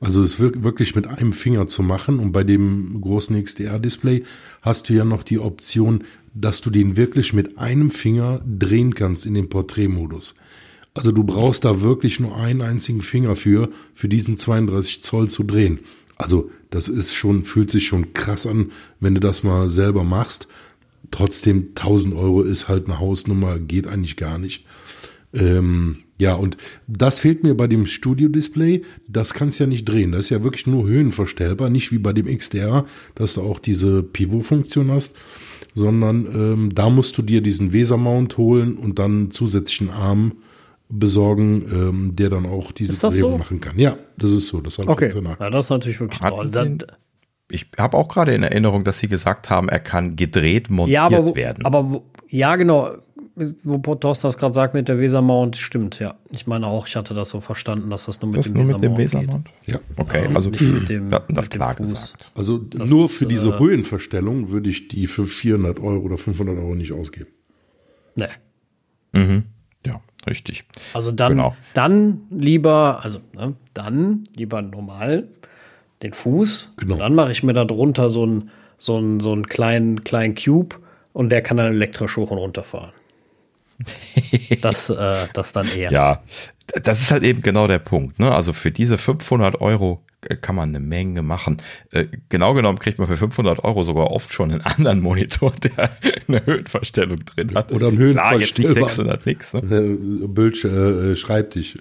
Also 0.00 0.22
es 0.22 0.40
wirklich 0.40 0.96
mit 0.96 1.06
einem 1.06 1.34
Finger 1.34 1.66
zu 1.66 1.82
machen 1.82 2.20
und 2.20 2.32
bei 2.32 2.42
dem 2.42 2.98
großen 3.02 3.42
XDR-Display 3.42 4.24
hast 4.62 4.88
du 4.88 4.94
ja 4.94 5.04
noch 5.04 5.22
die 5.22 5.38
Option, 5.38 6.04
dass 6.32 6.62
du 6.62 6.70
den 6.70 6.96
wirklich 6.96 7.34
mit 7.34 7.58
einem 7.58 7.90
Finger 7.90 8.40
drehen 8.46 8.94
kannst 8.94 9.26
in 9.26 9.34
den 9.34 9.50
Porträtmodus. 9.50 10.36
Also 10.94 11.12
du 11.12 11.22
brauchst 11.22 11.66
da 11.66 11.82
wirklich 11.82 12.18
nur 12.18 12.34
einen 12.34 12.62
einzigen 12.62 13.02
Finger 13.02 13.36
für, 13.36 13.70
für 13.94 14.08
diesen 14.08 14.38
32 14.38 15.02
Zoll 15.02 15.28
zu 15.28 15.44
drehen. 15.44 15.80
Also 16.16 16.50
das 16.70 16.88
ist 16.88 17.14
schon, 17.14 17.44
fühlt 17.44 17.70
sich 17.70 17.86
schon 17.86 18.14
krass 18.14 18.46
an, 18.46 18.72
wenn 19.00 19.14
du 19.14 19.20
das 19.20 19.42
mal 19.42 19.68
selber 19.68 20.02
machst. 20.02 20.48
Trotzdem 21.10 21.68
1000 21.74 22.14
Euro 22.14 22.42
ist 22.42 22.68
halt 22.68 22.86
eine 22.86 23.00
Hausnummer, 23.00 23.58
geht 23.58 23.86
eigentlich 23.86 24.16
gar 24.16 24.38
nicht. 24.38 24.64
Ähm, 25.34 26.04
ja, 26.20 26.34
und 26.34 26.58
das 26.86 27.18
fehlt 27.18 27.42
mir 27.42 27.56
bei 27.56 27.66
dem 27.66 27.86
Studio-Display. 27.86 28.82
Das 29.08 29.32
kannst 29.32 29.58
du 29.58 29.64
ja 29.64 29.68
nicht 29.68 29.86
drehen. 29.86 30.12
Das 30.12 30.26
ist 30.26 30.30
ja 30.30 30.44
wirklich 30.44 30.66
nur 30.66 30.86
höhenverstellbar, 30.86 31.70
nicht 31.70 31.92
wie 31.92 31.98
bei 31.98 32.12
dem 32.12 32.26
XDR, 32.26 32.84
dass 33.14 33.34
du 33.34 33.42
auch 33.42 33.58
diese 33.58 34.02
Pivot-Funktion 34.02 34.90
hast, 34.90 35.16
sondern 35.74 36.26
ähm, 36.26 36.74
da 36.74 36.90
musst 36.90 37.16
du 37.16 37.22
dir 37.22 37.40
diesen 37.40 37.72
Weser-Mount 37.72 38.36
holen 38.36 38.76
und 38.76 38.98
dann 38.98 39.10
einen 39.12 39.30
zusätzlichen 39.30 39.88
Arm 39.88 40.32
besorgen, 40.90 41.64
ähm, 41.72 42.16
der 42.16 42.28
dann 42.28 42.44
auch 42.44 42.72
diese 42.72 42.98
Drehung 42.98 43.12
so? 43.32 43.38
machen 43.38 43.60
kann. 43.60 43.78
Ja, 43.78 43.96
das 44.18 44.32
ist 44.32 44.48
so. 44.48 44.60
Das 44.60 44.78
okay. 44.78 45.10
Ja, 45.38 45.50
das 45.50 45.66
ist 45.66 45.70
natürlich 45.70 46.00
wirklich 46.00 46.20
toll. 46.20 46.50
Dann, 46.50 46.78
ich 47.50 47.66
habe 47.78 47.96
auch 47.96 48.08
gerade 48.08 48.34
in 48.34 48.42
Erinnerung, 48.42 48.84
dass 48.84 48.98
Sie 48.98 49.08
gesagt 49.08 49.48
haben, 49.48 49.68
er 49.68 49.80
kann 49.80 50.16
gedreht 50.16 50.68
montiert 50.68 50.94
ja, 50.94 51.06
aber 51.06 51.28
wo, 51.28 51.34
werden. 51.34 51.64
Aber 51.64 51.90
wo, 51.90 52.04
ja, 52.28 52.56
genau 52.56 52.90
wo 53.64 53.94
Thorsten 53.94 54.26
das 54.26 54.38
gerade 54.38 54.54
sagt 54.54 54.74
mit 54.74 54.88
der 54.88 54.98
Wesermount, 54.98 55.56
stimmt, 55.56 55.98
ja. 55.98 56.14
Ich 56.30 56.46
meine 56.46 56.66
auch, 56.66 56.86
ich 56.86 56.96
hatte 56.96 57.14
das 57.14 57.30
so 57.30 57.40
verstanden, 57.40 57.90
dass 57.90 58.06
das 58.06 58.20
nur 58.20 58.30
mit, 58.30 58.38
das 58.38 58.46
dem, 58.46 58.54
nur 58.54 58.62
Wesermount 58.64 58.82
mit 58.82 58.98
dem 58.98 59.04
Wesermount 59.04 59.48
Ja. 59.66 59.78
Okay, 59.96 60.24
ja, 60.24 60.34
also 60.34 60.50
mit 60.50 60.88
dem, 60.88 61.12
hatten 61.12 61.34
das 61.34 61.50
klar 61.50 61.74
gesagt. 61.74 62.30
Also 62.34 62.58
das 62.58 62.90
nur 62.90 63.04
ist, 63.04 63.18
für 63.18 63.26
diese 63.26 63.50
äh, 63.50 63.58
Höhenverstellung 63.58 64.50
würde 64.50 64.70
ich 64.70 64.88
die 64.88 65.06
für 65.06 65.26
400 65.26 65.80
Euro 65.80 66.04
oder 66.04 66.18
500 66.18 66.56
Euro 66.58 66.74
nicht 66.74 66.92
ausgeben. 66.92 67.30
Nee. 68.14 68.26
Mhm. 69.12 69.44
Ja, 69.86 70.00
richtig. 70.26 70.64
Also 70.92 71.10
dann, 71.10 71.32
genau. 71.32 71.56
dann 71.74 72.22
lieber, 72.30 73.00
also 73.02 73.20
ne, 73.34 73.54
dann 73.74 74.24
lieber 74.36 74.62
normal 74.62 75.28
den 76.02 76.12
Fuß. 76.12 76.74
Genau. 76.76 76.96
dann 76.96 77.14
mache 77.14 77.32
ich 77.32 77.42
mir 77.42 77.52
da 77.52 77.64
drunter 77.64 78.10
so 78.10 78.22
einen 78.22 78.50
so 78.80 78.96
einen, 78.96 79.20
so 79.20 79.32
einen 79.32 79.46
kleinen, 79.46 80.02
kleinen 80.02 80.34
Cube 80.34 80.76
und 81.12 81.28
der 81.28 81.42
kann 81.42 81.58
dann 81.58 81.72
elektrisch 81.72 82.16
hoch 82.16 82.30
und 82.30 82.38
runter 82.38 82.64
fahren. 82.64 82.92
das, 84.62 84.90
äh, 84.90 85.26
das 85.32 85.52
dann 85.52 85.68
eher. 85.68 85.92
Ja, 85.92 86.22
das 86.82 87.00
ist 87.00 87.10
halt 87.10 87.22
eben 87.22 87.42
genau 87.42 87.66
der 87.66 87.78
Punkt. 87.78 88.18
Ne? 88.18 88.32
Also 88.32 88.52
für 88.52 88.70
diese 88.70 88.98
500 88.98 89.60
Euro 89.60 90.02
äh, 90.22 90.36
kann 90.36 90.54
man 90.54 90.68
eine 90.70 90.80
Menge 90.80 91.22
machen. 91.22 91.58
Äh, 91.90 92.06
genau 92.28 92.54
genommen 92.54 92.78
kriegt 92.78 92.98
man 92.98 93.08
für 93.08 93.16
500 93.16 93.64
Euro 93.64 93.82
sogar 93.82 94.10
oft 94.10 94.32
schon 94.32 94.50
einen 94.50 94.60
anderen 94.60 95.00
Monitor, 95.02 95.52
der 95.62 95.90
eine 96.28 96.44
Höhenverstellung 96.44 97.24
drin 97.24 97.54
hat. 97.54 97.72
Oder 97.72 97.88
einen 97.88 97.98
Höhenverstellung. 97.98 98.38
Klar, 98.38 98.40
jetzt 98.40 98.58
nicht 98.58 98.74
600 98.74 99.26
nix. 99.26 99.54
Ne? 99.54 99.60
Äh, 99.60 100.26
Bildsch, 100.26 100.64
äh, 100.64 101.16
Schreibtisch. 101.16 101.78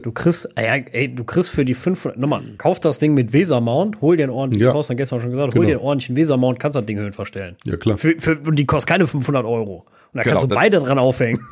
Du 0.00 0.10
kriegst, 0.10 0.48
ey, 0.54 0.86
ey, 0.92 1.14
du 1.14 1.22
kriegst 1.22 1.50
für 1.50 1.66
die 1.66 1.74
500, 1.74 2.18
nochmal, 2.18 2.42
kauf 2.56 2.80
das 2.80 2.98
Ding 2.98 3.12
mit 3.12 3.34
Weser-Mount, 3.34 4.00
hol 4.00 4.16
dir 4.16 4.22
einen 4.22 4.32
ordentlichen, 4.32 4.74
ja. 4.74 4.82
du 4.82 4.96
gestern 4.96 5.20
schon 5.20 5.30
gesagt, 5.30 5.54
hol 5.54 5.60
genau. 5.60 5.66
dir 5.66 5.76
einen 5.76 5.86
ordentlichen 5.86 6.16
Weser-Mount, 6.16 6.58
kannst 6.58 6.76
das 6.76 6.86
Ding 6.86 6.96
Höhen 6.98 7.12
verstellen. 7.12 7.56
Ja, 7.64 7.76
klar. 7.76 7.98
Für, 7.98 8.14
für, 8.18 8.38
und 8.38 8.58
die 8.58 8.64
kostet 8.64 8.88
keine 8.88 9.06
500 9.06 9.44
Euro. 9.44 9.84
Und 10.12 10.18
da 10.18 10.22
genau, 10.22 10.34
kannst 10.34 10.50
du 10.50 10.54
beide 10.54 10.80
dran 10.80 10.98
aufhängen. 10.98 11.40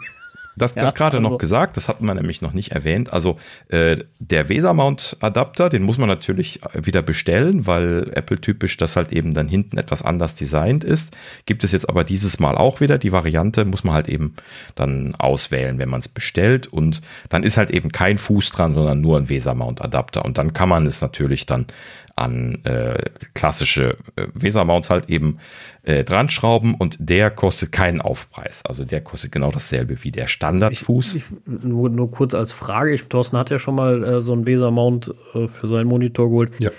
Das, 0.57 0.75
ja, 0.75 0.83
das 0.83 0.95
gerade 0.95 1.19
also. 1.19 1.29
noch 1.29 1.39
gesagt, 1.39 1.77
das 1.77 1.89
hatten 1.89 2.05
wir 2.05 2.15
nämlich 2.15 2.43
noch 2.43 2.53
nicht 2.53 2.73
erwähnt. 2.73 3.13
Also 3.13 3.39
äh, 3.69 3.97
der 4.19 4.49
Weser-Mount-Adapter, 4.49 5.69
den 5.69 5.83
muss 5.83 5.97
man 5.97 6.09
natürlich 6.09 6.61
wieder 6.75 7.03
bestellen, 7.03 7.67
weil 7.67 8.11
Apple 8.15 8.41
typisch 8.41 8.77
das 8.77 8.97
halt 8.97 9.13
eben 9.13 9.33
dann 9.33 9.49
hinten 9.49 9.79
etwas 9.79 10.03
anders 10.03 10.35
designt 10.35 10.85
ist. 10.85 11.17
Gibt 11.47 11.65
es 11.65 11.73
jetzt 11.73 11.89
aber 11.89 12.05
dieses 12.05 12.41
Mal 12.41 12.57
auch 12.57 12.81
wieder. 12.81 12.99
Die 12.99 13.13
Variante 13.13 13.65
muss 13.65 13.85
man 13.85 13.95
halt 13.95 14.09
eben 14.09 14.35
dann 14.75 15.15
auswählen, 15.17 15.79
wenn 15.79 15.89
man 15.89 16.01
es 16.01 16.09
bestellt. 16.09 16.67
Und 16.67 17.01
dann 17.29 17.43
ist 17.43 17.57
halt 17.57 17.71
eben 17.71 17.91
kein 17.91 18.19
Fuß 18.19 18.51
dran, 18.51 18.75
sondern 18.75 19.01
nur 19.01 19.17
ein 19.17 19.29
Weser-Mount-Adapter. 19.29 20.25
Und 20.25 20.37
dann 20.37 20.53
kann 20.53 20.69
man 20.69 20.87
es 20.87 21.01
natürlich 21.01 21.47
dann 21.47 21.67
an 22.17 22.65
äh, 22.65 22.99
klassische 23.35 23.97
äh, 24.17 24.27
Weser-Mounts 24.35 24.91
halt 24.91 25.11
eben 25.11 25.39
äh, 25.83 26.05
dran 26.05 26.29
schrauben 26.29 26.75
und 26.75 26.97
der 27.01 27.31
kostet 27.31 27.73
keinen 27.73 28.01
Aufpreis. 28.01 28.65
Also 28.65 28.85
der 28.85 29.01
kostet 29.01 29.33
genau 29.33 29.51
dasselbe 29.51 30.03
wie 30.05 30.11
der 30.11 30.27
Standardfuß. 30.27 31.15
Also 31.15 31.67
nur, 31.67 31.89
nur 31.89 32.11
kurz 32.11 32.35
als 32.35 32.53
Frage, 32.53 32.93
ich, 32.93 33.05
Thorsten 33.05 33.37
hat 33.39 33.51
ja 33.51 33.59
schon 33.59 33.75
mal 33.75 34.05
äh, 34.05 34.21
so 34.21 34.33
einen 34.33 34.47
Weser-Mount 34.47 35.15
äh, 35.35 35.49
für 35.49 35.67
seinen 35.67 35.87
Monitor 35.87 36.29
geholt. 36.29 36.53
Ja. 36.59 36.71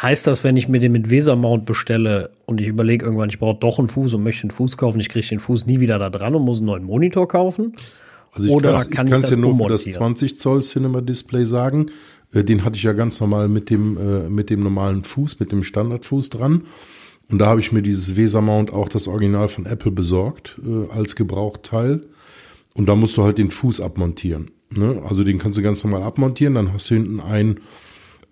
Heißt 0.00 0.26
das, 0.26 0.44
wenn 0.44 0.56
ich 0.56 0.68
mir 0.68 0.78
den 0.78 0.92
mit 0.92 1.10
Weser-Mount 1.10 1.66
bestelle 1.66 2.30
und 2.46 2.60
ich 2.60 2.68
überlege 2.68 3.04
irgendwann, 3.04 3.28
ich 3.28 3.38
brauche 3.38 3.58
doch 3.58 3.78
einen 3.78 3.88
Fuß 3.88 4.14
und 4.14 4.22
möchte 4.22 4.44
einen 4.44 4.50
Fuß 4.50 4.78
kaufen, 4.78 4.98
ich 4.98 5.10
kriege 5.10 5.26
den 5.26 5.40
Fuß 5.40 5.66
nie 5.66 5.80
wieder 5.80 5.98
da 5.98 6.08
dran 6.08 6.34
und 6.34 6.42
muss 6.42 6.58
einen 6.58 6.66
neuen 6.66 6.84
Monitor 6.84 7.28
kaufen? 7.28 7.76
Also 8.32 8.48
ich 8.48 8.54
Oder 8.54 8.82
kann 8.84 9.12
es 9.12 9.30
ja 9.30 9.36
nur 9.36 9.56
für 9.56 9.68
das 9.68 9.84
20 9.84 10.38
Zoll 10.38 10.62
Cinema 10.62 11.00
Display 11.00 11.44
sagen. 11.44 11.90
Äh, 12.32 12.44
den 12.44 12.64
hatte 12.64 12.76
ich 12.76 12.82
ja 12.82 12.92
ganz 12.92 13.20
normal 13.20 13.48
mit 13.48 13.70
dem, 13.70 13.96
äh, 13.96 14.30
mit 14.30 14.50
dem 14.50 14.60
normalen 14.60 15.04
Fuß, 15.04 15.40
mit 15.40 15.52
dem 15.52 15.62
Standardfuß 15.62 16.30
dran. 16.30 16.62
Und 17.30 17.38
da 17.38 17.46
habe 17.46 17.60
ich 17.60 17.70
mir 17.72 17.82
dieses 17.82 18.16
Weser-Mount 18.16 18.72
auch 18.72 18.88
das 18.88 19.06
Original 19.06 19.48
von 19.48 19.66
Apple 19.66 19.92
besorgt 19.92 20.60
äh, 20.66 20.92
als 20.92 21.14
Gebrauchteil. 21.14 22.02
Und 22.74 22.88
da 22.88 22.94
musst 22.94 23.16
du 23.16 23.24
halt 23.24 23.38
den 23.38 23.50
Fuß 23.50 23.80
abmontieren. 23.80 24.50
Ne? 24.74 25.02
Also 25.08 25.24
den 25.24 25.38
kannst 25.38 25.58
du 25.58 25.62
ganz 25.62 25.82
normal 25.84 26.02
abmontieren, 26.02 26.54
dann 26.54 26.72
hast 26.72 26.90
du 26.90 26.94
hinten 26.94 27.20
ein, 27.20 27.60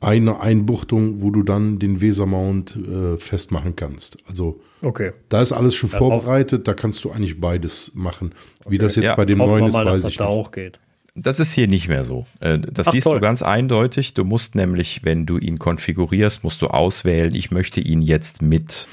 eine 0.01 0.41
Einbuchtung, 0.41 1.21
wo 1.21 1.31
du 1.31 1.43
dann 1.43 1.79
den 1.79 2.01
Weser-Mount 2.01 2.77
äh, 2.77 3.17
festmachen 3.17 3.77
kannst. 3.77 4.19
Also 4.29 4.61
okay. 4.83 5.13
da 5.29 5.43
ist 5.43 5.53
alles 5.53 5.75
schon 5.75 5.91
vorbereitet, 5.91 6.69
da 6.69 6.75
kannst 6.75 7.05
du 7.05 7.11
eigentlich 7.11 7.41
beides 7.41 7.93
machen. 7.95 8.33
Okay. 8.61 8.71
Wie 8.71 8.79
das 8.79 8.95
jetzt 8.97 9.11
ja, 9.11 9.17
bei 9.17 9.25
dem 9.25 9.39
neuen 9.39 9.67
ist, 9.67 9.75
mal, 9.75 9.87
weiß 9.87 10.03
dass 10.03 10.11
ich 10.11 10.17
das 10.17 10.21
nicht. 10.21 10.21
Da 10.21 10.27
auch 10.27 10.51
geht. 10.53 10.79
Das 11.23 11.41
ist 11.41 11.53
hier 11.53 11.69
nicht 11.69 11.89
mehr 11.89 12.05
so. 12.05 12.27
Äh, 12.41 12.59
das 12.59 12.89
Ach, 12.89 12.93
siehst 12.93 13.07
toll. 13.07 13.17
du 13.17 13.21
ganz 13.21 13.43
eindeutig. 13.43 14.15
Du 14.15 14.25
musst 14.25 14.55
nämlich, 14.55 15.01
wenn 15.05 15.27
du 15.27 15.39
ihn 15.39 15.59
konfigurierst, 15.59 16.45
musst 16.45 16.63
du 16.63 16.69
auswählen, 16.69 17.35
ich 17.35 17.51
möchte 17.51 17.81
ihn 17.81 18.03
jetzt 18.03 18.43
mit 18.43 18.89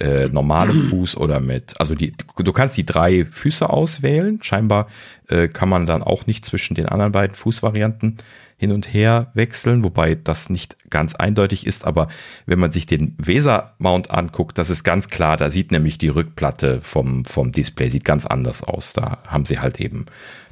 äh, 0.00 0.28
normalem 0.28 0.82
Fuß 0.90 1.16
oder 1.16 1.40
mit, 1.40 1.74
also 1.80 1.94
die, 1.94 2.12
du 2.36 2.52
kannst 2.52 2.76
die 2.76 2.86
drei 2.86 3.24
Füße 3.24 3.68
auswählen. 3.68 4.38
Scheinbar 4.42 4.88
äh, 5.28 5.48
kann 5.48 5.68
man 5.68 5.86
dann 5.86 6.02
auch 6.02 6.26
nicht 6.26 6.44
zwischen 6.44 6.74
den 6.74 6.86
anderen 6.86 7.12
beiden 7.12 7.34
Fußvarianten 7.34 8.18
hin 8.58 8.72
und 8.72 8.92
her 8.92 9.30
wechseln, 9.34 9.84
wobei 9.84 10.16
das 10.16 10.50
nicht 10.50 10.76
ganz 10.90 11.14
eindeutig 11.14 11.64
ist. 11.64 11.84
Aber 11.86 12.08
wenn 12.44 12.58
man 12.58 12.72
sich 12.72 12.86
den 12.86 13.14
Weser-Mount 13.18 14.10
anguckt, 14.10 14.58
das 14.58 14.68
ist 14.68 14.82
ganz 14.82 15.08
klar. 15.08 15.36
Da 15.36 15.48
sieht 15.48 15.70
nämlich 15.70 15.96
die 15.96 16.08
Rückplatte 16.08 16.80
vom, 16.80 17.24
vom 17.24 17.52
Display 17.52 17.88
sieht 17.88 18.04
ganz 18.04 18.26
anders 18.26 18.64
aus. 18.64 18.94
Da 18.94 19.18
haben 19.28 19.46
sie 19.46 19.60
halt 19.60 19.80
eben 19.80 20.06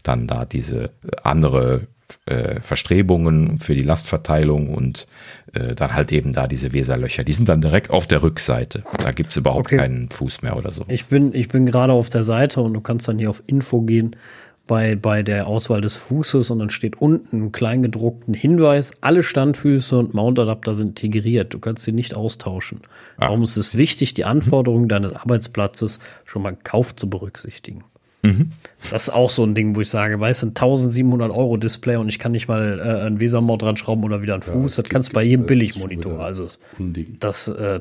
dann 0.09 0.27
da 0.27 0.45
diese 0.45 0.91
andere 1.23 1.87
äh, 2.27 2.61
Verstrebungen 2.61 3.59
für 3.59 3.75
die 3.75 3.83
Lastverteilung 3.83 4.73
und 4.73 5.07
äh, 5.53 5.75
dann 5.75 5.95
halt 5.95 6.13
eben 6.13 6.33
da 6.33 6.47
diese 6.47 6.73
Weserlöcher. 6.73 7.25
Die 7.25 7.33
sind 7.33 7.49
dann 7.49 7.61
direkt 7.61 7.91
auf 7.91 8.07
der 8.07 8.23
Rückseite. 8.23 8.85
Da 9.03 9.13
gibt 9.13 9.31
es 9.31 9.37
überhaupt 9.37 9.67
okay. 9.67 9.77
keinen 9.77 10.09
Fuß 10.09 10.43
mehr 10.43 10.57
oder 10.57 10.71
so. 10.71 10.85
Ich 10.89 11.07
bin, 11.07 11.35
ich 11.35 11.49
bin 11.49 11.67
gerade 11.67 11.93
auf 11.93 12.09
der 12.09 12.25
Seite 12.25 12.61
und 12.61 12.75
du 12.75 12.81
kannst 12.81 13.09
dann 13.09 13.19
hier 13.19 13.31
auf 13.31 13.43
Info 13.47 13.83
gehen 13.83 14.17
bei, 14.67 14.97
bei 14.97 15.23
der 15.23 15.47
Auswahl 15.47 15.81
des 15.81 15.95
Fußes 15.95 16.51
und 16.51 16.59
dann 16.59 16.71
steht 16.71 16.97
unten 17.01 17.39
im 17.39 17.53
kleingedruckten 17.53 18.35
Hinweis, 18.35 18.93
alle 19.01 19.23
Standfüße 19.23 19.97
und 19.97 20.15
Mountadapter 20.15 20.75
sind 20.75 21.03
integriert. 21.03 21.55
Du 21.55 21.59
kannst 21.59 21.85
sie 21.85 21.93
nicht 21.93 22.15
austauschen. 22.15 22.81
Ah. 23.17 23.27
Darum 23.27 23.43
ist 23.43 23.57
es 23.57 23.77
wichtig, 23.77 24.15
die 24.15 24.25
Anforderungen 24.25 24.89
deines 24.89 25.13
Arbeitsplatzes 25.13 26.01
schon 26.25 26.43
mal 26.43 26.57
Kauf 26.57 26.97
zu 26.97 27.09
berücksichtigen. 27.09 27.85
Mhm. 28.27 28.53
Das 28.91 29.05
ist 29.05 29.11
auch 29.11 29.31
so 29.31 29.43
ein 29.43 29.55
Ding, 29.55 29.75
wo 29.75 29.81
ich 29.81 29.91
sage, 29.91 30.21
weißt 30.21 30.43
du, 30.43 30.47
ein 30.47 30.51
1700 30.51 31.31
Euro 31.31 31.57
Display 31.57 31.97
und 31.97 32.09
ich 32.09 32.19
kann 32.19 32.33
nicht 32.33 32.47
mal 32.49 32.79
äh, 32.79 33.07
einen 33.07 33.21
Wesermord 33.21 33.63
dran 33.63 33.77
schrauben 33.77 34.05
oder 34.05 34.23
wieder 34.23 34.35
einen 34.35 34.43
Fuß. 34.43 34.77
Ja, 34.77 34.83
das 34.83 34.91
kannst 34.91 35.09
du 35.11 35.13
bei 35.15 35.23
jedem 35.23 35.47
Billigmonitor. 35.47 36.21
Also 36.21 36.49
das, 37.19 37.49
äh, 37.49 37.81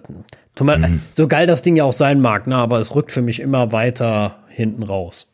mal, 0.61 0.77
mhm. 0.77 1.01
so 1.13 1.27
geil 1.27 1.47
das 1.47 1.61
Ding 1.61 1.75
ja 1.75 1.83
auch 1.83 1.93
sein 1.93 2.21
mag, 2.21 2.47
ne, 2.47 2.55
aber 2.55 2.79
es 2.79 2.95
rückt 2.95 3.11
für 3.11 3.21
mich 3.21 3.39
immer 3.39 3.71
weiter 3.71 4.39
hinten 4.49 4.83
raus. 4.83 5.31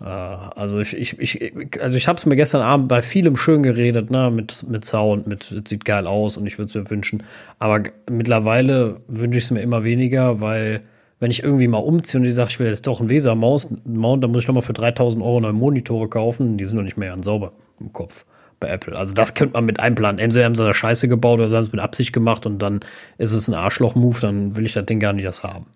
Äh, 0.00 0.04
also 0.04 0.80
ich, 0.80 0.96
ich, 0.96 1.18
ich, 1.18 1.80
also 1.80 1.96
ich 1.96 2.08
habe 2.08 2.18
es 2.18 2.26
mir 2.26 2.36
gestern 2.36 2.62
Abend 2.62 2.88
bei 2.88 3.02
vielem 3.02 3.36
schön 3.36 3.62
geredet, 3.62 4.10
ne, 4.10 4.30
mit, 4.30 4.68
mit 4.68 4.84
Sound, 4.84 5.26
mit 5.26 5.62
sieht 5.66 5.84
geil 5.84 6.06
aus 6.06 6.36
und 6.36 6.46
ich 6.46 6.58
würde 6.58 6.68
es 6.68 6.74
mir 6.74 6.90
wünschen. 6.90 7.22
Aber 7.58 7.82
mittlerweile 8.10 9.00
wünsche 9.08 9.38
ich 9.38 9.44
es 9.44 9.50
mir 9.50 9.60
immer 9.60 9.84
weniger, 9.84 10.40
weil 10.40 10.82
wenn 11.20 11.30
ich 11.30 11.42
irgendwie 11.42 11.68
mal 11.68 11.78
umziehe 11.78 12.20
und 12.20 12.26
ich 12.26 12.34
sage, 12.34 12.50
ich 12.50 12.60
will 12.60 12.68
jetzt 12.68 12.86
doch 12.86 13.00
ein 13.00 13.08
Weser-Maus, 13.08 13.68
Mount, 13.84 14.22
dann 14.22 14.30
muss 14.30 14.42
ich 14.42 14.48
nochmal 14.48 14.62
für 14.62 14.72
3000 14.72 15.22
Euro 15.24 15.40
neue 15.40 15.52
Monitore 15.52 16.08
kaufen. 16.08 16.56
Die 16.58 16.64
sind 16.64 16.76
noch 16.76 16.84
nicht 16.84 16.96
mehr 16.96 17.10
ganz 17.10 17.24
sauber 17.24 17.52
im 17.80 17.92
Kopf 17.92 18.24
bei 18.60 18.68
Apple. 18.68 18.96
Also 18.96 19.14
das 19.14 19.34
könnte 19.34 19.54
man 19.54 19.64
mit 19.64 19.80
einplanen. 19.80 20.18
Entweder 20.18 20.44
haben 20.44 20.54
sie 20.54 20.64
da 20.64 20.74
Scheiße 20.74 21.08
gebaut 21.08 21.38
oder 21.38 21.50
sie 21.50 21.56
haben 21.56 21.64
es 21.64 21.72
mit 21.72 21.80
Absicht 21.80 22.12
gemacht 22.12 22.46
und 22.46 22.58
dann 22.60 22.80
ist 23.18 23.32
es 23.32 23.48
ein 23.48 23.54
Arschloch-Move, 23.54 24.20
dann 24.20 24.56
will 24.56 24.66
ich 24.66 24.72
das 24.72 24.86
Ding 24.86 25.00
gar 25.00 25.12
nicht 25.12 25.24
erst 25.24 25.42
haben. 25.42 25.66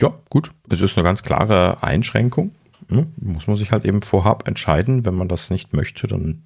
Ja, 0.00 0.14
gut. 0.30 0.52
Es 0.68 0.80
ist 0.80 0.96
eine 0.96 1.04
ganz 1.04 1.22
klare 1.22 1.82
Einschränkung. 1.82 2.52
Ne? 2.88 3.06
Muss 3.16 3.46
man 3.46 3.56
sich 3.56 3.72
halt 3.72 3.84
eben 3.84 4.02
vorab 4.02 4.46
entscheiden. 4.46 5.04
Wenn 5.04 5.14
man 5.14 5.28
das 5.28 5.50
nicht 5.50 5.72
möchte, 5.72 6.06
dann 6.06 6.42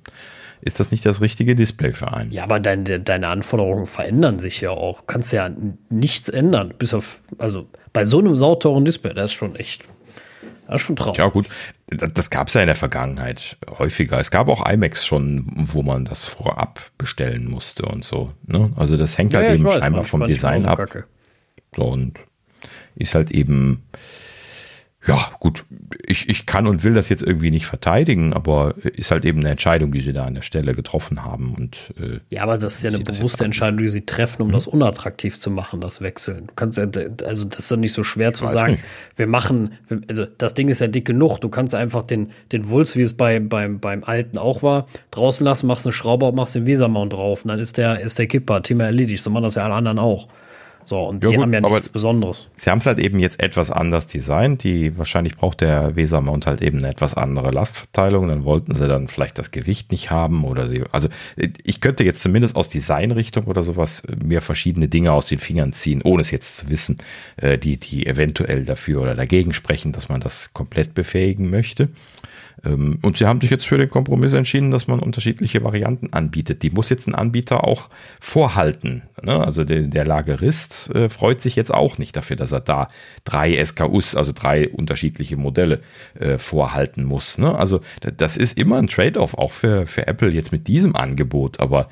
ist 0.62 0.78
das 0.78 0.92
nicht 0.92 1.04
das 1.04 1.20
richtige 1.20 1.56
Display 1.56 1.92
für 1.92 2.12
einen. 2.12 2.30
Ja, 2.30 2.44
aber 2.44 2.60
deine, 2.60 3.00
deine 3.00 3.26
Anforderungen 3.28 3.86
verändern 3.86 4.38
sich 4.38 4.60
ja 4.60 4.70
auch. 4.70 5.00
Du 5.00 5.06
kannst 5.06 5.32
ja 5.32 5.50
nichts 5.90 6.28
ändern. 6.28 6.72
Bis 6.78 6.94
auf, 6.94 7.22
also 7.38 7.66
bei 7.92 8.04
so 8.04 8.20
einem 8.20 8.36
sauteuren 8.36 8.84
Display, 8.84 9.12
das 9.12 9.26
ist 9.26 9.32
schon 9.32 9.56
echt, 9.56 9.84
das 10.68 10.76
ist 10.76 10.82
schon 10.82 10.96
traurig. 10.96 11.18
Ja, 11.18 11.28
gut. 11.28 11.46
Das 11.88 12.30
gab 12.30 12.46
es 12.46 12.54
ja 12.54 12.60
in 12.60 12.68
der 12.68 12.76
Vergangenheit 12.76 13.56
häufiger. 13.78 14.20
Es 14.20 14.30
gab 14.30 14.48
auch 14.48 14.64
iMacs 14.66 15.04
schon, 15.04 15.46
wo 15.56 15.82
man 15.82 16.04
das 16.04 16.26
vorab 16.26 16.80
bestellen 16.96 17.50
musste 17.50 17.84
und 17.84 18.04
so. 18.04 18.32
Ne? 18.46 18.72
Also 18.76 18.96
das 18.96 19.18
hängt 19.18 19.32
ja, 19.32 19.40
halt 19.40 19.48
ja, 19.48 19.54
eben 19.56 19.64
weiß, 19.64 19.74
scheinbar 19.74 20.04
vom 20.04 20.24
Design 20.26 20.64
ab. 20.64 20.80
So 21.74 21.82
und 21.82 22.14
ist 22.94 23.16
halt 23.16 23.32
eben 23.32 23.82
ja, 25.06 25.32
gut, 25.40 25.64
ich, 26.06 26.28
ich 26.28 26.46
kann 26.46 26.68
und 26.68 26.84
will 26.84 26.94
das 26.94 27.08
jetzt 27.08 27.24
irgendwie 27.24 27.50
nicht 27.50 27.66
verteidigen, 27.66 28.32
aber 28.32 28.74
ist 28.84 29.10
halt 29.10 29.24
eben 29.24 29.40
eine 29.40 29.50
Entscheidung, 29.50 29.90
die 29.90 30.00
sie 30.00 30.12
da 30.12 30.26
an 30.26 30.34
der 30.34 30.42
Stelle 30.42 30.74
getroffen 30.74 31.24
haben. 31.24 31.54
Und, 31.56 31.92
äh, 32.00 32.20
ja, 32.30 32.44
aber 32.44 32.56
das 32.56 32.76
ist 32.76 32.84
ja 32.84 32.90
eine 32.90 33.00
bewusste 33.00 33.44
Entscheidung, 33.44 33.78
die 33.78 33.88
sie 33.88 34.06
treffen, 34.06 34.42
um 34.42 34.48
mhm. 34.48 34.52
das 34.52 34.68
unattraktiv 34.68 35.40
zu 35.40 35.50
machen, 35.50 35.80
das 35.80 36.02
Wechseln. 36.02 36.46
Du 36.46 36.54
kannst 36.54 36.78
also 36.78 37.44
das 37.46 37.58
ist 37.58 37.70
doch 37.72 37.76
nicht 37.76 37.92
so 37.92 38.04
schwer 38.04 38.28
ich 38.28 38.36
zu 38.36 38.46
sagen, 38.46 38.74
nicht. 38.74 38.84
wir 39.16 39.26
machen, 39.26 39.72
also 40.08 40.24
das 40.38 40.54
Ding 40.54 40.68
ist 40.68 40.80
ja 40.80 40.86
dick 40.86 41.04
genug, 41.04 41.40
du 41.40 41.48
kannst 41.48 41.74
einfach 41.74 42.04
den, 42.04 42.30
den 42.52 42.70
Wulst, 42.70 42.96
wie 42.96 43.02
es 43.02 43.14
bei, 43.14 43.40
beim, 43.40 43.80
beim 43.80 44.04
alten 44.04 44.38
auch 44.38 44.62
war, 44.62 44.86
draußen 45.10 45.44
lassen, 45.44 45.66
machst 45.66 45.84
eine 45.84 45.92
Schraube, 45.92 46.30
machst 46.30 46.54
den 46.54 46.66
Wesermount 46.66 47.12
drauf 47.12 47.44
und 47.44 47.48
dann 47.48 47.58
ist 47.58 47.76
der, 47.76 48.00
ist 48.00 48.20
der 48.20 48.28
Kipper, 48.28 48.62
Thema 48.62 48.84
erledigt. 48.84 49.22
So 49.24 49.30
machen 49.30 49.44
das 49.44 49.56
ja 49.56 49.64
alle 49.64 49.74
anderen 49.74 49.98
auch. 49.98 50.28
So, 50.84 51.00
und 51.00 51.22
ja, 51.22 51.30
die 51.30 51.36
gut, 51.36 51.44
haben 51.44 51.52
ja 51.52 51.60
nichts 51.60 51.88
Besonderes. 51.88 52.48
Sie 52.54 52.70
haben 52.70 52.78
es 52.78 52.86
halt 52.86 52.98
eben 52.98 53.18
jetzt 53.18 53.40
etwas 53.40 53.70
anders 53.70 54.06
designt. 54.06 54.64
Die, 54.64 54.96
wahrscheinlich 54.98 55.36
braucht 55.36 55.60
der 55.60 55.96
Weser-Mount 55.96 56.46
halt 56.46 56.62
eben 56.62 56.78
eine 56.78 56.88
etwas 56.88 57.14
andere 57.14 57.50
Lastverteilung. 57.50 58.28
Dann 58.28 58.44
wollten 58.44 58.74
sie 58.74 58.88
dann 58.88 59.08
vielleicht 59.08 59.38
das 59.38 59.50
Gewicht 59.50 59.92
nicht 59.92 60.10
haben 60.10 60.44
oder 60.44 60.68
sie, 60.68 60.84
also 60.92 61.08
ich 61.64 61.80
könnte 61.80 62.04
jetzt 62.04 62.22
zumindest 62.22 62.56
aus 62.56 62.68
Designrichtung 62.68 63.44
oder 63.44 63.62
sowas 63.62 64.02
mir 64.22 64.40
verschiedene 64.40 64.88
Dinge 64.88 65.12
aus 65.12 65.26
den 65.26 65.38
Fingern 65.38 65.72
ziehen, 65.72 66.02
ohne 66.02 66.22
es 66.22 66.30
jetzt 66.30 66.56
zu 66.56 66.68
wissen, 66.68 66.98
äh, 67.36 67.58
die, 67.58 67.78
die 67.78 68.06
eventuell 68.06 68.64
dafür 68.64 69.02
oder 69.02 69.14
dagegen 69.14 69.52
sprechen, 69.52 69.92
dass 69.92 70.08
man 70.08 70.20
das 70.20 70.52
komplett 70.52 70.94
befähigen 70.94 71.50
möchte. 71.50 71.88
Ähm, 72.64 72.98
und 73.02 73.16
sie 73.16 73.26
haben 73.26 73.40
sich 73.40 73.50
jetzt 73.50 73.66
für 73.66 73.78
den 73.78 73.88
Kompromiss 73.88 74.32
entschieden, 74.32 74.70
dass 74.70 74.86
man 74.86 75.00
unterschiedliche 75.00 75.64
Varianten 75.64 76.12
anbietet. 76.12 76.62
Die 76.62 76.70
muss 76.70 76.90
jetzt 76.90 77.06
ein 77.06 77.14
Anbieter 77.14 77.64
auch 77.64 77.88
vorhalten. 78.20 79.02
Ne? 79.22 79.38
Also 79.38 79.64
der, 79.64 80.04
Lagerist 80.04 80.94
äh, 80.94 81.08
freut 81.08 81.40
sich 81.40 81.56
jetzt 81.56 81.72
auch 81.72 81.98
nicht 81.98 82.16
dafür, 82.16 82.36
dass 82.36 82.52
er 82.52 82.60
da 82.60 82.88
drei 83.24 83.62
SKUs, 83.64 84.14
also 84.14 84.32
drei 84.32 84.68
unterschiedliche 84.68 85.36
Modelle 85.36 85.80
äh, 86.18 86.38
vorhalten 86.38 87.04
muss. 87.04 87.38
Ne? 87.38 87.54
Also 87.54 87.80
das 88.16 88.36
ist 88.36 88.58
immer 88.58 88.78
ein 88.78 88.88
Trade-off, 88.88 89.34
auch 89.34 89.52
für, 89.52 89.86
für 89.86 90.06
Apple 90.06 90.30
jetzt 90.30 90.52
mit 90.52 90.68
diesem 90.68 90.94
Angebot. 90.94 91.60
Aber 91.60 91.88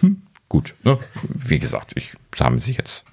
hm, 0.00 0.22
gut, 0.48 0.74
ne? 0.84 0.98
wie 1.22 1.58
gesagt, 1.58 1.92
ich 1.94 2.14
haben 2.38 2.58
sich 2.58 2.76
jetzt 2.76 3.04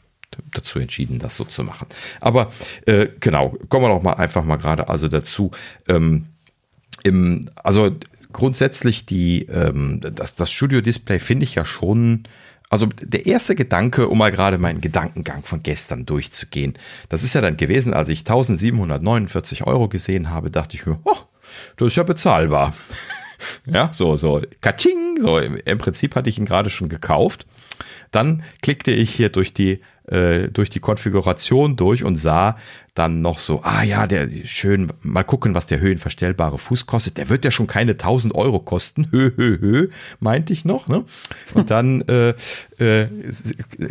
dazu 0.54 0.80
entschieden, 0.80 1.20
das 1.20 1.36
so 1.36 1.46
zu 1.46 1.64
machen. 1.64 1.88
Aber 2.20 2.52
äh, 2.86 3.08
genau, 3.20 3.56
kommen 3.70 3.86
wir 3.86 3.90
doch 3.90 4.04
mal 4.04 4.14
einfach 4.14 4.44
mal 4.44 4.58
gerade 4.58 4.90
also 4.90 5.08
dazu. 5.08 5.52
Ähm, 5.88 6.28
im, 7.04 7.50
also 7.64 7.92
grundsätzlich 8.34 9.06
die, 9.06 9.44
ähm, 9.44 10.02
das, 10.02 10.36
das 10.36 10.52
Studio-Display 10.52 11.20
finde 11.20 11.46
ich 11.46 11.56
ja 11.56 11.66
schon, 11.66 12.24
also 12.70 12.88
der 13.02 13.26
erste 13.26 13.56
Gedanke, 13.56 14.10
um 14.10 14.18
mal 14.18 14.32
gerade 14.32 14.58
meinen 14.58 14.82
Gedankengang 14.82 15.44
von 15.44 15.64
gestern 15.64 16.06
durchzugehen, 16.06 16.74
das 17.10 17.24
ist 17.24 17.34
ja 17.34 17.42
dann 17.42 17.58
gewesen, 17.58 17.94
als 17.94 18.10
ich 18.10 18.20
1749 18.20 19.66
Euro 19.66 19.88
gesehen 19.88 20.30
habe, 20.30 20.52
dachte 20.52 20.76
ich 20.76 20.86
mir, 20.86 21.00
oh, 21.04 21.18
das 21.78 21.88
ist 21.88 21.96
ja 21.96 22.04
bezahlbar. 22.04 22.76
ja, 23.66 23.92
so, 23.94 24.16
so, 24.16 24.42
katsching, 24.62 25.20
so, 25.20 25.40
im 25.40 25.78
Prinzip 25.78 26.16
hatte 26.16 26.30
ich 26.30 26.38
ihn 26.38 26.46
gerade 26.46 26.70
schon 26.70 26.90
gekauft. 26.90 27.46
Dann 28.12 28.44
klickte 28.62 28.92
ich 28.92 29.14
hier 29.14 29.30
durch 29.30 29.54
die 29.54 29.82
äh, 30.08 30.48
durch 30.48 30.70
die 30.70 30.80
Konfiguration 30.80 31.76
durch 31.76 32.04
und 32.04 32.16
sah 32.16 32.58
dann 32.94 33.22
noch 33.22 33.40
so, 33.40 33.62
ah 33.64 33.84
ja, 33.84 34.08
der 34.08 34.28
schön, 34.46 34.92
mal 35.02 35.24
gucken, 35.24 35.54
was 35.54 35.68
der 35.68 35.80
höhenverstellbare 35.80 36.58
Fuß 36.58 36.86
kostet. 36.86 37.18
Der 37.18 37.30
wird 37.30 37.46
ja 37.46 37.52
schon 37.52 37.68
keine 37.68 37.92
1000 37.92 38.34
Euro 38.34 38.60
kosten. 38.60 39.10
Hö, 39.12 39.32
hö, 39.36 39.58
hö, 39.60 39.90
meinte 40.20 40.54
ich 40.54 40.66
noch. 40.66 40.88
Ne? 40.88 41.04
Und 41.54 41.70
dann 41.70 42.02
äh, 42.08 42.30
äh, 42.80 43.08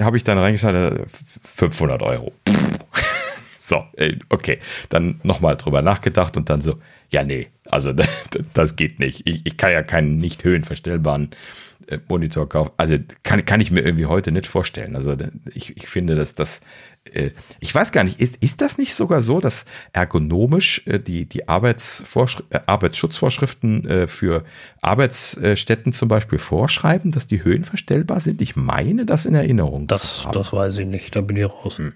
habe 0.01 0.17
ich 0.17 0.25
dann 0.25 0.39
reingeschaut, 0.39 1.07
500 1.43 2.03
Euro. 2.03 2.33
so, 3.61 3.85
okay. 4.29 4.59
Dann 4.89 5.21
nochmal 5.23 5.57
drüber 5.57 5.83
nachgedacht 5.83 6.37
und 6.37 6.51
dann 6.51 6.63
so, 6.63 6.77
ja, 7.11 7.23
nee, 7.23 7.49
also 7.67 7.93
das 8.55 8.77
geht 8.77 8.99
nicht. 8.99 9.29
Ich, 9.29 9.45
ich 9.45 9.57
kann 9.57 9.73
ja 9.73 9.83
keinen 9.83 10.19
nicht 10.19 10.43
höhenverstellbaren 10.45 11.31
äh, 11.33 11.37
Monitor 12.09 12.49
kaufen. 12.49 12.73
Also 12.77 12.97
kann, 13.23 13.45
kann 13.45 13.61
ich 13.61 13.71
mir 13.71 13.81
irgendwie 13.81 14.07
heute 14.07 14.33
nicht 14.33 14.47
vorstellen. 14.47 14.95
Also 14.97 15.17
ich, 15.55 15.77
ich 15.77 15.87
finde, 15.87 16.15
dass 16.15 16.35
das, 16.35 16.61
äh, 17.13 17.31
ich 17.61 17.75
weiß 17.75 17.93
gar 17.93 18.05
nicht, 18.05 18.21
ist, 18.21 18.37
ist 18.37 18.61
das 18.61 18.79
nicht 18.79 18.95
sogar 18.95 19.23
so, 19.23 19.41
dass 19.41 19.65
ergonomisch 19.93 20.83
äh, 20.87 20.99
die, 20.99 21.27
die 21.27 21.49
Arbeitsvorschri 21.49 22.45
äh, 22.51 22.61
Arbeitsschutzvorschriften 22.67 23.89
äh, 23.89 24.07
für 24.09 24.45
Arbeitsstätten 24.81 25.93
zum 25.93 26.09
Beispiel 26.09 26.39
vorschreiben, 26.39 27.13
dass 27.13 27.27
die 27.27 27.45
Höhen 27.45 27.65
verstellbar 27.65 28.21
sind? 28.21 28.43
Ich 28.43 28.57
meine 28.57 29.07
das 29.07 29.27
in 29.27 29.35
Erinnerung. 29.35 29.87
Das, 29.87 30.27
das 30.33 30.53
weiß 30.53 30.79
ich 30.79 30.87
nicht, 30.87 31.15
da 31.15 31.21
bin 31.21 31.37
ich 31.37 31.45
raus. 31.45 31.79
Hm. 31.79 31.95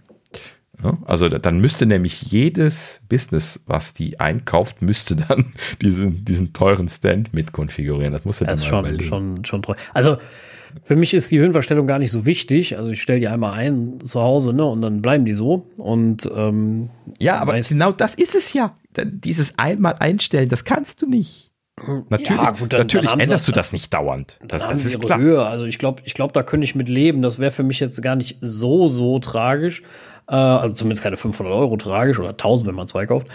Also 1.05 1.29
dann 1.29 1.61
müsste 1.61 1.87
nämlich 1.87 2.23
jedes 2.23 3.03
Business, 3.09 3.63
was 3.67 3.95
die 3.95 4.21
einkauft, 4.21 4.83
müsste 4.83 5.17
dann 5.17 5.47
diesen, 5.83 6.25
diesen 6.25 6.53
teuren 6.53 6.89
Stand 6.89 7.35
mit 7.35 7.53
konfigurieren. 7.53 8.13
Das 8.13 8.25
muss 8.25 8.41
ja 8.41 8.47
dann 8.47 8.57
das 8.57 8.71
mal 8.71 8.85
schon, 8.85 9.03
schon, 9.03 9.45
schon 9.45 9.63
treu. 9.63 9.75
Also 9.95 10.19
für 10.83 10.97
mich 10.97 11.15
ist 11.15 11.31
die 11.31 11.39
Höhenverstellung 11.39 11.87
gar 11.87 11.99
nicht 11.99 12.13
so 12.13 12.27
wichtig. 12.27 12.79
Also 12.79 12.93
ich 12.93 13.03
stelle 13.03 13.21
die 13.21 13.29
einmal 13.29 13.53
ein 13.55 14.01
zu 14.05 14.21
Hause, 14.21 14.53
ne, 14.53 14.65
und 14.65 14.83
dann 14.83 15.03
bleiben 15.03 15.25
die 15.25 15.35
so. 15.35 15.67
Und 15.77 16.31
ähm, 16.35 16.91
ja, 17.19 17.37
aber 17.37 17.59
genau 17.61 17.93
das 17.93 18.15
ist 18.15 18.35
es 18.35 18.53
ja. 18.53 18.75
Dieses 18.97 19.59
einmal 19.59 19.97
einstellen, 19.99 20.49
das 20.49 20.65
kannst 20.65 21.03
du 21.03 21.09
nicht. 21.09 21.50
Natürlich, 22.09 22.43
ja, 22.43 22.51
gut, 22.51 22.73
dann, 22.73 22.81
natürlich 22.81 23.11
dann 23.11 23.21
änderst 23.21 23.45
sie, 23.45 23.53
du 23.53 23.57
das 23.57 23.73
nicht 23.73 23.93
dauernd. 23.93 24.39
Das, 24.47 24.63
das 24.63 24.85
ist 24.85 25.01
klar. 25.01 25.19
Höhe. 25.19 25.45
Also 25.45 25.67
ich 25.67 25.79
glaube, 25.79 26.03
ich 26.05 26.15
glaube, 26.15 26.33
da 26.33 26.43
könnte 26.43 26.65
ich 26.65 26.75
mit 26.75 26.89
leben. 26.89 27.23
Das 27.23 27.39
wäre 27.39 27.51
für 27.51 27.63
mich 27.63 27.81
jetzt 27.81 28.03
gar 28.03 28.17
nicht 28.17 28.39
so, 28.41 28.89
so 28.89 29.19
tragisch. 29.19 29.83
Äh, 30.31 30.35
also 30.35 30.75
zumindest 30.75 31.03
keine 31.03 31.17
500 31.17 31.53
Euro 31.53 31.77
tragisch 31.77 32.19
oder 32.19 32.31
1000, 32.31 32.69
wenn 32.69 32.75
man 32.75 32.89
zwei 32.89 33.07
kauft. 33.07 33.27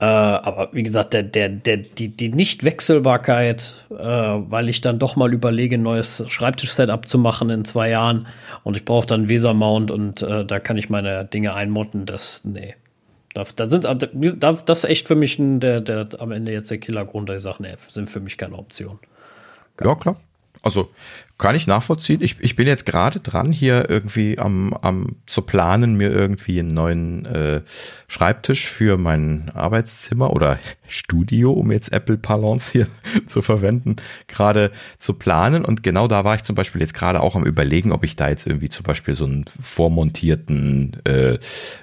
Äh, 0.00 0.04
aber 0.04 0.68
wie 0.72 0.82
gesagt, 0.82 1.14
der, 1.14 1.22
der, 1.22 1.48
der, 1.48 1.78
die, 1.78 2.08
die 2.08 2.28
Nichtwechselbarkeit, 2.28 3.74
äh, 3.90 3.94
weil 3.96 4.68
ich 4.68 4.80
dann 4.80 4.98
doch 4.98 5.16
mal 5.16 5.32
überlege, 5.32 5.76
ein 5.76 5.82
neues 5.82 6.24
Schreibtisch-Setup 6.28 7.08
zu 7.08 7.18
machen 7.18 7.50
in 7.50 7.64
zwei 7.64 7.88
Jahren 7.88 8.26
und 8.64 8.76
ich 8.76 8.84
brauche 8.84 9.06
dann 9.06 9.28
Weser-Mount 9.28 9.90
und 9.90 10.22
äh, 10.22 10.44
da 10.44 10.60
kann 10.60 10.76
ich 10.76 10.90
meine 10.90 11.24
Dinge 11.24 11.54
einmotten. 11.54 12.04
Das, 12.04 12.42
nee. 12.44 12.74
Da, 13.34 13.44
da 13.56 13.68
sind, 13.68 13.84
da, 13.84 14.52
das 14.52 14.84
ist 14.84 14.84
echt 14.84 15.08
für 15.08 15.14
mich 15.14 15.38
ein, 15.38 15.60
der, 15.60 15.80
der, 15.80 16.08
am 16.18 16.32
Ende 16.32 16.52
jetzt 16.52 16.70
der 16.70 16.78
Killergrund, 16.78 17.28
der 17.28 17.36
ich 17.36 17.42
sage, 17.42 17.62
nee, 17.62 17.74
sind 17.90 18.10
für 18.10 18.20
mich 18.20 18.36
keine 18.36 18.56
Option. 18.56 18.98
Ja, 19.80 19.94
klar. 19.94 20.16
Also 20.62 20.90
kann 21.42 21.56
ich 21.56 21.66
nachvollziehen. 21.66 22.20
Ich, 22.22 22.36
ich 22.38 22.54
bin 22.54 22.68
jetzt 22.68 22.86
gerade 22.86 23.18
dran, 23.18 23.50
hier 23.50 23.90
irgendwie 23.90 24.38
am, 24.38 24.74
am 24.74 25.16
zu 25.26 25.42
planen, 25.42 25.96
mir 25.96 26.12
irgendwie 26.12 26.60
einen 26.60 26.68
neuen 26.68 27.26
äh, 27.26 27.62
Schreibtisch 28.06 28.68
für 28.68 28.96
mein 28.96 29.50
Arbeitszimmer 29.52 30.32
oder 30.32 30.58
Studio, 30.86 31.50
um 31.50 31.72
jetzt 31.72 31.92
Apple 31.92 32.16
Parlance 32.16 32.70
hier 32.70 32.86
zu 33.26 33.42
verwenden, 33.42 33.96
gerade 34.28 34.70
zu 34.98 35.14
planen. 35.14 35.64
Und 35.64 35.82
genau 35.82 36.06
da 36.06 36.22
war 36.22 36.36
ich 36.36 36.44
zum 36.44 36.54
Beispiel 36.54 36.80
jetzt 36.80 36.94
gerade 36.94 37.20
auch 37.20 37.34
am 37.34 37.44
überlegen, 37.44 37.90
ob 37.90 38.04
ich 38.04 38.14
da 38.14 38.28
jetzt 38.28 38.46
irgendwie 38.46 38.68
zum 38.68 38.84
Beispiel 38.84 39.14
so 39.14 39.24
einen 39.24 39.44
vormontierten 39.60 40.96
äh, 41.04 41.38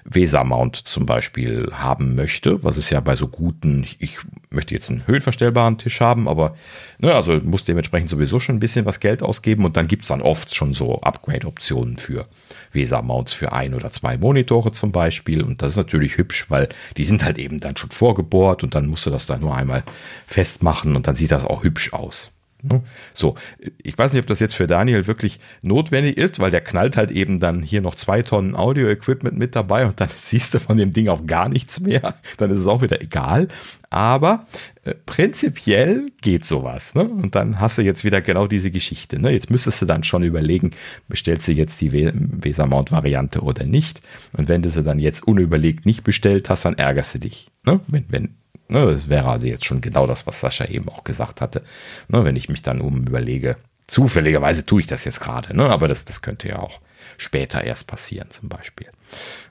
VESA-Mount 0.05 0.77
zum 0.77 1.05
Beispiel 1.05 1.69
haben 1.73 2.15
möchte, 2.15 2.63
was 2.63 2.77
es 2.77 2.89
ja 2.91 3.01
bei 3.01 3.15
so 3.15 3.27
guten, 3.27 3.85
ich 3.99 4.19
möchte 4.51 4.73
jetzt 4.73 4.89
einen 4.89 5.05
höhenverstellbaren 5.05 5.77
Tisch 5.77 5.99
haben, 5.99 6.29
aber 6.29 6.55
ne, 6.99 7.13
also 7.13 7.41
muss 7.43 7.65
dementsprechend 7.65 8.09
sowieso 8.09 8.39
schon 8.39 8.55
ein 8.55 8.61
bisschen 8.61 8.85
was 8.85 9.01
Geld 9.01 9.21
ausgeben 9.21 9.48
ausgeben 9.49 9.65
und 9.65 9.77
dann 9.77 9.87
gibt 9.87 10.03
es 10.03 10.09
dann 10.09 10.21
oft 10.21 10.53
schon 10.53 10.73
so 10.73 11.01
Upgrade-Optionen 11.01 11.97
für 11.97 12.27
VESA-Mounts 12.71 13.33
für 13.33 13.51
ein 13.51 13.73
oder 13.73 13.91
zwei 13.91 14.17
Monitore 14.17 14.71
zum 14.71 14.91
Beispiel. 14.91 15.43
Und 15.43 15.61
das 15.61 15.71
ist 15.71 15.77
natürlich 15.77 16.17
hübsch, 16.17 16.49
weil 16.49 16.69
die 16.97 17.05
sind 17.05 17.23
halt 17.23 17.37
eben 17.37 17.59
dann 17.59 17.75
schon 17.75 17.91
vorgebohrt 17.91 18.63
und 18.63 18.75
dann 18.75 18.87
musst 18.87 19.05
du 19.05 19.09
das 19.09 19.25
da 19.25 19.37
nur 19.37 19.55
einmal 19.55 19.83
festmachen 20.27 20.95
und 20.95 21.07
dann 21.07 21.15
sieht 21.15 21.31
das 21.31 21.45
auch 21.45 21.63
hübsch 21.63 21.93
aus. 21.93 22.31
Ne? 22.61 22.81
So, 23.13 23.35
ich 23.81 23.97
weiß 23.97 24.13
nicht, 24.13 24.21
ob 24.21 24.27
das 24.27 24.39
jetzt 24.39 24.55
für 24.55 24.67
Daniel 24.67 25.07
wirklich 25.07 25.39
notwendig 25.61 26.17
ist, 26.17 26.39
weil 26.39 26.51
der 26.51 26.61
knallt 26.61 26.97
halt 26.97 27.11
eben 27.11 27.39
dann 27.39 27.61
hier 27.61 27.81
noch 27.81 27.95
zwei 27.95 28.21
Tonnen 28.21 28.55
Audio-Equipment 28.55 29.37
mit 29.37 29.55
dabei 29.55 29.85
und 29.85 30.01
dann 30.01 30.09
siehst 30.15 30.53
du 30.53 30.59
von 30.59 30.77
dem 30.77 30.91
Ding 30.91 31.07
auch 31.07 31.25
gar 31.25 31.47
nichts 31.47 31.79
mehr. 31.79 32.15
Dann 32.37 32.51
ist 32.51 32.59
es 32.59 32.67
auch 32.67 32.81
wieder 32.81 33.01
egal. 33.01 33.47
Aber 33.89 34.45
äh, 34.83 34.93
prinzipiell 35.05 36.07
geht 36.21 36.45
sowas. 36.45 36.95
Ne? 36.95 37.03
Und 37.03 37.35
dann 37.35 37.59
hast 37.59 37.77
du 37.77 37.81
jetzt 37.81 38.03
wieder 38.03 38.21
genau 38.21 38.47
diese 38.47 38.71
Geschichte. 38.71 39.19
Ne? 39.19 39.31
Jetzt 39.31 39.49
müsstest 39.49 39.81
du 39.81 39.85
dann 39.85 40.03
schon 40.03 40.23
überlegen, 40.23 40.71
bestellst 41.07 41.47
du 41.47 41.53
jetzt 41.53 41.79
die 41.81 41.91
Weser-Mount-Variante 41.93 43.41
oder 43.41 43.65
nicht. 43.65 44.01
Und 44.37 44.49
wenn 44.49 44.61
du 44.61 44.69
sie 44.69 44.83
dann 44.83 44.99
jetzt 44.99 45.25
unüberlegt 45.25 45.85
nicht 45.85 46.03
bestellt 46.03 46.49
hast, 46.49 46.65
dann 46.65 46.75
ärgerst 46.75 47.15
du 47.15 47.19
dich. 47.19 47.47
Ne? 47.65 47.79
Wenn, 47.87 48.05
wenn 48.09 48.35
Ne, 48.69 48.85
das 48.85 49.09
wäre 49.09 49.29
also 49.29 49.47
jetzt 49.47 49.65
schon 49.65 49.81
genau 49.81 50.05
das, 50.05 50.27
was 50.27 50.39
Sascha 50.39 50.65
eben 50.65 50.89
auch 50.89 51.03
gesagt 51.03 51.41
hatte. 51.41 51.63
Ne, 52.07 52.23
wenn 52.23 52.35
ich 52.35 52.49
mich 52.49 52.61
dann 52.61 52.81
um 52.81 52.97
überlege, 52.99 53.57
zufälligerweise 53.87 54.65
tue 54.65 54.81
ich 54.81 54.87
das 54.87 55.05
jetzt 55.05 55.19
gerade, 55.19 55.57
ne, 55.57 55.67
aber 55.69 55.87
das, 55.87 56.05
das 56.05 56.21
könnte 56.21 56.47
ja 56.47 56.59
auch 56.59 56.79
später 57.17 57.63
erst 57.63 57.87
passieren, 57.87 58.29
zum 58.29 58.47
Beispiel. 58.47 58.87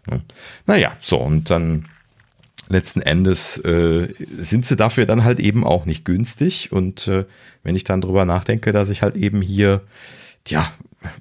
Ne. 0.08 0.22
Naja, 0.66 0.96
so, 1.00 1.18
und 1.18 1.50
dann 1.50 1.86
letzten 2.68 3.02
Endes 3.02 3.58
äh, 3.58 4.14
sind 4.38 4.66
sie 4.66 4.76
dafür 4.76 5.06
dann 5.06 5.24
halt 5.24 5.40
eben 5.40 5.64
auch 5.64 5.84
nicht 5.84 6.04
günstig. 6.04 6.72
Und 6.72 7.08
äh, 7.08 7.24
wenn 7.62 7.76
ich 7.76 7.84
dann 7.84 8.00
drüber 8.00 8.24
nachdenke, 8.24 8.72
dass 8.72 8.88
ich 8.88 9.02
halt 9.02 9.16
eben 9.16 9.42
hier, 9.42 9.82
ja, 10.46 10.70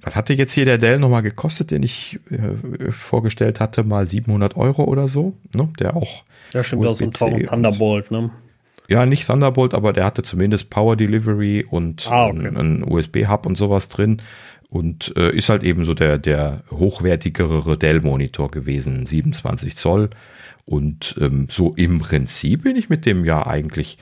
was 0.02 0.16
hatte 0.16 0.34
jetzt 0.34 0.54
hier 0.54 0.66
der 0.66 0.78
Dell 0.78 1.00
nochmal 1.00 1.22
gekostet, 1.22 1.72
den 1.72 1.84
ich 1.84 2.20
äh, 2.30 2.92
vorgestellt 2.92 3.60
hatte, 3.60 3.84
mal 3.84 4.08
700 4.08 4.58
Euro 4.58 4.86
oder 4.86 5.08
so, 5.08 5.34
ne? 5.56 5.70
der 5.80 5.96
auch 5.96 6.24
ja, 6.54 6.64
stimmt, 6.64 6.86
auch 6.86 6.94
so 6.94 7.06
ein 7.06 7.12
Thunderbolt, 7.12 8.12
ne? 8.12 8.32
Ja, 8.90 9.06
nicht 9.06 9.28
Thunderbolt, 9.28 9.74
aber 9.74 9.92
der 9.94 10.06
hatte 10.06 10.24
zumindest 10.24 10.70
Power 10.70 10.96
Delivery 10.96 11.66
und 11.70 12.10
ah, 12.10 12.28
okay. 12.28 12.48
einen 12.48 12.84
USB-Hub 12.84 13.46
und 13.46 13.58
sowas 13.58 13.90
drin. 13.90 14.22
Und 14.70 15.14
äh, 15.16 15.34
ist 15.34 15.50
halt 15.50 15.64
eben 15.64 15.86
so 15.86 15.94
der, 15.94 16.18
der 16.18 16.64
hochwertigere 16.72 17.78
Dell-Monitor 17.78 18.52
gewesen, 18.52 19.06
27 19.06 19.78
Zoll. 19.78 20.10
Und 20.68 21.16
ähm, 21.22 21.48
so 21.50 21.74
im 21.76 22.00
Prinzip 22.00 22.64
bin 22.64 22.76
ich 22.76 22.90
mit 22.90 23.06
dem 23.06 23.24
ja 23.24 23.48
eigentlich 23.48 23.98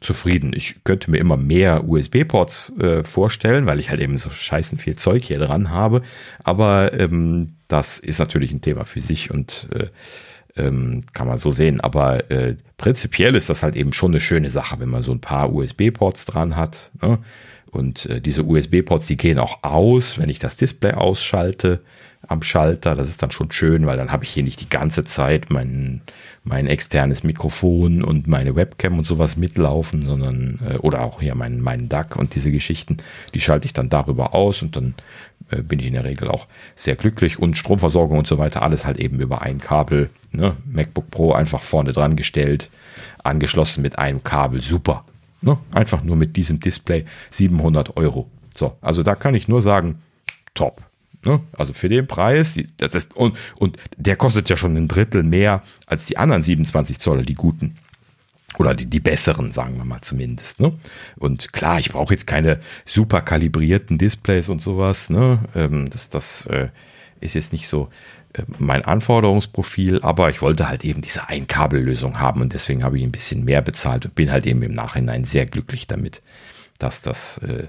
zufrieden. 0.00 0.52
Ich 0.56 0.82
könnte 0.82 1.10
mir 1.10 1.18
immer 1.18 1.36
mehr 1.36 1.86
USB-Ports 1.86 2.72
äh, 2.78 3.02
vorstellen, 3.04 3.66
weil 3.66 3.78
ich 3.78 3.90
halt 3.90 4.00
eben 4.00 4.16
so 4.16 4.30
scheißen 4.30 4.78
viel 4.78 4.96
Zeug 4.96 5.24
hier 5.24 5.38
dran 5.38 5.70
habe. 5.70 6.00
Aber 6.42 6.98
ähm, 6.98 7.52
das 7.68 7.98
ist 7.98 8.18
natürlich 8.18 8.50
ein 8.50 8.62
Thema 8.62 8.86
für 8.86 9.02
sich 9.02 9.30
und 9.30 9.68
äh, 9.74 9.88
ähm, 10.56 11.04
kann 11.12 11.26
man 11.26 11.36
so 11.36 11.50
sehen. 11.50 11.82
Aber 11.82 12.30
äh, 12.30 12.56
prinzipiell 12.78 13.34
ist 13.34 13.50
das 13.50 13.62
halt 13.62 13.76
eben 13.76 13.92
schon 13.92 14.12
eine 14.12 14.20
schöne 14.20 14.48
Sache, 14.48 14.80
wenn 14.80 14.88
man 14.88 15.02
so 15.02 15.12
ein 15.12 15.20
paar 15.20 15.52
USB-Ports 15.52 16.24
dran 16.24 16.56
hat. 16.56 16.92
Ne? 17.02 17.18
Und 17.70 18.06
äh, 18.06 18.22
diese 18.22 18.44
USB-Ports, 18.44 19.06
die 19.06 19.18
gehen 19.18 19.38
auch 19.38 19.62
aus, 19.62 20.16
wenn 20.16 20.30
ich 20.30 20.38
das 20.38 20.56
Display 20.56 20.92
ausschalte 20.92 21.82
am 22.28 22.42
Schalter. 22.42 22.94
Das 22.94 23.08
ist 23.08 23.22
dann 23.22 23.30
schon 23.30 23.50
schön, 23.50 23.86
weil 23.86 23.96
dann 23.96 24.12
habe 24.12 24.24
ich 24.24 24.30
hier 24.30 24.42
nicht 24.42 24.60
die 24.60 24.68
ganze 24.68 25.04
Zeit 25.04 25.50
mein, 25.50 26.02
mein 26.44 26.66
externes 26.66 27.24
Mikrofon 27.24 28.02
und 28.02 28.26
meine 28.26 28.56
Webcam 28.56 28.98
und 28.98 29.04
sowas 29.04 29.36
mitlaufen, 29.36 30.04
sondern 30.04 30.60
äh, 30.68 30.76
oder 30.78 31.02
auch 31.02 31.20
hier 31.20 31.34
mein, 31.34 31.60
mein 31.60 31.88
DAC 31.88 32.16
und 32.16 32.34
diese 32.34 32.50
Geschichten, 32.50 32.98
die 33.34 33.40
schalte 33.40 33.66
ich 33.66 33.72
dann 33.72 33.88
darüber 33.88 34.34
aus 34.34 34.62
und 34.62 34.76
dann 34.76 34.94
äh, 35.50 35.62
bin 35.62 35.78
ich 35.78 35.86
in 35.86 35.94
der 35.94 36.04
Regel 36.04 36.28
auch 36.28 36.46
sehr 36.74 36.96
glücklich 36.96 37.38
und 37.38 37.56
Stromversorgung 37.56 38.18
und 38.18 38.26
so 38.26 38.38
weiter, 38.38 38.62
alles 38.62 38.86
halt 38.86 38.98
eben 38.98 39.20
über 39.20 39.42
ein 39.42 39.60
Kabel. 39.60 40.10
Ne? 40.32 40.56
MacBook 40.66 41.10
Pro 41.10 41.32
einfach 41.32 41.62
vorne 41.62 41.92
dran 41.92 42.16
gestellt, 42.16 42.70
angeschlossen 43.22 43.82
mit 43.82 43.98
einem 43.98 44.22
Kabel, 44.22 44.60
super. 44.60 45.04
Ne? 45.40 45.58
Einfach 45.74 46.02
nur 46.02 46.16
mit 46.16 46.36
diesem 46.36 46.60
Display 46.60 47.04
700 47.30 47.96
Euro. 47.96 48.28
So, 48.54 48.76
also 48.80 49.02
da 49.02 49.14
kann 49.14 49.34
ich 49.34 49.48
nur 49.48 49.62
sagen, 49.62 50.00
top. 50.54 50.82
Ne? 51.24 51.40
Also 51.56 51.72
für 51.72 51.88
den 51.88 52.06
Preis, 52.06 52.58
das 52.76 52.94
ist, 52.94 53.16
und, 53.16 53.36
und 53.56 53.76
der 53.96 54.16
kostet 54.16 54.48
ja 54.48 54.56
schon 54.56 54.76
ein 54.76 54.88
Drittel 54.88 55.22
mehr 55.22 55.62
als 55.86 56.06
die 56.06 56.18
anderen 56.18 56.42
27 56.42 56.98
Zoll, 56.98 57.24
die 57.24 57.34
guten. 57.34 57.74
Oder 58.58 58.74
die, 58.74 58.86
die 58.86 59.00
besseren, 59.00 59.52
sagen 59.52 59.76
wir 59.76 59.84
mal 59.84 60.00
zumindest. 60.00 60.60
Ne? 60.60 60.72
Und 61.16 61.52
klar, 61.52 61.78
ich 61.78 61.90
brauche 61.90 62.14
jetzt 62.14 62.26
keine 62.26 62.60
super 62.86 63.20
kalibrierten 63.20 63.98
Displays 63.98 64.48
und 64.48 64.62
sowas. 64.62 65.10
Ne? 65.10 65.40
Ähm, 65.54 65.90
das 65.90 66.08
das 66.08 66.46
äh, 66.46 66.68
ist 67.20 67.34
jetzt 67.34 67.52
nicht 67.52 67.68
so 67.68 67.90
äh, 68.32 68.42
mein 68.58 68.84
Anforderungsprofil, 68.84 70.00
aber 70.02 70.30
ich 70.30 70.42
wollte 70.42 70.68
halt 70.68 70.84
eben 70.84 71.02
diese 71.02 71.28
Einkabellösung 71.28 72.20
haben 72.20 72.40
und 72.40 72.52
deswegen 72.52 72.84
habe 72.84 72.98
ich 72.98 73.04
ein 73.04 73.12
bisschen 73.12 73.44
mehr 73.44 73.62
bezahlt 73.62 74.06
und 74.06 74.14
bin 74.14 74.30
halt 74.30 74.46
eben 74.46 74.62
im 74.62 74.72
Nachhinein 74.72 75.24
sehr 75.24 75.46
glücklich 75.46 75.86
damit, 75.86 76.22
dass 76.78 77.02
das 77.02 77.38
äh, 77.38 77.68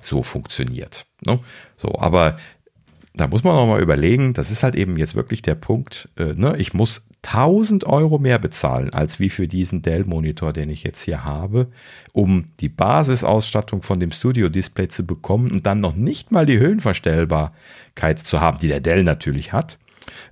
so 0.00 0.22
funktioniert. 0.22 1.06
Ne? 1.24 1.40
So, 1.76 1.98
aber 1.98 2.38
da 3.14 3.28
muss 3.28 3.44
man 3.44 3.54
auch 3.54 3.66
mal 3.66 3.80
überlegen, 3.80 4.34
das 4.34 4.50
ist 4.50 4.62
halt 4.62 4.74
eben 4.74 4.96
jetzt 4.98 5.14
wirklich 5.14 5.40
der 5.40 5.54
Punkt, 5.54 6.08
äh, 6.16 6.34
ne? 6.34 6.56
ich 6.58 6.74
muss 6.74 7.06
1000 7.22 7.86
Euro 7.86 8.18
mehr 8.18 8.38
bezahlen, 8.38 8.92
als 8.92 9.18
wie 9.18 9.30
für 9.30 9.48
diesen 9.48 9.82
Dell-Monitor, 9.82 10.52
den 10.52 10.68
ich 10.68 10.82
jetzt 10.82 11.02
hier 11.02 11.24
habe, 11.24 11.68
um 12.12 12.46
die 12.60 12.68
Basisausstattung 12.68 13.82
von 13.82 13.98
dem 13.98 14.10
Studio-Display 14.10 14.88
zu 14.88 15.06
bekommen 15.06 15.50
und 15.50 15.64
dann 15.64 15.80
noch 15.80 15.94
nicht 15.94 16.32
mal 16.32 16.44
die 16.44 16.58
Höhenverstellbarkeit 16.58 18.18
zu 18.18 18.40
haben, 18.40 18.58
die 18.58 18.68
der 18.68 18.80
Dell 18.80 19.04
natürlich 19.04 19.52
hat. 19.52 19.78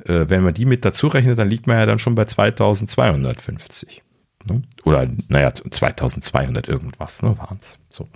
Äh, 0.05 0.27
wenn 0.29 0.43
man 0.43 0.55
die 0.55 0.67
mit 0.67 0.85
dazu 0.85 1.07
rechnet, 1.07 1.39
dann 1.39 1.49
liegt 1.49 1.67
man 1.67 1.79
ja 1.79 1.87
dann 1.87 1.99
schon 1.99 2.15
bei 2.15 2.25
2250. 2.25 4.03
Ne? 4.45 4.63
Oder, 4.85 5.09
naja, 5.29 5.53
2200 5.53 6.69
irgendwas, 6.69 7.23
ne, 7.23 7.39
waren 7.39 7.59
es. 7.61 7.79
So. 7.89 8.09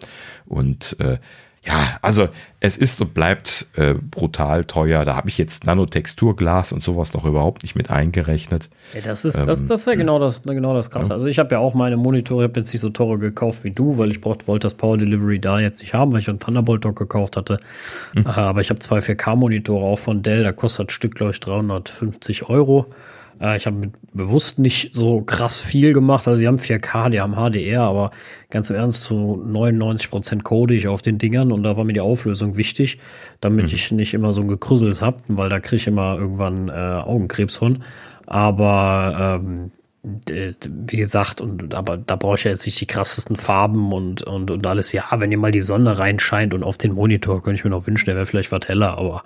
Und 0.44 0.96
äh, 1.00 1.18
ja, 1.66 1.98
also 2.00 2.28
es 2.60 2.76
ist 2.76 3.00
und 3.00 3.12
bleibt 3.12 3.66
äh, 3.74 3.94
brutal 3.94 4.64
teuer. 4.64 5.04
Da 5.04 5.16
habe 5.16 5.28
ich 5.28 5.36
jetzt 5.36 5.66
Nanotexturglas 5.66 6.72
und 6.72 6.82
sowas 6.82 7.12
noch 7.12 7.24
überhaupt 7.24 7.62
nicht 7.62 7.74
mit 7.74 7.90
eingerechnet. 7.90 8.70
Ja, 8.94 9.00
das, 9.00 9.24
ist, 9.24 9.36
ähm, 9.36 9.46
das, 9.46 9.64
das 9.64 9.80
ist 9.80 9.86
ja 9.86 9.94
genau 9.94 10.18
das, 10.18 10.42
genau 10.42 10.74
das 10.74 10.90
Krasse. 10.90 11.10
Ja. 11.10 11.14
Also 11.14 11.26
ich 11.26 11.38
habe 11.38 11.54
ja 11.56 11.58
auch 11.58 11.74
meine 11.74 11.96
Monitore, 11.96 12.44
ich 12.44 12.50
habe 12.50 12.60
jetzt 12.60 12.72
nicht 12.72 12.80
so 12.80 12.88
teure 12.88 13.18
gekauft 13.18 13.64
wie 13.64 13.72
du, 13.72 13.98
weil 13.98 14.10
ich 14.12 14.20
braucht, 14.20 14.46
wollte 14.46 14.66
das 14.66 14.74
Power 14.74 14.96
Delivery 14.96 15.40
da 15.40 15.58
jetzt 15.58 15.80
nicht 15.80 15.92
haben, 15.92 16.12
weil 16.12 16.20
ich 16.20 16.28
einen 16.28 16.38
Thunderbolt 16.38 16.84
Dock 16.84 16.96
gekauft 16.96 17.36
hatte. 17.36 17.58
Mhm. 18.14 18.26
Aber 18.26 18.60
ich 18.60 18.70
habe 18.70 18.78
zwei 18.78 19.00
4K-Monitore 19.00 19.84
auch 19.84 19.98
von 19.98 20.22
Dell, 20.22 20.44
da 20.44 20.52
kostet 20.52 20.88
das 20.88 20.94
Stück, 20.94 21.16
glaube 21.16 21.32
ich, 21.32 21.40
350 21.40 22.48
Euro. 22.48 22.86
Äh, 23.40 23.56
ich 23.56 23.66
habe 23.66 23.92
bewusst 24.12 24.58
nicht 24.58 24.94
so 24.94 25.22
krass 25.22 25.60
viel 25.60 25.92
gemacht. 25.92 26.26
Also 26.26 26.40
die 26.40 26.46
haben 26.46 26.56
4K, 26.56 27.10
die 27.10 27.20
haben 27.20 27.34
HDR, 27.34 27.82
aber 27.82 28.10
ganz 28.50 28.70
im 28.70 28.76
Ernst, 28.76 29.04
zu 29.04 29.42
99 29.44 30.10
Prozent 30.10 30.44
code 30.44 30.74
ich 30.74 30.88
auf 30.88 31.02
den 31.02 31.18
Dingern 31.18 31.52
und 31.52 31.62
da 31.62 31.76
war 31.76 31.84
mir 31.84 31.92
die 31.92 32.00
Auflösung 32.00 32.56
wichtig, 32.56 32.98
damit 33.40 33.66
mhm. 33.66 33.74
ich 33.74 33.92
nicht 33.92 34.14
immer 34.14 34.32
so 34.32 34.42
ein 34.42 34.48
Gekrüsselt 34.48 35.00
habe, 35.00 35.18
weil 35.28 35.48
da 35.48 35.60
kriege 35.60 35.76
ich 35.76 35.86
immer 35.86 36.16
irgendwann 36.18 36.68
äh, 36.68 36.72
Augenkrebs 36.72 37.56
von. 37.58 37.82
Aber 38.26 39.40
ähm, 39.42 39.70
wie 40.28 40.96
gesagt, 40.96 41.40
und 41.40 41.74
aber 41.74 41.96
da 41.96 42.14
brauche 42.14 42.36
ich 42.36 42.44
ja 42.44 42.52
jetzt 42.52 42.64
nicht 42.64 42.80
die 42.80 42.86
krassesten 42.86 43.34
Farben 43.34 43.92
und, 43.92 44.22
und, 44.22 44.52
und 44.52 44.64
alles. 44.66 44.92
Ja, 44.92 45.04
wenn 45.16 45.32
ihr 45.32 45.38
mal 45.38 45.50
die 45.50 45.60
Sonne 45.60 45.98
reinscheint 45.98 46.54
und 46.54 46.62
auf 46.62 46.78
den 46.78 46.92
Monitor, 46.92 47.42
könnte 47.42 47.58
ich 47.58 47.64
mir 47.64 47.70
noch 47.70 47.88
wünschen, 47.88 48.06
der 48.06 48.14
wäre 48.14 48.26
vielleicht 48.26 48.52
was 48.52 48.68
heller, 48.68 48.98
aber 48.98 49.24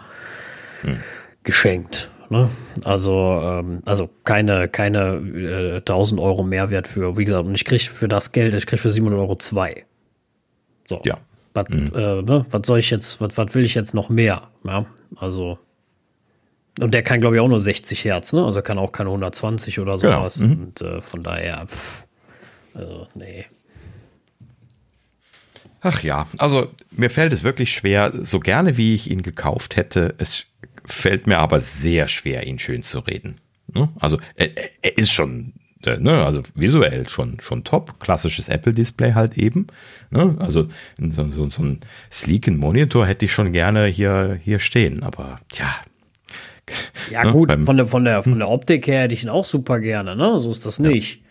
hm. 0.83 0.97
geschenkt. 1.43 2.11
Ne? 2.31 2.49
Also, 2.85 3.41
ähm, 3.43 3.83
also 3.85 4.09
keine, 4.23 4.69
keine 4.69 5.17
äh, 5.17 5.77
1000 5.79 6.21
Euro 6.21 6.45
Mehrwert 6.45 6.87
für, 6.87 7.17
wie 7.17 7.25
gesagt, 7.25 7.45
und 7.45 7.57
ich 7.57 7.65
kriege 7.65 7.83
für 7.83 8.07
das 8.07 8.31
Geld, 8.31 8.55
ich 8.55 8.67
kriege 8.67 8.81
für 8.81 8.89
700 8.91 9.19
Euro 9.19 9.35
zwei. 9.35 9.85
So. 10.89 11.03
Ja. 11.05 11.17
Was, 11.55 11.69
mhm. 11.69 11.91
äh, 11.93 12.23
ne? 12.23 12.47
was 12.49 12.67
soll 12.67 12.79
ich 12.79 12.91
jetzt, 12.91 13.21
was, 13.21 13.37
was 13.37 13.53
will 13.55 13.65
ich 13.65 13.75
jetzt 13.75 13.95
noch 13.95 14.09
mehr? 14.11 14.43
Ja, 14.65 14.87
also. 15.17 15.59
Und 16.79 16.95
der 16.95 17.03
kann, 17.03 17.21
glaube 17.21 17.35
ich, 17.35 17.41
auch 17.43 17.49
nur 17.49 17.59
60 17.59 18.05
Hertz, 18.05 18.33
ne? 18.33 18.47
Also 18.47 18.63
kann 18.63 18.79
auch 18.79 18.93
keine 18.93 19.11
120 19.11 19.81
oder 19.81 19.99
genau. 19.99 20.21
sowas. 20.21 20.39
Genau. 20.39 20.55
Mhm. 20.55 20.63
Und 20.63 20.83
äh, 20.83 21.01
von 21.01 21.25
daher, 21.25 21.67
pff, 21.67 22.07
also, 22.75 23.09
nee. 23.17 23.47
Ach 25.81 26.03
ja, 26.03 26.29
also 26.39 26.69
mir 26.93 27.11
fällt 27.11 27.33
es 27.33 27.43
wirklich 27.43 27.73
schwer, 27.73 28.13
so 28.15 28.39
gerne 28.39 28.77
wie 28.77 28.95
ich 28.95 29.11
ihn 29.11 29.23
gekauft 29.23 29.77
hätte, 29.77 30.15
es 30.19 30.47
fällt 30.93 31.27
mir 31.27 31.39
aber 31.39 31.61
sehr 31.61 32.09
schwer, 32.09 32.47
ihn 32.47 32.59
schön 32.59 32.83
zu 32.83 33.01
reden. 33.01 33.39
Ne? 33.73 33.89
Also 34.01 34.19
er, 34.35 34.51
er 34.83 34.99
ist 34.99 35.13
schon, 35.13 35.55
äh, 35.85 35.99
ne, 35.99 36.25
also 36.25 36.43
visuell 36.55 37.09
schon, 37.09 37.39
schon 37.41 37.65
top. 37.65 38.01
Klassisches 38.01 38.49
Apple-Display 38.49 39.13
halt 39.13 39.39
eben. 39.39 39.67
Ne? 40.11 40.37
Also 40.39 40.69
so, 40.99 41.31
so, 41.31 41.49
so 41.49 41.63
einen 41.63 41.81
sleeken 42.11 42.57
Monitor 42.57 43.07
hätte 43.07 43.25
ich 43.25 43.33
schon 43.33 43.53
gerne 43.53 43.87
hier, 43.87 44.39
hier 44.43 44.59
stehen, 44.59 45.03
aber 45.03 45.41
tja, 45.51 45.71
ja, 47.11 47.25
ne, 47.25 47.33
gut, 47.33 47.51
von 47.65 47.77
der, 47.77 47.87
von, 47.87 48.05
der, 48.05 48.23
von 48.23 48.39
der 48.39 48.49
Optik 48.49 48.87
her 48.87 49.03
hätte 49.03 49.15
ich 49.15 49.25
ihn 49.25 49.29
auch 49.29 49.45
super 49.45 49.81
gerne, 49.81 50.17
ne? 50.17 50.39
So 50.39 50.51
ist 50.51 50.67
das 50.67 50.79
nicht. 50.79 51.17
Ja. 51.17 51.23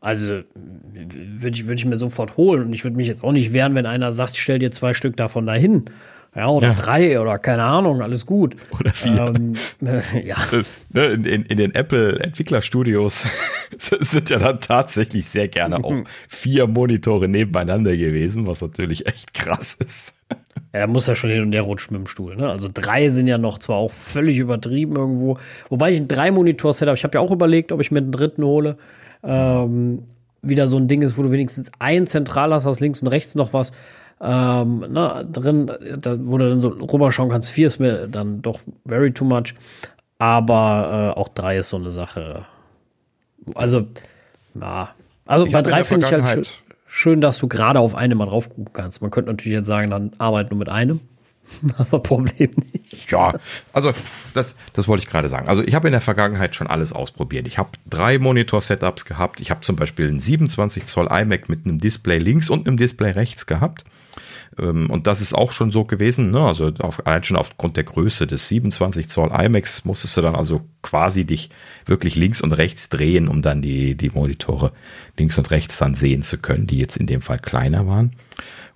Also 0.00 0.42
würde 0.52 1.56
ich, 1.56 1.66
würd 1.66 1.78
ich 1.78 1.84
mir 1.84 1.96
sofort 1.96 2.36
holen 2.36 2.66
und 2.66 2.72
ich 2.72 2.84
würde 2.84 2.96
mich 2.96 3.08
jetzt 3.08 3.24
auch 3.24 3.32
nicht 3.32 3.52
wehren, 3.52 3.74
wenn 3.74 3.86
einer 3.86 4.12
sagt, 4.12 4.34
ich 4.34 4.42
stell 4.42 4.58
dir 4.58 4.70
zwei 4.70 4.94
Stück 4.94 5.16
davon 5.16 5.46
dahin. 5.46 5.86
Ja, 6.34 6.48
oder 6.48 6.68
ja. 6.68 6.74
drei 6.74 7.20
oder 7.20 7.38
keine 7.38 7.64
Ahnung, 7.64 8.02
alles 8.02 8.26
gut. 8.26 8.54
Oder 8.78 8.92
vier. 8.92 9.34
Ähm, 9.34 9.52
äh, 9.84 10.26
ja. 10.26 10.36
Ne, 10.90 11.06
in, 11.06 11.24
in, 11.24 11.42
in, 11.44 11.56
den 11.56 11.74
Apple-Entwicklerstudios 11.74 13.26
sind 13.76 14.30
ja 14.30 14.38
dann 14.38 14.60
tatsächlich 14.60 15.28
sehr 15.28 15.48
gerne 15.48 15.82
auch 15.82 15.94
vier 16.28 16.66
Monitore 16.66 17.28
nebeneinander 17.28 17.96
gewesen, 17.96 18.46
was 18.46 18.60
natürlich 18.60 19.06
echt 19.06 19.34
krass 19.34 19.78
ist. 19.84 20.14
Ja, 20.72 20.80
da 20.80 20.86
muss 20.86 21.06
ja 21.06 21.14
schon 21.14 21.30
hin 21.30 21.42
und 21.42 21.52
her 21.52 21.62
rutschen 21.62 21.96
mit 21.96 22.06
dem 22.06 22.08
Stuhl. 22.08 22.36
Ne? 22.36 22.48
Also 22.48 22.68
drei 22.72 23.08
sind 23.08 23.26
ja 23.26 23.38
noch 23.38 23.58
zwar 23.58 23.76
auch 23.76 23.90
völlig 23.90 24.36
übertrieben 24.36 24.96
irgendwo. 24.96 25.38
Wobei 25.70 25.92
ich 25.92 25.98
ein 25.98 26.08
Drei-Monitor-Set 26.08 26.88
habe. 26.88 26.96
Ich 26.96 27.04
habe 27.04 27.16
ja 27.16 27.20
auch 27.20 27.30
überlegt, 27.30 27.72
ob 27.72 27.80
ich 27.80 27.90
mir 27.90 27.98
einen 27.98 28.12
dritten 28.12 28.44
hole. 28.44 28.76
Ähm, 29.24 30.02
wieder 30.42 30.66
so 30.66 30.76
ein 30.76 30.86
Ding 30.86 31.02
ist, 31.02 31.16
wo 31.16 31.22
du 31.22 31.30
wenigstens 31.30 31.72
ein 31.78 32.06
zentral 32.06 32.52
hast, 32.52 32.66
hast 32.66 32.80
links 32.80 33.00
und 33.00 33.08
rechts 33.08 33.34
noch 33.34 33.52
was 33.52 33.72
ähm, 34.20 34.84
na, 34.90 35.22
drin, 35.22 35.70
da, 36.00 36.16
wo 36.20 36.38
du 36.38 36.48
dann 36.48 36.60
so 36.60 36.68
rüberschauen 36.68 37.28
kannst. 37.28 37.50
Vier 37.50 37.68
ist 37.68 37.78
mir 37.78 38.08
dann 38.08 38.42
doch 38.42 38.60
very 38.86 39.12
too 39.12 39.24
much. 39.24 39.54
Aber 40.18 41.14
äh, 41.16 41.18
auch 41.18 41.28
drei 41.28 41.58
ist 41.58 41.68
so 41.68 41.76
eine 41.76 41.92
Sache. 41.92 42.44
Also, 43.54 43.86
ja. 44.60 44.90
Also 45.24 45.46
ich 45.46 45.52
bei 45.52 45.62
drei 45.62 45.84
finde 45.84 46.06
ich 46.06 46.12
halt 46.12 46.46
schön, 46.46 46.46
schön, 46.86 47.20
dass 47.20 47.38
du 47.38 47.48
gerade 47.48 47.78
auf 47.78 47.94
eine 47.94 48.14
mal 48.14 48.26
drauf 48.26 48.48
gucken 48.48 48.72
kannst. 48.72 49.02
Man 49.02 49.10
könnte 49.10 49.30
natürlich 49.30 49.56
jetzt 49.56 49.68
sagen, 49.68 49.90
dann 49.90 50.12
arbeit 50.18 50.50
nur 50.50 50.58
mit 50.58 50.68
einem. 50.68 51.00
Das 51.78 51.90
Problem 52.02 52.50
nicht. 52.74 53.10
Ja, 53.10 53.34
also 53.72 53.92
das, 54.34 54.54
das 54.74 54.86
wollte 54.86 55.04
ich 55.04 55.08
gerade 55.08 55.28
sagen. 55.28 55.48
Also 55.48 55.62
ich 55.62 55.74
habe 55.74 55.88
in 55.88 55.92
der 55.92 56.02
Vergangenheit 56.02 56.54
schon 56.54 56.66
alles 56.66 56.92
ausprobiert. 56.92 57.46
Ich 57.46 57.56
habe 57.56 57.70
drei 57.88 58.18
Monitor-Setups 58.18 59.06
gehabt. 59.06 59.40
Ich 59.40 59.50
habe 59.50 59.62
zum 59.62 59.74
Beispiel 59.76 60.08
einen 60.08 60.20
27 60.20 60.84
Zoll 60.84 61.08
iMac 61.10 61.48
mit 61.48 61.64
einem 61.64 61.78
Display 61.78 62.18
links 62.18 62.50
und 62.50 62.66
einem 62.66 62.76
Display 62.76 63.12
rechts 63.12 63.46
gehabt. 63.46 63.84
Ähm, 64.58 64.90
und 64.90 65.06
das 65.06 65.20
ist 65.20 65.34
auch 65.34 65.52
schon 65.52 65.70
so 65.70 65.84
gewesen, 65.84 66.30
ne? 66.30 66.40
also 66.40 66.72
auf, 66.78 67.06
allein 67.06 67.24
schon 67.24 67.36
aufgrund 67.36 67.76
der 67.76 67.84
Größe 67.84 68.26
des 68.26 68.48
27 68.48 69.08
Zoll 69.08 69.30
iMacs 69.32 69.84
musstest 69.84 70.16
du 70.16 70.20
dann 70.20 70.34
also 70.34 70.62
quasi 70.82 71.24
dich 71.24 71.50
wirklich 71.86 72.16
links 72.16 72.40
und 72.40 72.52
rechts 72.52 72.88
drehen, 72.88 73.28
um 73.28 73.42
dann 73.42 73.62
die, 73.62 73.94
die 73.94 74.10
Monitore 74.10 74.72
links 75.18 75.38
und 75.38 75.50
rechts 75.50 75.78
dann 75.78 75.94
sehen 75.94 76.22
zu 76.22 76.38
können, 76.38 76.66
die 76.66 76.78
jetzt 76.78 76.96
in 76.96 77.06
dem 77.06 77.20
Fall 77.20 77.38
kleiner 77.38 77.86
waren. 77.86 78.12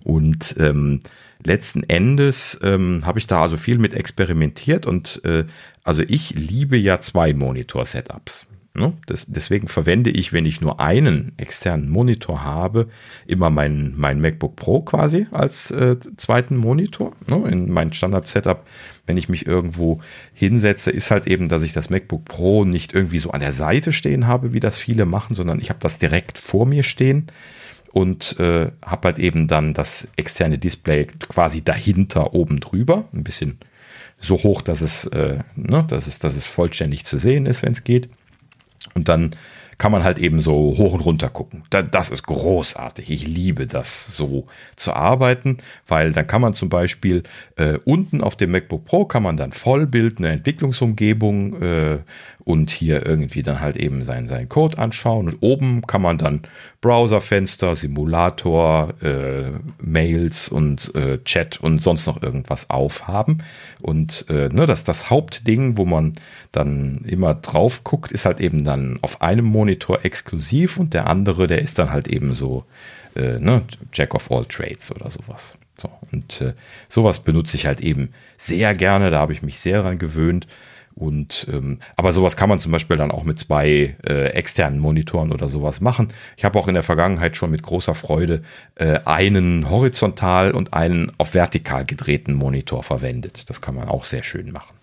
Und 0.03 0.55
ähm, 0.59 0.99
letzten 1.43 1.83
Endes 1.83 2.59
ähm, 2.63 3.03
habe 3.05 3.19
ich 3.19 3.27
da 3.27 3.41
also 3.41 3.57
viel 3.57 3.77
mit 3.77 3.93
experimentiert 3.93 4.85
und 4.85 5.23
äh, 5.25 5.45
also 5.83 6.01
ich 6.07 6.31
liebe 6.31 6.77
ja 6.77 6.99
zwei 6.99 7.33
Monitor-Setups. 7.33 8.47
Ne? 8.75 8.93
Das, 9.05 9.27
deswegen 9.27 9.67
verwende 9.67 10.09
ich, 10.09 10.33
wenn 10.33 10.47
ich 10.47 10.59
nur 10.59 10.79
einen 10.79 11.33
externen 11.37 11.89
Monitor 11.89 12.43
habe, 12.43 12.87
immer 13.27 13.51
mein, 13.51 13.93
mein 13.95 14.19
MacBook 14.19 14.55
Pro 14.55 14.81
quasi 14.81 15.27
als 15.29 15.69
äh, 15.69 15.97
zweiten 16.17 16.57
Monitor. 16.57 17.15
Ne? 17.27 17.47
In 17.51 17.71
mein 17.71 17.93
Standard-Setup, 17.93 18.65
wenn 19.05 19.17
ich 19.17 19.29
mich 19.29 19.45
irgendwo 19.45 20.01
hinsetze, 20.33 20.89
ist 20.89 21.11
halt 21.11 21.27
eben, 21.27 21.49
dass 21.49 21.61
ich 21.61 21.73
das 21.73 21.91
MacBook 21.91 22.25
Pro 22.25 22.65
nicht 22.65 22.95
irgendwie 22.95 23.19
so 23.19 23.29
an 23.29 23.41
der 23.41 23.51
Seite 23.51 23.91
stehen 23.91 24.25
habe, 24.25 24.53
wie 24.53 24.59
das 24.59 24.75
viele 24.75 25.05
machen, 25.05 25.35
sondern 25.35 25.59
ich 25.59 25.69
habe 25.69 25.79
das 25.79 25.99
direkt 25.99 26.39
vor 26.39 26.65
mir 26.65 26.81
stehen 26.81 27.27
und 27.91 28.39
äh, 28.39 28.71
habe 28.83 29.09
halt 29.09 29.19
eben 29.19 29.47
dann 29.47 29.75
das 29.75 30.07
externe 30.15 30.57
Display 30.57 31.05
quasi 31.29 31.63
dahinter 31.63 32.33
oben 32.33 32.59
drüber, 32.59 33.07
ein 33.13 33.23
bisschen 33.23 33.59
so 34.19 34.41
hoch, 34.41 34.63
dass 34.63 34.81
es, 34.81 35.05
äh, 35.07 35.39
ne, 35.55 35.85
dass 35.87 36.07
es, 36.07 36.17
dass 36.17 36.35
es 36.35 36.47
vollständig 36.47 37.05
zu 37.05 37.19
sehen 37.19 37.45
ist, 37.45 37.61
wenn 37.61 37.73
es 37.73 37.83
geht. 37.83 38.09
Und 38.93 39.07
dann 39.09 39.31
kann 39.77 39.91
man 39.91 40.03
halt 40.03 40.19
eben 40.19 40.39
so 40.39 40.53
hoch 40.77 40.93
und 40.93 41.01
runter 41.01 41.29
gucken. 41.29 41.63
das 41.69 42.09
ist 42.09 42.23
großartig. 42.23 43.09
Ich 43.09 43.27
liebe 43.27 43.67
das, 43.67 44.15
so 44.15 44.45
zu 44.75 44.93
arbeiten, 44.93 45.57
weil 45.87 46.13
dann 46.13 46.27
kann 46.27 46.41
man 46.41 46.53
zum 46.53 46.69
Beispiel 46.69 47.23
äh, 47.55 47.79
unten 47.83 48.21
auf 48.21 48.35
dem 48.35 48.51
MacBook 48.51 48.85
Pro 48.85 49.05
kann 49.05 49.23
man 49.23 49.35
dann 49.35 49.51
Vollbild, 49.51 50.19
eine 50.19 50.29
Entwicklungsumgebung 50.29 51.61
äh, 51.61 51.99
und 52.45 52.71
hier 52.71 53.05
irgendwie 53.05 53.41
dann 53.41 53.61
halt 53.61 53.77
eben 53.77 54.03
seinen, 54.03 54.27
seinen 54.27 54.49
Code 54.49 54.77
anschauen. 54.77 55.29
Und 55.29 55.37
oben 55.41 55.81
kann 55.87 56.01
man 56.01 56.17
dann 56.17 56.41
Browserfenster, 56.81 57.75
Simulator, 57.75 58.93
äh, 59.01 59.51
Mails 59.81 60.49
und 60.49 60.93
äh, 60.95 61.19
Chat 61.23 61.61
und 61.61 61.81
sonst 61.81 62.05
noch 62.05 62.21
irgendwas 62.21 62.69
aufhaben. 62.69 63.43
Und 63.81 64.25
äh, 64.29 64.49
ne, 64.49 64.65
das, 64.65 64.83
das 64.83 65.09
Hauptding, 65.09 65.77
wo 65.77 65.85
man 65.85 66.13
dann 66.51 67.05
immer 67.07 67.33
drauf 67.35 67.83
guckt, 67.83 68.11
ist 68.11 68.25
halt 68.25 68.41
eben 68.41 68.65
dann 68.65 68.99
auf 69.01 69.21
einem 69.21 69.45
Monitor 69.45 70.03
exklusiv 70.03 70.77
und 70.77 70.93
der 70.93 71.07
andere, 71.07 71.47
der 71.47 71.61
ist 71.61 71.79
dann 71.79 71.91
halt 71.91 72.07
eben 72.07 72.33
so 72.33 72.65
äh, 73.15 73.39
ne, 73.39 73.63
Jack 73.93 74.15
of 74.15 74.29
all 74.31 74.45
Trades 74.45 74.91
oder 74.91 75.09
sowas. 75.09 75.57
So, 75.75 75.89
und 76.11 76.41
äh, 76.41 76.53
sowas 76.87 77.19
benutze 77.19 77.57
ich 77.57 77.65
halt 77.65 77.81
eben 77.81 78.09
sehr 78.37 78.75
gerne, 78.75 79.09
da 79.09 79.19
habe 79.19 79.33
ich 79.33 79.41
mich 79.41 79.59
sehr 79.59 79.81
dran 79.81 79.97
gewöhnt. 79.97 80.47
Und 80.95 81.47
ähm, 81.51 81.79
aber 81.95 82.11
sowas 82.11 82.37
kann 82.37 82.49
man 82.49 82.59
zum 82.59 82.71
Beispiel 82.71 82.97
dann 82.97 83.11
auch 83.11 83.23
mit 83.23 83.39
zwei 83.39 83.95
äh, 84.07 84.27
externen 84.27 84.79
Monitoren 84.79 85.31
oder 85.31 85.49
sowas 85.49 85.81
machen. 85.81 86.09
Ich 86.37 86.45
habe 86.45 86.59
auch 86.59 86.67
in 86.67 86.75
der 86.75 86.83
Vergangenheit 86.83 87.35
schon 87.35 87.49
mit 87.49 87.63
großer 87.63 87.95
Freude 87.95 88.43
äh, 88.75 88.99
einen 89.05 89.69
horizontal 89.69 90.51
und 90.51 90.73
einen 90.73 91.11
auf 91.17 91.33
vertikal 91.33 91.85
gedrehten 91.85 92.35
Monitor 92.35 92.83
verwendet. 92.83 93.49
Das 93.49 93.59
kann 93.59 93.75
man 93.75 93.89
auch 93.89 94.05
sehr 94.05 94.23
schön 94.23 94.51
machen. 94.51 94.75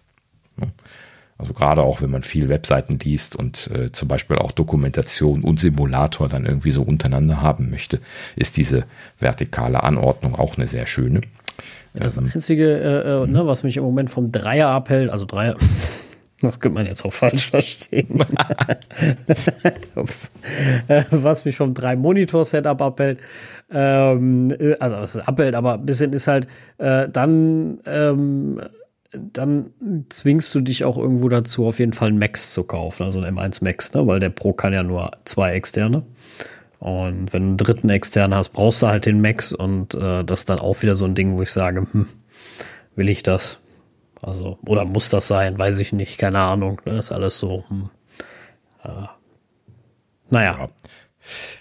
Also 1.39 1.55
gerade 1.55 1.83
auch, 1.83 2.03
wenn 2.03 2.11
man 2.11 2.23
viel 2.23 2.51
Webseiten 2.51 2.99
liest 2.99 3.35
und 3.35 3.71
äh, 3.75 3.91
zum 3.93 4.09
Beispiel 4.09 4.37
auch 4.37 4.51
Dokumentation 4.51 5.43
und 5.43 5.59
Simulator 5.59 6.29
dann 6.29 6.45
irgendwie 6.45 6.71
so 6.71 6.83
untereinander 6.83 7.41
haben 7.41 7.71
möchte, 7.71 8.01
ist 8.37 8.59
diese 8.59 8.85
vertikale 9.19 9.83
Anordnung 9.83 10.35
auch 10.35 10.59
eine 10.59 10.67
sehr 10.67 10.87
schöne. 10.87 11.23
Das 11.95 12.19
ähm, 12.19 12.31
Einzige, 12.35 12.79
äh, 12.79 13.23
äh, 13.23 13.27
ne, 13.27 13.47
was 13.47 13.63
mich 13.63 13.79
im 13.79 13.85
Moment 13.85 14.11
vom 14.11 14.31
Dreier 14.31 14.69
abhält, 14.69 15.11
also 15.11 15.25
Dreier, 15.25 15.57
das 16.41 16.61
könnte 16.61 16.79
man 16.79 16.87
jetzt 16.87 17.05
auch 17.05 17.13
falsch 17.13 17.51
verstehen. 17.51 18.25
Äh, 20.89 21.05
was 21.11 21.45
mich 21.45 21.57
vom 21.57 21.75
Drei-Monitor-Setup 21.75 22.81
abhält, 22.81 23.19
ähm, 23.71 24.51
äh, 24.59 24.75
also 24.81 24.97
es 24.97 25.17
abhält, 25.17 25.55
aber 25.55 25.75
ein 25.75 25.87
bisschen 25.87 26.13
ist 26.13 26.27
halt, 26.27 26.47
äh, 26.79 27.09
dann, 27.09 27.81
ähm, 27.87 28.61
dann 29.13 29.71
zwingst 30.09 30.55
du 30.55 30.61
dich 30.61 30.85
auch 30.85 30.97
irgendwo 30.97 31.29
dazu, 31.29 31.67
auf 31.67 31.79
jeden 31.79 31.93
Fall 31.93 32.09
einen 32.09 32.19
Max 32.19 32.53
zu 32.53 32.65
kaufen, 32.65 33.05
also 33.05 33.21
ein 33.21 33.37
M1 33.37 33.63
Max, 33.63 33.93
ne? 33.95 34.07
weil 34.07 34.21
der 34.21 34.31
Pro 34.31 34.53
kann 34.53 34.73
ja 34.73 34.83
nur 34.83 35.11
zwei 35.25 35.53
externe. 35.53 36.03
Und 36.79 37.33
wenn 37.33 37.43
du 37.43 37.49
einen 37.49 37.57
dritten 37.59 37.91
externen 37.91 38.37
hast, 38.37 38.51
brauchst 38.51 38.83
du 38.83 38.87
halt 38.87 39.05
den 39.05 39.21
Max 39.21 39.53
und 39.53 39.95
das 39.95 40.41
ist 40.41 40.49
dann 40.49 40.61
auch 40.61 40.81
wieder 40.81 40.97
so 40.97 41.05
ein 41.05 41.15
Ding, 41.15 41.37
wo 41.37 41.43
ich 41.43 41.53
sage, 41.53 41.87
hm, 41.93 42.09
will 42.97 43.11
ich 43.11 43.23
das? 43.23 43.60
Also, 44.23 44.59
oder 44.67 44.85
muss 44.85 45.09
das 45.09 45.29
sein? 45.29 45.59
Weiß 45.59 45.79
ich 45.79 45.93
nicht, 45.93 46.19
keine 46.19 46.41
Ahnung. 46.41 46.81
Ne? 46.85 46.99
ist 46.99 47.13
alles 47.13 47.39
so. 47.39 47.65
Hm, 47.69 47.91
äh, 48.85 49.07
naja. 50.29 50.59
Ja. 50.59 50.69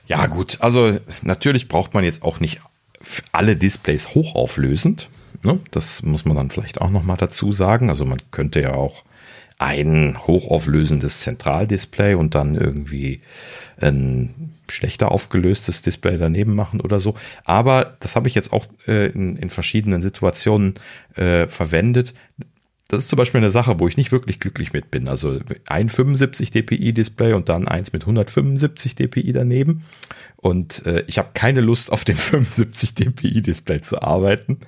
ja, 0.08 0.26
gut. 0.28 0.58
Also, 0.62 0.98
natürlich 1.22 1.68
braucht 1.68 1.94
man 1.94 2.04
jetzt 2.04 2.24
auch 2.24 2.40
nicht 2.40 2.60
alle 3.32 3.56
Displays 3.56 4.14
hochauflösend. 4.14 5.10
Ne? 5.44 5.60
Das 5.72 6.04
muss 6.04 6.26
man 6.26 6.36
dann 6.36 6.52
vielleicht 6.52 6.82
auch 6.82 6.90
nochmal 6.90 7.18
dazu 7.18 7.52
sagen. 7.52 7.90
Also, 7.90 8.06
man 8.06 8.22
könnte 8.32 8.62
ja 8.62 8.74
auch 8.74 9.04
ein 9.60 10.18
hochauflösendes 10.26 11.20
Zentraldisplay 11.20 12.14
und 12.14 12.34
dann 12.34 12.56
irgendwie 12.56 13.22
ein 13.80 14.54
schlechter 14.70 15.12
aufgelöstes 15.12 15.82
Display 15.82 16.18
daneben 16.18 16.56
machen 16.56 16.80
oder 16.80 17.02
so. 17.02 17.14
Aber 17.44 17.98
das 18.00 18.16
habe 18.16 18.30
ich 18.30 18.36
jetzt 18.36 18.54
auch 18.54 18.68
äh, 18.88 19.08
in, 19.08 19.36
in, 19.36 19.50
verschiedenen 19.50 20.02
Situationen 20.02 20.76
äh, 21.16 21.48
verwendet. 21.48 22.14
Das 22.90 23.04
ist 23.04 23.10
zum 23.10 23.18
Beispiel 23.18 23.38
eine 23.38 23.52
Sache, 23.52 23.80
wo 23.80 23.88
ich 23.88 23.98
nicht 23.98 24.12
wirklich 24.12 24.40
glücklich 24.40 24.74
mit 24.74 24.90
bin. 24.90 25.08
Also 25.08 25.40
ein 25.68 25.90
75 25.90 26.50
dpi 26.50 26.92
Display 26.92 27.34
und 27.34 27.48
dann 27.48 27.68
eins 27.68 27.94
mit 27.94 28.02
175 28.02 28.96
dpi 28.96 29.32
daneben. 29.32 29.84
Und 30.38 30.86
äh, 30.88 31.04
ich 31.06 31.20
habe 31.20 31.30
keine 31.36 31.62
Lust, 31.62 31.92
auf 31.92 32.04
dem 32.04 32.16
75 32.18 32.96
dpi 32.96 33.44
Display 33.44 33.82
zu 33.82 34.02
arbeiten, 34.02 34.62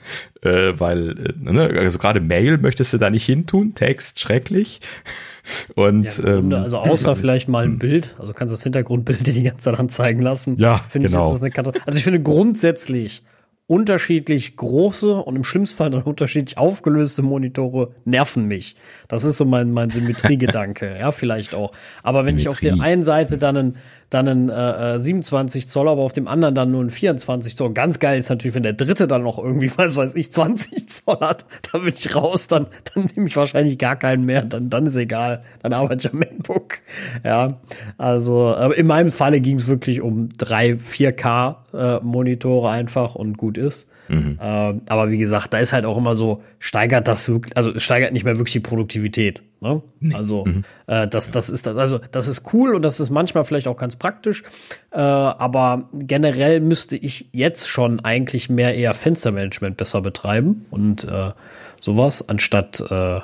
äh, 0.44 0.74
weil, 0.78 1.18
äh, 1.18 1.34
ne, 1.52 1.74
also 1.80 1.98
gerade 1.98 2.22
Mail 2.22 2.60
möchtest 2.60 2.94
du 2.94 3.00
da 3.00 3.10
nicht 3.10 3.26
hintun, 3.26 3.74
Text 3.74 4.20
schrecklich. 4.20 4.82
Und 5.74 6.20
ja, 6.20 6.36
ähm, 6.36 6.54
also 6.54 6.78
außer 6.78 7.16
vielleicht 7.16 7.50
mal 7.50 7.64
ein 7.64 7.80
Bild, 7.80 8.16
also 8.20 8.34
kannst 8.34 8.52
du 8.52 8.54
das 8.54 8.62
Hintergrundbild 8.62 9.26
dir 9.26 9.34
die 9.34 9.42
ganze 9.42 9.64
Zeit 9.64 9.80
anzeigen 9.80 10.22
lassen. 10.22 10.58
Ja, 10.60 10.86
finde 10.90 11.08
genau. 11.08 11.30
ich, 11.30 11.34
ist 11.34 11.40
das 11.40 11.42
eine 11.42 11.52
Katastrophe. 11.52 11.88
Also 11.88 11.98
ich 11.98 12.04
finde 12.04 12.22
grundsätzlich 12.22 13.24
unterschiedlich 13.72 14.58
große 14.58 15.16
und 15.16 15.38
im 15.38 15.46
schlimmsten 15.46 15.78
Fall 15.78 15.90
dann 15.92 16.02
unterschiedlich 16.02 16.58
aufgelöste 16.58 17.22
Monitore 17.22 17.96
nerven 18.04 18.46
mich. 18.46 18.76
Das 19.08 19.24
ist 19.24 19.38
so 19.38 19.46
mein, 19.46 19.72
mein 19.72 19.90
Symmetriegedanke, 19.90 20.98
ja, 21.00 21.14
vielleicht 21.14 21.56
auch. 21.56 21.72
Aber 22.04 22.26
wenn 22.26 22.38
Symmetrie. 22.38 22.42
ich 22.42 22.50
auf 22.50 22.60
der 22.60 22.86
einen 22.86 23.04
Seite 23.04 23.38
dann 23.38 23.56
einen, 23.56 23.78
dann 24.12 24.28
einen 24.28 24.50
äh, 24.50 25.00
27 25.00 25.64
äh, 25.64 25.68
Zoll, 25.68 25.88
aber 25.88 26.02
auf 26.02 26.12
dem 26.14 26.28
anderen 26.28 26.54
dann 26.54 26.70
nur 26.70 26.84
ein 26.84 26.90
24 26.90 27.56
Zoll. 27.56 27.74
Ganz 27.74 27.98
geil 27.98 28.20
ist 28.20 28.30
natürlich, 28.30 28.54
wenn 28.54 28.64
der 28.64 28.74
dritte 28.74 29.08
dann 29.08 29.24
noch 29.24 29.40
irgendwie, 29.40 29.72
was 29.78 29.96
weiß 29.96 30.16
ich, 30.16 30.32
20 30.32 30.88
Zoll 30.88 31.20
hat, 31.22 31.46
dann 31.72 31.86
bin 31.86 31.94
ich 31.96 32.14
raus, 32.14 32.48
dann, 32.48 32.68
dann 32.94 33.10
nehme 33.16 33.28
ich 33.28 33.38
wahrscheinlich 33.38 33.80
gar 33.80 33.96
keinen 33.96 34.26
mehr, 34.26 34.44
dann, 34.44 34.70
dann 34.70 34.86
ist 34.86 34.98
egal, 34.98 35.42
dann 35.64 35.74
arbeite 35.74 36.08
ich 36.08 36.14
am 36.14 36.20
MacBook. 36.20 36.80
Ja, 37.24 37.58
also 37.98 38.48
aber 38.48 38.78
in 38.78 38.86
meinem 38.86 39.12
Falle 39.12 39.40
ging 39.40 39.56
es 39.56 39.68
wirklich 39.68 40.02
um 40.02 40.30
drei 40.38 40.74
4K 40.74 41.56
äh, 41.74 42.00
Monitore 42.04 42.70
einfach 42.70 43.16
und 43.16 43.38
gut 43.38 43.58
ist. 43.58 43.90
Mhm. 44.10 44.38
Ähm, 44.42 44.82
aber 44.90 45.10
wie 45.10 45.18
gesagt, 45.18 45.54
da 45.54 45.60
ist 45.60 45.72
halt 45.72 45.86
auch 45.86 45.98
immer 45.98 46.16
so, 46.16 46.44
steigert 46.60 47.08
das 47.08 47.30
wirklich, 47.30 47.56
also 47.56 47.80
steigert 47.80 48.12
nicht 48.12 48.26
mehr 48.26 48.38
wirklich 48.38 48.54
die 48.54 48.60
Produktivität. 48.60 49.42
Ne? 49.62 49.84
Nee. 50.00 50.16
Also 50.16 50.44
mhm. 50.44 50.64
äh, 50.88 51.08
das, 51.08 51.30
das 51.30 51.52
ist 51.52 51.68
also 51.68 52.00
das 52.12 52.28
ist 52.28 52.52
cool 52.52 52.74
und 52.76 52.82
das 52.82 53.00
ist 53.00 53.12
manchmal 53.12 53.46
vielleicht 53.46 53.68
auch 53.68 53.78
ganz 53.78 53.96
praktisch. 53.96 54.44
Äh, 54.92 55.00
aber 55.00 55.88
generell 55.94 56.60
müsste 56.60 56.98
ich 56.98 57.30
jetzt 57.32 57.70
schon 57.70 58.00
eigentlich 58.00 58.50
mehr 58.50 58.76
eher 58.76 58.96
Fenstermanagement 58.96 59.78
besser 59.78 60.02
betreiben 60.02 60.66
und 60.72 61.04
äh, 61.04 61.32
sowas, 61.80 62.28
anstatt 62.28 62.82
äh, 62.90 63.20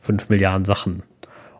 5 0.00 0.28
Milliarden 0.28 0.66
Sachen 0.66 1.02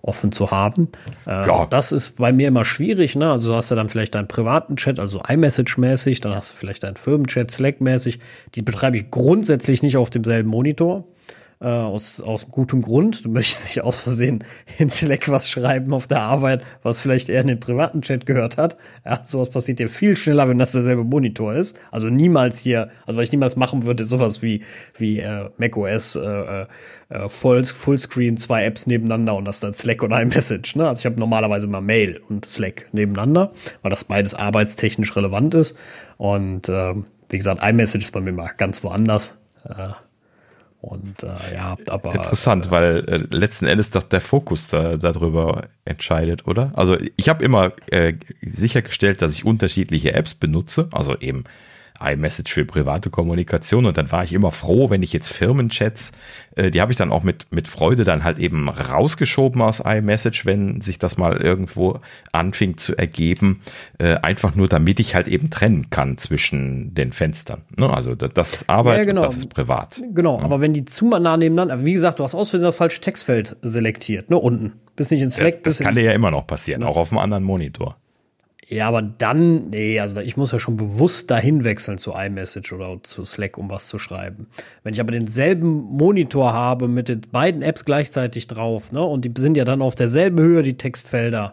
offen 0.02 0.33
zu 0.33 0.50
haben. 0.50 0.89
Äh, 1.26 1.47
ja. 1.47 1.66
Das 1.66 1.91
ist 1.91 2.18
bei 2.18 2.31
mir 2.31 2.49
immer 2.49 2.66
schwierig. 2.66 3.16
Ne? 3.16 3.31
Also 3.31 3.50
du 3.50 3.57
hast 3.57 3.70
ja 3.70 3.76
dann 3.76 3.89
vielleicht 3.89 4.15
deinen 4.15 4.28
privaten 4.28 4.76
Chat, 4.76 4.99
also 4.99 5.23
iMessage-mäßig, 5.23 6.20
dann 6.20 6.34
hast 6.34 6.52
du 6.52 6.57
vielleicht 6.57 6.83
deinen 6.83 6.97
Firmenchat, 6.97 7.50
Slack-mäßig. 7.50 8.18
Die 8.55 8.60
betreibe 8.60 8.99
ich 8.99 9.10
grundsätzlich 9.10 9.83
nicht 9.83 9.97
auf 9.97 10.10
demselben 10.10 10.50
Monitor. 10.50 11.05
Äh, 11.65 11.68
aus, 11.68 12.20
aus 12.20 12.51
gutem 12.51 12.83
Grund. 12.83 13.25
Du 13.25 13.31
möchtest 13.31 13.65
nicht 13.65 13.83
aus 13.83 14.01
Versehen 14.01 14.44
in 14.78 14.91
Slack 14.91 15.31
was 15.31 15.49
schreiben 15.49 15.94
auf 15.94 16.07
der 16.07 16.20
Arbeit, 16.20 16.62
was 16.83 16.99
vielleicht 16.99 17.31
eher 17.31 17.41
in 17.41 17.47
den 17.47 17.59
privaten 17.59 18.02
Chat 18.02 18.26
gehört 18.26 18.59
hat. 18.59 18.76
Ja, 19.07 19.23
sowas 19.25 19.49
passiert 19.49 19.78
dir 19.78 19.89
viel 19.89 20.15
schneller, 20.15 20.47
wenn 20.47 20.59
das 20.59 20.73
derselbe 20.73 21.05
Monitor 21.05 21.55
ist. 21.55 21.78
Also 21.91 22.10
niemals 22.10 22.59
hier, 22.59 22.91
also 23.07 23.17
was 23.18 23.25
ich 23.25 23.33
niemals 23.33 23.57
machen 23.57 23.84
würde, 23.84 24.05
sowas 24.05 24.43
wie, 24.43 24.62
wie 24.99 25.20
äh, 25.20 25.49
macOS 25.57 26.17
äh, 26.17 26.67
äh, 27.09 27.28
Full, 27.28 27.65
Fullscreen, 27.65 28.36
zwei 28.36 28.67
Apps 28.67 28.86
nebeneinander 28.86 29.34
und 29.34 29.47
das 29.47 29.60
dann 29.60 29.73
Slack 29.73 30.02
und 30.02 30.12
iMessage. 30.12 30.76
Ne? 30.76 30.86
Also 30.86 31.01
ich 31.01 31.07
habe 31.07 31.18
normalerweise 31.18 31.67
mal 31.67 31.81
Mail 31.81 32.20
und 32.28 32.44
Slack 32.44 32.89
nebeneinander, 32.93 33.52
weil 33.81 33.89
das 33.89 34.05
beides 34.05 34.34
arbeitstechnisch 34.34 35.17
relevant 35.17 35.55
ist. 35.55 35.78
Und 36.18 36.68
äh, 36.68 36.94
wie 37.31 37.39
gesagt, 37.39 37.62
iMessage 37.62 38.05
ist 38.05 38.12
bei 38.12 38.20
mir 38.20 38.33
mal 38.33 38.51
ganz 38.59 38.84
woanders. 38.84 39.34
Äh, 39.65 39.93
und 40.84 41.22
äh, 41.22 41.54
ja, 41.54 41.76
aber. 41.88 42.14
Interessant, 42.14 42.70
weil 42.70 43.04
äh, 43.08 43.36
letzten 43.36 43.66
Endes 43.66 43.90
doch 43.90 44.02
der 44.02 44.20
Fokus 44.20 44.68
da, 44.68 44.96
darüber 44.96 45.68
entscheidet, 45.84 46.46
oder? 46.46 46.72
Also 46.74 46.96
ich 47.16 47.28
habe 47.28 47.44
immer 47.44 47.72
äh, 47.90 48.14
sichergestellt, 48.42 49.22
dass 49.22 49.34
ich 49.34 49.44
unterschiedliche 49.44 50.12
Apps 50.12 50.34
benutze, 50.34 50.88
also 50.92 51.18
eben 51.18 51.44
iMessage 52.00 52.52
für 52.52 52.64
private 52.64 53.10
Kommunikation 53.10 53.86
und 53.86 53.97
dann 53.97 54.10
war 54.10 54.24
ich 54.24 54.32
immer 54.32 54.50
froh, 54.50 54.90
wenn 54.90 55.02
ich 55.02 55.12
jetzt 55.12 55.28
Firmenchats, 55.28 56.12
äh, 56.56 56.70
die 56.70 56.81
habe 56.81 56.90
ich 56.90 56.98
dann 56.98 57.12
auch 57.12 57.23
mit, 57.23 57.47
mit 57.50 57.68
Freude 57.68 58.05
dann 58.05 58.24
halt 58.24 58.39
eben 58.39 58.68
rausgeschoben 58.68 59.62
aus 59.62 59.81
iMessage, 59.81 60.44
wenn 60.44 60.81
sich 60.81 60.98
das 60.98 61.16
mal 61.16 61.36
irgendwo 61.36 62.00
anfing 62.32 62.76
zu 62.76 62.97
ergeben, 62.97 63.60
äh, 63.98 64.16
einfach 64.16 64.56
nur 64.56 64.68
damit 64.68 64.98
ich 64.98 65.14
halt 65.14 65.28
eben 65.28 65.50
trennen 65.50 65.89
kann 65.90 66.18
zwischen 66.18 66.94
den 66.94 67.12
Fenstern. 67.12 67.62
Ne? 67.78 67.89
Also 67.89 68.14
das 68.14 68.55
ist 68.55 68.68
Arbeit 68.68 68.98
ja, 68.98 69.05
genau. 69.05 69.23
und 69.23 69.28
das 69.28 69.36
ist 69.36 69.48
privat. 69.48 70.02
Genau, 70.12 70.39
ja. 70.39 70.44
aber 70.44 70.60
wenn 70.60 70.73
die 70.73 70.84
zu 70.84 71.08
nah 71.08 71.36
nebeneinander, 71.36 71.84
wie 71.84 71.92
gesagt, 71.92 72.18
du 72.18 72.24
hast 72.24 72.34
aus 72.34 72.50
Versehen 72.50 72.64
das 72.64 72.76
falsche 72.76 73.00
Textfeld 73.00 73.56
selektiert, 73.62 74.31
ne, 74.31 74.39
unten. 74.39 74.73
Bist 74.97 75.10
nicht 75.10 75.23
in 75.23 75.31
Slack. 75.31 75.62
Das, 75.64 75.78
das 75.78 75.86
kann 75.86 75.94
dir 75.94 76.02
ja 76.02 76.12
immer 76.12 76.31
noch 76.31 76.47
passieren, 76.47 76.82
ja. 76.82 76.89
auch 76.89 76.97
auf 76.97 77.10
einem 77.10 77.18
anderen 77.18 77.42
Monitor. 77.42 77.97
Ja, 78.68 78.89
aber 78.89 79.02
dann, 79.02 79.70
nee, 79.70 80.01
also 80.01 80.20
ich 80.20 80.36
muss 80.36 80.52
ja 80.52 80.59
schon 80.59 80.76
bewusst 80.76 81.31
dahin 81.31 81.65
wechseln 81.65 81.99
zu 81.99 82.12
iMessage 82.12 82.73
oder 82.73 82.99
zu 83.02 83.25
Slack, 83.25 83.59
um 83.59 83.68
was 83.68 83.89
zu 83.89 83.99
schreiben. 83.99 84.47
Wenn 84.83 84.94
ich 84.94 85.01
aber 85.01 85.12
denselben 85.12 85.68
Monitor 85.68 86.52
habe 86.52 86.89
mit 86.89 87.09
den 87.09 87.20
beiden 87.31 87.62
Apps 87.62 87.84
gleichzeitig 87.84 88.47
drauf, 88.47 88.91
ne, 88.93 89.02
und 89.02 89.25
die 89.25 89.33
sind 89.36 89.57
ja 89.57 89.65
dann 89.65 89.83
auf 89.83 89.94
derselben 89.94 90.39
Höhe, 90.41 90.62
die 90.62 90.78
Textfelder, 90.78 91.52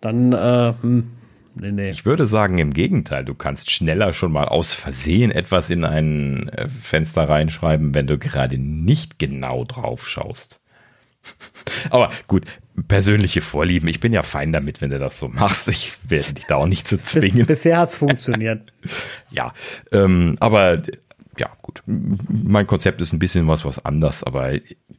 dann, 0.00 0.32
äh, 0.32 0.72
hm, 0.80 1.10
nee, 1.56 1.72
nee. 1.72 1.90
Ich 1.90 2.06
würde 2.06 2.26
sagen, 2.26 2.58
im 2.58 2.72
Gegenteil, 2.72 3.24
du 3.24 3.34
kannst 3.34 3.70
schneller 3.70 4.12
schon 4.12 4.30
mal 4.30 4.46
aus 4.46 4.72
Versehen 4.72 5.32
etwas 5.32 5.68
in 5.68 5.84
ein 5.84 6.48
äh, 6.50 6.68
Fenster 6.68 7.28
reinschreiben, 7.28 7.94
wenn 7.94 8.06
du 8.06 8.18
gerade 8.18 8.58
nicht 8.58 9.18
genau 9.18 9.64
drauf 9.64 10.08
schaust. 10.08 10.60
Aber 11.90 12.10
gut, 12.28 12.44
persönliche 12.88 13.40
Vorlieben. 13.40 13.88
Ich 13.88 14.00
bin 14.00 14.12
ja 14.12 14.22
fein 14.22 14.52
damit, 14.52 14.80
wenn 14.80 14.90
du 14.90 14.98
das 14.98 15.18
so 15.18 15.28
machst. 15.28 15.68
Ich 15.68 15.96
werde 16.08 16.34
dich 16.34 16.46
da 16.46 16.56
auch 16.56 16.66
nicht 16.66 16.88
zu 16.88 17.00
zwingen. 17.02 17.38
Bis, 17.38 17.46
bisher 17.46 17.78
hat 17.78 17.88
es 17.88 17.94
funktioniert. 17.96 18.72
ja, 19.30 19.52
ähm, 19.92 20.36
aber 20.40 20.82
ja, 21.38 21.48
gut. 21.62 21.82
Mein 21.86 22.66
Konzept 22.66 23.00
ist 23.00 23.12
ein 23.12 23.18
bisschen 23.18 23.46
was, 23.48 23.64
was 23.64 23.82
anders, 23.84 24.22
aber 24.22 24.52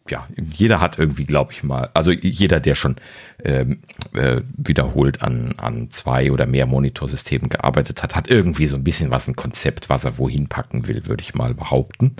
ja, 0.10 0.28
jeder 0.36 0.82
hat 0.82 0.98
irgendwie, 0.98 1.26
glaube 1.26 1.52
ich 1.52 1.64
mal, 1.64 1.92
also 1.94 2.12
jeder, 2.12 2.60
der 2.60 2.74
schon 2.74 2.96
ähm, 3.44 3.82
äh, 4.14 4.42
wiederholt 4.58 5.22
an, 5.22 5.54
an 5.58 5.92
zwei 5.92 6.32
oder 6.32 6.48
mehr 6.48 6.66
Monitorsystemen 6.66 7.50
gearbeitet 7.50 8.02
hat, 8.02 8.16
hat 8.16 8.28
irgendwie 8.30 8.66
so 8.66 8.76
ein 8.76 8.84
bisschen 8.84 9.12
was, 9.12 9.28
ein 9.28 9.36
Konzept, 9.36 9.90
was 9.90 10.06
er 10.06 10.18
wohin 10.18 10.48
packen 10.48 10.88
will, 10.88 11.06
würde 11.06 11.22
ich 11.22 11.36
mal 11.36 11.54
behaupten. 11.54 12.16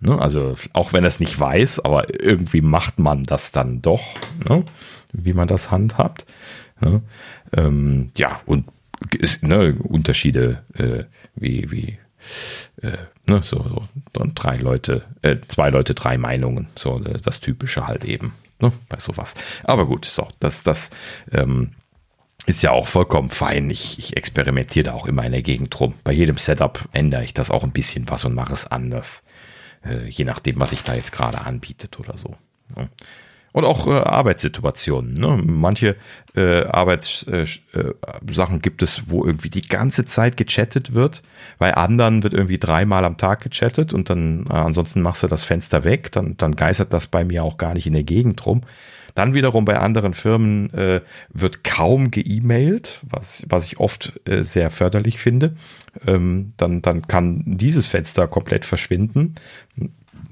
Ne? 0.00 0.18
Also 0.18 0.54
auch 0.72 0.94
wenn 0.94 1.04
er 1.04 1.08
es 1.08 1.20
nicht 1.20 1.38
weiß, 1.38 1.80
aber 1.80 2.22
irgendwie 2.22 2.62
macht 2.62 2.98
man 2.98 3.24
das 3.24 3.52
dann 3.52 3.82
doch, 3.82 4.02
ne? 4.48 4.64
wie 5.12 5.34
man 5.34 5.48
das 5.48 5.70
handhabt. 5.70 6.24
Ne? 6.80 7.02
Ähm, 7.52 8.12
ja, 8.16 8.40
und 8.46 8.64
ist, 9.18 9.42
ne, 9.42 9.76
Unterschiede 9.78 10.64
äh, 10.74 11.04
wie, 11.36 11.70
wie 11.70 11.98
äh, 12.82 12.96
ne, 13.28 13.42
so, 13.42 13.62
so, 13.62 13.82
so 14.16 14.30
drei 14.34 14.56
Leute, 14.56 15.02
äh, 15.22 15.36
zwei 15.48 15.70
Leute, 15.70 15.94
drei 15.94 16.18
Meinungen, 16.18 16.68
so 16.76 17.02
äh, 17.04 17.18
das 17.22 17.40
Typische 17.40 17.86
halt 17.86 18.04
eben, 18.04 18.34
ne, 18.60 18.72
bei 18.88 18.98
sowas. 18.98 19.34
Aber 19.64 19.86
gut, 19.86 20.04
so, 20.04 20.26
das, 20.40 20.62
das 20.62 20.90
ähm, 21.32 21.72
ist 22.46 22.62
ja 22.62 22.70
auch 22.70 22.86
vollkommen 22.86 23.28
fein. 23.28 23.70
Ich, 23.70 23.98
ich 23.98 24.16
experimentiere 24.16 24.84
da 24.84 24.92
auch 24.94 25.06
immer 25.06 25.24
in 25.24 25.32
der 25.32 25.42
Gegend 25.42 25.78
rum. 25.78 25.94
Bei 26.02 26.12
jedem 26.12 26.38
Setup 26.38 26.88
ändere 26.92 27.24
ich 27.24 27.34
das 27.34 27.50
auch 27.50 27.62
ein 27.62 27.72
bisschen 27.72 28.08
was 28.08 28.24
und 28.24 28.34
mache 28.34 28.54
es 28.54 28.66
anders. 28.66 29.22
Äh, 29.84 30.08
je 30.08 30.24
nachdem, 30.24 30.60
was 30.60 30.70
sich 30.70 30.82
da 30.82 30.94
jetzt 30.94 31.12
gerade 31.12 31.42
anbietet 31.42 32.00
oder 32.00 32.16
so. 32.16 32.36
Ne? 32.76 32.88
Und 33.52 33.64
auch 33.64 33.86
äh, 33.86 33.92
Arbeitssituationen. 33.92 35.14
Ne? 35.14 35.40
Manche 35.44 35.96
äh, 36.36 36.64
Arbeitssachen 36.64 38.56
äh, 38.56 38.60
gibt 38.60 38.82
es, 38.82 39.10
wo 39.10 39.24
irgendwie 39.24 39.50
die 39.50 39.66
ganze 39.66 40.04
Zeit 40.04 40.36
gechattet 40.36 40.94
wird. 40.94 41.22
Bei 41.58 41.74
anderen 41.74 42.22
wird 42.22 42.34
irgendwie 42.34 42.58
dreimal 42.58 43.04
am 43.04 43.16
Tag 43.16 43.42
gechattet 43.42 43.92
und 43.92 44.10
dann 44.10 44.46
äh, 44.48 44.52
ansonsten 44.52 45.00
machst 45.00 45.22
du 45.22 45.28
das 45.28 45.44
Fenster 45.44 45.84
weg. 45.84 46.12
Dann, 46.12 46.36
dann 46.36 46.56
geistert 46.56 46.92
das 46.92 47.06
bei 47.06 47.24
mir 47.24 47.42
auch 47.42 47.56
gar 47.56 47.74
nicht 47.74 47.86
in 47.86 47.94
der 47.94 48.04
Gegend 48.04 48.44
rum. 48.44 48.62
Dann 49.18 49.34
wiederum 49.34 49.64
bei 49.64 49.80
anderen 49.80 50.14
Firmen 50.14 50.72
äh, 50.74 51.00
wird 51.32 51.64
kaum 51.64 52.12
geemailt, 52.12 53.00
was, 53.02 53.44
was 53.48 53.66
ich 53.66 53.80
oft 53.80 54.12
äh, 54.28 54.44
sehr 54.44 54.70
förderlich 54.70 55.18
finde. 55.18 55.56
Ähm, 56.06 56.52
dann, 56.56 56.82
dann 56.82 57.02
kann 57.02 57.42
dieses 57.44 57.88
Fenster 57.88 58.28
komplett 58.28 58.64
verschwinden. 58.64 59.34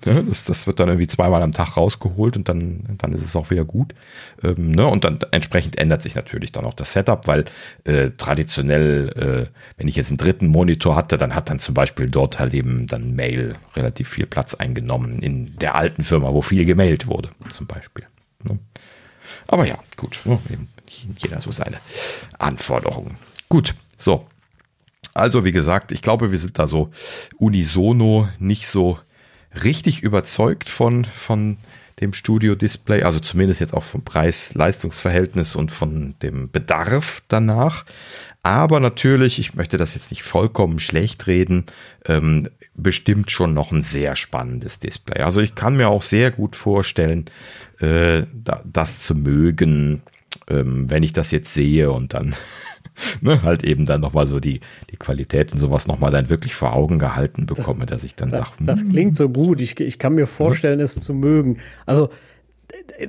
Ne? 0.07 0.25
Das, 0.29 0.45
das 0.45 0.67
wird 0.67 0.81
dann 0.81 0.89
irgendwie 0.89 1.07
zweimal 1.07 1.43
am 1.43 1.53
Tag 1.53 1.77
rausgeholt 1.77 2.37
und 2.37 2.49
dann, 2.49 2.85
dann 2.99 3.13
ist 3.13 3.23
es 3.23 3.37
auch 3.37 3.51
wieder 3.51 3.65
gut. 3.65 3.95
Ähm, 4.43 4.73
ne? 4.73 4.87
Und 4.87 5.05
dann 5.05 5.19
entsprechend 5.33 5.79
ändert 5.79 6.03
sich 6.03 6.15
natürlich 6.15 6.53
dann 6.53 6.65
auch 6.65 6.75
das 6.75 6.93
Setup, 6.93 7.27
weil 7.27 7.45
äh, 7.85 8.11
traditionell, 8.17 9.49
äh, 9.49 9.53
wenn 9.77 9.89
ich 9.89 9.97
jetzt 9.97 10.11
einen 10.11 10.19
dritten 10.19 10.47
Monitor 10.47 10.97
hatte, 10.97 11.19
dann 11.19 11.35
hat 11.35 11.51
dann 11.51 11.59
zum 11.59 11.75
Beispiel 11.75 12.09
dort 12.09 12.39
halt 12.39 12.55
eben 12.55 12.87
dann 12.87 13.15
Mail 13.15 13.55
relativ 13.75 14.09
viel 14.09 14.27
Platz 14.27 14.55
eingenommen 14.55 15.19
in 15.19 15.57
der 15.59 15.75
alten 15.75 16.03
Firma, 16.03 16.33
wo 16.33 16.43
viel 16.43 16.65
gemailt 16.65 17.07
wurde, 17.07 17.31
zum 17.53 17.67
Beispiel. 17.67 18.07
Ne? 18.45 18.59
Aber 19.49 19.67
ja, 19.67 19.79
gut. 19.97 20.21
Jeder 21.19 21.41
so 21.41 21.51
seine 21.51 21.79
Anforderungen. 22.39 23.17
Gut, 23.49 23.75
so. 23.99 24.27
Also, 25.15 25.45
wie 25.45 25.53
gesagt, 25.53 25.93
ich 25.93 26.03
glaube, 26.03 26.31
wir 26.31 26.39
sind 26.39 26.59
da 26.59 26.67
so 26.67 26.91
unisono 27.39 28.29
nicht 28.39 28.67
so 28.69 28.99
richtig 29.65 30.03
überzeugt 30.03 30.69
von, 30.69 31.05
von 31.05 31.57
dem 32.01 32.13
Studio-Display, 32.13 33.03
also 33.03 33.21
zumindest 33.21 33.61
jetzt 33.61 33.73
auch 33.73 33.83
vom 33.83 34.05
Preis-Leistungsverhältnis 34.05 35.57
und 35.57 35.73
von 35.73 36.15
dem 36.23 36.51
Bedarf 36.51 37.23
danach. 37.29 37.87
Aber 38.43 38.81
natürlich, 38.81 39.39
ich 39.39 39.55
möchte 39.55 39.79
das 39.79 39.95
jetzt 39.95 40.11
nicht 40.11 40.23
vollkommen 40.23 40.79
schlecht 40.79 41.27
reden, 41.27 41.65
ähm, 42.05 42.49
bestimmt 42.75 43.31
schon 43.31 43.55
noch 43.55 43.73
ein 43.73 43.81
sehr 43.81 44.15
spannendes 44.15 44.79
Display. 44.79 45.23
Also 45.23 45.41
ich 45.41 45.55
kann 45.55 45.77
mir 45.77 45.89
auch 45.89 46.03
sehr 46.03 46.31
gut 46.31 46.55
vorstellen, 46.55 47.25
äh, 47.81 48.25
das 48.65 49.01
zu 49.01 49.15
mögen, 49.15 50.03
ähm, 50.49 50.91
wenn 50.91 51.03
ich 51.03 51.15
das 51.15 51.31
jetzt 51.31 51.55
sehe 51.55 51.91
und 51.91 52.13
dann 52.13 52.35
ne, 53.21 53.43
halt 53.43 53.65
eben 53.65 53.87
dann 53.87 54.01
nochmal 54.01 54.27
so 54.27 54.41
die, 54.41 54.61
die 54.91 54.97
Qualität 54.97 55.53
und 55.53 55.59
sowas 55.59 55.87
nochmal 55.87 56.11
dann 56.11 56.29
wirklich 56.29 56.55
vor 56.55 56.75
Augen 56.75 56.99
gehalten 56.99 57.47
bekomme, 57.47 57.87
dass 57.87 58.05
ich 58.05 58.15
dann 58.15 58.31
sage. 58.31 58.47
Das, 58.61 58.81
das 58.81 58.89
klingt 58.89 59.17
so 59.17 59.29
gut. 59.29 59.61
Ich, 59.61 59.79
ich 59.81 59.99
kann 59.99 60.15
mir 60.15 60.27
vorstellen, 60.27 60.81
es 60.81 61.01
zu 61.01 61.15
mögen. 61.15 61.59
Also 61.85 62.11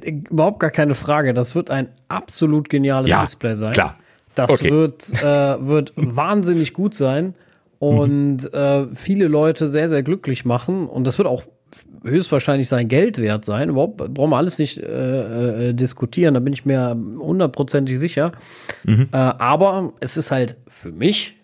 überhaupt 0.04 0.60
gar 0.60 0.72
keine 0.72 0.94
Frage. 0.94 1.34
Das 1.34 1.56
wird 1.56 1.70
ein 1.70 1.90
absolut 2.08 2.70
geniales 2.70 3.10
ja, 3.10 3.22
Display 3.22 3.56
sein. 3.56 3.74
Klar. 3.74 3.98
Das 4.36 4.52
okay. 4.52 4.70
wird, 4.70 5.10
äh, 5.14 5.66
wird 5.66 5.94
wahnsinnig 5.96 6.74
gut 6.74 6.94
sein 6.94 7.34
und 7.80 8.44
mhm. 8.44 8.50
äh, 8.54 8.96
viele 8.96 9.28
Leute 9.28 9.68
sehr, 9.68 9.90
sehr 9.90 10.04
glücklich 10.04 10.46
machen. 10.46 10.88
Und 10.88 11.08
das 11.08 11.18
wird 11.18 11.28
auch 11.28 11.44
höchstwahrscheinlich 12.04 12.68
sein 12.68 12.88
Geld 12.88 13.20
wert 13.20 13.46
sein. 13.46 13.70
Überhaupt 13.70 13.98
brauchen 13.98 14.30
wir 14.30 14.38
alles 14.38 14.60
nicht 14.60 14.78
äh, 14.78 15.70
äh, 15.70 15.74
diskutieren, 15.74 16.34
da 16.34 16.40
bin 16.40 16.54
ich 16.54 16.66
mir 16.66 16.96
hundertprozentig 17.20 18.00
sicher. 18.00 18.32
Mhm. 18.84 19.10
Äh, 19.12 19.18
aber 19.18 19.94
es 20.00 20.18
ist 20.18 20.32
halt 20.32 20.58
für 20.68 20.92
mich 20.92 21.36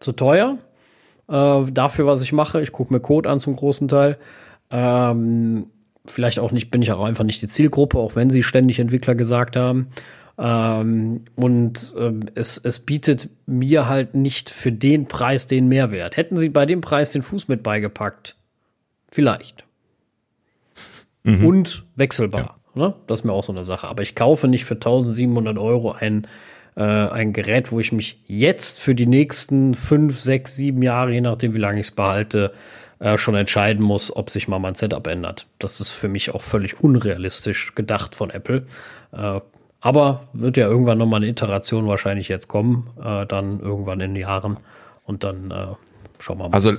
zu 0.00 0.12
teuer. 0.12 0.58
Äh, 1.28 1.64
dafür, 1.72 2.06
was 2.06 2.22
ich 2.22 2.32
mache. 2.32 2.60
Ich 2.60 2.72
gucke 2.72 2.92
mir 2.92 3.00
Code 3.00 3.30
an 3.30 3.40
zum 3.40 3.56
großen 3.56 3.88
Teil. 3.88 4.18
Ähm, 4.70 5.66
vielleicht 6.06 6.38
auch 6.38 6.52
nicht, 6.52 6.70
bin 6.70 6.82
ich 6.82 6.92
auch 6.92 7.04
einfach 7.04 7.24
nicht 7.24 7.42
die 7.42 7.46
Zielgruppe, 7.46 7.98
auch 7.98 8.16
wenn 8.16 8.30
sie 8.30 8.42
ständig 8.42 8.78
Entwickler 8.78 9.14
gesagt 9.14 9.56
haben. 9.56 9.88
Ähm, 10.38 11.24
und 11.36 11.94
ähm, 11.96 12.20
es, 12.34 12.58
es 12.58 12.80
bietet 12.80 13.28
mir 13.46 13.88
halt 13.88 14.14
nicht 14.14 14.50
für 14.50 14.72
den 14.72 15.06
Preis 15.06 15.46
den 15.46 15.68
Mehrwert. 15.68 16.16
Hätten 16.16 16.36
sie 16.36 16.48
bei 16.48 16.66
dem 16.66 16.80
Preis 16.80 17.12
den 17.12 17.22
Fuß 17.22 17.48
mit 17.48 17.62
beigepackt, 17.62 18.36
Vielleicht. 19.12 19.64
Mhm. 21.22 21.46
Und 21.46 21.84
wechselbar. 21.94 22.58
Ja. 22.74 22.82
Ne? 22.86 22.94
Das 23.06 23.20
ist 23.20 23.24
mir 23.24 23.32
auch 23.32 23.44
so 23.44 23.52
eine 23.52 23.64
Sache. 23.64 23.86
Aber 23.86 24.02
ich 24.02 24.14
kaufe 24.14 24.48
nicht 24.48 24.64
für 24.64 24.74
1700 24.74 25.58
Euro 25.58 25.92
ein, 25.92 26.26
äh, 26.76 26.82
ein 26.82 27.34
Gerät, 27.34 27.70
wo 27.70 27.78
ich 27.78 27.92
mich 27.92 28.22
jetzt 28.26 28.80
für 28.80 28.94
die 28.94 29.06
nächsten 29.06 29.74
fünf, 29.74 30.18
sechs, 30.18 30.56
sieben 30.56 30.82
Jahre, 30.82 31.12
je 31.12 31.20
nachdem, 31.20 31.52
wie 31.54 31.58
lange 31.58 31.80
ich 31.80 31.88
es 31.88 31.90
behalte, 31.90 32.54
äh, 32.98 33.18
schon 33.18 33.34
entscheiden 33.34 33.84
muss, 33.84 34.14
ob 34.16 34.30
sich 34.30 34.48
mal 34.48 34.58
mein 34.58 34.74
Setup 34.74 35.06
ändert. 35.06 35.46
Das 35.58 35.80
ist 35.80 35.90
für 35.90 36.08
mich 36.08 36.34
auch 36.34 36.42
völlig 36.42 36.80
unrealistisch 36.80 37.74
gedacht 37.74 38.14
von 38.14 38.30
Apple. 38.30 38.66
Äh, 39.12 39.40
aber 39.82 40.28
wird 40.32 40.56
ja 40.56 40.68
irgendwann 40.68 40.96
nochmal 40.96 41.18
eine 41.18 41.28
Iteration 41.28 41.86
wahrscheinlich 41.86 42.28
jetzt 42.28 42.48
kommen, 42.48 42.88
äh, 43.04 43.26
dann 43.26 43.60
irgendwann 43.60 44.00
in 44.00 44.16
Jahren. 44.16 44.56
Und 45.04 45.24
dann 45.24 45.50
äh, 45.50 45.66
schauen 46.18 46.38
wir 46.38 46.48
mal. 46.48 46.54
Also 46.54 46.74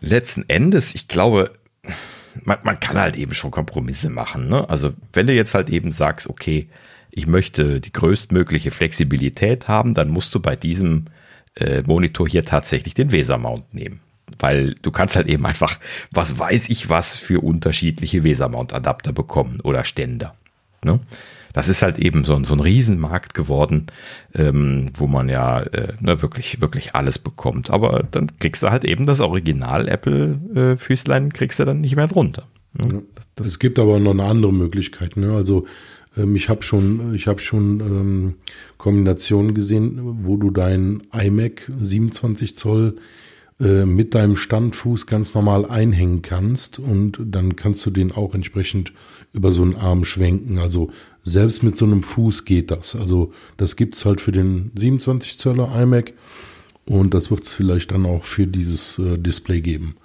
letzten 0.00 0.44
Endes, 0.48 0.94
ich 0.94 1.08
glaube, 1.08 1.52
man, 2.44 2.58
man 2.62 2.80
kann 2.80 2.98
halt 2.98 3.16
eben 3.16 3.34
schon 3.34 3.50
Kompromisse 3.50 4.10
machen. 4.10 4.48
Ne? 4.48 4.68
Also 4.68 4.92
wenn 5.12 5.26
du 5.26 5.32
jetzt 5.32 5.54
halt 5.54 5.70
eben 5.70 5.90
sagst, 5.90 6.28
okay, 6.28 6.68
ich 7.10 7.26
möchte 7.26 7.80
die 7.80 7.92
größtmögliche 7.92 8.70
Flexibilität 8.70 9.68
haben, 9.68 9.94
dann 9.94 10.08
musst 10.08 10.34
du 10.34 10.40
bei 10.40 10.56
diesem 10.56 11.06
äh, 11.56 11.82
Monitor 11.82 12.28
hier 12.28 12.44
tatsächlich 12.44 12.94
den 12.94 13.10
Weser-Mount 13.10 13.74
nehmen. 13.74 14.00
Weil 14.38 14.74
du 14.82 14.90
kannst 14.90 15.16
halt 15.16 15.26
eben 15.28 15.46
einfach, 15.46 15.78
was 16.10 16.38
weiß 16.38 16.68
ich 16.68 16.90
was, 16.90 17.16
für 17.16 17.40
unterschiedliche 17.40 18.24
Weser-Mount-Adapter 18.24 19.12
bekommen 19.12 19.60
oder 19.60 19.84
Ständer. 19.84 20.34
Ne? 20.84 21.00
Das 21.58 21.68
ist 21.68 21.82
halt 21.82 21.98
eben 21.98 22.22
so, 22.22 22.36
ein 22.36 22.44
so 22.44 22.54
ein 22.54 22.60
Riesenmarkt 22.60 23.34
geworden, 23.34 23.86
ähm, 24.32 24.92
wo 24.94 25.08
man 25.08 25.28
ja 25.28 25.58
äh, 25.58 25.94
ne, 25.98 26.22
wirklich, 26.22 26.60
wirklich 26.60 26.94
alles 26.94 27.18
bekommt. 27.18 27.68
Aber 27.68 28.06
dann 28.12 28.28
kriegst 28.38 28.62
du 28.62 28.70
halt 28.70 28.84
eben 28.84 29.06
das 29.06 29.20
Original 29.20 29.88
Apple-Füßlein, 29.88 31.26
äh, 31.26 31.30
kriegst 31.30 31.58
du 31.58 31.64
dann 31.64 31.80
nicht 31.80 31.96
mehr 31.96 32.06
drunter. 32.06 32.44
Ne? 32.74 33.02
Es 33.40 33.58
gibt 33.58 33.80
aber 33.80 33.98
noch 33.98 34.12
eine 34.12 34.22
andere 34.22 34.52
Möglichkeit. 34.52 35.16
Ne? 35.16 35.32
Also 35.32 35.66
ähm, 36.16 36.36
ich 36.36 36.48
habe 36.48 36.62
schon, 36.62 37.12
ich 37.12 37.26
habe 37.26 37.40
schon 37.40 37.80
ähm, 37.80 38.34
Kombinationen 38.76 39.52
gesehen, 39.52 39.98
wo 40.22 40.36
du 40.36 40.52
dein 40.52 41.02
iMac 41.12 41.72
27 41.80 42.54
Zoll 42.54 42.98
äh, 43.60 43.84
mit 43.84 44.14
deinem 44.14 44.36
Standfuß 44.36 45.08
ganz 45.08 45.34
normal 45.34 45.66
einhängen 45.66 46.22
kannst 46.22 46.78
und 46.78 47.18
dann 47.20 47.56
kannst 47.56 47.84
du 47.84 47.90
den 47.90 48.12
auch 48.12 48.36
entsprechend 48.36 48.92
über 49.32 49.50
so 49.50 49.62
einen 49.62 49.74
Arm 49.74 50.04
schwenken. 50.04 50.58
Also 50.58 50.92
selbst 51.28 51.62
mit 51.62 51.76
so 51.76 51.84
einem 51.84 52.02
Fuß 52.02 52.44
geht 52.44 52.70
das. 52.70 52.96
Also 52.96 53.32
das 53.56 53.76
gibt 53.76 53.94
es 53.94 54.04
halt 54.04 54.20
für 54.20 54.32
den 54.32 54.70
27 54.74 55.38
Zöller 55.38 55.70
iMac 55.80 56.12
und 56.86 57.14
das 57.14 57.30
wird 57.30 57.44
es 57.44 57.52
vielleicht 57.52 57.92
dann 57.92 58.06
auch 58.06 58.24
für 58.24 58.46
dieses 58.46 58.98
äh, 58.98 59.18
Display 59.18 59.60
geben. 59.60 59.96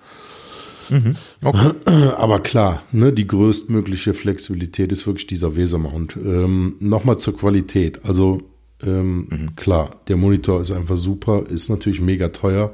Mhm. 0.90 1.16
Okay. 1.44 1.72
Aber 2.18 2.40
klar, 2.42 2.84
ne, 2.92 3.14
die 3.14 3.28
größtmögliche 3.28 4.14
Flexibilität 4.14 4.92
ist 4.92 5.08
wirklich 5.08 5.28
dieser 5.28 5.56
Wesermount. 5.56 6.18
Ähm, 6.18 6.76
Nochmal 6.80 7.18
zur 7.18 7.38
Qualität. 7.38 8.04
Also 8.04 8.42
ähm, 8.82 9.28
mhm. 9.30 9.56
klar, 9.56 10.02
der 10.08 10.18
Monitor 10.18 10.62
ist 10.62 10.72
einfach 10.72 10.98
super, 10.98 11.46
ist 11.50 11.70
natürlich 11.70 12.02
mega 12.02 12.30
teuer. 12.30 12.74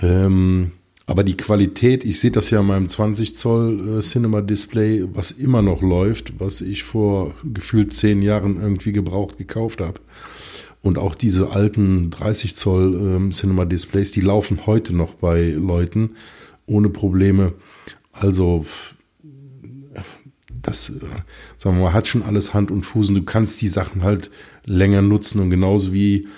Ähm, 0.00 0.72
aber 1.06 1.24
die 1.24 1.36
Qualität, 1.36 2.04
ich 2.04 2.20
sehe 2.20 2.30
das 2.30 2.50
ja 2.50 2.60
in 2.60 2.66
meinem 2.66 2.88
20 2.88 3.34
Zoll 3.34 3.98
äh, 3.98 4.00
Cinema 4.02 4.40
Display, 4.40 5.04
was 5.12 5.32
immer 5.32 5.62
noch 5.62 5.82
läuft, 5.82 6.38
was 6.38 6.60
ich 6.60 6.84
vor 6.84 7.34
gefühlt 7.44 7.92
zehn 7.92 8.22
Jahren 8.22 8.60
irgendwie 8.60 8.92
gebraucht 8.92 9.38
gekauft 9.38 9.80
habe. 9.80 10.00
Und 10.80 10.98
auch 10.98 11.14
diese 11.14 11.50
alten 11.50 12.10
30 12.10 12.56
Zoll 12.56 12.94
ähm, 12.94 13.30
Cinema 13.30 13.64
Displays, 13.64 14.10
die 14.10 14.20
laufen 14.20 14.66
heute 14.66 14.94
noch 14.94 15.14
bei 15.14 15.50
Leuten 15.50 16.16
ohne 16.66 16.88
Probleme. 16.88 17.52
Also 18.12 18.64
das, 20.62 20.90
äh, 20.90 21.00
sagen 21.58 21.76
wir 21.76 21.84
mal, 21.84 21.92
hat 21.92 22.06
schon 22.06 22.22
alles 22.22 22.54
Hand 22.54 22.70
und 22.70 22.84
Fuß 22.84 23.10
und 23.10 23.16
du 23.16 23.22
kannst 23.22 23.60
die 23.60 23.68
Sachen 23.68 24.02
halt 24.02 24.30
länger 24.64 25.02
nutzen 25.02 25.40
und 25.40 25.50
genauso 25.50 25.92
wie 25.92 26.28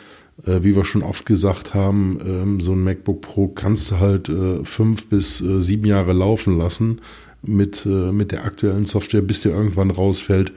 wie 0.47 0.76
wir 0.76 0.84
schon 0.84 1.02
oft 1.02 1.26
gesagt 1.26 1.74
haben, 1.74 2.18
ähm, 2.24 2.60
so 2.60 2.73
ein 2.73 2.82
MacBook 2.82 3.23
Pro 3.23 3.48
kannst 3.48 3.90
du 3.90 3.98
halt 3.98 4.28
äh, 4.28 4.64
fünf 4.64 5.06
bis 5.06 5.40
äh, 5.40 5.60
sieben 5.60 5.86
Jahre 5.86 6.12
laufen 6.12 6.58
lassen 6.58 7.00
mit, 7.42 7.86
äh, 7.86 8.12
mit 8.12 8.32
der 8.32 8.44
aktuellen 8.44 8.86
Software, 8.86 9.23
bis 9.23 9.42
der 9.42 9.52
irgendwann 9.52 9.90
rausfällt. 9.90 10.52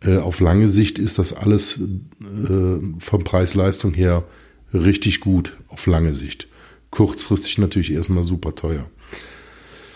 Äh, 0.00 0.18
auf 0.18 0.40
lange 0.40 0.68
Sicht 0.68 0.98
ist 0.98 1.18
das 1.18 1.32
alles 1.32 1.80
äh, 1.80 2.78
von 2.98 3.24
Preis-Leistung 3.24 3.94
her 3.94 4.24
richtig 4.74 5.20
gut, 5.20 5.56
auf 5.68 5.86
lange 5.86 6.14
Sicht. 6.14 6.48
Kurzfristig 6.90 7.58
natürlich 7.58 7.92
erstmal 7.92 8.24
super 8.24 8.54
teuer. 8.54 8.88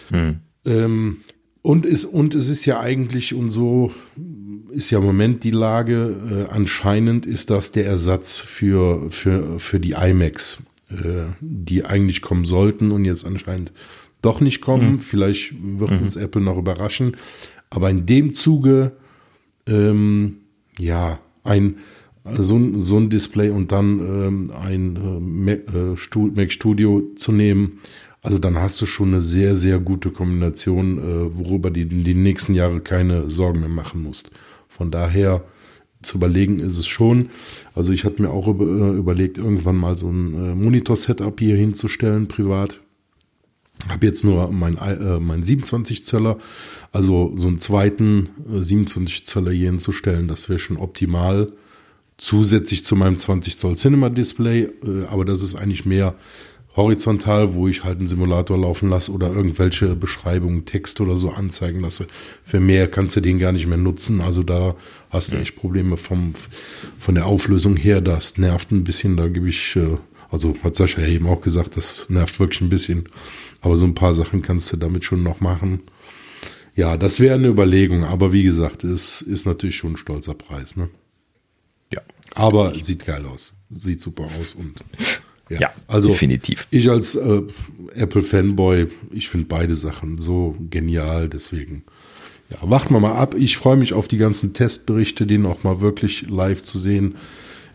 Hm. 0.08 0.40
Ähm, 0.65 1.18
und, 1.62 1.84
ist, 1.84 2.05
und 2.07 2.34
es 2.34 2.49
ist 2.49 2.65
ja 2.65 2.81
eigentlich, 2.81 3.34
und 3.34 3.50
so 3.50 3.92
ist 4.73 4.90
ja 4.90 4.99
im 4.99 5.05
Moment 5.05 5.44
die 5.44 5.50
Lage, 5.50 6.47
äh, 6.49 6.52
anscheinend 6.52 7.26
ist 7.26 7.50
das 7.50 7.73
der 7.73 7.86
Ersatz 7.86 8.39
für, 8.39 9.10
für, 9.10 9.58
für 9.58 9.81
die 9.81 9.92
iMacs, 9.92 10.62
äh, 10.90 11.26
die 11.40 11.84
eigentlich 11.84 12.23
kommen 12.23 12.44
sollten 12.44 12.90
und 12.90 13.05
jetzt 13.05 13.24
anscheinend 13.24 13.73
doch 14.23 14.40
nicht 14.40 14.60
kommen. 14.60 14.92
Mhm. 14.92 14.99
Vielleicht 14.99 15.55
wird 15.60 15.92
mhm. 15.92 16.02
uns 16.02 16.16
Apple 16.16 16.42
noch 16.42 16.58
überraschen. 16.58 17.16
Aber 17.70 17.90
in 17.90 18.07
dem 18.07 18.34
Zuge, 18.34 18.92
ähm, 19.66 20.39
ja, 20.78 21.20
ein, 21.44 21.76
so, 22.24 22.82
so 22.82 22.97
ein 22.99 23.10
Display 23.10 23.50
und 23.50 23.73
dann 23.73 24.00
ähm, 24.00 24.44
ein 24.50 24.97
äh, 24.97 25.20
Mac, 25.20 25.60
äh, 25.74 26.18
Mac 26.34 26.52
Studio 26.52 27.02
zu 27.16 27.32
nehmen, 27.32 27.81
also 28.23 28.39
dann 28.39 28.58
hast 28.58 28.81
du 28.82 28.86
schon 28.86 29.08
eine 29.08 29.23
sehr, 29.23 29.57
sehr 29.57 29.78
gute 29.78 30.10
Kombination, 30.10 30.99
äh, 30.99 31.39
worüber 31.39 31.70
du 31.70 31.86
die, 31.86 32.02
die 32.02 32.15
nächsten 32.15 32.55
Jahre 32.55 32.81
keine 32.81 33.31
Sorgen 33.31 33.60
mehr 33.60 33.68
machen 33.70 34.02
musst. 34.02 34.31
Von 34.81 34.91
daher 34.91 35.44
zu 36.00 36.17
überlegen 36.17 36.59
ist 36.59 36.78
es 36.78 36.86
schon. 36.86 37.28
Also 37.75 37.92
ich 37.92 38.07
hatte 38.07 38.23
mir 38.23 38.31
auch 38.31 38.49
äh, 38.49 38.97
überlegt, 38.97 39.36
irgendwann 39.36 39.76
mal 39.76 39.94
so 39.94 40.09
ein 40.09 40.33
äh, 40.34 40.55
Monitor-Setup 40.55 41.39
hier 41.39 41.55
hinzustellen, 41.55 42.28
privat. 42.28 42.81
Habe 43.91 44.07
jetzt 44.07 44.25
nur 44.25 44.50
mein, 44.50 44.78
äh, 44.78 45.20
mein 45.20 45.42
27 45.42 46.07
Zöller, 46.07 46.39
also 46.92 47.34
so 47.36 47.49
einen 47.49 47.60
zweiten 47.60 48.31
äh, 48.50 48.62
27 48.62 49.26
Zöller 49.26 49.50
hier 49.52 49.68
hinzustellen, 49.68 50.28
das 50.28 50.49
wäre 50.49 50.59
schon 50.59 50.78
optimal. 50.78 51.52
Zusätzlich 52.17 52.83
zu 52.83 52.97
meinem 52.97 53.18
20 53.18 53.59
Zoll 53.59 53.76
Cinema 53.76 54.09
Display, 54.09 54.62
äh, 54.62 55.05
aber 55.10 55.26
das 55.26 55.42
ist 55.42 55.57
eigentlich 55.57 55.84
mehr 55.84 56.15
horizontal, 56.76 57.55
wo 57.55 57.68
ich 57.68 57.84
halt 57.84 57.99
einen 57.99 58.08
Simulator 58.08 58.57
laufen 58.57 58.90
lasse 58.90 59.12
oder 59.12 59.32
irgendwelche 59.32 59.97
Beschreibungen, 59.97 60.65
Text 60.65 61.00
oder 61.00 61.16
so 61.16 61.31
anzeigen 61.31 61.81
lasse. 61.81 62.07
Für 62.42 62.60
mehr 62.60 62.89
kannst 62.89 63.16
du 63.16 63.20
den 63.20 63.39
gar 63.39 63.52
nicht 63.52 63.66
mehr 63.66 63.78
nutzen. 63.78 64.20
Also 64.20 64.42
da 64.42 64.76
hast 65.10 65.32
du 65.32 65.36
echt 65.36 65.57
Probleme 65.57 65.97
vom, 65.97 66.32
von 66.99 67.15
der 67.15 67.26
Auflösung 67.26 67.76
her. 67.76 68.00
Das 68.00 68.39
nervt 68.39 68.70
ein 68.70 68.84
bisschen. 68.84 69.16
Da 69.16 69.28
gebe 69.28 69.49
ich, 69.49 69.74
äh, 69.76 69.97
also 70.31 70.55
hat 70.62 70.76
Sascha 70.76 71.02
eben 71.02 71.26
auch 71.26 71.40
gesagt, 71.40 71.76
das 71.76 72.08
nervt 72.08 72.39
wirklich 72.39 72.60
ein 72.60 72.68
bisschen. 72.68 73.08
Aber 73.60 73.76
so 73.76 73.84
ein 73.84 73.94
paar 73.94 74.15
Sachen 74.15 74.42
kannst 74.42 74.73
du 74.73 74.76
damit 74.76 75.05
schon 75.05 75.23
noch 75.23 75.40
machen. 75.40 75.81
Ja, 76.76 76.97
das 76.97 77.18
wäre 77.18 77.34
eine 77.34 77.49
Überlegung. 77.49 78.05
Aber 78.05 78.32
wie 78.32 78.44
gesagt, 78.44 78.84
es 78.84 79.23
ist 79.23 79.44
natürlich 79.44 79.76
schon 79.76 79.94
ein 79.94 79.97
stolzer 79.97 80.34
Preis. 80.34 80.76
Ne? 80.76 80.89
Ja. 81.92 82.00
Aber 82.34 82.74
sieht 82.76 83.05
geil 83.05 83.26
aus. 83.26 83.55
Sieht 83.68 84.00
super 84.00 84.28
aus 84.40 84.55
und 84.55 84.84
ja, 85.51 85.61
ja 85.61 85.73
also 85.87 86.09
definitiv. 86.09 86.67
Ich 86.70 86.89
als 86.89 87.17
äh, 87.17 87.43
Apple-Fanboy, 87.95 88.87
ich 89.12 89.29
finde 89.29 89.47
beide 89.49 89.75
Sachen 89.75 90.19
so 90.19 90.57
genial, 90.70 91.29
deswegen. 91.29 91.85
Ja, 92.49 92.59
warten 92.62 92.95
wir 92.95 93.01
mal 93.01 93.17
ab. 93.17 93.35
Ich 93.37 93.57
freue 93.57 93.77
mich 93.77 93.93
auf 93.93 94.09
die 94.09 94.19
ganzen 94.19 94.55
Testberichte, 94.55 95.27
den 95.27 95.47
auch 95.47 95.62
mal 95.62 95.81
wirklich 95.81 96.29
live 96.29 96.62
zu 96.62 96.79
sehen 96.79 97.17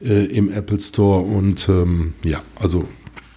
äh, 0.01 0.25
im 0.25 0.51
Apple 0.51 0.79
Store. 0.79 1.21
Und 1.21 1.69
ähm, 1.69 2.13
ja, 2.23 2.41
also 2.55 2.87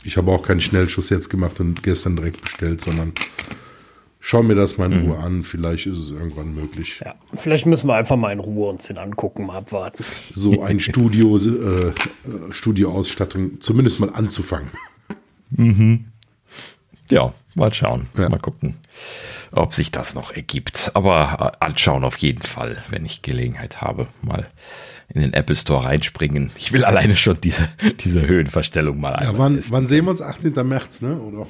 ich 0.05 0.17
habe 0.17 0.33
auch 0.33 0.43
keinen 0.43 0.61
Schnellschuss 0.61 1.11
jetzt 1.11 1.29
gemacht 1.29 1.61
und 1.61 1.83
gestern 1.83 2.17
direkt 2.17 2.43
bestellt, 2.43 2.81
sondern 2.81 3.13
schau 4.21 4.43
mir 4.43 4.55
das 4.55 4.79
mal 4.79 4.93
in 4.93 5.05
mhm. 5.05 5.11
Ruhe 5.11 5.19
an. 5.19 5.45
Vielleicht 5.45 5.87
ist 5.87 5.99
es 5.99 6.11
irgendwann 6.11 6.55
möglich. 6.55 7.01
Ja, 7.05 7.15
vielleicht 7.35 7.67
müssen 7.67 7.89
wir 7.89 7.95
einfach 7.95 8.17
mal 8.17 8.33
in 8.33 8.41
Ruhe 8.41 8.69
uns 8.71 8.87
den 8.87 8.99
angucken, 8.99 9.47
mal 9.47 9.59
abwarten. 9.59 10.05
So 10.31 10.63
ein 10.65 10.81
Studio, 10.81 11.37
äh, 11.37 11.89
äh, 11.89 11.93
Studioausstattung 12.51 13.61
zumindest 13.61 14.01
mal 14.01 14.11
anzufangen. 14.11 14.71
Mhm. 15.51 16.07
Ja, 17.11 17.33
mal 17.55 17.73
schauen. 17.73 18.09
Ja. 18.19 18.29
Mal 18.29 18.39
gucken, 18.39 18.77
ob 19.51 19.73
sich 19.73 19.91
das 19.91 20.15
noch 20.15 20.33
ergibt. 20.33 20.91
Aber 20.95 21.55
äh, 21.61 21.65
anschauen 21.65 22.05
auf 22.05 22.19
jeden 22.19 22.43
Fall, 22.43 22.83
wenn 22.91 23.05
ich 23.05 23.23
Gelegenheit 23.23 23.81
habe, 23.81 24.09
mal 24.21 24.47
in 25.09 25.23
den 25.23 25.33
Apple 25.33 25.57
Store 25.57 25.85
reinspringen. 25.85 26.51
Ich 26.59 26.73
will 26.73 26.85
alleine 26.85 27.17
schon 27.17 27.41
diese, 27.41 27.69
diese 28.01 28.27
Höhenverstellung 28.27 29.01
mal 29.01 29.19
Ja, 29.23 29.39
wann, 29.39 29.59
wann 29.71 29.87
sehen 29.87 30.05
wir 30.05 30.11
uns? 30.11 30.21
18. 30.21 30.53
März, 30.69 31.01
ne? 31.01 31.19
Oder? 31.19 31.47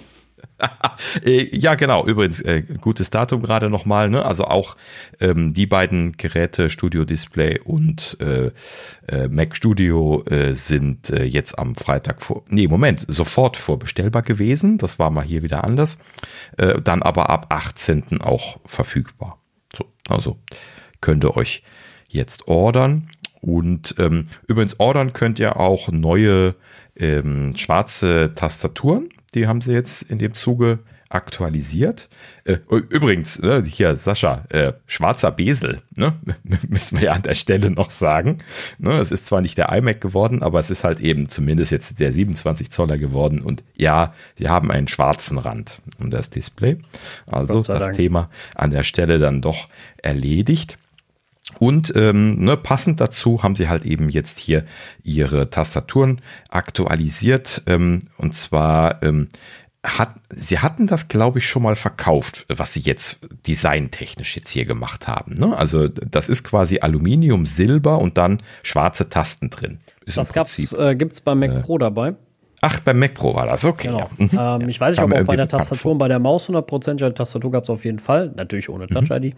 Äh, 1.24 1.56
ja, 1.56 1.74
genau. 1.74 2.06
Übrigens, 2.06 2.40
äh, 2.40 2.62
gutes 2.80 3.10
Datum 3.10 3.42
gerade 3.42 3.70
nochmal. 3.70 4.10
Ne? 4.10 4.24
Also 4.24 4.44
auch 4.44 4.76
ähm, 5.20 5.54
die 5.54 5.66
beiden 5.66 6.16
Geräte, 6.16 6.70
Studio 6.70 7.04
Display 7.04 7.60
und 7.60 8.16
äh, 8.20 8.50
äh, 9.06 9.28
Mac 9.28 9.56
Studio, 9.56 10.24
äh, 10.26 10.54
sind 10.54 11.10
äh, 11.10 11.24
jetzt 11.24 11.58
am 11.58 11.74
Freitag 11.74 12.22
vor. 12.22 12.42
Nee, 12.48 12.68
Moment, 12.68 13.04
sofort 13.08 13.56
vorbestellbar 13.56 14.22
gewesen. 14.22 14.78
Das 14.78 14.98
war 14.98 15.10
mal 15.10 15.24
hier 15.24 15.42
wieder 15.42 15.64
anders. 15.64 15.98
Äh, 16.56 16.80
dann 16.82 17.02
aber 17.02 17.30
ab 17.30 17.46
18. 17.50 18.20
auch 18.20 18.58
verfügbar. 18.66 19.38
So, 19.74 19.86
also 20.08 20.38
könnt 21.00 21.24
ihr 21.24 21.36
euch 21.36 21.62
jetzt 22.08 22.48
ordern. 22.48 23.10
Und 23.40 23.94
ähm, 23.98 24.24
übrigens 24.48 24.80
ordern 24.80 25.12
könnt 25.12 25.38
ihr 25.38 25.58
auch 25.58 25.88
neue 25.90 26.56
ähm, 26.96 27.56
schwarze 27.56 28.32
Tastaturen 28.34 29.10
die 29.38 29.46
haben 29.46 29.60
sie 29.60 29.72
jetzt 29.72 30.02
in 30.02 30.18
dem 30.18 30.34
Zuge 30.34 30.80
aktualisiert. 31.10 32.08
Äh, 32.44 32.58
übrigens, 32.68 33.38
ne, 33.38 33.62
hier 33.66 33.96
Sascha, 33.96 34.44
äh, 34.50 34.74
schwarzer 34.86 35.30
Besel, 35.30 35.80
ne, 35.96 36.14
müssen 36.68 36.98
wir 36.98 37.06
ja 37.06 37.12
an 37.12 37.22
der 37.22 37.34
Stelle 37.34 37.70
noch 37.70 37.90
sagen. 37.90 38.38
Ne, 38.78 38.98
es 38.98 39.10
ist 39.10 39.26
zwar 39.26 39.40
nicht 39.40 39.56
der 39.56 39.72
iMac 39.72 40.00
geworden, 40.00 40.42
aber 40.42 40.58
es 40.58 40.70
ist 40.70 40.84
halt 40.84 41.00
eben 41.00 41.28
zumindest 41.28 41.72
jetzt 41.72 41.98
der 41.98 42.12
27 42.12 42.70
Zoller 42.70 42.98
geworden. 42.98 43.40
Und 43.40 43.64
ja, 43.74 44.12
sie 44.36 44.48
haben 44.48 44.70
einen 44.70 44.88
schwarzen 44.88 45.38
Rand 45.38 45.80
um 45.98 46.10
das 46.10 46.28
Display. 46.28 46.76
Also 47.26 47.62
das 47.62 47.66
Dank. 47.66 47.96
Thema 47.96 48.30
an 48.54 48.70
der 48.70 48.82
Stelle 48.82 49.18
dann 49.18 49.40
doch 49.40 49.68
erledigt. 50.02 50.78
Und 51.58 51.92
ähm, 51.96 52.36
ne, 52.36 52.56
passend 52.56 53.00
dazu 53.00 53.42
haben 53.42 53.56
sie 53.56 53.68
halt 53.68 53.84
eben 53.84 54.08
jetzt 54.08 54.38
hier 54.38 54.64
ihre 55.02 55.50
Tastaturen 55.50 56.20
aktualisiert. 56.48 57.62
Ähm, 57.66 58.02
und 58.16 58.34
zwar 58.34 59.02
ähm, 59.02 59.28
hat, 59.84 60.14
sie 60.30 60.58
hatten 60.58 60.86
das, 60.86 61.08
glaube 61.08 61.38
ich, 61.38 61.46
schon 61.46 61.62
mal 61.62 61.76
verkauft, 61.76 62.46
was 62.48 62.74
sie 62.74 62.80
jetzt 62.80 63.20
designtechnisch 63.46 64.36
jetzt 64.36 64.50
hier 64.50 64.64
gemacht 64.64 65.08
haben. 65.08 65.34
Ne? 65.34 65.56
Also 65.56 65.88
das 65.88 66.28
ist 66.28 66.44
quasi 66.44 66.80
Aluminium, 66.80 67.46
Silber 67.46 67.98
und 67.98 68.18
dann 68.18 68.38
schwarze 68.62 69.08
Tasten 69.08 69.50
drin. 69.50 69.78
Ist 70.04 70.16
das 70.16 70.72
äh, 70.72 70.96
gibt 70.96 71.12
es 71.12 71.20
beim 71.20 71.38
Mac 71.38 71.50
äh, 71.50 71.60
Pro 71.60 71.78
dabei. 71.78 72.14
Ach, 72.60 72.80
beim 72.80 72.98
Mac 72.98 73.14
Pro 73.14 73.34
war 73.34 73.46
das, 73.46 73.64
okay. 73.64 73.88
Genau. 73.88 74.08
Ja. 74.18 74.56
Mhm. 74.56 74.62
Ähm, 74.62 74.68
ich 74.68 74.80
weiß 74.80 74.90
nicht, 74.96 75.02
ob 75.02 75.12
auch 75.12 75.24
bei 75.24 75.36
der 75.36 75.48
Tastatur 75.48 75.92
und 75.92 75.98
bei 75.98 76.08
der 76.08 76.18
Maus 76.18 76.48
100% 76.50 76.94
die 76.94 77.14
Tastatur 77.14 77.52
gab 77.52 77.64
es 77.64 77.70
auf 77.70 77.84
jeden 77.84 78.00
Fall, 78.00 78.32
natürlich 78.34 78.68
ohne 78.68 78.88
Touch-ID. 78.88 79.34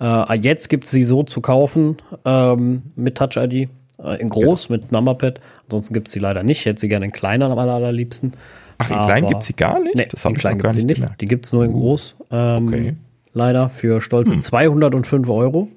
Mhm. 0.00 0.06
Äh, 0.06 0.34
jetzt 0.36 0.68
gibt 0.68 0.84
es 0.84 0.90
sie 0.90 1.04
so 1.04 1.22
zu 1.22 1.40
kaufen 1.40 1.98
ähm, 2.24 2.82
mit 2.96 3.18
Touch-ID, 3.18 3.68
äh, 4.02 4.20
in 4.20 4.28
groß 4.30 4.68
genau. 4.68 4.80
mit 4.80 4.92
Numberpad. 4.92 5.40
Ansonsten 5.64 5.94
gibt 5.94 6.08
es 6.08 6.12
sie 6.12 6.20
leider 6.20 6.42
nicht. 6.42 6.60
Ich 6.60 6.66
hätte 6.66 6.80
sie 6.80 6.88
gerne 6.88 7.06
in 7.06 7.12
kleiner 7.12 7.50
am 7.50 7.58
allerliebsten. 7.58 8.32
Ach, 8.78 8.90
in 8.90 9.00
klein 9.00 9.26
gibt 9.26 9.42
es 9.42 9.46
sie 9.48 9.54
gar 9.54 9.78
nicht? 9.78 9.94
Nee, 9.94 10.08
das 10.10 10.24
in 10.24 10.34
klein 10.34 10.58
gibt 10.58 10.70
es 10.70 10.74
sie 10.74 10.84
nicht. 10.84 10.96
Gemerkt. 11.00 11.20
Die 11.20 11.26
gibt 11.26 11.44
es 11.46 11.52
nur 11.52 11.64
in 11.64 11.74
uh. 11.74 11.78
groß. 11.78 12.16
Ähm, 12.30 12.68
okay. 12.68 12.94
Leider 13.34 13.68
für 13.68 14.00
stolze 14.00 14.32
hm. 14.32 14.40
205 14.40 15.28
Euro 15.28 15.68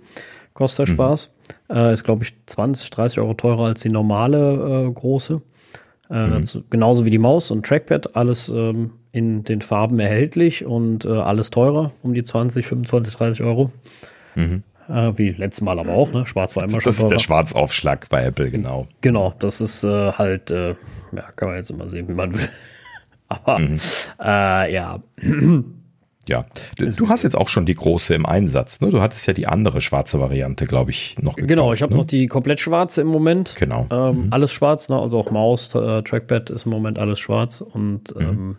kostet 0.53 0.87
der 0.87 0.93
mhm. 0.93 0.97
Spaß. 0.97 1.31
Äh, 1.69 1.93
ist, 1.93 2.03
glaube 2.03 2.23
ich, 2.23 2.33
20, 2.45 2.89
30 2.89 3.19
Euro 3.19 3.33
teurer 3.33 3.65
als 3.65 3.81
die 3.81 3.89
normale 3.89 4.87
äh, 4.87 4.91
große. 4.91 5.41
Äh, 6.09 6.27
mhm. 6.27 6.63
genauso 6.69 7.05
wie 7.05 7.09
die 7.09 7.17
Maus 7.17 7.51
und 7.51 7.65
Trackpad, 7.65 8.15
alles 8.15 8.49
ähm, 8.49 8.91
in 9.11 9.43
den 9.43 9.61
Farben 9.61 9.99
erhältlich 9.99 10.65
und 10.65 11.05
äh, 11.05 11.09
alles 11.09 11.49
teurer, 11.49 11.91
um 12.03 12.13
die 12.13 12.23
20, 12.23 12.65
25, 12.65 13.15
30 13.15 13.43
Euro. 13.43 13.71
Mhm. 14.35 14.63
Äh, 14.87 15.13
wie 15.15 15.29
letztes 15.31 15.61
Mal 15.61 15.79
aber 15.79 15.93
auch, 15.93 16.11
ne? 16.11 16.27
Schwarz 16.27 16.55
war 16.55 16.63
immer 16.63 16.79
schon. 16.79 16.89
Das 16.89 16.99
ist 16.99 17.07
der 17.07 17.19
Schwarzaufschlag 17.19 18.07
bei 18.09 18.23
Apple, 18.23 18.51
genau. 18.51 18.87
Genau, 19.01 19.33
das 19.39 19.61
ist 19.61 19.83
äh, 19.83 20.11
halt, 20.11 20.51
äh, 20.51 20.75
ja, 21.11 21.23
kann 21.35 21.47
man 21.47 21.57
jetzt 21.57 21.71
immer 21.71 21.89
sehen, 21.89 22.07
wie 22.07 22.13
man 22.13 22.33
will. 22.33 22.47
aber 23.27 23.59
mhm. 23.59 23.77
Äh, 24.19 24.73
ja. 24.73 24.99
Ja, 26.27 26.45
du, 26.77 27.09
hast 27.09 27.23
jetzt 27.23 27.37
auch 27.37 27.47
schon 27.47 27.65
die 27.65 27.75
große 27.75 28.15
im 28.15 28.25
Einsatz. 28.25 28.81
Ne? 28.81 28.89
Du 28.89 29.01
hattest 29.01 29.27
ja 29.27 29.33
die 29.33 29.47
andere 29.47 29.81
schwarze 29.81 30.19
Variante, 30.19 30.65
glaube 30.65 30.91
ich, 30.91 31.17
noch. 31.21 31.35
Gekauft, 31.35 31.49
genau, 31.49 31.73
ich 31.73 31.81
habe 31.81 31.93
ne? 31.93 31.99
noch 31.99 32.05
die 32.05 32.27
komplett 32.27 32.59
schwarze 32.59 33.01
im 33.01 33.07
Moment. 33.07 33.55
Genau. 33.57 33.87
Ähm, 33.91 34.25
mhm. 34.25 34.27
Alles 34.31 34.51
schwarz, 34.51 34.89
ne? 34.89 34.99
also 34.99 35.19
auch 35.19 35.31
Maus, 35.31 35.73
äh, 35.75 36.01
Trackpad 36.01 36.49
ist 36.49 36.65
im 36.65 36.71
Moment 36.71 36.97
alles 36.97 37.19
schwarz 37.19 37.61
und 37.61 38.15
mhm. 38.15 38.21
ähm, 38.21 38.57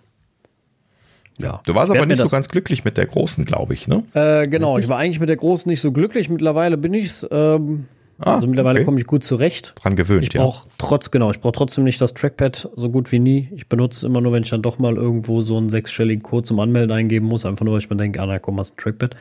ja. 1.39 1.61
Du 1.67 1.75
warst 1.75 1.91
aber 1.91 2.07
nicht 2.07 2.19
so 2.19 2.29
ganz 2.29 2.49
glücklich 2.49 2.85
mit 2.85 2.97
der 2.97 3.07
großen, 3.07 3.45
glaube 3.45 3.75
ich, 3.75 3.89
ne? 3.89 4.05
Äh, 4.15 4.49
genau, 4.49 4.79
ich 4.79 4.89
war 4.89 4.97
eigentlich 4.99 5.21
mit 5.21 5.29
der 5.29 5.37
großen 5.37 5.69
nicht 5.69 5.81
so 5.81 5.93
glücklich. 5.93 6.31
Mittlerweile 6.31 6.79
bin 6.79 6.95
ich 6.95 7.07
es. 7.07 7.27
Ähm, 7.31 7.87
Ah, 8.19 8.37
also 8.37 8.47
mittlerweile 8.47 8.79
okay. 8.79 8.85
komme 8.87 8.99
ich 8.99 9.07
gut 9.07 9.25
zurecht. 9.25 9.75
Dran 9.83 9.95
gewöhnt, 9.95 10.25
ich 10.25 10.31
brauch 10.31 10.65
ja. 10.65 10.71
Trotz, 10.79 11.11
genau, 11.11 11.31
ich 11.31 11.41
brauche 11.41 11.53
trotzdem 11.53 11.85
nicht 11.85 12.01
das 12.01 12.15
Trackpad 12.15 12.71
so 12.75 12.89
gut 12.89 13.13
wie 13.13 13.19
nie. 13.19 13.51
Ich 13.55 13.69
benutze 13.69 13.99
es 13.99 14.03
immer 14.05 14.21
nur, 14.23 14.33
wenn 14.33 14.43
ich 14.43 14.51
dann 14.51 14.63
doch 14.63 14.79
mal 14.79 14.97
irgendwo 14.97 15.43
so 15.43 15.57
einen 15.59 15.69
sechsstelligen 15.69 16.23
Code 16.23 16.45
zum 16.45 16.59
Anmelden 16.61 16.93
eingeben 16.93 17.27
muss. 17.27 17.45
Einfach 17.45 17.65
nur, 17.65 17.75
weil 17.75 17.81
ich 17.81 17.91
mir 17.91 17.97
denke, 17.97 18.21
ah, 18.23 18.27
na 18.27 18.39
komm, 18.39 18.59
hast 18.59 18.75
ein 18.75 18.77
Trackpad. 18.79 19.17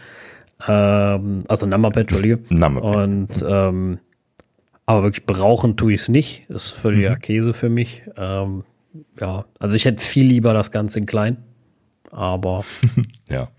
Ähm, 0.67 1.43
also 1.47 1.65
Numberpad, 1.65 2.01
Entschuldige. 2.01 2.39
Numberpad. 2.49 3.05
Und 3.05 3.41
mhm. 3.41 3.47
ähm, 3.47 3.99
aber 4.85 5.03
wirklich 5.03 5.25
brauchen 5.25 5.77
tue 5.77 5.93
ich 5.93 6.01
es 6.01 6.09
nicht. 6.09 6.45
Das 6.47 6.65
ist 6.65 6.71
völliger 6.71 7.15
mhm. 7.15 7.19
Käse 7.19 7.53
für 7.53 7.69
mich. 7.69 8.03
Ähm, 8.15 8.63
ja, 9.19 9.45
also 9.59 9.73
ich 9.73 9.85
hätte 9.85 10.01
viel 10.01 10.25
lieber 10.25 10.53
das 10.53 10.71
Ganze 10.71 10.99
in 10.99 11.05
klein. 11.05 11.37
Aber 12.11 12.63
ja. 13.29 13.49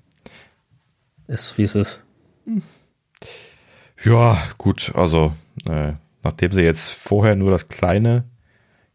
Ist 1.26 1.58
wie 1.58 1.64
es 1.64 1.74
ist. 1.74 2.02
Ja, 4.04 4.38
gut, 4.58 4.92
also 4.94 5.32
äh, 5.68 5.92
nachdem 6.22 6.52
sie 6.52 6.62
jetzt 6.62 6.90
vorher 6.90 7.36
nur 7.36 7.50
das 7.50 7.68
Kleine 7.68 8.24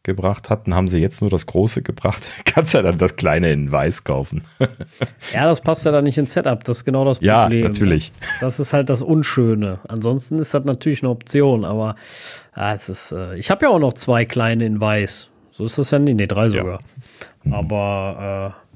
gebracht 0.03 0.49
hatten, 0.49 0.73
haben 0.73 0.87
sie 0.87 0.99
jetzt 0.99 1.21
nur 1.21 1.29
das 1.29 1.45
Große 1.45 1.81
gebracht. 1.83 2.27
Kannst 2.45 2.73
ja 2.73 2.81
dann 2.81 2.97
das 2.97 3.15
Kleine 3.15 3.51
in 3.51 3.71
Weiß 3.71 4.03
kaufen. 4.03 4.43
ja, 5.33 5.45
das 5.45 5.61
passt 5.61 5.85
ja 5.85 5.91
dann 5.91 6.03
nicht 6.03 6.17
ins 6.17 6.33
Setup. 6.33 6.63
Das 6.63 6.79
ist 6.79 6.85
genau 6.85 7.05
das 7.05 7.19
Problem. 7.19 7.61
Ja, 7.61 7.67
natürlich. 7.67 8.11
Das 8.39 8.59
ist 8.59 8.73
halt 8.73 8.89
das 8.89 9.01
Unschöne. 9.01 9.79
Ansonsten 9.87 10.39
ist 10.39 10.53
das 10.53 10.65
natürlich 10.65 11.03
eine 11.03 11.11
Option, 11.11 11.65
aber 11.65 11.95
ah, 12.53 12.73
es 12.73 12.89
ist. 12.89 13.11
Äh, 13.11 13.37
ich 13.37 13.51
habe 13.51 13.65
ja 13.65 13.71
auch 13.71 13.79
noch 13.79 13.93
zwei 13.93 14.25
Kleine 14.25 14.65
in 14.65 14.81
Weiß. 14.81 15.29
So 15.51 15.65
ist 15.65 15.77
das 15.77 15.91
ja 15.91 15.99
nicht. 15.99 16.15
Nee, 16.15 16.27
drei 16.27 16.49
sogar. 16.49 16.79
Ja. 17.43 17.53
Aber 17.53 18.55
äh, 18.57 18.70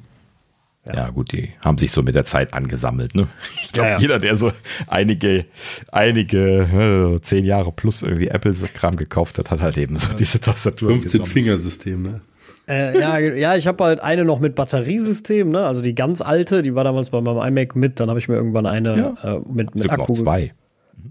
ja. 0.88 0.94
ja. 0.94 1.10
gut, 1.10 1.32
die 1.32 1.50
haben 1.64 1.78
sich 1.78 1.92
so 1.92 2.04
mit 2.04 2.16
der 2.16 2.26
Zeit 2.26 2.54
angesammelt. 2.54 3.16
Ne? 3.16 3.28
Ich 3.64 3.72
glaube, 3.72 3.90
ja, 3.90 3.96
ja. 3.96 4.02
jeder, 4.02 4.20
der 4.20 4.38
so 4.38 4.52
einige, 4.88 5.46
einige 5.92 7.16
äh, 7.16 7.22
zehn 7.22 7.44
Jahre 7.46 7.72
plus 7.72 8.04
irgendwie 8.04 8.28
Apple-Kram 8.28 8.96
gekauft 8.96 9.38
hat, 9.40 9.52
hat 9.52 9.62
halt 9.62 9.78
eben 9.78 9.96
so 9.98 10.14
diese 10.14 10.40
Tastatur. 10.40 10.92
15-Fingersystem, 10.92 11.98
ne? 11.98 12.22
Äh, 12.68 13.00
ja, 13.00 13.20
ja, 13.20 13.56
ich 13.56 13.68
habe 13.68 13.84
halt 13.84 14.00
eine 14.00 14.26
noch 14.26 14.40
mit 14.40 14.56
Batteriesystem, 14.56 15.50
ne? 15.50 15.66
Also 15.66 15.82
die 15.82 15.94
ganz 15.94 16.22
alte, 16.22 16.64
die 16.64 16.74
war 16.74 16.84
damals 16.84 17.12
bei 17.12 17.22
meinem 17.22 17.42
iMac 17.48 17.76
mit. 17.76 18.00
Dann 18.00 18.10
habe 18.10 18.18
ich 18.18 18.28
mir 18.28 18.36
irgendwann 18.36 18.66
eine 18.66 19.16
äh, 19.24 19.40
mit, 19.52 19.76
mit 19.76 19.90
Akku. 19.90 20.14
Noch 20.14 20.20
zwei. 20.20 20.54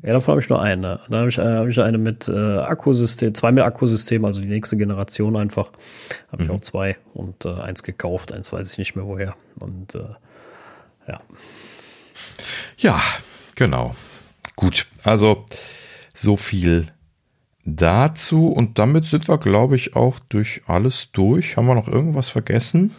Ja, 0.02 0.12
davon 0.12 0.32
habe 0.32 0.40
ich 0.40 0.48
nur 0.48 0.60
eine. 0.60 1.00
Dann 1.08 1.20
habe 1.20 1.28
ich, 1.28 1.38
äh, 1.38 1.42
hab 1.42 1.66
ich 1.66 1.80
eine 1.80 1.98
mit 1.98 2.28
äh, 2.28 2.58
Akkusystem, 2.58 3.34
zwei 3.34 3.52
mit 3.52 3.64
Akkusystem, 3.64 4.24
also 4.24 4.40
die 4.40 4.48
nächste 4.48 4.76
Generation 4.76 5.36
einfach. 5.36 5.72
Habe 6.30 6.42
mhm. 6.42 6.50
ich 6.50 6.56
auch 6.56 6.60
zwei 6.60 6.96
und 7.14 7.44
äh, 7.44 7.54
eins 7.54 7.82
gekauft, 7.82 8.32
eins 8.32 8.52
weiß 8.52 8.72
ich 8.72 8.78
nicht 8.78 8.96
mehr 8.96 9.06
woher. 9.06 9.34
Und 9.58 9.94
äh, 9.94 10.14
ja. 11.08 11.20
Ja, 12.76 13.00
genau. 13.54 13.94
Gut, 14.56 14.86
also 15.02 15.46
so 16.14 16.36
viel 16.36 16.86
dazu 17.64 18.48
und 18.48 18.78
damit 18.78 19.06
sind 19.06 19.26
wir, 19.28 19.38
glaube 19.38 19.74
ich, 19.74 19.96
auch 19.96 20.18
durch 20.28 20.62
alles 20.66 21.10
durch. 21.12 21.56
Haben 21.56 21.66
wir 21.66 21.74
noch 21.74 21.88
irgendwas 21.88 22.28
vergessen? 22.28 22.94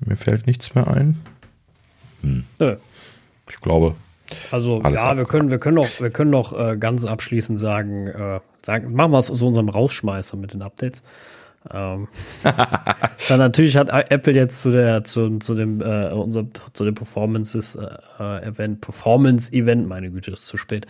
Mir 0.00 0.16
fällt 0.16 0.46
nichts 0.46 0.74
mehr 0.74 0.88
ein. 0.88 1.20
Hm. 2.22 2.44
Nö. 2.58 2.76
Ich 3.48 3.60
glaube. 3.60 3.94
Also 4.50 4.80
ja, 4.82 5.16
wir 5.16 5.24
können, 5.24 5.50
wir 5.50 5.58
können 5.58 5.76
noch, 5.76 6.00
wir 6.00 6.10
können 6.10 6.30
noch 6.30 6.58
äh, 6.58 6.76
ganz 6.76 7.04
abschließend 7.04 7.58
sagen, 7.58 8.08
äh, 8.08 8.40
sagen, 8.62 8.92
machen 8.94 9.12
wir 9.12 9.18
es 9.18 9.26
so 9.26 9.46
unserem 9.46 9.68
Rausschmeißer 9.68 10.36
mit 10.36 10.52
den 10.52 10.62
Updates. 10.62 11.02
Ähm, 11.70 12.08
dann 13.28 13.38
natürlich 13.38 13.76
hat 13.76 13.88
Apple 14.10 14.32
jetzt 14.32 14.60
zu 14.60 14.72
der 14.72 15.04
zu, 15.04 15.38
zu 15.38 15.54
dem 15.54 15.80
äh, 15.80 16.08
unser 16.10 16.46
zu 16.72 16.84
dem 16.84 16.94
Performances 16.94 17.76
äh, 17.76 18.44
Event 18.44 18.80
Performance 18.80 19.52
Event 19.52 19.86
meine 19.86 20.10
Güte 20.10 20.32
ist 20.32 20.46
zu 20.46 20.56
spät 20.56 20.86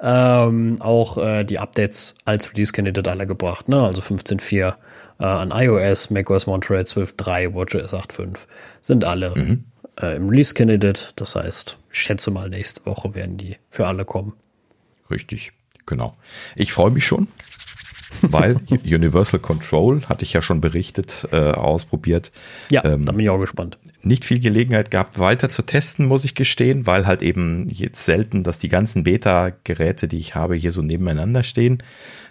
ähm, 0.00 0.80
auch 0.80 1.18
äh, 1.18 1.44
die 1.44 1.58
Updates 1.58 2.14
als 2.24 2.50
Release 2.50 2.72
Candidate 2.72 3.10
alle 3.10 3.26
gebracht 3.26 3.68
ne 3.68 3.82
also 3.82 4.00
15.4 4.00 4.74
äh, 5.20 5.24
an 5.24 5.50
iOS 5.50 6.08
macOS 6.08 6.46
Montreal 6.46 6.84
12.3 6.84 7.52
WatchOS 7.52 7.92
8.5 7.92 8.46
sind 8.80 9.04
alle 9.04 9.34
mhm. 9.36 9.64
Äh, 10.00 10.16
im 10.16 10.28
Release 10.28 10.54
Candidate. 10.54 11.12
Das 11.16 11.34
heißt 11.34 11.78
ich 11.90 12.00
schätze 12.00 12.30
mal 12.30 12.48
nächste 12.48 12.84
Woche 12.86 13.14
werden 13.14 13.36
die 13.36 13.56
für 13.70 13.86
alle 13.86 14.04
kommen. 14.04 14.34
Richtig 15.10 15.52
genau. 15.86 16.16
Ich 16.56 16.72
freue 16.72 16.90
mich 16.90 17.06
schon 17.06 17.28
weil 18.22 18.56
Universal 18.84 19.40
Control, 19.40 20.02
hatte 20.06 20.24
ich 20.24 20.32
ja 20.32 20.42
schon 20.42 20.60
berichtet, 20.60 21.28
äh, 21.32 21.36
ausprobiert. 21.52 22.32
Ja, 22.70 22.84
ähm, 22.84 23.04
da 23.04 23.12
bin 23.12 23.20
ich 23.20 23.30
auch 23.30 23.38
gespannt. 23.38 23.78
Nicht 24.02 24.24
viel 24.24 24.40
Gelegenheit 24.40 24.90
gehabt, 24.90 25.18
weiter 25.18 25.48
zu 25.48 25.62
testen, 25.62 26.06
muss 26.06 26.24
ich 26.24 26.34
gestehen, 26.34 26.86
weil 26.86 27.06
halt 27.06 27.22
eben 27.22 27.68
jetzt 27.70 28.04
selten, 28.04 28.42
dass 28.42 28.58
die 28.58 28.68
ganzen 28.68 29.04
Beta-Geräte, 29.04 30.08
die 30.08 30.18
ich 30.18 30.34
habe, 30.34 30.54
hier 30.54 30.72
so 30.72 30.82
nebeneinander 30.82 31.42
stehen. 31.42 31.82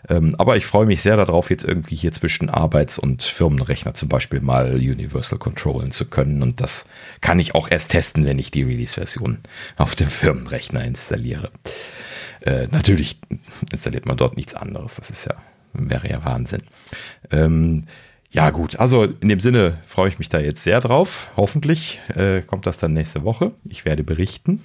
Ähm, 0.09 0.35
aber 0.37 0.57
ich 0.57 0.65
freue 0.65 0.85
mich 0.85 1.01
sehr 1.01 1.15
darauf, 1.15 1.49
jetzt 1.49 1.63
irgendwie 1.63 1.95
hier 1.95 2.11
zwischen 2.11 2.49
Arbeits- 2.49 2.99
und 2.99 3.23
Firmenrechner 3.23 3.93
zum 3.93 4.09
Beispiel 4.09 4.41
mal 4.41 4.73
Universal 4.73 5.39
Controllen 5.39 5.91
zu 5.91 6.05
können. 6.05 6.43
Und 6.43 6.61
das 6.61 6.85
kann 7.21 7.39
ich 7.39 7.55
auch 7.55 7.69
erst 7.69 7.91
testen, 7.91 8.25
wenn 8.25 8.39
ich 8.39 8.51
die 8.51 8.63
Release-Version 8.63 9.39
auf 9.77 9.95
dem 9.95 10.09
Firmenrechner 10.09 10.83
installiere. 10.83 11.51
Äh, 12.41 12.67
natürlich 12.71 13.17
installiert 13.71 14.05
man 14.05 14.17
dort 14.17 14.35
nichts 14.35 14.53
anderes. 14.53 14.95
Das 14.95 15.09
ist 15.09 15.25
ja 15.25 15.35
wäre 15.73 16.09
ja 16.09 16.23
Wahnsinn. 16.23 16.61
Ähm, 17.31 17.85
ja, 18.29 18.49
gut, 18.49 18.79
also 18.79 19.03
in 19.03 19.29
dem 19.29 19.39
Sinne 19.39 19.77
freue 19.85 20.09
ich 20.09 20.17
mich 20.17 20.29
da 20.29 20.39
jetzt 20.39 20.63
sehr 20.63 20.79
drauf. 20.79 21.29
Hoffentlich 21.37 22.01
äh, 22.15 22.41
kommt 22.41 22.65
das 22.65 22.79
dann 22.79 22.93
nächste 22.93 23.23
Woche. 23.23 23.51
Ich 23.63 23.85
werde 23.85 24.03
berichten. 24.03 24.63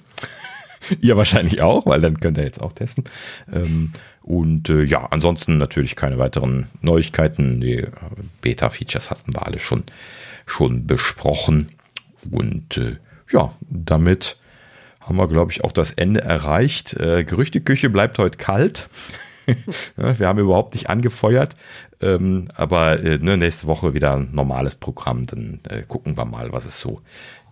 ihr 1.01 1.17
wahrscheinlich 1.17 1.61
auch, 1.61 1.85
weil 1.85 2.01
dann 2.01 2.19
könnt 2.19 2.37
ihr 2.37 2.43
jetzt 2.43 2.61
auch 2.61 2.73
testen. 2.73 3.03
Ähm, 3.51 3.91
und 4.23 4.69
äh, 4.69 4.83
ja, 4.83 5.07
ansonsten 5.11 5.57
natürlich 5.57 5.95
keine 5.95 6.17
weiteren 6.17 6.67
Neuigkeiten. 6.81 7.61
Die 7.61 7.85
Beta-Features 8.41 9.11
hatten 9.11 9.33
wir 9.33 9.45
alle 9.45 9.59
schon, 9.59 9.83
schon 10.45 10.87
besprochen. 10.87 11.69
Und 12.31 12.77
äh, 12.77 12.97
ja, 13.31 13.53
damit 13.61 14.37
haben 14.99 15.17
wir, 15.17 15.27
glaube 15.27 15.51
ich, 15.51 15.63
auch 15.63 15.71
das 15.71 15.91
Ende 15.91 16.21
erreicht. 16.21 16.93
Äh, 16.93 17.23
Gerüchteküche 17.23 17.89
bleibt 17.89 18.17
heute 18.17 18.37
kalt. 18.37 18.89
Wir 19.95 20.27
haben 20.27 20.39
überhaupt 20.39 20.73
nicht 20.73 20.89
angefeuert. 20.89 21.55
Ähm, 22.01 22.47
aber 22.55 22.99
äh, 22.99 23.17
ne, 23.17 23.37
nächste 23.37 23.67
Woche 23.67 23.93
wieder 23.93 24.15
ein 24.15 24.29
normales 24.31 24.75
Programm. 24.75 25.25
Dann 25.25 25.59
äh, 25.69 25.83
gucken 25.87 26.17
wir 26.17 26.25
mal, 26.25 26.51
was 26.51 26.65
es 26.65 26.79
so 26.79 27.01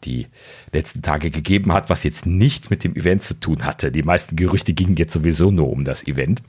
die 0.04 0.28
letzten 0.72 1.02
Tage 1.02 1.30
gegeben 1.32 1.74
hat, 1.74 1.90
was 1.90 2.04
jetzt 2.04 2.26
nicht 2.26 2.70
mit 2.70 2.84
dem 2.84 2.96
Event 2.96 3.24
zu 3.24 3.40
tun 3.40 3.66
hatte. 3.66 3.92
Die 3.92 4.04
meisten 4.04 4.36
Gerüchte 4.36 4.74
gingen 4.74 4.96
jetzt 4.96 5.14
sowieso 5.14 5.52
nur 5.52 5.70
um 5.70 5.86
das 5.86 6.06
Event. 6.08 6.42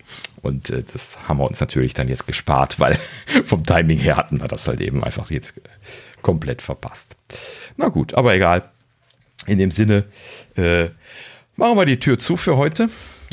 Und 0.43 0.71
äh, 0.71 0.85
das 0.93 1.19
haben 1.29 1.39
wir 1.39 1.47
uns 1.47 1.61
natürlich 1.61 1.95
dann 1.95 2.09
jetzt 2.09 2.27
gespart, 2.27 2.79
weil 2.81 2.95
vom 3.45 3.65
Timing 3.65 3.99
her 3.99 4.17
hatten 4.17 4.41
wir 4.41 4.49
das 4.49 4.69
halt 4.69 4.81
eben 4.81 5.03
einfach 5.03 5.31
jetzt 5.31 5.57
äh, 5.57 5.61
komplett 6.23 6.63
verpasst. 6.63 7.17
Na 7.77 7.89
gut, 7.89 8.15
aber 8.15 8.35
egal. 8.35 8.71
In 9.47 9.59
dem 9.59 9.71
Sinne, 9.71 10.05
äh, 10.57 10.89
machen 11.57 11.77
wir 11.77 11.87
die 11.87 12.01
Tür 12.01 12.19
zu 12.19 12.37
für 12.37 12.57
heute. 12.57 12.91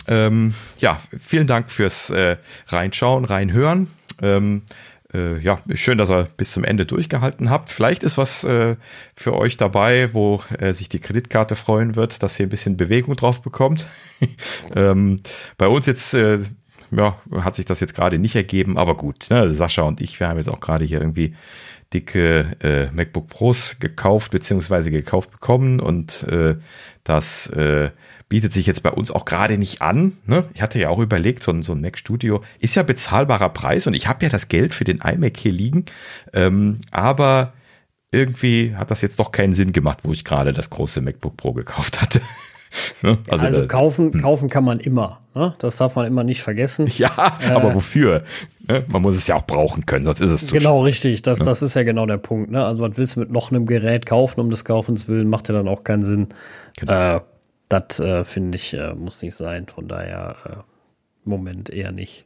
Ähm, 0.07 0.53
ja, 0.79 0.99
vielen 1.19 1.47
Dank 1.47 1.71
fürs 1.71 2.09
äh, 2.09 2.37
Reinschauen, 2.67 3.25
Reinhören. 3.25 3.89
Ähm, 4.21 4.63
äh, 5.13 5.39
ja, 5.39 5.59
schön, 5.73 5.97
dass 5.97 6.09
ihr 6.09 6.27
bis 6.37 6.51
zum 6.51 6.63
Ende 6.63 6.85
durchgehalten 6.85 7.49
habt. 7.49 7.71
Vielleicht 7.71 8.03
ist 8.03 8.17
was 8.17 8.43
äh, 8.43 8.75
für 9.15 9.33
euch 9.33 9.57
dabei, 9.57 10.13
wo 10.13 10.43
äh, 10.57 10.73
sich 10.73 10.89
die 10.89 10.99
Kreditkarte 10.99 11.55
freuen 11.55 11.95
wird, 11.95 12.21
dass 12.21 12.39
ihr 12.39 12.45
ein 12.45 12.49
bisschen 12.49 12.77
Bewegung 12.77 13.15
drauf 13.15 13.41
bekommt. 13.41 13.87
ähm, 14.75 15.21
bei 15.57 15.67
uns 15.67 15.85
jetzt 15.85 16.13
äh, 16.13 16.39
ja, 16.91 17.19
hat 17.31 17.55
sich 17.55 17.65
das 17.65 17.79
jetzt 17.79 17.95
gerade 17.95 18.19
nicht 18.19 18.35
ergeben, 18.35 18.77
aber 18.77 18.95
gut. 18.95 19.27
Ne? 19.29 19.53
Sascha 19.53 19.83
und 19.83 20.01
ich, 20.01 20.19
wir 20.19 20.27
haben 20.27 20.37
jetzt 20.37 20.49
auch 20.49 20.59
gerade 20.59 20.85
hier 20.85 21.01
irgendwie 21.01 21.35
dicke 21.93 22.57
äh, 22.61 22.91
MacBook 22.91 23.27
Pros 23.27 23.77
gekauft 23.79 24.31
beziehungsweise 24.31 24.91
gekauft 24.91 25.31
bekommen 25.31 25.79
und 25.79 26.23
äh, 26.23 26.55
das 27.03 27.47
äh, 27.49 27.91
bietet 28.35 28.51
sich 28.51 28.65
jetzt 28.65 28.83
bei 28.83 28.91
uns 28.91 29.11
auch 29.11 29.23
gerade 29.23 29.57
nicht 29.57 29.81
an. 29.81 30.17
Ne? 30.25 30.43
Ich 30.53 30.61
hatte 30.61 30.77
ja 30.77 30.89
auch 30.89 30.99
überlegt, 30.99 31.41
so 31.41 31.53
ein, 31.53 31.63
so 31.63 31.71
ein 31.71 31.79
Mac 31.79 31.97
Studio 31.97 32.41
ist 32.59 32.75
ja 32.75 32.83
bezahlbarer 32.83 33.47
Preis 33.47 33.87
und 33.87 33.93
ich 33.93 34.09
habe 34.09 34.25
ja 34.25 34.29
das 34.29 34.49
Geld 34.49 34.73
für 34.73 34.83
den 34.83 34.99
iMac 34.99 35.37
hier 35.37 35.53
liegen, 35.53 35.85
ähm, 36.33 36.79
aber 36.91 37.53
irgendwie 38.11 38.75
hat 38.75 38.91
das 38.91 39.01
jetzt 39.01 39.19
doch 39.19 39.31
keinen 39.31 39.53
Sinn 39.53 39.71
gemacht, 39.71 39.99
wo 40.03 40.11
ich 40.11 40.25
gerade 40.25 40.51
das 40.51 40.69
große 40.69 40.99
MacBook 40.99 41.37
Pro 41.37 41.53
gekauft 41.53 42.01
hatte. 42.01 42.19
ne? 43.01 43.19
Also, 43.29 43.45
also, 43.45 43.67
kaufen, 43.67 44.11
hm. 44.11 44.21
kaufen 44.21 44.49
kann 44.49 44.65
man 44.65 44.81
immer. 44.81 45.21
Ne? 45.33 45.55
Das 45.59 45.77
darf 45.77 45.95
man 45.95 46.05
immer 46.05 46.25
nicht 46.25 46.41
vergessen. 46.41 46.91
Ja, 46.97 47.37
äh, 47.39 47.51
aber 47.51 47.73
wofür? 47.73 48.25
Ne? 48.67 48.83
Man 48.89 49.01
muss 49.01 49.15
es 49.15 49.27
ja 49.27 49.35
auch 49.35 49.45
brauchen 49.45 49.85
können, 49.85 50.03
sonst 50.03 50.19
ist 50.19 50.31
es 50.31 50.47
zu 50.47 50.55
Genau, 50.55 50.81
richtig. 50.81 51.21
Das, 51.21 51.39
ne? 51.39 51.45
das 51.45 51.61
ist 51.61 51.73
ja 51.73 51.83
genau 51.83 52.05
der 52.05 52.17
Punkt. 52.17 52.53
Also, 52.53 52.81
was 52.81 52.97
willst 52.97 53.15
du 53.15 53.21
mit 53.21 53.31
noch 53.31 53.49
einem 53.49 53.65
Gerät 53.65 54.05
kaufen, 54.05 54.41
um 54.41 54.49
des 54.49 54.65
Kaufens 54.65 55.07
willen, 55.07 55.29
macht 55.29 55.47
ja 55.47 55.55
dann 55.55 55.69
auch 55.69 55.85
keinen 55.85 56.03
Sinn. 56.03 56.27
Genau. 56.75 57.15
Äh, 57.15 57.21
das 57.69 57.99
äh, 57.99 58.23
finde 58.23 58.57
ich, 58.57 58.73
äh, 58.73 58.93
muss 58.93 59.21
nicht 59.21 59.35
sein. 59.35 59.67
Von 59.67 59.87
daher, 59.87 60.35
äh, 60.45 60.73
Moment 61.23 61.69
eher 61.69 61.91
nicht. 61.91 62.25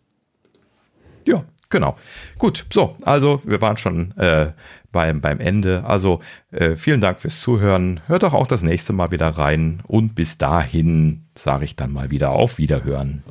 Ja, 1.25 1.45
genau. 1.69 1.97
Gut, 2.37 2.65
so, 2.71 2.95
also 3.03 3.41
wir 3.45 3.61
waren 3.61 3.77
schon 3.77 4.11
äh, 4.17 4.51
beim, 4.91 5.21
beim 5.21 5.39
Ende. 5.39 5.85
Also 5.85 6.19
äh, 6.51 6.75
vielen 6.75 7.01
Dank 7.01 7.21
fürs 7.21 7.39
Zuhören. 7.39 8.01
Hört 8.07 8.23
doch 8.23 8.33
auch 8.33 8.47
das 8.47 8.63
nächste 8.63 8.93
Mal 8.93 9.11
wieder 9.11 9.29
rein. 9.29 9.81
Und 9.87 10.15
bis 10.15 10.37
dahin 10.37 11.25
sage 11.35 11.65
ich 11.65 11.75
dann 11.75 11.91
mal 11.91 12.11
wieder 12.11 12.31
auf 12.31 12.57
Wiederhören. 12.57 13.23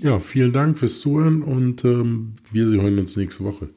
Ja, 0.00 0.18
vielen 0.18 0.52
Dank 0.52 0.78
fürs 0.78 1.00
Zuhören 1.00 1.42
und 1.42 1.82
ähm, 1.84 2.36
wir 2.50 2.66
hören 2.66 2.98
uns 2.98 3.16
nächste 3.16 3.44
Woche. 3.44 3.70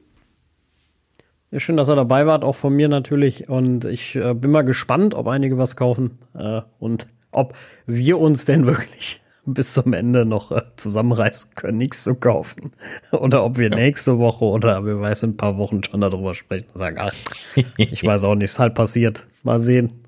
Ja, 1.50 1.58
schön, 1.58 1.76
dass 1.76 1.88
ihr 1.88 1.96
dabei 1.96 2.26
wart, 2.26 2.44
auch 2.44 2.54
von 2.54 2.74
mir 2.74 2.88
natürlich. 2.88 3.48
Und 3.48 3.84
ich 3.84 4.16
äh, 4.16 4.34
bin 4.34 4.50
mal 4.50 4.62
gespannt, 4.62 5.14
ob 5.14 5.26
einige 5.26 5.58
was 5.58 5.76
kaufen. 5.76 6.18
Äh, 6.34 6.60
und 6.78 7.08
ob 7.32 7.54
wir 7.86 8.18
uns 8.18 8.44
denn 8.44 8.66
wirklich 8.66 9.20
bis 9.46 9.74
zum 9.74 9.92
Ende 9.92 10.26
noch 10.26 10.52
äh, 10.52 10.62
zusammenreißen 10.76 11.54
können, 11.54 11.78
nichts 11.78 12.04
zu 12.04 12.14
kaufen. 12.14 12.72
Oder 13.12 13.44
ob 13.44 13.58
wir 13.58 13.70
ja. 13.70 13.76
nächste 13.76 14.18
Woche 14.18 14.44
oder 14.44 14.84
wir 14.84 15.00
weiß 15.00 15.22
in 15.22 15.30
ein 15.30 15.36
paar 15.36 15.56
Wochen 15.56 15.82
schon 15.82 16.00
darüber 16.00 16.34
sprechen 16.34 16.68
und 16.72 16.78
sagen, 16.78 16.96
ach, 16.98 17.14
ich 17.76 18.04
weiß 18.04 18.24
auch 18.24 18.34
nicht, 18.34 18.44
ist 18.44 18.58
halt 18.58 18.74
passiert. 18.74 19.26
Mal 19.42 19.60
sehen. 19.60 20.04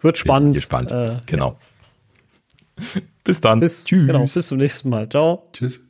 Wird 0.00 0.18
spannend. 0.18 0.54
Gespannt. 0.54 0.92
Äh, 0.92 1.18
genau. 1.26 1.58
Ja. 2.78 3.00
Bis 3.22 3.40
dann. 3.40 3.60
Bis, 3.60 3.84
Tschüss. 3.84 4.06
Genau, 4.06 4.24
bis 4.24 4.48
zum 4.48 4.58
nächsten 4.58 4.90
Mal. 4.90 5.08
Ciao. 5.08 5.48
Tschüss. 5.52 5.80